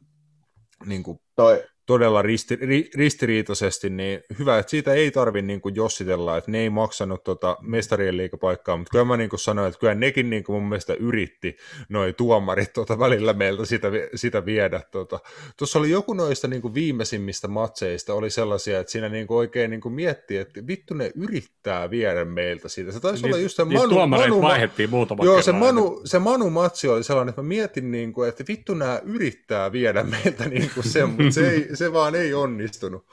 niin 0.86 1.04
kuin, 1.04 1.20
Toi, 1.36 1.64
todella 1.92 2.22
risti, 2.22 2.56
ri, 2.56 2.90
ristiriitaisesti, 2.96 3.90
niin 3.90 4.24
hyvä, 4.40 4.58
että 4.60 4.70
siitä 4.70 4.94
ei 4.94 5.12
tarvitse 5.12 5.48
niin 5.48 5.62
kuin 5.62 5.76
jossitella, 5.76 6.38
että 6.38 6.52
ne 6.52 6.60
ei 6.60 6.70
maksanut 6.70 7.24
tota 7.24 7.58
mestarien 7.62 8.18
liikapaikkaa, 8.18 8.78
mutta 8.78 8.92
kyllä 8.92 9.06
mä 9.06 9.18
niin 9.18 9.30
kuin 9.30 9.40
sanoin, 9.40 9.68
että 9.68 9.80
kyllä 9.80 9.96
nekin 9.96 10.30
niin 10.30 10.44
kuin 10.44 10.56
mun 10.56 10.70
mielestä 10.70 10.94
yritti 10.94 11.58
noi 11.90 12.14
tuomarit 12.14 12.74
tota 12.74 13.00
välillä 13.00 13.34
meiltä 13.34 13.66
sitä, 13.66 13.88
sitä 14.16 14.46
viedä. 14.46 14.82
Tuossa 14.92 15.20
tota. 15.58 15.80
oli 15.80 15.90
joku 15.90 16.14
noista 16.14 16.48
niin 16.48 16.62
kuin 16.62 16.74
viimeisimmistä 16.74 17.48
matseista, 17.48 18.14
oli 18.14 18.30
sellaisia, 18.30 18.80
että 18.80 18.92
siinä 18.92 19.10
niin 19.10 19.28
kuin 19.28 19.38
oikein 19.38 19.72
niin 19.72 19.82
kuin 19.82 19.94
miettii, 19.94 20.38
että 20.38 20.68
vittu 20.68 20.94
ne 20.94 21.12
yrittää 21.16 21.90
viedä 21.90 22.26
meiltä 22.26 22.70
siitä. 22.70 22.92
Se 22.92 23.00
taisi 23.00 23.24
Niin, 23.24 23.34
olla 23.34 23.44
just 23.44 23.56
se 23.56 23.66
niin 23.66 23.80
Manu, 23.80 24.08
Manu, 24.08 24.42
vaihdettiin 24.42 24.90
muutama 24.90 25.26
Joo, 25.26 25.42
se. 25.42 25.52
Manu, 25.52 26.02
se 26.06 26.20
Manu-matsi 26.20 26.88
oli 26.88 27.04
sellainen, 27.04 27.30
että 27.30 27.42
mä 27.42 27.48
mietin, 27.48 27.92
niin 27.92 28.14
kuin, 28.14 28.30
että 28.30 28.44
vittu 28.48 28.74
nämä 28.74 29.02
yrittää 29.06 29.72
viedä 29.72 30.04
meiltä 30.04 30.50
niin 30.50 30.72
kuin 30.74 30.84
sen, 30.84 31.10
mutta 31.10 31.32
se, 31.32 31.50
ei, 31.50 31.76
se 31.86 31.94
vaan 31.94 32.16
ei 32.16 32.34
onnistunut. 32.34 33.06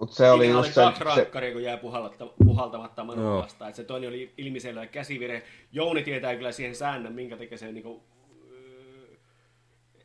mut 0.00 0.12
se 0.12 0.30
oli 0.30 0.44
Siinä 0.44 0.58
just 0.58 0.66
oli 0.66 0.74
se, 0.74 0.80
kaksi 0.80 0.98
se, 0.98 1.04
rankkaria, 1.04 1.52
kun 1.52 1.62
jäi 1.62 1.76
puhaltamatta, 1.78 2.26
puhaltamatta 2.44 3.04
Manu 3.04 3.22
Joo. 3.22 3.42
vastaan. 3.42 3.68
Et 3.68 3.74
se 3.76 3.84
toinen 3.84 4.08
oli 4.08 4.32
ilmiselvä 4.38 4.86
käsivirhe. 4.86 5.42
Jouni 5.72 6.02
tietää 6.02 6.36
kyllä 6.36 6.52
siihen 6.52 6.74
säännön, 6.76 7.12
minkä 7.12 7.36
takia 7.36 7.58
se 7.58 7.72
niinku, 7.72 8.02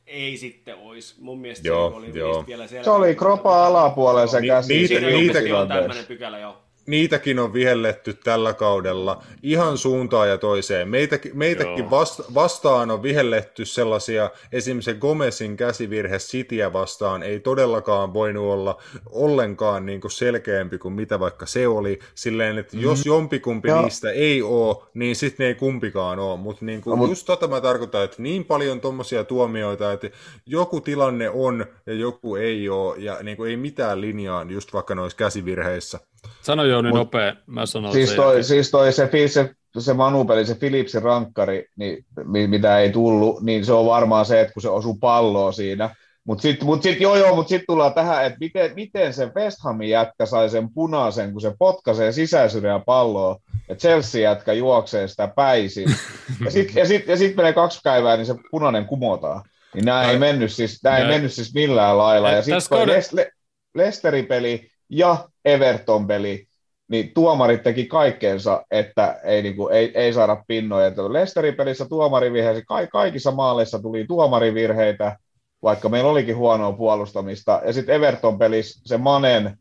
ei 0.07 0.37
sitten 0.37 0.75
olisi. 0.75 1.15
Mun 1.21 1.39
mielestä 1.41 1.67
Joo, 1.67 1.89
se 1.89 1.95
oli 1.95 2.11
joo. 2.19 2.43
vielä 2.47 2.67
selvä. 2.67 2.83
se 2.83 2.89
oli 2.89 3.15
kropa 3.15 3.65
alapuolella 3.65 4.27
se 4.27 4.41
Ni- 4.41 4.47
käsi. 4.47 4.73
niitä- 4.73 4.87
Siinä 4.87 5.07
niitä- 5.07 5.17
niitä, 5.19 5.37
on 5.39 5.43
tilanteessa. 5.43 5.81
tämmöinen 5.81 6.05
pykälä, 6.05 6.39
joo. 6.39 6.57
Niitäkin 6.87 7.39
on 7.39 7.53
vihelletty 7.53 8.13
tällä 8.13 8.53
kaudella 8.53 9.23
ihan 9.43 9.77
suuntaan 9.77 10.29
ja 10.29 10.37
toiseen. 10.37 10.89
Meitäkin, 10.89 11.37
meitäkin 11.37 11.89
vasta, 11.89 12.23
vastaan 12.33 12.91
on 12.91 13.03
vihelletty 13.03 13.65
sellaisia, 13.65 14.29
esimerkiksi 14.51 14.91
se 14.91 14.97
Gomezin 14.97 15.57
käsivirhe 15.57 16.17
Cityä 16.17 16.73
vastaan 16.73 17.23
ei 17.23 17.39
todellakaan 17.39 18.13
voinut 18.13 18.43
olla 18.43 18.81
ollenkaan 19.11 19.85
niin 19.85 20.01
kuin 20.01 20.11
selkeämpi 20.11 20.77
kuin 20.77 20.93
mitä 20.93 21.19
vaikka 21.19 21.45
se 21.45 21.67
oli. 21.67 21.99
Silleen, 22.15 22.57
että 22.57 22.77
jos 22.77 23.05
jompikumpi 23.05 23.67
Joo. 23.69 23.81
niistä 23.81 24.11
ei 24.11 24.41
ole, 24.41 24.77
niin 24.93 25.15
sitten 25.15 25.43
ne 25.43 25.47
ei 25.47 25.55
kumpikaan 25.55 26.19
ole. 26.19 26.37
Mutta 26.37 26.65
niin 26.65 26.81
kuin, 26.81 26.91
No, 26.91 26.97
mut- 27.05 27.09
just 27.09 27.25
tota 27.25 27.47
mä 27.47 27.61
tarkoitan, 27.61 28.03
että 28.03 28.21
niin 28.21 28.45
paljon 28.45 28.81
tommosia 28.81 29.23
tuomioita, 29.23 29.91
että 29.93 30.09
joku 30.45 30.81
tilanne 30.81 31.29
on 31.29 31.65
ja 31.85 31.93
joku 31.93 32.35
ei 32.35 32.69
ole, 32.69 32.95
ja 32.97 33.17
niin 33.23 33.37
kuin 33.37 33.49
ei 33.49 33.57
mitään 33.57 34.01
linjaa 34.01 34.45
just 34.49 34.73
vaikka 34.73 34.95
noissa 34.95 35.17
käsivirheissä. 35.17 35.99
Sano 36.41 36.63
Jouni 36.63 36.89
Mut- 36.89 36.97
nopea, 36.97 37.33
mä 37.45 37.65
sanon 37.65 37.91
Siis 37.91 38.11
toi, 38.13 38.25
jälkeen. 38.25 38.43
siis 38.43 38.71
toi 38.71 38.93
se, 38.93 39.09
se, 39.27 39.49
se 39.79 39.93
Manu-peli, 39.93 40.45
se 40.45 40.55
Philipsin 40.55 41.01
rankkari, 41.01 41.65
niin, 41.75 42.05
mi- 42.23 42.47
mitä 42.47 42.79
ei 42.79 42.89
tullut, 42.91 43.41
niin 43.41 43.65
se 43.65 43.73
on 43.73 43.85
varmaan 43.85 44.25
se, 44.25 44.41
että 44.41 44.53
kun 44.53 44.61
se 44.61 44.69
osuu 44.69 44.97
palloa 45.01 45.51
siinä. 45.51 45.95
Mutta 46.23 46.41
sitten 46.41 46.65
mut 46.65 46.83
sit, 46.83 47.01
joo 47.01 47.15
joo, 47.15 47.35
mutta 47.35 47.49
sitten 47.49 47.65
tullaan 47.67 47.93
tähän, 47.93 48.25
että 48.25 48.37
miten, 48.39 48.71
miten 48.75 49.13
se 49.13 49.31
West 49.35 49.57
Hamin 49.63 49.89
jätkä 49.89 50.25
sai 50.25 50.49
sen 50.49 50.73
punaisen, 50.73 51.31
kun 51.31 51.41
se 51.41 51.53
potkaisee 51.59 52.11
sisäisyyden 52.11 52.81
palloa, 52.85 53.37
ja 53.69 53.75
Chelsea 53.75 54.21
jätkä 54.21 54.53
juoksee 54.53 55.07
sitä 55.07 55.27
päisin. 55.35 55.87
Ja 56.45 56.51
sitten 56.51 56.75
ja 56.81 56.85
sit, 56.85 57.07
ja 57.07 57.17
sit 57.17 57.35
menee 57.35 57.53
kaksi 57.53 57.79
päivää, 57.83 58.17
niin 58.17 58.25
se 58.25 58.35
punainen 58.51 58.85
kumotaan. 58.85 59.41
Niin 59.73 59.85
nämä 59.85 60.11
ei 60.11 60.19
mennyt 60.19 60.51
siis, 60.51 60.83
nää 60.83 60.97
ei 60.97 61.07
mennyt 61.07 61.33
siis 61.33 61.53
millään 61.53 61.97
lailla. 61.97 62.29
Ja 62.29 62.35
Ja 62.35 62.41
sitten 62.41 62.61
kauden- 62.69 64.25
peli 64.27 64.67
ja 64.89 65.17
Everton 65.47 66.07
peli, 66.07 66.47
niin 66.87 67.11
tuomarit 67.13 67.63
teki 67.63 67.85
kaikkeensa, 67.85 68.65
että 68.71 69.19
ei, 69.23 69.41
niin 69.41 69.55
kuin, 69.55 69.73
ei, 69.73 69.91
ei 69.95 70.13
saada 70.13 70.43
pinnoja. 70.47 70.91
Lesterin 71.09 71.55
pelissä 71.55 71.85
tuomari 71.85 72.33
vihesi, 72.33 72.63
ka- 72.67 72.87
kaikissa 72.87 73.31
maaleissa 73.31 73.79
tuli 73.79 74.05
tuomarivirheitä, 74.07 75.17
vaikka 75.63 75.89
meillä 75.89 76.09
olikin 76.09 76.37
huonoa 76.37 76.71
puolustamista. 76.71 77.61
Ja 77.65 77.73
sitten 77.73 77.95
Everton 77.95 78.37
pelissä 78.37 78.81
se 78.85 78.97
Manen 78.97 79.57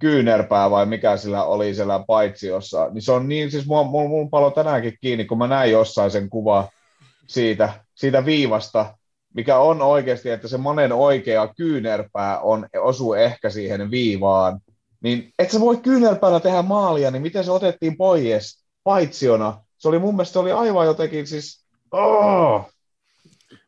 kyynärpää 0.00 0.70
vai 0.70 0.86
mikä 0.86 1.16
sillä 1.16 1.44
oli 1.44 1.74
siellä 1.74 2.04
paitsiossa, 2.06 2.88
niin 2.92 3.02
se 3.02 3.12
on 3.12 3.28
niin, 3.28 3.50
siis 3.50 3.66
mulla, 3.66 3.84
mulla, 3.84 4.08
mulla 4.08 4.28
palo 4.30 4.50
tänäänkin 4.50 4.98
kiinni, 5.00 5.24
kun 5.24 5.38
mä 5.38 5.46
näin 5.46 5.72
jossain 5.72 6.10
sen 6.10 6.30
kuva 6.30 6.68
siitä, 7.26 7.72
siitä 7.94 8.24
viivasta, 8.24 8.94
mikä 9.34 9.58
on 9.58 9.82
oikeasti, 9.82 10.30
että 10.30 10.48
se 10.48 10.56
monen 10.56 10.92
oikea 10.92 11.48
kyynärpää 11.56 12.40
on, 12.40 12.68
osuu 12.80 13.14
ehkä 13.14 13.50
siihen 13.50 13.90
viivaan, 13.90 14.60
niin 15.00 15.32
et 15.38 15.50
sä 15.50 15.60
voi 15.60 15.76
kyynärpäällä 15.76 16.40
tehdä 16.40 16.62
maalia, 16.62 17.10
niin 17.10 17.22
miten 17.22 17.44
se 17.44 17.50
otettiin 17.50 17.96
pois 17.96 18.64
paitsiona? 18.84 19.64
Se 19.78 19.88
oli 19.88 19.98
mun 19.98 20.14
mielestä 20.14 20.32
se 20.32 20.38
oli 20.38 20.52
aivan 20.52 20.86
jotenkin 20.86 21.26
siis, 21.26 21.64
oh! 21.92 22.70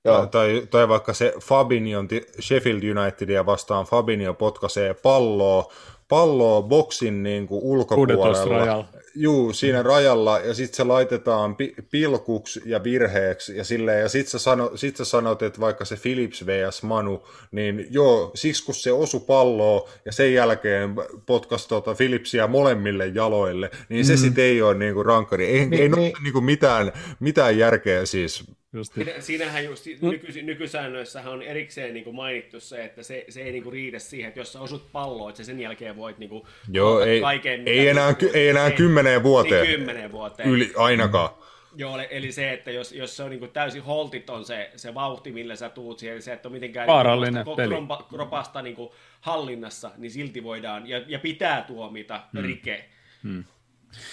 Joo. 0.04 0.26
Tai, 0.26 0.66
tai 0.70 0.88
vaikka 0.88 1.12
se 1.12 1.34
Fabinion 1.42 2.09
Sheffield 2.40 2.82
Unitedia 2.82 3.46
vastaan 3.46 3.84
Fabinho 3.84 4.34
potkaisee 4.34 4.94
palloa, 4.94 5.72
palloa 6.08 6.62
boksin 6.62 7.22
niin 7.22 7.46
kuin 7.46 7.60
16 7.60 7.94
ulkopuolella. 7.94 8.58
rajalla. 8.58 8.84
Juu, 9.14 9.52
siinä 9.52 9.82
rajalla, 9.82 10.38
ja 10.38 10.54
sitten 10.54 10.76
se 10.76 10.84
laitetaan 10.84 11.56
pi- 11.56 11.74
pilkuksi 11.90 12.62
ja 12.66 12.84
virheeksi, 12.84 13.56
ja, 13.56 13.64
silleen, 13.64 14.00
ja 14.00 14.08
sitten 14.08 14.30
sä, 14.30 14.38
sano, 14.38 14.70
sit 14.74 14.96
sä 14.96 15.04
sanot, 15.04 15.42
että 15.42 15.60
vaikka 15.60 15.84
se 15.84 15.96
Philips 16.02 16.46
vs. 16.46 16.82
Manu, 16.82 17.22
niin 17.50 17.86
joo, 17.90 18.30
siksi 18.34 18.64
kun 18.64 18.74
se 18.74 18.92
osu 18.92 19.20
palloa, 19.20 19.88
ja 20.04 20.12
sen 20.12 20.34
jälkeen 20.34 20.94
potkas 21.26 21.66
tuota 21.66 21.94
Philipsia 21.94 22.46
molemmille 22.46 23.06
jaloille, 23.06 23.70
niin 23.88 24.04
se 24.04 24.12
Mhm. 24.12 24.22
sitten 24.22 24.44
ei 24.44 24.62
ole 24.62 24.74
niinku 24.74 25.02
rankkari. 25.02 25.46
Ei, 25.46 25.52
Niin, 25.66 25.72
ei 25.82 25.88
niin. 25.88 25.92
niin, 25.92 26.12
niinku 26.22 26.40
mitään, 26.40 26.92
mitään 27.20 27.58
järkeä 27.58 28.06
siis. 28.06 28.44
Just 28.73 28.97
niin. 28.97 29.07
Siinä- 29.07 29.20
Siinähän 29.20 29.65
just 29.65 29.86
Mm. 29.86 30.09
nyky, 30.11 30.43
nykysäännöissähän 30.43 31.32
on 31.32 31.43
erikseen 31.43 31.94
niin 31.94 32.05
kuin 32.05 32.16
mainittu 32.16 32.61
se, 32.61 32.85
että 32.85 33.03
se, 33.03 33.24
se 33.28 33.43
ei 33.43 33.53
niin 33.53 33.62
kuin 33.62 33.73
riitä 33.73 33.99
siihen, 33.99 34.28
että 34.28 34.40
jos 34.40 34.53
sä 34.53 34.61
osut 34.61 34.93
palloa, 34.93 35.28
että 35.31 35.36
sä 35.43 35.44
sen 35.47 35.61
jälkeen 35.61 35.97
voit 35.97 36.19
niin 36.19 36.31
kuin 36.31 36.43
Joo, 36.73 37.01
ei, 37.01 37.20
kaiken, 37.20 37.69
ei, 37.69 37.89
enää, 37.89 38.15
ky- 38.15 38.31
ei 38.35 38.49
enää 38.49 38.70
kymmeneen 38.70 39.23
vuoteen. 39.23 39.66
Niin 39.66 39.77
kymmeneen 39.78 40.12
vuoteen. 40.12 40.49
Yli, 40.49 40.73
ainakaan. 40.77 41.31
Joo, 41.77 41.97
eli- 41.99 42.09
eli 42.11 42.32
se, 42.32 42.53
että 42.53 42.70
jos, 42.70 42.93
jos 42.93 43.16
se 43.16 43.23
on 43.23 43.31
niin 43.31 43.39
kuin 43.40 43.51
täysin 43.51 43.82
holtiton 43.82 44.44
se, 44.44 44.70
se 44.77 44.94
vauhti, 44.94 45.32
millä 45.32 45.57
sä 45.57 45.69
tuut 45.69 45.99
siihen, 45.99 46.23
se, 46.23 46.32
että 46.32 46.49
on 46.49 46.53
mitenkään 46.53 46.86
Vaarallinen 46.86 47.44
kropasta- 47.44 47.57
peli. 47.57 47.74
kropasta, 47.74 48.05
kropasta 48.16 48.62
niin 48.62 48.77
kuin 48.77 48.90
hallinnassa, 49.20 49.90
niin 49.97 50.11
silti 50.11 50.43
voidaan, 50.44 50.89
ja, 50.89 51.03
ja 51.07 51.19
pitää 51.19 51.62
tuomita 51.62 52.20
Hmm. 52.32 52.43
rike. 52.43 52.85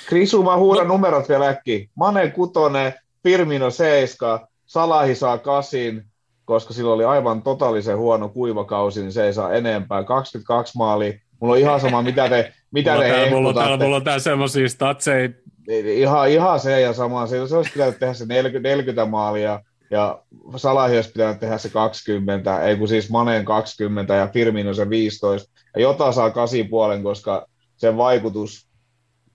Krisu, 0.05 0.43
mä 0.43 0.57
huudan 0.57 0.87
numerot 0.87 1.29
vielä 1.29 1.47
äkkiä. 1.47 1.87
Mane 1.95 2.29
kutonen, 2.29 2.93
Firmino 3.23 3.69
7, 3.69 4.39
Salahi 4.65 5.15
saa 5.15 5.37
kasin, 5.37 6.05
koska 6.45 6.73
sillä 6.73 6.93
oli 6.93 7.03
aivan 7.03 7.41
totaalisen 7.41 7.97
huono 7.97 8.29
kuivakausi, 8.29 9.01
niin 9.01 9.11
se 9.11 9.25
ei 9.25 9.33
saa 9.33 9.53
enempää. 9.53 10.03
22 10.03 10.77
maali. 10.77 11.21
Mulla 11.39 11.53
on 11.53 11.59
ihan 11.59 11.79
sama, 11.79 12.01
mitä 12.01 12.29
te, 12.29 12.53
mitä 12.71 12.91
Mulla, 12.91 13.03
te 13.03 13.11
täällä, 13.11 13.31
mulla, 13.31 13.53
täällä, 13.53 13.77
mulla 13.77 13.95
on 13.95 14.03
täällä 14.03 14.19
semmosia 14.19 14.69
statseja, 14.69 15.29
Ihan, 15.83 16.29
ihan 16.29 16.59
se 16.59 16.81
ja 16.81 16.93
sama. 16.93 17.27
Se, 17.27 17.47
se 17.47 17.57
olisi 17.57 17.71
pitänyt 17.71 17.99
tehdä 17.99 18.13
se 18.13 18.25
40, 18.25 18.69
40 18.69 19.05
maalia 19.05 19.59
ja 19.91 20.21
Salahi 20.55 20.95
olisi 20.95 21.11
pitänyt 21.11 21.39
tehdä 21.39 21.57
se 21.57 21.69
20, 21.69 22.61
ei 22.61 22.77
kun 22.77 22.87
siis 22.87 23.09
Maneen 23.09 23.45
20 23.45 24.15
ja 24.15 24.27
Firmino 24.27 24.73
se 24.73 24.89
15. 24.89 25.51
Ja 25.75 25.81
Jota 25.81 26.11
saa 26.11 26.29
8,5, 26.29 26.33
koska 27.03 27.47
sen 27.77 27.97
vaikutus 27.97 28.68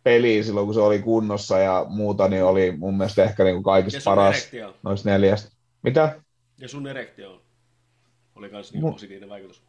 peliin 0.05 0.45
silloin, 0.45 0.67
kun 0.67 0.75
se 0.75 0.81
oli 0.81 0.99
kunnossa 0.99 1.59
ja 1.59 1.87
muuta, 1.89 2.29
niin 2.29 2.45
oli 2.45 2.73
mun 2.77 2.97
mielestä 2.97 3.25
ehkä 3.25 3.45
niin 3.45 3.55
kuin 3.55 3.65
kaikista 3.65 4.01
paras 4.05 4.37
erektio, 4.37 4.75
noista 4.83 5.11
neljästä. 5.11 5.57
Mitä? 5.83 6.21
ja 6.59 6.69
sun 6.69 6.87
erektio 6.87 7.43
oli 8.35 8.49
myös 8.49 8.73
niin 8.73 8.85
Mu- 8.85 8.93
positiivinen 8.93 9.29
vaikutus. 9.29 9.63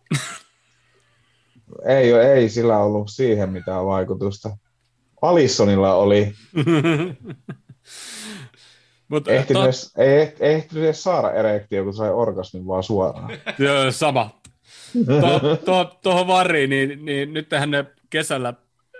Ei, 1.85 2.13
ei 2.13 2.49
sillä 2.49 2.77
ollut 2.77 3.09
siihen 3.09 3.49
mitään 3.49 3.85
vaikutusta. 3.85 4.57
Alissonilla 5.21 5.93
oli, 5.93 6.33
mutta 9.07 9.31
ehti 9.31 9.53
to, 9.53 9.61
myös, 9.61 9.93
ei 9.97 10.21
ehti, 10.21 10.45
ehti 10.45 10.79
edes 10.79 11.03
saada 11.03 11.33
erektio, 11.33 11.83
kun 11.83 11.93
sai 11.93 12.11
orgasmin 12.11 12.67
vaan 12.67 12.83
suoraan. 12.83 13.29
joo, 13.59 13.91
sama. 13.91 14.41
Tuohon 15.05 15.57
to, 15.65 15.97
tohon 16.03 16.27
variin, 16.27 16.69
niin, 16.69 17.05
niin 17.05 17.33
nyt 17.33 17.49
tähän 17.49 17.71
ne 17.71 17.85
kesällä, 18.09 18.53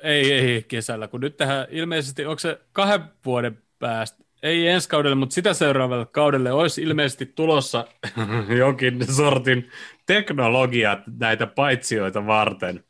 ei, 0.06 0.32
ei 0.32 0.64
kesällä, 0.64 1.08
kun 1.08 1.22
nyt 1.22 1.38
tähän 1.38 1.68
ilmeisesti, 1.70 2.26
onko 2.26 2.40
se 2.40 2.60
kahden 2.72 3.02
vuoden 3.26 3.58
päästä, 3.80 4.26
ei 4.44 4.68
ensi 4.68 4.90
kaudelle, 4.90 5.16
mutta 5.16 5.34
sitä 5.34 5.54
seuraavalle 5.54 6.06
kaudelle 6.06 6.52
olisi 6.52 6.82
ilmeisesti 6.82 7.26
tulossa 7.26 7.88
jonkin 8.60 9.14
sortin 9.14 9.70
teknologiat 10.06 11.00
näitä 11.20 11.48
paitsioita 11.48 12.28
varten. 12.28 12.84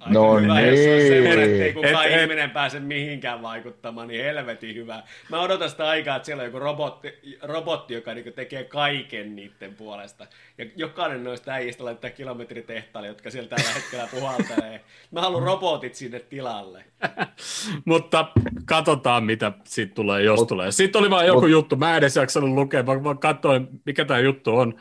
Aika 0.00 0.12
No 0.12 0.36
hyvä, 0.40 0.60
jos 0.60 0.78
se 0.78 0.90
on 0.92 0.98
niin. 0.98 1.12
semmoinen, 1.12 1.50
että 1.50 1.64
ei 1.64 1.72
kukaan 1.72 2.06
Et- 2.06 2.12
et- 2.12 2.20
ihminen 2.22 2.50
pääse 2.50 2.80
mihinkään 2.80 3.42
vaikuttamaan, 3.42 4.08
niin 4.08 4.24
helvetin 4.24 4.74
hyvä. 4.74 5.02
Mä 5.30 5.40
odotan 5.40 5.70
sitä 5.70 5.88
aikaa, 5.88 6.16
että 6.16 6.26
siellä 6.26 6.40
on 6.40 6.46
joku 6.46 6.58
robotti, 6.58 7.12
robotti 7.42 7.94
joka 7.94 8.14
niinku 8.14 8.30
tekee 8.30 8.64
kaiken 8.64 9.36
niiden 9.36 9.74
puolesta. 9.74 10.26
Ja 10.58 10.66
jokainen 10.76 11.24
noista 11.24 11.52
äijistä 11.52 11.84
laittaa 11.84 12.10
kilometritehtaalle, 12.10 13.08
jotka 13.08 13.30
siellä 13.30 13.48
tällä 13.48 13.70
hetkellä 13.74 14.08
puhaltelee. 14.10 14.80
Mä 15.10 15.20
haluan 15.20 15.42
robotit 15.42 15.94
sinne 15.94 16.20
tilalle. 16.20 16.84
Mutta 17.84 18.28
katsotaan, 18.64 19.24
mitä 19.24 19.52
siitä 19.64 19.94
tulee, 19.94 20.22
jos 20.22 20.42
tulee. 20.42 20.72
Sitten 20.72 21.00
oli 21.00 21.10
vaan 21.10 21.26
joku 21.26 21.40
mut- 21.40 21.50
juttu, 21.50 21.76
mä 21.76 21.90
en 21.90 21.98
edes 21.98 22.16
jaksanut 22.16 22.50
lukea, 22.50 22.82
mä 22.82 23.04
vaan 23.04 23.18
katsoin, 23.18 23.68
mikä 23.86 24.04
tämä 24.04 24.20
juttu 24.20 24.56
on. 24.56 24.80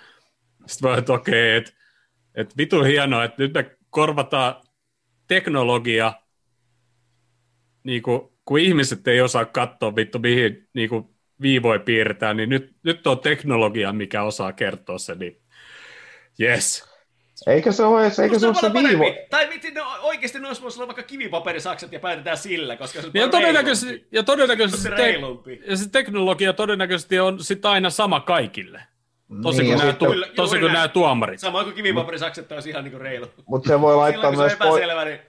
Sitten 0.66 0.92
mä 0.92 0.98
että 0.98 1.14
okei, 1.14 1.56
että 1.56 1.72
et 2.36 2.58
vitu 2.58 2.84
hienoa, 2.84 3.24
että 3.24 3.44
nyt 3.44 3.54
me 3.54 3.78
korvataan 3.90 4.56
teknologia, 5.28 6.14
niin 7.84 8.02
kuin, 8.02 8.22
kun 8.46 8.60
ihmiset 8.60 9.08
ei 9.08 9.22
osaa 9.22 9.46
katsoa 9.46 9.96
vittu 9.96 10.20
mihin 10.20 10.68
niin 10.74 10.90
kuin 10.90 11.06
viivoja 11.42 11.80
piirretään, 11.80 12.38
niin 12.38 12.50
nyt, 12.50 12.76
nyt 12.84 13.08
on 13.08 13.20
teknologia, 13.20 13.94
mikä 13.94 14.24
osaa 14.24 14.54
kertoa 14.54 14.98
se, 14.98 15.16
niin 15.16 15.42
yes. 16.42 16.98
Eikä 17.48 17.72
se 17.72 17.84
ole, 17.84 18.04
eikö 18.24 18.40
se 18.40 18.48
ole 18.48 18.56
se 18.56 18.74
viivo? 18.74 19.06
Tai 19.30 19.50
vitsi, 19.50 19.72
no, 19.72 19.86
oikeasti 20.02 20.40
ne 20.40 20.48
olisi 20.48 20.62
olla 20.66 20.88
vaikka 20.88 21.04
kivipaperisakset 21.04 21.92
ja 21.92 22.00
päätetään 22.00 22.38
sillä, 22.38 22.76
koska 22.78 23.02
se 23.02 23.08
on 23.08 23.12
Ja 23.14 23.28
todennäköisesti, 23.28 23.88
reilumpi. 23.92 24.08
ja 24.12 24.24
todennäköisesti, 24.24 24.84
Se 24.84 24.90
se, 24.90 24.96
reilumpi. 24.96 25.62
ja 25.68 25.78
se 25.78 25.90
teknologia 25.90 26.54
todennäköisesti 26.54 27.20
on 27.20 27.44
sit 27.44 27.66
aina 27.66 27.90
sama 27.90 28.20
kaikille. 28.20 28.82
Tosi 29.44 29.58
Niin, 29.64 29.66
kuin, 29.66 29.72
ja 29.72 29.78
nämä, 29.78 29.92
sitten- 29.92 30.30
tu, 30.30 30.36
tosi 30.36 30.60
näin. 30.62 30.74
nämä 30.74 30.88
tuomarit. 30.88 31.40
Samoin 31.40 31.66
kuin 31.66 31.76
kivipaperisakset 31.76 32.52
olisi 32.52 32.70
ihan 32.70 32.84
niinku 32.84 33.00
reilu. 33.00 33.26
Mutta 33.48 33.68
se 33.68 33.82
voi 33.82 33.96
laittaa 33.96 34.32
Silloin 34.32 34.50
kun 34.50 34.50
se 34.50 34.56
myös 34.58 34.70
pois, 34.72 34.84
epäselvä, 34.84 35.06
niin 35.06 35.20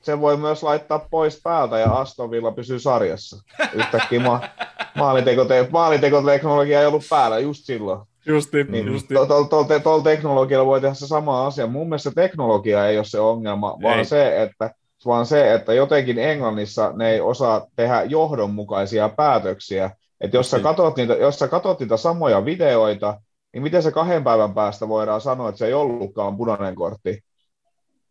se 0.00 0.20
voi 0.20 0.36
myös 0.36 0.62
laittaa 0.62 0.98
pois 1.10 1.40
päältä 1.42 1.78
ja 1.78 1.92
Aston 1.92 2.30
Villa 2.30 2.52
pysyy 2.52 2.78
sarjassa. 2.78 3.42
Yhtäkkiä 3.72 4.20
ma- 4.20 4.40
maalintekote- 5.00 5.70
maalintekoteknologia 5.70 6.80
ei 6.80 6.86
ollut 6.86 7.04
päällä 7.10 7.38
just 7.38 7.64
silloin. 7.64 8.00
Justi, 8.26 8.64
Niin, 8.64 8.86
justi. 8.86 9.14
Tuolla 9.14 9.28
to, 9.28 9.44
to, 9.44 9.64
to, 9.64 9.80
to 9.80 10.00
teknologialla 10.00 10.66
voi 10.66 10.80
tehdä 10.80 10.94
se 10.94 11.06
sama 11.06 11.46
asia. 11.46 11.66
Mun 11.66 11.88
mielestä 11.88 12.10
teknologia 12.14 12.86
ei 12.88 12.96
ole 12.96 13.04
se 13.04 13.20
ongelma, 13.20 13.76
vaan 13.82 14.06
se, 14.06 14.42
että, 14.42 14.70
vaan 15.06 15.26
se, 15.26 15.54
että 15.54 15.74
jotenkin 15.74 16.18
Englannissa 16.18 16.92
ne 16.96 17.10
ei 17.10 17.20
osaa 17.20 17.66
tehdä 17.76 18.02
johdonmukaisia 18.02 19.08
päätöksiä. 19.08 19.90
Että 20.20 20.36
jos 20.36 20.50
sä, 20.50 20.60
katot 20.60 20.96
niitä, 20.96 21.14
jos 21.14 21.38
sä 21.38 21.48
katot 21.48 21.80
niitä 21.80 21.96
samoja 21.96 22.44
videoita, 22.44 23.20
niin 23.52 23.62
miten 23.62 23.82
se 23.82 23.92
kahden 23.92 24.24
päivän 24.24 24.54
päästä 24.54 24.88
voidaan 24.88 25.20
sanoa, 25.20 25.48
että 25.48 25.58
se 25.58 25.66
ei 25.66 25.74
ollutkaan 25.74 26.36
punainen 26.36 26.74
kortti? 26.74 27.20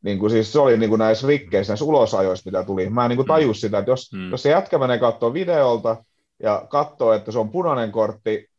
Niin 0.02 0.20
kuin 0.20 0.30
siis 0.30 0.54
se 0.54 0.60
oli 0.60 0.78
niin 0.78 0.90
kuin 0.90 1.00
näissä 1.00 1.28
rikkeissä, 1.28 1.72
näissä 1.72 1.86
ulosajoissa, 1.86 2.50
mitä 2.52 2.64
tuli. 2.64 2.90
Mä 2.90 3.06
en 3.06 3.10
niin 3.10 3.18
kuin 3.18 3.28
tajus 3.28 3.62
sitä, 3.62 3.78
että 3.78 3.92
jos, 3.92 4.12
Mm. 4.14 4.32
jos 4.32 4.44
se 4.44 4.50
jätkä 4.50 4.78
menee 4.78 4.98
katsoa 4.98 5.34
videolta 5.34 6.04
ja 6.44 6.66
katsoo, 6.70 7.14
että 7.14 7.32
se 7.32 7.40
on 7.40 7.50
punainen 7.50 7.92
kortti, 7.92 8.50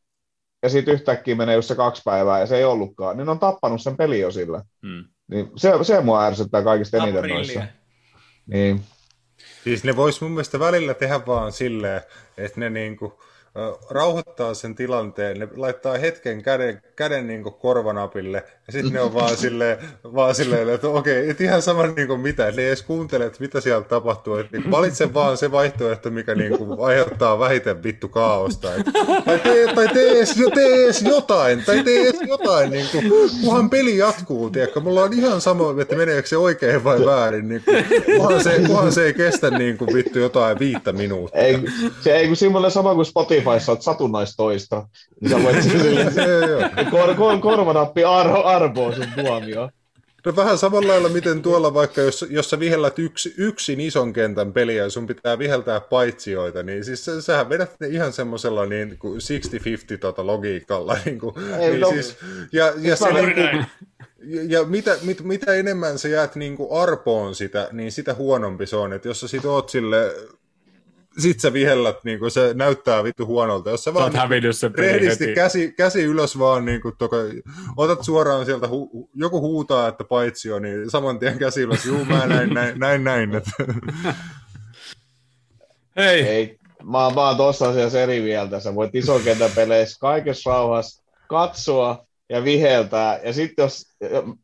ja 0.62 0.68
sitten 0.68 0.94
yhtäkkiä 0.94 1.34
menee 1.34 1.54
just 1.54 1.68
se 1.68 1.74
kaksi 1.74 2.02
päivää 2.04 2.40
ja 2.40 2.46
se 2.46 2.56
ei 2.56 2.64
ollutkaan, 2.64 3.16
niin 3.16 3.24
ne 3.24 3.30
on 3.30 3.38
tappanut 3.38 3.82
sen 3.82 3.96
peli 3.96 4.20
jo 4.20 4.30
sillä. 4.30 4.62
Mm. 4.82 5.04
Niin 5.30 5.50
se, 5.56 5.72
se 5.82 6.00
mua 6.00 6.24
ärsyttää 6.24 6.62
kaikista 6.62 6.96
eniten 6.96 7.18
aprillia. 7.18 7.36
noissa. 7.36 7.62
Niin. 8.46 8.80
Siis 9.64 9.84
ne 9.84 9.96
vois 9.96 10.20
mun 10.20 10.30
mielestä 10.30 10.58
välillä 10.58 10.94
tehdä 10.94 11.20
vaan 11.26 11.52
silleen, 11.52 12.02
että 12.36 12.60
ne 12.60 12.70
niinku, 12.70 13.20
rauhoittaa 13.90 14.54
sen 14.54 14.74
tilanteen, 14.74 15.38
ne 15.38 15.48
laittaa 15.56 15.98
hetken 15.98 16.42
käden, 16.42 16.82
käden 16.96 17.26
niinku 17.26 17.50
korvanapille, 17.50 18.44
ja 18.66 18.72
sitten 18.72 18.92
ne 18.92 19.00
on 19.00 19.14
vaan 19.14 19.36
silleen, 19.36 19.78
vaan 20.04 20.34
silleen 20.34 20.68
että 20.68 20.88
okei, 20.88 21.30
et 21.30 21.40
ihan 21.40 21.62
sama 21.62 21.86
niinku 21.86 22.16
mitä, 22.16 22.48
et 22.48 22.56
ne 22.56 22.62
ei 22.62 22.68
edes 22.68 22.82
kuuntele, 22.82 23.26
että 23.26 23.40
mitä 23.40 23.60
siellä 23.60 23.82
tapahtuu, 23.82 24.36
että 24.36 24.56
niinku 24.56 24.70
valitse 24.70 25.14
vaan 25.14 25.36
se 25.36 25.52
vaihtoehto, 25.52 26.10
mikä 26.10 26.34
niinku 26.34 26.82
aiheuttaa 26.82 27.38
vähiten 27.38 27.82
vittu 27.82 28.08
kaaosta, 28.08 28.74
et, 28.74 28.86
tai, 29.24 29.38
tee, 29.38 29.74
tai 29.74 29.88
tee, 29.88 30.10
edes, 30.10 30.34
tee 30.54 30.84
edes 30.84 31.02
jotain, 31.02 31.64
tai 31.64 31.84
tee 31.84 32.08
edes 32.08 32.20
jotain, 32.28 32.70
niinku, 32.70 33.02
kunhan 33.44 33.70
peli 33.70 33.96
jatkuu, 33.96 34.50
tiedätkö, 34.50 34.80
mulla 34.80 35.02
on 35.02 35.12
ihan 35.12 35.40
sama, 35.40 35.80
että 35.80 35.96
meneekö 35.96 36.28
se 36.28 36.36
oikein 36.36 36.84
vai 36.84 37.06
väärin, 37.06 37.48
niinku, 37.48 37.70
kunhan, 38.16 38.42
se, 38.42 38.60
kunhan 38.66 38.92
se 38.92 39.04
ei 39.04 39.14
kestä 39.14 39.50
niinku 39.50 39.86
vittu 39.94 40.18
jotain 40.18 40.58
viittä 40.58 40.92
minuuttia. 40.92 41.42
Ei, 41.42 41.58
se 42.00 42.16
ei 42.16 42.26
kun 42.26 42.36
sama 42.70 42.94
kuin 42.94 43.06
Spotifyssa, 43.46 43.72
että 43.72 43.84
satunnaistoista. 43.84 44.88
Niin 45.20 45.30
sä 45.30 45.42
voit 45.42 45.62
silleen, 45.72 46.12
kor, 46.90 47.14
kor, 47.14 47.38
korvanappi 47.38 48.04
arvo, 48.04 48.42
arvoo 48.44 48.92
sun 48.92 49.06
tuomio. 49.14 49.68
No 50.26 50.36
vähän 50.36 50.58
samalla 50.58 50.88
lailla, 50.88 51.08
miten 51.08 51.42
tuolla 51.42 51.74
vaikka, 51.74 52.00
jos, 52.00 52.24
jos 52.30 52.50
sä 52.50 52.60
vihellät 52.60 52.98
yksi, 52.98 53.34
yksin 53.36 53.80
ison 53.80 54.12
kentän 54.12 54.52
peliä 54.52 54.82
ja 54.82 54.90
sun 54.90 55.06
pitää 55.06 55.38
viheltää 55.38 55.80
paitsioita, 55.80 56.62
niin 56.62 56.84
siis 56.84 57.04
sä, 57.04 57.22
sähän 57.22 57.48
vedät 57.48 57.70
ne 57.80 57.86
ihan 57.86 58.12
semmoisella 58.12 58.66
niin 58.66 58.98
kuin 58.98 59.20
60-50 59.94 59.98
tota 59.98 60.26
logiikalla. 60.26 60.96
Niin 61.04 61.18
kuin, 61.18 61.34
Ei, 61.58 61.70
niin 61.70 61.80
no- 61.80 61.90
siis, 61.90 62.16
ja, 62.52 62.72
ja, 62.78 62.96
se, 62.96 63.12
niin 63.12 63.34
kuin, 63.34 63.66
ja 64.48 64.64
mitä, 64.64 64.96
mit, 65.02 65.20
mitä 65.22 65.54
enemmän 65.54 65.98
sä 65.98 66.08
jäät 66.08 66.36
niin 66.36 66.56
kuin 66.56 66.82
arpoon 66.82 67.34
sitä, 67.34 67.68
niin 67.72 67.92
sitä 67.92 68.14
huonompi 68.14 68.66
se 68.66 68.76
on. 68.76 68.92
Että 68.92 69.08
jos 69.08 69.20
sä 69.20 69.28
sit 69.28 69.44
oot 69.44 69.68
sille, 69.68 70.14
sit 71.18 71.40
sä 71.40 71.52
vihellät, 71.52 72.04
niin 72.04 72.18
kuin 72.18 72.30
se 72.30 72.54
näyttää 72.54 73.04
vittu 73.04 73.26
huonolta. 73.26 73.70
Jos 73.70 73.84
sä 73.84 73.90
Sä 73.90 73.94
vaan 73.94 74.16
hävinnyt 74.16 74.56
sen 74.56 74.74
rehdisti 74.74 75.34
käsi, 75.34 75.72
käsi 75.72 76.02
ylös 76.02 76.38
vaan, 76.38 76.64
niin 76.64 76.80
kuin 76.80 76.94
toka, 76.98 77.16
otat 77.76 78.04
suoraan 78.04 78.46
sieltä, 78.46 78.68
hu, 78.68 79.10
joku 79.14 79.40
huutaa, 79.40 79.88
että 79.88 80.04
paitsio, 80.04 80.58
niin 80.58 80.90
saman 80.90 81.18
tien 81.18 81.38
käsi 81.38 81.60
ylös, 81.60 81.84
juu 81.84 82.04
mä 82.04 82.26
näin, 82.26 82.54
näin, 82.54 82.78
näin, 82.78 83.04
näin. 83.04 83.34
Että. 83.34 83.50
Hei, 85.96 86.22
Ei, 86.22 86.58
mä, 86.84 87.04
oon- 87.04 87.14
mä 87.14 87.28
oon 87.28 87.36
tossa 87.36 87.68
asiassa 87.68 88.00
eri 88.00 88.20
mieltä. 88.20 88.60
Sä 88.60 88.74
voit 88.74 88.94
iso 88.94 89.18
kentän 89.18 89.50
peleissä 89.54 89.96
kaikessa 90.00 90.50
rauhassa 90.50 91.02
katsoa 91.28 92.05
ja 92.30 92.44
viheltää. 92.44 93.20
Ja 93.24 93.32
sitten 93.32 93.62
jos, 93.62 93.82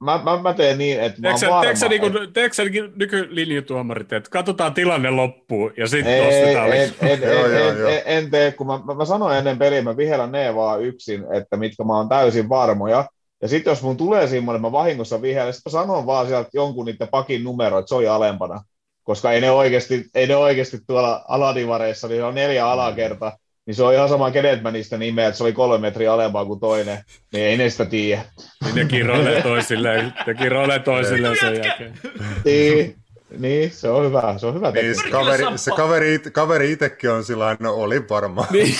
mä, 0.00 0.20
mä, 0.24 0.42
mä 0.42 0.54
teen 0.54 0.78
niin, 0.78 1.00
että 1.00 1.20
mä 1.20 1.28
oon 1.28 1.40
Teekö 1.40 1.54
varma, 1.54 1.74
sä, 1.74 1.88
niinku, 1.88 2.06
että- 2.06 2.20
teekö 2.32 2.54
sä 2.54 2.62
nykylinjatuomarit, 2.96 4.12
että 4.12 4.30
katsotaan 4.30 4.74
tilanne 4.74 5.10
loppuun 5.10 5.72
ja 5.76 5.86
sitten 5.86 6.24
nostetaan. 6.24 6.72
en, 6.72 6.94
en, 7.00 7.20
Joo, 7.22 7.46
en, 7.46 7.52
joo, 7.58 7.70
en, 7.70 7.78
joo. 7.78 7.88
en, 7.88 8.02
en 8.04 8.30
tee, 8.30 8.52
kun 8.52 8.66
mä, 8.66 8.80
mä, 8.86 8.94
mä 8.94 9.04
sanoin 9.04 9.38
ennen 9.38 9.58
peliä, 9.58 9.82
mä 9.82 9.96
vihellän 9.96 10.32
ne 10.32 10.54
vaan 10.54 10.82
yksin, 10.82 11.24
että 11.32 11.56
mitkä 11.56 11.84
mä 11.84 11.96
oon 11.96 12.08
täysin 12.08 12.48
varmoja. 12.48 13.04
Ja 13.42 13.48
sitten 13.48 13.70
jos 13.70 13.82
mun 13.82 13.96
tulee 13.96 14.26
semmoinen, 14.26 14.58
että 14.60 14.68
mä 14.68 14.72
vahingossa 14.72 15.22
vihellen, 15.22 15.54
sitten 15.54 15.72
mä 15.72 15.80
sanon 15.82 16.06
vaan 16.06 16.26
sieltä 16.26 16.50
jonkun 16.54 16.86
niiden 16.86 17.08
pakin 17.08 17.44
numero, 17.44 17.78
että 17.78 17.88
se 17.88 17.94
oli 17.94 18.08
alempana. 18.08 18.62
Koska 19.02 19.32
ei 19.32 19.40
ne 19.40 19.50
oikeasti, 19.50 20.04
ei 20.14 20.26
ne 20.26 20.36
oikeasti 20.36 20.78
tuolla 20.86 21.24
aladivareissa, 21.28 22.08
niin 22.08 22.24
on 22.24 22.34
neljä 22.34 22.66
alakerta, 22.70 23.32
niin 23.66 23.74
se 23.74 23.82
on 23.82 23.94
ihan 23.94 24.08
sama 24.08 24.30
kenet 24.30 24.62
mä 24.62 24.70
niistä 24.70 24.98
nimeä, 24.98 25.26
että 25.28 25.38
se 25.38 25.44
oli 25.44 25.52
kolme 25.52 25.78
metriä 25.78 26.12
alempaa 26.12 26.44
kuin 26.44 26.60
toinen, 26.60 26.98
niin 27.32 27.44
ei 27.44 27.56
ne 27.56 27.70
sitä 27.70 27.84
tiedä. 27.84 28.22
Niin 28.64 28.74
ne 28.74 28.84
kiroilee 28.84 29.42
toisilleen, 29.42 30.14
ne 30.26 30.34
kiroilee 30.34 30.78
toisilleen 30.78 31.36
sen 31.40 31.54
jälkeen. 31.64 31.98
Niin, 32.44 32.96
niin, 33.38 33.70
se 33.70 33.88
on 33.90 34.04
hyvä, 34.04 34.34
se 34.38 34.46
on 34.46 34.54
hyvä 34.54 34.70
Niin, 34.70 34.96
se 34.96 35.10
kaveri, 35.10 35.44
se 35.56 35.70
kaveri, 35.76 36.14
it- 36.14 36.30
kaveri 36.32 36.72
itsekin 36.72 37.10
on 37.10 37.24
sillä 37.24 37.56
no 37.60 37.74
oli 37.74 38.08
varmaan. 38.10 38.48
Niin. 38.50 38.74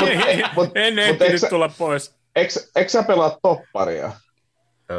mut- 0.00 0.54
mut- 0.56 0.70
En 0.74 0.98
ehtinyt 0.98 1.42
tulla 1.50 1.70
pois. 1.78 2.14
Eikö 2.76 2.88
sä 2.88 3.02
pelaa 3.02 3.38
topparia? 3.42 4.12
Öö, 4.90 4.98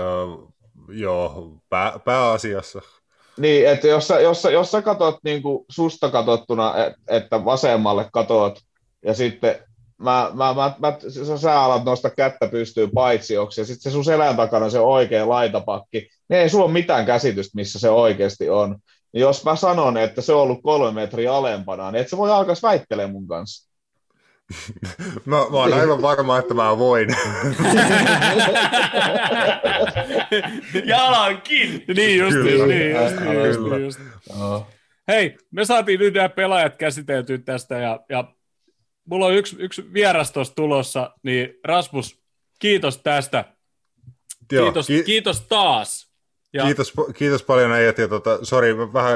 joo, 0.89 1.51
pää, 1.69 1.99
pääasiassa. 2.05 2.81
Niin, 3.37 3.69
että 3.69 3.87
jos 3.87 4.07
sä, 4.07 4.19
jos 4.19 4.41
sä, 4.41 4.51
jos 4.51 4.71
sä 4.71 4.81
katot 4.81 5.19
niin 5.23 5.41
kuin 5.41 5.65
susta 5.69 6.09
katottuna, 6.09 6.85
et, 6.85 6.93
että 7.07 7.45
vasemmalle 7.45 8.09
katot, 8.13 8.59
ja 9.05 9.13
sitten 9.13 9.55
mä, 9.97 10.31
mä, 10.33 10.53
mä, 10.53 10.73
mä, 10.79 10.97
sä, 11.09 11.37
sä 11.37 11.61
alat 11.61 11.85
nostaa 11.85 12.11
kättä 12.11 12.47
pystyyn 12.47 12.91
paitsioksi, 12.91 13.61
ja 13.61 13.65
sitten 13.65 13.81
se 13.83 13.91
sun 13.91 14.05
selän 14.05 14.35
takana 14.35 14.69
se 14.69 14.79
oikea 14.79 15.29
laitapakki, 15.29 16.09
niin 16.29 16.41
ei 16.41 16.49
sulla 16.49 16.65
ole 16.65 16.73
mitään 16.73 17.05
käsitystä, 17.05 17.55
missä 17.55 17.79
se 17.79 17.89
oikeasti 17.89 18.49
on. 18.49 18.75
Niin 19.13 19.21
jos 19.21 19.45
mä 19.45 19.55
sanon, 19.55 19.97
että 19.97 20.21
se 20.21 20.33
on 20.33 20.41
ollut 20.41 20.63
kolme 20.63 20.91
metriä 21.01 21.33
alempana, 21.33 21.91
niin 21.91 22.01
et 22.01 22.09
sä 22.09 22.17
voi 22.17 22.31
alkaa 22.31 22.55
väittelemään 22.63 23.11
mun 23.11 23.27
kanssa. 23.27 23.73
Mä, 25.25 25.35
mä 25.35 25.57
oon 25.57 25.73
aivan 25.73 26.01
varma, 26.01 26.39
että 26.39 26.53
mä 26.53 26.77
voin. 26.77 27.09
Jalankin! 30.85 31.85
Niin 31.95 32.19
just, 32.19 32.37
Kyllä. 32.37 32.65
niin 32.65 32.91
just, 32.91 33.15
Kyllä. 33.15 33.31
niin 33.31 33.45
just, 33.45 33.59
niin 33.59 33.83
just. 33.83 33.99
Hei, 35.07 35.37
me 35.51 35.65
saatiin 35.65 35.99
nyt 35.99 36.13
nämä 36.13 36.29
pelaajat 36.29 36.75
käsiteltyä 36.75 37.37
tästä 37.37 37.75
ja, 37.75 37.99
ja 38.09 38.33
mulla 39.05 39.25
on 39.25 39.33
yksi, 39.33 39.55
yksi 39.59 39.93
vieras 39.93 40.31
tuossa 40.31 40.55
tulossa, 40.55 41.11
niin 41.23 41.49
Rasmus, 41.65 42.19
kiitos 42.59 42.97
tästä. 42.97 43.45
Joo, 44.51 44.65
Kiitos, 44.65 44.87
ki- 44.87 45.03
kiitos 45.03 45.41
taas. 45.41 46.13
Ja 46.53 46.63
Kiitos, 46.63 46.93
kiitos 47.15 47.43
paljon 47.43 47.71
äijät. 47.71 47.97
Ja 47.97 48.07
tota, 48.07 48.45
sori, 48.45 48.77
vähän 48.77 49.15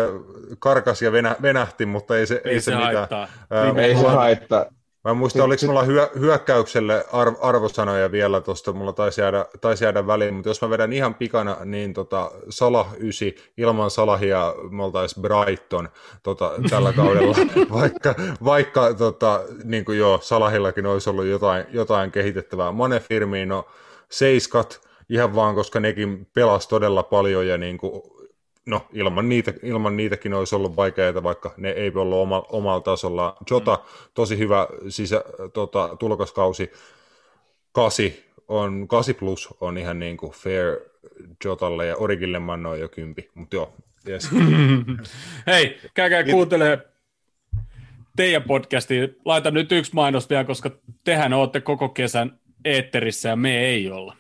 karkas 0.59 1.01
ja 1.01 1.11
venä, 1.11 1.35
venähti, 1.41 1.85
mutta 1.85 2.17
ei 2.17 2.27
se, 2.27 2.41
ei 2.43 2.61
se 2.61 2.75
mitään. 2.75 2.93
haittaa. 2.95 3.27
Ää, 3.49 3.74
Ei 3.77 3.95
se 3.95 4.01
haittaa. 4.07 4.66
Mä 5.08 5.11
en 5.11 5.18
muista, 5.18 5.44
oliko 5.44 5.66
mulla 5.66 5.84
hyö, 5.84 6.10
hyökkäykselle 6.19 7.06
arv, 7.11 7.34
arvosanoja 7.42 8.11
vielä 8.11 8.42
tuosta, 8.42 8.74
mulla 8.74 8.94
taisi 8.94 9.22
jäädä, 9.22 9.45
taisi 9.61 9.84
jäädä 9.84 10.08
väliin, 10.08 10.34
mutta 10.34 10.50
jos 10.50 10.61
mä 10.61 10.69
vedän 10.69 10.94
ihan 10.94 11.16
pikana, 11.16 11.58
niin 11.66 11.94
tota, 11.94 12.32
Salah 12.50 12.95
9, 12.98 13.27
ilman 13.58 13.92
Salahia 13.92 14.53
me 14.69 14.84
oltaisiin 14.84 15.22
Brighton 15.22 15.90
tota, 16.24 16.52
tällä 16.69 16.94
kaudella, 17.03 17.36
vaikka, 17.72 18.16
vaikka 18.44 18.94
tota, 18.94 19.42
niin 19.64 19.86
kuin 19.86 19.98
joo, 19.98 20.19
Salahillakin 20.22 20.86
olisi 20.86 21.10
ollut 21.10 21.26
jotain, 21.26 21.66
jotain 21.72 22.11
kehitettävää. 22.11 22.72
Mane 22.72 23.00
Firmino, 23.00 23.68
seiskat, 24.10 24.82
ihan 25.10 25.36
vaan, 25.36 25.56
koska 25.56 25.80
nekin 25.80 26.27
pelas 26.34 26.68
todella 26.68 27.03
paljon 27.03 27.48
ja 27.48 27.58
niin 27.58 27.77
kuin, 27.77 28.02
no, 28.68 28.88
ilman, 28.94 29.30
niitä, 29.30 29.54
ilman 29.64 29.98
niitäkin 29.98 30.34
olisi 30.34 30.56
ollut 30.56 30.76
vaikeaa, 30.76 31.24
vaikka 31.24 31.54
ne 31.58 31.70
ei 31.70 31.92
ollut 31.96 32.18
oma, 32.18 32.46
omalla 32.50 32.82
tasolla. 32.82 33.38
Jota, 33.52 33.80
tosi 34.14 34.38
hyvä 34.38 34.68
sisä, 34.90 35.24
tota, 35.54 35.96
tulokaskausi. 36.00 36.72
Kasi 37.72 38.26
on, 38.48 38.88
8 38.88 39.16
plus 39.16 39.50
on 39.62 39.78
ihan 39.78 40.00
niin 40.00 40.18
kuin 40.18 40.32
fair 40.32 40.78
Jotalle 41.46 41.86
ja 41.86 41.98
Origille 41.98 42.40
mä 42.40 42.54
annoin 42.54 42.82
jo 42.82 42.90
kympi, 42.90 43.30
mutta 43.34 43.56
joo, 43.56 43.74
yes. 44.10 44.30
Hei, 45.48 45.80
käykää 45.94 46.24
kuuntelee 46.24 46.80
teidän 48.16 48.44
podcastia. 48.44 49.08
Laitan 49.26 49.54
nyt 49.54 49.72
yksi 49.72 49.94
mainos 49.94 50.30
vielä, 50.30 50.44
koska 50.44 50.72
tehän 51.04 51.34
olette 51.34 51.62
koko 51.62 51.90
kesän 51.90 52.40
eetterissä 52.66 53.30
ja 53.30 53.36
me 53.36 53.60
ei 53.60 53.92
olla. 53.92 54.16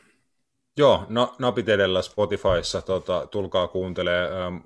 Joo, 0.77 1.05
no, 1.09 1.35
napit 1.39 1.69
edellä 1.69 2.01
Spotifyssa, 2.01 2.81
tota, 2.81 3.27
tulkaa 3.31 3.67
kuuntelee. 3.67 4.29
Ähm, 4.41 4.57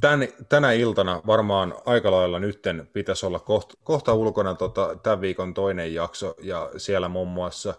Tän, 0.00 0.28
tänä 0.48 0.72
iltana 0.72 1.22
varmaan 1.26 1.74
aika 1.86 2.10
lailla 2.10 2.38
nytten 2.38 2.88
pitäisi 2.92 3.26
olla 3.26 3.38
kohta, 3.38 3.74
kohta 3.84 4.14
ulkona 4.14 4.54
tota, 4.54 4.96
tämän 5.02 5.20
viikon 5.20 5.54
toinen 5.54 5.94
jakso, 5.94 6.34
ja 6.42 6.70
siellä 6.76 7.08
muun 7.08 7.28
muassa 7.28 7.74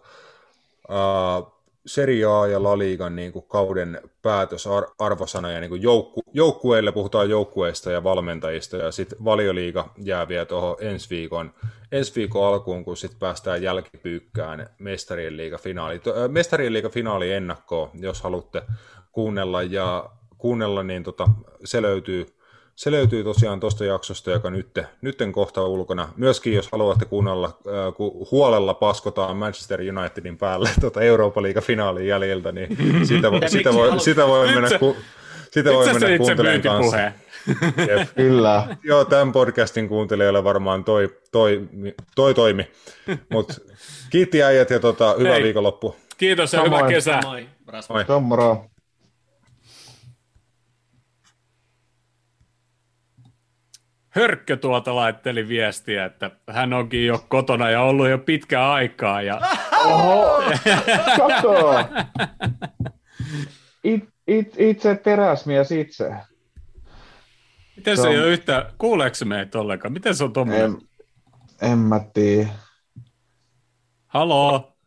äh, 0.90 1.52
Serie 1.86 2.26
A 2.26 2.48
ja 2.48 2.64
La 2.64 2.78
Ligan 2.78 3.16
niin 3.16 3.32
kuin 3.32 3.46
kauden 3.48 4.02
päätösarvosanoja 4.22 5.60
niin 5.60 5.70
kuin 5.70 5.82
joukku, 5.82 6.22
joukkueille, 6.34 6.92
puhutaan 6.92 7.30
joukkueista 7.30 7.92
ja 7.92 8.04
valmentajista, 8.04 8.78
ja 8.78 8.92
sitten 8.92 9.24
valioliiga 9.26 9.94
jää 9.98 10.28
vielä 10.28 10.46
tuohon 10.46 10.76
ensi 10.80 11.10
viikon, 11.10 11.54
ensi 11.92 12.16
viikon 12.16 12.48
alkuun, 12.48 12.86
kun 12.86 12.98
sitten 12.98 13.20
päästään 13.20 13.62
jälkipyykkään 13.62 14.70
mestarien 14.80 15.38
liiga 15.38 15.58
finaali. 15.58 15.96
Äh, 15.96 16.30
Mestarien 16.30 16.74
liiga 16.74 16.90
finaali 16.90 17.32
ennakkoon, 17.32 17.90
jos 17.94 18.22
haluatte 18.22 18.62
kuunnella, 19.12 19.64
ja 19.64 20.10
kuunnella, 20.38 20.84
niin 20.84 21.04
tota, 21.04 21.28
se 21.64 21.82
löytyy 21.82 22.26
se 22.76 22.92
löytyy 22.92 23.24
tosiaan 23.24 23.60
tuosta 23.60 23.86
jaksosta, 23.86 24.32
joka 24.32 24.50
nyt, 24.50 24.80
nytten 25.02 25.32
kohta 25.32 25.66
ulkona. 25.66 26.10
Myöskin 26.18 26.54
jos 26.54 26.70
haluatte 26.72 27.06
kuunnella, 27.06 27.48
äh, 27.48 27.94
kun 27.96 28.28
huolella 28.32 28.74
paskotaan 28.74 29.38
Manchester 29.38 29.80
Unitedin 29.98 30.38
päälle 30.38 30.70
tota 30.82 31.02
Euroopan 31.02 31.44
liiga 31.44 31.62
finaalin 31.62 32.08
jäljiltä, 32.08 32.52
niin 32.52 32.78
sitä, 33.08 33.32
voi, 33.32 33.50
sitä, 33.50 33.74
voi, 33.74 34.00
sitä 34.00 34.28
voi 34.28 34.48
mennä, 34.48 34.70
se- 34.70 34.80
ku, 34.80 34.96
sitä 35.52 35.72
voi 35.72 35.86
mennä 35.94 36.18
kuuntelemaan 36.18 36.62
kanssa. 36.62 36.98
Jep. 37.90 38.10
Kyllä. 38.16 38.78
Joo, 38.84 39.06
tämän 39.06 39.32
podcastin 39.32 39.88
kuuntelijoille 39.90 40.44
varmaan 40.44 40.84
toi, 40.84 41.10
toi, 41.32 41.70
toi 42.16 42.34
toimi. 42.34 42.72
Mutta 43.30 43.54
kiitti 44.10 44.44
äijät 44.44 44.70
ja 44.70 44.80
tota, 44.80 45.16
hyvää 45.18 45.34
Hei. 45.34 45.44
viikonloppu. 45.44 45.96
Kiitos 46.18 46.54
ja 46.54 46.60
Samoin. 46.60 46.74
hyvää 46.80 46.90
kesää. 46.90 47.22
Moi. 47.26 47.48
Moi. 47.90 48.06
Se 48.06 48.14
on 48.14 48.24
moro. 48.24 48.66
Hörkkö 54.16 54.58
tuolta 54.58 54.96
laitteli 54.96 55.48
viestiä, 55.48 56.06
että 56.06 56.32
hän 56.50 56.74
onkin 56.74 57.06
jo 57.06 57.26
kotona 57.30 57.70
ja 57.70 57.82
ollut 57.82 58.10
jo 58.10 58.18
pitkään 58.18 58.66
aikaa. 58.70 59.22
Ja 59.22 59.42
Oho, 59.86 60.44
kato. 61.18 61.64
It, 63.84 64.10
it, 64.28 64.56
itse 64.60 64.96
teräsmies 64.96 65.72
itse. 65.72 66.14
miten 67.76 67.98
se 67.98 68.02
Se 68.02 68.08
ei 68.10 68.16
on- 68.18 68.24
ole 68.24 68.32
yhtä, 68.32 68.72
kuuleeko 68.78 69.16
se 69.16 69.26
meitä 69.26 69.60
ollenkaan? 69.60 69.94
Miten 69.94 70.16
se 70.16 70.24
on 70.24 70.34
tuommoinen? 70.34 70.78
En, 71.62 71.72
en 71.72 71.78
mä 71.78 72.00
tiedä. 72.14 72.50
Haloo? 74.08 74.78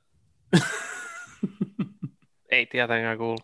Ei 2.51 2.67
tietenkään 2.67 3.19
kuulu. 3.19 3.39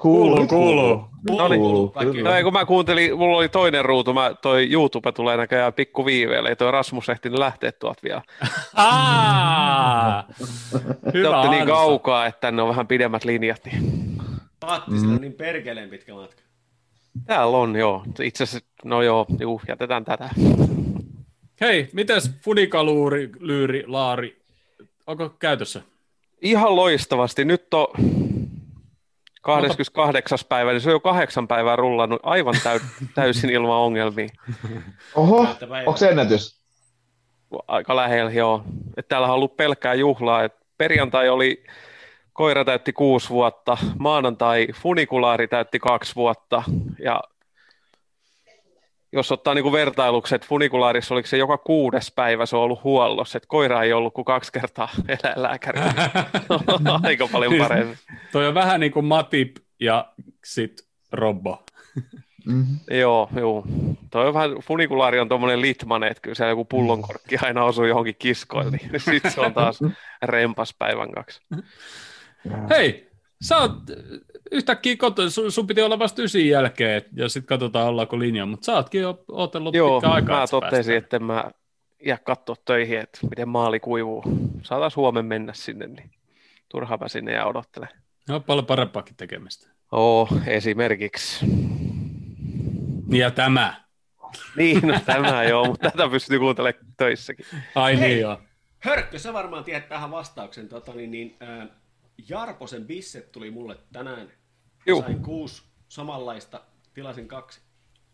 Kuuluu, 0.00 0.46
kuuluu. 0.46 1.04
No 1.30 1.48
niin. 1.48 2.24
No 2.24 2.30
kun 2.42 2.52
mä 2.52 2.64
kuuntelin, 2.64 3.18
mulla 3.18 3.36
oli 3.36 3.48
toinen 3.48 3.84
ruutu, 3.84 4.14
mä, 4.14 4.34
toi 4.42 4.72
YouTube 4.72 5.12
tulee 5.12 5.36
näköjään 5.36 5.72
pikku 5.72 6.06
viiveellä, 6.06 6.48
ei 6.48 6.56
toi 6.56 6.70
Rasmus 6.70 7.08
ehtinyt 7.08 7.38
lähteä 7.38 7.72
tuolta 7.72 8.00
vielä. 8.04 8.22
Aa! 8.74 10.24
Te 10.32 11.12
Hyvä 11.14 11.40
olette 11.40 11.56
niin 11.56 11.66
kaukaa, 11.66 12.26
että 12.26 12.40
tänne 12.40 12.62
on 12.62 12.68
vähän 12.68 12.86
pidemmät 12.86 13.24
linjat, 13.24 13.64
niin 13.64 14.04
Paattisella 14.60 15.14
on 15.14 15.20
niin 15.20 15.32
perkeleen 15.32 15.90
pitkä 15.90 16.14
matka. 16.14 16.42
täällä 17.26 17.56
on 17.56 17.76
joo. 17.76 18.02
Itse 18.22 18.44
asiassa, 18.44 18.68
no 18.84 19.02
joo, 19.02 19.26
juu, 19.40 19.60
jätetään 19.68 20.04
tätä. 20.04 20.30
Hei, 21.60 21.88
mites 21.92 22.30
funikaluuri, 22.42 23.30
lyyri, 23.40 23.84
laari, 23.86 24.36
onko 25.06 25.28
käytössä? 25.38 25.82
Ihan 26.42 26.76
loistavasti. 26.76 27.44
Nyt 27.44 27.74
on 27.74 27.86
28. 29.44 30.38
päivä, 30.48 30.72
niin 30.72 30.80
se 30.80 30.88
on 30.88 30.94
jo 30.94 31.00
kahdeksan 31.00 31.48
päivää 31.48 31.76
rullannut 31.76 32.20
aivan 32.22 32.54
täy, 32.62 32.80
täysin 33.14 33.50
ilman 33.50 33.76
ongelmia. 33.76 34.28
Oho, 35.14 35.46
onko 35.86 35.96
se 35.96 36.08
ennätys? 36.08 36.60
Aika 37.68 37.96
lähellä, 37.96 38.32
joo. 38.32 38.62
Et 38.96 39.08
täällä 39.08 39.28
on 39.28 39.34
ollut 39.34 39.56
pelkkää 39.56 39.94
juhlaa. 39.94 40.44
Et 40.44 40.54
perjantai 40.78 41.28
oli, 41.28 41.64
koira 42.32 42.64
täytti 42.64 42.92
kuusi 42.92 43.30
vuotta, 43.30 43.76
maanantai 43.98 44.66
funikulaari 44.74 45.48
täytti 45.48 45.78
kaksi 45.78 46.14
vuotta, 46.14 46.62
ja 46.98 47.20
jos 49.14 49.32
ottaa 49.32 49.54
niinku 49.54 49.72
vertailukset, 49.72 50.36
että 50.36 50.48
funikulaarissa 50.48 51.14
oliko 51.14 51.26
se 51.26 51.36
joka 51.36 51.58
kuudes 51.58 52.12
päivä 52.16 52.46
se 52.46 52.56
on 52.56 52.62
ollut 52.62 52.84
huollossa, 52.84 53.36
että 53.36 53.48
koira 53.48 53.82
ei 53.82 53.92
ollut 53.92 54.14
kuin 54.14 54.24
kaksi 54.24 54.52
kertaa 54.52 54.88
eläinlääkärillä. 55.22 55.94
Aika 57.02 57.28
paljon 57.32 57.54
paremmin. 57.58 57.98
Toi 58.32 58.46
on 58.46 58.54
vähän 58.54 58.80
niin 58.80 58.92
kuin 58.92 59.04
Matip 59.04 59.56
ja 59.80 60.12
sit 60.44 60.86
Robbo. 61.12 61.62
Mm-hmm. 62.46 62.78
Joo, 62.90 63.28
joo. 63.36 63.66
Toi 64.10 64.26
on 64.28 64.34
vähän, 64.34 64.50
funikulaari 64.62 65.20
on 65.20 65.28
tuommoinen 65.28 65.60
litmane, 65.60 66.06
että 66.06 66.20
kyllä 66.20 66.34
siellä 66.34 66.50
joku 66.50 66.64
pullonkorkki 66.64 67.36
aina 67.42 67.64
osuu 67.64 67.84
johonkin 67.84 68.16
kiskoille, 68.18 68.70
niin 68.70 69.00
sitten 69.00 69.30
se 69.30 69.40
on 69.40 69.54
taas 69.54 69.80
rempas 70.22 70.74
päivän 70.78 71.12
kaksi. 71.12 71.40
Hei, 72.70 73.10
sä 73.42 73.58
oot 73.58 73.72
yhtäkkiä 74.50 74.96
koto, 74.96 75.30
sun, 75.30 75.52
sun 75.52 75.66
piti 75.66 75.82
olla 75.82 75.98
vasta 75.98 76.22
ysin 76.22 76.48
jälkeen, 76.48 77.02
ja 77.16 77.28
sitten 77.28 77.46
katsotaan 77.48 77.88
ollaanko 77.88 78.18
linja, 78.18 78.46
mutta 78.46 78.64
sä 78.64 78.74
ootkin 78.74 79.00
jo 79.00 79.24
ootellut 79.28 79.74
Joo, 79.74 79.96
pitkään 80.00 80.14
aikaa. 80.14 80.36
mä 80.36 80.42
että 80.42 80.56
sä 80.56 80.60
totesin, 80.60 80.96
että 80.96 81.18
mä 81.18 81.50
jää 82.06 82.18
katsoa 82.18 82.56
töihin, 82.64 82.98
että 82.98 83.18
miten 83.30 83.48
maali 83.48 83.80
kuivuu. 83.80 84.22
Saataisiin 84.62 84.96
huomenna 84.96 85.28
mennä 85.28 85.52
sinne, 85.52 85.86
niin 85.86 86.10
turhaanpa 86.68 87.08
sinne 87.08 87.32
ja 87.32 87.46
odottele. 87.46 87.88
No, 88.28 88.40
paljon 88.40 88.66
parempaakin 88.66 89.16
tekemistä. 89.16 89.68
Oo, 89.92 90.28
esimerkiksi. 90.46 91.46
Ja 93.08 93.30
tämä. 93.30 93.84
Niin, 94.56 94.88
no 94.88 95.00
tämä 95.06 95.44
joo, 95.44 95.64
mutta 95.64 95.90
tätä 95.90 96.08
pystyy 96.08 96.38
kuuntelemaan 96.38 96.84
töissäkin. 96.96 97.46
Ai 97.74 97.98
Hei. 98.00 98.08
niin 98.08 98.20
joo. 98.20 98.40
Hörkkö, 98.78 99.18
sä 99.18 99.32
varmaan 99.32 99.64
tiedät 99.64 99.88
tähän 99.88 100.10
vastauksen. 100.10 100.68
Tota, 100.68 100.92
niin, 100.92 101.10
niin, 101.10 101.36
ää, 101.40 101.66
Jarposen 102.28 102.86
bisset 102.86 103.32
tuli 103.32 103.50
mulle 103.50 103.76
tänään. 103.92 104.32
Juu. 104.86 105.00
Sain 105.02 105.22
kuusi 105.22 105.62
samanlaista, 105.88 106.60
tilasin 106.94 107.28
kaksi 107.28 107.60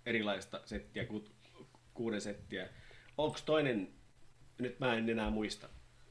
erilaista 0.07 0.61
settiä, 0.65 1.05
ku, 1.07 1.25
kuuden 1.95 2.20
settiä. 2.20 2.69
Onko 3.19 3.39
toinen, 3.47 3.89
nyt 4.59 4.81
mä 4.81 4.95
en 4.95 5.11
enää 5.11 5.31
muista, 5.31 5.69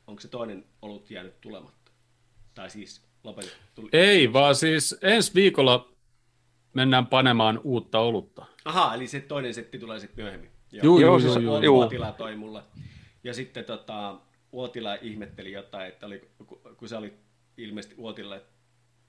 onko 0.08 0.22
se 0.22 0.28
toinen 0.28 0.66
ollut 0.82 1.12
jäänyt 1.12 1.42
tulematta? 1.42 1.92
Tai 2.56 2.70
siis 2.70 3.02
lopetettu? 3.24 3.58
Tuli. 3.76 3.90
Ei, 3.94 4.34
vaan 4.34 4.56
siis 4.56 4.96
ensi 5.02 5.34
viikolla 5.36 5.90
mennään 6.74 7.08
panemaan 7.08 7.60
uutta 7.64 8.00
olutta. 8.00 8.46
Aha, 8.66 8.94
eli 8.96 9.08
se 9.08 9.20
toinen 9.20 9.54
setti 9.54 9.80
tulee 9.80 10.00
sitten 10.00 10.26
myöhemmin. 10.26 10.52
Joo, 10.72 11.00
juu, 11.00 11.20
siis- 11.20 11.36
juu, 11.36 11.44
juu. 11.44 11.62
juu. 11.64 11.78
Uotila 11.80 12.12
toi 12.12 12.36
mulle. 12.36 12.62
Ja 13.24 13.34
sitten 13.34 13.66
tota, 13.66 14.20
Uotila 14.52 14.96
ihmetteli 14.96 15.52
jotain, 15.52 15.88
että 15.88 16.06
oli, 16.06 16.30
ku- 16.48 16.62
kun 16.78 16.90
se 16.90 16.96
oli 16.96 17.14
ilmeisesti 17.64 17.96
Uotilalle 17.98 18.42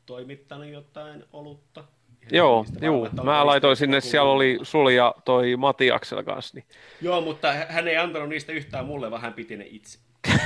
toimittanut 0.06 0.66
jotain 0.68 1.24
olutta. 1.32 1.80
Ihan 1.80 2.30
Joo, 2.32 2.64
juu. 2.82 3.02
varma, 3.02 3.22
Mä 3.24 3.46
laitoin 3.46 3.76
sinne, 3.76 4.00
siellä 4.00 4.30
oli 4.30 4.46
kuulunut. 4.48 4.68
sul 4.68 4.88
ja 4.88 5.14
toi 5.24 5.56
Matiaksella 5.56 6.22
kanssa. 6.22 6.54
Niin. 6.56 6.64
Joo, 7.02 7.20
mutta 7.20 7.52
hän 7.52 7.88
ei 7.88 7.96
antanut 7.96 8.28
niistä 8.28 8.52
yhtään 8.52 8.84
mulle, 8.86 9.10
vaan 9.10 9.22
hän 9.22 9.32
piti 9.32 9.56
ne 9.56 9.66
itse. 9.70 9.98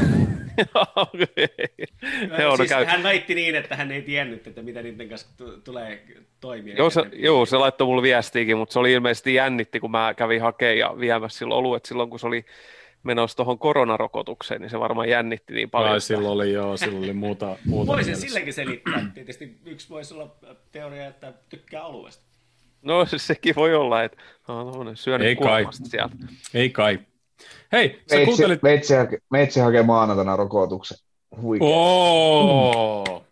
Joo, 2.39 2.51
no 2.51 2.57
siis 2.57 2.69
käy. 2.69 2.85
Hän 2.85 3.03
väitti 3.03 3.35
niin, 3.35 3.55
että 3.55 3.77
hän 3.77 3.93
ei 3.93 4.03
tiennyt, 4.03 4.47
että 4.47 4.63
mitä 4.63 4.83
niiden 4.83 5.09
kanssa 5.09 5.29
tu- 5.37 5.61
tulee 5.61 6.05
toimia. 6.41 6.75
Joo, 6.77 6.91
se, 6.91 7.03
joo, 7.13 7.47
se 7.47 7.57
laittoi 7.57 7.87
mulle 7.87 8.03
viestiäkin, 8.03 8.57
mutta 8.59 8.73
se 8.73 8.79
oli 8.79 8.93
ilmeisesti 8.93 9.35
jännitti, 9.35 9.81
kun 9.81 9.91
mä 9.91 10.15
kävin 10.17 10.43
hakemaan 10.43 10.79
ja 10.79 10.95
viemässä 11.01 11.39
silloin 11.39 11.59
oluet 11.59 11.85
silloin, 11.85 12.11
kun 12.11 12.19
se 12.19 12.27
oli 12.27 12.45
menossa 13.05 13.37
tuohon 13.37 13.59
koronarokotukseen, 13.59 14.61
niin 14.61 14.71
se 14.71 14.81
varmaan 14.81 15.09
jännitti 15.09 15.55
niin 15.55 15.71
paljon. 15.71 15.93
Ai, 15.93 16.01
silloin 16.01 16.33
oli, 16.33 16.53
joo, 16.53 16.77
silloin 16.77 17.05
oli 17.05 17.13
muuta, 17.13 17.47
muuta 17.67 17.87
Voisin 17.93 18.07
mielessä. 18.11 18.27
silläkin 18.27 18.53
selittää. 18.53 19.11
Tietysti 19.15 19.59
yksi 19.65 19.89
voisi 19.89 20.15
olla 20.15 20.37
teoria, 20.73 21.07
että 21.07 21.33
tykkää 21.49 21.85
alueesta. 21.85 22.25
No 22.83 23.07
sekin 23.17 23.55
voi 23.55 23.75
olla, 23.75 24.03
että 24.03 24.17
on 24.49 24.65
tuommoinen 24.67 24.97
syönyt 24.97 25.27
Ei 25.29 25.37
kai. 25.37 25.67
sieltä. 25.71 26.17
Ei 26.55 26.71
kai. 26.71 26.99
Hei, 27.73 27.89
sä 27.89 28.17
Meitsi, 28.17 28.25
kuuntelit... 28.27 28.63
meitsi, 28.63 28.95
hake, 28.95 29.19
meitsi 29.31 29.61
hakee 29.61 29.83
maanantaina 29.83 30.37
rokotuksen. 30.37 30.99
Huikea. 31.41 31.69
Oo! 31.69 33.25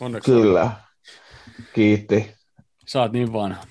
Onneksi 0.00 0.30
Kyllä. 0.30 0.70
Kiitti. 1.74 2.34
Sä 2.86 3.00
oot 3.00 3.12
niin 3.12 3.32
vanha. 3.32 3.62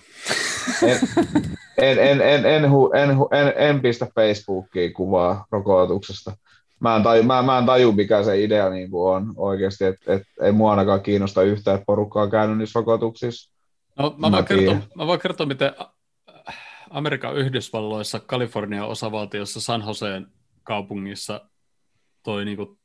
En, 1.78 2.00
en, 2.00 2.00
en, 2.00 2.22
en, 2.22 2.46
en, 2.46 2.72
hu, 2.72 2.92
en, 2.94 3.10
en, 3.10 3.54
en 3.56 3.82
pistä 3.82 4.08
Facebookiin 4.16 4.94
kuvaa 4.94 5.46
rokotuksesta. 5.52 6.38
Mä 6.80 6.96
en, 6.96 7.04
taju, 7.04 7.24
mä, 7.24 7.42
mä 7.42 7.58
en 7.58 7.66
taju, 7.66 7.92
mikä 7.92 8.24
se 8.24 8.44
idea 8.44 8.70
niin 8.70 8.92
kuin 8.92 9.16
on 9.16 9.34
oikeasti, 9.36 9.86
että 9.86 10.14
et, 10.14 10.24
ei 10.42 10.52
mua 10.52 10.72
ainakaan 10.72 11.02
kiinnosta 11.02 11.44
yhtään, 11.44 11.76
että 11.76 11.86
porukka 11.86 12.22
on 12.22 12.32
käynyt 12.32 12.58
niissä 12.58 12.80
rokotuksissa. 12.80 13.52
No, 14.00 14.16
mä, 14.18 14.30
Mä 14.30 14.32
voin 14.32 14.46
kertoa, 14.46 14.78
mä 14.96 15.08
voin 15.08 15.20
kertoa, 15.20 15.46
miten 15.46 15.72
Amerikan 16.90 17.36
Yhdysvalloissa, 17.36 18.20
Kalifornian 18.20 18.88
osavaltiossa, 18.88 19.62
San 19.62 19.84
Joseen 19.88 20.28
kaupungissa 20.64 21.42
toi 22.24 22.46
niinku 22.46 22.78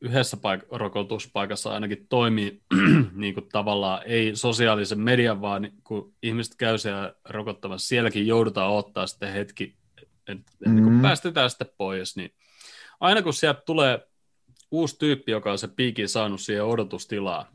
yhdessä 0.00 0.36
paik- 0.36 0.66
rokotuspaikassa 0.70 1.70
ainakin 1.70 2.06
toimii 2.08 2.62
niinku 3.14 3.40
tavallaan 3.40 4.02
ei 4.04 4.36
sosiaalisen 4.36 5.00
median, 5.00 5.40
vaan 5.40 5.62
niin 5.62 5.74
kun 5.84 6.14
ihmiset 6.22 6.54
käy 6.54 6.78
siellä 6.78 7.14
rokottamassa, 7.24 7.88
sielläkin 7.88 8.26
joudutaan 8.26 8.70
ottaa 8.70 9.06
sitten 9.06 9.32
hetki, 9.32 9.76
että 10.02 10.16
et, 10.28 10.38
mm. 10.66 10.74
niin 10.74 10.84
kun 10.84 10.92
Mm. 10.92 11.02
päästetään 11.02 11.50
sitten 11.50 11.68
pois, 11.78 12.16
niin 12.16 12.34
aina 13.00 13.22
kun 13.22 13.34
sieltä 13.34 13.62
tulee 13.66 14.08
uusi 14.70 14.98
tyyppi, 14.98 15.32
joka 15.32 15.52
on 15.52 15.58
se 15.58 15.68
piikin 15.68 16.08
saanut 16.08 16.40
siihen 16.40 16.64
odotustilaan, 16.64 17.46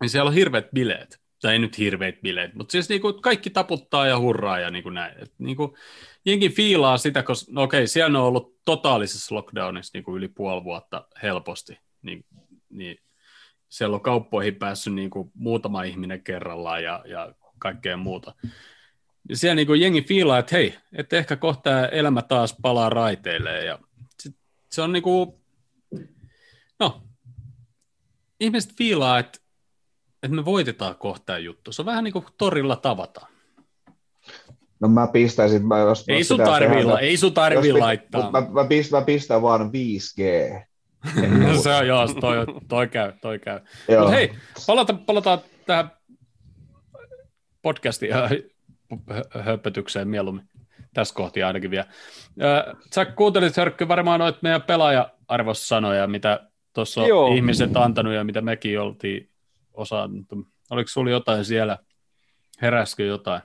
niin 0.00 0.10
siellä 0.10 0.28
on 0.28 0.34
hirveät 0.34 0.70
bileet. 0.74 1.21
Tai 1.42 1.52
ei 1.52 1.58
nyt 1.58 1.78
hirveät 1.78 2.20
bileet, 2.22 2.54
mutta 2.54 2.72
siis 2.72 2.88
niinku 2.88 3.12
kaikki 3.12 3.50
taputtaa 3.50 4.06
ja 4.06 4.18
hurraa 4.18 4.58
ja 4.58 4.70
niinku 4.70 4.90
näin. 4.90 5.22
Et 5.22 5.32
niinku, 5.38 5.76
jengi 6.24 6.48
fiilaa 6.48 6.98
sitä, 6.98 7.22
koska 7.22 7.52
no 7.52 7.62
okei, 7.62 7.86
siellä 7.86 8.18
on 8.18 8.24
ollut 8.24 8.58
totaalisessa 8.64 9.34
lockdownissa 9.34 9.90
niinku 9.94 10.16
yli 10.16 10.28
puoli 10.28 10.64
vuotta 10.64 11.08
helposti. 11.22 11.78
Niin, 12.02 12.24
niin 12.70 12.98
siellä 13.68 13.94
on 13.94 14.00
kauppoihin 14.00 14.54
päässyt 14.54 14.94
niinku 14.94 15.30
muutama 15.34 15.82
ihminen 15.82 16.22
kerrallaan 16.22 16.84
ja, 16.84 17.04
ja 17.06 17.34
kaikkea 17.58 17.96
muuta. 17.96 18.34
Ja 19.28 19.36
siellä 19.36 19.54
niinku 19.54 19.74
jengi 19.74 20.02
fiilaa, 20.02 20.38
että 20.38 20.56
hei, 20.56 20.74
että 20.92 21.16
ehkä 21.16 21.36
kohta 21.36 21.88
elämä 21.88 22.22
taas 22.22 22.56
palaa 22.62 22.90
raiteilleen. 22.90 23.66
Ja 23.66 23.78
sit, 24.20 24.36
se 24.70 24.82
on 24.82 24.92
niinku, 24.92 25.40
no, 26.80 27.02
ihmiset 28.40 28.76
fiilaa, 28.76 29.18
että, 29.18 29.41
että 30.22 30.36
me 30.36 30.44
voitetaan 30.44 30.94
kohta 30.96 31.38
juttu. 31.38 31.72
Se 31.72 31.82
on 31.82 31.86
vähän 31.86 32.04
niin 32.04 32.12
kuin 32.12 32.24
torilla 32.38 32.76
tavataan. 32.76 33.32
No 34.80 34.88
mä 34.88 35.06
pistäisin, 35.12 35.66
mä, 35.66 35.78
jos 35.78 36.04
Ei 36.08 36.24
sun 36.24 36.36
pitäisi 36.36 36.52
tarvii, 36.52 36.76
tehdä- 36.76 36.92
la- 36.92 37.00
ei 37.00 37.16
sun 37.16 37.34
tarvii 37.34 37.68
jos 37.70 37.78
laittaa. 37.78 38.30
Mä, 38.30 38.40
mä, 38.50 38.64
pistän, 38.64 39.00
mä 39.00 39.04
pistän 39.06 39.42
vaan 39.42 39.60
5G. 39.70 40.22
se 41.62 41.74
on, 41.74 41.86
joo, 41.86 42.06
toi, 42.20 42.36
toi 42.68 42.88
käy, 42.88 43.12
toi 43.20 43.38
käy. 43.38 43.60
Joo. 43.88 44.00
Mutta 44.00 44.14
hei, 44.16 44.32
palata, 44.66 44.94
palataan 44.94 45.38
tähän 45.66 45.90
podcastin 47.62 48.10
hö- 48.10 49.42
höpötykseen 49.42 50.08
mieluummin. 50.08 50.44
Tässä 50.94 51.14
kohti 51.14 51.42
ainakin 51.42 51.70
vielä. 51.70 51.86
Ö, 52.42 52.74
Sä 52.94 53.04
kuuntelit, 53.04 53.56
Hörkky, 53.56 53.88
varmaan 53.88 54.20
noit 54.20 54.42
meidän 54.42 54.62
pelaaja-arvossanoja, 54.62 56.06
mitä 56.06 56.48
tuossa 56.72 57.00
on 57.00 57.08
Joo. 57.08 57.34
ihmiset 57.34 57.76
antanut 57.76 58.12
ja 58.14 58.24
mitä 58.24 58.40
mekin 58.40 58.80
oltiin 58.80 59.28
osannut. 59.74 60.26
Oliko 60.70 60.88
sulla 60.88 61.10
jotain 61.10 61.44
siellä? 61.44 61.78
Heräskö 62.62 63.04
jotain? 63.04 63.42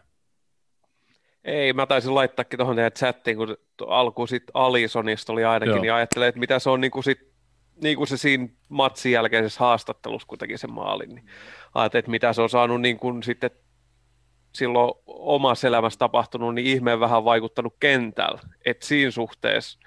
Ei, 1.43 1.73
mä 1.73 1.85
taisin 1.85 2.15
laittaakin 2.15 2.57
tuohon 2.57 2.75
teidän 2.75 2.91
chattiin, 2.91 3.37
kun 3.37 3.57
to- 3.77 3.87
alkuun 3.87 4.27
sit 4.27 4.43
Alisonista 4.53 5.33
oli 5.33 5.45
ainakin, 5.45 5.71
Joo. 5.71 5.81
niin 5.81 5.93
ajattelee, 5.93 6.27
että 6.27 6.39
mitä 6.39 6.59
se 6.59 6.69
on 6.69 6.81
niin 6.81 6.91
kuin 6.91 7.03
sit, 7.03 7.19
niin 7.83 7.97
kuin 7.97 8.07
se 8.07 8.17
siinä 8.17 8.47
matsin 8.69 9.11
jälkeisessä 9.11 9.59
haastattelussa, 9.59 10.27
kun 10.27 10.37
teki 10.37 10.57
sen 10.57 10.71
maalin, 10.71 11.15
niin 11.15 11.25
ajattelin, 11.73 11.99
että 11.99 12.11
mitä 12.11 12.33
se 12.33 12.41
on 12.41 12.49
saanut 12.49 12.81
niin 12.81 12.97
kuin 12.97 13.23
sitten 13.23 13.49
silloin 14.55 14.93
omassa 15.05 15.67
elämässä 15.67 15.99
tapahtunut, 15.99 16.55
niin 16.55 16.67
ihmeen 16.67 16.99
vähän 16.99 17.25
vaikuttanut 17.25 17.75
kentällä. 17.79 18.39
että 18.65 18.85
siinä 18.85 19.11
suhteessa 19.11 19.79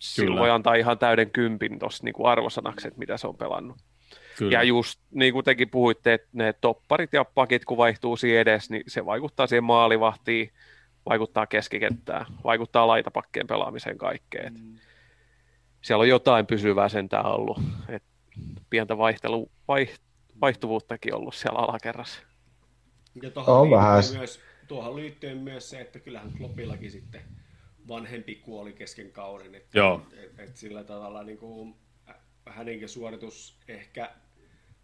silloin 0.00 0.32
Kyllä. 0.32 0.40
voi 0.40 0.50
antaa 0.50 0.74
ihan 0.74 0.98
täyden 0.98 1.30
kympin 1.30 1.78
tuossa 1.78 2.04
niin 2.04 2.14
arvosanaksi, 2.24 2.88
että 2.88 2.98
mitä 2.98 3.16
se 3.16 3.26
on 3.26 3.36
pelannut. 3.36 3.76
Kyllä. 4.38 4.52
Ja 4.52 4.62
just 4.62 5.00
niin 5.10 5.32
kuin 5.32 5.44
tekin 5.44 5.70
puhuitte, 5.70 6.14
että 6.14 6.28
ne 6.32 6.52
topparit 6.52 7.12
ja 7.12 7.24
pakit, 7.24 7.64
kun 7.64 7.76
vaihtuu 7.76 8.16
siinä 8.16 8.40
edes, 8.40 8.70
niin 8.70 8.82
se 8.86 9.06
vaikuttaa 9.06 9.46
siihen 9.46 9.64
maalivahtiin, 9.64 10.52
vaikuttaa 11.08 11.46
keskikenttään, 11.46 12.26
vaikuttaa 12.44 12.86
laitapakkeen 12.86 13.46
pelaamiseen 13.46 13.98
kaikkeen. 13.98 14.54
Mm. 14.54 14.78
Siellä 15.82 16.02
on 16.02 16.08
jotain 16.08 16.46
pysyvää 16.46 16.88
sentään 16.88 17.26
ollut. 17.26 17.58
Et 17.88 18.02
pientä 18.70 18.98
vaihtelu, 18.98 19.50
vaiht, 19.68 20.02
vaihtuvuuttakin 20.40 21.14
ollut 21.14 21.34
siellä 21.34 21.58
alakerrassa. 21.58 22.22
Ja 23.22 23.28
On 23.28 23.44
tuohon 23.44 23.70
vähän. 23.70 23.96
liittyy, 23.98 24.18
myös, 24.18 24.40
tuohon 24.68 24.96
liittyy 24.96 25.34
myös 25.34 25.70
se, 25.70 25.80
että 25.80 25.98
kyllähän 25.98 26.32
Kloppillakin 26.38 26.90
sitten 26.90 27.22
vanhempi 27.88 28.34
kuoli 28.34 28.72
kesken 28.72 29.12
kauden. 29.12 29.54
Että, 29.54 29.78
Joo. 29.78 30.02
Et, 30.12 30.38
et 30.38 30.56
sillä 30.56 30.84
tavalla 30.84 31.22
niin 31.22 31.38
kuin, 31.38 31.74
hänenkin 32.50 32.88
suoritus 32.88 33.58
ehkä 33.68 34.10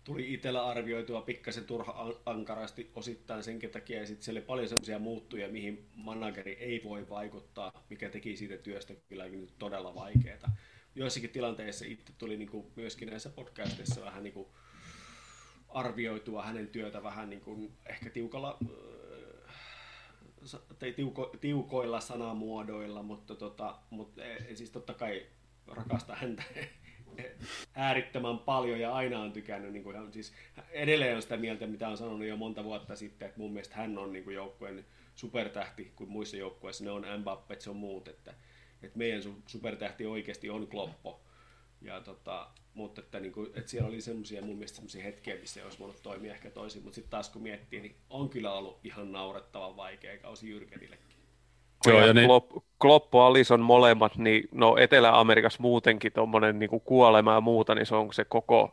tuli 0.04 0.34
itsellä 0.34 0.66
arvioitua 0.66 1.22
pikkasen 1.22 1.64
turha 1.64 1.92
an- 1.92 2.16
ankarasti 2.26 2.90
osittain 2.94 3.42
senkin 3.42 3.70
takia, 3.70 4.00
ja 4.00 4.06
sitten 4.06 4.24
siellä 4.24 4.38
oli 4.38 4.46
paljon 4.46 4.68
sellaisia 4.68 4.98
muuttuja, 4.98 5.48
mihin 5.48 5.86
manageri 5.94 6.52
ei 6.52 6.80
voi 6.84 7.08
vaikuttaa, 7.08 7.84
mikä 7.90 8.08
teki 8.08 8.36
siitä 8.36 8.56
työstä 8.58 8.94
kylläkin 9.08 9.40
nyt 9.40 9.58
todella 9.58 9.94
vaikeaa. 9.94 10.50
Joissakin 10.94 11.30
tilanteissa 11.30 11.84
itse 11.88 12.12
tuli 12.18 12.36
niin 12.36 12.48
kuin 12.50 12.66
myöskin 12.76 13.08
näissä 13.08 13.30
podcasteissa 13.30 14.00
vähän 14.04 14.22
niin 14.22 14.34
kuin 14.34 14.48
arvioitua 15.68 16.42
hänen 16.42 16.68
työtä 16.68 17.02
vähän 17.02 17.30
niin 17.30 17.40
kuin 17.40 17.72
ehkä 17.86 18.10
tiukalla, 18.10 18.58
sa- 20.44 20.60
tai 20.78 20.92
tiuko, 20.92 21.36
tiukoilla 21.40 22.00
sanamuodoilla, 22.00 23.02
mutta, 23.02 23.34
tota, 23.34 23.78
mutta 23.90 24.24
eh, 24.24 24.46
siis 24.54 24.70
totta 24.70 24.94
kai 24.94 25.26
rakastan 25.66 26.16
häntä 26.16 26.42
äärittömän 27.74 28.38
paljon 28.38 28.80
ja 28.80 28.94
aina 28.94 29.20
on 29.20 29.32
tykännyt, 29.32 29.72
niin 29.72 29.84
kuin, 29.84 30.12
siis 30.12 30.32
edelleen 30.70 31.16
on 31.16 31.22
sitä 31.22 31.36
mieltä, 31.36 31.66
mitä 31.66 31.88
on 31.88 31.96
sanonut 31.96 32.26
jo 32.26 32.36
monta 32.36 32.64
vuotta 32.64 32.96
sitten, 32.96 33.28
että 33.28 33.40
mun 33.40 33.52
mielestä 33.52 33.76
hän 33.76 33.98
on 33.98 34.12
niin 34.12 34.24
kuin 34.24 34.34
joukkueen 34.34 34.86
supertähti 35.14 35.92
kuin 35.96 36.10
muissa 36.10 36.36
joukkueissa, 36.36 36.84
ne 36.84 36.90
on 36.90 37.04
Mbappé, 37.04 37.56
se 37.58 37.70
on 37.70 37.76
muut, 37.76 38.08
että, 38.08 38.34
että 38.82 38.98
meidän 38.98 39.22
su- 39.22 39.42
supertähti 39.46 40.06
oikeasti 40.06 40.50
on 40.50 40.66
Kloppo. 40.66 41.20
Ja 41.82 42.00
tota, 42.00 42.50
mutta 42.74 43.00
että, 43.00 43.20
niin 43.20 43.32
kuin, 43.32 43.46
että 43.46 43.70
siellä 43.70 43.88
oli 43.88 44.00
semmoisia 44.00 44.42
mun 44.42 44.56
mielestä 44.56 44.76
semmoisia 44.76 45.04
hetkiä, 45.04 45.36
missä 45.36 45.64
olisi 45.64 45.78
voinut 45.78 46.02
toimia 46.02 46.32
ehkä 46.32 46.50
toisin, 46.50 46.82
mutta 46.82 46.94
sitten 46.94 47.10
taas 47.10 47.28
kun 47.30 47.42
miettii, 47.42 47.80
niin 47.80 47.96
on 48.10 48.28
kyllä 48.28 48.52
ollut 48.52 48.80
ihan 48.84 49.12
naurettavan 49.12 49.76
vaikea 49.76 50.18
kausi 50.18 50.50
Jyrkenillekin. 50.50 51.13
Joo, 51.90 52.00
ja 52.00 52.06
ja 52.06 52.14
ne- 52.14 52.24
Klopp, 52.26 52.52
Kloppo, 52.80 53.22
Alison 53.22 53.60
molemmat, 53.60 54.16
niin 54.16 54.48
no 54.52 54.76
Etelä-Amerikassa 54.76 55.62
muutenkin 55.62 56.12
tuommoinen 56.12 56.58
niin 56.58 56.70
kuolema 56.84 57.32
ja 57.34 57.40
muuta, 57.40 57.74
niin 57.74 57.86
se 57.86 57.94
on 57.94 58.12
se 58.12 58.24
koko, 58.24 58.70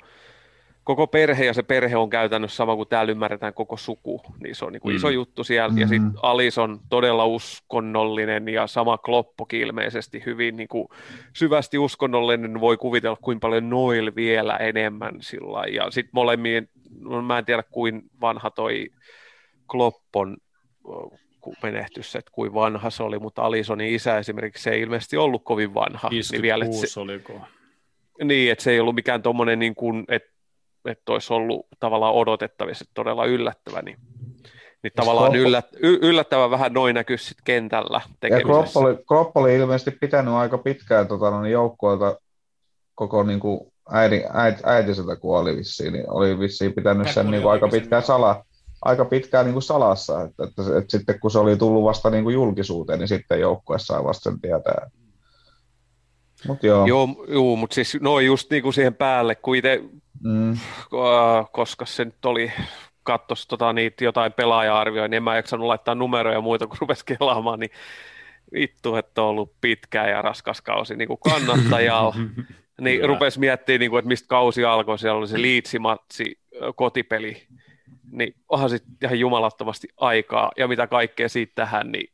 koko 0.83 1.07
perhe, 1.07 1.45
ja 1.45 1.53
se 1.53 1.63
perhe 1.63 1.97
on 1.97 2.09
käytännössä 2.09 2.55
sama 2.55 2.75
kuin 2.75 2.89
täällä 2.89 3.11
ymmärretään 3.11 3.53
koko 3.53 3.77
suku, 3.77 4.21
niin 4.43 4.55
se 4.55 4.65
on 4.65 4.73
niin 4.73 4.81
kuin 4.81 4.93
Mm. 4.93 4.95
iso 4.97 5.09
juttu 5.09 5.43
siellä, 5.43 5.79
ja 5.79 5.87
sitten 5.87 6.11
Alison 6.21 6.79
todella 6.89 7.25
uskonnollinen, 7.25 8.47
ja 8.47 8.67
sama 8.67 8.97
Kloppokin 8.97 9.61
ilmeisesti 9.61 10.23
hyvin 10.25 10.57
niin 10.57 10.67
kuin 10.67 10.87
syvästi 11.35 11.77
uskonnollinen, 11.77 12.61
voi 12.61 12.77
kuvitella 12.77 13.17
kuinka 13.21 13.41
paljon 13.47 13.69
Noil 13.69 14.11
vielä 14.15 14.57
enemmän 14.57 15.15
sillä 15.21 15.63
ja 15.73 15.91
sitten 15.91 16.11
molemmien, 16.13 16.67
no 16.99 17.21
mä 17.21 17.37
en 17.37 17.45
tiedä 17.45 17.63
kuin 17.71 18.01
vanha 18.21 18.49
toi 18.51 18.89
Kloppon 19.71 20.37
menehtys, 21.63 22.15
että 22.15 22.31
kuin 22.31 22.53
vanha 22.53 22.89
se 22.89 23.03
oli, 23.03 23.19
mutta 23.19 23.41
Alisonin 23.41 23.93
isä 23.93 24.17
esimerkiksi 24.17 24.63
se 24.63 24.69
ei 24.69 24.81
ilmeisesti 24.81 25.17
ollut 25.17 25.43
kovin 25.43 25.73
vanha. 25.73 26.09
Niin, 26.09 26.41
vielä, 26.41 26.65
että 26.65 26.77
56 26.77 26.93
se, 26.93 26.99
oliko? 26.99 27.47
niin, 28.23 28.51
että 28.51 28.63
se 28.63 28.71
ei 28.71 28.79
ollut 28.79 28.95
mikään 28.95 29.21
tuommoinen, 29.21 29.59
niin 29.59 29.75
kuin, 29.75 30.05
että, 30.07 30.29
että 30.85 31.11
olisi 31.11 31.33
ollut 31.33 31.67
tavallaan 31.79 32.13
odotettavissa, 32.13 32.83
että 32.83 32.93
todella 32.93 33.25
yllättävä, 33.25 33.81
niin, 33.81 33.97
niin 34.83 34.91
tavallaan 34.95 35.35
yllät, 35.35 35.65
y, 35.83 35.97
yllättävän 36.01 36.51
vähän 36.51 36.73
noin 36.73 36.93
näkyy 36.93 37.17
sitten 37.17 37.43
kentällä 37.43 37.97
Ja 37.97 38.01
Klopp 38.01 38.19
tekemisessä. 38.19 38.79
oli, 38.79 38.97
Klopp 39.07 39.37
oli 39.37 39.55
ilmeisesti 39.55 39.91
pitänyt 39.91 40.33
aika 40.33 40.57
pitkään 40.57 41.07
tota, 41.07 41.31
no, 41.31 41.41
niin 41.41 41.51
joukkueelta 41.51 42.19
koko 42.95 43.23
niin 43.23 43.39
kuin 43.39 43.71
äiti, 43.91 44.23
äiti, 44.33 44.61
äitiseltä 44.65 45.15
kuoli 45.15 45.55
vissiin, 45.55 45.93
niin 45.93 46.09
oli 46.09 46.39
vissiin 46.39 46.73
pitänyt 46.73 47.09
sen 47.09 47.31
niin 47.31 47.41
kuin 47.41 47.51
aika 47.51 47.67
pitkään 47.67 48.01
sen- 48.01 48.07
sala, 48.07 48.45
aika 48.81 49.05
pitkään 49.05 49.45
niin 49.45 49.53
kuin 49.53 49.63
salassa, 49.63 50.21
että, 50.21 50.43
että, 50.43 50.61
että, 50.61 50.77
että, 50.77 50.97
sitten 50.97 51.19
kun 51.19 51.31
se 51.31 51.39
oli 51.39 51.57
tullut 51.57 51.83
vasta 51.83 52.09
niin 52.09 52.23
kuin 52.23 52.33
julkisuuteen, 52.33 52.99
niin 52.99 53.07
sitten 53.07 53.39
joukkue 53.39 53.79
sai 53.79 54.03
vasta 54.03 54.29
sen 54.29 54.41
tietää. 54.41 54.89
Mutta 56.47 56.67
joo, 56.67 56.85
Joo, 56.85 57.25
juu, 57.27 57.55
mutta 57.55 57.73
siis 57.73 57.97
noin 58.01 58.25
just 58.25 58.51
niinku 58.51 58.71
siihen 58.71 58.93
päälle, 58.93 59.35
kun 59.35 59.55
itse, 59.55 59.83
mm, 60.23 60.57
koska 61.51 61.85
se 61.85 62.05
nyt 62.05 62.25
oli, 62.25 62.51
kattos 63.03 63.47
tota 63.47 63.73
niitä 63.73 64.03
jotain 64.03 64.33
pelaaja-arvioja, 64.33 65.07
niin 65.07 65.17
en 65.17 65.23
mä 65.23 65.35
jaksanut 65.35 65.67
laittaa 65.67 65.95
numeroja 65.95 66.37
ja 66.37 66.41
muita, 66.41 66.67
kun 66.67 66.77
rupesi 66.81 67.05
kelaamaan, 67.05 67.59
niin 67.59 67.71
vittu, 68.53 68.95
että 68.95 69.21
on 69.21 69.27
ollut 69.27 69.53
pitkä 69.61 70.07
ja 70.07 70.21
raskas 70.21 70.61
kausi 70.61 70.95
niin 70.97 71.07
kuin 71.07 71.19
kannattajalla. 71.19 72.15
Niin 72.81 72.99
Kyllä. 72.99 73.07
rupesi 73.07 73.39
miettimään, 73.39 73.79
niin 73.79 73.89
kuin, 73.89 73.99
että 73.99 74.07
mistä 74.07 74.27
kausi 74.27 74.65
alkoi. 74.65 74.99
Siellä 74.99 75.17
oli 75.17 75.27
se 75.27 75.41
liitsimatsi, 75.41 76.39
kotipeli. 76.75 77.47
Niin 78.11 78.35
onhan 78.49 78.69
sitten 78.69 78.93
ihan 79.03 79.19
jumalattomasti 79.19 79.87
aikaa. 79.97 80.51
Ja 80.57 80.67
mitä 80.67 80.87
kaikkea 80.87 81.29
siitä 81.29 81.51
tähän, 81.55 81.91
niin 81.91 82.13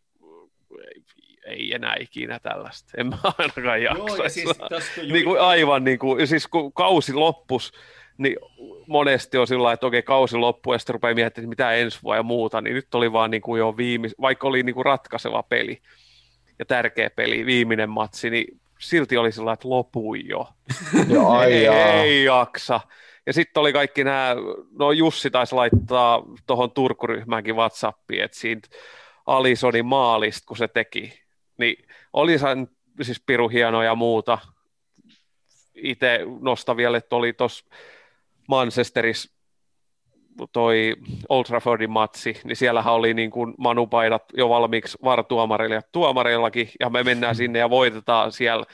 ei, 0.88 1.04
ei 1.46 1.74
enää 1.74 1.96
ikinä 2.00 2.40
tällaista. 2.40 2.92
En 2.98 3.08
mä 3.08 3.18
ainakaan 3.38 3.84
Joo, 3.84 4.08
jaksaisi. 4.08 4.42
ja 4.72 4.80
siis 4.80 5.12
niin 5.12 5.26
kuin 5.26 5.42
aivan 5.42 5.84
niin 5.84 6.00
kuin, 6.00 6.28
siis 6.28 6.48
kun 6.48 6.74
kausi 6.74 7.14
loppus, 7.14 7.72
niin 8.18 8.36
monesti 8.88 9.38
on 9.38 9.48
sillä 9.48 9.74
että 9.74 9.88
okei, 9.88 10.04
kausi 10.04 10.38
loppuu 10.38 10.74
ja 10.74 10.80
sitten 10.80 10.94
rupeaa 10.94 11.16
miettimään, 11.16 11.46
että 11.46 11.64
mitä 11.64 11.72
ensi 11.72 12.00
vuonna 12.04 12.20
ja 12.20 12.24
muuta, 12.24 12.62
niin 12.62 12.76
nyt 12.76 12.96
oli 12.96 13.12
vaan 13.12 13.32
niin 13.32 13.42
kuin 13.42 13.60
jo 13.60 13.78
viimeis, 13.78 14.16
vaikka 14.22 14.48
oli 14.48 14.64
niin 14.64 14.76
kuin 14.76 14.86
ratkaiseva 14.86 15.44
peli 15.44 15.82
ja 16.60 16.66
tärkeä 16.66 17.10
peli, 17.10 17.46
viimeinen 17.46 17.90
matsi, 17.90 18.30
niin 18.30 18.60
silti 18.80 19.18
oli 19.18 19.32
sillä 19.32 19.54
että 19.54 19.70
lopui 19.70 20.28
jo. 20.28 20.48
joo, 21.14 21.32
ai 21.32 21.54
ei, 21.54 21.68
ei 21.68 22.24
jaksa. 22.24 22.80
Ja 23.28 23.34
sitten 23.34 23.62
oli 23.62 23.74
kaikki 23.74 24.04
nämä, 24.04 24.36
no 24.80 24.92
Jussi 24.92 25.32
taisi 25.32 25.56
laittaa 25.56 26.24
tuohon 26.48 26.72
Turkuryhmäänkin 26.72 27.56
Whatsappiin, 27.56 28.24
että 28.24 28.38
siitä 28.38 28.70
Alisonin 29.26 29.86
maalista, 29.86 30.46
kun 30.48 30.58
se 30.58 30.68
teki, 30.68 31.24
niin 31.58 31.88
oli 32.14 32.38
siis 33.02 33.22
piru 33.26 33.50
hieno 33.50 33.84
ja 33.84 33.96
muuta. 33.96 34.38
Itse 35.76 36.20
nostan 36.42 36.78
vielä, 36.78 36.98
että 36.98 37.16
oli 37.16 37.34
tuossa 37.34 37.66
Manchesterissa 38.48 39.38
toi 40.52 40.96
Old 41.30 41.44
Traffordin 41.44 41.92
matsi, 41.92 42.42
niin 42.44 42.56
siellähän 42.56 42.94
oli 42.94 43.14
niin 43.14 43.32
kuin 43.32 43.54
manupaidat 43.58 44.24
jo 44.34 44.50
valmiiksi 44.50 44.98
vartuomareilla 45.04 45.76
ja 45.76 45.82
tuomareillakin, 45.92 46.70
ja 46.80 46.90
me 46.90 47.04
mennään 47.04 47.36
sinne 47.36 47.60
ja 47.60 47.70
voitetaan 47.70 48.32
siellä 48.32 48.66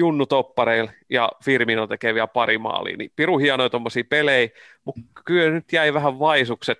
Junnu 0.00 0.26
Toppareilla 0.26 0.92
ja 1.10 1.30
Firmino 1.44 1.86
tekee 1.86 2.14
vielä 2.14 2.26
pari 2.26 2.58
maalia, 2.58 2.96
niin 2.96 3.12
piru 3.16 3.38
hienoja 3.38 3.70
tuommoisia 3.70 4.04
pelejä, 4.08 4.48
mutta 4.84 5.00
kyllä 5.24 5.50
nyt 5.50 5.72
jäi 5.72 5.94
vähän 5.94 6.18
vaisukset, 6.18 6.78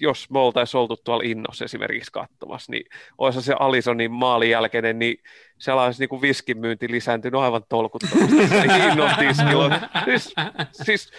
jos 0.00 0.30
me 0.30 0.38
oltaisiin 0.38 0.78
oltu 0.80 0.96
tuolla 0.96 1.22
Innossa 1.26 1.64
esimerkiksi 1.64 2.12
katsomassa, 2.12 2.72
niin 2.72 2.84
olisi 3.18 3.42
se 3.42 3.54
Alisonin 3.58 4.10
maalin 4.12 4.50
jälkeinen, 4.50 4.98
niin 4.98 5.16
siellä 5.58 5.82
olisi 5.82 6.06
niin 6.06 6.22
viskin 6.22 6.58
myynti 6.58 6.90
lisääntynyt 6.90 7.40
aivan 7.40 7.62
tolkuttomasti. 7.68 8.36
Innon 8.90 9.10
tiskillä. 9.18 9.88
Siis, 10.04 10.34
siis 10.72 11.10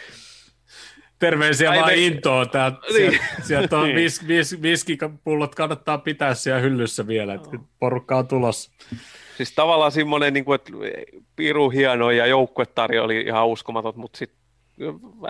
Terveisiä 1.19 1.69
Ai 1.71 1.77
vaan 1.77 1.89
me- 1.89 1.95
intoa. 1.95 2.45
Tää, 2.45 2.69
Niin. 2.69 3.11
sieltä, 3.11 3.25
sieltä 3.43 3.77
on 3.77 3.83
Niin. 3.83 3.95
vis, 3.95 4.27
vis, 4.27 4.61
viskipullot 4.61 5.55
kannattaa 5.55 5.97
pitää 5.97 6.33
siellä 6.33 6.61
hyllyssä 6.61 7.07
vielä, 7.07 7.33
että 7.33 7.49
porukka 7.79 8.17
on 8.17 8.27
tulossa. 8.27 8.71
Siis 9.41 9.55
tavallaan 9.55 9.91
semmoinen, 9.91 10.33
niin 10.33 10.45
kuin, 10.45 10.55
että 10.55 10.71
piru 11.35 11.69
hieno 11.69 12.11
ja 12.11 12.25
joukkuetarjo 12.25 13.03
oli 13.03 13.21
ihan 13.21 13.47
uskomaton, 13.47 13.93
mutta 13.95 14.17
sitten 14.17 14.39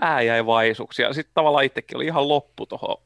vähän 0.01 0.25
jäi 0.25 0.45
vaisuksi. 0.45 1.01
Ja 1.01 1.13
sitten 1.13 1.33
tavallaan 1.33 1.65
itsekin 1.65 1.97
oli 1.97 2.05
ihan 2.05 2.27
loppu 2.27 2.65
tuohon 2.65 2.97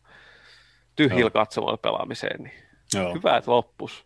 tyhjillä 0.95 1.21
Joo. 1.21 1.29
katsomaan 1.29 1.79
pelaamiseen. 1.79 2.43
Niin 2.43 2.53
Joo. 2.93 3.13
hyvä, 3.13 3.37
että 3.37 3.51
loppus. 3.51 4.05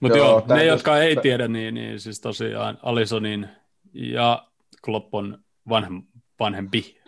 Mutta 0.00 0.18
Joo, 0.18 0.28
joo, 0.28 0.44
ne, 0.48 0.54
just- 0.54 0.66
jotka 0.66 0.98
ei 0.98 1.16
tiedä, 1.16 1.48
niin, 1.48 1.74
niin 1.74 2.00
siis 2.00 2.20
tosiaan 2.20 2.78
Alisonin 2.82 3.48
ja 3.94 4.46
Kloppon 4.84 5.38
vanhem, 5.68 6.02
vanhempi 6.40 7.00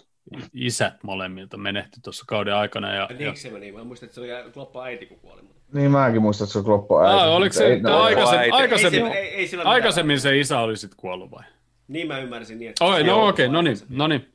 isät 0.52 1.02
molemmilta 1.02 1.56
menehty 1.56 2.00
tuossa 2.04 2.24
kauden 2.28 2.54
aikana. 2.54 2.94
Ja, 2.94 3.08
Ja 3.18 3.26
ja, 3.26 3.34
se 3.34 3.50
meni? 3.50 3.72
Mä 3.72 3.84
muistan, 3.84 4.06
että 4.06 4.14
se 4.14 4.20
oli 4.20 4.52
Kloppa 4.52 4.84
äiti, 4.84 5.06
kun 5.06 5.18
kuoli. 5.20 5.42
Mutta... 5.42 5.62
Niin 5.72 5.90
mäkin 5.90 6.22
muistan, 6.22 6.44
että 6.44 6.52
se 6.52 6.58
on 6.58 6.64
Kloppo 6.64 7.02
äiti. 7.02 7.14
ah, 7.22 7.28
oliko 7.34 7.52
se 7.52 7.66
ei- 7.66 7.80
no, 7.80 8.02
aikaisemmin, 8.02 8.40
äiti. 8.40 8.52
aikaisemmin, 8.52 9.06
Ei, 9.06 9.28
ei, 9.28 9.50
ei 9.52 9.58
aikaisemmin 9.64 10.20
se 10.20 10.38
isä 10.38 10.58
oli 10.58 10.76
sitten 10.76 10.96
kuollut 10.96 11.30
vai? 11.30 11.44
Niin 11.88 12.08
mä 12.08 12.18
ymmärsin 12.18 12.58
niin, 12.58 12.68
että... 12.68 12.84
Oi, 12.84 13.04
no 13.04 13.28
okei, 13.28 13.46
okay, 13.46 13.52
no 13.54 13.62
niin, 13.62 13.76
no 13.88 14.06
niin. 14.06 14.32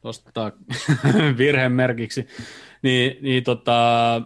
Tuosta 0.00 0.52
virheen 1.38 1.72
merkiksi. 1.72 2.26
Niin, 2.82 3.18
niin 3.20 3.44
tota, 3.44 4.22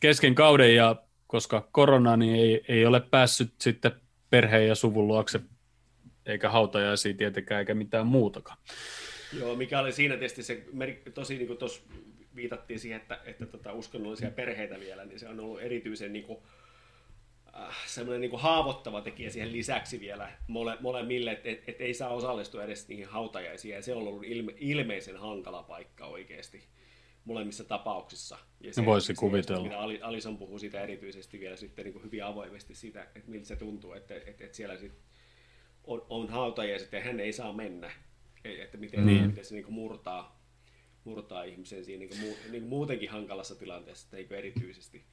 kesken 0.00 0.34
kauden 0.34 0.74
ja 0.74 0.96
koska 1.26 1.68
korona, 1.72 2.16
niin 2.16 2.36
ei, 2.36 2.64
ei 2.68 2.86
ole 2.86 3.00
päässyt 3.00 3.54
sitten 3.60 3.92
perheen 4.30 4.68
ja 4.68 4.74
suvun 4.74 5.08
luokse, 5.08 5.40
eikä 6.26 6.50
hautajaisia 6.50 7.14
tietenkään, 7.14 7.58
eikä 7.58 7.74
mitään 7.74 8.06
muutakaan. 8.06 8.58
Joo, 9.32 9.56
mikä 9.56 9.80
oli 9.80 9.92
siinä 9.92 10.16
tietysti 10.16 10.42
se, 10.42 10.64
tosi 11.14 11.36
niin 11.36 11.46
kuin 11.46 11.58
tuossa 11.58 11.82
viitattiin 12.36 12.80
siihen, 12.80 13.00
että, 13.00 13.20
että 13.24 13.46
tota, 13.46 13.72
uskonnollisia 13.72 14.30
perheitä 14.30 14.80
vielä, 14.80 15.04
niin 15.04 15.18
se 15.18 15.28
on 15.28 15.40
ollut 15.40 15.62
erityisen 15.62 16.12
niin 16.12 16.24
kuin, 16.24 16.38
äh, 17.56 17.86
semmoinen 17.86 18.20
niin 18.20 18.30
kuin 18.30 18.42
haavoittava 18.42 19.00
tekijä 19.00 19.30
siihen 19.30 19.52
lisäksi 19.52 20.00
vielä 20.00 20.32
mole, 20.46 20.76
molemmille, 20.80 21.32
että 21.32 21.48
et, 21.48 21.62
et 21.66 21.80
ei 21.80 21.94
saa 21.94 22.10
osallistua 22.10 22.64
edes 22.64 22.88
niihin 22.88 23.06
hautajaisiin, 23.06 23.74
ja 23.74 23.82
se 23.82 23.94
on 23.94 24.08
ollut 24.08 24.24
ilme, 24.24 24.54
ilmeisen 24.56 25.16
hankala 25.16 25.62
paikka 25.62 26.06
oikeasti 26.06 26.68
molemmissa 27.24 27.64
tapauksissa. 27.64 28.38
Ja 28.60 28.72
No 28.76 28.84
voisi 28.84 29.14
kuvitella. 29.14 29.62
Mitä 29.62 29.78
Ali- 29.78 30.02
Alison 30.02 30.38
puhuu 30.38 30.58
siitä 30.58 30.80
erityisesti 30.80 31.40
vielä 31.40 31.56
sitten 31.56 31.84
niin 31.84 31.92
kuin 31.92 32.04
hyvin 32.04 32.24
avoimesti 32.24 32.74
siitä, 32.74 33.02
että 33.02 33.30
miltä 33.30 33.46
se 33.46 33.56
tuntuu, 33.56 33.92
että, 33.92 34.14
että, 34.14 34.44
että 34.44 34.56
siellä 34.56 34.76
sit 34.76 34.92
on, 35.84 36.06
on 36.08 36.28
hautajaiset 36.28 36.92
ja 36.92 37.00
hän 37.00 37.20
ei 37.20 37.32
saa 37.32 37.52
mennä. 37.52 37.90
Että 38.44 38.78
miten, 38.78 39.06
Niin. 39.06 39.26
miten 39.26 39.44
se 39.44 39.54
niin 39.54 39.64
kuin 39.64 39.74
murtaa, 39.74 40.40
murtaa 41.04 41.42
ihmisen 41.44 41.84
siinä 41.84 41.98
niin 41.98 42.08
kuin 42.08 42.20
muu, 42.20 42.36
niin 42.50 42.62
kuin 42.62 42.68
muutenkin 42.68 43.10
hankalassa 43.10 43.54
tilanteessa, 43.54 44.06
että 44.06 44.16
eikö 44.16 44.38
erityisesti. 44.38 45.04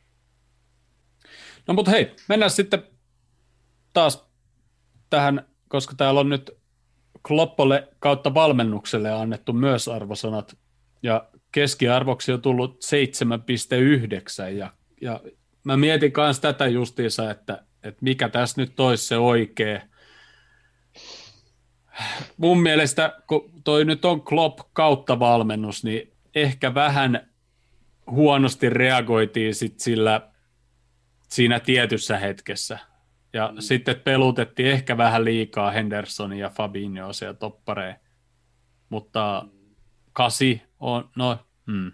No 1.68 1.74
mutta 1.74 1.92
hei, 1.92 2.16
mennään 2.30 2.52
sitten 2.52 2.84
taas 3.94 4.28
tähän, 5.10 5.48
koska 5.68 5.96
täällä 5.96 6.20
on 6.20 6.30
nyt 6.30 6.52
Kloppolle 7.28 7.88
kautta 8.00 8.34
valmennukselle 8.34 9.12
annettu 9.12 9.54
myös 9.54 9.88
arvosanat, 9.88 10.58
ja 11.04 11.30
keskiarvoksi 11.52 12.32
on 12.32 12.42
tullut 12.42 12.80
7,9, 12.84 14.50
ja, 14.54 14.74
ja 15.02 15.22
mä 15.64 15.78
mietin 15.78 16.14
myös 16.18 16.40
tätä 16.40 16.68
justiinsa, 16.68 17.32
että, 17.32 17.64
että 17.84 18.00
mikä 18.02 18.30
tässä 18.30 18.62
nyt 18.62 18.80
olisi 18.80 19.06
se 19.06 19.18
oikea. 19.18 19.82
Mun 22.38 22.62
mielestä, 22.62 23.22
kun 23.28 23.52
toi 23.64 23.86
nyt 23.86 24.06
on 24.06 24.22
Klopp 24.22 24.60
kautta 24.74 25.20
valmennus, 25.20 25.84
niin 25.84 26.14
ehkä 26.36 26.74
vähän 26.74 27.30
huonosti 28.12 28.70
reagoitiin 28.70 29.56
sit 29.56 29.80
sillä 29.80 30.30
siinä 31.30 31.60
tietyssä 31.60 32.18
hetkessä. 32.18 32.80
Ja 33.34 33.52
mm. 33.52 33.62
sitten 33.62 33.96
pelutettiin 34.04 34.70
ehkä 34.70 34.98
vähän 34.98 35.26
liikaa 35.26 35.72
Hendersonia 35.72 36.46
ja 36.46 36.50
Fabinhoa 36.50 37.14
siellä 37.14 37.34
toppareen. 37.34 37.96
Mutta 38.90 39.46
kasi 40.14 40.62
on, 40.80 41.10
no, 41.16 41.38
hmm. 41.68 41.92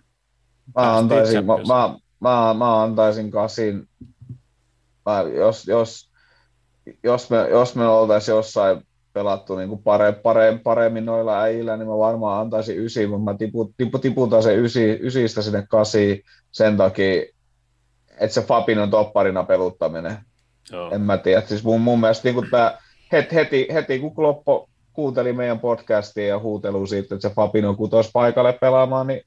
Mä 0.76 0.98
antaisin, 0.98 1.46
mä, 1.46 1.54
mä, 1.58 1.96
mä, 2.20 2.54
mä 2.58 2.84
antaisin 2.84 3.32
kasin, 3.32 3.90
mä, 5.06 5.22
jos, 5.36 5.68
jos, 5.68 6.12
jos, 7.04 7.30
me, 7.30 7.48
jos 7.50 7.76
me 7.76 7.88
oltaisiin 7.88 8.36
jossain 8.36 8.88
pelattu 9.14 9.56
niin 9.56 9.70
kuin 9.70 9.84
pare, 9.84 10.12
pare, 10.12 10.60
paremmin 10.64 11.06
noilla 11.06 11.42
äijillä, 11.42 11.78
niin 11.78 11.88
mä 11.88 11.98
varmaan 11.98 12.42
antaisin 12.42 12.80
ysi, 12.86 13.08
mutta 13.08 13.32
mä 13.32 13.38
tipu, 13.38 13.74
tipu, 13.78 14.00
tiputan 14.00 14.44
sen 14.44 14.60
ysi, 14.60 15.00
ysistä 15.02 15.42
sinne 15.42 15.66
kasiin 15.70 16.24
sen 16.52 16.78
takia, 16.78 17.22
että 18.20 18.34
se 18.34 18.42
Fabinon 18.42 18.90
topparina 18.90 19.44
peluttaminen. 19.44 20.18
Joo. 20.72 20.92
En 20.92 21.02
mä 21.02 21.18
tiedä. 21.18 21.42
Siis 21.42 21.64
mun, 21.64 21.82
mun 21.82 22.00
mielestä 22.00 22.32
niin 22.32 22.50
tää, 22.52 22.78
heti, 23.12 23.36
heti, 23.36 23.68
heti, 23.74 24.00
kun 24.00 24.16
Kloppo 24.16 24.70
kuunteli 24.94 25.34
meidän 25.34 25.60
podcastia 25.60 26.28
ja 26.28 26.40
huutelu 26.40 26.88
siitä, 26.88 27.16
että 27.16 27.30
se 27.30 27.36
Fabino 27.36 27.76
kutosi 27.76 28.10
paikalle 28.14 28.54
pelaamaan, 28.54 29.08
niin 29.08 29.22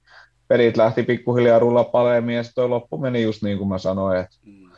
pelit 0.48 0.76
lähti 0.76 1.02
pikkuhiljaa 1.02 1.58
rulla 1.58 1.84
paremmin 1.84 2.34
ja 2.36 2.42
sitten 2.42 2.62
toi 2.62 2.68
loppu 2.68 2.98
meni 2.98 3.22
just 3.22 3.42
niin 3.42 3.58
kuin 3.58 3.68
mä 3.68 3.78
sanoin, 3.78 4.20
että 4.20 4.36
Mm. 4.46 4.70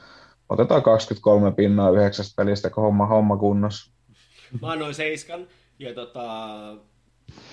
otetaan 0.49 0.83
23 0.83 1.53
pinnaa 1.53 1.91
yhdeksästä 1.91 2.43
pelistä, 2.43 2.71
kun 2.71 2.85
homma, 2.85 3.07
homma 3.07 3.37
kunnossa. 3.37 3.94
Mä 4.61 4.71
annoin 4.71 4.95
seiskan, 4.95 5.49
ja 5.79 5.95
tota, 5.95 6.77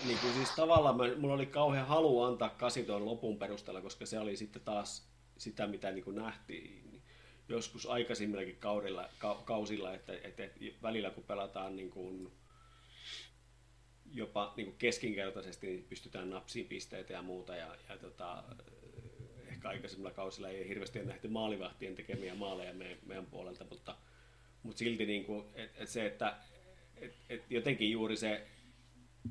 niin 0.06 0.18
kuin 0.18 0.34
siis 0.34 0.50
tavallaan 0.56 0.98
mä, 0.98 1.04
mulla 1.18 1.34
oli 1.34 1.46
kauhean 1.46 1.88
halu 1.88 2.22
antaa 2.24 2.50
kasi 2.50 2.84
tuon 2.84 3.06
lopun 3.06 3.38
perusteella, 3.38 3.82
koska 3.82 4.06
se 4.06 4.20
oli 4.20 4.36
sitten 4.36 4.62
taas 4.62 5.12
sitä, 5.38 5.68
mitä 5.68 5.92
niin 5.92 6.04
kuin 6.04 6.16
nähtiin 6.16 7.02
joskus 7.50 7.86
aikaisemmillakin 7.86 8.58
kaudilla, 8.60 9.10
ka, 9.20 9.42
kausilla, 9.46 9.94
että, 9.94 10.14
että, 10.14 10.44
että 10.44 10.60
välillä 10.82 11.10
kun 11.10 11.24
pelataan 11.24 11.76
niin 11.76 11.90
kuin 11.90 12.32
jopa 14.14 14.54
niin 14.58 14.66
kuin 14.66 14.78
keskinkertaisesti 14.78 15.68
niin 15.68 15.86
pystytään 15.90 16.30
napsiin 16.30 16.66
pisteitä 16.66 17.14
ja 17.14 17.22
muuta. 17.22 17.56
Ja, 17.56 17.76
ja 17.90 17.98
tota, 17.98 18.44
ehkä 19.48 19.70
aikaisemmilla 19.70 20.12
kausilla 20.12 20.50
ei 20.50 20.68
hirveästi 20.68 21.06
nähty 21.06 21.28
maalivahtien 21.28 21.96
tekemiä 21.96 22.36
maaleja 22.36 22.74
meidän, 22.74 22.98
meidän 23.06 23.26
puolelta, 23.26 23.66
mutta, 23.70 23.96
mutta 24.64 24.80
silti 24.80 25.06
niin 25.06 25.26
kuin, 25.26 25.46
et, 25.56 25.72
et 25.78 25.90
se, 25.90 26.06
että 26.06 26.36
et, 27.02 27.14
et 27.30 27.44
jotenkin 27.50 27.92
juuri 27.92 28.18
se 28.18 28.48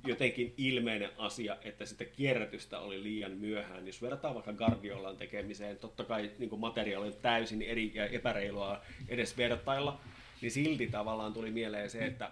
jotenkin 0.07 0.55
ilmeinen 0.57 1.10
asia, 1.18 1.57
että 1.62 1.86
sitä 1.86 2.05
kierrätystä 2.05 2.78
oli 2.78 3.02
liian 3.02 3.32
myöhään. 3.32 3.86
Jos 3.86 4.02
verrataan 4.02 4.34
vaikka 4.34 4.52
Guardiolan 4.52 5.16
tekemiseen, 5.16 5.78
totta 5.78 6.05
kai 6.05 6.31
niin 6.39 6.60
materiaali 6.60 7.07
on 7.07 7.15
täysin 7.23 7.62
eri 7.62 7.90
ja 7.94 8.07
epäreilua 8.07 8.81
edes 9.08 9.36
vertailla, 9.36 10.00
niin 10.40 10.50
silti 10.50 10.86
tavallaan 10.86 11.32
tuli 11.32 11.50
mieleen 11.50 11.90
se, 11.90 12.07
että, 12.07 12.31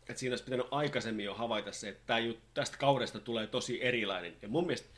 että 0.00 0.20
siinä 0.20 0.32
olisi 0.32 0.44
pitänyt 0.44 0.66
aikaisemmin 0.70 1.24
jo 1.24 1.34
havaita 1.34 1.72
se, 1.72 1.88
että 1.88 2.16
tästä 2.54 2.76
kaudesta 2.76 3.20
tulee 3.20 3.46
tosi 3.46 3.84
erilainen. 3.84 4.36
Ja 4.42 4.48
mun 4.48 4.66
mielestä 4.66 4.88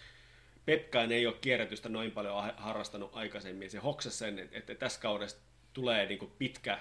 Pepkain 0.65 1.13
ei 1.13 1.27
ole 1.27 1.37
kierrätystä 1.41 1.89
noin 1.89 2.11
paljon 2.11 2.55
harrastanut 2.57 3.11
aikaisemmin. 3.13 3.71
Se 3.71 3.79
hoksasi 3.79 4.19
sen, 4.19 4.39
että, 4.39 4.59
että 4.59 4.75
tässä 4.75 5.01
kaudesta 5.01 5.41
tulee 5.73 6.07
niin 6.07 6.33
pitkä 6.39 6.79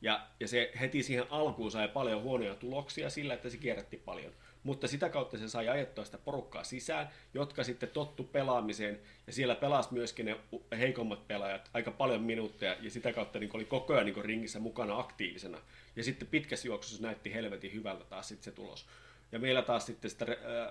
ja, 0.00 0.26
ja 0.40 0.48
se 0.48 0.72
heti 0.80 1.02
siihen 1.02 1.26
alkuun 1.30 1.70
sai 1.70 1.88
paljon 1.88 2.22
huonoja 2.22 2.54
tuloksia 2.54 3.10
sillä, 3.10 3.34
että 3.34 3.50
se 3.50 3.56
kierrätti 3.56 3.96
paljon. 3.96 4.32
Mutta 4.62 4.88
sitä 4.88 5.08
kautta 5.08 5.38
se 5.38 5.48
sai 5.48 5.68
ajettua 5.68 6.04
sitä 6.04 6.18
porukkaa 6.18 6.64
sisään, 6.64 7.08
jotka 7.34 7.64
sitten 7.64 7.88
tottu 7.88 8.24
pelaamiseen. 8.24 9.00
Ja 9.26 9.32
siellä 9.32 9.54
pelasi 9.54 9.88
myöskin 9.92 10.26
ne 10.26 10.36
heikommat 10.78 11.28
pelaajat 11.28 11.70
aika 11.74 11.90
paljon 11.90 12.22
minuutteja. 12.22 12.76
Ja 12.80 12.90
sitä 12.90 13.12
kautta 13.12 13.38
niin 13.38 13.50
oli 13.54 13.64
koko 13.64 13.94
ajan 13.94 14.06
niin 14.06 14.24
ringissä 14.24 14.58
mukana 14.58 14.98
aktiivisena. 14.98 15.58
Ja 15.96 16.04
sitten 16.04 16.28
pitkässä 16.28 16.68
juoksussa 16.68 17.02
näytti 17.02 17.34
helvetin 17.34 17.74
hyvältä 17.74 18.04
taas 18.04 18.28
sitten 18.28 18.44
se 18.44 18.50
tulos. 18.50 18.86
Ja 19.32 19.38
meillä 19.38 19.62
taas 19.62 19.86
sitten 19.86 20.10
sitä 20.10 20.26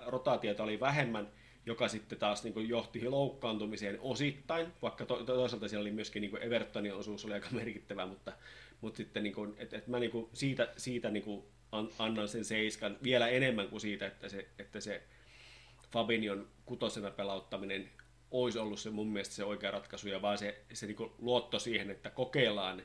rotaatiota 0.06 0.64
oli 0.64 0.80
vähemmän, 0.80 1.28
joka 1.66 1.88
sitten 1.88 2.20
taas 2.20 2.44
niin 2.44 2.70
johti 2.70 3.10
loukkaantumiseen 3.10 3.98
osittain, 4.02 4.68
vaikka 4.82 5.06
to- 5.06 5.24
toisaalta 5.24 5.68
siellä 5.68 5.82
oli 5.82 5.92
myöskin 5.92 6.22
niin 6.22 6.38
Evertonin 6.38 6.94
osuus 6.94 7.26
oli 7.26 7.34
aika 7.34 7.48
merkittävä, 7.52 8.06
mutta 8.06 8.34
mutta 8.82 8.98
sitten 8.98 9.24
niin 9.24 9.34
kuin, 9.34 9.54
et, 9.58 9.74
et 9.74 9.88
mä 9.88 10.00
niin 10.00 10.12
kuin 10.12 10.30
siitä, 10.34 10.74
siitä 10.78 11.10
niin 11.10 11.24
kuin 11.24 11.44
annan 12.00 12.28
sen 12.28 12.46
seiskan 12.46 12.98
vielä 13.04 13.28
enemmän 13.28 13.68
kuin 13.68 13.82
siitä, 13.82 14.08
että 14.08 14.30
se, 14.30 14.48
että 14.60 14.80
se 14.80 15.04
Fabinion 15.92 16.48
kutosena 16.66 17.12
pelauttaminen 17.12 17.90
olisi 18.32 18.60
ollut 18.60 18.80
se 18.80 18.90
mun 18.90 19.08
mielestä 19.08 19.36
se 19.36 19.44
oikea 19.44 19.72
ratkaisu, 19.72 20.08
ja 20.08 20.22
vaan 20.22 20.38
se, 20.38 20.62
se 20.74 20.88
niin 20.88 21.12
luotto 21.18 21.60
siihen, 21.60 21.92
että 21.92 22.10
kokeillaan. 22.10 22.82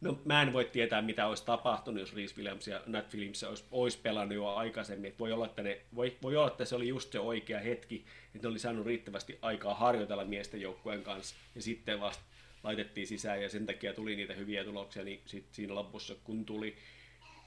No 0.00 0.20
mä 0.24 0.42
en 0.42 0.52
voi 0.52 0.64
tietää, 0.64 1.02
mitä 1.02 1.26
olisi 1.26 1.44
tapahtunut, 1.44 2.00
jos 2.00 2.16
Reese 2.16 2.36
Williams 2.36 2.68
ja 2.68 2.82
Nat 2.86 3.14
Williams 3.14 3.44
olisi, 3.44 3.64
olisi 3.70 3.98
pelannut 3.98 4.34
jo 4.34 4.46
aikaisemmin. 4.46 5.14
Voi, 5.18 5.32
olla, 5.32 5.46
että 5.46 5.62
ne, 5.62 5.80
voi, 5.94 6.16
voi 6.22 6.36
olla, 6.36 6.48
että 6.48 6.64
se 6.64 6.74
oli 6.74 6.88
just 6.88 7.12
se 7.12 7.20
oikea 7.20 7.60
hetki, 7.60 8.04
että 8.34 8.48
ne 8.48 8.50
oli 8.50 8.58
saanut 8.58 8.86
riittävästi 8.86 9.38
aikaa 9.42 9.74
harjoitella 9.74 10.24
miesten 10.24 10.60
joukkueen 10.60 11.02
kanssa, 11.02 11.36
ja 11.54 11.62
sitten 11.62 12.00
vasta 12.00 12.24
laitettiin 12.66 13.06
sisään 13.06 13.42
ja 13.42 13.48
sen 13.48 13.66
takia 13.66 13.92
tuli 13.92 14.16
niitä 14.16 14.34
hyviä 14.34 14.64
tuloksia 14.64 15.04
niin 15.04 15.22
sit 15.26 15.46
siinä 15.52 15.74
lopussa 15.74 16.14
kun 16.24 16.44
tuli. 16.44 16.76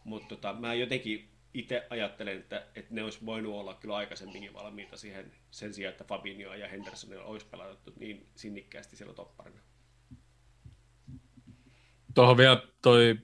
Mutta 0.03 0.27
tota, 0.27 0.53
mä 0.53 0.73
jotenkin 0.73 1.29
itse 1.53 1.87
ajattelen, 1.89 2.37
että, 2.37 2.65
että 2.75 2.93
ne 2.93 3.03
olisi 3.03 3.25
voinut 3.25 3.53
olla 3.53 3.73
kyllä 3.73 3.95
aikaisemminkin 3.95 4.53
valmiita 4.53 4.97
siihen 4.97 5.31
sen 5.51 5.73
sijaan, 5.73 5.91
että 5.91 6.03
Fabinho 6.03 6.53
ja 6.53 6.67
Hendersonilla 6.67 7.23
olisi 7.23 7.45
pelattu 7.45 7.93
niin 7.99 8.25
sinnikkäästi 8.35 8.95
siellä 8.95 9.13
topparina. 9.13 9.59
Tuohon 12.13 12.37
vielä 12.37 12.63
toi, 12.81 13.15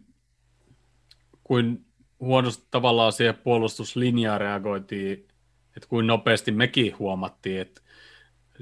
kuin 1.44 1.86
huonosti 2.20 2.68
tavallaan 2.72 3.14
siihen 3.14 3.36
puolustuslinjaan 3.36 4.42
reagoitiin, 4.42 5.28
että 5.76 5.90
kuin 5.90 6.08
nopeasti 6.08 6.52
mekin 6.52 7.00
huomattiin, 7.00 7.62
että 7.62 7.82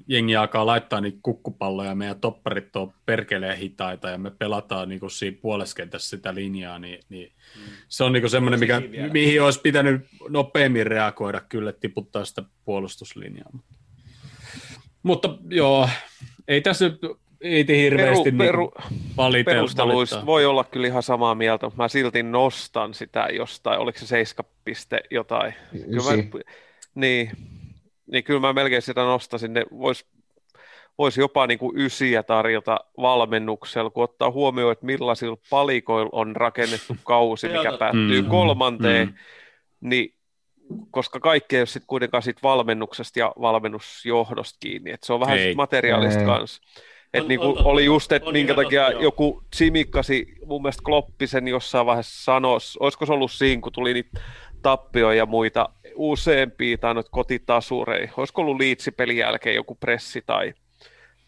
jengi 0.08 0.36
alkaa 0.36 0.66
laittaa 0.66 1.02
niitä 1.02 1.20
kukkupalloja, 1.24 1.90
ja 1.90 1.96
meidän 1.96 2.20
topparit 2.20 2.76
on 2.76 2.94
perkeleen 3.06 3.58
hitaita, 3.58 4.10
ja 4.10 4.18
me 4.18 4.32
pelataan 4.32 4.90
niin 4.90 5.00
kuin 5.00 5.12
siinä 5.12 5.38
puoleskentässä 5.42 6.10
sitä 6.10 6.36
linjaa, 6.36 6.80
niin, 6.80 7.00
niin 7.10 7.32
mm. 7.56 7.62
se 7.88 8.04
on 8.04 8.14
niin 8.14 8.30
semmoinen, 8.30 8.60
mikä, 8.60 8.82
mihin 9.14 9.42
olisi 9.42 9.62
pitänyt 9.62 10.06
nopeammin 10.30 10.88
reagoida 10.88 11.42
kyllä, 11.42 11.72
tiputtaa 11.72 12.26
sitä 12.26 12.44
puolustuslinjaa. 12.66 13.52
Mutta 15.04 15.38
joo, 15.50 15.90
ei 16.48 16.62
tässä 16.62 16.86
nyt 16.86 17.00
ei 17.44 17.64
te 17.64 17.78
hirveästi 17.78 18.32
peru, 18.32 18.72
peru, 19.16 19.32
niin 19.32 19.46
perusteluista 19.46 20.26
voi 20.26 20.46
olla 20.46 20.64
kyllä 20.64 20.88
ihan 20.88 21.04
samaa 21.04 21.36
mieltä, 21.36 21.66
mutta 21.66 21.84
mä 21.84 21.88
silti 21.88 22.24
nostan 22.24 22.94
sitä 22.94 23.28
jostain, 23.34 23.80
oliko 23.80 24.00
se 24.00 24.08
seiska 24.08 24.44
piste 24.66 25.02
jotain. 25.12 25.54
Kyllä 25.72 26.04
mä, 26.04 26.42
niin, 26.96 27.32
niin 28.14 28.24
kyllä 28.24 28.40
mä 28.40 28.54
melkein 28.54 28.82
sitä 28.82 29.02
nostasin. 29.02 29.54
Ne 29.54 29.66
vois, 29.72 30.06
voisi 30.98 31.22
jopa 31.22 31.48
niin 31.48 31.60
kuin 31.60 31.78
ysiä 31.78 32.24
tarjota 32.24 32.80
valmennuksella, 32.98 33.90
kun 33.90 34.04
ottaa 34.04 34.32
huomioon, 34.32 34.72
että 34.72 34.86
millaisilla 34.86 35.38
palikoilla 35.50 36.10
on 36.12 36.36
rakennettu 36.36 36.96
kausi, 37.04 37.48
mikä 37.48 37.78
päättyy 37.80 38.22
mm, 38.22 38.30
kolmanteen, 38.30 39.08
mm. 39.08 39.14
niin 39.90 40.14
koska 40.92 41.20
kaikki 41.20 41.56
ei 41.56 41.62
ole 41.62 41.66
sitten 41.66 41.88
kuitenkaan 41.88 42.24
sit 42.24 42.44
valmennuksesta 42.44 43.20
ja 43.20 43.34
valmennusjohdosta 43.42 44.58
kiinni, 44.60 44.92
että 44.92 45.06
se 45.06 45.14
on 45.14 45.20
vähän 45.20 45.38
materiaalista 45.56 46.20
ei. 46.20 46.26
kanssa. 46.26 46.62
Et 47.14 47.28
niin 47.28 47.40
kuin 47.40 47.58
oli 47.64 47.86
just, 47.86 48.12
että 48.12 48.32
minkä 48.32 48.54
takia 48.54 48.92
joo. 48.92 49.02
joku 49.02 49.44
simikkasi, 49.54 50.36
mun 50.46 50.62
mielestä 50.62 50.84
Kloppisen 50.86 51.48
jossain 51.48 51.86
vaiheessa 51.86 52.24
sanoi, 52.24 52.58
olisiko 52.80 53.06
se 53.06 53.14
ollut 53.14 53.32
siinä, 53.32 53.62
kun 53.62 53.72
tuli 53.72 53.94
niitä 53.94 54.22
tappioja 54.64 55.18
ja 55.18 55.26
muita 55.26 55.70
useampia 55.96 56.78
tai 56.78 56.94
noita 56.94 57.10
kotitasurei. 57.12 58.10
Olisiko 58.18 58.42
ollut 58.42 58.60
liitsipelin 58.60 59.18
jälkeen 59.18 59.56
joku 59.56 59.76
pressi 59.76 60.24
tai 60.26 60.54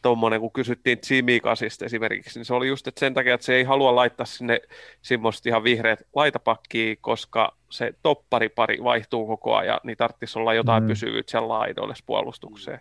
tuommoinen, 0.01 0.39
kun 0.39 0.51
kysyttiin 0.51 0.99
Kasista 1.43 1.85
esimerkiksi, 1.85 2.39
niin 2.39 2.45
se 2.45 2.53
oli 2.53 2.67
just 2.67 2.87
että 2.87 2.99
sen 2.99 3.13
takia, 3.13 3.33
että 3.33 3.45
se 3.45 3.55
ei 3.55 3.63
halua 3.63 3.95
laittaa 3.95 4.25
sinne 4.25 4.61
semmoista 5.01 5.49
ihan 5.49 5.63
vihreät 5.63 5.99
laitapakkiin, 6.15 6.97
koska 7.01 7.55
se 7.69 7.93
topparipari 8.03 8.83
vaihtuu 8.83 9.27
koko 9.27 9.55
ajan, 9.55 9.79
niin 9.83 9.97
tarvitsisi 9.97 10.39
olla 10.39 10.53
jotain 10.53 10.83
mm. 10.83 10.87
pysyvyyttä 10.87 11.31
sen 11.31 11.47
laidoille 11.47 11.93
puolustukseen. 12.05 12.79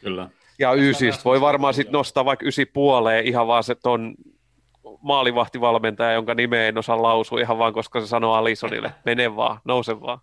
Kyllä. 0.00 0.28
Ja 0.58 0.72
ysistä 0.72 1.24
voi 1.24 1.40
varmaan 1.40 1.74
sitten 1.74 1.92
nostaa 1.92 2.24
vaikka 2.24 2.46
ysi 2.46 2.66
puoleen 2.66 3.26
ihan 3.26 3.46
vaan 3.46 3.64
se 3.64 3.74
ton 3.74 4.14
maalivahtivalmentaja, 5.02 6.12
jonka 6.12 6.34
nimeä 6.34 6.68
en 6.68 6.78
osaa 6.78 7.02
lausua 7.02 7.40
ihan 7.40 7.58
vaan, 7.58 7.72
koska 7.72 8.00
se 8.00 8.06
sanoo 8.06 8.34
Alisonille, 8.34 8.92
mene 9.04 9.36
vaan, 9.36 9.60
nouse 9.64 10.00
vaan. 10.00 10.18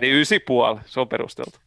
niin 0.00 0.14
ysi 0.14 0.38
puoli, 0.38 0.80
se 0.86 1.00
on 1.00 1.08
perusteltu. 1.08 1.58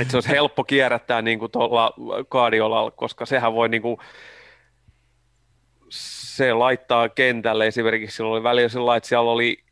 että 0.00 0.10
se 0.10 0.16
olisi 0.16 0.28
helppo 0.28 0.64
kierrättää 0.64 1.22
niin 1.22 1.38
kuin 1.38 1.52
tuolla 1.52 1.92
Guardiolalla, 2.30 2.90
koska 2.90 3.26
sehän 3.26 3.54
voi 3.54 3.68
niin 3.68 3.82
kuin, 3.82 3.96
se 5.88 6.52
laittaa 6.52 7.08
kentälle 7.08 7.66
esimerkiksi, 7.66 8.16
silloin 8.16 8.32
oli 8.32 8.42
välillä 8.42 8.68
sillä 8.68 8.96
että 8.96 9.08
siellä 9.08 9.30
oli 9.30 9.64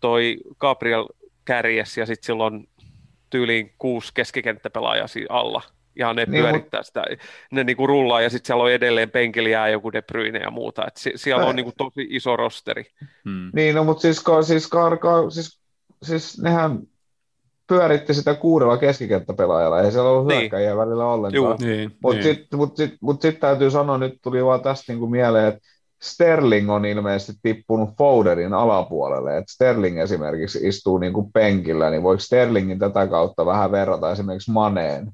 toi 0.00 0.36
Gabriel 0.58 1.06
kärjes 1.44 1.96
ja 1.96 2.06
sitten 2.06 2.26
silloin 2.26 2.68
tyyliin 3.30 3.74
kuusi 3.78 4.14
keskikenttäpelaajaa 4.14 5.06
alla– 5.28 5.62
ja 5.96 6.14
ne 6.14 6.24
niin, 6.24 6.42
pyörittää 6.42 6.80
mutta... 6.80 6.82
sitä, 6.82 7.04
ne 7.52 7.64
niinku 7.64 7.86
rullaa 7.86 8.20
ja 8.20 8.30
sitten 8.30 8.46
siellä 8.46 8.64
on 8.64 8.70
edelleen 8.70 9.10
penkillä 9.10 9.48
jää 9.48 9.68
joku 9.68 9.92
De 9.92 10.02
Bruyne 10.02 10.38
ja 10.38 10.50
muuta, 10.50 10.86
että 10.86 11.00
si- 11.00 11.12
siellä 11.16 11.46
on 11.46 11.56
niinku 11.56 11.72
tosi 11.78 12.06
iso 12.10 12.36
rosteri. 12.36 12.84
Hmm. 13.24 13.50
Niin, 13.54 13.74
no 13.74 13.84
mutta 13.84 14.00
siis, 14.00 14.24
siis, 14.42 14.66
karka, 14.66 15.30
siis, 15.30 15.60
siis 16.02 16.42
nehän 16.42 16.78
pyöritti 17.66 18.14
sitä 18.14 18.34
kuudella 18.34 18.76
keskikenttäpelaajalla, 18.76 19.82
ei 19.82 19.92
siellä 19.92 20.10
ollut 20.10 20.26
niin. 20.26 20.40
hyökkäjiä 20.40 20.76
välillä 20.76 21.06
ollenkaan. 21.06 21.56
Niin, 21.60 21.92
mutta 22.02 22.18
niin. 22.18 22.34
sitten 22.34 22.58
mut 22.58 22.76
sit, 22.76 22.94
mut 23.00 23.22
sit 23.22 23.40
täytyy 23.40 23.70
sanoa, 23.70 23.98
nyt 23.98 24.18
tuli 24.22 24.44
vaan 24.44 24.60
tästä 24.60 24.92
niinku 24.92 25.06
mieleen, 25.06 25.46
että 25.46 25.68
Sterling 26.02 26.70
on 26.70 26.84
ilmeisesti 26.84 27.32
tippunut 27.42 27.90
Foderin 27.98 28.54
alapuolelle, 28.54 29.38
että 29.38 29.52
Sterling 29.52 29.98
esimerkiksi 29.98 30.68
istuu 30.68 30.98
niin 30.98 31.12
kuin 31.12 31.32
penkillä, 31.32 31.90
niin 31.90 32.02
voiko 32.02 32.20
Sterlingin 32.20 32.78
tätä 32.78 33.06
kautta 33.06 33.46
vähän 33.46 33.72
verrata 33.72 34.12
esimerkiksi 34.12 34.50
Maneen, 34.50 35.12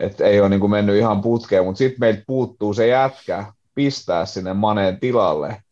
että 0.00 0.24
ei 0.24 0.40
ole 0.40 0.48
niin 0.48 0.60
kuin 0.60 0.70
mennyt 0.70 0.96
ihan 0.96 1.20
putkeen, 1.20 1.64
mutta 1.64 1.78
sitten 1.78 2.00
meiltä 2.00 2.22
puuttuu 2.26 2.74
se 2.74 2.86
jätkä 2.86 3.44
pistää 3.74 4.26
sinne 4.26 4.54
Maneen 4.54 5.00
tilalle, 5.00 5.62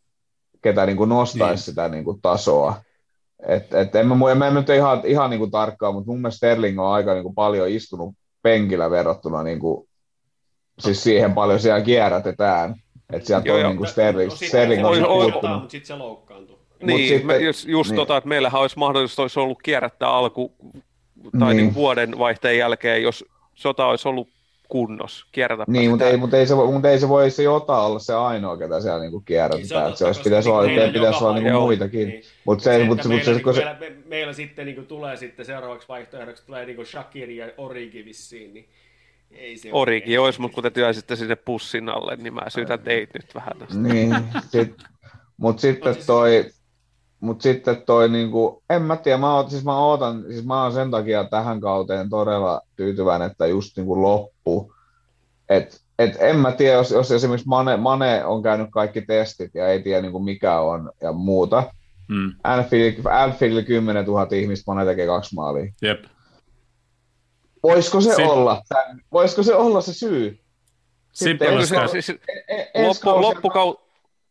ketä 0.61 0.85
niin 0.85 0.97
kuin 0.97 1.09
nostaisi 1.09 1.53
niin. 1.53 1.57
sitä 1.59 1.89
niin 1.89 2.03
kuin 2.03 2.21
tasoa. 2.21 2.81
Et, 3.47 3.73
et 3.73 3.95
en 3.95 4.07
mä, 4.07 4.15
en 4.31 4.37
mä 4.37 4.49
nyt 4.51 4.69
ihan, 4.69 5.01
ihan 5.05 5.29
niin 5.29 5.39
kuin 5.39 5.51
tarkkaan, 5.51 5.93
mutta 5.93 6.11
mun 6.11 6.21
mielestä 6.21 6.37
Sterling 6.37 6.79
on 6.79 6.93
aika 6.93 7.13
niin 7.13 7.23
kuin 7.23 7.35
paljon 7.35 7.69
istunut 7.69 8.15
penkillä 8.41 8.89
verrattuna 8.89 9.43
niin 9.43 9.59
kuin, 9.59 9.87
siis 10.79 11.03
siihen 11.03 11.33
paljon 11.33 11.59
siellä 11.59 11.81
kierrätetään. 11.81 12.75
Että 13.13 13.27
sieltä 13.27 13.47
Joo, 13.47 13.57
on 13.57 13.63
niin 13.63 13.77
kuin 13.77 13.87
Sterling, 13.87 14.29
no, 14.29 14.35
Sterling 14.35 14.85
on, 14.85 15.05
on, 15.05 15.05
on, 15.05 15.33
on, 15.43 15.51
mutta 15.51 15.71
sitten 15.71 15.87
se 15.87 15.95
loukkaantuu. 15.95 16.59
Niin, 16.83 17.07
sitten, 17.07 17.27
me, 17.27 17.37
just, 17.37 17.67
just 17.67 17.89
niin. 17.89 17.95
tota, 17.95 18.17
että 18.17 18.27
meillähän 18.27 18.61
olisi 18.61 18.79
mahdollista 18.79 19.21
olisi 19.21 19.39
ollut 19.39 19.61
kierrättää 19.63 20.09
alku 20.09 20.55
tai 21.39 21.53
niin. 21.53 21.63
Niin 21.63 21.73
vuoden 21.73 22.19
vaihteen 22.19 22.57
jälkeen, 22.57 23.03
jos 23.03 23.25
sota 23.57 23.85
olisi 23.85 24.07
ollut 24.07 24.27
kunnos. 24.69 25.25
Kierrätä 25.31 25.63
Niin, 25.67 25.89
mutta 25.89 26.05
ei, 26.05 26.17
mutta 26.17 26.37
ei, 26.37 26.47
se, 26.47 26.57
voi- 26.57 26.71
mutta 26.71 26.89
ei 26.89 26.99
se 26.99 27.09
voi 27.09 27.31
se 27.31 27.43
Jota 27.43 27.79
olla 27.79 27.99
se 27.99 28.13
ainoa, 28.13 28.57
ketä 28.57 28.81
siellä 28.81 28.99
niinku 28.99 29.17
Niin, 29.17 29.23
se 29.23 29.27
kierrättää. 29.27 29.85
on 29.85 29.97
se 29.97 30.05
olisi, 30.05 30.21
pitäisi 30.23 30.49
olla, 30.49 30.91
pitäisi 30.93 31.23
olla 31.23 31.39
niinku 31.39 31.59
muitakin. 31.59 32.07
Niin. 32.07 32.23
Mutta 32.45 32.63
Se, 32.63 32.69
se, 32.69 32.75
että 32.75 32.87
mutta, 32.87 33.07
meillä, 33.07 33.15
mutta 33.17 33.25
se, 33.25 33.31
niinku, 33.31 33.43
kun 33.43 33.53
se, 33.53 33.65
meillä, 33.65 33.79
me, 33.79 33.91
meillä 34.05 34.33
sitten 34.33 34.65
niinku 34.65 34.81
tulee 34.81 35.17
sitten 35.17 35.45
seuraavaksi 35.45 35.87
vaihtoehdoksi 35.87 36.45
tulee 36.45 36.65
niinku 36.65 36.85
Shakiri 36.85 37.37
ja 37.37 37.47
Origi 37.57 38.05
vissiin, 38.05 38.53
niin 38.53 38.67
ei 39.31 39.57
se 39.57 39.69
Origi 39.71 40.17
olisi, 40.17 40.41
mutta 40.41 40.55
kun 40.55 40.63
te 40.63 40.69
työisitte 40.69 41.15
sinne 41.15 41.35
pussin 41.35 41.89
alle, 41.89 42.15
niin 42.15 42.33
mä 42.33 42.41
syytän 42.47 42.79
teitä 42.79 43.19
nyt 43.19 43.35
vähän 43.35 43.57
tästä. 43.59 43.77
Niin, 43.77 44.15
sit, 44.51 44.73
mutta 45.37 45.61
sitten 45.61 45.93
siis- 45.93 46.05
toi, 46.05 46.45
mut 47.19 47.41
sitten 47.41 47.81
toi 47.85 48.09
niinku, 48.09 48.63
en 48.69 48.81
mä 48.81 48.95
tiedä, 48.97 49.17
mä, 49.17 49.35
oot, 49.35 49.49
siis 49.49 49.63
mä 49.65 49.77
ootan, 49.79 50.23
siis 50.29 50.45
mä 50.45 50.63
oon 50.63 50.73
sen 50.73 50.91
takia 50.91 51.23
tähän 51.23 51.61
kauteen 51.61 52.09
todella 52.09 52.61
tyytyväinen, 52.75 53.31
että 53.31 53.47
just 53.47 53.77
niinku 53.77 54.01
loppu. 54.01 54.73
Et, 55.49 55.81
et 55.99 56.15
en 56.19 56.35
mä 56.35 56.51
tiedä, 56.51 56.73
jos, 56.77 56.91
jos 56.91 57.11
esimerkiksi 57.11 57.47
Mane, 57.47 57.77
Mane 57.77 58.25
on 58.25 58.43
käynyt 58.43 58.67
kaikki 58.71 59.01
testit 59.01 59.51
ja 59.55 59.67
ei 59.67 59.83
tiedä 59.83 60.01
niinku 60.01 60.19
mikä 60.19 60.59
on 60.59 60.91
ja 61.01 61.11
muuta. 61.13 61.63
Mm. 62.09 62.33
Anfield, 62.43 62.93
Anfieldilla 63.11 63.63
10 63.63 64.05
000 64.05 64.27
ihmistä, 64.31 64.71
Mane 64.71 64.85
tekee 64.85 65.05
kaksi 65.07 65.35
maalia. 65.35 65.71
Jep. 65.81 66.03
Voisiko 67.63 68.01
se, 68.01 68.13
Se- 68.15 68.25
olla, 68.25 68.61
tämän, 68.69 69.01
voisiko 69.11 69.43
se 69.43 69.55
olla 69.55 69.81
se 69.81 69.93
syy? 69.93 70.39
Sitten 71.11 71.45
Eikö 71.45 71.55
olisi 71.57 71.69
se- 71.69 71.75
käy- 71.75 71.87
Siis, 71.87 72.09
E- 72.09 72.87
loppu, 72.87 73.21
loppukau, 73.21 73.75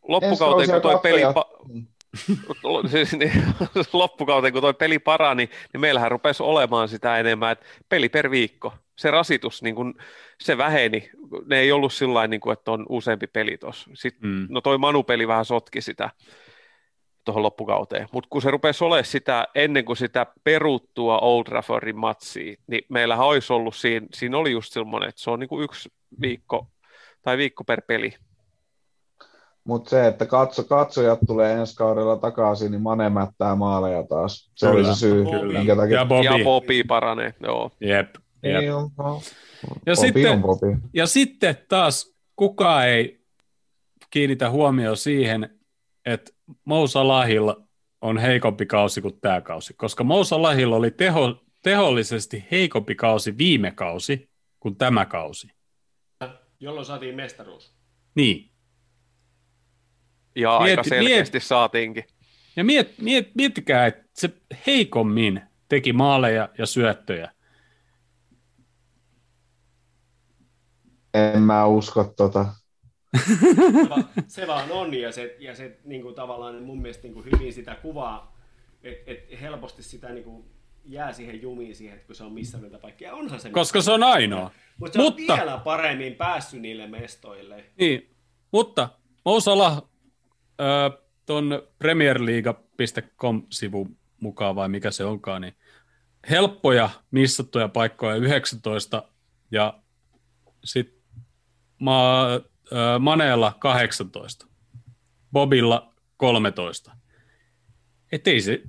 loppukauteen, 0.09 0.71
kun 0.71 0.81
toi 0.83 0.99
peli, 1.03 1.21
pa, 1.35 1.45
niin, 1.69 1.89
loppukauteen, 3.93 4.53
kun 4.53 4.63
toi 4.63 4.75
peli 4.75 4.99
parani, 4.99 5.51
niin 5.73 5.81
meillähän 5.81 6.11
rupesi 6.11 6.43
olemaan 6.43 6.89
sitä 6.89 7.19
enemmän, 7.19 7.53
että 7.53 7.67
peli 7.89 8.09
per 8.09 8.31
viikko. 8.31 8.75
Se 8.97 9.11
rasitus, 9.11 9.63
niin 9.63 9.75
kun, 9.75 9.95
se 10.41 10.59
väheni. 10.59 11.11
Ne 11.47 11.59
ei 11.59 11.73
ollut 11.73 11.93
sillä 11.93 12.27
niin 12.27 12.41
kuin, 12.41 12.53
että 12.53 12.73
on 12.73 12.87
useampi 12.89 13.27
peli 13.27 13.59
tuossa. 13.59 13.91
Mm. 14.21 14.47
No 14.51 14.61
toi 14.61 14.79
Manu-peli 14.79 15.29
vähän 15.29 15.45
sotki 15.45 15.81
sitä 15.81 16.11
tuohon 17.25 17.43
loppukauteen. 17.43 18.09
Mutta 18.13 18.29
kun 18.31 18.43
se 18.43 18.51
rupesi 18.51 18.85
olemaan 18.85 19.05
sitä 19.05 19.49
ennen 19.55 19.85
kuin 19.85 19.97
sitä 19.97 20.27
peruttua 20.45 21.19
Old 21.19 21.45
Traffordin 21.45 21.99
matsia, 21.99 22.57
niin 22.67 22.83
meillähän 22.89 23.27
olisi 23.27 23.53
ollut 23.53 23.77
siinä, 23.77 24.07
siinä 24.15 24.39
oli 24.39 24.51
just 24.51 24.73
semmoinen, 24.73 25.09
että 25.09 25.21
se 25.21 25.31
on 25.31 25.41
niin 25.41 25.49
kuin 25.49 25.65
yksi 25.65 25.89
viikko 26.21 26.67
tai 27.23 27.37
viikko 27.37 27.65
per 27.65 27.83
peli. 27.87 28.15
Mutta 29.67 29.91
se, 29.91 30.07
että 30.07 30.27
katso, 30.27 30.65
katsojat 30.65 31.19
tulee 31.27 31.53
ensi 31.53 31.77
kaudella 31.77 32.17
takaisin, 32.17 32.71
niin 32.71 32.83
Mane 32.83 33.11
mättää 33.11 33.55
maaleja 33.55 34.03
taas. 34.03 34.51
Se 34.55 34.69
oli 34.69 34.81
Kyllä. 34.81 34.95
se 34.95 34.99
syy, 34.99 35.25
Bobby. 35.25 35.53
minkä 35.53 35.77
takia. 35.77 35.99
Ja 35.99 36.05
Bobby. 36.05 36.25
Ja 36.25 36.45
Bobby 36.45 36.85
paranee, 36.85 37.35
joo. 37.43 37.71
Jep. 37.81 38.15
Jep. 38.43 38.59
Niin 38.61 38.75
on, 38.75 38.91
no. 38.99 39.23
Ja, 39.87 39.95
Bobby 39.95 39.97
sitten, 39.97 40.33
on 40.33 40.43
Bobby. 40.43 40.77
ja 40.95 41.07
sitten 41.07 41.57
taas 41.69 42.15
kukaan 42.37 42.87
ei 42.87 43.21
kiinnitä 44.11 44.51
huomioon 44.51 44.97
siihen, 44.97 45.51
että 46.05 46.33
Mousa 46.65 47.09
Lahilla 47.09 47.57
on 48.01 48.19
heikompi 48.19 48.67
kausi 48.67 49.03
kuin 49.03 49.21
tämä 49.21 49.41
kausi, 49.41 49.75
koska 49.75 50.05
Mousa 50.05 50.43
Lahilla 50.43 50.77
oli 50.77 50.91
teho, 50.91 51.45
tehollisesti 51.63 52.45
heikompi 52.51 52.95
kausi 52.95 53.39
viime 53.39 53.71
kausi 53.71 54.31
kuin 54.61 54.77
tämä 54.77 55.05
kausi. 55.05 55.49
Jolloin 56.61 56.87
saatiin 56.87 57.15
mestaruus. 57.15 57.75
Niin. 58.15 58.56
Ja 60.37 60.57
aika 60.57 60.83
Mieti- 60.83 60.89
selkeästi 60.89 61.41
saatiinkin. 61.41 62.05
Ja 62.57 62.65
miet, 62.65 62.99
miet, 62.99 63.35
miettikää, 63.35 63.87
että 63.87 64.05
se 64.15 64.31
heikommin 64.67 65.43
teki 65.69 65.93
maaleja 65.93 66.49
ja 66.59 66.67
syöttöjä. 66.67 67.33
En 71.15 71.43
mä 71.43 71.67
usko 71.67 72.05
tota. 72.05 72.47
Se, 73.27 73.89
va, 73.89 73.99
se 74.29 74.47
vaan 74.47 74.73
on, 74.73 74.95
ja 74.95 75.13
se, 75.13 75.37
ja 75.39 75.55
se 75.55 75.79
niin 75.85 76.03
kuin, 76.03 76.15
tavallaan 76.15 76.63
mun 76.63 76.83
mielestä 76.83 77.03
niin 77.03 77.15
kuin, 77.15 77.25
hyvin 77.25 77.53
sitä 77.53 77.75
kuvaa, 77.75 78.37
että 78.83 79.11
et 79.11 79.41
helposti 79.41 79.83
sitä 79.83 80.09
niin 80.09 80.25
kuin, 80.25 80.45
jää 80.85 81.13
siihen 81.13 81.43
jumiin 81.43 81.77
siihen, 81.77 81.95
että 81.97 82.07
kun 82.07 82.17
se 82.17 82.25
on 82.25 82.33
missä 82.33 82.59
näitä 82.59 82.79
paikkia. 82.79 83.15
Onhan 83.15 83.41
se 83.41 83.51
Koska 83.51 83.81
se 83.83 83.93
on 83.93 84.03
ainoa. 84.03 84.51
Mutta 84.79 84.93
se 84.93 84.99
on 84.99 85.05
Mutta- 85.05 85.37
vielä 85.37 85.59
paremmin 85.59 86.15
päässyt 86.15 86.61
niille 86.61 86.87
mestoille. 86.87 87.65
Niin, 87.79 88.15
mutta 88.53 88.89
Mousala 89.25 89.89
äh, 90.61 90.93
ton 91.27 91.63
premierliiga.com-sivun 91.79 93.97
mukaan 94.21 94.57
vai 94.57 94.69
mikä 94.69 94.91
se 94.91 95.05
onkaan, 95.05 95.43
niin 95.43 95.55
helppoja 96.31 96.91
missattuja 97.11 97.69
paikkoja 97.69 98.17
19 98.17 99.09
ja 99.51 99.79
sitten 100.65 100.97
Ma, 101.79 102.25
äh, 102.35 102.41
Maneella 103.01 103.53
18, 103.59 104.47
Bobilla 105.33 105.95
13. 106.17 106.93
Et 108.13 108.29
ei 108.29 108.41
se, 108.41 108.63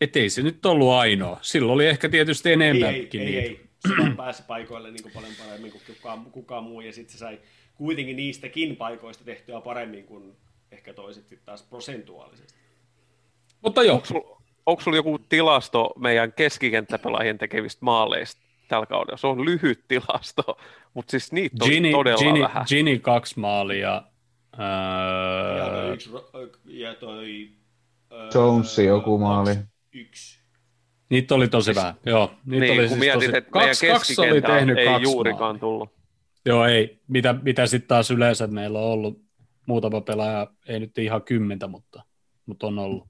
et 0.00 0.16
ei 0.16 0.30
se 0.30 0.42
nyt 0.42 0.66
ollut 0.66 0.90
ainoa. 0.90 1.38
Silloin 1.42 1.74
oli 1.74 1.86
ehkä 1.86 2.08
tietysti 2.08 2.48
Ei, 2.48 2.52
ei, 2.52 2.54
enemmänkin 2.54 3.20
ei, 3.20 3.26
niitä. 3.26 3.40
ei. 3.40 3.70
Se 3.88 3.94
vaan 3.98 4.16
pääsi 4.16 4.42
paikoille 4.42 4.90
niin 4.90 5.02
kuin 5.02 5.12
paljon 5.12 5.32
paremmin 5.38 5.72
kuin 5.72 5.82
kukaan, 5.86 6.24
kukaan 6.24 6.64
muu, 6.64 6.80
ja 6.80 6.92
sitten 6.92 7.12
se 7.12 7.18
sai 7.18 7.38
kuitenkin 7.74 8.16
niistäkin 8.16 8.76
paikoista 8.76 9.24
tehtyä 9.24 9.60
paremmin 9.60 10.04
kuin 10.04 10.36
ehkä 10.72 10.92
toiset 10.94 11.28
sitten 11.28 11.46
taas 11.46 11.62
prosentuaalisesti. 11.62 12.58
Mutta 13.62 13.82
joo, 13.82 13.94
Onko 13.94 14.06
sulla 14.06 14.84
sul 14.84 14.94
joku 14.94 15.18
tilasto 15.28 15.90
meidän 15.98 16.32
keskikenttäpelaajien 16.32 17.38
tekevistä 17.38 17.84
maaleista 17.84 18.42
tällä 18.68 18.86
kaudella? 18.86 19.16
Se 19.16 19.26
on 19.26 19.44
lyhyt 19.44 19.84
tilasto, 19.88 20.58
mutta 20.94 21.10
siis 21.10 21.32
niitä 21.32 21.64
on 21.64 21.70
Gini, 21.70 21.92
todella 21.92 22.18
Gini, 22.18 22.40
vähän. 22.40 22.64
Gini 22.68 22.98
kaksi 22.98 23.40
maalia. 23.40 23.88
Ja 23.88 25.70
toi, 25.70 25.86
Öö, 25.86 25.92
yksi, 25.92 26.10
ja 26.64 26.94
toi 26.94 27.48
öö, 28.12 28.28
Jonesin 28.34 28.86
joku 28.86 29.18
maali. 29.18 29.50
Yksi. 29.92 30.40
niitä 31.10 31.34
oli 31.34 31.48
tosi 31.48 31.74
vähän. 31.74 31.94
Joo, 32.06 32.30
niitä 32.46 32.66
niin, 32.66 32.72
oli 32.72 32.80
kun 32.80 32.88
siis 32.88 33.00
mietit, 33.00 33.20
tosi... 33.26 33.36
että 33.36 33.50
meidän 33.58 33.68
kaksi, 33.68 33.86
kaksi 33.86 34.12
oli 34.20 34.26
keskikenttä 34.26 34.56
tehnyt 34.56 34.78
ei 34.78 34.86
kaksi 34.86 35.02
juurikaan 35.02 35.40
maalia. 35.40 35.60
tullut. 35.60 35.90
Joo, 36.46 36.64
ei. 36.64 37.00
Mitä, 37.08 37.34
mitä 37.42 37.66
sitten 37.66 37.88
taas 37.88 38.10
yleensä 38.10 38.46
meillä 38.46 38.78
on 38.78 38.84
ollut 38.84 39.29
muutama 39.66 40.00
pelaaja, 40.00 40.46
ei 40.68 40.80
nyt 40.80 40.98
ihan 40.98 41.22
kymmentä, 41.22 41.66
mutta, 41.66 42.02
mutta 42.46 42.66
on 42.66 42.78
ollut. 42.78 43.08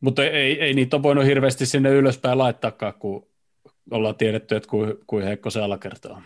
Mutta 0.00 0.24
ei, 0.24 0.60
ei 0.60 0.74
niitä 0.74 0.96
ole 0.96 1.02
voinut 1.02 1.24
hirveästi 1.24 1.66
sinne 1.66 1.90
ylöspäin 1.90 2.38
laittaakaan, 2.38 2.94
kun 2.94 3.28
ollaan 3.90 4.16
tiedetty, 4.16 4.56
että 4.56 4.68
kuin, 4.68 4.94
kuin 5.06 5.24
heikko 5.24 5.50
se 5.50 5.60
alakerta 5.60 6.14
on. 6.14 6.22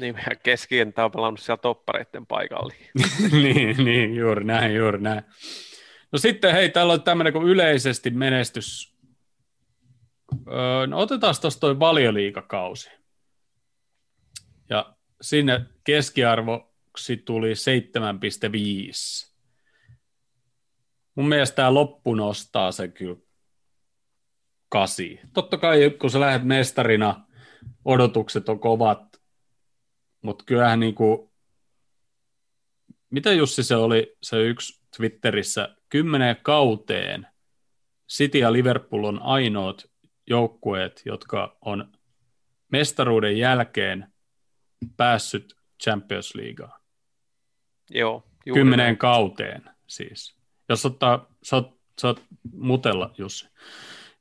Niin 0.00 0.14
meidän 0.14 0.38
keskikenttä 0.42 1.04
on 1.04 1.10
pelannut 1.10 1.40
siellä 1.40 1.60
toppareiden 1.60 2.26
paikalla. 2.26 2.74
niin, 3.42 3.84
niin, 3.84 4.14
juuri 4.14 4.44
näin, 4.44 4.74
juuri 4.74 5.00
näin. 5.00 5.22
No 6.12 6.18
sitten 6.18 6.52
hei, 6.52 6.68
täällä 6.68 6.92
on 6.92 7.02
tämmöinen 7.02 7.32
kuin 7.32 7.48
yleisesti 7.48 8.10
menestys. 8.10 8.96
Öö, 10.48 10.86
no 10.86 10.98
otetaan 10.98 11.34
tuosta 11.40 11.60
toi 11.60 11.78
valioliikakausi. 11.78 12.90
Sinne 15.22 15.66
keskiarvoksi 15.84 17.16
tuli 17.16 17.52
7,5. 17.52 19.32
Mun 21.14 21.28
mielestä 21.28 21.56
tämä 21.56 21.74
loppu 21.74 22.14
nostaa 22.14 22.72
se 22.72 22.88
kyllä 22.88 23.16
kasi. 24.68 25.20
Totta 25.32 25.58
kai 25.58 25.90
kun 26.00 26.10
sä 26.10 26.20
lähdet 26.20 26.46
mestarina, 26.46 27.26
odotukset 27.84 28.48
on 28.48 28.60
kovat, 28.60 29.22
mutta 30.22 30.44
kyllähän 30.44 30.80
niinku 30.80 31.32
mitä 33.10 33.32
Jussi 33.32 33.62
se 33.62 33.76
oli 33.76 34.16
se 34.22 34.42
yksi 34.42 34.82
Twitterissä, 34.96 35.76
kymmeneen 35.88 36.36
kauteen 36.42 37.26
City 38.12 38.38
ja 38.38 38.52
Liverpool 38.52 39.04
on 39.04 39.22
ainoat 39.22 39.90
joukkueet, 40.26 41.02
jotka 41.04 41.56
on 41.60 41.92
mestaruuden 42.72 43.38
jälkeen 43.38 44.11
päässyt 44.96 45.56
Champions 45.82 46.34
Leagueaan. 46.34 46.80
Joo, 47.90 48.24
juuri 48.46 48.60
Kymmeneen 48.60 48.86
näin. 48.86 48.98
kauteen 48.98 49.70
siis. 49.86 50.36
Jos 50.68 50.86
ottaa, 50.86 51.26
sä 51.42 51.56
oot, 51.56 51.80
sä 52.00 52.06
oot 52.06 52.22
mutella 52.52 53.14
Jussi, 53.18 53.48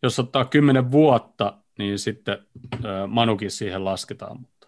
jos 0.04 0.20
ottaa 0.20 0.46
kymmenen 0.46 0.92
vuotta, 0.92 1.58
niin 1.78 2.00
sitten 2.00 2.48
ö, 2.86 3.08
Manukin 3.08 3.52
siihen 3.52 3.86
lasketaan. 3.86 4.40
Mutta. 4.40 4.68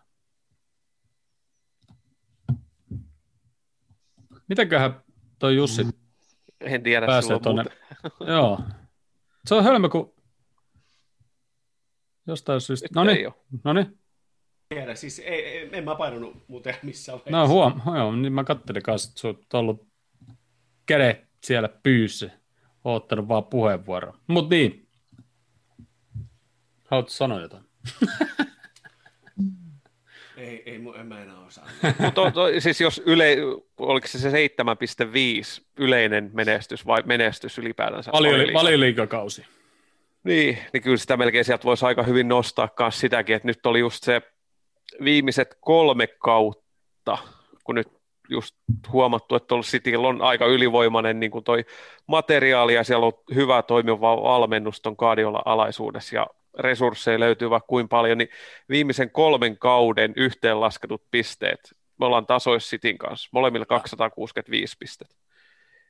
Mitäköhän 4.48 5.04
toi 5.40 5.56
Jussi 5.56 5.88
En 6.64 6.84
tiedä 6.84 7.06
pääsee 7.06 7.40
tuonne. 7.40 7.64
Joo. 8.34 8.60
Se 9.46 9.56
on 9.56 9.64
hölmö, 9.64 9.90
kun 9.90 10.14
jostain 12.28 12.62
syystä. 12.62 12.88
No 12.96 13.04
niin, 13.04 13.32
no 13.64 13.74
niin. 13.74 14.00
Tiedä, 14.74 14.95
siis 14.95 15.19
ei, 15.19 15.45
ei, 15.45 15.69
en 15.72 15.84
mä 15.84 15.95
painanut 15.95 16.43
muuten 16.48 16.76
missään 16.84 17.18
No 17.18 17.24
vaiheessa. 17.32 17.53
huom, 17.53 17.98
joo, 17.98 18.16
niin 18.16 18.34
mä 18.34 18.43
kattelin 18.43 18.84
kanssa, 18.84 19.10
että 19.10 19.22
sun 19.22 19.40
on 19.53 19.60
ollut 19.60 19.88
kädet 20.85 21.22
siellä 21.43 21.69
pyyssä, 21.84 22.30
oottanut 22.84 23.27
vaan 23.27 23.45
puheenvuoroa. 23.45 24.18
Mut 24.27 24.50
niin. 24.50 24.88
Haluatko 26.85 27.10
sanoa 27.10 27.42
jotain? 27.42 27.64
Ei, 30.38 30.64
ei, 30.66 30.82
en 31.00 31.08
mä 31.08 31.22
enää 31.22 31.40
osaa. 31.40 31.68
Mutta 32.00 32.32
to, 32.32 32.48
siis 32.60 32.82
jos 32.82 33.02
yle, 33.06 33.38
oliko 33.77 34.08
se 34.08 34.19
se 34.19 34.30
7,5 34.30 35.66
yleinen 35.77 36.32
menestys 36.34 36.85
vai 36.85 37.03
menestys 37.06 37.58
ylipäätänsä? 37.58 38.11
Valio, 38.11 38.32
valioliiga? 38.32 38.60
valioliigakausi. 38.60 39.45
Niin, 40.24 40.58
niin 40.74 40.84
kyllä 40.84 40.98
sitä 40.98 41.18
melkein 41.18 41.45
sieltä 41.45 41.64
voisi 41.64 41.85
aika 41.85 42.03
hyvin 42.03 42.27
nostaa 42.27 42.69
myös 42.80 43.00
sitäkin, 43.00 43.35
että 43.35 43.48
nyt 43.48 43.66
oli 43.66 43.80
just 43.80 44.03
se 44.03 44.22
viimeiset 45.04 45.58
kolme 45.62 46.08
kautta, 46.08 47.18
kun 47.64 47.76
nyt 47.76 47.88
just 48.30 48.56
huomattu, 48.92 49.36
että 49.36 49.48
tuolla 49.48 49.64
Cityllä 49.64 50.08
on 50.08 50.22
aika 50.22 50.46
ylivoimainen 50.46 51.20
niin 51.20 51.32
kuin 51.32 51.44
toi 51.44 51.66
materiaali 52.08 52.74
ja 52.74 52.84
siellä 52.84 53.06
on 53.06 53.14
hyvä 53.36 53.62
toimiva 53.62 54.22
valmennus 54.22 54.82
ton 54.82 54.96
Guardiola 55.00 55.42
alaisuudessa 55.46 56.16
ja 56.16 56.28
resursseja 56.60 57.20
löytyy 57.20 57.50
vaikka 57.50 57.68
kuin 57.68 57.90
paljon, 57.90 58.18
niin 58.18 58.30
viimeisen 58.70 59.12
kolmen 59.12 59.58
kauden 59.58 60.14
yhteenlasketut 60.16 61.04
pisteet, 61.12 61.60
me 62.00 62.06
ollaan 62.06 62.26
tasoissa 62.26 62.70
Cityn 62.70 62.98
kanssa, 62.98 63.30
molemmilla 63.32 63.66
265 63.66 64.76
pistettä. 64.80 65.16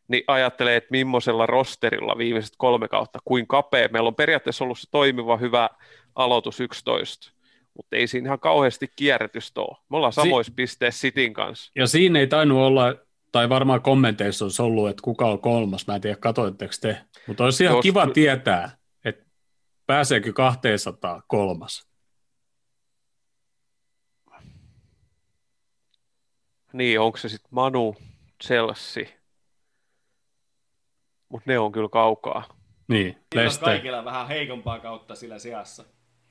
Niin 0.07 0.23
ajattelee, 0.27 0.75
että 0.75 0.91
millaisella 0.91 1.45
rosterilla 1.45 2.17
viimeiset 2.17 2.53
kolme 2.57 2.87
kautta, 2.87 3.19
kuin 3.25 3.47
kapea. 3.47 3.87
Meillä 3.91 4.07
on 4.07 4.15
periaatteessa 4.15 4.63
ollut 4.63 4.79
se 4.79 4.87
toimiva 4.91 5.37
hyvä 5.37 5.69
aloitus 6.15 6.59
11, 6.59 7.32
mutta 7.73 7.95
ei 7.95 8.07
siinä 8.07 8.27
ihan 8.27 8.39
kauheasti 8.39 8.91
kierrätystä 8.95 9.61
ole. 9.61 9.77
Me 9.89 9.97
ollaan 9.97 10.13
Si- 10.13 10.21
samoissa 10.21 10.53
pisteissä 10.55 11.01
Cityn 11.01 11.33
kanssa. 11.33 11.71
Ja 11.75 11.87
siinä 11.87 12.19
ei 12.19 12.27
tainnut 12.27 12.57
olla, 12.57 12.95
tai 13.31 13.49
varmaan 13.49 13.81
kommenteissa 13.81 14.45
olisi 14.45 14.61
ollut, 14.61 14.89
että 14.89 15.01
kuka 15.03 15.27
on 15.27 15.41
kolmas. 15.41 15.87
Mä 15.87 15.95
en 15.95 16.01
tiedä, 16.01 16.15
katoitteko 16.15 16.73
te. 16.81 17.01
Mutta 17.27 17.43
olisi 17.43 17.63
ihan 17.63 17.75
Jos- 17.75 17.83
kiva 17.83 18.07
tietää, 18.07 18.77
että 19.05 19.25
pääseekö 19.87 20.33
200 20.33 21.21
kolmas. 21.27 21.87
Niin, 26.73 26.99
onko 26.99 27.17
se 27.17 27.29
sitten 27.29 27.49
Manu, 27.51 27.95
Chelsea? 28.43 29.05
Mutta 31.29 31.43
ne 31.51 31.59
on 31.59 31.71
kyllä 31.71 31.89
kaukaa. 31.89 32.43
Niin, 32.87 33.17
Leste. 33.35 33.65
kaikilla 33.65 34.05
vähän 34.05 34.27
heikompaa 34.27 34.79
kautta 34.79 35.15
sillä 35.15 35.39
sijassa. 35.39 35.85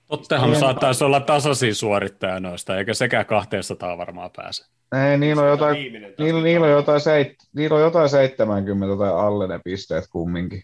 Tottenham 0.09 0.55
saattaisi 0.55 1.05
olla 1.05 1.21
tasaisia 1.21 1.75
suorittaja 1.75 2.41
noista, 2.41 2.79
eikä 2.79 2.95
sekään 2.95 3.27
200 3.27 3.99
varmaan 3.99 4.31
pääse. 4.37 4.65
Ei, 5.11 5.19
niillä 5.19 5.43
on 5.43 5.49
jotain, 5.49 5.77
niillä, 6.19 6.43
niillä, 6.43 6.67
on 6.67 6.73
jotain 6.73 7.01
seit, 7.01 7.35
niillä 7.55 7.77
on 7.77 7.83
jotain 7.83 8.09
70 8.09 8.97
tai 8.99 9.13
alle 9.13 9.49
ne 9.49 9.61
pisteet 9.65 10.05
kumminkin. 10.11 10.63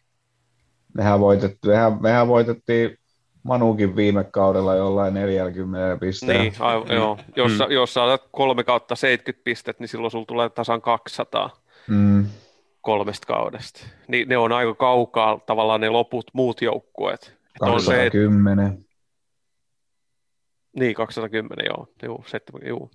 Mehän 0.95 1.21
voitettiin, 1.21 1.71
mehän, 1.71 2.03
mehän 2.03 2.29
voitettiin 2.29 2.99
Manukin 3.43 3.97
viime 3.97 4.25
kaudella 4.25 4.75
jollain 4.75 5.15
40 5.15 5.97
pisteellä. 6.01 6.43
Niin, 6.43 6.55
aivan, 6.61 6.89
joo. 6.89 7.19
Jos, 7.37 7.53
mm. 7.53 7.73
jos 7.73 7.95
saatat 7.95 8.29
kolme 8.33 8.65
kautta 8.65 8.97
70 8.97 9.45
pistettä, 9.45 9.83
niin 9.83 9.89
silloin 9.89 10.11
sulla 10.11 10.27
tulee 10.27 10.49
tasan 10.49 10.83
200 10.83 11.51
Mm. 11.89 12.27
kolmesta 12.81 13.27
kaudesta. 13.27 13.81
Niin 14.09 14.29
ne 14.29 14.37
on 14.37 14.53
aika 14.53 14.75
kaukaa 14.75 15.41
tavallaan 15.47 15.81
ne 15.81 15.89
loput 15.89 16.27
muut 16.33 16.63
joukkueet. 16.63 17.37
Et 17.55 17.63
on 17.69 17.81
se, 17.81 17.93
210. 17.93 18.85
niin, 20.79 20.95
210, 20.95 21.67
joo. 21.67 21.89
Joo, 22.03 22.25
7, 22.27 22.61
joo. 22.67 22.91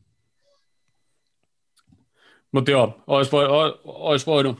Mutta 2.51 2.71
joo, 2.71 3.03
olisi, 3.07 3.31
voi, 3.31 3.45
o- 3.45 3.81
olisi 3.83 4.25
voinut. 4.25 4.59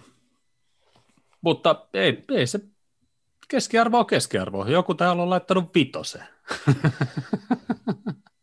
Mutta 1.42 1.88
ei, 1.94 2.24
ei 2.32 2.48
se 2.48 2.60
keskiarvo 3.48 4.00
on 4.00 4.06
keskiarvo. 4.06 4.66
Joku 4.66 4.94
täällä 4.94 5.24
on 5.24 5.30
laittanut 5.30 5.76
vitosen. 5.76 6.24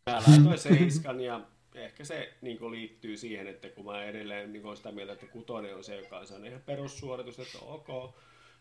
Mä 0.07 0.23
laitoin 0.29 0.59
seiskan 0.59 1.21
ja 1.21 1.41
ehkä 1.75 2.05
se 2.05 2.35
niin 2.41 2.71
liittyy 2.71 3.17
siihen, 3.17 3.47
että 3.47 3.69
kun 3.69 3.85
mä 3.85 4.05
edelleen 4.05 4.53
niin 4.53 4.77
sitä 4.77 4.93
mieltä, 4.93 5.13
että 5.13 5.27
kutonen 5.27 5.77
on 5.77 5.85
se, 5.85 5.97
joka 5.97 6.19
on 6.19 6.27
sellainen 6.27 6.51
ihan 6.51 6.63
perussuoritus, 6.63 7.39
että 7.39 7.59
ok, 7.63 8.15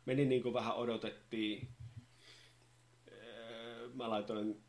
meni 0.06 0.26
niin 0.26 0.44
kuin 0.44 0.54
vähän 0.54 0.76
odotettiin. 0.76 1.68
Öö, 3.12 3.90
Mä 3.94 4.10
laitoin 4.10 4.64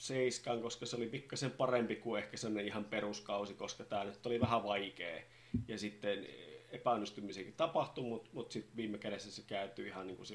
seiskan, 0.00 0.62
koska 0.62 0.86
se 0.86 0.96
oli 0.96 1.06
pikkasen 1.06 1.50
parempi 1.50 1.96
kuin 1.96 2.22
ehkä 2.22 2.36
sellainen 2.36 2.66
ihan 2.66 2.84
peruskausi, 2.84 3.54
koska 3.54 3.84
tämä 3.84 4.04
nyt 4.04 4.26
oli 4.26 4.40
vähän 4.40 4.64
vaikea. 4.64 5.22
Ja 5.68 5.78
sitten 5.78 6.26
epäonnistumisiakin 6.70 7.54
tapahtui, 7.54 8.04
mutta 8.04 8.30
mut 8.32 8.52
sitten 8.52 8.76
viime 8.76 8.98
kädessä 8.98 9.30
se 9.30 9.42
käytyi 9.46 9.86
ihan 9.86 10.06
niin 10.06 10.16
kuin 10.16 10.26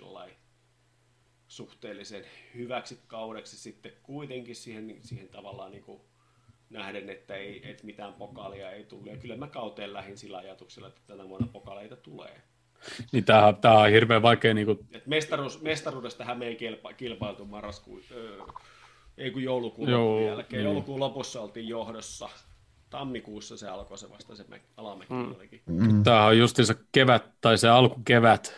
suhteellisen 1.47 2.25
hyväksi 2.55 2.99
kaudeksi 3.07 3.57
sitten 3.57 3.91
kuitenkin 4.03 4.55
siihen, 4.55 4.99
siihen 5.01 5.29
tavallaan 5.29 5.71
niin 5.71 5.83
kuin 5.83 6.01
nähden, 6.69 7.09
että, 7.09 7.35
ei, 7.35 7.69
että 7.69 7.85
mitään 7.85 8.13
pokaalia 8.13 8.71
ei 8.71 8.83
tule. 8.83 9.11
Ja 9.11 9.17
kyllä 9.17 9.35
mä 9.37 9.47
kauteen 9.47 9.93
lähin 9.93 10.17
sillä 10.17 10.37
ajatuksella, 10.37 10.87
että 10.87 11.01
tänä 11.07 11.29
vuonna 11.29 11.47
pokaaleita 11.47 11.95
tulee. 11.95 12.41
Niin 13.11 13.25
tämähän, 13.25 13.55
tämä 13.55 13.79
on 13.79 13.89
hirveän 13.89 14.21
vaikea. 14.21 14.53
Niin 14.53 14.65
kuin, 14.65 14.79
Et 14.91 15.07
mestaruus, 15.07 15.61
mestaruudestahan 15.61 16.37
me 16.37 16.47
ei 16.47 16.55
kilpa, 16.55 16.93
kilpailtu 16.93 17.45
marraskuun, 17.45 18.01
öö, 18.11 18.39
ei 19.17 19.31
kun 19.31 19.43
joulukuun 19.43 19.89
Joo, 19.89 20.27
jälkeen. 20.27 20.59
niin. 20.59 20.65
Joulukuun 20.65 20.99
lopussa 20.99 21.41
oltiin 21.41 21.67
johdossa. 21.67 22.29
Tammikuussa 22.89 23.57
se 23.57 23.67
alkoi 23.67 23.97
se 23.97 24.09
vasta 24.09 24.35
se 24.35 24.45
me, 24.47 24.61
alamäki 24.77 25.13
Mm. 25.13 25.35
olikin. 25.35 25.61
Mm. 25.65 26.03
Tämähän 26.03 26.27
on 26.27 26.37
justiinsa 26.37 26.75
kevät, 26.91 27.23
tai 27.41 27.57
se 27.57 27.69
alkukevät, 27.69 28.57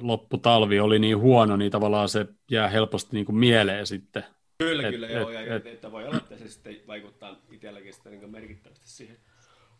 lopputalvi 0.00 0.80
oli 0.80 0.98
niin 0.98 1.18
huono, 1.18 1.56
niin 1.56 1.72
tavallaan 1.72 2.08
se 2.08 2.26
jää 2.50 2.68
helposti 2.68 3.16
niin 3.16 3.26
kuin 3.26 3.36
mieleen 3.36 3.86
sitten. 3.86 4.24
Kyllä, 4.58 4.82
Et- 4.88 4.94
kyllä, 4.94 5.06
et- 5.08 5.14
joo, 5.14 5.30
ja 5.30 5.54
et- 5.56 5.66
että 5.66 5.92
voi 5.92 6.04
olla, 6.06 6.16
että 6.16 6.38
se 6.38 6.48
sitten 6.48 6.76
vaikuttaa 6.86 7.36
itselläkin 7.52 7.94
sitten 7.94 8.12
niin 8.12 8.30
merkittävästi 8.30 8.88
siihen 8.90 9.16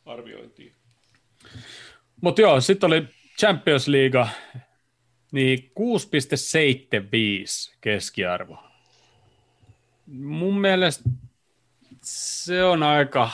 arviointiin. 0.07 0.73
Mutta 2.21 2.41
joo, 2.41 2.61
sitten 2.61 2.87
oli 2.87 3.03
Champions 3.41 3.89
League, 3.89 4.27
niin 5.33 5.71
6,75 5.75 7.77
keskiarvo. 7.81 8.59
Mun 10.07 10.61
mielestä 10.61 11.11
se 12.03 12.65
on 12.65 12.83
aika 12.83 13.31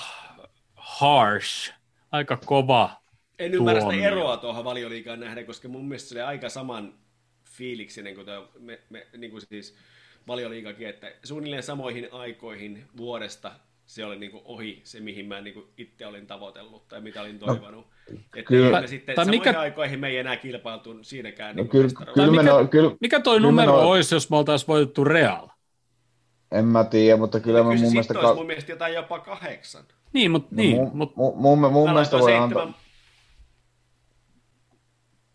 harsh, 0.75 1.73
aika 2.13 2.37
kova. 2.37 2.91
En 3.39 3.55
ymmärrä 3.55 3.81
sitä 3.81 3.95
eroa 3.95 4.37
tuohon 4.37 4.65
valioliigaan 4.65 5.21
nähden, 5.21 5.47
koska 5.47 5.69
mun 5.69 5.89
mielestä 5.89 6.09
se 6.09 6.15
oli 6.15 6.23
aika 6.23 6.49
saman 6.49 6.95
fiiliksinen 7.51 8.15
kuin, 8.15 8.27
tuo, 8.27 8.49
me, 8.59 8.81
me, 8.91 9.07
niin 9.17 9.31
kuin 9.31 9.41
siis 9.49 9.77
valioliigakin, 10.29 10.89
että 10.89 11.13
suunnilleen 11.25 11.63
samoihin 11.63 12.09
aikoihin 12.13 12.85
vuodesta 12.97 13.53
se 13.87 14.05
oli 14.05 14.19
niin 14.19 14.31
kuin 14.31 14.43
ohi 14.45 14.81
se, 14.85 15.01
mihin 15.01 15.27
mä 15.27 15.41
niin 15.41 15.55
kuin 15.55 15.67
itse 15.77 16.07
olin 16.07 16.27
tavoitellut 16.27 16.89
tai 16.89 17.01
mitä 17.01 17.21
olin 17.23 17.39
toivonut. 17.39 17.87
että 18.37 18.43
kyllä- 18.49 18.81
me 18.81 18.87
sitten 18.87 19.17
tai 19.17 19.25
samoihin 19.25 19.41
mikä- 19.49 19.61
aikoihin 19.61 20.01
me 20.01 20.09
ei 20.09 20.19
enää 20.19 20.37
kilpailtu 20.37 20.99
siinäkään. 21.03 21.57
No 21.57 21.63
niin 21.63 21.71
kyllä, 21.71 21.89
kyllä, 22.15 22.31
mikä- 22.31 22.43
no, 22.43 22.67
kyllä, 22.67 22.91
Mikä 23.01 23.21
toi 23.21 23.37
Kyllä 23.37 23.49
numero 23.49 23.73
noin- 23.73 23.87
olisi, 23.87 24.15
jos 24.15 24.31
me 24.31 24.37
oltaisiin 24.37 24.69
voitettu 24.69 25.05
Real? 25.05 25.49
En 26.53 26.65
mä 26.65 26.85
tiedä, 26.85 27.17
mutta 27.17 27.41
kyllä 27.41 27.63
mä 27.63 27.75
mun 27.75 27.91
mielestä... 27.91 28.15
Ka- 28.15 28.35
mun 28.35 28.47
mielestä 28.47 28.73
jotain 28.73 28.95
jopa 28.95 29.19
kahdeksan. 29.19 29.85
Niin, 30.13 30.31
mutta 30.31 30.49
no, 30.51 30.57
niin, 30.57 30.77
mun, 30.77 30.91
mut, 30.95 31.17
mun, 31.17 31.39
mun, 31.39 31.73
mun 31.73 31.89
Mä 31.89 31.93
mielestä 31.93 32.19
voi 32.19 32.37
antaa... 32.37 32.73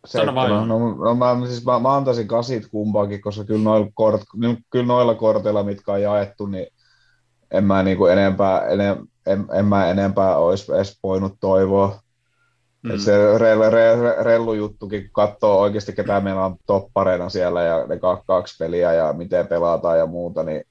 seitsemän, 0.06 0.46
Sano. 0.46 0.66
No, 0.66 0.96
no 0.96 1.16
mä, 1.16 1.48
siis 1.48 1.66
mä, 1.66 1.80
mä, 1.80 1.96
antaisin 1.96 2.28
kasit 2.28 2.68
kumpaakin, 2.72 3.22
koska 3.22 3.44
kyllä 3.44 3.64
noilla, 3.64 3.88
kort, 3.94 4.22
kyllä 4.70 4.86
noilla 4.86 5.16
korteilla, 5.16 5.64
mitkä 5.64 5.92
on 5.92 6.02
jaettu, 6.02 6.46
niin 6.46 6.68
en 7.52 7.64
mä 7.64 7.84
niinku 7.84 8.06
enempää, 8.06 8.68
enem, 8.68 9.08
en, 9.26 9.46
en 9.54 9.66
mä 9.66 9.90
enempää 9.90 10.38
olisi 10.38 10.74
edes 10.74 11.00
voinut 11.04 11.34
toivoa. 11.40 12.00
Mm. 12.84 12.98
Se 12.98 13.38
re, 13.38 13.56
re, 13.56 13.70
re, 13.70 14.24
rellu 14.24 14.54
juttukin, 14.54 15.02
kun 15.02 15.12
katsoo 15.12 15.60
oikeasti 15.60 15.94
ketä 15.94 16.20
meillä 16.20 16.46
on 16.46 16.56
toppareina 16.66 17.30
siellä 17.30 17.64
ja 17.64 17.88
ne 17.88 18.00
kaksi, 18.00 18.24
kaksi 18.28 18.56
peliä 18.60 18.94
ja 18.94 19.14
miten 19.14 19.48
pelataan 19.48 19.98
ja 19.98 20.06
muuta, 20.06 20.44
niin 20.44 20.64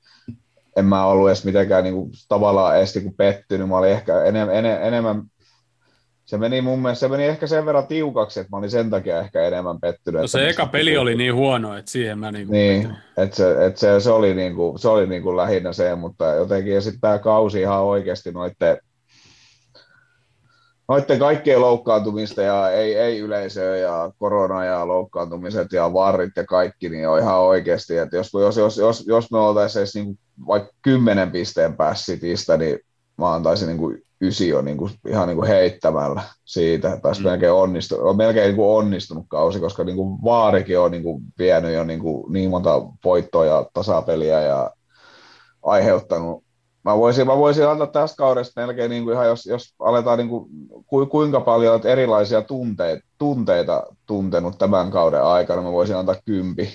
en 0.77 0.85
mä 0.85 1.07
ollut 1.07 1.29
edes 1.29 1.45
mitenkään 1.45 1.85
niinku, 1.85 2.11
tavallaan 2.29 2.79
edes 2.79 2.95
niinku 2.95 3.15
pettynyt. 3.17 3.69
Mä 3.69 3.79
olin 3.79 3.91
ehkä 3.91 4.25
enem, 4.25 4.49
enem, 4.51 4.79
enemmän 4.83 5.23
se 6.25 6.39
meni 6.39 6.61
mun 6.61 6.83
mielestä, 6.83 7.01
se 7.01 7.09
meni 7.09 7.25
ehkä 7.25 7.47
sen 7.47 7.67
verran 7.67 7.87
tiukaksi, 7.87 8.41
että 8.41 8.51
mä 8.51 8.57
olin 8.57 8.71
sen 8.71 8.91
takia 8.91 9.19
ehkä 9.19 9.43
enemmän 9.43 9.81
pettynyt. 9.81 10.21
no 10.21 10.27
se 10.27 10.39
mistä 10.47 10.63
eka 10.63 10.71
peli 10.71 10.97
oli 10.97 11.15
niin 11.15 11.35
huono, 11.35 11.77
että 11.77 11.91
siihen 11.91 12.19
mä 12.19 12.33
niinku 12.33 12.53
Niin, 12.53 12.97
että 13.17 13.37
se, 13.37 13.67
et 13.67 13.77
se, 13.77 14.01
se, 14.01 14.11
oli 14.11 14.35
niinku, 14.35 14.75
se 14.79 14.89
oli 14.89 15.07
niinku 15.07 15.37
lähinnä 15.37 15.73
se, 15.73 15.95
mutta 15.95 16.25
jotenkin, 16.25 16.75
ja 16.75 16.81
sitten 16.81 17.01
tämä 17.01 17.19
kausi 17.19 17.61
ihan 17.61 17.83
oikeasti 17.83 18.33
noitte, 18.33 18.79
noitte 20.89 21.19
kaikkien 21.19 21.61
loukkaantumista 21.61 22.43
ja 22.43 22.71
ei, 22.71 22.95
ei 22.95 23.19
yleisöä 23.19 23.77
ja 23.77 24.11
korona 24.19 24.65
ja 24.65 24.89
loukkaantumiset 24.89 25.73
ja 25.73 25.93
varrit 25.93 26.33
ja 26.37 26.45
kaikki, 26.45 26.89
niin 26.89 27.09
on 27.09 27.19
ihan 27.19 27.41
oikeasti, 27.41 27.97
että 27.97 28.17
jos, 28.17 28.33
jos, 28.33 28.57
jos, 28.57 28.77
jos, 28.79 29.05
jos 29.07 29.31
me 29.31 29.39
oltaisiin 29.39 29.81
edes 29.81 29.95
niinku 29.95 30.19
vaikka 30.47 30.71
kymmenen 30.83 31.31
pisteen 31.31 31.77
päässä 31.77 32.13
Citystä, 32.13 32.57
niin 32.57 32.79
mä 33.19 33.35
antaisin 33.35 33.69
niinku 33.69 33.95
ysi 34.21 34.49
jo 34.49 34.63
niinku, 34.63 34.91
ihan 35.09 35.29
niinku 35.29 35.45
heittämällä 35.45 36.23
siitä, 36.45 36.93
että 36.93 37.09
olisi 37.09 37.21
Mm. 37.21 37.29
melkein, 37.29 37.53
onnistu, 37.53 38.09
on 38.09 38.17
melkein 38.17 38.47
niinku 38.47 38.77
onnistunut 38.77 39.25
kausi, 39.29 39.61
koska 39.61 39.85
niinku 39.85 40.19
vaarikin 40.25 40.79
on 40.79 40.91
niinku 40.91 41.21
vienyt 41.39 41.75
jo 41.75 41.85
niinku 41.85 42.27
niin 42.31 42.51
monta 42.51 42.83
voittoa 43.05 43.45
ja 43.45 43.67
tasapeliä 43.73 44.41
ja 44.41 44.71
aiheuttanut 45.63 46.45
mä 46.85 46.99
voisin, 46.99 47.27
mä 47.27 47.37
voisin 47.39 47.69
antaa 47.69 47.87
tästä 47.87 48.17
kaudesta 48.17 48.61
melkein, 48.61 48.91
niin 48.91 49.05
kuin 49.05 49.15
ihan 49.15 49.27
jos, 49.27 49.47
jos 49.47 49.75
aletaan 49.79 50.19
niin 50.19 50.29
kuin, 50.29 50.51
ku, 50.87 51.07
kuinka 51.07 51.41
paljon 51.41 51.81
erilaisia 51.85 52.43
tunteita, 52.43 53.07
tunteita 53.19 53.87
tuntenut 54.07 54.59
tämän 54.59 54.91
kauden 54.91 55.23
aikana, 55.23 55.63
mä 55.63 55.73
voisin 55.73 55.97
antaa 55.97 56.17
kympi. 56.25 56.69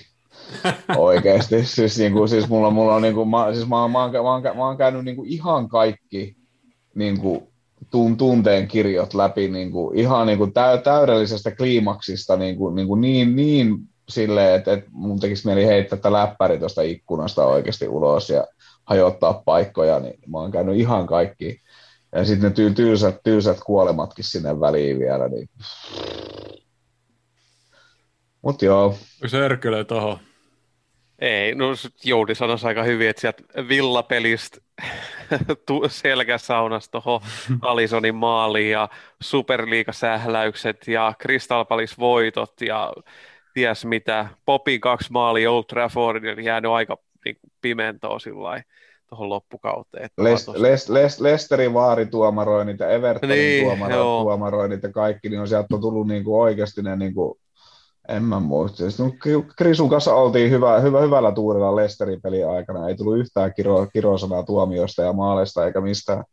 Oikeasti. 0.96 1.64
Siis, 1.64 1.98
niin 1.98 2.12
kuin, 2.12 2.28
siis 2.28 2.48
mulla, 2.48 2.70
mulla 2.70 2.94
on, 2.94 3.02
niin 3.02 3.14
kuin, 3.14 3.28
mä, 3.28 3.54
siis 3.54 3.68
mä, 3.68 3.88
mä, 3.88 3.88
mä, 3.88 4.10
mä, 4.42 4.54
mä 4.54 4.66
oon 4.66 4.76
käynyt 4.76 5.04
niin 5.04 5.16
kuin 5.16 5.28
ihan 5.28 5.68
kaikki 5.68 6.36
niin 6.94 7.20
kuin, 7.20 7.42
tun, 7.90 8.16
tunteen 8.16 8.68
kirjot 8.68 9.14
läpi 9.14 9.48
niin 9.48 9.72
kuin, 9.72 9.98
ihan 9.98 10.26
niin 10.26 10.38
kuin, 10.38 10.52
täydellisestä 10.84 11.50
kliimaksista 11.50 12.36
niin, 12.36 12.56
kuin, 12.56 12.74
niin, 12.74 12.88
kuin, 12.88 13.00
niin, 13.00 13.36
niin 13.36 13.76
silleen, 14.08 14.54
että, 14.54 14.72
että 14.72 14.90
mun 14.92 15.20
tekisi 15.20 15.46
mieli 15.46 15.66
heittää 15.66 15.96
tätä 15.96 16.12
läppäri 16.12 16.58
tuosta 16.58 16.82
ikkunasta 16.82 17.46
oikeasti 17.46 17.88
ulos 17.88 18.30
ja 18.30 18.46
hajottaa 18.84 19.42
paikkoja, 19.44 20.00
niin 20.00 20.18
mä 20.26 20.38
oon 20.38 20.50
käynyt 20.50 20.76
ihan 20.76 21.06
kaikki. 21.06 21.60
Ja 22.14 22.24
sitten 22.24 22.54
ne 22.58 22.72
tylsät, 22.74 23.16
tylsät 23.24 23.60
kuolematkin 23.66 24.24
sinne 24.24 24.60
väliin 24.60 24.98
vielä. 24.98 25.28
Niin. 25.28 25.48
Mut 28.42 28.62
joo. 28.62 28.94
Sörkylö 29.26 29.84
toho. 29.84 30.18
Ei, 31.20 31.54
no 31.54 31.66
Joudi 32.04 32.34
sanoisi 32.34 32.66
aika 32.66 32.82
hyvin, 32.82 33.08
että 33.08 33.20
sieltä 33.20 33.42
villapelistä 33.68 34.58
selkäsaunasta 35.88 37.00
tuohon 37.00 37.20
Alisonin 37.62 38.14
maaliin 38.14 38.70
ja 38.70 38.88
superliigasähläykset 39.22 40.88
ja 40.88 41.14
Crystal 41.22 41.64
Palace 41.64 41.94
voitot 41.98 42.60
ja 42.60 42.92
ties 43.54 43.84
mitä. 43.84 44.26
Popin 44.44 44.80
kaksi 44.80 45.12
maalia 45.12 45.50
Old 45.50 45.64
Traffordin 45.64 46.44
jäänyt 46.44 46.70
aika 46.70 46.96
niin 47.24 47.36
pimentoa 47.60 48.18
sillä 48.18 48.62
tuohon 49.08 49.28
loppukauteen. 49.28 50.10
Lest, 50.18 50.48
Lest, 50.48 50.88
Lest, 50.88 51.20
Lesterin 51.20 51.74
vaarituomaroinnit 51.74 52.80
ja 52.80 52.88
Evertonin 52.88 53.36
niin, 53.36 53.64
tuomaro, 53.64 54.22
tuomaroinnit 54.22 54.82
ja 54.82 54.92
kaikki, 54.92 55.28
niin 55.28 55.40
on 55.40 55.48
sieltä 55.48 55.74
on 55.74 55.80
tullut 55.80 56.06
niin 56.06 56.24
kuin 56.24 56.40
oikeasti 56.40 56.82
ne 56.82 56.96
niin 56.96 57.14
kuin, 57.14 57.38
en 58.08 58.22
mä 58.22 58.40
muista. 58.40 58.84
Krisun 59.56 59.90
kanssa 59.90 60.14
oltiin 60.14 60.50
hyvä, 60.50 60.78
hyvä, 60.80 61.00
hyvällä 61.00 61.32
tuurilla 61.32 61.76
Lesterin 61.76 62.22
pelin 62.22 62.48
aikana. 62.48 62.88
Ei 62.88 62.94
tullut 62.94 63.18
yhtään 63.18 63.54
kiro, 63.54 63.86
kirosanaa 63.92 64.42
tuomiosta 64.42 65.02
ja 65.02 65.12
maaleista 65.12 65.66
eikä 65.66 65.80
mistään. 65.80 66.24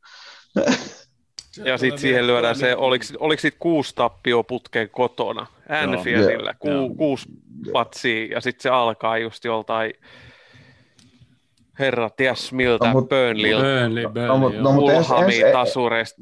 Ja 1.63 1.77
sitten 1.77 1.99
siihen 1.99 2.27
lyödään 2.27 2.55
se, 2.55 2.75
oliko, 2.75 3.05
oliko 3.19 3.41
sitten 3.41 3.59
kuusi 3.59 3.95
tappio 3.95 4.43
putkeen 4.43 4.89
kotona 4.89 5.47
Anfieldillä, 5.69 6.53
ku, 6.53 6.95
kuusi 6.97 7.25
patsia, 7.73 8.25
ja 8.25 8.41
sitten 8.41 8.63
se 8.63 8.69
alkaa 8.69 9.17
just 9.17 9.45
joltain 9.45 9.93
herra 11.79 12.09
ties 12.09 12.53
miltä, 12.53 12.85
no, 12.85 12.91
mut, 12.91 13.09
Burnleyltä, 13.09 13.63
Burnley, 13.63 14.07
Burnley, 14.07 14.61
no, 14.61 14.61
no, 14.61 14.71
mutta 14.71 14.93
ens, 14.93 15.07
ens, 15.11 15.51
tasureista. 15.53 16.21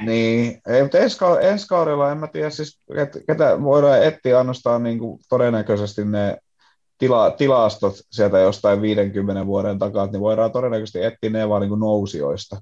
Niin, 0.00 0.60
ei, 0.68 0.82
mutta 0.82 0.98
ensi, 0.98 1.18
ensi 1.40 1.66
kaudella 1.68 2.12
en 2.12 2.18
mä 2.18 2.26
tiedä, 2.26 2.50
siis, 2.50 2.80
et, 2.96 3.18
ketä 3.26 3.62
voidaan 3.62 4.02
etsiä 4.02 4.38
ainoastaan 4.38 4.82
niin 4.82 4.98
kuin 4.98 5.18
todennäköisesti 5.28 6.04
ne 6.04 6.38
tila, 6.98 7.30
tilastot 7.30 7.94
sieltä 8.10 8.38
jostain 8.38 8.82
50 8.82 9.46
vuoden 9.46 9.78
takaa, 9.78 10.06
niin 10.06 10.20
voidaan 10.20 10.52
todennäköisesti 10.52 11.04
etsiä 11.04 11.30
ne 11.30 11.48
vaan 11.48 11.60
niin 11.60 11.68
kuin 11.68 11.80
nousijoista 11.80 12.56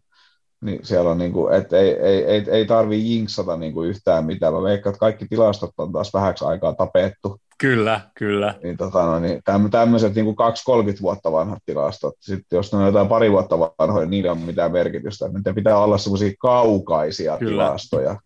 niin 0.65 0.81
siellä 0.83 1.11
on, 1.11 1.19
niin 1.19 1.33
kuin, 1.33 1.55
että 1.55 1.79
ei, 1.79 1.91
ei, 1.91 2.25
ei, 2.25 2.45
ei 2.51 2.67
tarvii 2.67 3.15
jinksata 3.15 3.57
niin 3.57 3.73
kuin 3.73 3.89
yhtään 3.89 4.25
mitään. 4.25 4.55
Mä 4.55 4.63
veikkaan, 4.63 4.91
että 4.93 5.01
kaikki 5.01 5.27
tilastot 5.29 5.71
on 5.79 5.93
taas 5.93 6.15
vähäksi 6.15 6.45
aikaa 6.45 6.75
tapettu. 6.75 7.41
Kyllä, 7.59 8.01
kyllä. 8.15 8.55
Niin, 8.63 8.77
tota, 8.77 9.07
no, 9.07 9.21
niin 9.21 9.43
tämmöiset 9.71 10.15
niin 10.15 10.27
2-30 10.27 11.03
vuotta 11.03 11.33
vanhat 11.33 11.63
tilastot, 11.67 12.15
sitten 12.21 12.57
jos 12.57 12.73
ne 12.73 12.79
on 12.79 12.87
jotain 12.87 13.09
pari 13.09 13.31
vuotta 13.31 13.59
vanhoja, 13.59 14.07
niin 14.07 14.11
niillä 14.11 14.33
on 14.33 14.39
mitään 14.39 14.73
merkitystä. 14.73 15.29
Niitä 15.29 15.55
pitää 15.55 15.79
olla 15.79 15.99
semmoisia 15.99 16.33
kaukaisia 16.39 17.39
kyllä. 17.39 17.51
tilastoja. 17.51 18.21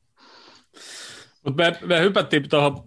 Mutta 1.44 1.62
me, 1.62 1.78
me 1.86 2.00
hypättiin 2.00 2.48
tuohon 2.48 2.84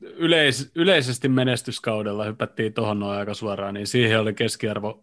yleis, 0.00 0.70
yleisesti 0.74 1.28
menestyskaudella, 1.28 2.24
hypättiin 2.24 2.74
tuohon 2.74 3.00
noin 3.00 3.18
aika 3.18 3.34
suoraan, 3.34 3.74
niin 3.74 3.86
siihen 3.86 4.20
oli 4.20 4.34
keskiarvo 4.34 5.02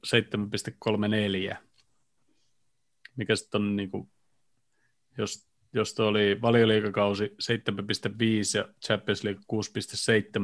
7,34 1.52 1.58
mikä 3.20 3.36
sitten 3.36 3.62
on, 3.62 3.76
niin 3.76 3.92
kuin, 3.92 4.12
jos, 5.18 5.49
jos 5.74 5.94
tuo 5.94 6.06
oli 6.06 6.42
valioliikakausi 6.42 7.26
7,5 7.26 8.58
ja 8.58 8.66
Champions 8.86 9.24
League 9.24 9.42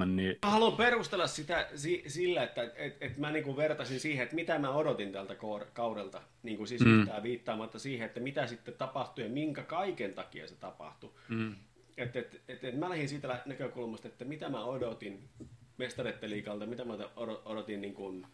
6,7, 0.01 0.05
niin... 0.05 0.35
Mä 0.45 0.51
haluan 0.51 0.77
perustella 0.77 1.27
sitä 1.27 1.69
si- 1.75 2.03
sillä, 2.07 2.43
että 2.43 2.71
et, 2.75 2.97
et 3.01 3.17
mä 3.17 3.31
niin 3.31 3.57
vertasin 3.57 3.99
siihen, 3.99 4.23
että 4.23 4.35
mitä 4.35 4.59
mä 4.59 4.69
odotin 4.71 5.11
tältä 5.11 5.35
kaudelta, 5.73 6.21
niin 6.43 6.57
kuin 6.57 6.67
siis 6.67 6.81
mm. 6.81 7.01
yhtään 7.01 7.23
viittaamatta 7.23 7.79
siihen, 7.79 8.05
että 8.05 8.19
mitä 8.19 8.47
sitten 8.47 8.73
tapahtui 8.73 9.23
ja 9.23 9.29
minkä 9.29 9.63
kaiken 9.63 10.13
takia 10.13 10.47
se 10.47 10.55
tapahtui. 10.55 11.11
Mm. 11.29 11.55
Et, 11.97 12.15
et, 12.15 12.41
et, 12.47 12.63
et 12.63 12.77
mä 12.77 12.89
lähdin 12.89 13.09
siitä 13.09 13.41
näkökulmasta, 13.45 14.07
että 14.07 14.25
mitä 14.25 14.49
mä 14.49 14.65
odotin 14.65 15.29
mestareiden 15.77 16.29
liikalta, 16.29 16.65
mitä 16.65 16.85
mä 16.85 16.93
odotin 17.45 17.81
niin 17.81 17.93
kuin, 17.93 18.27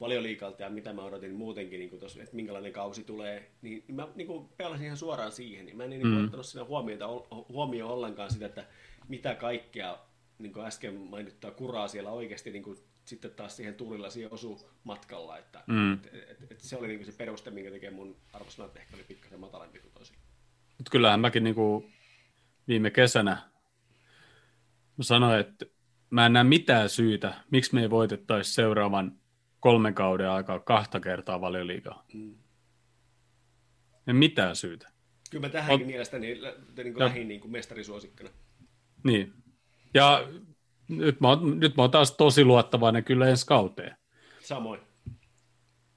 valioliikalta 0.00 0.62
ja 0.62 0.70
mitä 0.70 0.92
mä 0.92 1.02
odotin 1.02 1.34
muutenkin, 1.34 1.78
niin 1.80 2.00
tossa, 2.00 2.22
että 2.22 2.36
minkälainen 2.36 2.72
kausi 2.72 3.04
tulee, 3.04 3.50
niin 3.62 3.84
mä 3.92 4.08
niin 4.14 4.26
kuin 4.26 4.48
pelasin 4.56 4.84
ihan 4.84 4.96
suoraan 4.96 5.32
siihen. 5.32 5.66
Niin 5.66 5.76
mä 5.76 5.84
en 5.84 5.90
niin 5.90 6.06
mm. 6.06 6.24
ottanut 6.24 6.46
siinä 6.46 6.64
huomiota, 6.64 7.06
huomioon 7.48 7.92
ollenkaan 7.92 8.32
sitä, 8.32 8.46
että 8.46 8.64
mitä 9.08 9.34
kaikkea 9.34 9.98
niin 10.38 10.52
kuin 10.52 10.66
äsken 10.66 10.94
mainittua 10.94 11.50
kuraa 11.50 11.88
siellä 11.88 12.10
oikeasti 12.10 12.50
niin 12.50 12.62
kuin, 12.62 12.78
sitten 13.04 13.30
taas 13.30 13.56
siihen 13.56 13.74
tuulilla 13.74 14.10
siihen 14.10 14.32
osu 14.32 14.70
matkalla. 14.84 15.38
Että, 15.38 15.62
mm. 15.66 15.92
et, 15.92 16.06
et, 16.12 16.52
et, 16.52 16.60
se 16.60 16.76
oli 16.76 16.88
niin 16.88 16.98
kuin 16.98 17.12
se 17.12 17.18
peruste, 17.18 17.50
minkä 17.50 17.70
tekee 17.70 17.90
mun 17.90 18.16
arvosanat 18.32 18.76
ehkä 18.76 18.96
oli 18.96 19.04
pikkasen 19.04 19.40
matalampi 19.40 19.78
kuin 19.78 19.92
tosi. 19.92 20.12
Mutta 20.78 20.90
kyllähän 20.90 21.20
mäkin 21.20 21.44
niin 21.44 21.54
kuin 21.54 21.92
viime 22.68 22.90
kesänä 22.90 23.38
sanoin, 25.00 25.40
että 25.40 25.66
mä 26.10 26.26
en 26.26 26.32
näe 26.32 26.44
mitään 26.44 26.88
syytä, 26.88 27.34
miksi 27.50 27.74
me 27.74 27.82
ei 27.82 27.90
voitettaisi 27.90 28.52
seuraavan 28.52 29.18
kolmen 29.60 29.94
kauden 29.94 30.30
aikaa 30.30 30.60
kahta 30.60 31.00
kertaa 31.00 31.40
valioliigaa. 31.40 32.04
Mm. 32.14 32.34
En 34.06 34.16
mitään 34.16 34.56
syytä. 34.56 34.88
Kyllä 35.30 35.46
mä 35.46 35.52
tähänkin 35.52 35.86
Ot... 35.86 35.86
mielestäni 35.86 36.26
niin 36.26 36.40
kuin 36.94 36.98
lähin 36.98 37.28
niin 37.28 37.40
kuin 37.40 37.52
mestarisuosikkana. 37.52 38.30
Niin. 39.04 39.32
Ja 39.94 40.28
nyt 40.88 41.20
mä, 41.20 41.28
oon, 41.28 41.60
nyt 41.60 41.76
mä 41.76 41.82
oon 41.82 41.90
taas 41.90 42.12
tosi 42.12 42.44
luottavainen 42.44 43.04
kyllä 43.04 43.28
ensi 43.28 43.46
kauteen. 43.46 43.96
Samoin. 44.40 44.80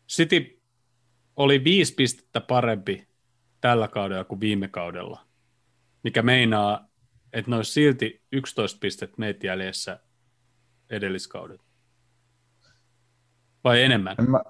City 0.10 0.62
oli 1.36 1.64
viisi 1.64 1.96
pistettä 1.96 2.42
parempi 2.42 3.08
tällä 3.62 3.88
kaudella 3.88 4.24
kuin 4.24 4.40
viime 4.40 4.68
kaudella, 4.68 5.26
mikä 6.04 6.22
meinaa, 6.22 6.90
että 7.34 7.52
ne 7.52 7.58
olisi 7.58 7.72
silti 7.72 8.22
11 8.32 8.80
pistettä 8.80 9.16
meitä 9.18 9.48
jäljessä 9.48 10.00
edelliskaudet. 10.90 11.71
Vai 13.64 13.84
enemmän? 13.84 14.16
En 14.20 14.32
mä, 14.32 14.42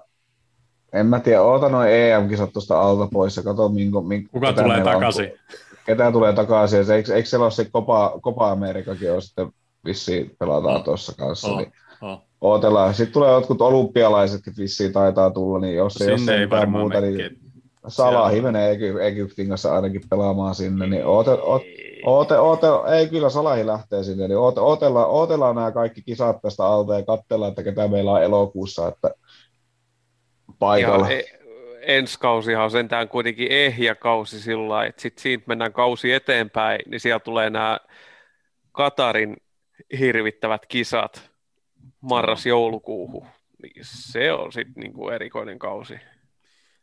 en 0.92 1.06
mä 1.06 1.20
tiedä, 1.20 1.42
oota 1.42 1.68
noin 1.68 1.90
EM-kisat 1.90 2.52
tuosta 2.52 2.80
alta 2.80 3.08
pois 3.12 3.36
ja 3.36 3.42
katso, 3.42 3.68
minkä, 3.68 4.00
minkä, 4.00 4.28
Kuka 4.32 4.52
tulee 4.52 4.84
takaisin? 4.84 5.24
On, 5.24 5.38
ketä 5.86 6.12
tulee 6.12 6.32
takaisin, 6.32 6.90
eikö, 6.90 7.14
eikö 7.14 7.28
siellä 7.28 7.44
ole 7.44 7.50
se 7.50 7.64
Copa, 7.64 8.12
Copa 8.22 8.50
Amerikakin, 8.50 9.12
on 9.12 9.22
sitten 9.22 9.52
vissiin 9.84 10.36
pelataan 10.38 10.76
oh, 10.76 10.84
tuossa 10.84 11.12
kanssa, 11.18 11.48
oh, 11.48 11.58
niin 11.58 11.72
oh. 12.00 12.22
Ootellaan. 12.40 12.94
Sitten 12.94 13.12
tulee 13.12 13.32
jotkut 13.32 13.60
olympialaisetkin 13.60 14.54
vissiin 14.58 14.92
taitaa 14.92 15.30
tulla, 15.30 15.58
niin 15.58 15.76
jos, 15.76 16.00
no, 16.00 16.06
jos 16.06 16.28
ei 16.28 16.40
mitään 16.40 16.70
muuta, 16.70 17.00
niin 17.00 17.38
Salahi 17.88 18.40
menee 18.40 18.78
Egyptin 19.00 19.48
kanssa 19.48 19.74
ainakin 19.74 20.02
pelaamaan 20.10 20.54
sinne, 20.54 20.86
niin 20.86 21.06
oote, 21.06 21.30
oote, 21.30 21.66
oote, 22.04 22.38
oote, 22.38 22.66
ei 22.96 23.08
kyllä 23.08 23.30
Salahi 23.30 23.66
lähtee 23.66 24.04
sinne, 24.04 24.28
niin 24.28 24.38
oote, 24.38 24.60
ootellaan, 24.60 25.10
ootellaan 25.10 25.54
nämä 25.54 25.72
kaikki 25.72 26.02
kisat 26.02 26.42
tästä 26.42 26.64
alta 26.64 26.94
ja 26.94 27.04
katsellaan, 27.04 27.48
että 27.48 27.62
ketä 27.62 27.88
meillä 27.88 28.12
on 28.12 28.22
elokuussa, 28.22 28.88
että 28.88 29.10
paikalla. 30.58 31.10
Ja, 31.10 31.18
e- 31.18 31.42
ensi 31.82 32.18
kausihan 32.18 32.64
on 32.64 32.70
sentään 32.70 33.08
kuitenkin 33.08 33.48
ehjä 33.50 33.94
kausi 33.94 34.40
sillä 34.40 34.84
että 34.84 35.02
sitten 35.02 35.22
siitä 35.22 35.44
mennään 35.46 35.72
kausi 35.72 36.12
eteenpäin, 36.12 36.80
niin 36.86 37.00
siellä 37.00 37.20
tulee 37.20 37.50
nämä 37.50 37.78
Katarin 38.72 39.36
hirvittävät 39.98 40.66
kisat 40.66 41.30
marras-joulukuuhu. 42.00 43.26
Niin 43.62 43.84
se 43.84 44.32
on 44.32 44.52
sitten 44.52 44.82
niinku 44.82 45.08
erikoinen 45.08 45.58
kausi. 45.58 45.94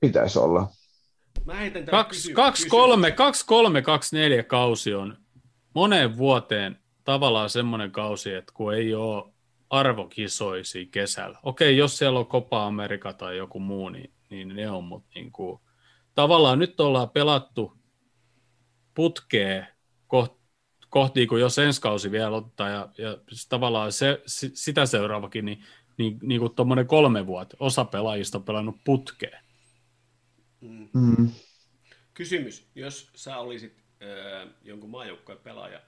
Pitäisi 0.00 0.38
olla. 0.38 0.68
Mä 1.44 1.54
heitän 1.54 1.84
2-3-2-4 1.84 1.88
kausi 4.46 4.94
on 4.94 5.16
moneen 5.74 6.16
vuoteen 6.16 6.78
tavallaan 7.04 7.50
semmoinen 7.50 7.90
kausi, 7.90 8.34
että 8.34 8.52
kun 8.54 8.74
ei 8.74 8.94
ole 8.94 9.34
arvokisoisi 9.70 10.86
kesällä. 10.86 11.38
Okei, 11.42 11.76
jos 11.76 11.98
siellä 11.98 12.18
on 12.18 12.26
Copa 12.26 12.66
America 12.66 13.12
tai 13.12 13.36
joku 13.36 13.60
muu, 13.60 13.88
niin 13.88 14.13
niin 14.30 14.48
ne 14.48 14.70
on, 14.70 14.84
mutta 14.84 15.10
niin 15.14 15.32
kuin, 15.32 15.60
tavallaan 16.14 16.58
nyt 16.58 16.80
ollaan 16.80 17.10
pelattu 17.10 17.78
putkeen 18.94 19.66
kohti, 20.06 20.44
kohti 20.88 21.26
kun 21.26 21.40
jos 21.40 21.58
ensi 21.58 21.80
kausi 21.80 22.10
vielä 22.10 22.36
ottaa, 22.36 22.68
ja, 22.68 22.88
ja 22.98 23.18
tavallaan 23.48 23.92
se, 23.92 24.22
sitä 24.54 24.86
seuraavakin, 24.86 25.44
niin, 25.44 25.64
niin, 25.98 26.18
niin 26.22 26.40
kuin 26.40 26.54
tuommoinen 26.54 26.86
kolme 26.86 27.26
vuotta, 27.26 27.56
osa 27.60 27.84
pelaajista 27.84 28.38
on 28.38 28.44
pelannut 28.44 28.76
putkeen. 28.84 29.44
Mm. 30.60 30.88
Mm. 30.94 31.30
Kysymys, 32.14 32.70
jos 32.74 33.10
sä 33.14 33.38
olisit 33.38 33.84
äh, 34.02 34.48
jonkun 34.62 34.90
maajoukkojen 34.90 35.40
pelaaja, 35.40 35.80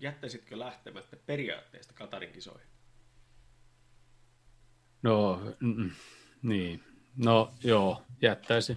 jättäisitkö 0.00 0.58
lähtemättä 0.58 1.16
periaatteesta 1.26 1.94
Katarin 1.94 2.32
kisoihin? 2.32 2.70
No, 5.02 5.40
mm, 5.60 5.90
niin. 6.42 6.89
No 7.16 7.50
joo, 7.64 8.02
jättäisi. 8.22 8.76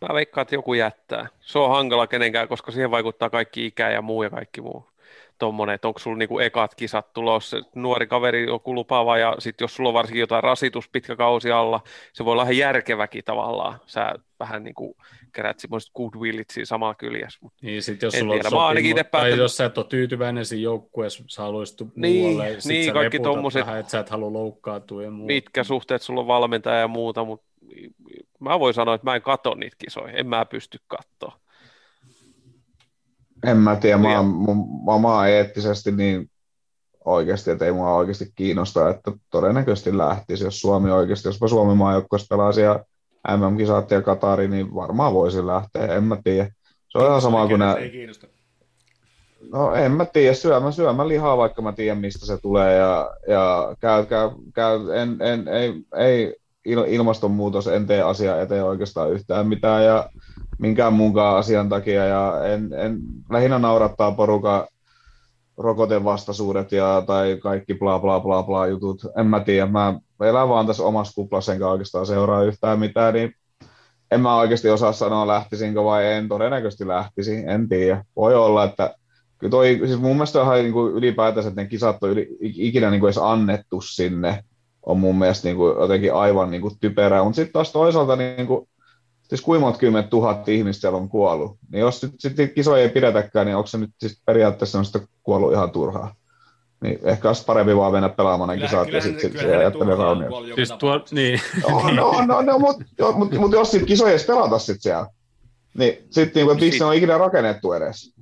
Mä 0.00 0.14
veikkaan, 0.14 0.42
että 0.42 0.54
joku 0.54 0.74
jättää. 0.74 1.28
Se 1.40 1.58
on 1.58 1.70
hankala 1.70 2.06
kenenkään, 2.06 2.48
koska 2.48 2.72
siihen 2.72 2.90
vaikuttaa 2.90 3.30
kaikki 3.30 3.66
ikä 3.66 3.90
ja 3.90 4.02
muu 4.02 4.22
ja 4.22 4.30
kaikki 4.30 4.60
muu. 4.60 4.87
Tuommoinen, 5.38 5.74
että 5.74 5.88
onko 5.88 5.98
sulla 5.98 6.16
niinku 6.16 6.38
ekat 6.38 6.74
kisat 6.74 7.12
tulossa, 7.12 7.56
nuori 7.74 8.06
kaveri 8.06 8.50
on 8.50 8.60
lupaava 8.66 9.18
ja 9.18 9.36
sitten 9.38 9.64
jos 9.64 9.74
sulla 9.74 9.88
on 9.88 9.94
varsinkin 9.94 10.20
jotain 10.20 10.42
rasitus 10.42 10.88
pitkä 10.88 11.16
kausi 11.16 11.50
alla, 11.50 11.80
se 12.12 12.24
voi 12.24 12.32
olla 12.32 12.42
ihan 12.42 12.56
järkeväkin 12.56 13.24
tavallaan. 13.24 13.80
Sä 13.86 14.14
vähän 14.40 14.64
niin 14.64 14.74
kuin 14.74 14.94
kerät 15.32 15.58
semmoiset 15.58 15.92
goodwillit 15.94 16.50
siinä 16.50 16.64
samalla 16.64 16.94
kyljessä. 16.94 17.38
Niin, 17.62 17.82
sit 17.82 18.02
jos 18.02 18.14
sulla 18.14 18.34
tiedä. 18.34 18.48
on 18.52 18.76
sopimu, 18.76 19.04
tai 19.10 19.38
jos 19.38 19.56
sä 19.56 19.64
et 19.64 19.78
ole 19.78 19.86
tyytyväinen 19.86 20.44
siinä 20.44 20.62
joukkueessa, 20.62 21.24
sä 21.28 21.42
haluaisit 21.42 21.78
niin, 21.96 22.30
muualle, 22.30 22.60
sit 22.60 22.72
niin, 22.72 22.86
sä 22.86 22.92
kaikki 22.92 23.20
tommoset, 23.20 23.66
vähän, 23.66 23.80
että 23.80 23.90
sä 23.90 23.98
et 23.98 24.10
halua 24.10 24.32
loukkaantua 24.32 25.02
ja 25.02 25.10
muuta. 25.10 25.32
Mitkä 25.32 25.64
suhteet 25.64 26.02
sulla 26.02 26.20
on 26.20 26.26
valmentaja 26.26 26.80
ja 26.80 26.88
muuta, 26.88 27.24
mutta 27.24 27.46
mä 28.40 28.60
voin 28.60 28.74
sanoa, 28.74 28.94
että 28.94 29.04
mä 29.04 29.16
en 29.16 29.22
katso 29.22 29.54
niitä 29.54 29.76
kisoja, 29.78 30.12
en 30.12 30.26
mä 30.26 30.44
pysty 30.44 30.78
katsoa. 30.86 31.40
En 33.46 33.56
mä 33.56 33.76
tiedä, 33.76 33.98
mä, 33.98 34.08
mä, 34.08 34.98
mä 35.00 35.14
oon 35.14 35.28
eettisesti 35.28 35.92
niin 35.92 36.30
oikeasti, 37.04 37.50
että 37.50 37.64
ei 37.64 37.72
mua 37.72 37.94
oikeasti 37.94 38.32
kiinnosta, 38.34 38.90
että 38.90 39.12
todennäköisesti 39.30 39.98
lähtisi, 39.98 40.44
jos 40.44 40.60
Suomi 40.60 40.90
oikeasti, 40.90 41.28
jos 41.28 41.38
Suomi 41.46 41.74
maajoukkueessa 41.74 42.36
pelaa 42.36 42.52
siellä 42.52 42.84
MM-kisat 43.36 43.90
ja 43.90 44.02
Katari, 44.02 44.48
niin 44.48 44.74
varmaan 44.74 45.14
voisi 45.14 45.46
lähteä, 45.46 45.86
en 45.86 46.04
mä 46.04 46.16
tiedä. 46.24 46.50
Se 46.88 46.98
on 46.98 47.06
ihan 47.06 47.20
sama 47.20 47.46
kuin 47.46 47.58
nämä... 47.58 47.76
No 49.52 49.74
en 49.74 49.92
mä 49.92 50.04
tiedä, 50.04 50.34
syömä, 50.34 50.70
syömä 50.70 51.08
lihaa, 51.08 51.36
vaikka 51.36 51.62
mä 51.62 51.72
tiedän 51.72 51.98
mistä 51.98 52.26
se 52.26 52.38
tulee 52.38 52.76
ja, 52.76 53.10
ja 53.28 53.76
käy, 53.80 54.06
käy, 54.06 54.30
käy, 54.54 54.80
en, 54.94 55.16
en, 55.20 55.48
ei, 55.48 55.74
ei 55.96 56.36
ilmastonmuutos, 56.86 57.66
en 57.66 57.86
tee 57.86 58.02
asiaa 58.02 58.40
eteen 58.40 58.64
oikeastaan 58.64 59.12
yhtään 59.12 59.46
mitään 59.46 59.84
ja 59.84 60.10
minkään 60.58 60.92
muunkaan 60.92 61.36
asian 61.36 61.68
takia 61.68 62.04
ja 62.04 62.44
en, 62.44 62.70
en 62.72 62.98
lähinnä 63.30 63.58
naurattaa 63.58 64.12
porukan 64.12 64.66
rokotevastaisuudet 65.56 66.72
ja, 66.72 67.02
tai 67.06 67.38
kaikki 67.42 67.74
bla 67.74 67.98
bla 67.98 68.20
bla 68.20 68.42
bla 68.42 68.66
jutut, 68.66 69.02
en 69.16 69.26
mä 69.26 69.40
tiedä, 69.40 69.66
mä 69.66 70.00
elän 70.20 70.48
vaan 70.48 70.66
tässä 70.66 70.82
omassa 70.82 71.14
kuplassa 71.14 71.52
enkä 71.52 71.68
oikeastaan 71.68 72.06
seuraa 72.06 72.42
yhtään 72.42 72.78
mitään, 72.78 73.14
niin 73.14 73.34
en 74.10 74.20
mä 74.20 74.36
oikeasti 74.36 74.70
osaa 74.70 74.92
sanoa 74.92 75.26
lähtisinkö 75.26 75.84
vai 75.84 76.12
en, 76.12 76.28
todennäköisesti 76.28 76.88
lähtisi, 76.88 77.44
en 77.46 77.68
tiedä. 77.68 78.04
Voi 78.16 78.34
olla, 78.34 78.64
että 78.64 78.94
kyllä 79.38 79.50
toi, 79.50 79.80
siis 79.86 80.00
mun 80.00 80.16
mielestä 80.16 80.42
on 80.42 80.54
niin 80.54 80.72
kuin 80.72 80.94
ylipäätänsä, 80.94 81.48
että 81.48 81.62
ne 81.62 81.68
kisat 81.68 82.02
on 82.02 82.10
yli, 82.10 82.36
ikinä 82.40 82.90
niin 82.90 83.00
kuin 83.00 83.08
edes 83.08 83.18
annettu 83.22 83.80
sinne, 83.80 84.44
on 84.88 84.98
mun 84.98 85.18
mielestä 85.18 85.48
niin 85.48 85.56
kuin 85.56 85.76
jotenkin 85.80 86.14
aivan 86.14 86.50
niin 86.50 86.60
kuin 86.60 86.74
typerää, 86.80 87.24
mutta 87.24 87.36
sitten 87.36 87.52
taas 87.52 87.72
toisaalta 87.72 88.16
niin 88.16 88.46
kuin, 88.46 88.68
siis 89.22 89.40
kuinka 89.40 89.64
monta 89.64 89.78
kymmentä 89.78 90.10
tuhatta 90.10 90.50
ihmistä 90.50 90.80
siellä 90.80 90.98
on 90.98 91.08
kuollut, 91.08 91.56
niin 91.72 91.80
jos 91.80 92.00
sitten 92.00 92.36
sit 92.36 92.54
kisoja 92.54 92.82
ei 92.82 92.88
pidetäkään, 92.88 93.46
niin 93.46 93.56
onko 93.56 93.66
se 93.66 93.78
nyt 93.78 93.90
siis 93.98 94.22
periaatteessa 94.26 94.78
on 94.78 94.84
kuollut 95.22 95.52
ihan 95.52 95.70
turhaa? 95.70 96.14
Niin 96.80 96.98
ehkä 97.02 97.28
olisi 97.28 97.44
parempi 97.44 97.76
vaan 97.76 97.92
mennä 97.92 98.08
pelaamaan 98.08 98.48
nämä 98.48 98.60
kisat 98.60 98.92
ja 98.92 99.00
sitten 99.00 99.20
sit 99.20 99.42
jättää 99.62 99.96
raunia. 99.98 100.28
Siis 100.54 100.72
tuo, 100.72 101.00
niin. 101.10 101.40
No, 101.70 101.90
no, 101.90 102.26
no, 102.26 102.42
no 102.42 102.58
mutta 102.58 102.84
mut, 103.12 103.34
mut 103.34 103.52
jos 103.52 103.70
sitten 103.70 103.86
kisoja 103.86 104.12
ei 104.12 104.18
pelata 104.26 104.58
sitten 104.58 104.82
siellä, 104.82 105.06
niin 105.78 106.06
sitten 106.10 106.46
niin, 106.46 106.60
miksi 106.60 106.78
ne 106.78 106.84
on 106.84 106.94
ikinä 106.94 107.18
rakennettu 107.18 107.72
edes? 107.72 108.14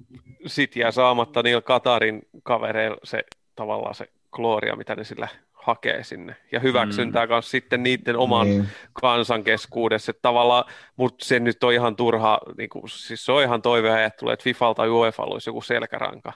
Sitten 0.46 0.80
jää 0.80 0.90
saamatta 0.90 1.42
niillä 1.42 1.62
Katarin 1.62 2.22
kavereilla 2.42 2.96
se 3.04 3.24
tavallaan 3.54 3.94
se 3.94 4.06
gloria, 4.32 4.76
mitä 4.76 4.94
ne 4.94 5.04
sillä 5.04 5.28
hakee 5.66 6.04
sinne. 6.04 6.36
Ja 6.52 6.60
hyväksyntää 6.60 7.26
mm. 7.26 7.28
kanssa 7.28 7.50
sitten 7.50 7.82
niiden 7.82 8.16
oman 8.16 8.46
niin. 8.46 8.68
kansan 8.92 9.44
keskuudessa. 9.44 10.10
Että 10.10 10.22
tavallaan, 10.22 10.64
mutta 10.96 11.24
se 11.24 11.40
nyt 11.40 11.64
on 11.64 11.72
ihan 11.72 11.96
turha, 11.96 12.40
niin 12.58 12.68
kuin, 12.68 12.88
siis 12.88 13.24
se 13.24 13.32
on 13.32 13.42
ihan 13.42 13.62
toiveajattelu, 13.62 14.30
että 14.30 14.42
FIFAlla 14.42 14.74
tai 14.74 14.88
UEFA 14.88 15.22
olisi 15.22 15.50
joku 15.50 15.60
selkäranka. 15.60 16.32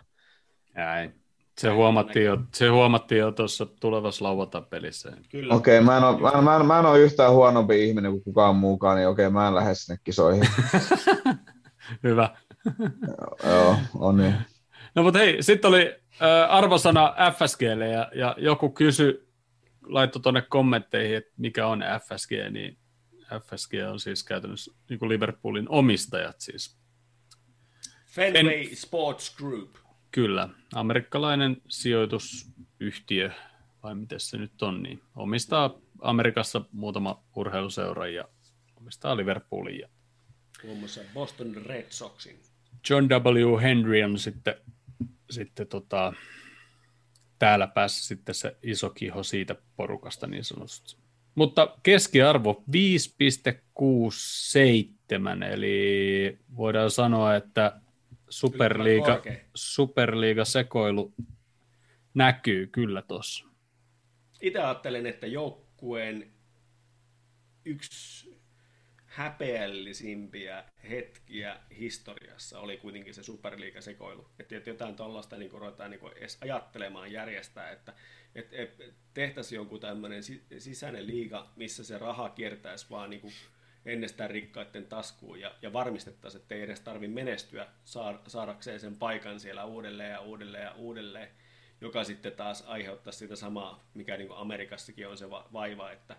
Näin. 0.75 1.15
Se 1.59 1.70
huomattiin, 1.70 2.26
jo, 2.26 2.39
se 2.55 2.68
huomattiin 2.68 3.18
jo 3.18 3.33
tuossa 3.33 3.67
tulevassa 3.81 4.25
lauantai-pelissä. 4.25 5.12
Kyllä. 5.31 5.55
Okei, 5.55 5.78
okay, 5.78 5.86
mä, 5.86 5.97
en 5.97 6.05
ole, 6.05 6.20
mä, 6.20 6.42
mä, 6.42 6.65
mä 6.65 6.78
en 6.78 6.86
ole 6.86 7.00
yhtään 7.00 7.33
huonompi 7.33 7.89
ihminen 7.89 8.10
kuin 8.12 8.25
kukaan 8.25 8.57
muukaan, 8.57 8.97
niin 8.97 9.09
okei, 9.09 9.26
okay, 9.26 9.33
mä 9.33 9.49
en 9.49 9.55
lähde 9.55 9.75
sinne 9.75 10.00
kisoihin. 10.05 10.49
Hyvä. 12.05 12.28
Joo, 13.44 13.76
on 13.99 14.17
niin. 14.17 14.34
No 14.94 15.02
mutta 15.02 15.18
hei, 15.18 15.42
sitten 15.42 15.68
oli 15.68 15.94
arvosana 16.49 17.15
FSGlle 17.33 17.89
ja, 17.89 18.11
ja 18.15 18.35
joku 18.39 18.71
kysy, 18.71 19.29
laittoi 19.83 20.23
tuonne 20.23 20.43
kommentteihin, 20.43 21.17
että 21.17 21.33
mikä 21.37 21.67
on 21.67 21.85
FSG, 22.05 22.31
niin 22.51 22.79
FSG 23.39 23.73
on 23.91 24.01
siis 24.01 24.25
käytännössä 24.25 24.73
niin 24.89 25.09
Liverpoolin 25.09 25.69
omistajat 25.69 26.41
siis. 26.41 26.81
Fenway 28.07 28.61
en, 28.61 28.77
Sports 28.77 29.37
Group. 29.37 29.71
Kyllä, 30.11 30.49
amerikkalainen 30.75 31.57
sijoitusyhtiö, 31.69 33.31
vai 33.83 33.95
miten 33.95 34.21
se 34.21 34.37
nyt 34.37 34.63
on, 34.63 34.83
niin 34.83 35.03
omistaa 35.17 35.75
Amerikassa 36.01 36.61
muutama 36.73 37.25
urheiluseura 37.37 38.07
ja 38.07 38.29
omistaa 38.77 39.17
Liverpoolin. 39.17 39.79
Ja... 39.79 39.89
Muun 40.65 40.79
muassa 40.79 41.01
Boston 41.15 41.55
Red 41.67 41.87
Soxin. 41.91 42.41
John 42.91 43.05
W. 43.05 43.63
Henry 43.63 44.03
on 44.03 44.19
sitten, 44.19 44.55
sitten 45.31 45.67
tota, 45.67 46.12
täällä 47.39 47.67
päässä 47.67 48.07
sitten 48.07 48.34
se 48.34 48.57
iso 48.62 48.91
kiho 48.91 49.23
siitä 49.23 49.57
porukasta 49.76 50.26
niin 50.26 50.44
sanotusti. 50.44 50.97
Mutta 51.34 51.76
keskiarvo 51.83 52.65
5,67, 52.73 55.44
eli 55.50 56.39
voidaan 56.57 56.91
sanoa, 56.91 57.34
että 57.34 57.81
superliiga, 58.28 59.23
superliiga 59.55 60.44
sekoilu 60.44 61.15
näkyy 62.15 62.67
kyllä 62.67 63.02
tuossa. 63.02 63.44
Itse 64.41 64.59
ajattelen, 64.59 65.07
että 65.07 65.26
joukkueen 65.26 66.33
yksi 67.65 68.30
häpeällisimpiä 69.11 70.65
hetkiä 70.91 71.57
historiassa 71.79 72.61
oli 72.61 72.77
kuitenkin 72.77 73.15
se 73.15 73.23
superliigasekoilu. 73.23 74.29
Että 74.39 74.71
jotain 74.71 74.97
tuollaista 74.97 75.37
niin 75.37 75.51
ruvetaan 75.51 75.91
niin 75.91 76.01
edes 76.17 76.39
ajattelemaan 76.41 77.13
järjestää, 77.13 77.71
että 77.71 77.95
et, 78.35 78.49
et, 78.53 78.95
tehtäisiin 79.15 79.57
joku 79.57 79.79
tämmöinen 79.79 80.23
sisäinen 80.59 81.07
liiga, 81.07 81.51
missä 81.57 81.85
se 81.85 81.99
raha 81.99 82.29
kiertäisi 82.29 82.87
vaan 82.91 83.11
niin 83.11 83.21
kuin 83.21 83.33
ennestään 83.85 84.31
rikkaiden 84.31 84.87
taskuun 84.87 85.41
ja, 85.41 85.55
ja 85.63 85.73
varmistettaisiin, 85.73 86.43
että 86.43 86.55
ei 86.55 86.63
edes 86.63 86.81
tarvitse 86.81 87.15
menestyä 87.15 87.67
saadakseen 88.27 88.81
sen 88.81 88.97
paikan 88.97 89.41
siellä 89.41 89.65
uudelleen 89.65 90.11
ja 90.11 90.21
uudelleen 90.21 90.65
ja 90.65 90.73
uudelleen, 90.73 91.29
joka 91.81 92.05
sitten 92.05 92.33
taas 92.33 92.65
aiheuttaa 92.67 93.13
sitä 93.13 93.37
samaa, 93.37 93.85
mikä 93.95 94.17
niin 94.17 94.29
kuin 94.29 94.39
Amerikassakin 94.39 95.09
on 95.09 95.19
se 95.19 95.31
vaiva, 95.31 95.91
että, 95.91 96.17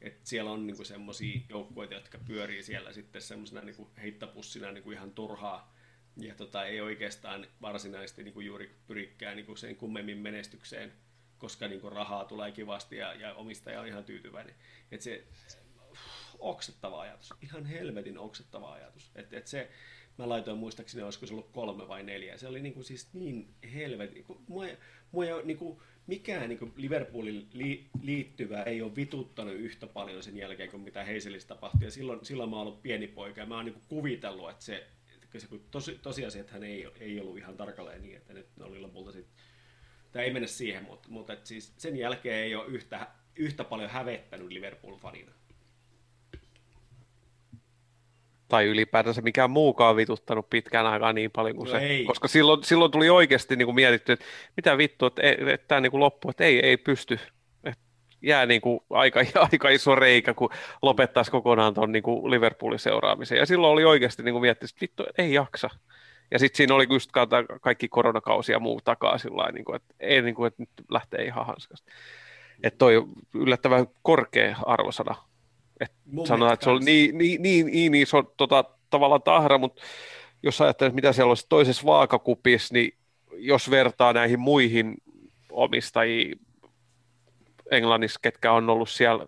että 0.00 0.28
siellä 0.28 0.50
on 0.50 0.66
niin 0.66 0.86
semmoisia 0.86 1.40
joukkueita, 1.48 1.94
jotka 1.94 2.18
pyörii 2.18 2.62
siellä 2.62 2.92
sitten 2.92 3.22
semmoisena 3.22 3.60
niin 3.60 3.86
heittapussina 4.02 4.72
niin 4.72 4.84
kuin 4.84 4.96
ihan 4.96 5.10
turhaa, 5.10 5.74
ja 6.16 6.34
tota, 6.34 6.64
ei 6.64 6.80
oikeastaan 6.80 7.46
varsinaisesti 7.62 8.22
niin 8.22 8.34
kuin 8.34 8.46
juuri 8.46 8.76
pyrikään 8.86 9.36
niin 9.36 9.46
kuin 9.46 9.58
sen 9.58 9.76
kummemmin 9.76 10.18
menestykseen, 10.18 10.92
koska 11.38 11.68
niin 11.68 11.80
kuin 11.80 11.92
rahaa 11.92 12.24
tulee 12.24 12.52
kivasti 12.52 12.96
ja, 12.96 13.14
ja 13.14 13.34
omistaja 13.34 13.80
on 13.80 13.86
ihan 13.86 14.04
tyytyväinen. 14.04 14.54
Et 14.92 15.00
se, 15.00 15.26
oksettava 16.38 17.00
ajatus, 17.00 17.34
ihan 17.42 17.66
helvetin 17.66 18.18
oksettava 18.18 18.72
ajatus. 18.72 19.10
Et, 19.14 19.32
et 19.32 19.46
se, 19.46 19.70
mä 20.20 20.28
laitoin 20.28 20.58
muistaakseni, 20.58 21.02
olisiko 21.02 21.26
se 21.26 21.34
ollut 21.34 21.50
kolme 21.52 21.88
vai 21.88 22.02
neljä. 22.02 22.36
Se 22.36 22.48
oli 22.48 22.60
niinku 22.60 22.82
siis 22.82 23.08
niin 23.14 23.54
helvetin, 23.74 24.14
niinku, 24.14 24.40
mua, 24.48 24.64
mua 25.12 25.24
ei 25.24 25.32
ole 25.32 25.42
niinku, 25.42 25.82
mikään 26.06 26.48
niinku 26.48 26.72
Liverpoolin 26.76 27.48
li, 27.52 27.86
liittyvä 28.02 28.62
ei 28.62 28.82
ole 28.82 28.96
vituttanut 28.96 29.54
yhtä 29.54 29.86
paljon 29.86 30.22
sen 30.22 30.36
jälkeen 30.36 30.70
kuin 30.70 30.82
mitä 30.82 31.04
Heiselissä 31.04 31.48
tapahtui. 31.48 31.84
Ja 31.84 31.90
silloin, 31.90 32.24
silloin 32.24 32.50
mä 32.50 32.56
oon 32.56 32.66
ollut 32.66 32.82
pieni 32.82 33.06
poika 33.06 33.40
ja 33.40 33.46
mä 33.46 33.56
oon 33.56 33.64
niinku 33.64 33.80
kuvitellut, 33.88 34.50
että 34.50 34.64
se, 34.64 34.86
se 35.38 35.48
tosi, 35.70 35.98
tosiasiat 36.02 36.50
hän 36.50 36.64
ei, 36.64 36.86
ei 37.00 37.20
ollut 37.20 37.38
ihan 37.38 37.56
tarkalleen 37.56 38.02
niin, 38.02 38.16
että 38.16 38.32
ne 38.32 38.64
oli 38.64 38.80
lopulta 38.80 39.12
sitten 39.12 39.44
Tämä 40.12 40.24
ei 40.24 40.32
mennä 40.32 40.48
siihen, 40.48 40.84
mutta, 40.84 41.08
mutta 41.08 41.36
siis 41.44 41.72
sen 41.76 41.96
jälkeen 41.96 42.36
ei 42.36 42.54
ole 42.54 42.66
yhtä, 42.66 43.06
yhtä 43.36 43.64
paljon 43.64 43.90
hävettänyt 43.90 44.48
Liverpool-fanina. 44.48 45.32
Tai 48.50 48.66
ylipäätänsä 48.66 49.22
mikään 49.22 49.50
muukaan 49.50 49.96
vituttanut 49.96 50.50
pitkään 50.50 50.86
aikaa 50.86 51.12
niin 51.12 51.30
paljon 51.30 51.56
kuin 51.56 51.66
No 51.66 51.70
se. 51.78 51.78
ei. 51.78 52.04
Koska 52.04 52.28
silloin, 52.28 52.64
silloin 52.64 52.90
tuli 52.90 53.10
oikeasti 53.10 53.56
niin 53.56 53.66
kuin 53.66 53.74
mietitty, 53.74 54.12
että 54.12 54.24
mitä 54.56 54.78
vittua, 54.78 55.08
että, 55.08 55.22
että, 55.22 55.52
että 55.52 55.68
tämä 55.68 55.80
niin 55.80 55.90
kuin 55.90 56.00
loppuu, 56.00 56.30
että 56.30 56.44
ei, 56.44 56.66
ei 56.66 56.76
pysty. 56.76 57.18
Että 57.64 57.82
jää 58.22 58.46
niin 58.46 58.60
kuin 58.60 58.80
aika, 58.90 59.20
aika 59.52 59.68
iso 59.68 59.94
reikä, 59.94 60.34
kun 60.34 60.50
lopettaisi 60.82 61.30
kokonaan 61.30 61.74
tuon 61.74 61.92
niin 61.92 62.02
kuin 62.02 62.30
Liverpoolin 62.30 62.78
seuraamisen. 62.78 63.38
Ja 63.38 63.46
silloin 63.46 63.72
oli 63.72 63.84
oikeasti 63.84 64.22
niin 64.22 64.34
kuin 64.34 64.42
miettinyt, 64.42 64.70
että 64.70 64.80
vittu, 64.80 65.04
ei 65.18 65.32
jaksa. 65.34 65.70
Ja 66.30 66.38
sitten 66.38 66.56
siinä 66.56 66.74
oli 66.74 66.86
just 66.90 67.10
ka- 67.12 67.28
kaikki 67.60 67.88
koronakausi 67.88 68.52
ja 68.52 68.60
muu 68.60 68.80
takaa 68.84 69.18
sillä 69.18 69.52
niin 69.52 69.64
kuin, 69.64 69.76
että, 69.76 69.94
ei, 70.00 70.22
niin 70.22 70.34
kuin, 70.34 70.46
että 70.46 70.62
nyt 70.62 70.70
lähtee 70.90 71.24
ihan 71.24 71.46
hanskasta. 71.46 71.92
Että 72.62 72.78
toi 72.78 73.04
yllättävän 73.34 73.86
korkea 74.02 74.56
arvosana 74.66 75.14
Mun 76.04 76.26
sanotaan, 76.26 76.54
että 76.54 76.64
se 76.64 76.70
oli 76.70 76.78
kans. 76.78 76.84
niin, 76.84 77.18
niin, 77.18 77.42
niin, 77.42 77.66
niin 77.66 77.94
iso 77.94 78.22
tota, 78.22 78.64
tavallaan 78.90 79.22
tahra, 79.22 79.58
mutta 79.58 79.82
jos 80.42 80.60
ajattelee, 80.60 80.94
mitä 80.94 81.12
siellä 81.12 81.30
olisi 81.30 81.46
toisessa 81.48 81.86
vaakakupissa, 81.86 82.74
niin 82.74 82.94
jos 83.36 83.70
vertaa 83.70 84.12
näihin 84.12 84.40
muihin 84.40 84.96
omistajiin 85.52 86.40
Englannissa, 87.70 88.20
ketkä 88.22 88.52
on 88.52 88.70
ollut 88.70 88.90
siellä, 88.90 89.26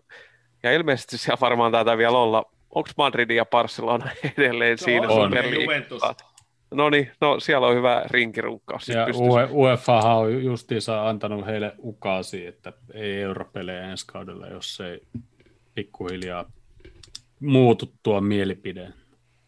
ja 0.62 0.72
ilmeisesti 0.72 1.18
siellä 1.18 1.40
varmaan 1.40 1.72
taitaa 1.72 1.98
vielä 1.98 2.18
olla, 2.18 2.44
onko 2.70 2.90
Madrid 2.96 3.30
ja 3.30 3.44
Barcelona 3.44 4.10
edelleen 4.38 4.78
Se 4.78 4.84
siinä 4.84 5.08
on, 5.08 5.18
on. 5.18 5.24
Superliigassa? 5.24 5.62
Juventus. 5.62 6.02
No 6.74 6.90
niin, 6.90 7.10
no 7.20 7.40
siellä 7.40 7.66
on 7.66 7.74
hyvä 7.74 8.02
rinkirunkkaus. 8.10 8.88
Ja 8.88 9.06
UEFA 9.50 9.98
on 9.98 10.44
justiinsa 10.44 11.08
antanut 11.08 11.46
heille 11.46 11.72
ukaasi, 11.78 12.46
että 12.46 12.72
ei 12.94 13.22
europelejä 13.22 13.82
ensi 13.82 14.06
kaudella, 14.06 14.46
jos 14.46 14.80
ei 14.80 15.00
pikkuhiljaa 15.74 16.50
muutu 17.42 17.92
tuo 18.02 18.20
mielipide. 18.20 18.88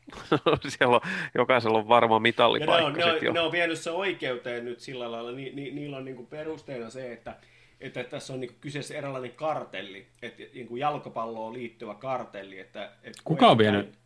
siellä 0.68 0.94
on, 0.94 1.00
jokaisella 1.34 1.78
on 1.78 1.88
varma 1.88 2.06
Ja 2.06 2.08
ne 2.08 2.16
on, 2.16 2.22
mitallipaikka 2.22 3.00
ne, 3.00 3.28
on, 3.28 3.34
ne 3.34 3.40
on 3.40 3.52
vienyt 3.52 3.78
se 3.78 3.90
oikeuteen 3.90 4.64
nyt 4.64 4.80
sillä 4.80 5.12
lailla, 5.12 5.32
ni, 5.32 5.52
ni, 5.54 5.70
niillä 5.70 5.96
on 5.96 6.04
niinku 6.04 6.26
perusteena 6.26 6.90
se, 6.90 7.12
että, 7.12 7.36
että 7.80 8.04
tässä 8.04 8.32
on 8.32 8.40
niinku 8.40 8.56
kyseessä 8.60 8.94
eräänlainen 8.94 9.32
kartelli, 9.32 10.06
että 10.22 10.42
niinku 10.54 10.76
jalkapalloon 10.76 11.52
liittyvä 11.52 11.94
kartelli. 11.94 12.58
Että, 12.58 12.92
että 13.02 13.22
Kuka 13.24 13.48
on 13.48 13.58
vienyt? 13.58 13.98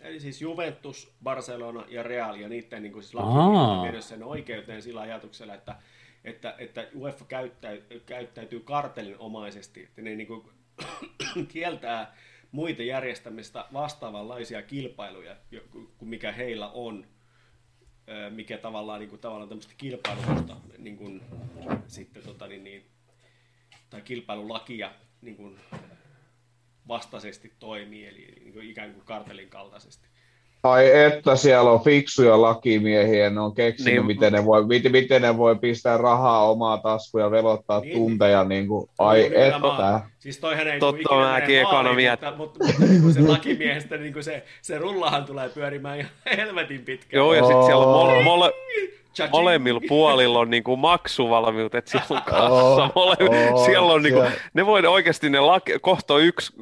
Eli 0.00 0.20
siis 0.20 0.42
Juventus, 0.42 1.12
Barcelona 1.22 1.84
ja 1.88 2.02
Real 2.02 2.34
ja 2.34 2.48
niiden 2.48 2.82
niin 2.82 3.02
siis 3.02 3.14
Aa. 3.14 3.78
on 3.78 3.82
vienyt 3.82 4.04
sen 4.04 4.22
oikeuteen 4.22 4.82
sillä 4.82 5.00
ajatuksella, 5.00 5.54
että, 5.54 5.76
että, 6.24 6.54
että 6.58 6.86
UEFA 6.94 7.24
käyttäy, 7.24 7.82
käyttäytyy 8.06 8.60
kartellinomaisesti, 8.60 9.82
että 9.82 10.02
ne 10.02 10.16
niin 10.16 10.26
kuin, 10.26 10.50
kieltää 11.52 12.14
muita 12.52 12.82
järjestämistä 12.82 13.64
vastaavanlaisia 13.72 14.62
kilpailuja, 14.62 15.36
kuin 15.98 16.08
mikä 16.08 16.32
heillä 16.32 16.68
on, 16.68 17.06
mikä 18.30 18.58
tavallaan, 18.58 19.00
niin 19.00 19.10
kuin, 19.10 19.20
tavallaan 19.20 19.48
tämmöistä 19.48 19.74
kilpailusta 19.76 20.56
niin 20.78 20.96
kuin, 20.96 21.22
sitten, 21.86 22.22
tota, 22.22 22.46
niin, 22.46 22.64
niin, 22.64 22.90
tai 23.90 24.02
kilpailulakia 24.02 24.92
niin 25.20 25.36
kuin, 25.36 25.60
vastaisesti 26.88 27.52
toimii, 27.58 28.06
eli 28.06 28.26
niin 28.40 28.52
kuin, 28.52 28.70
ikään 28.70 28.92
kuin 28.92 29.04
kartelin 29.04 29.50
kaltaisesti. 29.50 30.08
Ai 30.62 30.90
että 31.04 31.36
siellä 31.36 31.70
on 31.70 31.80
fiksuja 31.84 32.40
lakimiehiä, 32.42 33.30
ne 33.30 33.40
on 33.40 33.54
keksinyt, 33.54 33.94
Niin. 33.94 34.06
miten, 34.06 34.32
ne 34.32 34.44
voi, 34.44 34.66
miten, 34.66 34.92
miten 34.92 35.22
ne 35.22 35.36
voi 35.36 35.56
pistää 35.56 35.96
rahaa 35.98 36.50
omaa 36.50 36.78
taskuun 36.78 37.22
ja 37.22 37.30
velottaa 37.30 37.80
Niin. 37.80 37.96
tunteja. 37.98 38.44
Niin 38.44 38.68
kuin, 38.68 38.88
ai 38.98 39.20
Joo, 39.20 39.28
nimenomaan. 39.30 39.96
että. 39.96 40.10
Siis 40.18 40.38
toihan 40.38 40.68
ei 40.68 40.78
Totta, 40.80 41.00
ikinä 41.00 41.30
mäkin 41.32 41.94
mietin. 41.94 42.28
mutta, 42.36 42.36
mutta, 42.36 42.64
mutta 42.64 42.84
niin 42.92 43.02
kuin 43.02 43.14
se 43.14 43.20
lakimiehestä 43.20 43.96
niin 43.96 44.12
kuin 44.12 44.24
se, 44.24 44.42
se 44.62 44.78
rullahan 44.78 45.24
tulee 45.24 45.48
pyörimään 45.48 45.98
ihan 45.98 46.10
helvetin 46.36 46.80
pitkään. 46.84 47.18
Joo, 47.18 47.34
ja 47.34 47.42
sitten 47.46 47.64
siellä 47.64 47.86
on 47.86 47.92
mole, 47.92 48.22
mole, 48.22 48.52
Cha-ching. 49.14 49.30
molemmilla 49.30 49.80
puolilla 49.88 50.38
on 50.38 50.50
niinku 50.50 50.76
maksuvalmiut, 50.76 51.74
että 51.74 51.90
siellä 51.90 52.06
on 52.10 52.22
kassa. 52.22 52.90
Mole, 52.94 53.16
oo, 53.52 53.64
siellä 53.64 53.92
on 53.92 54.02
niinku, 54.02 54.20
siellä- 54.20 54.36
ne 54.54 54.66
voi 54.66 54.86
oikeasti 54.86 55.30
ne 55.30 55.40
laki, 55.40 55.72
kohta 55.80 56.14
on 56.14 56.22
yksi 56.22 56.52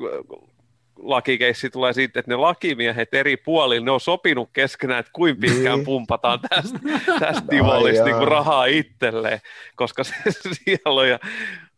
lakikeissi 1.03 1.71
tulee 1.71 1.93
siitä, 1.93 2.21
että 2.21 2.31
ne 2.33 2.37
lakimiehet 2.37 3.15
eri 3.15 3.37
puolilla, 3.37 3.85
ne 3.85 3.91
on 3.91 4.01
sopinut 4.01 4.51
keskenään, 4.53 5.01
että 5.01 5.13
kuinka 5.15 5.41
pitkään 5.41 5.79
Niin. 5.79 5.85
pumpataan 5.85 6.41
tästä, 6.41 6.79
tästä 7.21 7.45
niinku 7.51 8.05
jaa. 8.07 8.25
rahaa 8.25 8.65
itselleen, 8.65 9.41
koska 9.77 10.05
se, 10.05 10.15
siellä 10.65 11.01
on 11.01 11.09
ja 11.09 11.19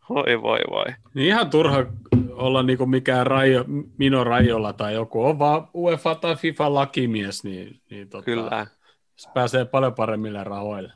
voi 0.09 0.43
voi 0.43 0.59
voi. 0.71 0.85
Niin 1.15 1.27
ihan 1.27 1.51
turha 1.51 1.87
olla 2.33 2.63
niinku 2.63 2.87
mikään 2.87 3.27
rajo, 3.27 3.65
Mino 3.99 4.25
Rajola 4.25 4.73
tai 4.73 4.95
joku, 4.95 5.25
on 5.25 5.39
vaan 5.39 5.69
UEFA 5.75 6.15
tai 6.15 6.37
FIFA 6.37 6.75
lakimies, 6.75 7.45
niin, 7.45 7.81
niin 7.91 8.09
tota, 8.09 8.25
Kyllä. 8.25 8.67
se 9.17 9.31
pääsee 9.35 9.65
paljon 9.65 9.95
paremmille 9.95 10.45
rahoille. 10.45 10.93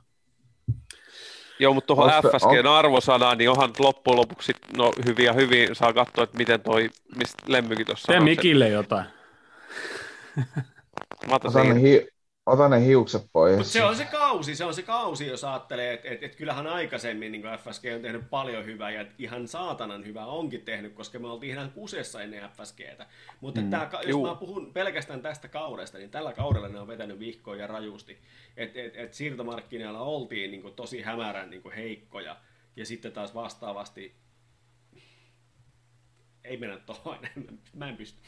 Joo, 1.59 1.75
mutta 1.75 1.87
tuohon 1.87 2.11
se- 2.11 2.29
FSGn 2.39 2.67
arvosanaan, 2.67 3.39
niin 3.39 3.51
onhan 3.51 3.73
loppujen 3.79 4.17
lopuksi 4.17 4.53
no, 4.77 4.93
hyviä 5.07 5.33
hyvin, 5.33 5.69
saa 5.75 5.93
katsoa, 5.93 6.25
että 6.25 6.39
miten 6.39 6.61
toi, 6.61 6.91
mistä 7.17 7.43
Lemmykin 7.47 7.87
tuossa 7.87 8.07
Tee 8.07 8.17
sanoi, 8.17 8.25
Mikille 8.25 8.69
jotain. 8.69 9.05
Mä 11.29 11.35
otan 11.35 11.77
hi, 11.77 12.09
ota 12.47 12.69
ne 12.69 12.85
hiukset 12.85 13.27
pois. 13.33 13.57
Mutta 13.57 13.73
se 13.73 13.85
on 13.85 13.97
se 13.97 14.05
kausi, 14.05 14.57
se 14.57 14.65
on 14.65 14.75
se 14.75 14.83
kausi, 14.83 15.27
jos 15.27 15.45
ajattelee, 15.45 15.93
että 15.93 16.09
et, 16.09 16.23
et 16.23 16.37
kyllähän 16.37 16.67
aikaisemmin 16.67 17.33
niin 17.33 17.43
FSG 17.43 17.85
on 17.95 18.03
tehnyt 18.03 18.31
paljon 18.31 18.65
hyvää 18.65 18.91
ja 18.91 19.07
ihan 19.19 19.49
saatanan 19.49 20.07
hyvää 20.07 20.27
onkin 20.27 20.63
tehnyt, 20.63 20.95
koska 20.95 21.19
me 21.19 21.29
oltiin 21.29 21.53
ihan 21.53 21.71
kusessa 21.71 22.23
ennen 22.23 22.51
FSGtä. 22.51 23.07
Mutta 23.41 23.61
mm. 23.61 23.71
tää, 23.71 23.91
jos 23.93 24.07
Juu. 24.07 24.27
mä 24.27 24.35
puhun 24.35 24.73
pelkästään 24.73 25.23
tästä 25.23 25.49
kaudesta, 25.49 25.99
niin 25.99 26.11
tällä 26.11 26.33
kaudella 26.33 26.69
ne 26.69 26.81
on 26.81 26.89
vetänyt 26.89 27.19
vihkoon 27.19 27.59
ja 27.59 27.67
rajusti. 27.67 28.19
Et, 28.57 28.77
et, 28.77 28.97
et 28.97 29.15
siirtomarkkinoilla 29.15 30.01
oltiin 30.01 30.51
niin 30.51 30.63
kuin 30.63 30.75
tosi 30.75 31.03
hämärän 31.03 31.51
niin 31.51 31.63
kuin 31.63 31.75
heikkoja 31.75 32.37
ja 32.77 32.87
sitten 32.87 33.13
taas 33.13 33.35
vastaavasti 33.35 34.15
ei 36.45 36.57
mennä 36.57 36.79
tuohon, 36.79 37.19
mä 37.75 37.89
en 37.89 37.97
pysty. 37.97 38.19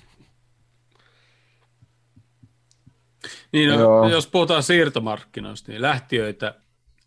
Niin, 3.53 3.71
no, 3.71 4.09
jos 4.09 4.27
puhutaan 4.27 4.63
siirtomarkkinoista, 4.63 5.73
niin 5.73 5.83
lähtiöitä 5.83 6.55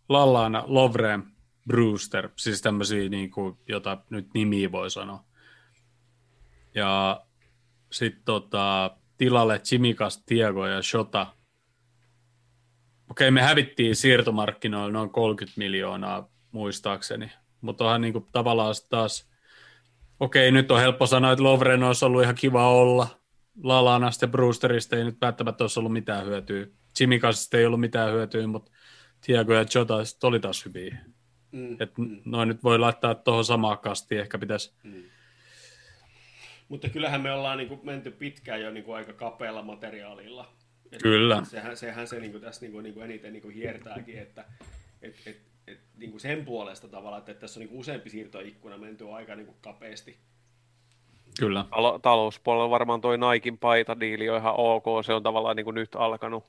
Lallana, 0.08 0.64
Lovren, 0.66 1.22
Brewster, 1.68 2.28
siis 2.36 2.62
tämmöisiä, 2.62 3.08
niin 3.08 3.30
kuin, 3.30 3.58
jota 3.68 3.98
nyt 4.10 4.28
nimiä 4.34 4.72
voi 4.72 4.90
sanoa. 4.90 5.24
Ja 6.74 7.20
sitten 7.92 8.22
tota, 8.24 8.90
tilalle 9.18 9.58
Chimikas, 9.58 10.22
Tiago 10.26 10.66
ja 10.66 10.82
Shota. 10.82 11.26
Okei, 13.10 13.30
me 13.30 13.42
hävittiin 13.42 13.96
siirtomarkkinoilla 13.96 14.92
noin 14.92 15.10
30 15.10 15.58
miljoonaa 15.58 16.28
muistaakseni, 16.52 17.32
mutta 17.60 17.84
onhan 17.84 18.00
niin 18.00 18.12
kuin, 18.12 18.26
tavallaan 18.32 18.74
taas, 18.90 19.30
okei, 20.20 20.50
nyt 20.52 20.70
on 20.70 20.80
helppo 20.80 21.06
sanoa, 21.06 21.32
että 21.32 21.44
Lovren 21.44 21.82
olisi 21.82 22.04
ollut 22.04 22.22
ihan 22.22 22.34
kiva 22.34 22.68
olla, 22.68 23.19
Lalanasta 23.62 24.24
ja 24.24 24.28
Brewsterista 24.28 24.96
ei 24.96 25.04
nyt 25.04 25.20
välttämättä 25.20 25.64
olisi 25.64 25.80
ollut 25.80 25.92
mitään 25.92 26.26
hyötyä. 26.26 26.66
Jimmy 27.00 27.18
Kassista 27.18 27.56
ei 27.56 27.66
ollut 27.66 27.80
mitään 27.80 28.12
hyötyä, 28.12 28.46
mutta 28.46 28.70
Tiago 29.20 29.54
ja 29.54 29.64
Jota 29.74 29.94
oli 30.22 30.40
taas 30.40 30.64
hyviä. 30.64 30.98
Mm. 31.52 31.76
Et 31.80 31.92
noin 32.24 32.48
nyt 32.48 32.64
voi 32.64 32.78
laittaa 32.78 33.14
tuohon 33.14 33.44
samaan 33.44 33.78
kastiin, 33.78 34.20
ehkä 34.20 34.38
pitäisi. 34.38 34.74
Mutta 36.68 36.88
kyllähän 36.88 37.20
me 37.20 37.32
ollaan 37.32 37.58
niin 37.58 37.68
kuin 37.68 37.80
menty 37.82 38.10
pitkään 38.10 38.62
jo 38.62 38.70
niin 38.70 38.84
kuin 38.84 38.96
aika 38.96 39.12
kapealla 39.12 39.62
materiaalilla. 39.62 40.52
Et 40.92 41.02
Kyllä. 41.02 41.44
Sehän, 41.44 41.76
sehän 41.76 42.08
se 42.08 42.20
niin 42.20 42.32
kuin 42.32 42.42
tässä 42.42 42.60
niin 42.60 42.72
kuin, 42.72 42.82
niin 42.82 42.94
kuin 42.94 43.04
eniten 43.04 43.32
niin 43.32 43.42
kuin 43.42 43.54
hiertääkin, 43.54 44.18
että 44.18 44.44
et, 45.02 45.16
et, 45.26 45.40
et, 45.66 45.80
niin 45.96 46.10
kuin 46.10 46.20
sen 46.20 46.44
puolesta 46.44 46.88
tavalla, 46.88 47.18
että 47.18 47.34
tässä 47.34 47.60
on 47.60 47.62
niin 47.62 47.68
kuin 47.68 47.80
useampi 47.80 48.10
siirtoikkuna 48.10 48.78
menty 48.78 49.08
aika 49.08 49.34
niin 49.34 49.46
kuin 49.46 49.56
kapeasti. 49.60 50.18
Kyllä. 51.38 51.64
Talo- 51.70 51.98
talouspuolella 52.02 52.70
varmaan 52.70 53.00
toi 53.00 53.18
Naikin 53.18 53.58
paitadiili 53.58 54.30
on 54.30 54.36
ihan 54.38 54.54
ok, 54.56 54.84
se 55.04 55.14
on 55.14 55.22
tavallaan 55.22 55.56
niin 55.56 55.64
kuin 55.64 55.74
nyt 55.74 55.94
alkanut. 55.94 56.44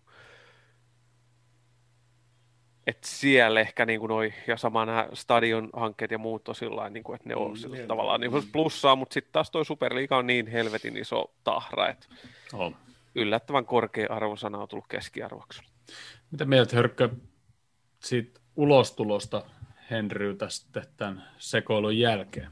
Et 2.87 3.03
siellä 3.03 3.59
ehkä 3.59 3.85
niin 3.85 3.99
kuin 3.99 4.09
noi, 4.09 4.33
ja 4.47 4.57
sama 4.57 4.85
nämä 4.85 5.07
stadion 5.13 5.69
hankkeet 5.73 6.11
ja 6.11 6.17
muut 6.17 6.47
on 6.49 6.55
sillä 6.55 6.89
niin 6.89 7.03
kuin, 7.03 7.15
että 7.15 7.29
ne 7.29 7.35
on 7.35 7.51
Mm, 7.65 7.71
niin. 7.71 7.87
tavallaan 7.87 8.21
niin 8.21 8.31
kuin 8.31 8.43
plussaa, 8.51 8.95
mutta 8.95 9.13
sitten 9.13 9.33
taas 9.33 9.51
toi 9.51 9.65
Superliiga 9.65 10.17
on 10.17 10.27
niin 10.27 10.47
helvetin 10.47 10.97
iso 10.97 11.33
tahra, 11.43 11.89
että 11.89 12.07
On. 12.53 12.75
yllättävän 13.15 13.65
korkea 13.65 14.07
arvosana 14.09 14.57
on 14.57 14.67
tullut 14.67 14.87
keskiarvoksi. 14.87 15.61
Mitä 16.31 16.45
mieltä 16.45 16.75
Hörkkö 16.75 17.09
siitä 17.99 18.39
ulostulosta 18.55 19.43
Henryltä 19.91 20.49
sitten 20.49 20.83
tämän 20.97 21.23
sekoilun 21.37 21.97
jälkeen? 21.97 22.51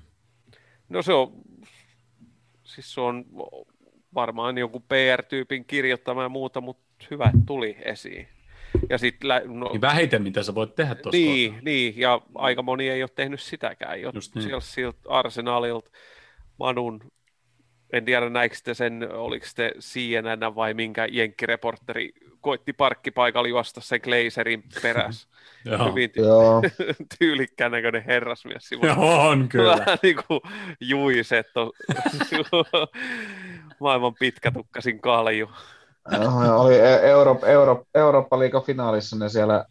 No 0.90 1.02
se 1.02 1.14
on, 1.14 1.32
siis 2.70 2.94
se 2.94 3.02
on 3.02 3.26
varmaan 4.14 4.58
joku 4.58 4.80
PR-tyypin 4.80 5.66
kirjoittama 5.66 6.24
ja 6.24 6.30
muuta, 6.30 6.62
mutta 6.62 7.06
hyvä, 7.12 7.26
että 7.26 7.40
tuli 7.46 7.78
esiin. 7.82 8.28
Ja 8.90 8.98
sit, 8.98 9.24
lä- 9.24 9.42
no, 9.46 9.70
Niin 9.70 9.82
vähiten, 9.82 10.24
mitä 10.24 10.44
sä 10.44 10.56
voit 10.56 10.76
tehdä 10.76 10.96
tuossa 10.96 11.18
niin, 11.18 11.60
niin, 11.62 11.98
ja 11.98 12.22
aika 12.36 12.62
moni 12.62 12.90
ei 12.90 13.04
ole 13.04 13.10
tehnyt 13.16 13.40
sitäkään. 13.42 14.02
Jo, 14.02 14.12
Just 14.14 14.36
niin. 14.36 14.44
sieltä, 14.44 14.66
sieltä 14.66 15.00
Arsenalilta, 15.08 15.92
Manun 16.60 17.02
en 17.94 18.06
tiedä 18.06 18.30
näikö 18.30 18.56
te 18.64 18.74
sen, 18.74 19.12
oliko 19.12 19.46
se 19.50 19.72
CNN 19.80 20.56
vai 20.56 20.74
minkä 20.74 21.08
jenkkireporteri 21.12 22.12
koitti 22.42 22.74
parkkipaikalla 22.74 23.48
juosta 23.48 23.82
sen 23.82 24.00
Glazerin 24.04 24.64
perässä. 24.82 25.28
Hyvin 25.90 26.10
ty- 26.10 26.26
tyylikkään 27.20 27.72
näköinen 27.72 28.04
herrasmies. 28.06 28.72
Joo, 28.72 29.28
on 29.30 29.50
kyllä. 29.50 29.72
Vähän 29.72 29.98
niin 30.04 30.16
kuin 30.28 30.42
juiset 30.82 31.48
on 31.56 31.72
maailman 33.80 34.14
pitkätukkasin 34.20 35.02
kalju. 35.02 35.50
oli 36.56 36.80
Euro, 37.02 37.40
Euro, 37.46 37.84
Eurooppa-liiga 37.96 38.62
finaalissa, 38.62 39.18
ne 39.18 39.30
siellä 39.30 39.66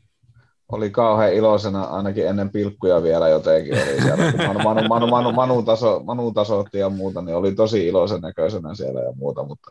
oli 0.72 0.90
kauhean 0.90 1.32
iloisena 1.32 1.82
ainakin 1.82 2.26
ennen 2.26 2.50
pilkkuja 2.50 3.02
vielä 3.02 3.28
jotenkin. 3.28 3.74
Oli 3.74 4.02
siellä, 4.02 4.32
kun 4.32 4.40
Manu, 4.46 4.58
Manu, 4.62 4.88
Manu, 4.88 5.06
Manu, 5.06 5.32
Manu, 5.32 5.62
taso, 5.62 6.00
Manu 6.04 6.32
tasoitti 6.32 6.78
ja 6.78 6.88
muuta, 6.88 7.22
niin 7.22 7.36
oli 7.36 7.54
tosi 7.54 7.86
iloisen 7.86 8.20
näköisenä 8.20 8.74
siellä 8.74 9.00
ja 9.00 9.12
muuta, 9.12 9.44
mutta 9.44 9.70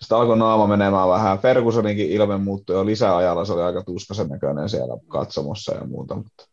sitten 0.00 0.18
alkoi 0.18 0.38
naama 0.38 0.66
menemään 0.66 1.08
vähän. 1.08 1.38
Fergusoninkin 1.38 2.10
ilme 2.10 2.38
muuttui 2.38 2.76
jo 2.76 2.86
lisäajalla, 2.86 3.44
se 3.44 3.52
oli 3.52 3.62
aika 3.62 3.82
tuskaisen 3.82 4.28
näköinen 4.28 4.68
siellä 4.68 4.94
katsomossa 5.08 5.74
ja 5.74 5.84
muuta, 5.84 6.14
mutta 6.14 6.44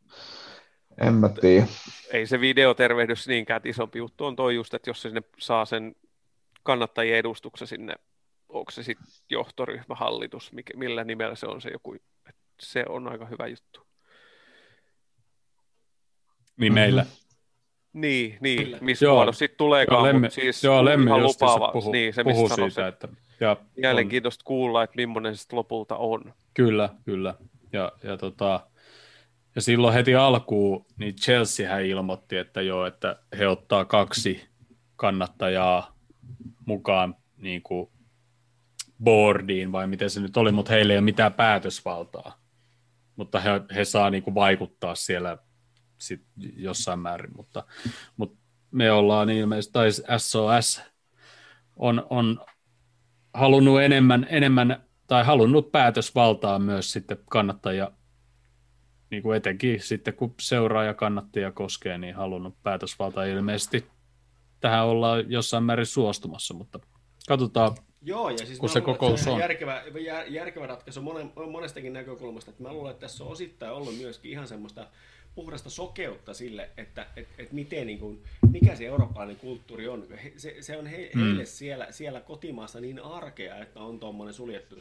en 1.02 1.14
mä 1.14 1.30
tiedä. 1.30 1.66
Ei 2.14 2.28
se 2.28 2.40
videotervehdys 2.40 3.28
niinkään 3.28 3.62
isompi 3.66 4.00
juttu 4.00 4.26
on 4.26 4.36
toi 4.36 4.56
just, 4.56 4.74
että 4.74 4.90
jos 4.90 5.02
se 5.02 5.10
sinne 5.10 5.22
saa 5.40 5.66
sen 5.66 5.96
kannattajien 6.64 7.18
edustuksen 7.18 7.68
sinne, 7.68 7.94
onko 8.50 8.72
se 8.72 8.84
sitten 8.84 9.08
johtoryhmä, 9.30 9.96
hallitus, 9.96 10.52
millä 10.76 11.04
nimellä 11.04 11.36
se 11.36 11.48
on 11.48 11.62
se 11.62 11.70
joku 11.70 11.96
se 12.60 12.86
on 12.90 13.08
aika 13.08 13.26
hyvä 13.26 13.48
juttu. 13.48 13.80
Niin 16.58 16.74
meillä. 16.74 17.02
Mm-hmm. 17.02 17.26
Niin, 18.02 18.38
niin 18.42 18.78
missä 18.82 19.08
muodossa 19.08 19.40
sitten 19.40 19.58
tuleekaan, 19.58 19.98
joo, 19.98 20.06
lemmi, 20.06 20.30
siis 20.30 20.64
joo, 20.64 20.86
lemmi 20.86 21.06
ihan 21.06 21.24
lupaava. 21.24 21.72
Puhu, 21.72 21.92
niin, 21.92 22.14
se, 22.14 22.24
puhu 22.24 22.48
siitä, 22.48 22.70
se, 22.70 22.88
että, 22.88 23.08
ja 23.40 23.58
mielenkiintoista 23.78 24.42
on. 24.42 24.46
kuulla, 24.46 24.84
että 24.84 24.96
millainen 24.96 25.38
se 25.38 25.46
lopulta 25.52 25.98
on. 25.98 26.34
Kyllä, 26.54 26.90
kyllä. 27.06 27.36
Ja, 27.74 27.92
ja, 28.04 28.18
tota, 28.18 28.68
ja 29.56 29.62
silloin 29.62 29.94
heti 29.94 30.16
alkuun, 30.16 30.86
niin 30.98 31.16
Chelsea 31.16 31.70
hän 31.70 31.86
ilmoitti, 31.86 32.38
että 32.38 32.62
joo, 32.62 32.86
että 32.86 33.20
he 33.38 33.48
ottaa 33.48 33.86
kaksi 33.86 34.48
kannattajaa 34.96 35.98
mukaan 36.66 37.16
niin 37.38 37.62
kuin 37.62 37.90
boardiin, 39.04 39.72
vai 39.72 39.88
miten 39.88 40.10
se 40.10 40.22
nyt 40.22 40.38
oli, 40.38 40.52
mutta 40.52 40.72
heillä 40.72 40.94
ei 40.94 40.98
ole 40.98 41.06
mitään 41.06 41.34
päätösvaltaa 41.34 42.46
mutta 43.16 43.40
he, 43.40 43.50
he 43.76 43.86
saa 43.86 44.10
niin 44.10 44.24
kuin 44.24 44.36
vaikuttaa 44.36 44.96
siellä 44.96 45.38
sit 45.98 46.22
jossain 46.56 47.00
määrin, 47.00 47.32
mutta, 47.36 47.64
mutta 48.18 48.38
me 48.72 48.92
ollaan 48.92 49.30
ilmeisesti, 49.30 49.74
tai 49.74 49.90
SOS 50.18 50.82
on, 51.76 52.08
on 52.10 52.46
halunnut 53.36 53.82
enemmän, 53.82 54.28
enemmän, 54.30 54.84
tai 55.08 55.24
halunnut 55.24 55.72
päätösvaltaa 55.72 56.60
myös 56.60 56.92
sitten 56.92 57.18
kannattajia, 57.30 57.92
niin 59.12 59.24
kuin 59.24 59.38
etenkin 59.38 59.82
sitten 59.82 60.14
kun 60.14 60.34
seuraaja 60.40 60.94
kannattajia 60.94 61.52
koskee, 61.52 61.98
niin 61.98 62.16
halunnut 62.16 62.64
päätösvaltaa 62.64 63.26
ilmeisesti 63.26 63.86
tähän 64.60 64.86
ollaan 64.86 65.32
jossain 65.32 65.64
määrin 65.64 65.86
suostumassa, 65.86 66.54
mutta 66.54 66.80
katsotaan, 67.28 67.76
Joo, 68.02 68.30
ja 68.30 68.38
siis 68.38 68.60
kun 68.60 68.70
se 68.70 68.82
kokous 68.82 69.24
se 69.24 69.30
on. 69.30 69.40
Järkevä, 69.40 69.84
jär, 70.00 70.26
järkevä 70.28 70.68
ratkaisu 70.68 71.02
monen, 71.02 71.32
monestakin 71.52 71.94
näkökulmasta. 71.94 72.52
Että 72.52 72.64
mä 72.64 72.74
luulen, 72.74 72.92
että 72.92 73.02
tässä 73.02 73.24
on 73.24 73.32
osittain 73.32 73.72
ollut 73.72 73.98
myöskin 73.98 74.32
ihan 74.32 74.48
semmoista 74.48 74.88
puhdasta 75.36 75.70
sokeutta 75.70 76.34
sille, 76.34 76.70
että 76.78 77.08
et, 77.16 77.28
et 77.38 77.52
miten, 77.52 77.88
niin 77.88 78.00
kuin, 78.00 78.24
mikä 78.52 78.76
se 78.76 78.86
eurooppalainen 78.86 79.36
kulttuuri 79.36 79.88
on. 79.88 80.08
He, 80.24 80.34
se, 80.38 80.56
se 80.62 80.78
on 80.78 80.88
he, 80.88 81.12
mm. 81.16 81.22
heille 81.22 81.46
siellä, 81.46 81.88
siellä 81.92 82.22
kotimaassa 82.22 82.80
niin 82.80 83.00
arkea, 83.00 83.58
että 83.58 83.80
on 83.80 84.00
tuommoinen 84.00 84.34
suljettu 84.34 84.76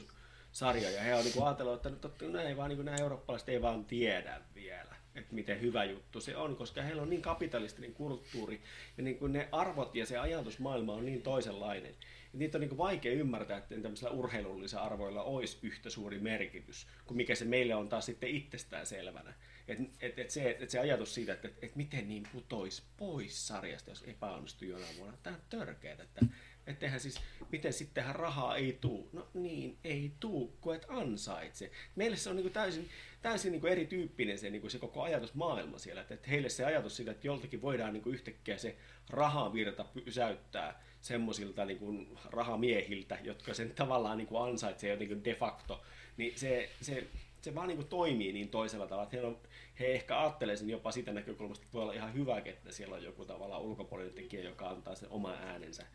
sarja. 0.53 0.91
Ja 0.91 1.03
he 1.03 1.15
on 1.15 1.25
niin 1.25 1.43
ajatellut, 1.43 1.75
että 1.75 1.91
totta, 1.91 2.25
näin 2.25 2.57
vaan, 2.57 2.69
niin 2.71 2.85
nämä 2.85 2.97
eurooppalaiset 2.97 3.49
ei 3.49 3.63
vaan 3.63 3.85
tiedä 3.85 4.41
vielä 4.55 4.95
että 5.15 5.35
miten 5.35 5.61
hyvä 5.61 5.85
juttu 5.85 6.21
se 6.21 6.37
on, 6.37 6.57
koska 6.57 6.83
heillä 6.83 7.03
on 7.03 7.11
niin 7.11 7.23
kapitalistinen 7.23 7.95
kulttuuri 7.95 8.61
ja 8.97 9.03
niin 9.03 9.19
kuin 9.19 9.33
ne 9.33 9.49
arvot 9.53 9.95
ja 9.95 10.07
se 10.07 10.19
ajatusmaailma 10.19 10.93
on 10.93 11.07
niin 11.07 11.23
toisenlainen 11.23 11.95
niitä 12.35 12.59
on 12.59 12.61
niin 12.61 12.79
vaikea 12.79 13.13
ymmärtää, 13.13 13.59
että 13.59 13.75
tämmöisillä 13.81 14.11
urheilullisilla 14.11 14.83
arvoilla 14.83 15.23
olisi 15.23 15.59
yhtä 15.63 15.91
suuri 15.91 16.19
merkitys, 16.19 16.87
kuin 17.05 17.17
mikä 17.17 17.35
se 17.35 17.45
meille 17.45 17.75
on 17.75 17.89
taas 17.89 18.07
sitten 18.07 18.29
itsestään 18.29 18.87
selvänä. 18.87 19.35
Et, 19.69 19.79
et, 20.01 20.19
et 20.19 20.31
se, 20.31 20.57
et 20.61 20.71
se 20.71 20.79
ajatus 20.79 21.15
siitä, 21.15 21.33
että 21.33 21.49
et, 21.49 21.65
et 21.65 21.77
miten 21.77 22.09
niin 22.09 22.23
putoisi 22.33 22.83
pois 22.97 23.47
sarjasta, 23.47 23.91
jos 23.91 24.05
epäonnistuu 24.07 24.69
jonain 24.69 24.97
vuonna, 24.99 25.19
tämä 25.23 25.37
on 25.37 25.43
törkeää, 25.51 26.03
että 26.03 26.27
Ettehän 26.67 27.01
siis, 27.01 27.21
miten 27.53 27.73
sittenhän 27.73 28.17
rahaa 28.17 28.57
ei 28.57 28.79
tuu? 28.81 29.09
No 29.13 29.29
niin, 29.35 29.79
ei 29.85 30.13
tuu, 30.21 30.57
kun 30.61 30.75
et 30.75 30.87
ansaitse. 30.89 31.71
Meille 31.97 32.17
se 32.17 32.31
on 32.31 32.37
niin 32.37 32.53
täysin, 32.53 32.89
täysin 33.23 33.53
niin 33.53 33.67
erityyppinen 33.67 34.39
se, 34.39 34.51
niin 34.51 34.71
se 34.71 34.79
koko 34.79 35.03
ajatusmaailma 35.03 35.79
siellä. 35.79 36.01
Että, 36.01 36.15
että 36.15 36.31
heille 36.31 36.49
se 36.49 36.65
ajatus 36.65 36.97
siitä, 36.97 37.11
että 37.11 37.27
joltakin 37.27 37.63
voidaan 37.63 37.93
niin 37.93 38.03
yhtäkkiä 38.07 38.59
se 38.59 38.77
rahavirta 39.11 39.85
pysäyttää 40.05 40.83
semmoisilta 41.01 41.65
niin 41.65 42.09
rahamiehiltä, 42.25 43.19
jotka 43.23 43.55
sen 43.55 43.71
tavallaan 43.71 44.19
niin 44.19 44.29
ansaitsee 44.49 44.91
jotenkin 44.91 45.25
de 45.25 45.35
facto, 45.35 45.83
niin 46.17 46.39
se, 46.39 46.71
se, 46.81 47.07
se 47.41 47.55
vaan 47.55 47.69
niin 47.69 47.87
toimii 47.87 48.33
niin 48.33 48.49
toisella 48.49 48.87
tavalla, 48.87 49.05
että 49.05 49.17
he, 49.17 49.23
on, 49.23 49.39
he 49.81 49.87
ehkä 49.87 50.21
ajattelee 50.21 50.57
sen 50.57 50.71
jopa 50.71 50.93
sitä 50.93 51.13
näkökulmasta, 51.13 51.65
että 51.65 51.73
voi 51.73 51.83
olla 51.83 51.93
ihan 51.93 52.15
hyvä, 52.15 52.39
että 52.45 52.73
siellä 52.73 52.95
on 52.95 53.03
joku 53.03 53.25
tavalla 53.25 53.59
ulkopuolinen 53.59 54.15
tekijä, 54.15 54.43
joka 54.43 54.69
antaa 54.69 54.95
sen 54.95 55.09
oman 55.11 55.35
äänensä, 55.35 55.87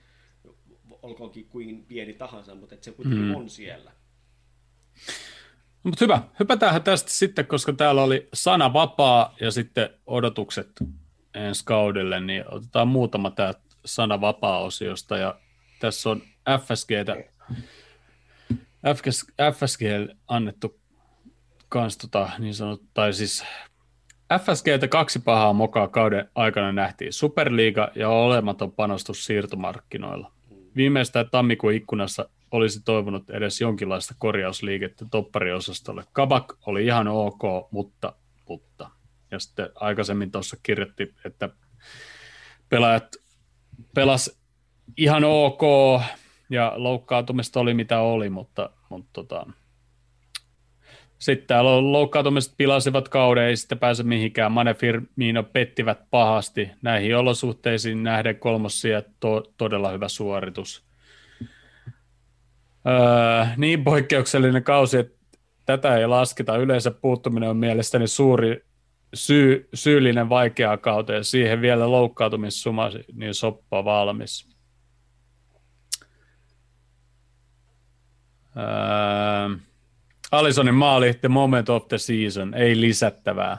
olkoonkin 1.02 1.46
kuin 1.46 1.86
pieni 1.86 2.14
tahansa, 2.14 2.56
mutta 2.56 2.76
että 2.76 2.86
se 2.86 2.92
kuitenkin 2.92 3.26
mm. 3.26 3.36
on 3.36 3.50
siellä. 3.50 3.92
Mutta 5.84 6.06
hyvä, 6.06 6.22
hypätään 6.40 6.84
tästä 6.84 7.12
sitten, 7.12 7.48
koska 7.48 7.74
täällä 7.74 8.04
oli 8.04 8.30
sana 8.34 8.74
vapaa 8.74 9.36
ja 9.42 9.52
sitten 9.52 9.90
odotukset 10.06 10.70
ensi 11.34 11.66
kaudelle, 11.66 12.20
niin 12.20 12.44
otetaan 12.54 12.88
muutama 12.88 13.32
tämä 13.32 13.54
sana 13.86 14.22
vapaa-osiosta 14.22 15.18
ja 15.18 15.40
tässä 15.80 16.10
on 16.10 16.22
FSGtä, 16.60 17.16
FSG, 18.96 19.30
FSG 19.56 19.82
annettu 20.28 20.80
kans 21.70 21.98
tota, 21.98 22.30
niin 22.40 22.54
sanottu, 22.54 22.88
tai 22.94 23.14
siis 23.14 23.44
FSGtä 24.38 24.88
kaksi 24.88 25.20
pahaa 25.20 25.54
mokaa 25.54 25.88
kauden 25.88 26.30
aikana 26.36 26.72
nähtiin 26.72 27.14
Superliiga 27.14 27.92
ja 27.96 28.10
olematon 28.10 28.72
panostus 28.72 29.26
siirtomarkkinoilla. 29.26 30.32
Viimeistään 30.76 31.30
tammikuun 31.32 31.74
ikkunassa 31.74 32.30
olisi 32.52 32.82
toivonut 32.86 33.30
edes 33.30 33.62
jonkinlaista 33.62 34.16
korjausliikettä 34.18 35.06
toppariosastolle. 35.12 36.04
Kabak 36.14 36.54
oli 36.66 36.86
ihan 36.86 37.08
ok, 37.08 37.42
mutta, 37.72 38.14
mutta. 38.48 38.90
Ja 39.32 39.40
sitten 39.40 39.70
aikaisemmin 39.76 40.32
tuossa 40.32 40.58
kirjoitti, 40.64 41.14
että 41.26 41.50
pelaajat 42.70 43.16
pelas 43.96 44.40
ihan 44.98 45.24
ok 45.24 45.62
ja 46.50 46.74
loukkaantumista 46.76 47.60
oli 47.60 47.74
mitä 47.74 48.00
oli, 48.00 48.30
mutta, 48.30 48.70
mutta 48.90 49.10
tota, 49.14 49.46
sitten 51.20 51.48
täällä 51.48 51.92
loukkaantumiset 51.92 52.54
pilasivat 52.58 53.10
kauden, 53.10 53.44
ei 53.44 53.58
sitten 53.58 53.80
pääse 53.80 54.04
mihinkään. 54.04 54.52
Mane 54.52 54.74
Firmino 54.74 55.44
pettivät 55.44 56.00
pahasti. 56.12 56.72
Näihin 56.82 57.18
olosuhteisiin 57.18 58.04
nähden 58.04 58.36
kolmosia 58.36 59.02
to, 59.20 59.52
todella 59.58 59.92
hyvä 59.92 60.08
suoritus. 60.08 60.86
Öö, 62.88 63.46
niin 63.58 63.84
poikkeuksellinen 63.84 64.64
kausi, 64.64 64.98
että 64.98 65.20
tätä 65.66 65.98
ei 65.98 66.08
lasketa. 66.08 66.58
Yleensä 66.58 66.92
puuttuminen 66.92 67.50
on 67.50 67.58
mielestäni 67.58 68.08
suuri 68.08 68.66
syy, 69.14 69.70
syyllinen 69.74 70.30
vaikeaa 70.30 70.78
kauteen. 70.78 71.24
Siihen 71.24 71.62
vielä 71.62 71.92
loukkaantumissuma, 71.92 72.90
niin 73.14 73.34
soppa 73.34 73.86
valmis. 73.86 74.50
Öö, 78.58 79.69
Alisonin 80.32 80.76
maali, 80.76 81.14
the 81.14 81.30
moment 81.30 81.70
of 81.70 81.88
the 81.88 81.98
season, 81.98 82.54
ei 82.54 82.82
lisättävää. 82.82 83.58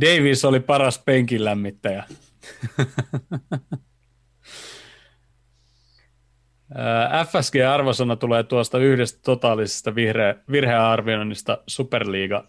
Davis 0.00 0.44
oli 0.44 0.60
paras 0.60 0.98
penkin 0.98 1.44
lämmittäjä. 1.44 2.04
FSG-arvosana 7.24 8.16
tulee 8.16 8.42
tuosta 8.42 8.78
yhdestä 8.78 9.20
totaalisesta 9.24 9.94
vihreä, 9.94 10.34
virhearvioinnista 10.50 11.58
Superliiga. 11.66 12.44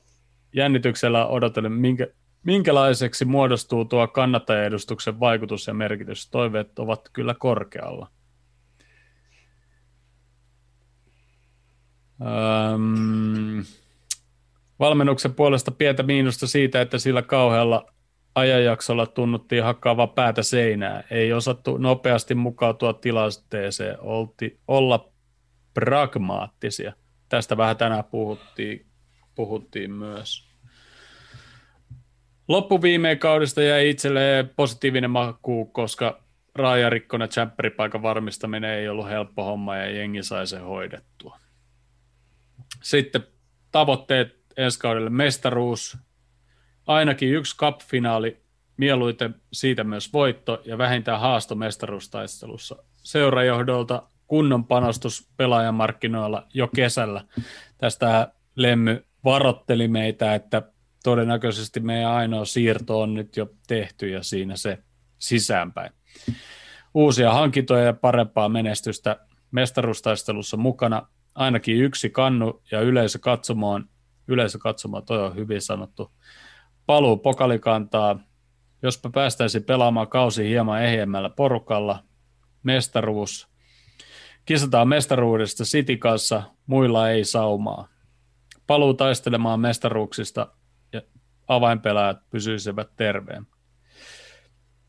Jännityksellä 0.56 1.28
odotellen, 1.28 1.72
minkä, 1.72 2.08
minkälaiseksi 2.44 3.26
muodostuu 3.26 3.86
tuo 3.86 4.08
kannattajaedustuksen 4.08 5.20
vaikutus 5.20 5.68
ja 5.68 5.74
merkitys. 5.74 6.30
Toiveet 6.30 6.80
ovat 6.80 7.10
kyllä 7.14 7.36
korkealla. 7.40 8.08
Öm, 12.22 13.64
valmennuksen 14.80 15.34
puolesta 15.34 15.72
pientä 15.72 16.04
miinusta 16.04 16.48
siitä, 16.48 16.82
että 16.82 16.98
sillä 16.98 17.22
kauhealla 17.22 17.86
ajanjaksolla 18.36 19.06
tunnuttiin 19.06 19.64
hakkaava 19.64 20.08
päätä 20.08 20.44
seinää. 20.44 21.04
Ei 21.12 21.34
osattu 21.34 21.78
nopeasti 21.78 22.36
mukautua 22.36 22.94
tilanteeseen, 22.94 23.98
olti, 24.00 24.60
olla 24.68 25.10
pragmaattisia. 25.74 26.94
Tästä 27.30 27.58
vähän 27.58 27.78
tänään 27.78 28.04
puhuttiin, 28.04 28.86
puhuttiin 29.36 29.92
myös. 29.92 30.50
Loppuviimeen 32.48 33.20
kaudesta 33.20 33.62
jäi 33.62 33.90
itselleen 33.90 34.50
positiivinen 34.56 35.12
maku, 35.12 35.66
koska 35.66 36.24
raajarikkonen 36.56 37.30
tsempperipaikan 37.30 38.02
varmistaminen 38.02 38.72
ei 38.72 38.90
ollut 38.90 39.10
helppo 39.10 39.44
homma 39.44 39.78
ja 39.78 39.90
jengi 39.90 40.24
sai 40.24 40.48
sen 40.48 40.62
hoidettua. 40.62 41.38
Sitten 42.84 43.24
tavoitteet 43.72 44.40
ensi 44.58 44.80
kaudelle 44.80 45.10
mestaruus, 45.10 45.98
ainakin 46.88 47.34
yksi 47.34 47.58
cup-finaali, 47.58 48.42
mieluiten 48.78 49.36
siitä 49.54 49.84
myös 49.84 50.14
voitto 50.14 50.62
ja 50.66 50.78
vähintään 50.78 51.20
haasto 51.20 51.56
mestaruustaistelussa. 51.56 52.76
Seurajohdolta 52.96 54.04
kunnon 54.28 54.66
panostus 54.66 55.30
pelaajamarkkinoilla 55.38 56.48
jo 56.54 56.68
kesällä. 56.68 57.26
Tästä 57.78 58.32
Lemmy 58.56 59.06
varotteli 59.24 59.88
meitä, 59.88 60.36
että 60.36 60.62
todennäköisesti 61.04 61.80
meidän 61.80 62.12
ainoa 62.12 62.46
siirto 62.46 63.02
on 63.02 63.14
nyt 63.14 63.38
jo 63.38 63.50
tehty 63.68 64.10
ja 64.10 64.24
siinä 64.24 64.56
se 64.56 64.78
sisäänpäin. 65.20 65.92
Uusia 66.94 67.34
hankintoja 67.34 67.84
ja 67.84 67.94
parempaa 67.94 68.50
menestystä 68.50 69.20
mestaruustaistelussa 69.52 70.58
mukana. 70.58 71.08
Ainakin 71.40 71.78
yksi 71.78 72.10
kannu 72.10 72.62
ja 72.72 72.82
yleisökatsomoon. 72.82 73.90
Yleisökatsomoon, 74.28 75.06
toi 75.06 75.26
on 75.26 75.36
hyvin 75.36 75.62
sanottu. 75.62 76.12
Paluu 76.86 77.18
pokalikantaa. 77.18 78.20
Jospa 78.82 79.10
päästäisiin 79.10 79.64
pelaamaan 79.64 80.08
kausi 80.08 80.50
hieman 80.50 80.84
ehjemmällä 80.84 81.30
porukalla. 81.30 82.04
Mestaruus. 82.64 83.48
Kisataan 84.46 84.88
mestaruudesta 84.88 85.64
City 85.64 85.98
kanssa, 85.98 86.44
muilla 86.66 87.10
ei 87.10 87.26
saumaa. 87.26 87.88
Paluu 88.68 88.94
taistelemaan 88.94 89.60
mestaruuksista 89.60 90.48
ja 90.94 91.02
avainpelaajat 91.48 92.30
pysyisivät 92.30 92.96
terveen. 92.96 93.48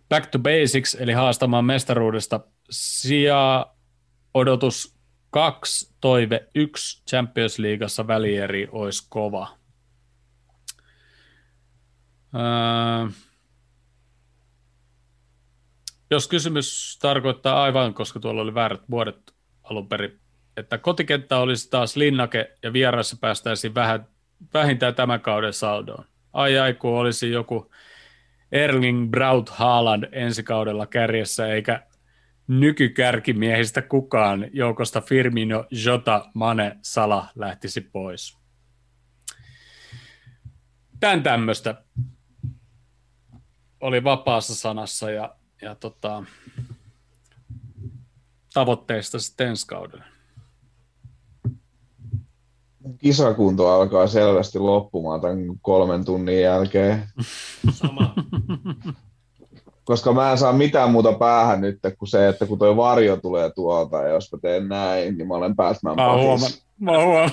Back 0.09 0.27
to 0.27 0.39
basics, 0.39 0.97
eli 1.01 1.13
haastamaan 1.13 1.65
mestaruudesta. 1.65 2.41
Sija 2.71 3.67
odotus 4.35 4.97
kaksi, 5.31 5.90
toive 6.01 6.49
yksi 6.55 7.03
Champions 7.11 7.59
Leagueassa 7.59 8.07
välieri 8.07 8.69
olisi 8.73 9.07
kova. 9.09 9.57
Öö, 12.35 13.11
jos 16.11 16.29
kysymys 16.29 16.99
tarkoittaa 17.03 17.63
aivan, 17.63 17.95
koska 17.95 18.21
tuolla 18.21 18.43
oli 18.43 18.55
väärät 18.55 18.83
vuodet 18.91 19.35
alun 19.63 19.89
perin, 19.89 20.21
että 20.57 20.79
kotikenttä 20.79 21.39
olisi 21.39 21.71
taas 21.71 21.97
linnake 21.97 22.57
ja 22.63 22.73
vieressä 22.73 23.17
päästäisiin 23.21 23.75
vähän, 23.75 24.07
vähintään 24.55 24.95
tämän 24.95 25.21
kauden 25.21 25.53
saldoon. 25.53 26.05
Ai 26.33 26.59
ai, 26.59 26.75
kun 26.75 26.99
olisi 26.99 27.31
joku 27.31 27.71
Erling 28.53 29.11
Braut 29.11 29.49
Haaland 29.49 30.09
ensi 30.13 30.43
kaudella 30.43 30.87
kärjessä, 30.87 31.47
eikä 31.47 31.83
nykykärkimiehistä 32.51 33.83
kukaan 33.83 34.47
joukosta 34.53 35.01
Firmino, 35.01 35.65
Jota, 35.71 36.31
Mane, 36.35 36.79
Sala 36.83 37.29
lähtisi 37.35 37.81
pois. 37.81 38.39
Tän 41.01 41.23
tämmöistä 41.23 41.83
oli 43.81 44.05
vapaassa 44.05 44.55
sanassa 44.55 45.11
ja, 45.11 45.37
ja 45.63 45.75
tota, 45.75 46.25
tavoitteista 48.55 49.19
sitten 49.19 49.49
ensi 49.49 49.67
kaudella. 49.67 50.05
Kisakunto 52.99 53.69
alkaa 53.69 54.07
selvästi 54.07 54.59
loppumaan 54.59 55.21
tämän 55.21 55.39
kolmen 55.63 56.05
tunnin 56.05 56.41
jälkeen. 56.41 57.09
Sama. 57.73 58.15
Koska 59.85 60.13
mä 60.13 60.31
en 60.31 60.39
saa 60.39 60.53
mitään 60.53 60.91
muuta 60.91 61.13
päähän 61.13 61.61
nyt 61.61 61.79
kuin 61.99 62.09
se, 62.09 62.29
että 62.29 62.47
kun 62.47 62.59
toi 62.59 62.77
varjo 62.77 63.17
tulee 63.17 63.51
tuolta 63.51 64.03
ja 64.03 64.09
jos 64.09 64.33
mä 64.33 64.39
teen 64.43 64.69
näin, 64.69 65.19
niin 65.19 65.29
mä 65.29 65.35
olen 65.35 65.57
Batman 65.57 65.97
Mä 65.97 66.13
huomaan, 66.13 66.53
mä 66.81 67.05
huomaan. 67.05 67.31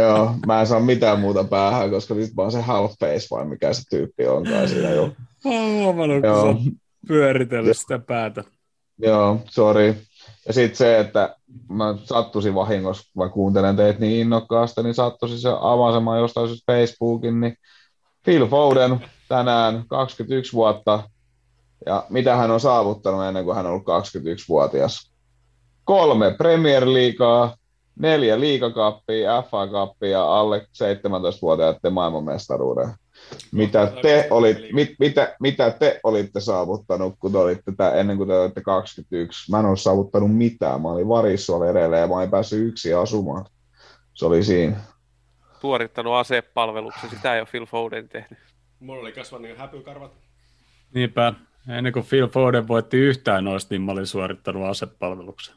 Joo, 0.00 0.34
mä 0.46 0.60
en 0.60 0.66
saa 0.66 0.80
mitään 0.80 1.20
muuta 1.20 1.44
päähän, 1.44 1.90
koska 1.90 2.14
nyt 2.14 2.34
mä 2.36 2.42
oon 2.42 2.52
se 2.52 2.60
half 2.60 2.92
face 3.00 3.26
vai 3.30 3.44
mikä 3.44 3.72
se 3.72 3.82
tyyppi 3.90 4.26
onkaan 4.26 4.68
siinä 4.68 4.90
jo. 4.90 5.06
Mä 5.44 5.50
oon 5.50 5.82
huomannut, 5.82 6.20
kun 6.20 6.30
Joo. 6.30 6.52
sä 6.52 6.70
pyöritellyt 7.08 7.78
sitä 7.78 7.98
päätä. 7.98 8.44
Joo, 8.98 9.40
sorry. 9.50 9.94
Ja 10.46 10.52
sitten 10.52 10.76
se, 10.76 10.98
että 10.98 11.36
mä 11.68 11.94
sattusin 12.04 12.54
vahingossa, 12.54 13.10
kun 13.12 13.24
mä 13.24 13.30
kuuntelen 13.30 13.76
teitä 13.76 14.00
niin 14.00 14.20
innokkaasti, 14.20 14.82
niin 14.82 14.94
sattuisin 14.94 15.38
se 15.38 15.48
avaisemaan 15.60 16.18
jostain 16.20 16.48
syystä 16.48 16.72
Facebookin, 16.72 17.40
niin 17.40 17.56
Phil 18.24 18.46
Foden 18.46 19.04
tänään 19.28 19.84
21 19.88 20.52
vuotta, 20.52 21.02
ja 21.86 22.04
mitä 22.08 22.36
hän 22.36 22.50
on 22.50 22.60
saavuttanut 22.60 23.24
ennen 23.24 23.44
kuin 23.44 23.56
hän 23.56 23.66
on 23.66 23.72
ollut 23.72 23.86
21-vuotias. 23.86 25.12
Kolme 25.84 26.34
Premier 26.38 26.92
Leaguea, 26.92 27.56
neljä 27.98 28.40
liigakappia, 28.40 29.42
FA 29.42 29.66
Cupia 29.66 30.08
ja 30.08 30.38
alle 30.38 30.58
17-vuotiaiden 30.58 31.92
maailmanmestaruuden. 31.92 32.88
Mitä 33.52 33.92
te, 34.02 34.28
olit, 34.30 34.58
mit, 34.72 34.94
mitä, 34.98 35.36
mitä 35.40 35.70
te 35.70 36.00
olitte 36.02 36.40
saavuttanut, 36.40 37.14
kun 37.18 37.32
te 37.32 37.38
olitte 37.38 37.72
tää, 37.76 37.94
ennen 37.94 38.16
kuin 38.16 38.28
te 38.28 38.38
olitte 38.38 38.60
21? 38.60 39.50
Mä 39.50 39.58
en 39.58 39.66
ole 39.66 39.76
saavuttanut 39.76 40.36
mitään. 40.36 40.82
Mä 40.82 40.88
olin 40.88 41.08
varissuoli 41.08 41.68
edelleen 41.68 42.00
ja 42.00 42.08
mä 42.08 42.22
en 42.22 42.30
päässyt 42.30 42.68
yksin 42.68 42.96
asumaan. 42.96 43.44
Se 44.14 44.26
oli 44.26 44.44
siinä. 44.44 44.76
Suorittanut 45.60 46.14
asepalveluksen, 46.14 47.10
sitä 47.10 47.34
ei 47.34 47.40
ole 47.40 47.48
Phil 47.50 47.66
Foden 47.66 48.08
tehnyt. 48.08 48.38
Mulla 48.80 49.00
oli 49.00 49.12
kasvanut 49.12 49.58
häpykarvat. 49.58 50.12
Niinpä, 50.94 51.32
ennen 51.68 51.92
kuin 51.92 52.06
Phil 52.08 52.28
Foden 52.28 52.68
voitti 52.68 52.96
yhtään 52.96 53.44
noista, 53.44 53.74
niin 53.74 53.82
mä 53.82 53.92
olin 53.92 54.06
suorittanut 54.06 54.68
asepalveluksen. 54.68 55.54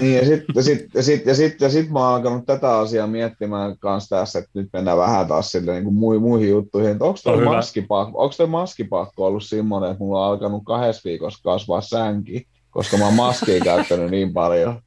Niin, 0.00 0.16
ja 0.16 0.24
sitten 0.24 0.62
sit, 0.62 0.94
ja 0.94 1.02
sit, 1.02 1.26
ja 1.26 1.34
sit, 1.34 1.60
ja 1.60 1.70
sit 1.70 1.90
mä 1.90 1.98
oon 1.98 2.14
alkanut 2.14 2.46
tätä 2.46 2.78
asiaa 2.78 3.06
miettimään 3.06 3.78
kanssa 3.78 4.16
tässä, 4.16 4.38
että 4.38 4.50
nyt 4.54 4.68
mennään 4.72 4.98
vähän 4.98 5.26
taas 5.26 5.52
sille, 5.52 5.72
niin 5.72 5.84
kuin 5.84 5.94
mui, 5.94 6.18
muihin 6.18 6.48
juttuihin. 6.48 6.90
Että 6.90 7.04
onko 7.04 7.18
On 7.24 7.34
toi, 7.34 7.44
maskipakko, 7.44 8.22
onko 8.22 8.34
toi 8.36 8.46
maskipakko 8.46 9.26
ollut 9.26 9.44
semmoinen, 9.44 9.90
että 9.90 10.04
mulla 10.04 10.26
on 10.26 10.32
alkanut 10.32 10.62
kahdessa 10.66 11.08
viikossa 11.08 11.40
kasvaa 11.44 11.80
sänki, 11.80 12.46
koska 12.70 12.96
mä 12.96 13.04
oon 13.04 13.14
maskia 13.14 13.60
käyttänyt 13.64 14.10
niin 14.10 14.32
paljon. 14.32 14.82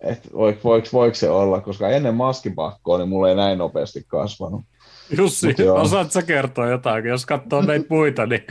Että 0.00 0.28
voiko, 0.32 0.60
voiko, 0.64 0.88
voiko 0.92 1.14
se 1.14 1.30
olla, 1.30 1.60
koska 1.60 1.88
ennen 1.88 2.14
maskipakkoa 2.14 2.98
niin 2.98 3.08
mulla 3.08 3.28
ei 3.28 3.34
näin 3.34 3.58
nopeasti 3.58 4.04
kasvanut. 4.06 4.62
Jussi, 5.18 5.46
Mut 5.46 5.58
joo. 5.58 5.80
osaat 5.80 6.12
sä 6.12 6.22
kertoa 6.22 6.66
jotain, 6.66 7.04
jos 7.04 7.26
katsoo 7.26 7.62
meitä 7.62 7.86
muita, 7.88 8.26
niin 8.26 8.44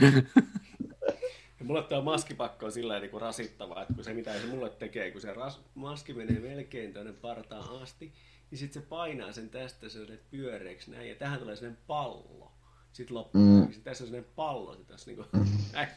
Ja 1.62 1.66
mulle 1.66 1.82
tämä 1.82 2.00
maskipakko 2.00 2.66
on 2.66 2.72
sillä 2.72 2.98
niin 3.00 3.20
rasittavaa, 3.20 3.82
että 3.82 3.94
kun 3.94 4.04
se 4.04 4.14
mitä 4.14 4.40
se 4.40 4.46
mulle 4.46 4.70
tekee, 4.70 5.10
kun 5.10 5.20
se 5.20 5.34
ras, 5.34 5.60
maski 5.74 6.14
menee 6.14 6.40
melkein 6.40 6.92
tuonne 6.92 7.12
partaan 7.12 7.82
asti, 7.82 8.12
niin 8.50 8.58
sitten 8.58 8.82
se 8.82 8.88
painaa 8.88 9.32
sen 9.32 9.50
tästä 9.50 9.88
sellainen 9.88 10.20
pyöreäksi 10.30 10.90
näin, 10.90 11.08
ja 11.08 11.14
tähän 11.14 11.38
tulee 11.40 11.56
sellainen 11.56 11.82
pallo. 11.86 12.52
Sitten 12.92 13.16
loppuun, 13.16 13.44
Mm. 13.44 13.50
mm. 13.60 13.62
sitten 13.72 13.82
tässä 13.84 14.04
on 14.04 14.08
sellainen 14.08 14.32
pallo, 14.36 14.74
sitten 14.74 14.94
tässä 14.96 15.10
niin 15.10 15.16
kuin, 15.16 15.28
näin. 15.72 15.88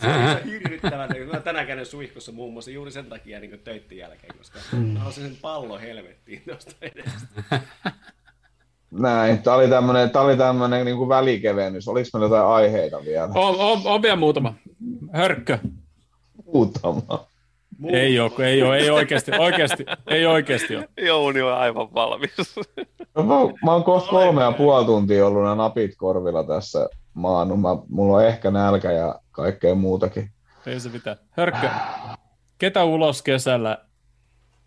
Se 0.00 0.06
on 0.06 0.20
ihan 0.20 0.44
hirvittävän, 0.44 1.10
niin 1.10 1.28
mä 1.28 1.40
tänään 1.40 1.66
käynyt 1.66 1.88
suihkussa 1.88 2.32
muun 2.32 2.52
muassa 2.52 2.70
juuri 2.70 2.92
sen 2.92 3.06
takia 3.06 3.40
niin 3.40 3.60
töitten 3.64 3.98
jälkeen, 3.98 4.38
koska 4.38 4.58
mm. 4.72 4.78
mä 4.78 4.98
haluaisin 4.98 5.24
sen 5.28 5.36
pallo 5.36 5.78
helvettiin 5.78 6.42
tuosta 6.46 6.72
edestä. 6.80 7.60
Näin, 8.90 9.42
tämä 9.42 9.56
oli 9.56 9.68
tämmöinen, 9.68 10.10
tää 10.10 10.22
oli 10.22 10.36
tämmöinen 10.36 10.84
niin 10.84 10.96
kuin 10.96 11.08
välikevennys. 11.08 11.88
Oliko 11.88 12.08
meillä 12.12 12.24
jotain 12.24 12.46
aiheita 12.46 13.04
vielä? 13.04 13.28
on, 13.34 13.54
on, 13.58 13.80
on 13.84 14.02
vielä 14.02 14.16
muutama. 14.16 14.54
Hörkkö. 15.12 15.58
Muutama. 16.54 17.30
Ei 17.88 18.20
ole, 18.20 18.30
ei 18.38 18.62
ole, 18.62 18.76
ei 18.76 18.90
oikeasti, 18.90 19.30
oikeasti, 19.38 19.84
ei 20.06 20.26
oikeasti 20.26 20.76
ole. 20.76 20.88
Jouni 21.06 21.42
on 21.42 21.54
aivan 21.54 21.94
valmis. 21.94 22.56
No, 23.14 23.22
mä, 23.22 23.34
mä 23.64 23.72
oon 23.72 23.84
kohta 23.84 24.10
kolme 24.10 24.42
ja 24.42 24.52
puoli 24.52 24.84
tuntia 24.84 25.26
ollut 25.26 25.42
nämä 25.42 25.54
napit 25.54 25.90
korvilla 25.96 26.44
tässä 26.44 26.88
maannut. 27.14 27.60
Mä, 27.60 27.68
mulla 27.88 28.16
on 28.16 28.24
ehkä 28.24 28.50
nälkä 28.50 28.92
ja 28.92 29.20
kaikkea 29.30 29.74
muutakin. 29.74 30.30
Ei 30.66 30.80
se 30.80 30.88
mitään. 30.88 31.16
Hörkkö, 31.30 31.68
ketä 32.58 32.84
ulos 32.84 33.22
kesällä, 33.22 33.78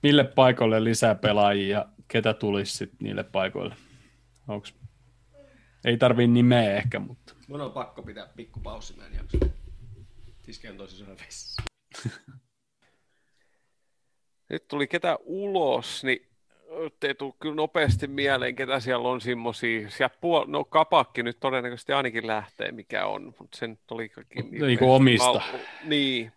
mille 0.03 0.23
paikoille 0.23 0.83
lisää 0.83 1.15
pelaajia 1.15 1.77
ja 1.77 1.85
ketä 2.07 2.33
tulisi 2.33 2.77
sitten 2.77 2.97
niille 2.99 3.23
paikoille? 3.23 3.75
Onks? 4.47 4.75
Ei 5.85 5.97
tarvii 5.97 6.27
nimeä 6.27 6.75
ehkä, 6.75 6.99
mutta 6.99 7.33
Mun 7.47 7.61
on 7.61 7.71
pakko 7.71 8.03
pitää 8.03 8.27
pikku 8.35 8.59
paussi, 8.59 8.97
mä 8.97 9.05
en 9.05 9.13
jaksa. 9.13 9.37
Tiski 10.43 10.67
on 10.67 10.77
tosi 10.77 10.95
syvä 10.95 11.15
vessa. 11.25 11.63
Nyt 14.49 14.67
tuli 14.67 14.87
ketä 14.87 15.17
ulos, 15.23 16.03
niin 16.03 16.27
ei 17.01 17.15
tule 17.15 17.33
kyllä 17.39 17.55
nopeasti 17.55 18.07
mieleen, 18.07 18.55
ketä 18.55 18.79
siellä 18.79 19.09
on 19.09 19.21
semmoisia. 19.21 19.89
Siellä 19.89 20.15
puol- 20.15 20.47
no 20.47 20.63
kapakki 20.65 21.23
nyt 21.23 21.39
todennäköisesti 21.39 21.93
ainakin 21.93 22.27
lähtee, 22.27 22.71
mikä 22.71 23.05
on, 23.05 23.33
mutta 23.39 23.57
sen 23.57 23.79
oli 23.91 24.11
niin 24.51 24.79
kuin 24.79 24.91
omista. 24.91 25.27
Al- 25.27 25.39
niin. 25.83 26.31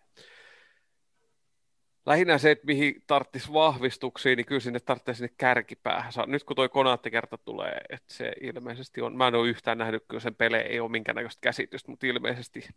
Lähinnä 2.07 2.39
se, 2.39 2.51
että 2.51 2.67
mihin 2.67 3.03
tarvitsisi 3.07 3.53
vahvistuksia, 3.53 4.37
niin 4.37 4.47
kyllä 4.47 4.61
sinne 4.61 4.81
tarvitsisi 4.81 5.17
sinne 5.17 5.35
kärkipäähän. 5.39 6.13
Nyt 6.27 6.45
kun 6.45 6.57
toi 6.57 6.69
konaattikerta 6.69 7.39
tulee, 7.39 7.81
että 7.91 8.15
se 8.15 8.33
ilmeisesti 8.41 9.01
on, 9.01 9.17
mä 9.17 9.29
en 9.29 9.35
ole 9.35 9.49
yhtään 9.49 9.79
nähnyt, 9.79 10.05
kyllä 10.09 10.21
sen 10.21 10.35
pelejä 10.35 10.63
ei 10.63 10.81
ole 10.81 10.91
minkäännäköistä 10.91 11.41
käsitystä, 11.41 11.91
mutta 11.91 12.07
ilmeisesti 12.07 12.69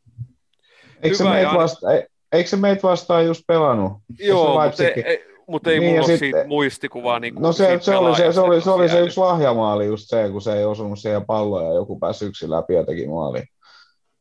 Eikö 1.03 1.17
se, 1.17 1.24
meitä 1.24 1.53
vasta, 1.53 1.88
eikö 2.32 2.49
se 2.49 2.58
meitä 2.58 2.82
vastaan 2.83 3.25
just 3.25 3.43
pelannut? 3.48 3.93
Joo, 4.19 4.66
mutta 4.66 4.83
ei, 4.83 5.25
mutta 5.48 5.72
ei 5.72 5.80
niin, 5.80 5.90
mulla 5.90 6.06
ole 6.06 6.08
sitten, 6.08 6.19
siitä 6.19 6.48
muistikuvaa. 6.48 7.19
Niin 7.19 7.35
no 7.35 7.51
se, 7.51 7.77
se, 7.82 7.95
oli, 7.95 8.16
se, 8.16 8.33
se, 8.33 8.40
oli, 8.40 8.61
se, 8.61 8.69
oli 8.69 8.90
se 8.90 8.99
yksi 8.99 9.19
lahjamaali 9.19 9.85
just 9.85 10.09
se, 10.09 10.30
kun 10.32 10.41
se 10.41 10.53
ei 10.53 10.66
osunut 10.66 10.99
siihen 10.99 11.25
palloon 11.25 11.66
ja 11.66 11.74
joku 11.74 11.99
pääsi 11.99 12.25
yksin 12.25 12.51
läpi 12.51 12.74
ja 12.74 12.85
teki 12.85 13.08
maali. 13.08 13.43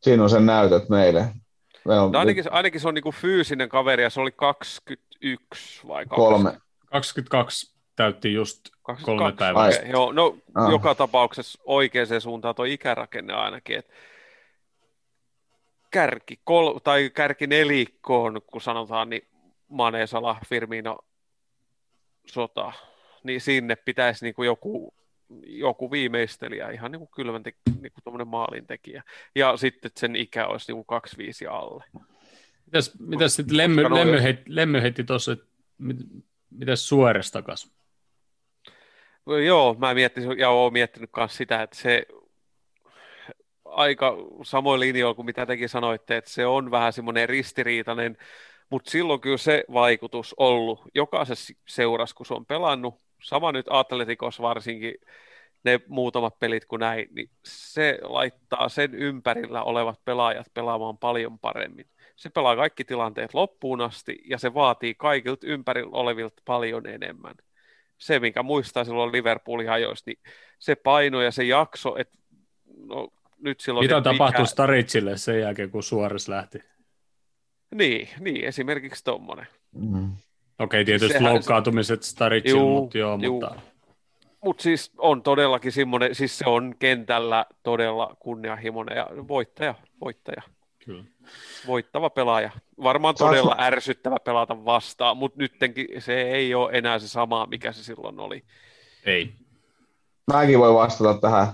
Siinä 0.03 0.23
on 0.23 0.31
sen 0.31 0.47
näytöt 0.47 0.89
meille. 0.89 1.29
On, 1.89 2.13
no 2.13 2.19
ainakin, 2.19 2.45
ainakin 2.51 2.81
se 2.81 2.89
on 2.89 2.95
niinku 2.95 3.13
fyysinen 3.13 3.69
kaveri 3.69 4.03
ja 4.03 4.11
se 4.11 4.21
oli 4.21 4.31
21 4.37 5.89
vai 5.89 6.07
2? 6.07 6.17
Kolme. 6.17 6.61
22 6.87 7.75
täytti 7.97 8.33
just 8.33 8.61
22. 8.83 9.05
kolme 9.05 9.33
päivää. 9.33 9.69
Okay, 9.69 9.91
joo, 9.91 10.13
no 10.13 10.37
ah. 10.55 10.71
joka 10.71 10.95
tapauksessa 10.95 11.59
oikeaan 11.65 12.21
suuntaan 12.21 12.55
tuo 12.55 12.65
ikärakenne 12.65 13.33
ainakin, 13.33 13.79
että 13.79 13.95
kärki, 15.91 16.41
kol, 16.45 16.79
tai 16.79 17.11
kärki 17.15 17.47
nelikkoon, 17.47 18.41
kun 18.47 18.61
sanotaan, 18.61 19.11
niin 19.11 19.29
Mane, 19.69 20.07
Salah, 20.07 20.41
Firmino, 20.49 20.99
Sota, 22.27 22.73
niin 23.23 23.41
sinne 23.41 23.77
pitäisi 23.77 24.25
niin 24.25 24.35
kuin 24.35 24.47
joku, 24.47 24.95
joku 25.47 25.91
viimeistelijä, 25.91 26.71
ihan 26.71 26.93
niin 26.93 26.99
kuin 27.01 27.11
kylmän 27.17 27.43
te, 27.43 27.53
niin 27.81 27.93
kuin 28.05 28.29
maalintekijä. 28.29 29.03
Ja 29.35 29.57
sitten 29.57 29.91
sen 29.97 30.17
ikä 30.17 30.47
olisi 30.47 30.73
niin 30.73 30.77
kuin 30.77 30.87
25 30.87 31.47
alle. 31.47 31.85
Mitäs, 32.67 32.99
mitäs 32.99 33.37
sitten 33.37 33.57
Lemmy, 33.57 33.83
Lemmy, 33.83 34.23
heitti, 34.23 34.45
Lemmy 34.47 34.83
heitti 34.83 35.05
tuossa, 35.05 35.33
että 35.33 35.47
mit, 35.79 35.97
mitäs 36.51 36.89
Suores 36.89 37.31
takas? 37.31 37.73
Joo, 39.47 39.77
mä 39.79 39.95
miettisin, 39.95 40.39
ja 40.39 40.51
olen 40.51 40.73
miettinyt 40.73 41.11
myös 41.17 41.37
sitä, 41.37 41.63
että 41.63 41.77
se 41.77 42.07
aika 43.65 44.17
samoin 44.43 44.81
linjoilla 44.81 45.15
kuin 45.15 45.27
mitä 45.27 45.47
tekin 45.47 45.69
sanoitte, 45.69 46.17
että 46.17 46.31
se 46.31 46.47
on 46.47 46.71
vähän 46.71 46.93
semmoinen 46.93 47.29
ristiriitainen, 47.29 48.17
mutta 48.71 48.91
silloin 48.91 49.21
kyllä 49.21 49.37
se 49.37 49.65
vaikutus 49.73 50.35
ollut 50.39 50.83
jokaisessa 50.95 51.55
seurassa, 51.69 52.17
kun 52.17 52.27
se 52.27 52.35
on 52.35 52.47
pelannut, 52.47 53.08
sama 53.23 53.53
nyt 53.53 53.67
Atletikos 53.71 54.41
varsinkin, 54.41 54.95
ne 55.65 55.81
muutamat 55.89 56.39
pelit 56.39 56.65
kuin 56.65 56.81
näin, 56.81 57.09
niin 57.11 57.31
se 57.45 57.99
laittaa 58.03 58.69
sen 58.69 58.95
ympärillä 58.95 59.63
olevat 59.63 60.05
pelaajat 60.05 60.47
pelaamaan 60.55 60.99
paljon 60.99 61.39
paremmin. 61.39 61.87
Se 62.17 62.31
pelaa 62.31 62.57
kaikki 62.57 62.85
tilanteet 62.85 63.35
loppuun 63.35 63.81
asti 63.81 64.19
ja 64.25 64.39
se 64.39 64.55
vaatii 64.55 64.95
kaikilta 64.95 65.47
ympärillä 65.47 65.91
olevilta 65.93 66.43
paljon 66.45 66.87
enemmän. 66.87 67.35
Se, 67.99 68.21
minkä 68.21 68.43
muistaa 68.43 68.85
silloin 68.85 69.13
Liverpoolin 69.13 69.71
ajoista, 69.71 70.11
niin 70.11 70.19
se 70.59 70.75
paino 70.75 71.21
ja 71.23 71.31
se 71.31 71.45
jakso, 71.45 71.97
että 71.97 72.19
no, 72.77 73.09
nyt 73.39 73.61
silloin... 73.61 73.85
Mitä 73.85 74.01
tapahtui 74.01 74.43
mikä... 74.43 74.51
Staricille 74.51 75.17
sen 75.17 75.41
jälkeen, 75.41 75.71
kun 75.71 75.83
Suores 75.83 76.29
lähti? 76.29 76.59
Niin, 77.75 78.09
niin 78.21 78.45
esimerkiksi 78.45 79.05
tuommoinen. 79.05 79.47
Mm. 79.73 80.17
Okei, 80.59 80.79
okay, 80.79 80.85
tietysti 80.85 81.13
Sehän 81.19 81.33
loukkaantumiset 81.33 82.03
Staricille, 82.03 82.63
mutta 82.63 82.99
joo, 82.99 83.19
juu. 83.23 83.41
mutta... 83.41 83.61
Mutta 84.45 84.63
siis 84.63 84.93
on 84.99 85.23
todellakin 85.23 85.73
semmoinen, 85.73 86.15
siis 86.15 86.39
se 86.39 86.45
on 86.47 86.75
kentällä 86.79 87.47
todella 87.63 88.17
kunnianhimoinen 88.19 88.97
ja 88.97 89.07
voittaja, 89.29 89.75
voittaja. 90.01 90.43
Kyllä. 90.85 91.05
Voittava 91.67 92.11
pelaaja. 92.11 92.51
Varmaan 92.83 93.15
todella 93.15 93.55
Saas... 93.55 93.67
ärsyttävä 93.67 94.17
pelata 94.25 94.65
vastaan, 94.65 95.17
mutta 95.17 95.39
nyttenkin 95.39 95.87
se 95.99 96.23
ei 96.23 96.55
ole 96.55 96.71
enää 96.73 96.99
se 96.99 97.09
sama, 97.09 97.47
mikä 97.47 97.73
se 97.73 97.85
silloin 97.85 98.21
oli. 98.21 98.43
Ei. 99.05 99.33
Mäkin 100.33 100.59
voi 100.59 100.75
vastata 100.75 101.21
tähän 101.21 101.47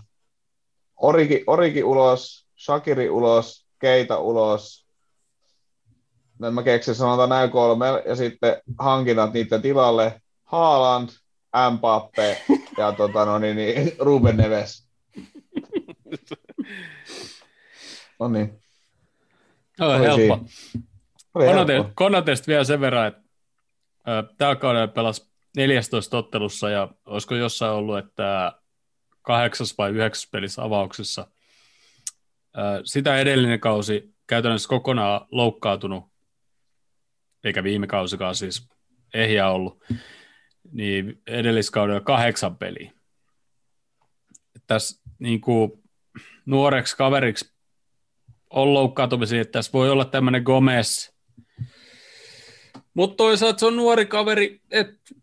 Origi, 0.97 1.45
Origi 1.47 1.83
ulos, 1.83 2.47
Shakiri 2.65 3.11
ulos, 3.11 3.67
Keita 3.79 4.19
ulos. 4.19 4.84
Nyt 6.39 6.55
mä 6.55 6.63
keksin 6.63 6.95
sanotaan 6.95 7.29
näin 7.29 7.51
kolme, 7.51 7.87
ja 8.07 8.17
sitten 8.17 8.63
hankinnat 8.79 9.33
niiden 9.33 9.63
tilalle. 9.63 10.21
Haaland, 10.45 11.09
Mbappe 11.71 12.43
ja 12.79 12.93
tota, 12.93 13.25
no, 13.25 13.39
niin, 13.39 13.57
niin, 13.57 13.93
Ruben 13.99 14.37
Neves. 14.37 14.89
No 18.21 18.29
niin. 18.29 18.63
No, 19.79 19.99
helppo. 19.99 20.41
Konate, 21.33 21.85
Konatesta 21.95 22.47
vielä 22.47 22.65
sen 22.65 22.81
verran, 22.81 23.07
että 23.07 23.23
tällä 24.39 24.57
kaudella 24.57 24.89
pelasi 24.89 25.31
14 25.57 26.19
ottelussa 26.19 26.71
ja 26.71 26.89
olisiko 27.07 27.35
jossain 27.35 27.73
ollut, 27.73 27.99
että 27.99 28.53
kahdeksas 29.23 29.79
vai 29.79 29.91
yhdeksäs 29.91 30.29
pelissä 30.31 30.63
avauksessa. 30.63 31.27
Sitä 32.85 33.19
edellinen 33.19 33.61
kausi 33.61 34.15
käytännössä 34.27 34.69
kokonaan 34.69 35.27
loukkaantunut, 35.31 36.05
eikä 37.45 37.65
viime 37.65 37.87
kausikaan 37.87 38.35
siis 38.35 38.69
ehjä 39.15 39.49
ollut, 39.49 39.85
niin 40.73 41.23
edelliskaudella 41.27 42.01
kahdeksan 42.01 42.57
peliä. 42.57 42.93
Tässä 44.67 45.03
niin 45.19 45.41
kuin, 45.41 45.73
nuoreksi 46.47 46.97
kaveriksi 46.97 47.55
on 48.51 48.75
loukkaantumisia, 48.75 49.41
että 49.41 49.53
tässä 49.53 49.73
voi 49.73 49.91
olla 49.91 50.05
tämmöinen 50.05 50.43
Gomez, 50.43 51.11
mutta 52.95 53.17
toisaalta 53.17 53.59
se 53.59 53.67
on 53.67 53.77
nuori 53.77 54.07
kaveri, 54.07 54.61
että 54.71 55.15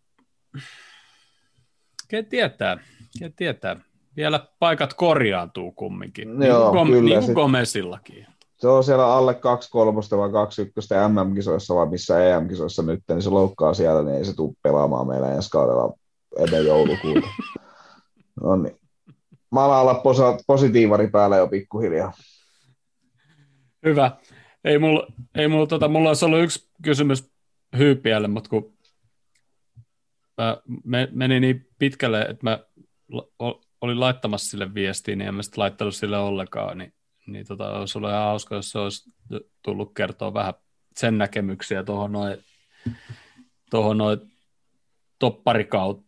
ken 2.08 2.25
tietää, 2.25 2.77
ken 3.19 3.33
tietää 3.33 3.80
vielä 4.16 4.48
paikat 4.59 4.93
korjaantuu 4.93 5.72
kumminkin, 5.72 6.30
Joo, 6.30 6.35
niin 6.35 6.72
kuin, 6.72 6.88
kyllä, 6.88 7.09
niin 7.09 7.25
kuin 7.25 7.33
Gomesillakin. 7.33 8.27
Se 8.61 8.67
on 8.67 8.83
siellä 8.83 9.14
alle 9.15 9.33
2 9.33 9.69
kolmosta 9.72 10.17
vai 10.17 10.31
2 10.31 10.61
ykköstä 10.61 11.09
MM-kisoissa 11.09 11.75
vai 11.75 11.90
missä 11.90 12.30
EM-kisoissa 12.30 12.83
nyt, 12.83 13.03
niin 13.09 13.22
se 13.22 13.30
loukkaa 13.30 13.73
siellä, 13.73 14.03
niin 14.03 14.17
ei 14.17 14.25
se 14.25 14.35
tule 14.35 14.53
pelaamaan 14.64 15.07
meillä 15.07 15.33
ensi 15.33 15.49
kaudella 15.49 15.93
ennen 16.38 16.65
joulukuuta. 16.65 17.27
no 18.43 18.56
niin. 18.56 18.80
Mä 19.51 19.64
alan 19.64 19.81
olla 19.81 19.93
posa- 19.93 20.38
positiivari 20.48 21.07
päällä 21.07 21.38
jo 21.38 21.48
pikkuhiljaa. 21.48 22.14
Hyvä. 23.85 24.11
Ei 24.64 24.80
mulla, 24.80 25.07
ei 25.35 25.48
mulla, 25.48 25.67
tota, 25.67 25.88
mulla 25.88 26.09
olisi 26.09 26.25
ollut 26.25 26.41
yksi 26.41 26.69
kysymys 26.83 27.31
Hyypiälle, 27.77 28.27
mutta 28.27 28.49
kun 28.49 28.73
mä 30.83 31.07
menin 31.11 31.41
niin 31.41 31.67
pitkälle, 31.80 32.22
että 32.22 32.43
mä 32.43 32.59
olin 33.81 33.99
laittamassa 33.99 34.49
sille 34.49 34.73
viestiä, 34.73 35.15
niin 35.15 35.27
en 35.27 35.35
mä 35.35 35.43
sitten 35.43 35.61
laittanut 35.61 35.95
sille 35.95 36.17
ollenkaan, 36.17 36.77
niin, 36.77 36.93
niin 37.27 37.48
tota, 37.48 37.80
olisi 37.80 37.98
ollut 37.98 38.09
ihan 38.09 38.24
hauska, 38.24 38.56
jos 38.56 38.72
se 38.72 38.80
olisi 38.80 39.09
tullut 39.61 39.93
kertoa 39.93 40.33
vähän 40.33 40.53
sen 40.95 41.17
näkemyksiä 41.17 41.83
tuohon 41.83 42.11
noin 42.11 42.38
tuohon 43.69 43.98
noin 43.98 44.19
topparikauteen. 45.19 46.06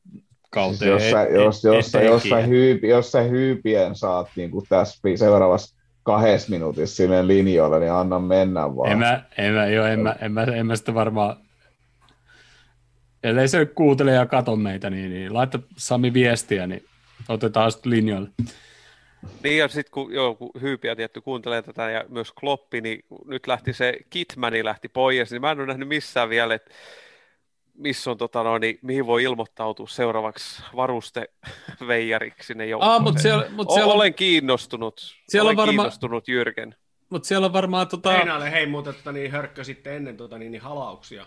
Siis 0.70 0.82
jos, 0.82 1.12
sä, 1.12 1.24
jos, 1.24 1.64
jos, 1.64 1.92
sä, 1.92 2.02
jos, 2.02 2.24
sä 2.24 2.42
hyypi, 2.42 2.88
jos 2.88 3.12
sä 3.12 3.22
hyypien 3.22 3.96
saat 3.96 4.28
niin 4.36 4.52
kuin 4.52 4.66
tässä 4.70 5.00
seuraavassa 5.16 5.76
kahdessa 6.04 6.50
minuutissa 6.50 6.96
sinne 6.96 7.28
linjoille, 7.28 7.80
niin 7.80 7.92
anna 7.92 8.20
mennä 8.20 8.76
vaan. 8.76 8.92
En 8.92 8.98
mä, 8.98 9.24
en 9.38 9.54
mä, 9.54 9.68
joo, 9.68 9.86
en 9.86 10.00
mä, 10.00 10.16
en 10.22 10.32
mä, 10.32 10.44
en 10.44 10.66
mä 10.66 10.76
sitä 10.76 10.94
varmaan, 10.94 11.38
ellei 13.24 13.48
se 13.48 13.66
kuuntele 13.66 14.12
ja 14.12 14.26
kato 14.26 14.56
meitä, 14.56 14.90
niin, 14.90 15.10
niin 15.10 15.34
laita 15.34 15.60
Sami 15.78 16.14
viestiä, 16.14 16.68
niin 16.68 16.86
Otetaan 17.30 17.72
sitten 17.72 17.92
linjoille. 17.92 18.30
Niin 19.44 19.58
ja 19.58 19.68
sitten 19.68 19.92
kun, 19.92 20.14
joo, 20.14 20.36
kun 20.36 20.52
Hyypiä 20.62 20.96
tietty 20.96 21.22
kuuntelee 21.22 21.62
tätä 21.62 21.90
ja 21.90 22.04
myös 22.10 22.32
Kloppi, 22.32 22.82
niin 22.82 23.06
nyt 23.26 23.48
lähti 23.48 23.74
se 23.74 23.98
Kitmani 24.10 24.64
lähti 24.64 24.90
pois, 24.90 25.32
niin 25.32 25.42
mä 25.42 25.52
en 25.52 25.60
ole 25.60 25.68
nähnyt 25.68 25.88
missään 25.88 26.30
vielä, 26.30 26.54
että 26.54 26.72
missä 27.74 28.12
on, 28.12 28.18
tota, 28.18 28.44
no, 28.44 28.58
niin, 28.58 28.80
mihin 28.82 29.06
voi 29.06 29.24
ilmoittautua 29.24 29.88
seuraavaksi 29.88 30.64
varusteveijariksi 30.76 32.48
sinne 32.48 32.66
joukkoon. 32.66 32.92
Ah, 32.92 33.02
mutta 33.02 33.22
siellä, 33.22 33.46
mut 33.50 33.72
siellä 33.74 33.94
Olen 33.94 34.14
kiinnostunut, 34.14 35.16
siellä 35.30 35.48
olen 35.48 35.54
on 35.54 35.58
varma... 35.58 35.72
kiinnostunut 35.72 36.28
Jyrken. 36.28 36.76
Mutta 37.10 37.28
siellä 37.28 37.46
on 37.46 37.54
varmaan... 37.54 37.88
Tota... 37.88 38.12
Heinälle, 38.12 38.52
hei 38.52 38.66
muuten 38.66 38.94
tota, 38.94 39.12
niin, 39.12 39.32
hörkkö 39.32 39.64
sitten 39.64 39.94
ennen 39.94 40.18
tota, 40.18 40.38
niin, 40.38 40.52
niin 40.52 40.62
halauksia. 40.62 41.26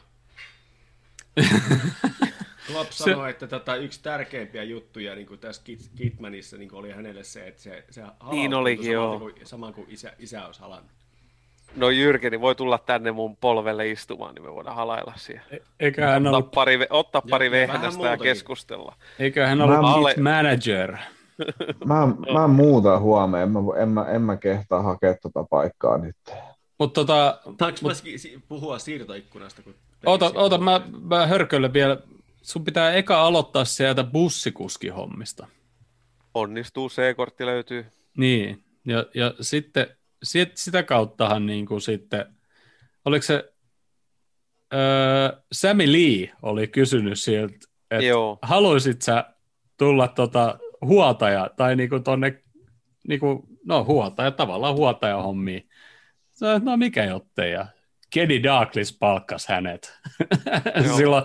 Klopp 2.66 2.90
se... 2.90 3.04
sanoi, 3.04 3.30
että 3.30 3.46
tota, 3.46 3.76
yksi 3.76 4.02
tärkeimpiä 4.02 4.62
juttuja 4.62 5.14
niin 5.14 5.26
kuin 5.26 5.40
tässä 5.40 5.62
Kit, 5.64 5.90
Kitmanissa 5.96 6.56
niin 6.56 6.68
kuin 6.68 6.78
oli 6.78 6.92
hänelle 6.92 7.24
se, 7.24 7.46
että 7.46 7.62
se, 7.62 7.84
se 7.90 8.02
niin 8.30 8.54
olikin, 8.54 8.92
joo. 8.92 9.18
Kuin, 9.18 9.34
saman 9.44 9.74
kuin 9.74 9.86
isä, 9.90 10.12
isä 10.18 10.46
olisi 10.46 10.60
halannut. 10.60 10.90
No 11.76 11.90
Jyrkeni 11.90 12.40
voi 12.40 12.54
tulla 12.54 12.78
tänne 12.78 13.12
mun 13.12 13.36
polvelle 13.36 13.90
istumaan, 13.90 14.34
niin 14.34 14.42
me 14.44 14.54
voidaan 14.54 14.76
halailla. 14.76 15.14
Eikä 15.80 16.06
hän 16.06 16.26
Ottaa 16.26 16.38
ollut, 16.38 16.50
pari, 16.50 16.76
ve- 16.80 16.86
ottaa 16.90 17.22
Ja- 17.24 17.30
pari 17.30 17.50
vehnästä 17.50 18.06
ja 18.08 18.16
keskustella. 18.16 18.94
eikä 19.18 19.46
hän 19.46 19.60
ollut 19.60 19.80
Mä- 19.80 19.94
Ale... 19.94 20.14
Ale- 20.18 20.22
manager. 20.22 20.96
Mä, 21.84 22.08
mä 22.32 22.48
muutan 22.48 23.00
huomenna, 23.00 23.42
en 23.42 23.50
mä, 23.50 23.60
en 23.82 23.88
mä, 23.88 24.04
en 24.04 24.22
mä 24.22 24.36
kehtaa 24.36 24.82
hakea 24.82 25.14
tota 25.22 25.44
paikkaa 25.50 25.98
nyt. 25.98 26.16
Mutta 26.78 27.00
tota, 27.00 27.40
si- 28.16 28.42
puhua 28.48 28.78
siirtoikkunasta? 28.78 29.62
Kun 29.62 29.74
oota, 30.06 30.32
oota 30.34 30.58
mä, 30.58 30.80
mä 31.02 31.26
hörkölle 31.26 31.72
vielä. 31.72 31.96
Sun 32.46 32.64
pitää 32.64 32.92
eka 32.92 33.22
aloittaa 33.22 33.64
sieltä 33.64 34.04
bussikuskihommista. 34.04 35.46
Onnistuu, 36.34 36.88
C-kortti 36.88 37.46
löytyy. 37.46 37.86
Niin, 38.16 38.64
ja, 38.84 39.06
ja 39.14 39.34
sitten 39.40 39.86
sit, 40.22 40.56
sitä 40.56 40.82
kauttahan 40.82 41.46
niin 41.46 41.66
kuin 41.66 41.80
sitten, 41.80 42.26
oliko 43.04 43.22
se, 43.22 43.52
öö, 44.74 45.42
Sammy 45.52 45.92
Lee 45.92 46.32
oli 46.42 46.68
kysynyt 46.68 47.20
sieltä, 47.20 47.54
että 47.90 48.06
haluaisit 48.42 49.02
sä 49.02 49.24
tulla 49.76 50.08
tota 50.08 50.58
huoltaja, 50.80 51.50
tai 51.56 51.76
niinku 51.76 52.00
tonne, 52.00 52.42
niinku, 53.08 53.48
no 53.64 53.84
huoltaja, 53.84 54.30
tavallaan 54.30 54.74
huoltaja 54.74 55.22
hommiin. 55.22 55.68
Sä, 56.32 56.58
no 56.58 56.76
mikä 56.76 57.04
jottei, 57.04 57.52
ja 57.52 57.66
Kenny 58.10 58.42
Darklis 58.42 58.98
palkkas 58.98 59.46
hänet. 59.48 59.92
Silloin, 60.96 61.24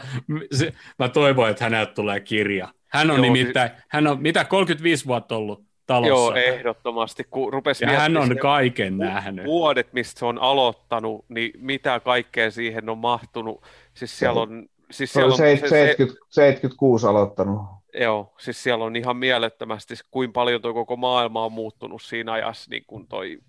se, 0.52 0.74
mä 1.00 1.10
toivon, 1.10 1.50
että 1.50 1.64
häneltä 1.64 1.94
tulee 1.94 2.20
kirja. 2.20 2.74
Hän 2.88 3.12
on 3.12 3.18
Joo, 3.18 3.26
nimittäin, 3.26 3.72
hän 3.88 4.08
on 4.08 4.22
mitä 4.22 4.46
35 4.46 5.06
vuotta 5.06 5.36
ollut 5.36 5.64
talossa. 5.88 6.10
Joo, 6.10 6.36
ehdottomasti. 6.36 7.24
Kun 7.24 7.54
rupesi 7.54 7.86
ja 7.86 8.00
hän 8.00 8.18
on 8.18 8.38
kaiken 8.38 8.98
nähnyt. 8.98 9.46
vuodet, 9.46 9.94
mistä 9.94 10.20
se 10.20 10.26
on 10.26 10.40
aloittanut, 10.40 11.26
niin 11.30 11.52
mitä 11.58 12.00
kaikkea 12.00 12.52
siihen 12.52 12.90
on 12.90 12.98
mahtunut. 12.98 13.64
Siis 13.94 14.20
siellä 14.20 14.42
on... 14.42 14.66
Siis 14.92 15.14
siellä 15.14 15.32
on 15.32 15.38
se, 15.38 15.58
se, 15.62 15.68
70, 15.68 16.26
76 16.30 17.08
aloittanut. 17.08 17.62
joo, 17.94 18.34
siis 18.40 18.64
siellä 18.64 18.86
on 18.86 18.96
ihan 18.96 19.18
mielettömästi, 19.18 19.94
kuinka 20.12 20.34
paljon 20.34 20.62
tuo 20.62 20.74
koko 20.74 20.96
maailma 20.96 21.46
on 21.46 21.52
muuttunut 21.52 22.02
siinä 22.02 22.32
ajassa, 22.32 22.70
niin 22.70 22.84
kuin 22.88 23.08
toi 23.08 23.40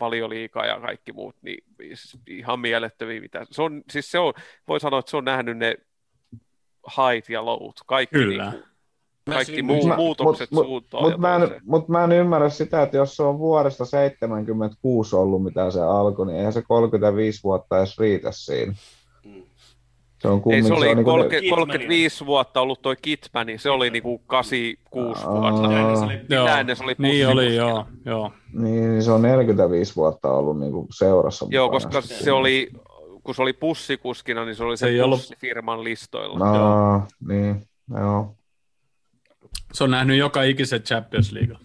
valioliika 0.00 0.66
ja 0.66 0.80
kaikki 0.80 1.12
muut, 1.12 1.36
niin 1.42 1.64
siis 1.78 2.18
ihan 2.26 2.60
mielettömiä. 2.60 3.20
Mitä. 3.20 3.46
Se 3.50 3.62
on, 3.62 3.82
siis 3.90 4.10
se 4.10 4.18
on, 4.18 4.32
voi 4.68 4.80
sanoa, 4.80 4.98
että 4.98 5.10
se 5.10 5.16
on 5.16 5.24
nähnyt 5.24 5.58
ne 5.58 5.76
height 6.98 7.30
ja 7.30 7.44
lowt, 7.44 7.80
kaikki, 7.86 8.16
Kyllä. 8.16 8.44
niin 8.50 8.52
kuin, 8.62 8.64
kaikki 9.34 9.62
Mä- 9.62 9.72
muu, 9.72 9.86
Mä- 9.88 9.96
muutokset 9.96 10.50
mut- 10.50 10.66
suuntaan. 10.66 11.02
Mutta 11.02 11.14
ja 11.14 11.18
mä, 11.18 11.36
en, 11.36 11.60
mut 11.64 11.88
mä 11.88 12.04
en 12.04 12.12
ymmärrä 12.12 12.48
sitä, 12.48 12.82
että 12.82 12.96
jos 12.96 13.16
se 13.16 13.22
on 13.22 13.38
vuodesta 13.38 13.84
76 13.84 15.16
ollut, 15.16 15.42
mitä 15.42 15.70
se 15.70 15.80
alkoi, 15.82 16.26
niin 16.26 16.36
eihän 16.38 16.52
se 16.52 16.62
35 16.62 17.42
vuotta 17.44 17.78
edes 17.78 17.98
riitä 17.98 18.32
siinä. 18.32 18.74
Se 20.18 20.28
on 20.28 20.34
Ei, 20.34 20.40
kumminkin, 20.40 20.68
se 20.68 20.74
oli 20.74 20.88
on 20.88 20.96
niinku 20.96 21.10
30, 21.10 21.40
Kidmania. 21.40 21.56
35 21.66 22.26
vuotta 22.26 22.60
ollut 22.60 22.82
toi 22.82 22.96
Kitman, 23.02 23.46
niin 23.46 23.58
se 23.58 23.70
oli 23.70 23.90
niinku 23.90 24.18
86 24.26 25.24
Aa. 25.26 25.40
vuotta. 25.40 25.78
Ennen 25.78 25.96
se 25.98 26.04
oli- 26.04 26.20
Joo, 26.30 26.46
se 26.76 26.84
oli 26.84 26.94
niin 26.98 27.28
oli, 27.28 27.56
joo, 27.56 27.86
joo. 28.04 28.32
niin, 28.52 28.90
niin 28.90 29.02
se 29.02 29.10
on 29.12 29.22
45 29.22 29.96
vuotta 29.96 30.30
ollut 30.32 30.58
niinku 30.60 30.86
seurassa 30.98 31.46
Joo, 31.50 31.66
mukana. 31.66 31.90
koska 31.90 32.14
se 32.14 32.32
oli, 32.32 32.70
kun 33.22 33.34
se 33.34 33.42
oli 33.42 33.52
pussikuskina, 33.52 34.44
niin 34.44 34.54
se 34.54 34.64
oli 34.64 34.76
Se 34.76 34.80
se 34.86 34.90
ei 34.90 35.00
ollut- 35.00 35.20
listoilla. 35.84 36.38
No, 36.38 37.02
niin, 37.28 37.62
joo. 38.00 38.34
Se 39.72 39.84
on 39.84 39.90
nähnyt 39.90 40.18
joka 40.18 40.42
ikisen 40.42 40.82
Champions 40.82 41.32
League. 41.32 41.56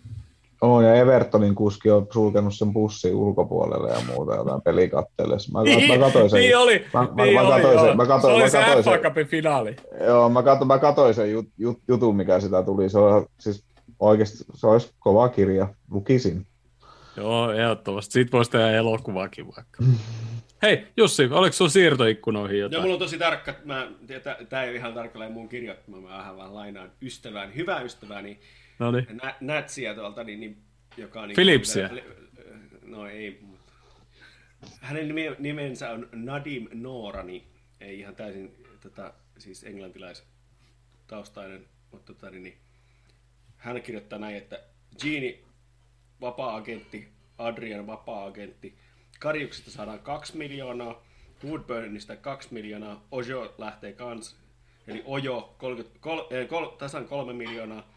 Oo, 0.61 0.81
ja 0.81 0.95
Evertonin 0.95 1.55
kuski 1.55 1.91
on 1.91 2.07
sulkenut 2.13 2.55
sen 2.55 2.73
bussin 2.73 3.15
ulkopuolelle 3.15 3.89
ja 3.91 3.97
muuta 4.07 4.35
jotain 4.35 4.61
pelikatteellessa. 4.61 5.51
Mä, 5.51 5.59
mä 5.97 6.05
katoin 6.05 6.29
sen. 6.29 6.39
niin 6.39 6.57
oli, 6.57 6.85
Mä- 6.93 7.07
mä- 7.15 7.23
niin 7.25 7.35
mä 7.35 7.41
oli, 7.41 7.49
katoin 7.51 7.79
sen, 7.79 7.85
joo. 7.87 7.95
mä 7.95 8.05
katoin- 8.05 8.21
se 8.21 8.27
oli 8.27 8.43
mä 8.43 8.49
se 8.75 8.83
sen. 8.83 8.99
Cupin 9.01 9.27
finaali. 9.27 9.75
Joo, 10.07 10.29
mä, 10.29 10.43
katsoin, 10.43 10.67
mä 10.67 10.79
katoin 10.79 11.13
sen 11.13 11.31
jut, 11.31 11.45
jut, 11.57 11.79
jutun, 11.87 12.15
mikä 12.15 12.39
sitä 12.39 12.63
tuli. 12.63 12.89
Se 12.89 12.97
on 12.99 13.25
siis 13.39 13.63
oikeasti, 13.99 14.37
se 14.53 14.67
olisi 14.67 14.93
kova 14.99 15.29
kirja. 15.29 15.67
Lukisin. 15.91 16.45
Joo, 17.17 17.51
ehdottomasti. 17.51 18.13
Siitä 18.13 18.31
voisi 18.31 18.51
tehdä 18.51 18.71
elokuvaakin 18.71 19.45
vaikka. 19.55 19.83
Hei, 20.61 20.87
Jussi, 20.97 21.29
oliko 21.31 21.53
sun 21.53 21.69
siirtoikkunoihin 21.69 22.59
Joo, 22.59 22.65
jotain? 22.65 22.81
mulla 22.81 22.93
on 22.93 22.99
tosi 22.99 23.17
tarkka, 23.17 23.53
mä, 23.65 23.87
tämä 24.49 24.63
ei 24.63 24.69
ole 24.69 24.77
ihan 24.77 24.93
tarkalleen 24.93 25.31
mun 25.31 25.49
kirjoittama, 25.49 25.97
mä 26.01 26.17
vähän 26.17 26.37
vaan 26.37 26.55
lainaan 26.55 26.91
ystävääni, 27.01 27.55
hyvää 27.55 27.81
ystävääni, 27.81 28.39
No 28.81 28.91
niin. 28.91 29.07
Nä, 29.23 29.35
Nätsiä 29.41 29.93
tuolta, 29.93 30.23
niin, 30.23 30.39
niin, 30.39 30.57
joka 30.97 31.21
on... 31.21 31.27
Niin, 31.27 31.35
Philipsiä. 31.35 31.89
No 32.83 33.07
ei, 33.07 33.43
hänen 34.79 35.07
nime, 35.07 35.35
nimensä 35.39 35.91
on 35.91 36.09
Nadim 36.11 36.67
Noorani, 36.73 37.47
ei 37.81 37.99
ihan 37.99 38.15
täysin 38.15 38.55
tota, 38.79 39.13
siis 39.37 39.63
englantilaistaustainen, 39.63 41.65
mutta 41.91 42.13
tota, 42.13 42.31
niin, 42.31 42.43
niin, 42.43 42.57
hän 43.57 43.81
kirjoittaa 43.81 44.19
näin, 44.19 44.37
että 44.37 44.63
Gini 45.01 45.43
vapaa-agentti, 46.21 47.07
Adrian 47.37 47.87
vapaa-agentti, 47.87 48.77
Karjuksesta 49.19 49.71
saadaan 49.71 49.99
2 49.99 50.37
miljoonaa, 50.37 51.03
Woodburnista 51.45 52.15
2 52.15 52.53
miljoonaa, 52.53 53.07
Ojo 53.11 53.55
lähtee 53.57 53.93
kans, 53.93 54.39
eli 54.87 55.03
Ojo 55.05 55.55
30, 55.57 55.99
kol, 55.99 56.23
eh, 56.29 56.47
kol, 56.47 56.65
tasan 56.65 57.07
3 57.07 57.33
miljoonaa, 57.33 57.87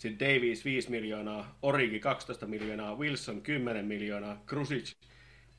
sitten 0.00 0.28
Davies 0.28 0.64
5 0.64 0.90
miljoonaa, 0.90 1.58
Origi 1.62 2.00
12 2.00 2.46
miljoonaa, 2.46 2.94
Wilson 2.94 3.42
10 3.42 3.84
miljoonaa, 3.84 4.42
Krusic 4.46 4.92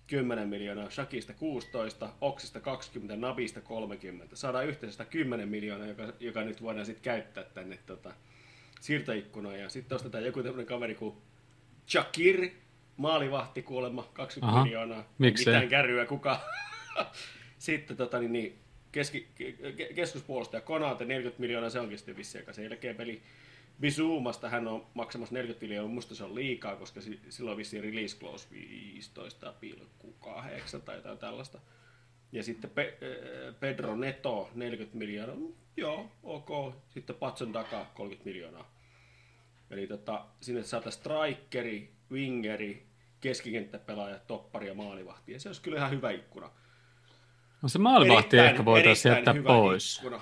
10 0.07 0.49
miljoonaa, 0.49 0.89
Shakista 0.89 1.33
16, 1.33 2.09
Oksista 2.21 2.59
20, 2.59 3.15
Nabista 3.15 3.61
30. 3.61 4.35
Saadaan 4.35 4.67
yhteensä 4.67 5.05
10 5.05 5.49
miljoonaa, 5.49 5.87
joka, 5.87 6.13
joka 6.19 6.43
nyt 6.43 6.61
voidaan 6.61 6.85
sitten 6.85 7.03
käyttää 7.03 7.43
tänne 7.43 7.79
tota, 7.85 8.13
siirtoikkunaan. 8.79 9.59
Ja 9.59 9.69
sitten 9.69 9.95
ostetaan 9.95 10.25
joku 10.25 10.43
tämmöinen 10.43 10.65
kaveri 10.65 10.95
kuin 10.95 11.15
Shakir, 11.87 12.49
maalivahti 12.97 13.61
kuulemma, 13.61 14.09
20 14.13 14.53
Aha, 14.53 14.63
miljoonaa. 14.63 14.99
Ei 14.99 15.05
miksei? 15.17 15.53
Mitään 15.53 15.69
kärryä 15.69 16.05
kuka. 16.05 16.39
sitten 17.57 17.97
tota, 17.97 18.19
niin, 18.19 18.33
niin, 18.33 18.59
keski, 18.91 19.27
ke- 19.39 19.93
keskuspuolustaja 19.93 20.61
Konate 20.61 21.05
40 21.05 21.41
miljoonaa, 21.41 21.69
se 21.69 21.79
onkin 21.79 21.97
sitten 21.97 22.17
vissiin 22.17 22.41
aika 22.41 22.53
selkeä 22.53 22.93
peli. 22.93 23.21
Bisumasta 23.81 24.49
hän 24.49 24.67
on 24.67 24.85
maksamassa 24.93 25.35
40 25.35 25.65
miljoonaa, 25.65 25.93
musta 25.93 26.15
se 26.15 26.23
on 26.23 26.35
liikaa, 26.35 26.75
koska 26.75 27.01
si- 27.01 27.19
silloin 27.29 27.57
vissiin 27.57 27.83
release 27.83 28.17
close 28.17 28.47
15,8 28.51 30.81
tai 30.85 30.95
jotain 30.95 31.17
tällaista. 31.17 31.59
Ja 32.31 32.43
sitten 32.43 32.69
Pe- 32.69 32.97
äh, 33.49 33.55
Pedro 33.59 33.95
Neto 33.95 34.49
40 34.55 34.97
miljoonaa, 34.97 35.35
Mm, 35.35 35.53
joo, 35.77 36.11
ok. 36.23 36.75
Sitten 36.89 37.15
Patson 37.15 37.53
Daka 37.53 37.85
30 37.93 38.29
miljoonaa. 38.29 38.71
Eli 39.71 39.87
tota, 39.87 40.25
sinne 40.41 40.63
saataisiin 40.63 41.01
strikeri, 41.03 41.91
wingeri, 42.11 42.85
keskikenttäpelaaja, 43.21 44.19
toppari 44.19 44.67
ja 44.67 44.73
maalivahti. 44.73 45.31
Ja 45.31 45.39
se 45.39 45.49
olisi 45.49 45.61
kyllä 45.61 45.77
ihan 45.77 45.91
hyvä 45.91 46.11
ikkuna. 46.11 46.49
No 47.61 47.69
se 47.69 47.79
maalivahti 47.79 48.37
Erittäin- 48.37 48.51
ehkä 48.51 48.65
voitaisiin 48.65 49.13
jättää 49.15 49.33
pois. 49.43 49.97
ikkuna. 49.97 50.21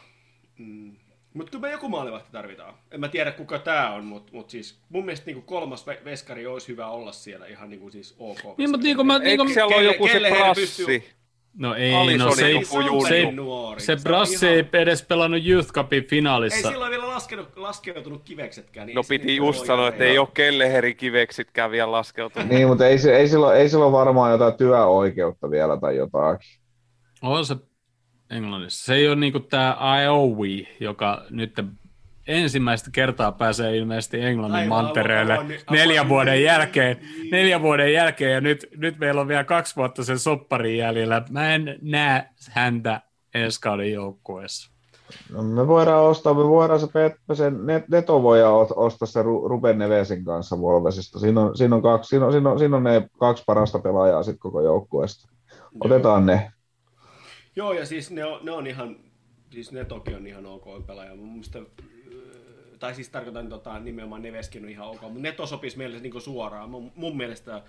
Mm. 0.58 0.96
Mutta 1.40 1.52
kyllä 1.52 1.62
me 1.62 1.72
joku 1.72 1.90
maalivahti 1.90 2.30
tarvitaan. 2.32 2.74
En 2.92 3.00
mä 3.00 3.08
tiedä 3.08 3.32
kuka 3.32 3.60
tämä 3.60 3.94
on, 3.94 4.06
mutta 4.06 4.32
mut 4.34 4.50
siis 4.50 4.80
mun 4.90 5.06
mielestä 5.06 5.26
niinku 5.26 5.42
kolmas 5.42 5.86
ve- 5.88 6.06
veskari 6.06 6.48
olisi 6.48 6.68
hyvä 6.68 6.88
olla 6.88 7.12
siellä 7.12 7.46
ihan 7.48 7.70
niinku 7.70 7.90
siis 7.90 8.16
ok. 8.20 8.58
Niin, 8.58 8.70
mutta 8.70 8.84
niin 8.84 8.96
kuin 8.96 9.08
mä, 9.08 9.20
niin 9.20 9.28
Eikö 9.28 9.44
siellä 9.48 9.66
ole 9.66 9.76
kelle- 9.76 9.94
joku 9.94 10.08
se 10.08 10.20
prassi? 10.38 10.62
pystyy- 10.62 11.04
no 11.58 11.76
ei, 11.76 11.94
Alisson 11.96 12.28
no 12.30 12.36
se, 12.36 12.46
ei 12.46 12.56
ei, 12.58 12.66
se 12.66 13.08
se, 13.26 13.32
nuori. 13.32 13.82
se 13.82 13.96
Brassi 14.04 14.46
ihan- 14.46 14.58
ei 14.74 14.82
edes 14.82 15.04
pelannut 15.04 15.46
Youth 15.46 15.72
Cupin 15.72 16.04
Ei 16.04 16.08
finaalissa. 16.10 16.70
silloin 16.70 16.92
vielä 16.92 17.08
laskenut, 17.08 17.58
laskeutunut 17.58 18.22
kiveksetkään. 18.24 18.88
Niin 18.88 18.96
No 18.96 19.00
ei 19.00 19.04
se 19.04 19.10
piti 19.10 19.36
just 19.36 19.60
ole 19.60 19.68
sanoa, 19.68 19.88
että 19.88 20.04
ei 20.04 20.18
ole 20.18 20.28
Kelleheri 20.34 20.96
kiveksitkään 20.96 21.72
vielä 21.72 21.92
laskeutunut. 21.92 22.50
Niin, 22.50 22.68
mutta 22.68 22.88
ei, 22.88 22.98
ei, 23.14 23.28
sillä, 23.28 23.54
ei 23.56 23.70
sillä 23.70 23.86
ole 23.86 23.92
varmaan 23.92 24.32
jotain 24.32 24.54
työoikeutta 24.54 25.52
vielä 25.52 25.78
tai 25.78 25.96
jotakin. 25.96 26.60
On 27.22 27.46
se 27.46 27.56
Englannissa. 28.30 28.86
Se 28.86 28.94
ei 28.94 29.08
ole 29.08 29.16
niin 29.16 29.34
tämä 29.50 29.78
IOWI, 30.02 30.68
joka 30.80 31.26
nyt 31.30 31.60
ensimmäistä 32.28 32.90
kertaa 32.92 33.32
pääsee 33.32 33.78
ilmeisesti 33.78 34.22
Englannin 34.22 34.60
Aivan, 34.60 34.84
mantereelle 34.86 35.34
aivan, 35.34 35.46
aivan, 35.46 35.64
neljän 35.72 35.90
aivan. 36.04 36.10
vuoden 36.10 36.44
jälkeen. 36.44 36.98
Neljän 37.32 37.62
vuoden 37.62 37.94
jälkeen 37.94 38.34
ja 38.34 38.42
nyt, 38.42 38.68
nyt 38.78 39.00
meillä 39.00 39.22
on 39.22 39.28
vielä 39.28 39.44
kaksi 39.44 39.76
vuotta 39.76 40.04
sen 40.04 40.20
sopparin 40.20 40.78
jäljellä. 40.78 41.22
Mä 41.30 41.56
en 41.56 41.80
näe 41.82 42.30
häntä 42.52 43.02
ensi 43.34 43.62
kauden 43.62 43.92
joukkueessa. 43.92 44.72
No, 45.34 45.44
me 45.44 45.68
voidaan 45.68 46.04
ostaa, 46.04 46.34
me 46.34 46.44
voidaan 46.44 46.80
se, 46.80 46.86
Pet- 46.86 47.36
sen 47.36 47.66
net, 47.66 47.88
Neto 47.90 48.24
voidaan 48.24 48.68
ostaa 48.76 49.06
se 49.06 49.22
Ru- 49.22 49.50
Ruben 49.50 49.78
Nevesin 49.78 50.26
kanssa 50.26 50.56
Wolvesista. 50.56 51.20
Siinä 51.20 51.42
on, 51.42 51.58
siinä 51.58 51.76
on, 51.76 51.82
kaksi, 51.82 52.10
siinä 52.10 52.26
on, 52.26 52.32
siinä 52.32 52.50
on, 52.50 52.60
siinä 52.60 52.78
on 52.78 52.84
ne 52.84 53.10
kaksi 53.20 53.44
parasta 53.48 53.80
pelaajaa 53.80 54.24
sit 54.24 54.36
koko 54.40 54.62
joukkueesta. 54.62 55.30
Otetaan 55.84 56.26
ne. 56.26 56.52
Joo, 57.56 57.74
ja 57.74 57.86
siis 57.86 58.12
ne 58.12 58.26
on, 58.26 58.46
ne 58.46 58.52
on 58.52 58.68
ihan, 58.68 59.00
siis 59.52 59.72
ne 59.72 59.86
toki 59.86 60.14
on 60.14 60.28
ihan 60.28 60.46
ok 60.46 60.86
pelaaja. 60.88 61.16
Mun 61.16 61.30
mielestä, 61.30 61.60
tai 62.80 62.96
siis 62.96 63.10
tarkoitan 63.10 63.50
tota, 63.50 63.80
nimenomaan 63.80 64.22
Neveskin 64.22 64.64
on 64.64 64.70
ihan 64.70 64.88
ok, 64.88 65.02
mutta 65.02 65.20
Neto 65.20 65.46
sopisi 65.48 65.78
meille 65.78 66.00
niin 66.00 66.22
suoraan. 66.22 66.70
Mun, 66.70 66.92
mun 66.96 67.18
mielestä 67.18 67.62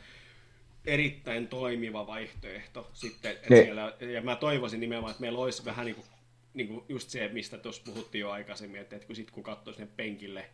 erittäin 0.86 1.48
toimiva 1.48 2.06
vaihtoehto 2.06 2.90
sitten. 2.92 3.30
Et 3.32 3.50
Ne- 3.50 3.62
siellä, 3.62 3.92
ja 4.14 4.22
mä 4.22 4.36
toivoisin 4.36 4.80
nimenomaan, 4.80 5.10
että 5.10 5.20
meillä 5.20 5.38
olisi 5.38 5.64
vähän 5.64 5.86
niin 5.86 5.96
kuin, 5.96 6.06
niin 6.54 6.68
kuin 6.68 6.84
just 6.88 7.10
se, 7.10 7.28
mistä 7.32 7.58
tuossa 7.58 7.82
puhuttiin 7.84 8.20
jo 8.20 8.30
aikaisemmin, 8.30 8.80
että, 8.80 8.96
että 8.96 9.06
kun, 9.06 9.16
sit, 9.16 9.30
kun 9.30 9.42
katsoo 9.42 9.74
sinne 9.74 9.88
penkille 9.96 10.44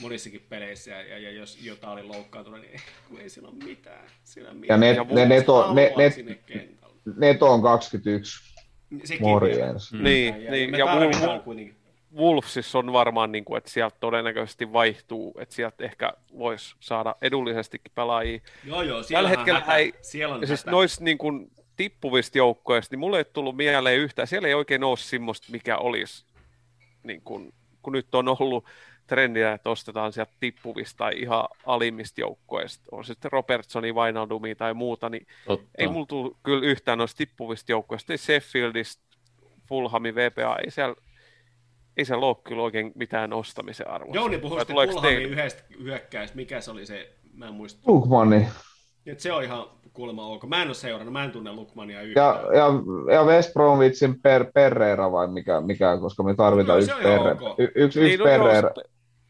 monissakin 0.00 0.46
peleissä 0.48 0.90
ja, 0.90 1.02
ja, 1.02 1.18
ja 1.18 1.30
jos 1.32 1.62
jotain 1.62 1.92
oli 1.92 2.02
loukkaantunut, 2.02 2.60
niin 2.60 2.80
kun 3.08 3.20
ei 3.20 3.28
siellä 3.30 3.48
ole 3.48 3.64
mitään. 3.64 4.04
Siellä 4.24 4.50
on 4.50 4.64
Ja 4.68 4.76
ne- 4.76 4.90
mitään. 4.90 5.08
ne- 5.14 5.26
ne 5.26 5.42
to- 5.42 5.74
ne- 5.74 5.92
ne-. 5.96 6.68
Neto 7.16 7.52
on 7.52 7.62
21. 7.62 8.53
Sekin 9.04 9.26
Morjens. 9.26 9.92
vielä. 9.92 10.04
Niin, 10.04 10.42
ja, 10.44 10.50
niin, 10.50 10.74
ja 10.74 10.84
Wolf-. 10.86 11.74
Wolfsissa 12.16 12.78
on 12.78 12.92
varmaan, 12.92 13.32
niin 13.32 13.44
kuin, 13.44 13.58
että 13.58 13.70
sieltä 13.70 13.96
todennäköisesti 14.00 14.72
vaihtuu, 14.72 15.34
että 15.40 15.54
sieltä 15.54 15.84
ehkä 15.84 16.12
voisi 16.38 16.74
saada 16.80 17.14
edullisestikin 17.22 17.92
pelaajia. 17.94 18.40
Joo, 18.64 18.82
joo, 18.82 19.02
siellä 19.02 19.28
Tällä 19.28 19.38
hetkellä 19.38 19.60
hätä. 19.60 19.76
ei, 19.76 19.94
siellä 20.00 20.34
on 20.34 20.46
siis 20.46 20.60
hätä. 20.60 20.70
noista 20.70 21.04
niin 21.04 21.18
kuin, 21.18 21.50
tippuvista 21.76 22.38
joukkoista, 22.38 22.92
niin 22.92 23.00
mulle 23.00 23.18
ei 23.18 23.24
tullut 23.24 23.56
mieleen 23.56 23.98
yhtään. 24.00 24.28
Siellä 24.28 24.48
ei 24.48 24.54
oikein 24.54 24.84
ole 24.84 24.96
semmoista, 24.96 25.52
mikä 25.52 25.76
olisi, 25.76 26.24
niin 27.02 27.22
kuin, 27.22 27.54
kun 27.82 27.92
nyt 27.92 28.14
on 28.14 28.28
ollut 28.40 28.64
trendiä, 29.06 29.52
että 29.52 29.70
ostetaan 29.70 30.12
sieltä 30.12 30.32
tippuvista 30.40 30.98
tai 30.98 31.12
ihan 31.20 31.48
alimmista 31.66 32.20
joukkoista, 32.20 32.84
on 32.92 33.04
se 33.04 33.08
sitten 33.08 33.32
Robertsoni, 33.32 33.92
Wijnaldumi 33.92 34.54
tai 34.54 34.74
muuta, 34.74 35.08
niin 35.08 35.26
Totta. 35.46 35.66
ei 35.78 35.88
mulla 35.88 36.06
tullut 36.06 36.36
kyllä 36.42 36.66
yhtään 36.66 36.98
noista 36.98 37.18
tippuvista 37.18 37.72
joukkoista, 37.72 38.12
ei 38.12 38.18
Sheffieldista, 38.18 39.02
Fulhami, 39.68 40.14
VPA, 40.14 40.56
ei 40.64 40.70
siellä, 40.70 40.94
ei 41.96 42.04
siellä 42.04 42.26
ole 42.26 42.36
kyllä 42.44 42.62
oikein 42.62 42.92
mitään 42.94 43.32
ostamisen 43.32 43.90
arvoa. 43.90 44.14
Jouni 44.14 44.38
puhui 44.38 44.60
sitten 44.60 44.76
Fulhamin 44.76 45.02
teille? 45.02 45.28
yhdestä 45.28 45.62
hyökkäistä. 45.82 46.36
Mikä 46.36 46.60
se 46.60 46.70
oli 46.70 46.86
se? 46.86 47.12
Mä 47.34 47.46
en 47.48 47.54
muista. 47.54 47.80
Lukmani. 47.86 48.46
Et 49.06 49.20
se 49.20 49.32
on 49.32 49.42
ihan 49.44 49.64
kuulemma 49.92 50.26
ok. 50.26 50.44
Mä 50.46 50.62
en 50.62 50.68
ole 50.68 50.74
seurannut, 50.74 51.12
mä 51.12 51.24
en 51.24 51.30
tunne 51.30 51.52
Lukmania 51.52 51.96
Ja, 51.96 52.02
yhtään. 52.02 52.36
ja, 52.36 52.66
ja 53.14 53.24
West 53.24 53.52
Bromwichin 53.52 54.20
per, 54.22 54.44
Pereira 54.54 55.12
vai 55.12 55.28
mikä, 55.28 55.60
mikä, 55.60 55.98
koska 56.00 56.22
me 56.22 56.34
tarvitaan 56.34 56.78
No, 56.78 56.82
yksi, 56.84 57.02
Perre, 57.02 57.30
ok. 57.32 57.58
y, 57.60 57.62
yksi, 57.74 58.00
yksi, 58.00 58.16
no 58.16 58.24
joo, 58.26 58.38
Pereira, 58.38 58.70
se 58.74 58.82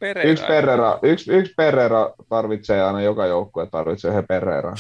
Pereira. 0.09 0.31
yksi, 0.31 0.45
Pereira, 0.47 0.99
yksi, 1.03 1.33
yksi 1.33 1.55
Pereira 1.57 2.11
tarvitsee 2.29 2.83
aina 2.83 3.01
joka 3.03 3.27
joukkue 3.27 3.67
tarvitsee 3.67 4.11
yhden 4.11 4.27
Pereira. 4.27 4.75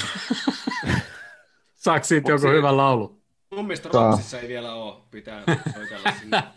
Saako 1.74 2.04
siitä 2.04 2.30
joku 2.30 2.42
se- 2.42 2.48
hyvä 2.50 2.76
laulu? 2.76 3.20
Mun 3.50 3.64
mielestä 3.66 3.88
Saa. 3.92 4.10
Ropsissa 4.10 4.40
ei 4.40 4.48
vielä 4.48 4.74
ole. 4.74 4.94
Pitää 5.10 5.42
soitella 5.74 6.10
sinne. 6.20 6.42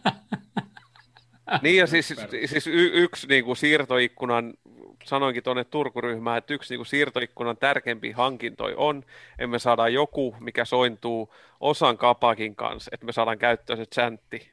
Niin 1.61 1.77
ja 1.77 1.87
siis, 1.87 2.13
siis 2.45 2.67
y- 2.67 2.91
yksi 2.93 3.27
niin 3.27 3.45
kuin 3.45 3.57
siirtoikkunan, 3.57 4.53
sanoinkin 5.03 5.43
tuonne 5.43 5.63
Turkuryhmään, 5.63 6.37
että 6.37 6.53
yksi 6.53 6.73
niin 6.73 6.79
kuin 6.79 6.85
siirtoikkunan 6.85 7.57
tärkeimpiä 7.57 8.15
hankintoja 8.15 8.77
on, 8.77 8.97
että 9.31 9.47
me 9.47 9.59
saadaan 9.59 9.93
joku, 9.93 10.35
mikä 10.39 10.65
sointuu 10.65 11.33
osan 11.59 11.97
kapakin 11.97 12.55
kanssa, 12.55 12.89
että 12.93 13.05
me 13.05 13.11
saadaan 13.11 13.37
käyttöön 13.37 13.77
se 13.79 13.85
chantti, 13.85 14.51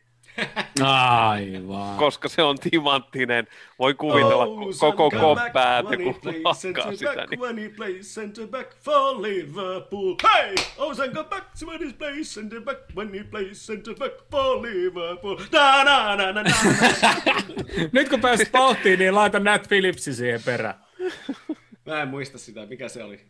Aivan. 0.83 1.97
koska 1.99 2.29
se 2.29 2.43
on 2.43 2.59
timanttinen. 2.59 3.47
Voi 3.79 3.95
kuvitella 3.95 4.45
Oh, 4.45 4.59
oh, 4.63 4.75
koko 4.81 5.11
come 5.11 5.21
back 5.35 5.45
koppäät, 5.47 5.87
when 5.87 6.01
he 6.01 6.05
kun 6.13 6.21
lakkaa 6.25 6.55
centre 6.55 6.97
sitä. 6.97 7.15
back, 7.15 7.31
Niin. 7.31 7.41
When 7.41 7.59
he 7.59 7.69
plays 7.69 8.15
center 8.15 8.47
back 8.47 8.75
for 8.83 9.23
Liverpool. 9.23 10.15
Hey! 10.35 10.55
Ozan 10.79 11.11
come 11.11 11.29
back 11.29 11.47
when 11.67 11.81
he 11.87 11.93
plays 11.99 12.35
center 12.35 12.61
back. 12.61 12.79
When 12.97 13.15
he 13.15 13.25
plays 13.25 13.67
center 13.67 13.95
back 13.95 14.15
for 14.31 14.63
Liverpool. 14.63 15.37
Na 15.53 15.85
na 15.85 16.17
na 16.17 16.33
na 16.33 16.43
na. 16.43 16.51
Nyt 17.93 18.09
kun 18.09 18.21
pääsit 18.21 18.53
vauhtiin, 18.53 18.99
niin 18.99 19.15
laita 19.15 19.41
Nat 19.41 19.69
Phillipsi 19.69 20.15
siihen 20.15 20.43
perään. 20.45 20.75
Mä 21.87 22.03
en 22.03 22.09
muista 22.09 22.39
sitä, 22.39 22.67
mikä 22.67 22.89
se 22.89 23.05
oli. 23.05 23.21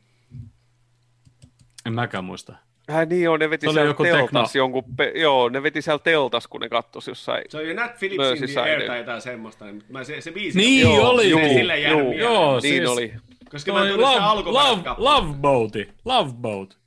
En 1.86 1.92
mäkään 1.94 2.24
muista. 2.24 2.54
Äh, 2.90 3.06
niin 3.08 3.22
joo, 3.22 3.36
ne 3.36 3.50
veti 3.50 3.64
Se 3.66 3.68
oli 3.70 3.74
siellä 3.74 3.90
joku 3.90 4.02
teltas 4.04 4.48
tekno- 4.52 4.58
jonkun, 4.58 4.84
pe- 4.96 5.12
joo, 5.14 5.48
ne 5.48 5.62
veti 5.62 5.82
siellä 5.82 5.98
teltas, 5.98 6.46
kun 6.46 6.60
ne 6.60 6.68
kattosi 6.68 7.10
jossain. 7.10 7.44
Se 7.48 7.58
oli 7.58 7.74
Nat 7.74 7.98
Phillipsin 7.98 8.48
The 8.52 8.60
Air 8.60 8.82
tai 8.86 8.98
jotain 8.98 9.20
semmoista. 9.20 9.64
Niin 9.64 9.82
mä 9.88 10.04
se, 10.04 10.20
se 10.20 10.32
biisi 10.32 10.58
Niin 10.58 10.80
Joo, 10.80 11.08
oli. 11.10 11.30
juu, 11.30 11.40
sille 11.40 11.80
juu, 11.80 11.98
mieleen. 12.00 12.18
Joo, 12.18 12.52
niin 12.60 12.62
siis 12.62 12.88
oli. 12.90 13.12
Koska 13.50 13.72
mä 13.72 13.88
en 13.88 14.00
love, 14.00 14.18
alkuperäistä 14.18 14.94
love, 14.98 15.20
love 15.22 15.34
Boati. 15.40 15.88
Love 16.04 16.32
Boat. 16.32 16.78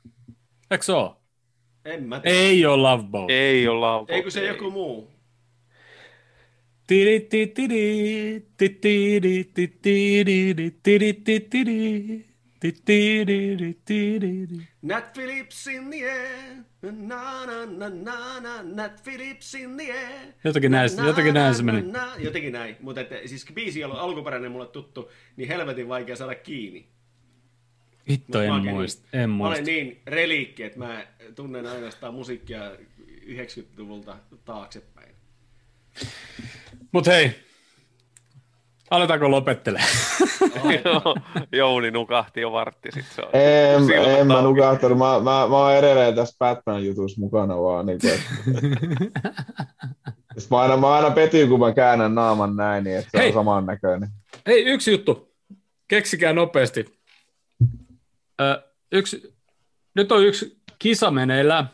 Eikö 0.72 0.84
se 0.86 0.94
ole? 0.94 1.12
En 1.86 2.04
mä 2.04 2.20
tiedä. 2.20 2.38
Ei 2.38 2.66
ole 2.66 2.78
Love 2.82 3.04
Boat. 3.04 3.30
Ei 3.32 3.68
olla. 3.68 4.06
Eikö 4.08 4.30
se 4.30 4.46
joku 4.46 4.72
muu? 4.72 5.12
Tidi, 6.88 7.20
tidi, 7.20 7.48
tidi, 7.48 8.42
tidi, 8.58 8.74
tidi, 8.82 9.44
tidi, 9.44 9.68
tidi, 9.82 10.72
tidi, 10.84 11.14
tidi, 11.14 11.40
tidi. 11.40 12.26
Nat 14.82 15.14
Phillips 15.14 15.68
in 15.68 15.90
the 15.90 16.04
air. 16.04 16.56
Na 16.82 17.46
na 17.46 17.66
na 17.66 17.90
na 17.90 18.40
na. 18.40 18.64
Nat 18.64 19.02
Phillips 19.04 19.54
in 19.56 19.78
the 19.78 19.92
air. 19.92 20.34
Jotenkin 20.44 20.72
näin, 20.72 20.90
Na, 20.96 21.06
jotenkin 21.08 21.34
na, 21.34 21.40
näin 21.40 21.56
se 21.56 21.64
meni. 21.64 21.82
na. 21.82 22.14
Jotenkin 22.20 22.54
näin. 22.54 22.76
Mutta 22.80 23.02
että, 23.02 23.16
siis 23.26 23.46
biisi 23.54 23.84
on 23.84 23.92
alkuperäinen 23.92 24.52
mulle 24.52 24.68
tuttu, 24.68 25.12
niin 25.38 25.48
helvetin 25.50 25.88
vaikea 25.88 26.16
saada 26.16 26.36
kiinni. 26.36 26.88
Vittu, 28.10 28.38
Mut 28.38 28.48
en 28.68 28.74
muista. 28.76 29.08
En 29.14 29.30
Mä 29.30 29.44
olen 29.48 29.58
muista. 29.58 29.64
niin 29.72 30.02
reliikki, 30.08 30.64
että 30.64 30.80
mä 30.80 31.08
tunnen 31.36 31.68
ainoastaan 31.68 32.14
musiikkia 32.14 32.72
90-luvulta 33.26 34.18
taaksepäin. 34.46 35.16
Mut 36.92 37.08
hei, 37.08 37.32
aletaanko 38.92 39.32
lopettelee? 39.32 39.82
Joo, 40.86 41.16
Jouni 41.52 41.92
nukahti 41.92 42.42
jo 42.42 42.52
vartti 42.52 42.90
sit 42.92 43.06
se 43.06 43.22
on. 43.22 43.30
En, 43.34 43.86
silmät 43.86 44.20
en 44.20 44.28
mä 44.28 44.42
nukahtanut. 44.42 44.98
Mä, 44.98 45.06
mä, 45.06 45.48
mä 45.48 45.58
oon 45.58 45.76
edelleen 45.76 46.16
tässä 46.16 46.36
Batman-jutussa 46.40 47.20
mukana 47.20 47.58
vaan. 47.58 47.86
Niin 47.86 48.00
kuin, 48.02 48.14
että... 48.14 48.30
mä, 50.52 50.60
aina, 50.60 50.78
mä 50.78 50.94
aina 50.94 51.12
petyn, 51.12 51.50
kun 51.50 51.60
mä 51.60 51.74
käännän 51.74 52.16
naaman 52.16 52.56
näin, 52.56 52.84
niin 52.84 52.98
että 52.98 53.10
se 53.12 53.18
Hei. 53.18 53.28
on 53.28 53.34
samannäköinen. 53.34 54.10
Hei, 54.48 54.66
yksi 54.66 54.92
juttu. 54.92 55.34
Keksikää 55.88 56.34
nopeasti. 56.34 56.86
Ö, 58.42 58.64
yksi, 58.92 59.36
nyt 59.96 60.12
on 60.12 60.26
yksi 60.26 60.58
kisa 60.80 61.12
meneillään. 61.12 61.70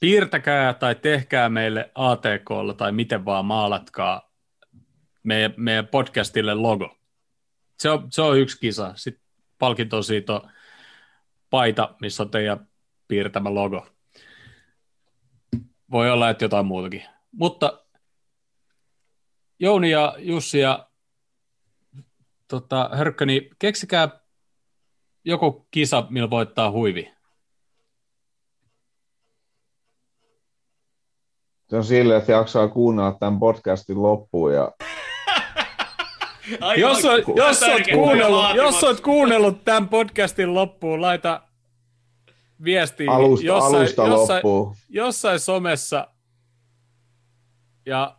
Piirtäkää 0.00 0.74
tai 0.74 0.94
tehkää 0.94 1.48
meille 1.48 1.90
ATKlla 1.94 2.74
tai 2.74 2.92
miten 2.92 3.24
vaan 3.24 3.44
maalatkaa 3.44 4.31
meidän, 5.22 5.54
meidän 5.56 5.86
podcastille 5.86 6.54
logo. 6.54 6.96
Se 7.78 7.90
on, 7.90 8.12
se 8.12 8.22
on 8.22 8.38
yksi 8.38 8.60
kisa. 8.60 8.92
Sitten 8.96 9.24
palkinto 9.58 10.02
siitä 10.02 10.40
paita, 11.50 11.94
missä 12.00 12.22
on 12.22 12.30
teidän 12.30 12.68
piirtämä 13.08 13.54
logo. 13.54 13.86
Voi 15.90 16.10
olla, 16.10 16.30
että 16.30 16.44
jotain 16.44 16.66
muutakin. 16.66 17.02
Mutta 17.32 17.84
Jouni 19.58 19.90
ja 19.90 20.14
Jussi 20.18 20.58
ja 20.58 20.88
tota, 22.48 22.90
Hörkköni, 22.92 23.50
keksikää 23.58 24.20
joku 25.24 25.66
kisa, 25.70 26.06
millä 26.10 26.30
voittaa 26.30 26.70
huivi. 26.70 27.12
Se 31.68 31.76
on 31.76 31.84
silleen, 31.84 32.20
että 32.20 32.32
jaksaa 32.32 32.68
kuunnella 32.68 33.16
tämän 33.20 33.38
podcastin 33.38 34.02
loppuun. 34.02 34.54
Ja 34.54 34.72
Jos, 36.76 37.04
on, 37.04 37.22
jos, 37.36 37.62
oot 37.62 37.82
kuunnellut, 37.92 38.54
jos 38.54 38.84
oot 38.84 39.00
kuunnellut 39.00 39.64
tämän 39.64 39.88
podcastin 39.88 40.54
loppuun, 40.54 41.02
laita 41.02 41.42
viestiä 42.64 43.10
alusta, 43.10 43.46
jossain, 43.46 43.76
alusta 43.76 44.06
jossain, 44.06 44.36
loppuun. 44.36 44.76
jossain 44.88 45.40
somessa 45.40 46.08
ja 47.86 48.16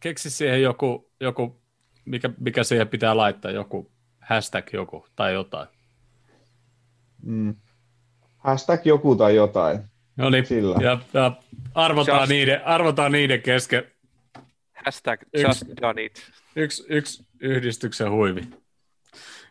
keksi 0.00 0.30
siihen 0.30 0.62
joku, 0.62 1.10
joku 1.20 1.60
mikä, 2.04 2.30
mikä 2.40 2.64
siihen 2.64 2.88
pitää 2.88 3.16
laittaa, 3.16 3.50
joku 3.50 3.90
hashtag 4.20 4.72
joku 4.72 5.06
tai 5.16 5.32
jotain. 5.32 5.68
Mm. 7.22 7.54
Hashtag 8.38 8.86
joku 8.86 9.16
tai 9.16 9.34
jotain. 9.34 9.80
No 10.16 10.30
niin, 10.30 10.46
Sillä. 10.46 10.76
ja, 10.80 10.98
ja 11.14 11.32
arvotaan, 11.74 12.20
Just- 12.22 12.28
niiden, 12.28 12.66
arvotaan 12.66 13.12
niiden 13.12 13.42
kesken 13.42 13.84
Hashtag 14.84 15.20
Yksi. 15.32 15.46
just 15.46 15.64
done 15.80 16.04
it. 16.04 16.30
yksi, 16.56 16.84
yksi 16.88 17.26
yhdistyksen 17.40 18.10
huivi. 18.10 18.40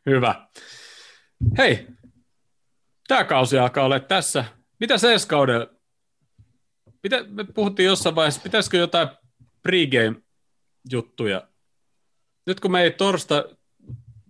Hyvä. 0.05 0.47
Hei, 1.57 1.87
tämä 3.07 3.23
kausi 3.23 3.59
alkaa 3.59 3.85
olla 3.85 3.99
tässä. 3.99 4.45
Mitä 4.79 4.97
se 4.97 5.13
ensi 5.13 5.27
kaudella? 5.27 5.67
Mitä, 7.03 7.23
me 7.23 7.43
puhuttiin 7.43 7.85
jossain 7.85 8.15
vaiheessa, 8.15 8.41
pitäisikö 8.41 8.77
jotain 8.77 9.07
pregame-juttuja? 9.63 11.47
Nyt 12.45 12.59
kun 12.59 12.71
me 12.71 12.81
ei 12.81 12.91
torsta, 12.91 13.45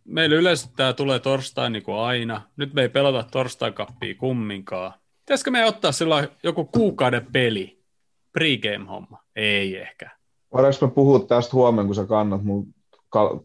meillä 0.06 0.35
yleensä 0.35 0.69
tämä 0.76 0.93
tulee 0.93 1.19
torstain 1.19 1.74
niin 1.74 1.84
kuin 1.84 1.98
aina. 1.98 2.42
Nyt 2.58 2.74
me 2.74 2.82
ei 2.82 2.90
pelata 2.90 3.30
torstain 3.32 3.74
kappia 3.74 4.16
kumminkaan. 4.16 4.93
Pitäisikö 5.19 5.51
me 5.51 5.66
ottaa 5.66 5.92
sillä 5.92 6.27
joku 6.43 6.66
kuukauden 6.66 7.27
peli? 7.34 7.84
Pregame-homma? 8.32 9.24
Ei 9.35 9.77
ehkä. 9.77 10.17
Voidaanko 10.53 10.85
me 10.88 10.92
puhua 10.93 11.19
tästä 11.19 11.51
huomenna, 11.53 11.85
kun 11.85 11.95
sä 11.95 12.06
kannat 12.06 12.43
mun 12.43 12.74
kal- 13.09 13.40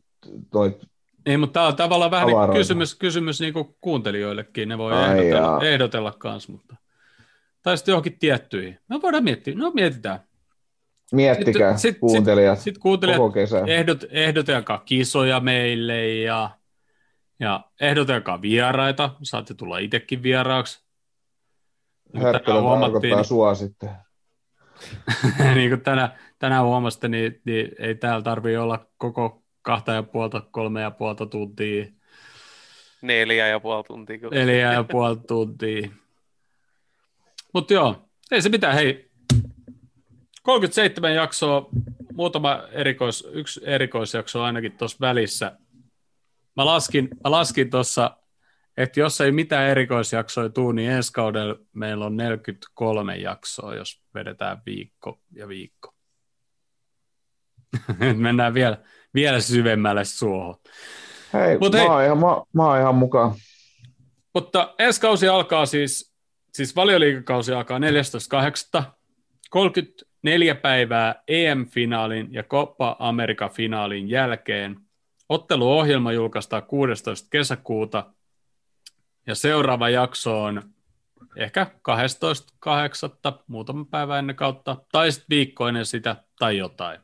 toi 0.53 0.79
Ei, 1.27 1.37
mutta 1.37 1.53
tämä 1.53 1.67
on 1.67 1.77
tavallaan 1.77 2.11
vähän 2.11 2.27
niin 2.27 2.53
kysymys, 2.53 2.95
kysymys 2.95 3.41
niin 3.41 3.53
kuin 3.53 3.77
kuuntelijoillekin. 3.81 4.69
Ne 4.69 4.79
voi 4.79 4.93
Ai 4.93 5.11
ehdotella, 5.11 5.39
jaa. 5.47 5.61
ehdotella 5.63 6.13
kanssa, 6.19 6.53
mutta... 6.53 6.77
Tai 7.63 7.77
sitten 7.77 7.93
johonkin 7.93 8.19
tiettyihin. 8.19 8.79
Me 8.89 9.03
voidaan 9.03 9.25
miettiä. 9.25 9.55
No 9.55 9.71
mietitään. 9.71 10.21
Miettikää, 11.13 11.73
Sit- 11.77 11.81
sit- 11.81 12.01
kuuntelijat, 12.01 12.59
Sitten 12.59 12.81
kuuntelijat, 12.83 13.19
koko 13.19 13.33
kesä. 13.33 13.63
ehdot, 13.67 14.05
ehdotelkaa 14.11 14.79
kisoja 14.79 15.41
meille 15.41 16.09
ja, 16.09 16.51
ja 17.41 17.65
ehdotelkaa 17.81 18.43
vieraita. 18.43 19.11
Saatte 19.23 19.55
tulla 19.55 19.79
itsekin 19.79 20.23
vieraaksi. 20.23 20.85
Niin 22.13 22.23
huomattiin, 22.63 22.93
tarkoittaa 22.93 23.25
sua 23.25 23.55
sitten. 23.55 23.91
niin, 25.55 25.71
kuin 25.71 25.81
tänä, 25.81 26.17
tänään 26.39 26.65
huomasitte, 26.65 27.09
niin, 27.09 27.41
niin 27.45 27.69
ei 27.79 27.95
täällä 27.95 28.23
tarvitse 28.23 28.59
olla 28.59 28.87
koko 28.97 29.43
kahta 29.63 29.93
ja 29.93 30.03
puolta, 30.03 30.41
kolme 30.51 30.81
ja 30.81 30.91
puolta 30.91 31.27
tuntia, 31.27 31.87
Neljä 33.03 33.49
ja 33.49 33.61
puoli 33.61 33.85
tuntia 33.85 34.19
kyllä. 34.19 34.35
neljä 34.35 34.73
ja 34.73 34.85
puoli 34.93 35.17
tuntia. 35.17 35.89
Mutta 37.55 37.75
joo, 37.75 38.09
ei 38.31 38.43
se 38.43 38.49
mitään. 38.49 38.75
Hei, 38.75 39.11
37 40.43 41.15
jaksoa, 41.15 41.69
muutama 42.13 42.63
erikois, 42.73 43.29
yksi 43.33 43.61
erikoisjakso 43.65 44.43
ainakin 44.43 44.73
tuossa 44.73 44.97
välissä. 45.01 45.59
Mä 46.57 46.67
laskin, 46.67 47.09
mä 47.25 47.31
laskin 47.31 47.71
tuossa, 47.71 48.17
että 48.77 49.01
jos 49.01 49.21
ei 49.21 49.33
mitään 49.33 49.69
erikoisjaksoja 49.69 50.49
tuu, 50.49 50.73
niin 50.73 50.91
ensi 50.91 51.13
kaudella 51.13 51.57
meillä 51.73 52.07
on 52.07 52.17
43 52.17 53.17
jaksoa, 53.17 53.75
jos 53.75 54.03
vedetään 54.15 54.63
viikko 54.67 55.21
ja 55.33 55.49
viikko. 55.49 55.95
Mennään 58.15 58.55
vielä, 58.55 58.79
vielä 59.15 59.41
syvemmälle 59.41 60.05
suohon. 60.05 60.55
Hei, 61.33 61.59
Mut 61.59 61.73
mä, 61.73 61.79
hei. 61.79 61.89
Oon 61.89 62.05
ihan, 62.05 62.19
mä, 62.19 62.27
mä 62.53 62.67
oon 62.67 62.81
ihan 62.81 62.95
mukaan. 62.95 63.35
Mutta 64.35 64.75
ensi 64.79 65.01
kausi 65.01 65.29
alkaa 65.29 65.67
siis, 65.67 66.15
siis 66.53 66.77
valioliikakausi 66.77 67.53
alkaa 67.53 67.79
14.8. 67.79 68.83
34 69.51 70.55
päivää 70.55 71.23
EM-finaalin 71.29 72.29
ja 72.31 72.43
Copa 72.43 72.97
America-finaalin 72.99 74.09
jälkeen. 74.09 74.77
Otteluohjelma 75.29 76.13
julkaistaan 76.13 76.63
16. 76.63 77.29
kesäkuuta 77.31 78.13
ja 79.27 79.35
seuraava 79.35 79.89
jakso 79.89 80.43
on 80.43 80.63
ehkä 81.37 81.67
12.8. 81.89 83.43
muutama 83.47 83.85
päivä 83.85 84.19
ennen 84.19 84.37
kautta, 84.37 84.77
tai 84.93 85.13
sitten 85.13 85.27
viikko 85.31 85.69
ennen 85.69 85.87
sitä, 85.87 86.25
tai 86.39 86.59
jotain. 86.59 87.01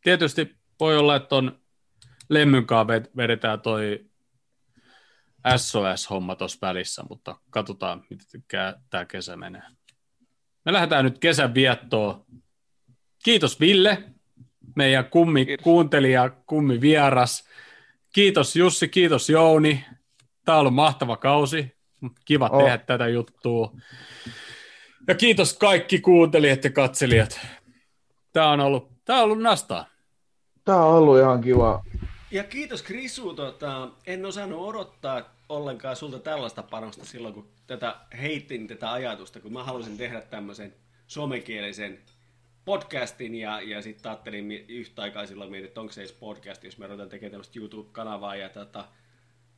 Tietysti 0.00 0.56
voi 0.80 0.96
olla, 0.98 1.16
että 1.16 1.36
on 1.36 1.60
Lemmynkaan 2.28 2.86
ved- 2.86 3.10
vedetään 3.16 3.60
toi 3.60 4.04
SOS-homma 5.56 6.36
tuossa 6.36 6.58
välissä, 6.62 7.02
mutta 7.08 7.36
katsotaan, 7.50 8.04
miten 8.10 8.44
tämä 8.90 9.04
kesä 9.04 9.36
menee. 9.36 9.62
Me 10.64 10.72
lähdetään 10.72 11.04
nyt 11.04 11.18
kesän 11.18 11.54
viettoon. 11.54 12.24
Kiitos 13.24 13.60
Ville, 13.60 14.04
meidän 14.76 15.10
kummi 15.10 15.46
Kiitos. 15.46 15.64
kuuntelija, 15.64 16.30
kummi 16.30 16.80
vieras. 16.80 17.48
Kiitos 18.14 18.56
Jussi, 18.56 18.88
kiitos 18.88 19.30
Jouni. 19.30 19.84
Tämä 20.44 20.56
on 20.56 20.60
ollut 20.60 20.74
mahtava 20.74 21.16
kausi. 21.16 21.76
Kiva 22.24 22.48
Oh. 22.52 22.62
tehdä 22.62 22.78
tätä 22.78 23.08
juttua. 23.08 23.72
Ja 25.08 25.14
kiitos 25.14 25.58
kaikki 25.58 26.00
kuuntelijat 26.00 26.64
ja 26.64 26.70
katselijat. 26.70 27.40
Tämä 28.32 28.50
on 28.50 28.60
ollut, 28.60 29.04
tämä 29.04 29.18
on 29.18 29.24
ollut 29.24 29.42
nastaa. 29.42 29.86
Tää 30.64 30.84
on 30.84 30.94
ollut 30.94 31.18
ihan 31.18 31.40
kiva. 31.40 31.84
Ja 32.30 32.44
kiitos 32.44 32.82
Krisu, 32.82 33.34
tota, 33.34 33.88
en 34.06 34.26
osannut 34.26 34.68
odottaa 34.68 35.34
ollenkaan 35.48 35.96
sulta 35.96 36.18
tällaista 36.18 36.62
panosta 36.62 37.04
silloin, 37.04 37.34
kun 37.34 37.48
tätä 37.66 37.96
heitin 38.22 38.66
tätä 38.66 38.92
ajatusta, 38.92 39.40
kun 39.40 39.52
mä 39.52 39.64
halusin 39.64 39.98
tehdä 39.98 40.20
tämmöisen 40.20 40.74
suomenkielisen 41.06 41.98
podcastin 42.64 43.34
ja, 43.34 43.60
ja 43.60 43.82
sitten 43.82 44.10
ajattelin 44.10 44.52
yhtä 44.52 45.02
aikaa 45.02 45.26
silloin 45.26 45.50
mietin, 45.50 45.68
että 45.68 45.80
onko 45.80 45.92
se 45.92 46.00
edes 46.00 46.12
podcast, 46.12 46.64
jos 46.64 46.78
me 46.78 46.86
ruvetaan 46.86 47.08
tekemään 47.08 47.30
tämmöistä 47.30 47.58
YouTube-kanavaa 47.58 48.36
ja 48.36 48.48
tota, 48.48 48.84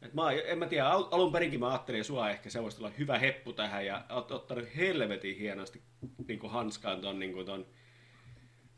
et 0.06 0.14
mä, 0.14 0.32
en 0.32 0.58
mä 0.58 0.66
tiedä, 0.66 0.86
al- 0.86 1.08
alun 1.10 1.32
perinkin 1.32 1.60
mä 1.60 1.68
ajattelin 1.68 2.04
sua 2.04 2.30
ehkä 2.30 2.50
se 2.50 2.62
voisi 2.62 2.78
olla 2.78 2.92
hyvä 2.98 3.18
heppu 3.18 3.52
tähän 3.52 3.86
ja 3.86 4.04
oot 4.10 4.30
ottanut 4.30 4.68
helvetin 4.76 5.36
hienosti 5.36 5.82
niin 6.28 6.38
kuin 6.38 6.52
hanskaan 6.52 7.00
ton, 7.00 7.18
niin 7.18 7.32
kuin 7.32 7.46
ton, 7.46 7.66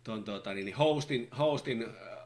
ton 0.05 0.25
tota, 0.25 0.55
niin, 0.55 0.75
hostin, 0.75 1.29
hostin 1.39 1.83
äh, 1.83 2.19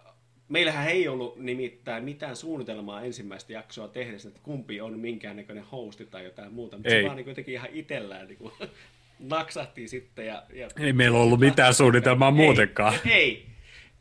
Meillähän 0.49 0.89
ei 0.89 1.09
ollut 1.09 1.37
nimittäin 1.37 2.05
mitään 2.05 2.37
suunnitelmaa 2.37 3.03
ensimmäistä 3.03 3.53
jaksoa 3.53 3.89
tehdessä, 3.89 4.29
että 4.29 4.41
kumpi 4.43 4.81
on 4.81 4.99
minkäännäköinen 4.99 5.65
hosti 5.65 6.07
tai 6.07 6.25
jotain 6.25 6.53
muuta, 6.53 6.77
mutta 6.77 6.95
Ei. 6.95 7.03
se 7.03 7.07
vaan 7.07 7.17
niin 7.17 7.29
jotenkin 7.29 7.55
ihan 7.55 7.69
itsellään 7.73 8.27
niin 8.29 8.39
kuin, 8.39 8.53
naksahtiin 9.19 9.89
sitten. 9.89 10.27
Ja, 10.27 10.43
ja, 10.53 10.69
Ei 10.81 10.93
meillä 10.93 11.19
ollut 11.19 11.41
mitään 11.41 11.75
suunnitelmaa 11.75 12.29
ei, 12.29 12.35
muutenkaan. 12.35 12.95
Ei. 13.07 13.52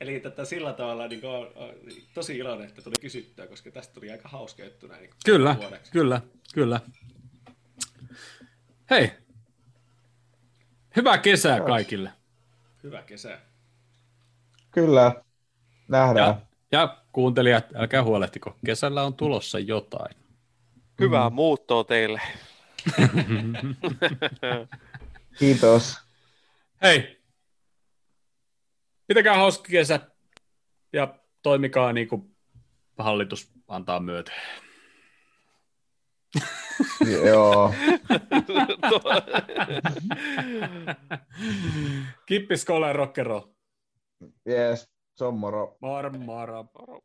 Eli 0.02 0.20
tätä 0.20 0.46
sillä 0.46 0.74
tavalla 0.74 1.08
niin 1.08 1.22
kuin, 1.22 1.32
on, 1.32 1.52
on, 1.56 1.70
tosi 2.14 2.38
iloinen, 2.38 2.68
että 2.68 2.82
tuli 2.82 2.96
kysyttyä, 3.02 3.48
koska 3.48 3.72
tästä 3.72 3.94
tuli 3.94 4.12
aika 4.12 4.30
hauska 4.30 4.64
juttu 4.64 4.88
näin. 4.88 5.02
Niin 5.02 5.12
Kyllä, 5.26 5.56
vuodeksi. 5.60 5.92
kyllä, 5.92 6.22
kyllä. 6.54 6.82
Hei, 8.90 9.12
hyvää 10.96 11.18
kesää 11.18 11.60
kaikille. 11.60 12.12
Hyvä 12.84 13.02
kesä. 13.02 13.40
Kyllä, 14.72 15.24
nähdään. 15.88 16.28
Ja, 16.28 16.42
ja 16.72 16.98
kuuntelijat, 17.12 17.66
älkää 17.76 18.04
huolehtiko, 18.04 18.58
kesällä 18.66 19.04
on 19.04 19.14
tulossa 19.14 19.60
jotain. 19.60 20.16
Hyvää 21.00 21.30
muuttoa 21.30 21.84
teille. 21.84 22.22
Kiitos. 25.40 25.98
Hei, 26.82 27.21
pitäkää 29.12 29.36
hauska 29.36 29.68
kesä 29.72 30.00
ja 30.94 31.16
toimikaa 31.44 31.94
niin 31.94 32.08
kuin 32.08 32.36
hallitus 32.98 33.52
antaa 33.68 34.00
myöten. 34.00 34.36
Joo. 37.28 37.74
Kippis, 42.26 42.66
kole, 42.66 42.94
rockero. 42.94 43.54
Yes, 44.50 44.90
se 45.16 45.26
on 45.26 45.34
moro. 45.34 45.78
Moro, 45.82 46.10
moro. 46.10 46.66
Moro. 46.80 47.02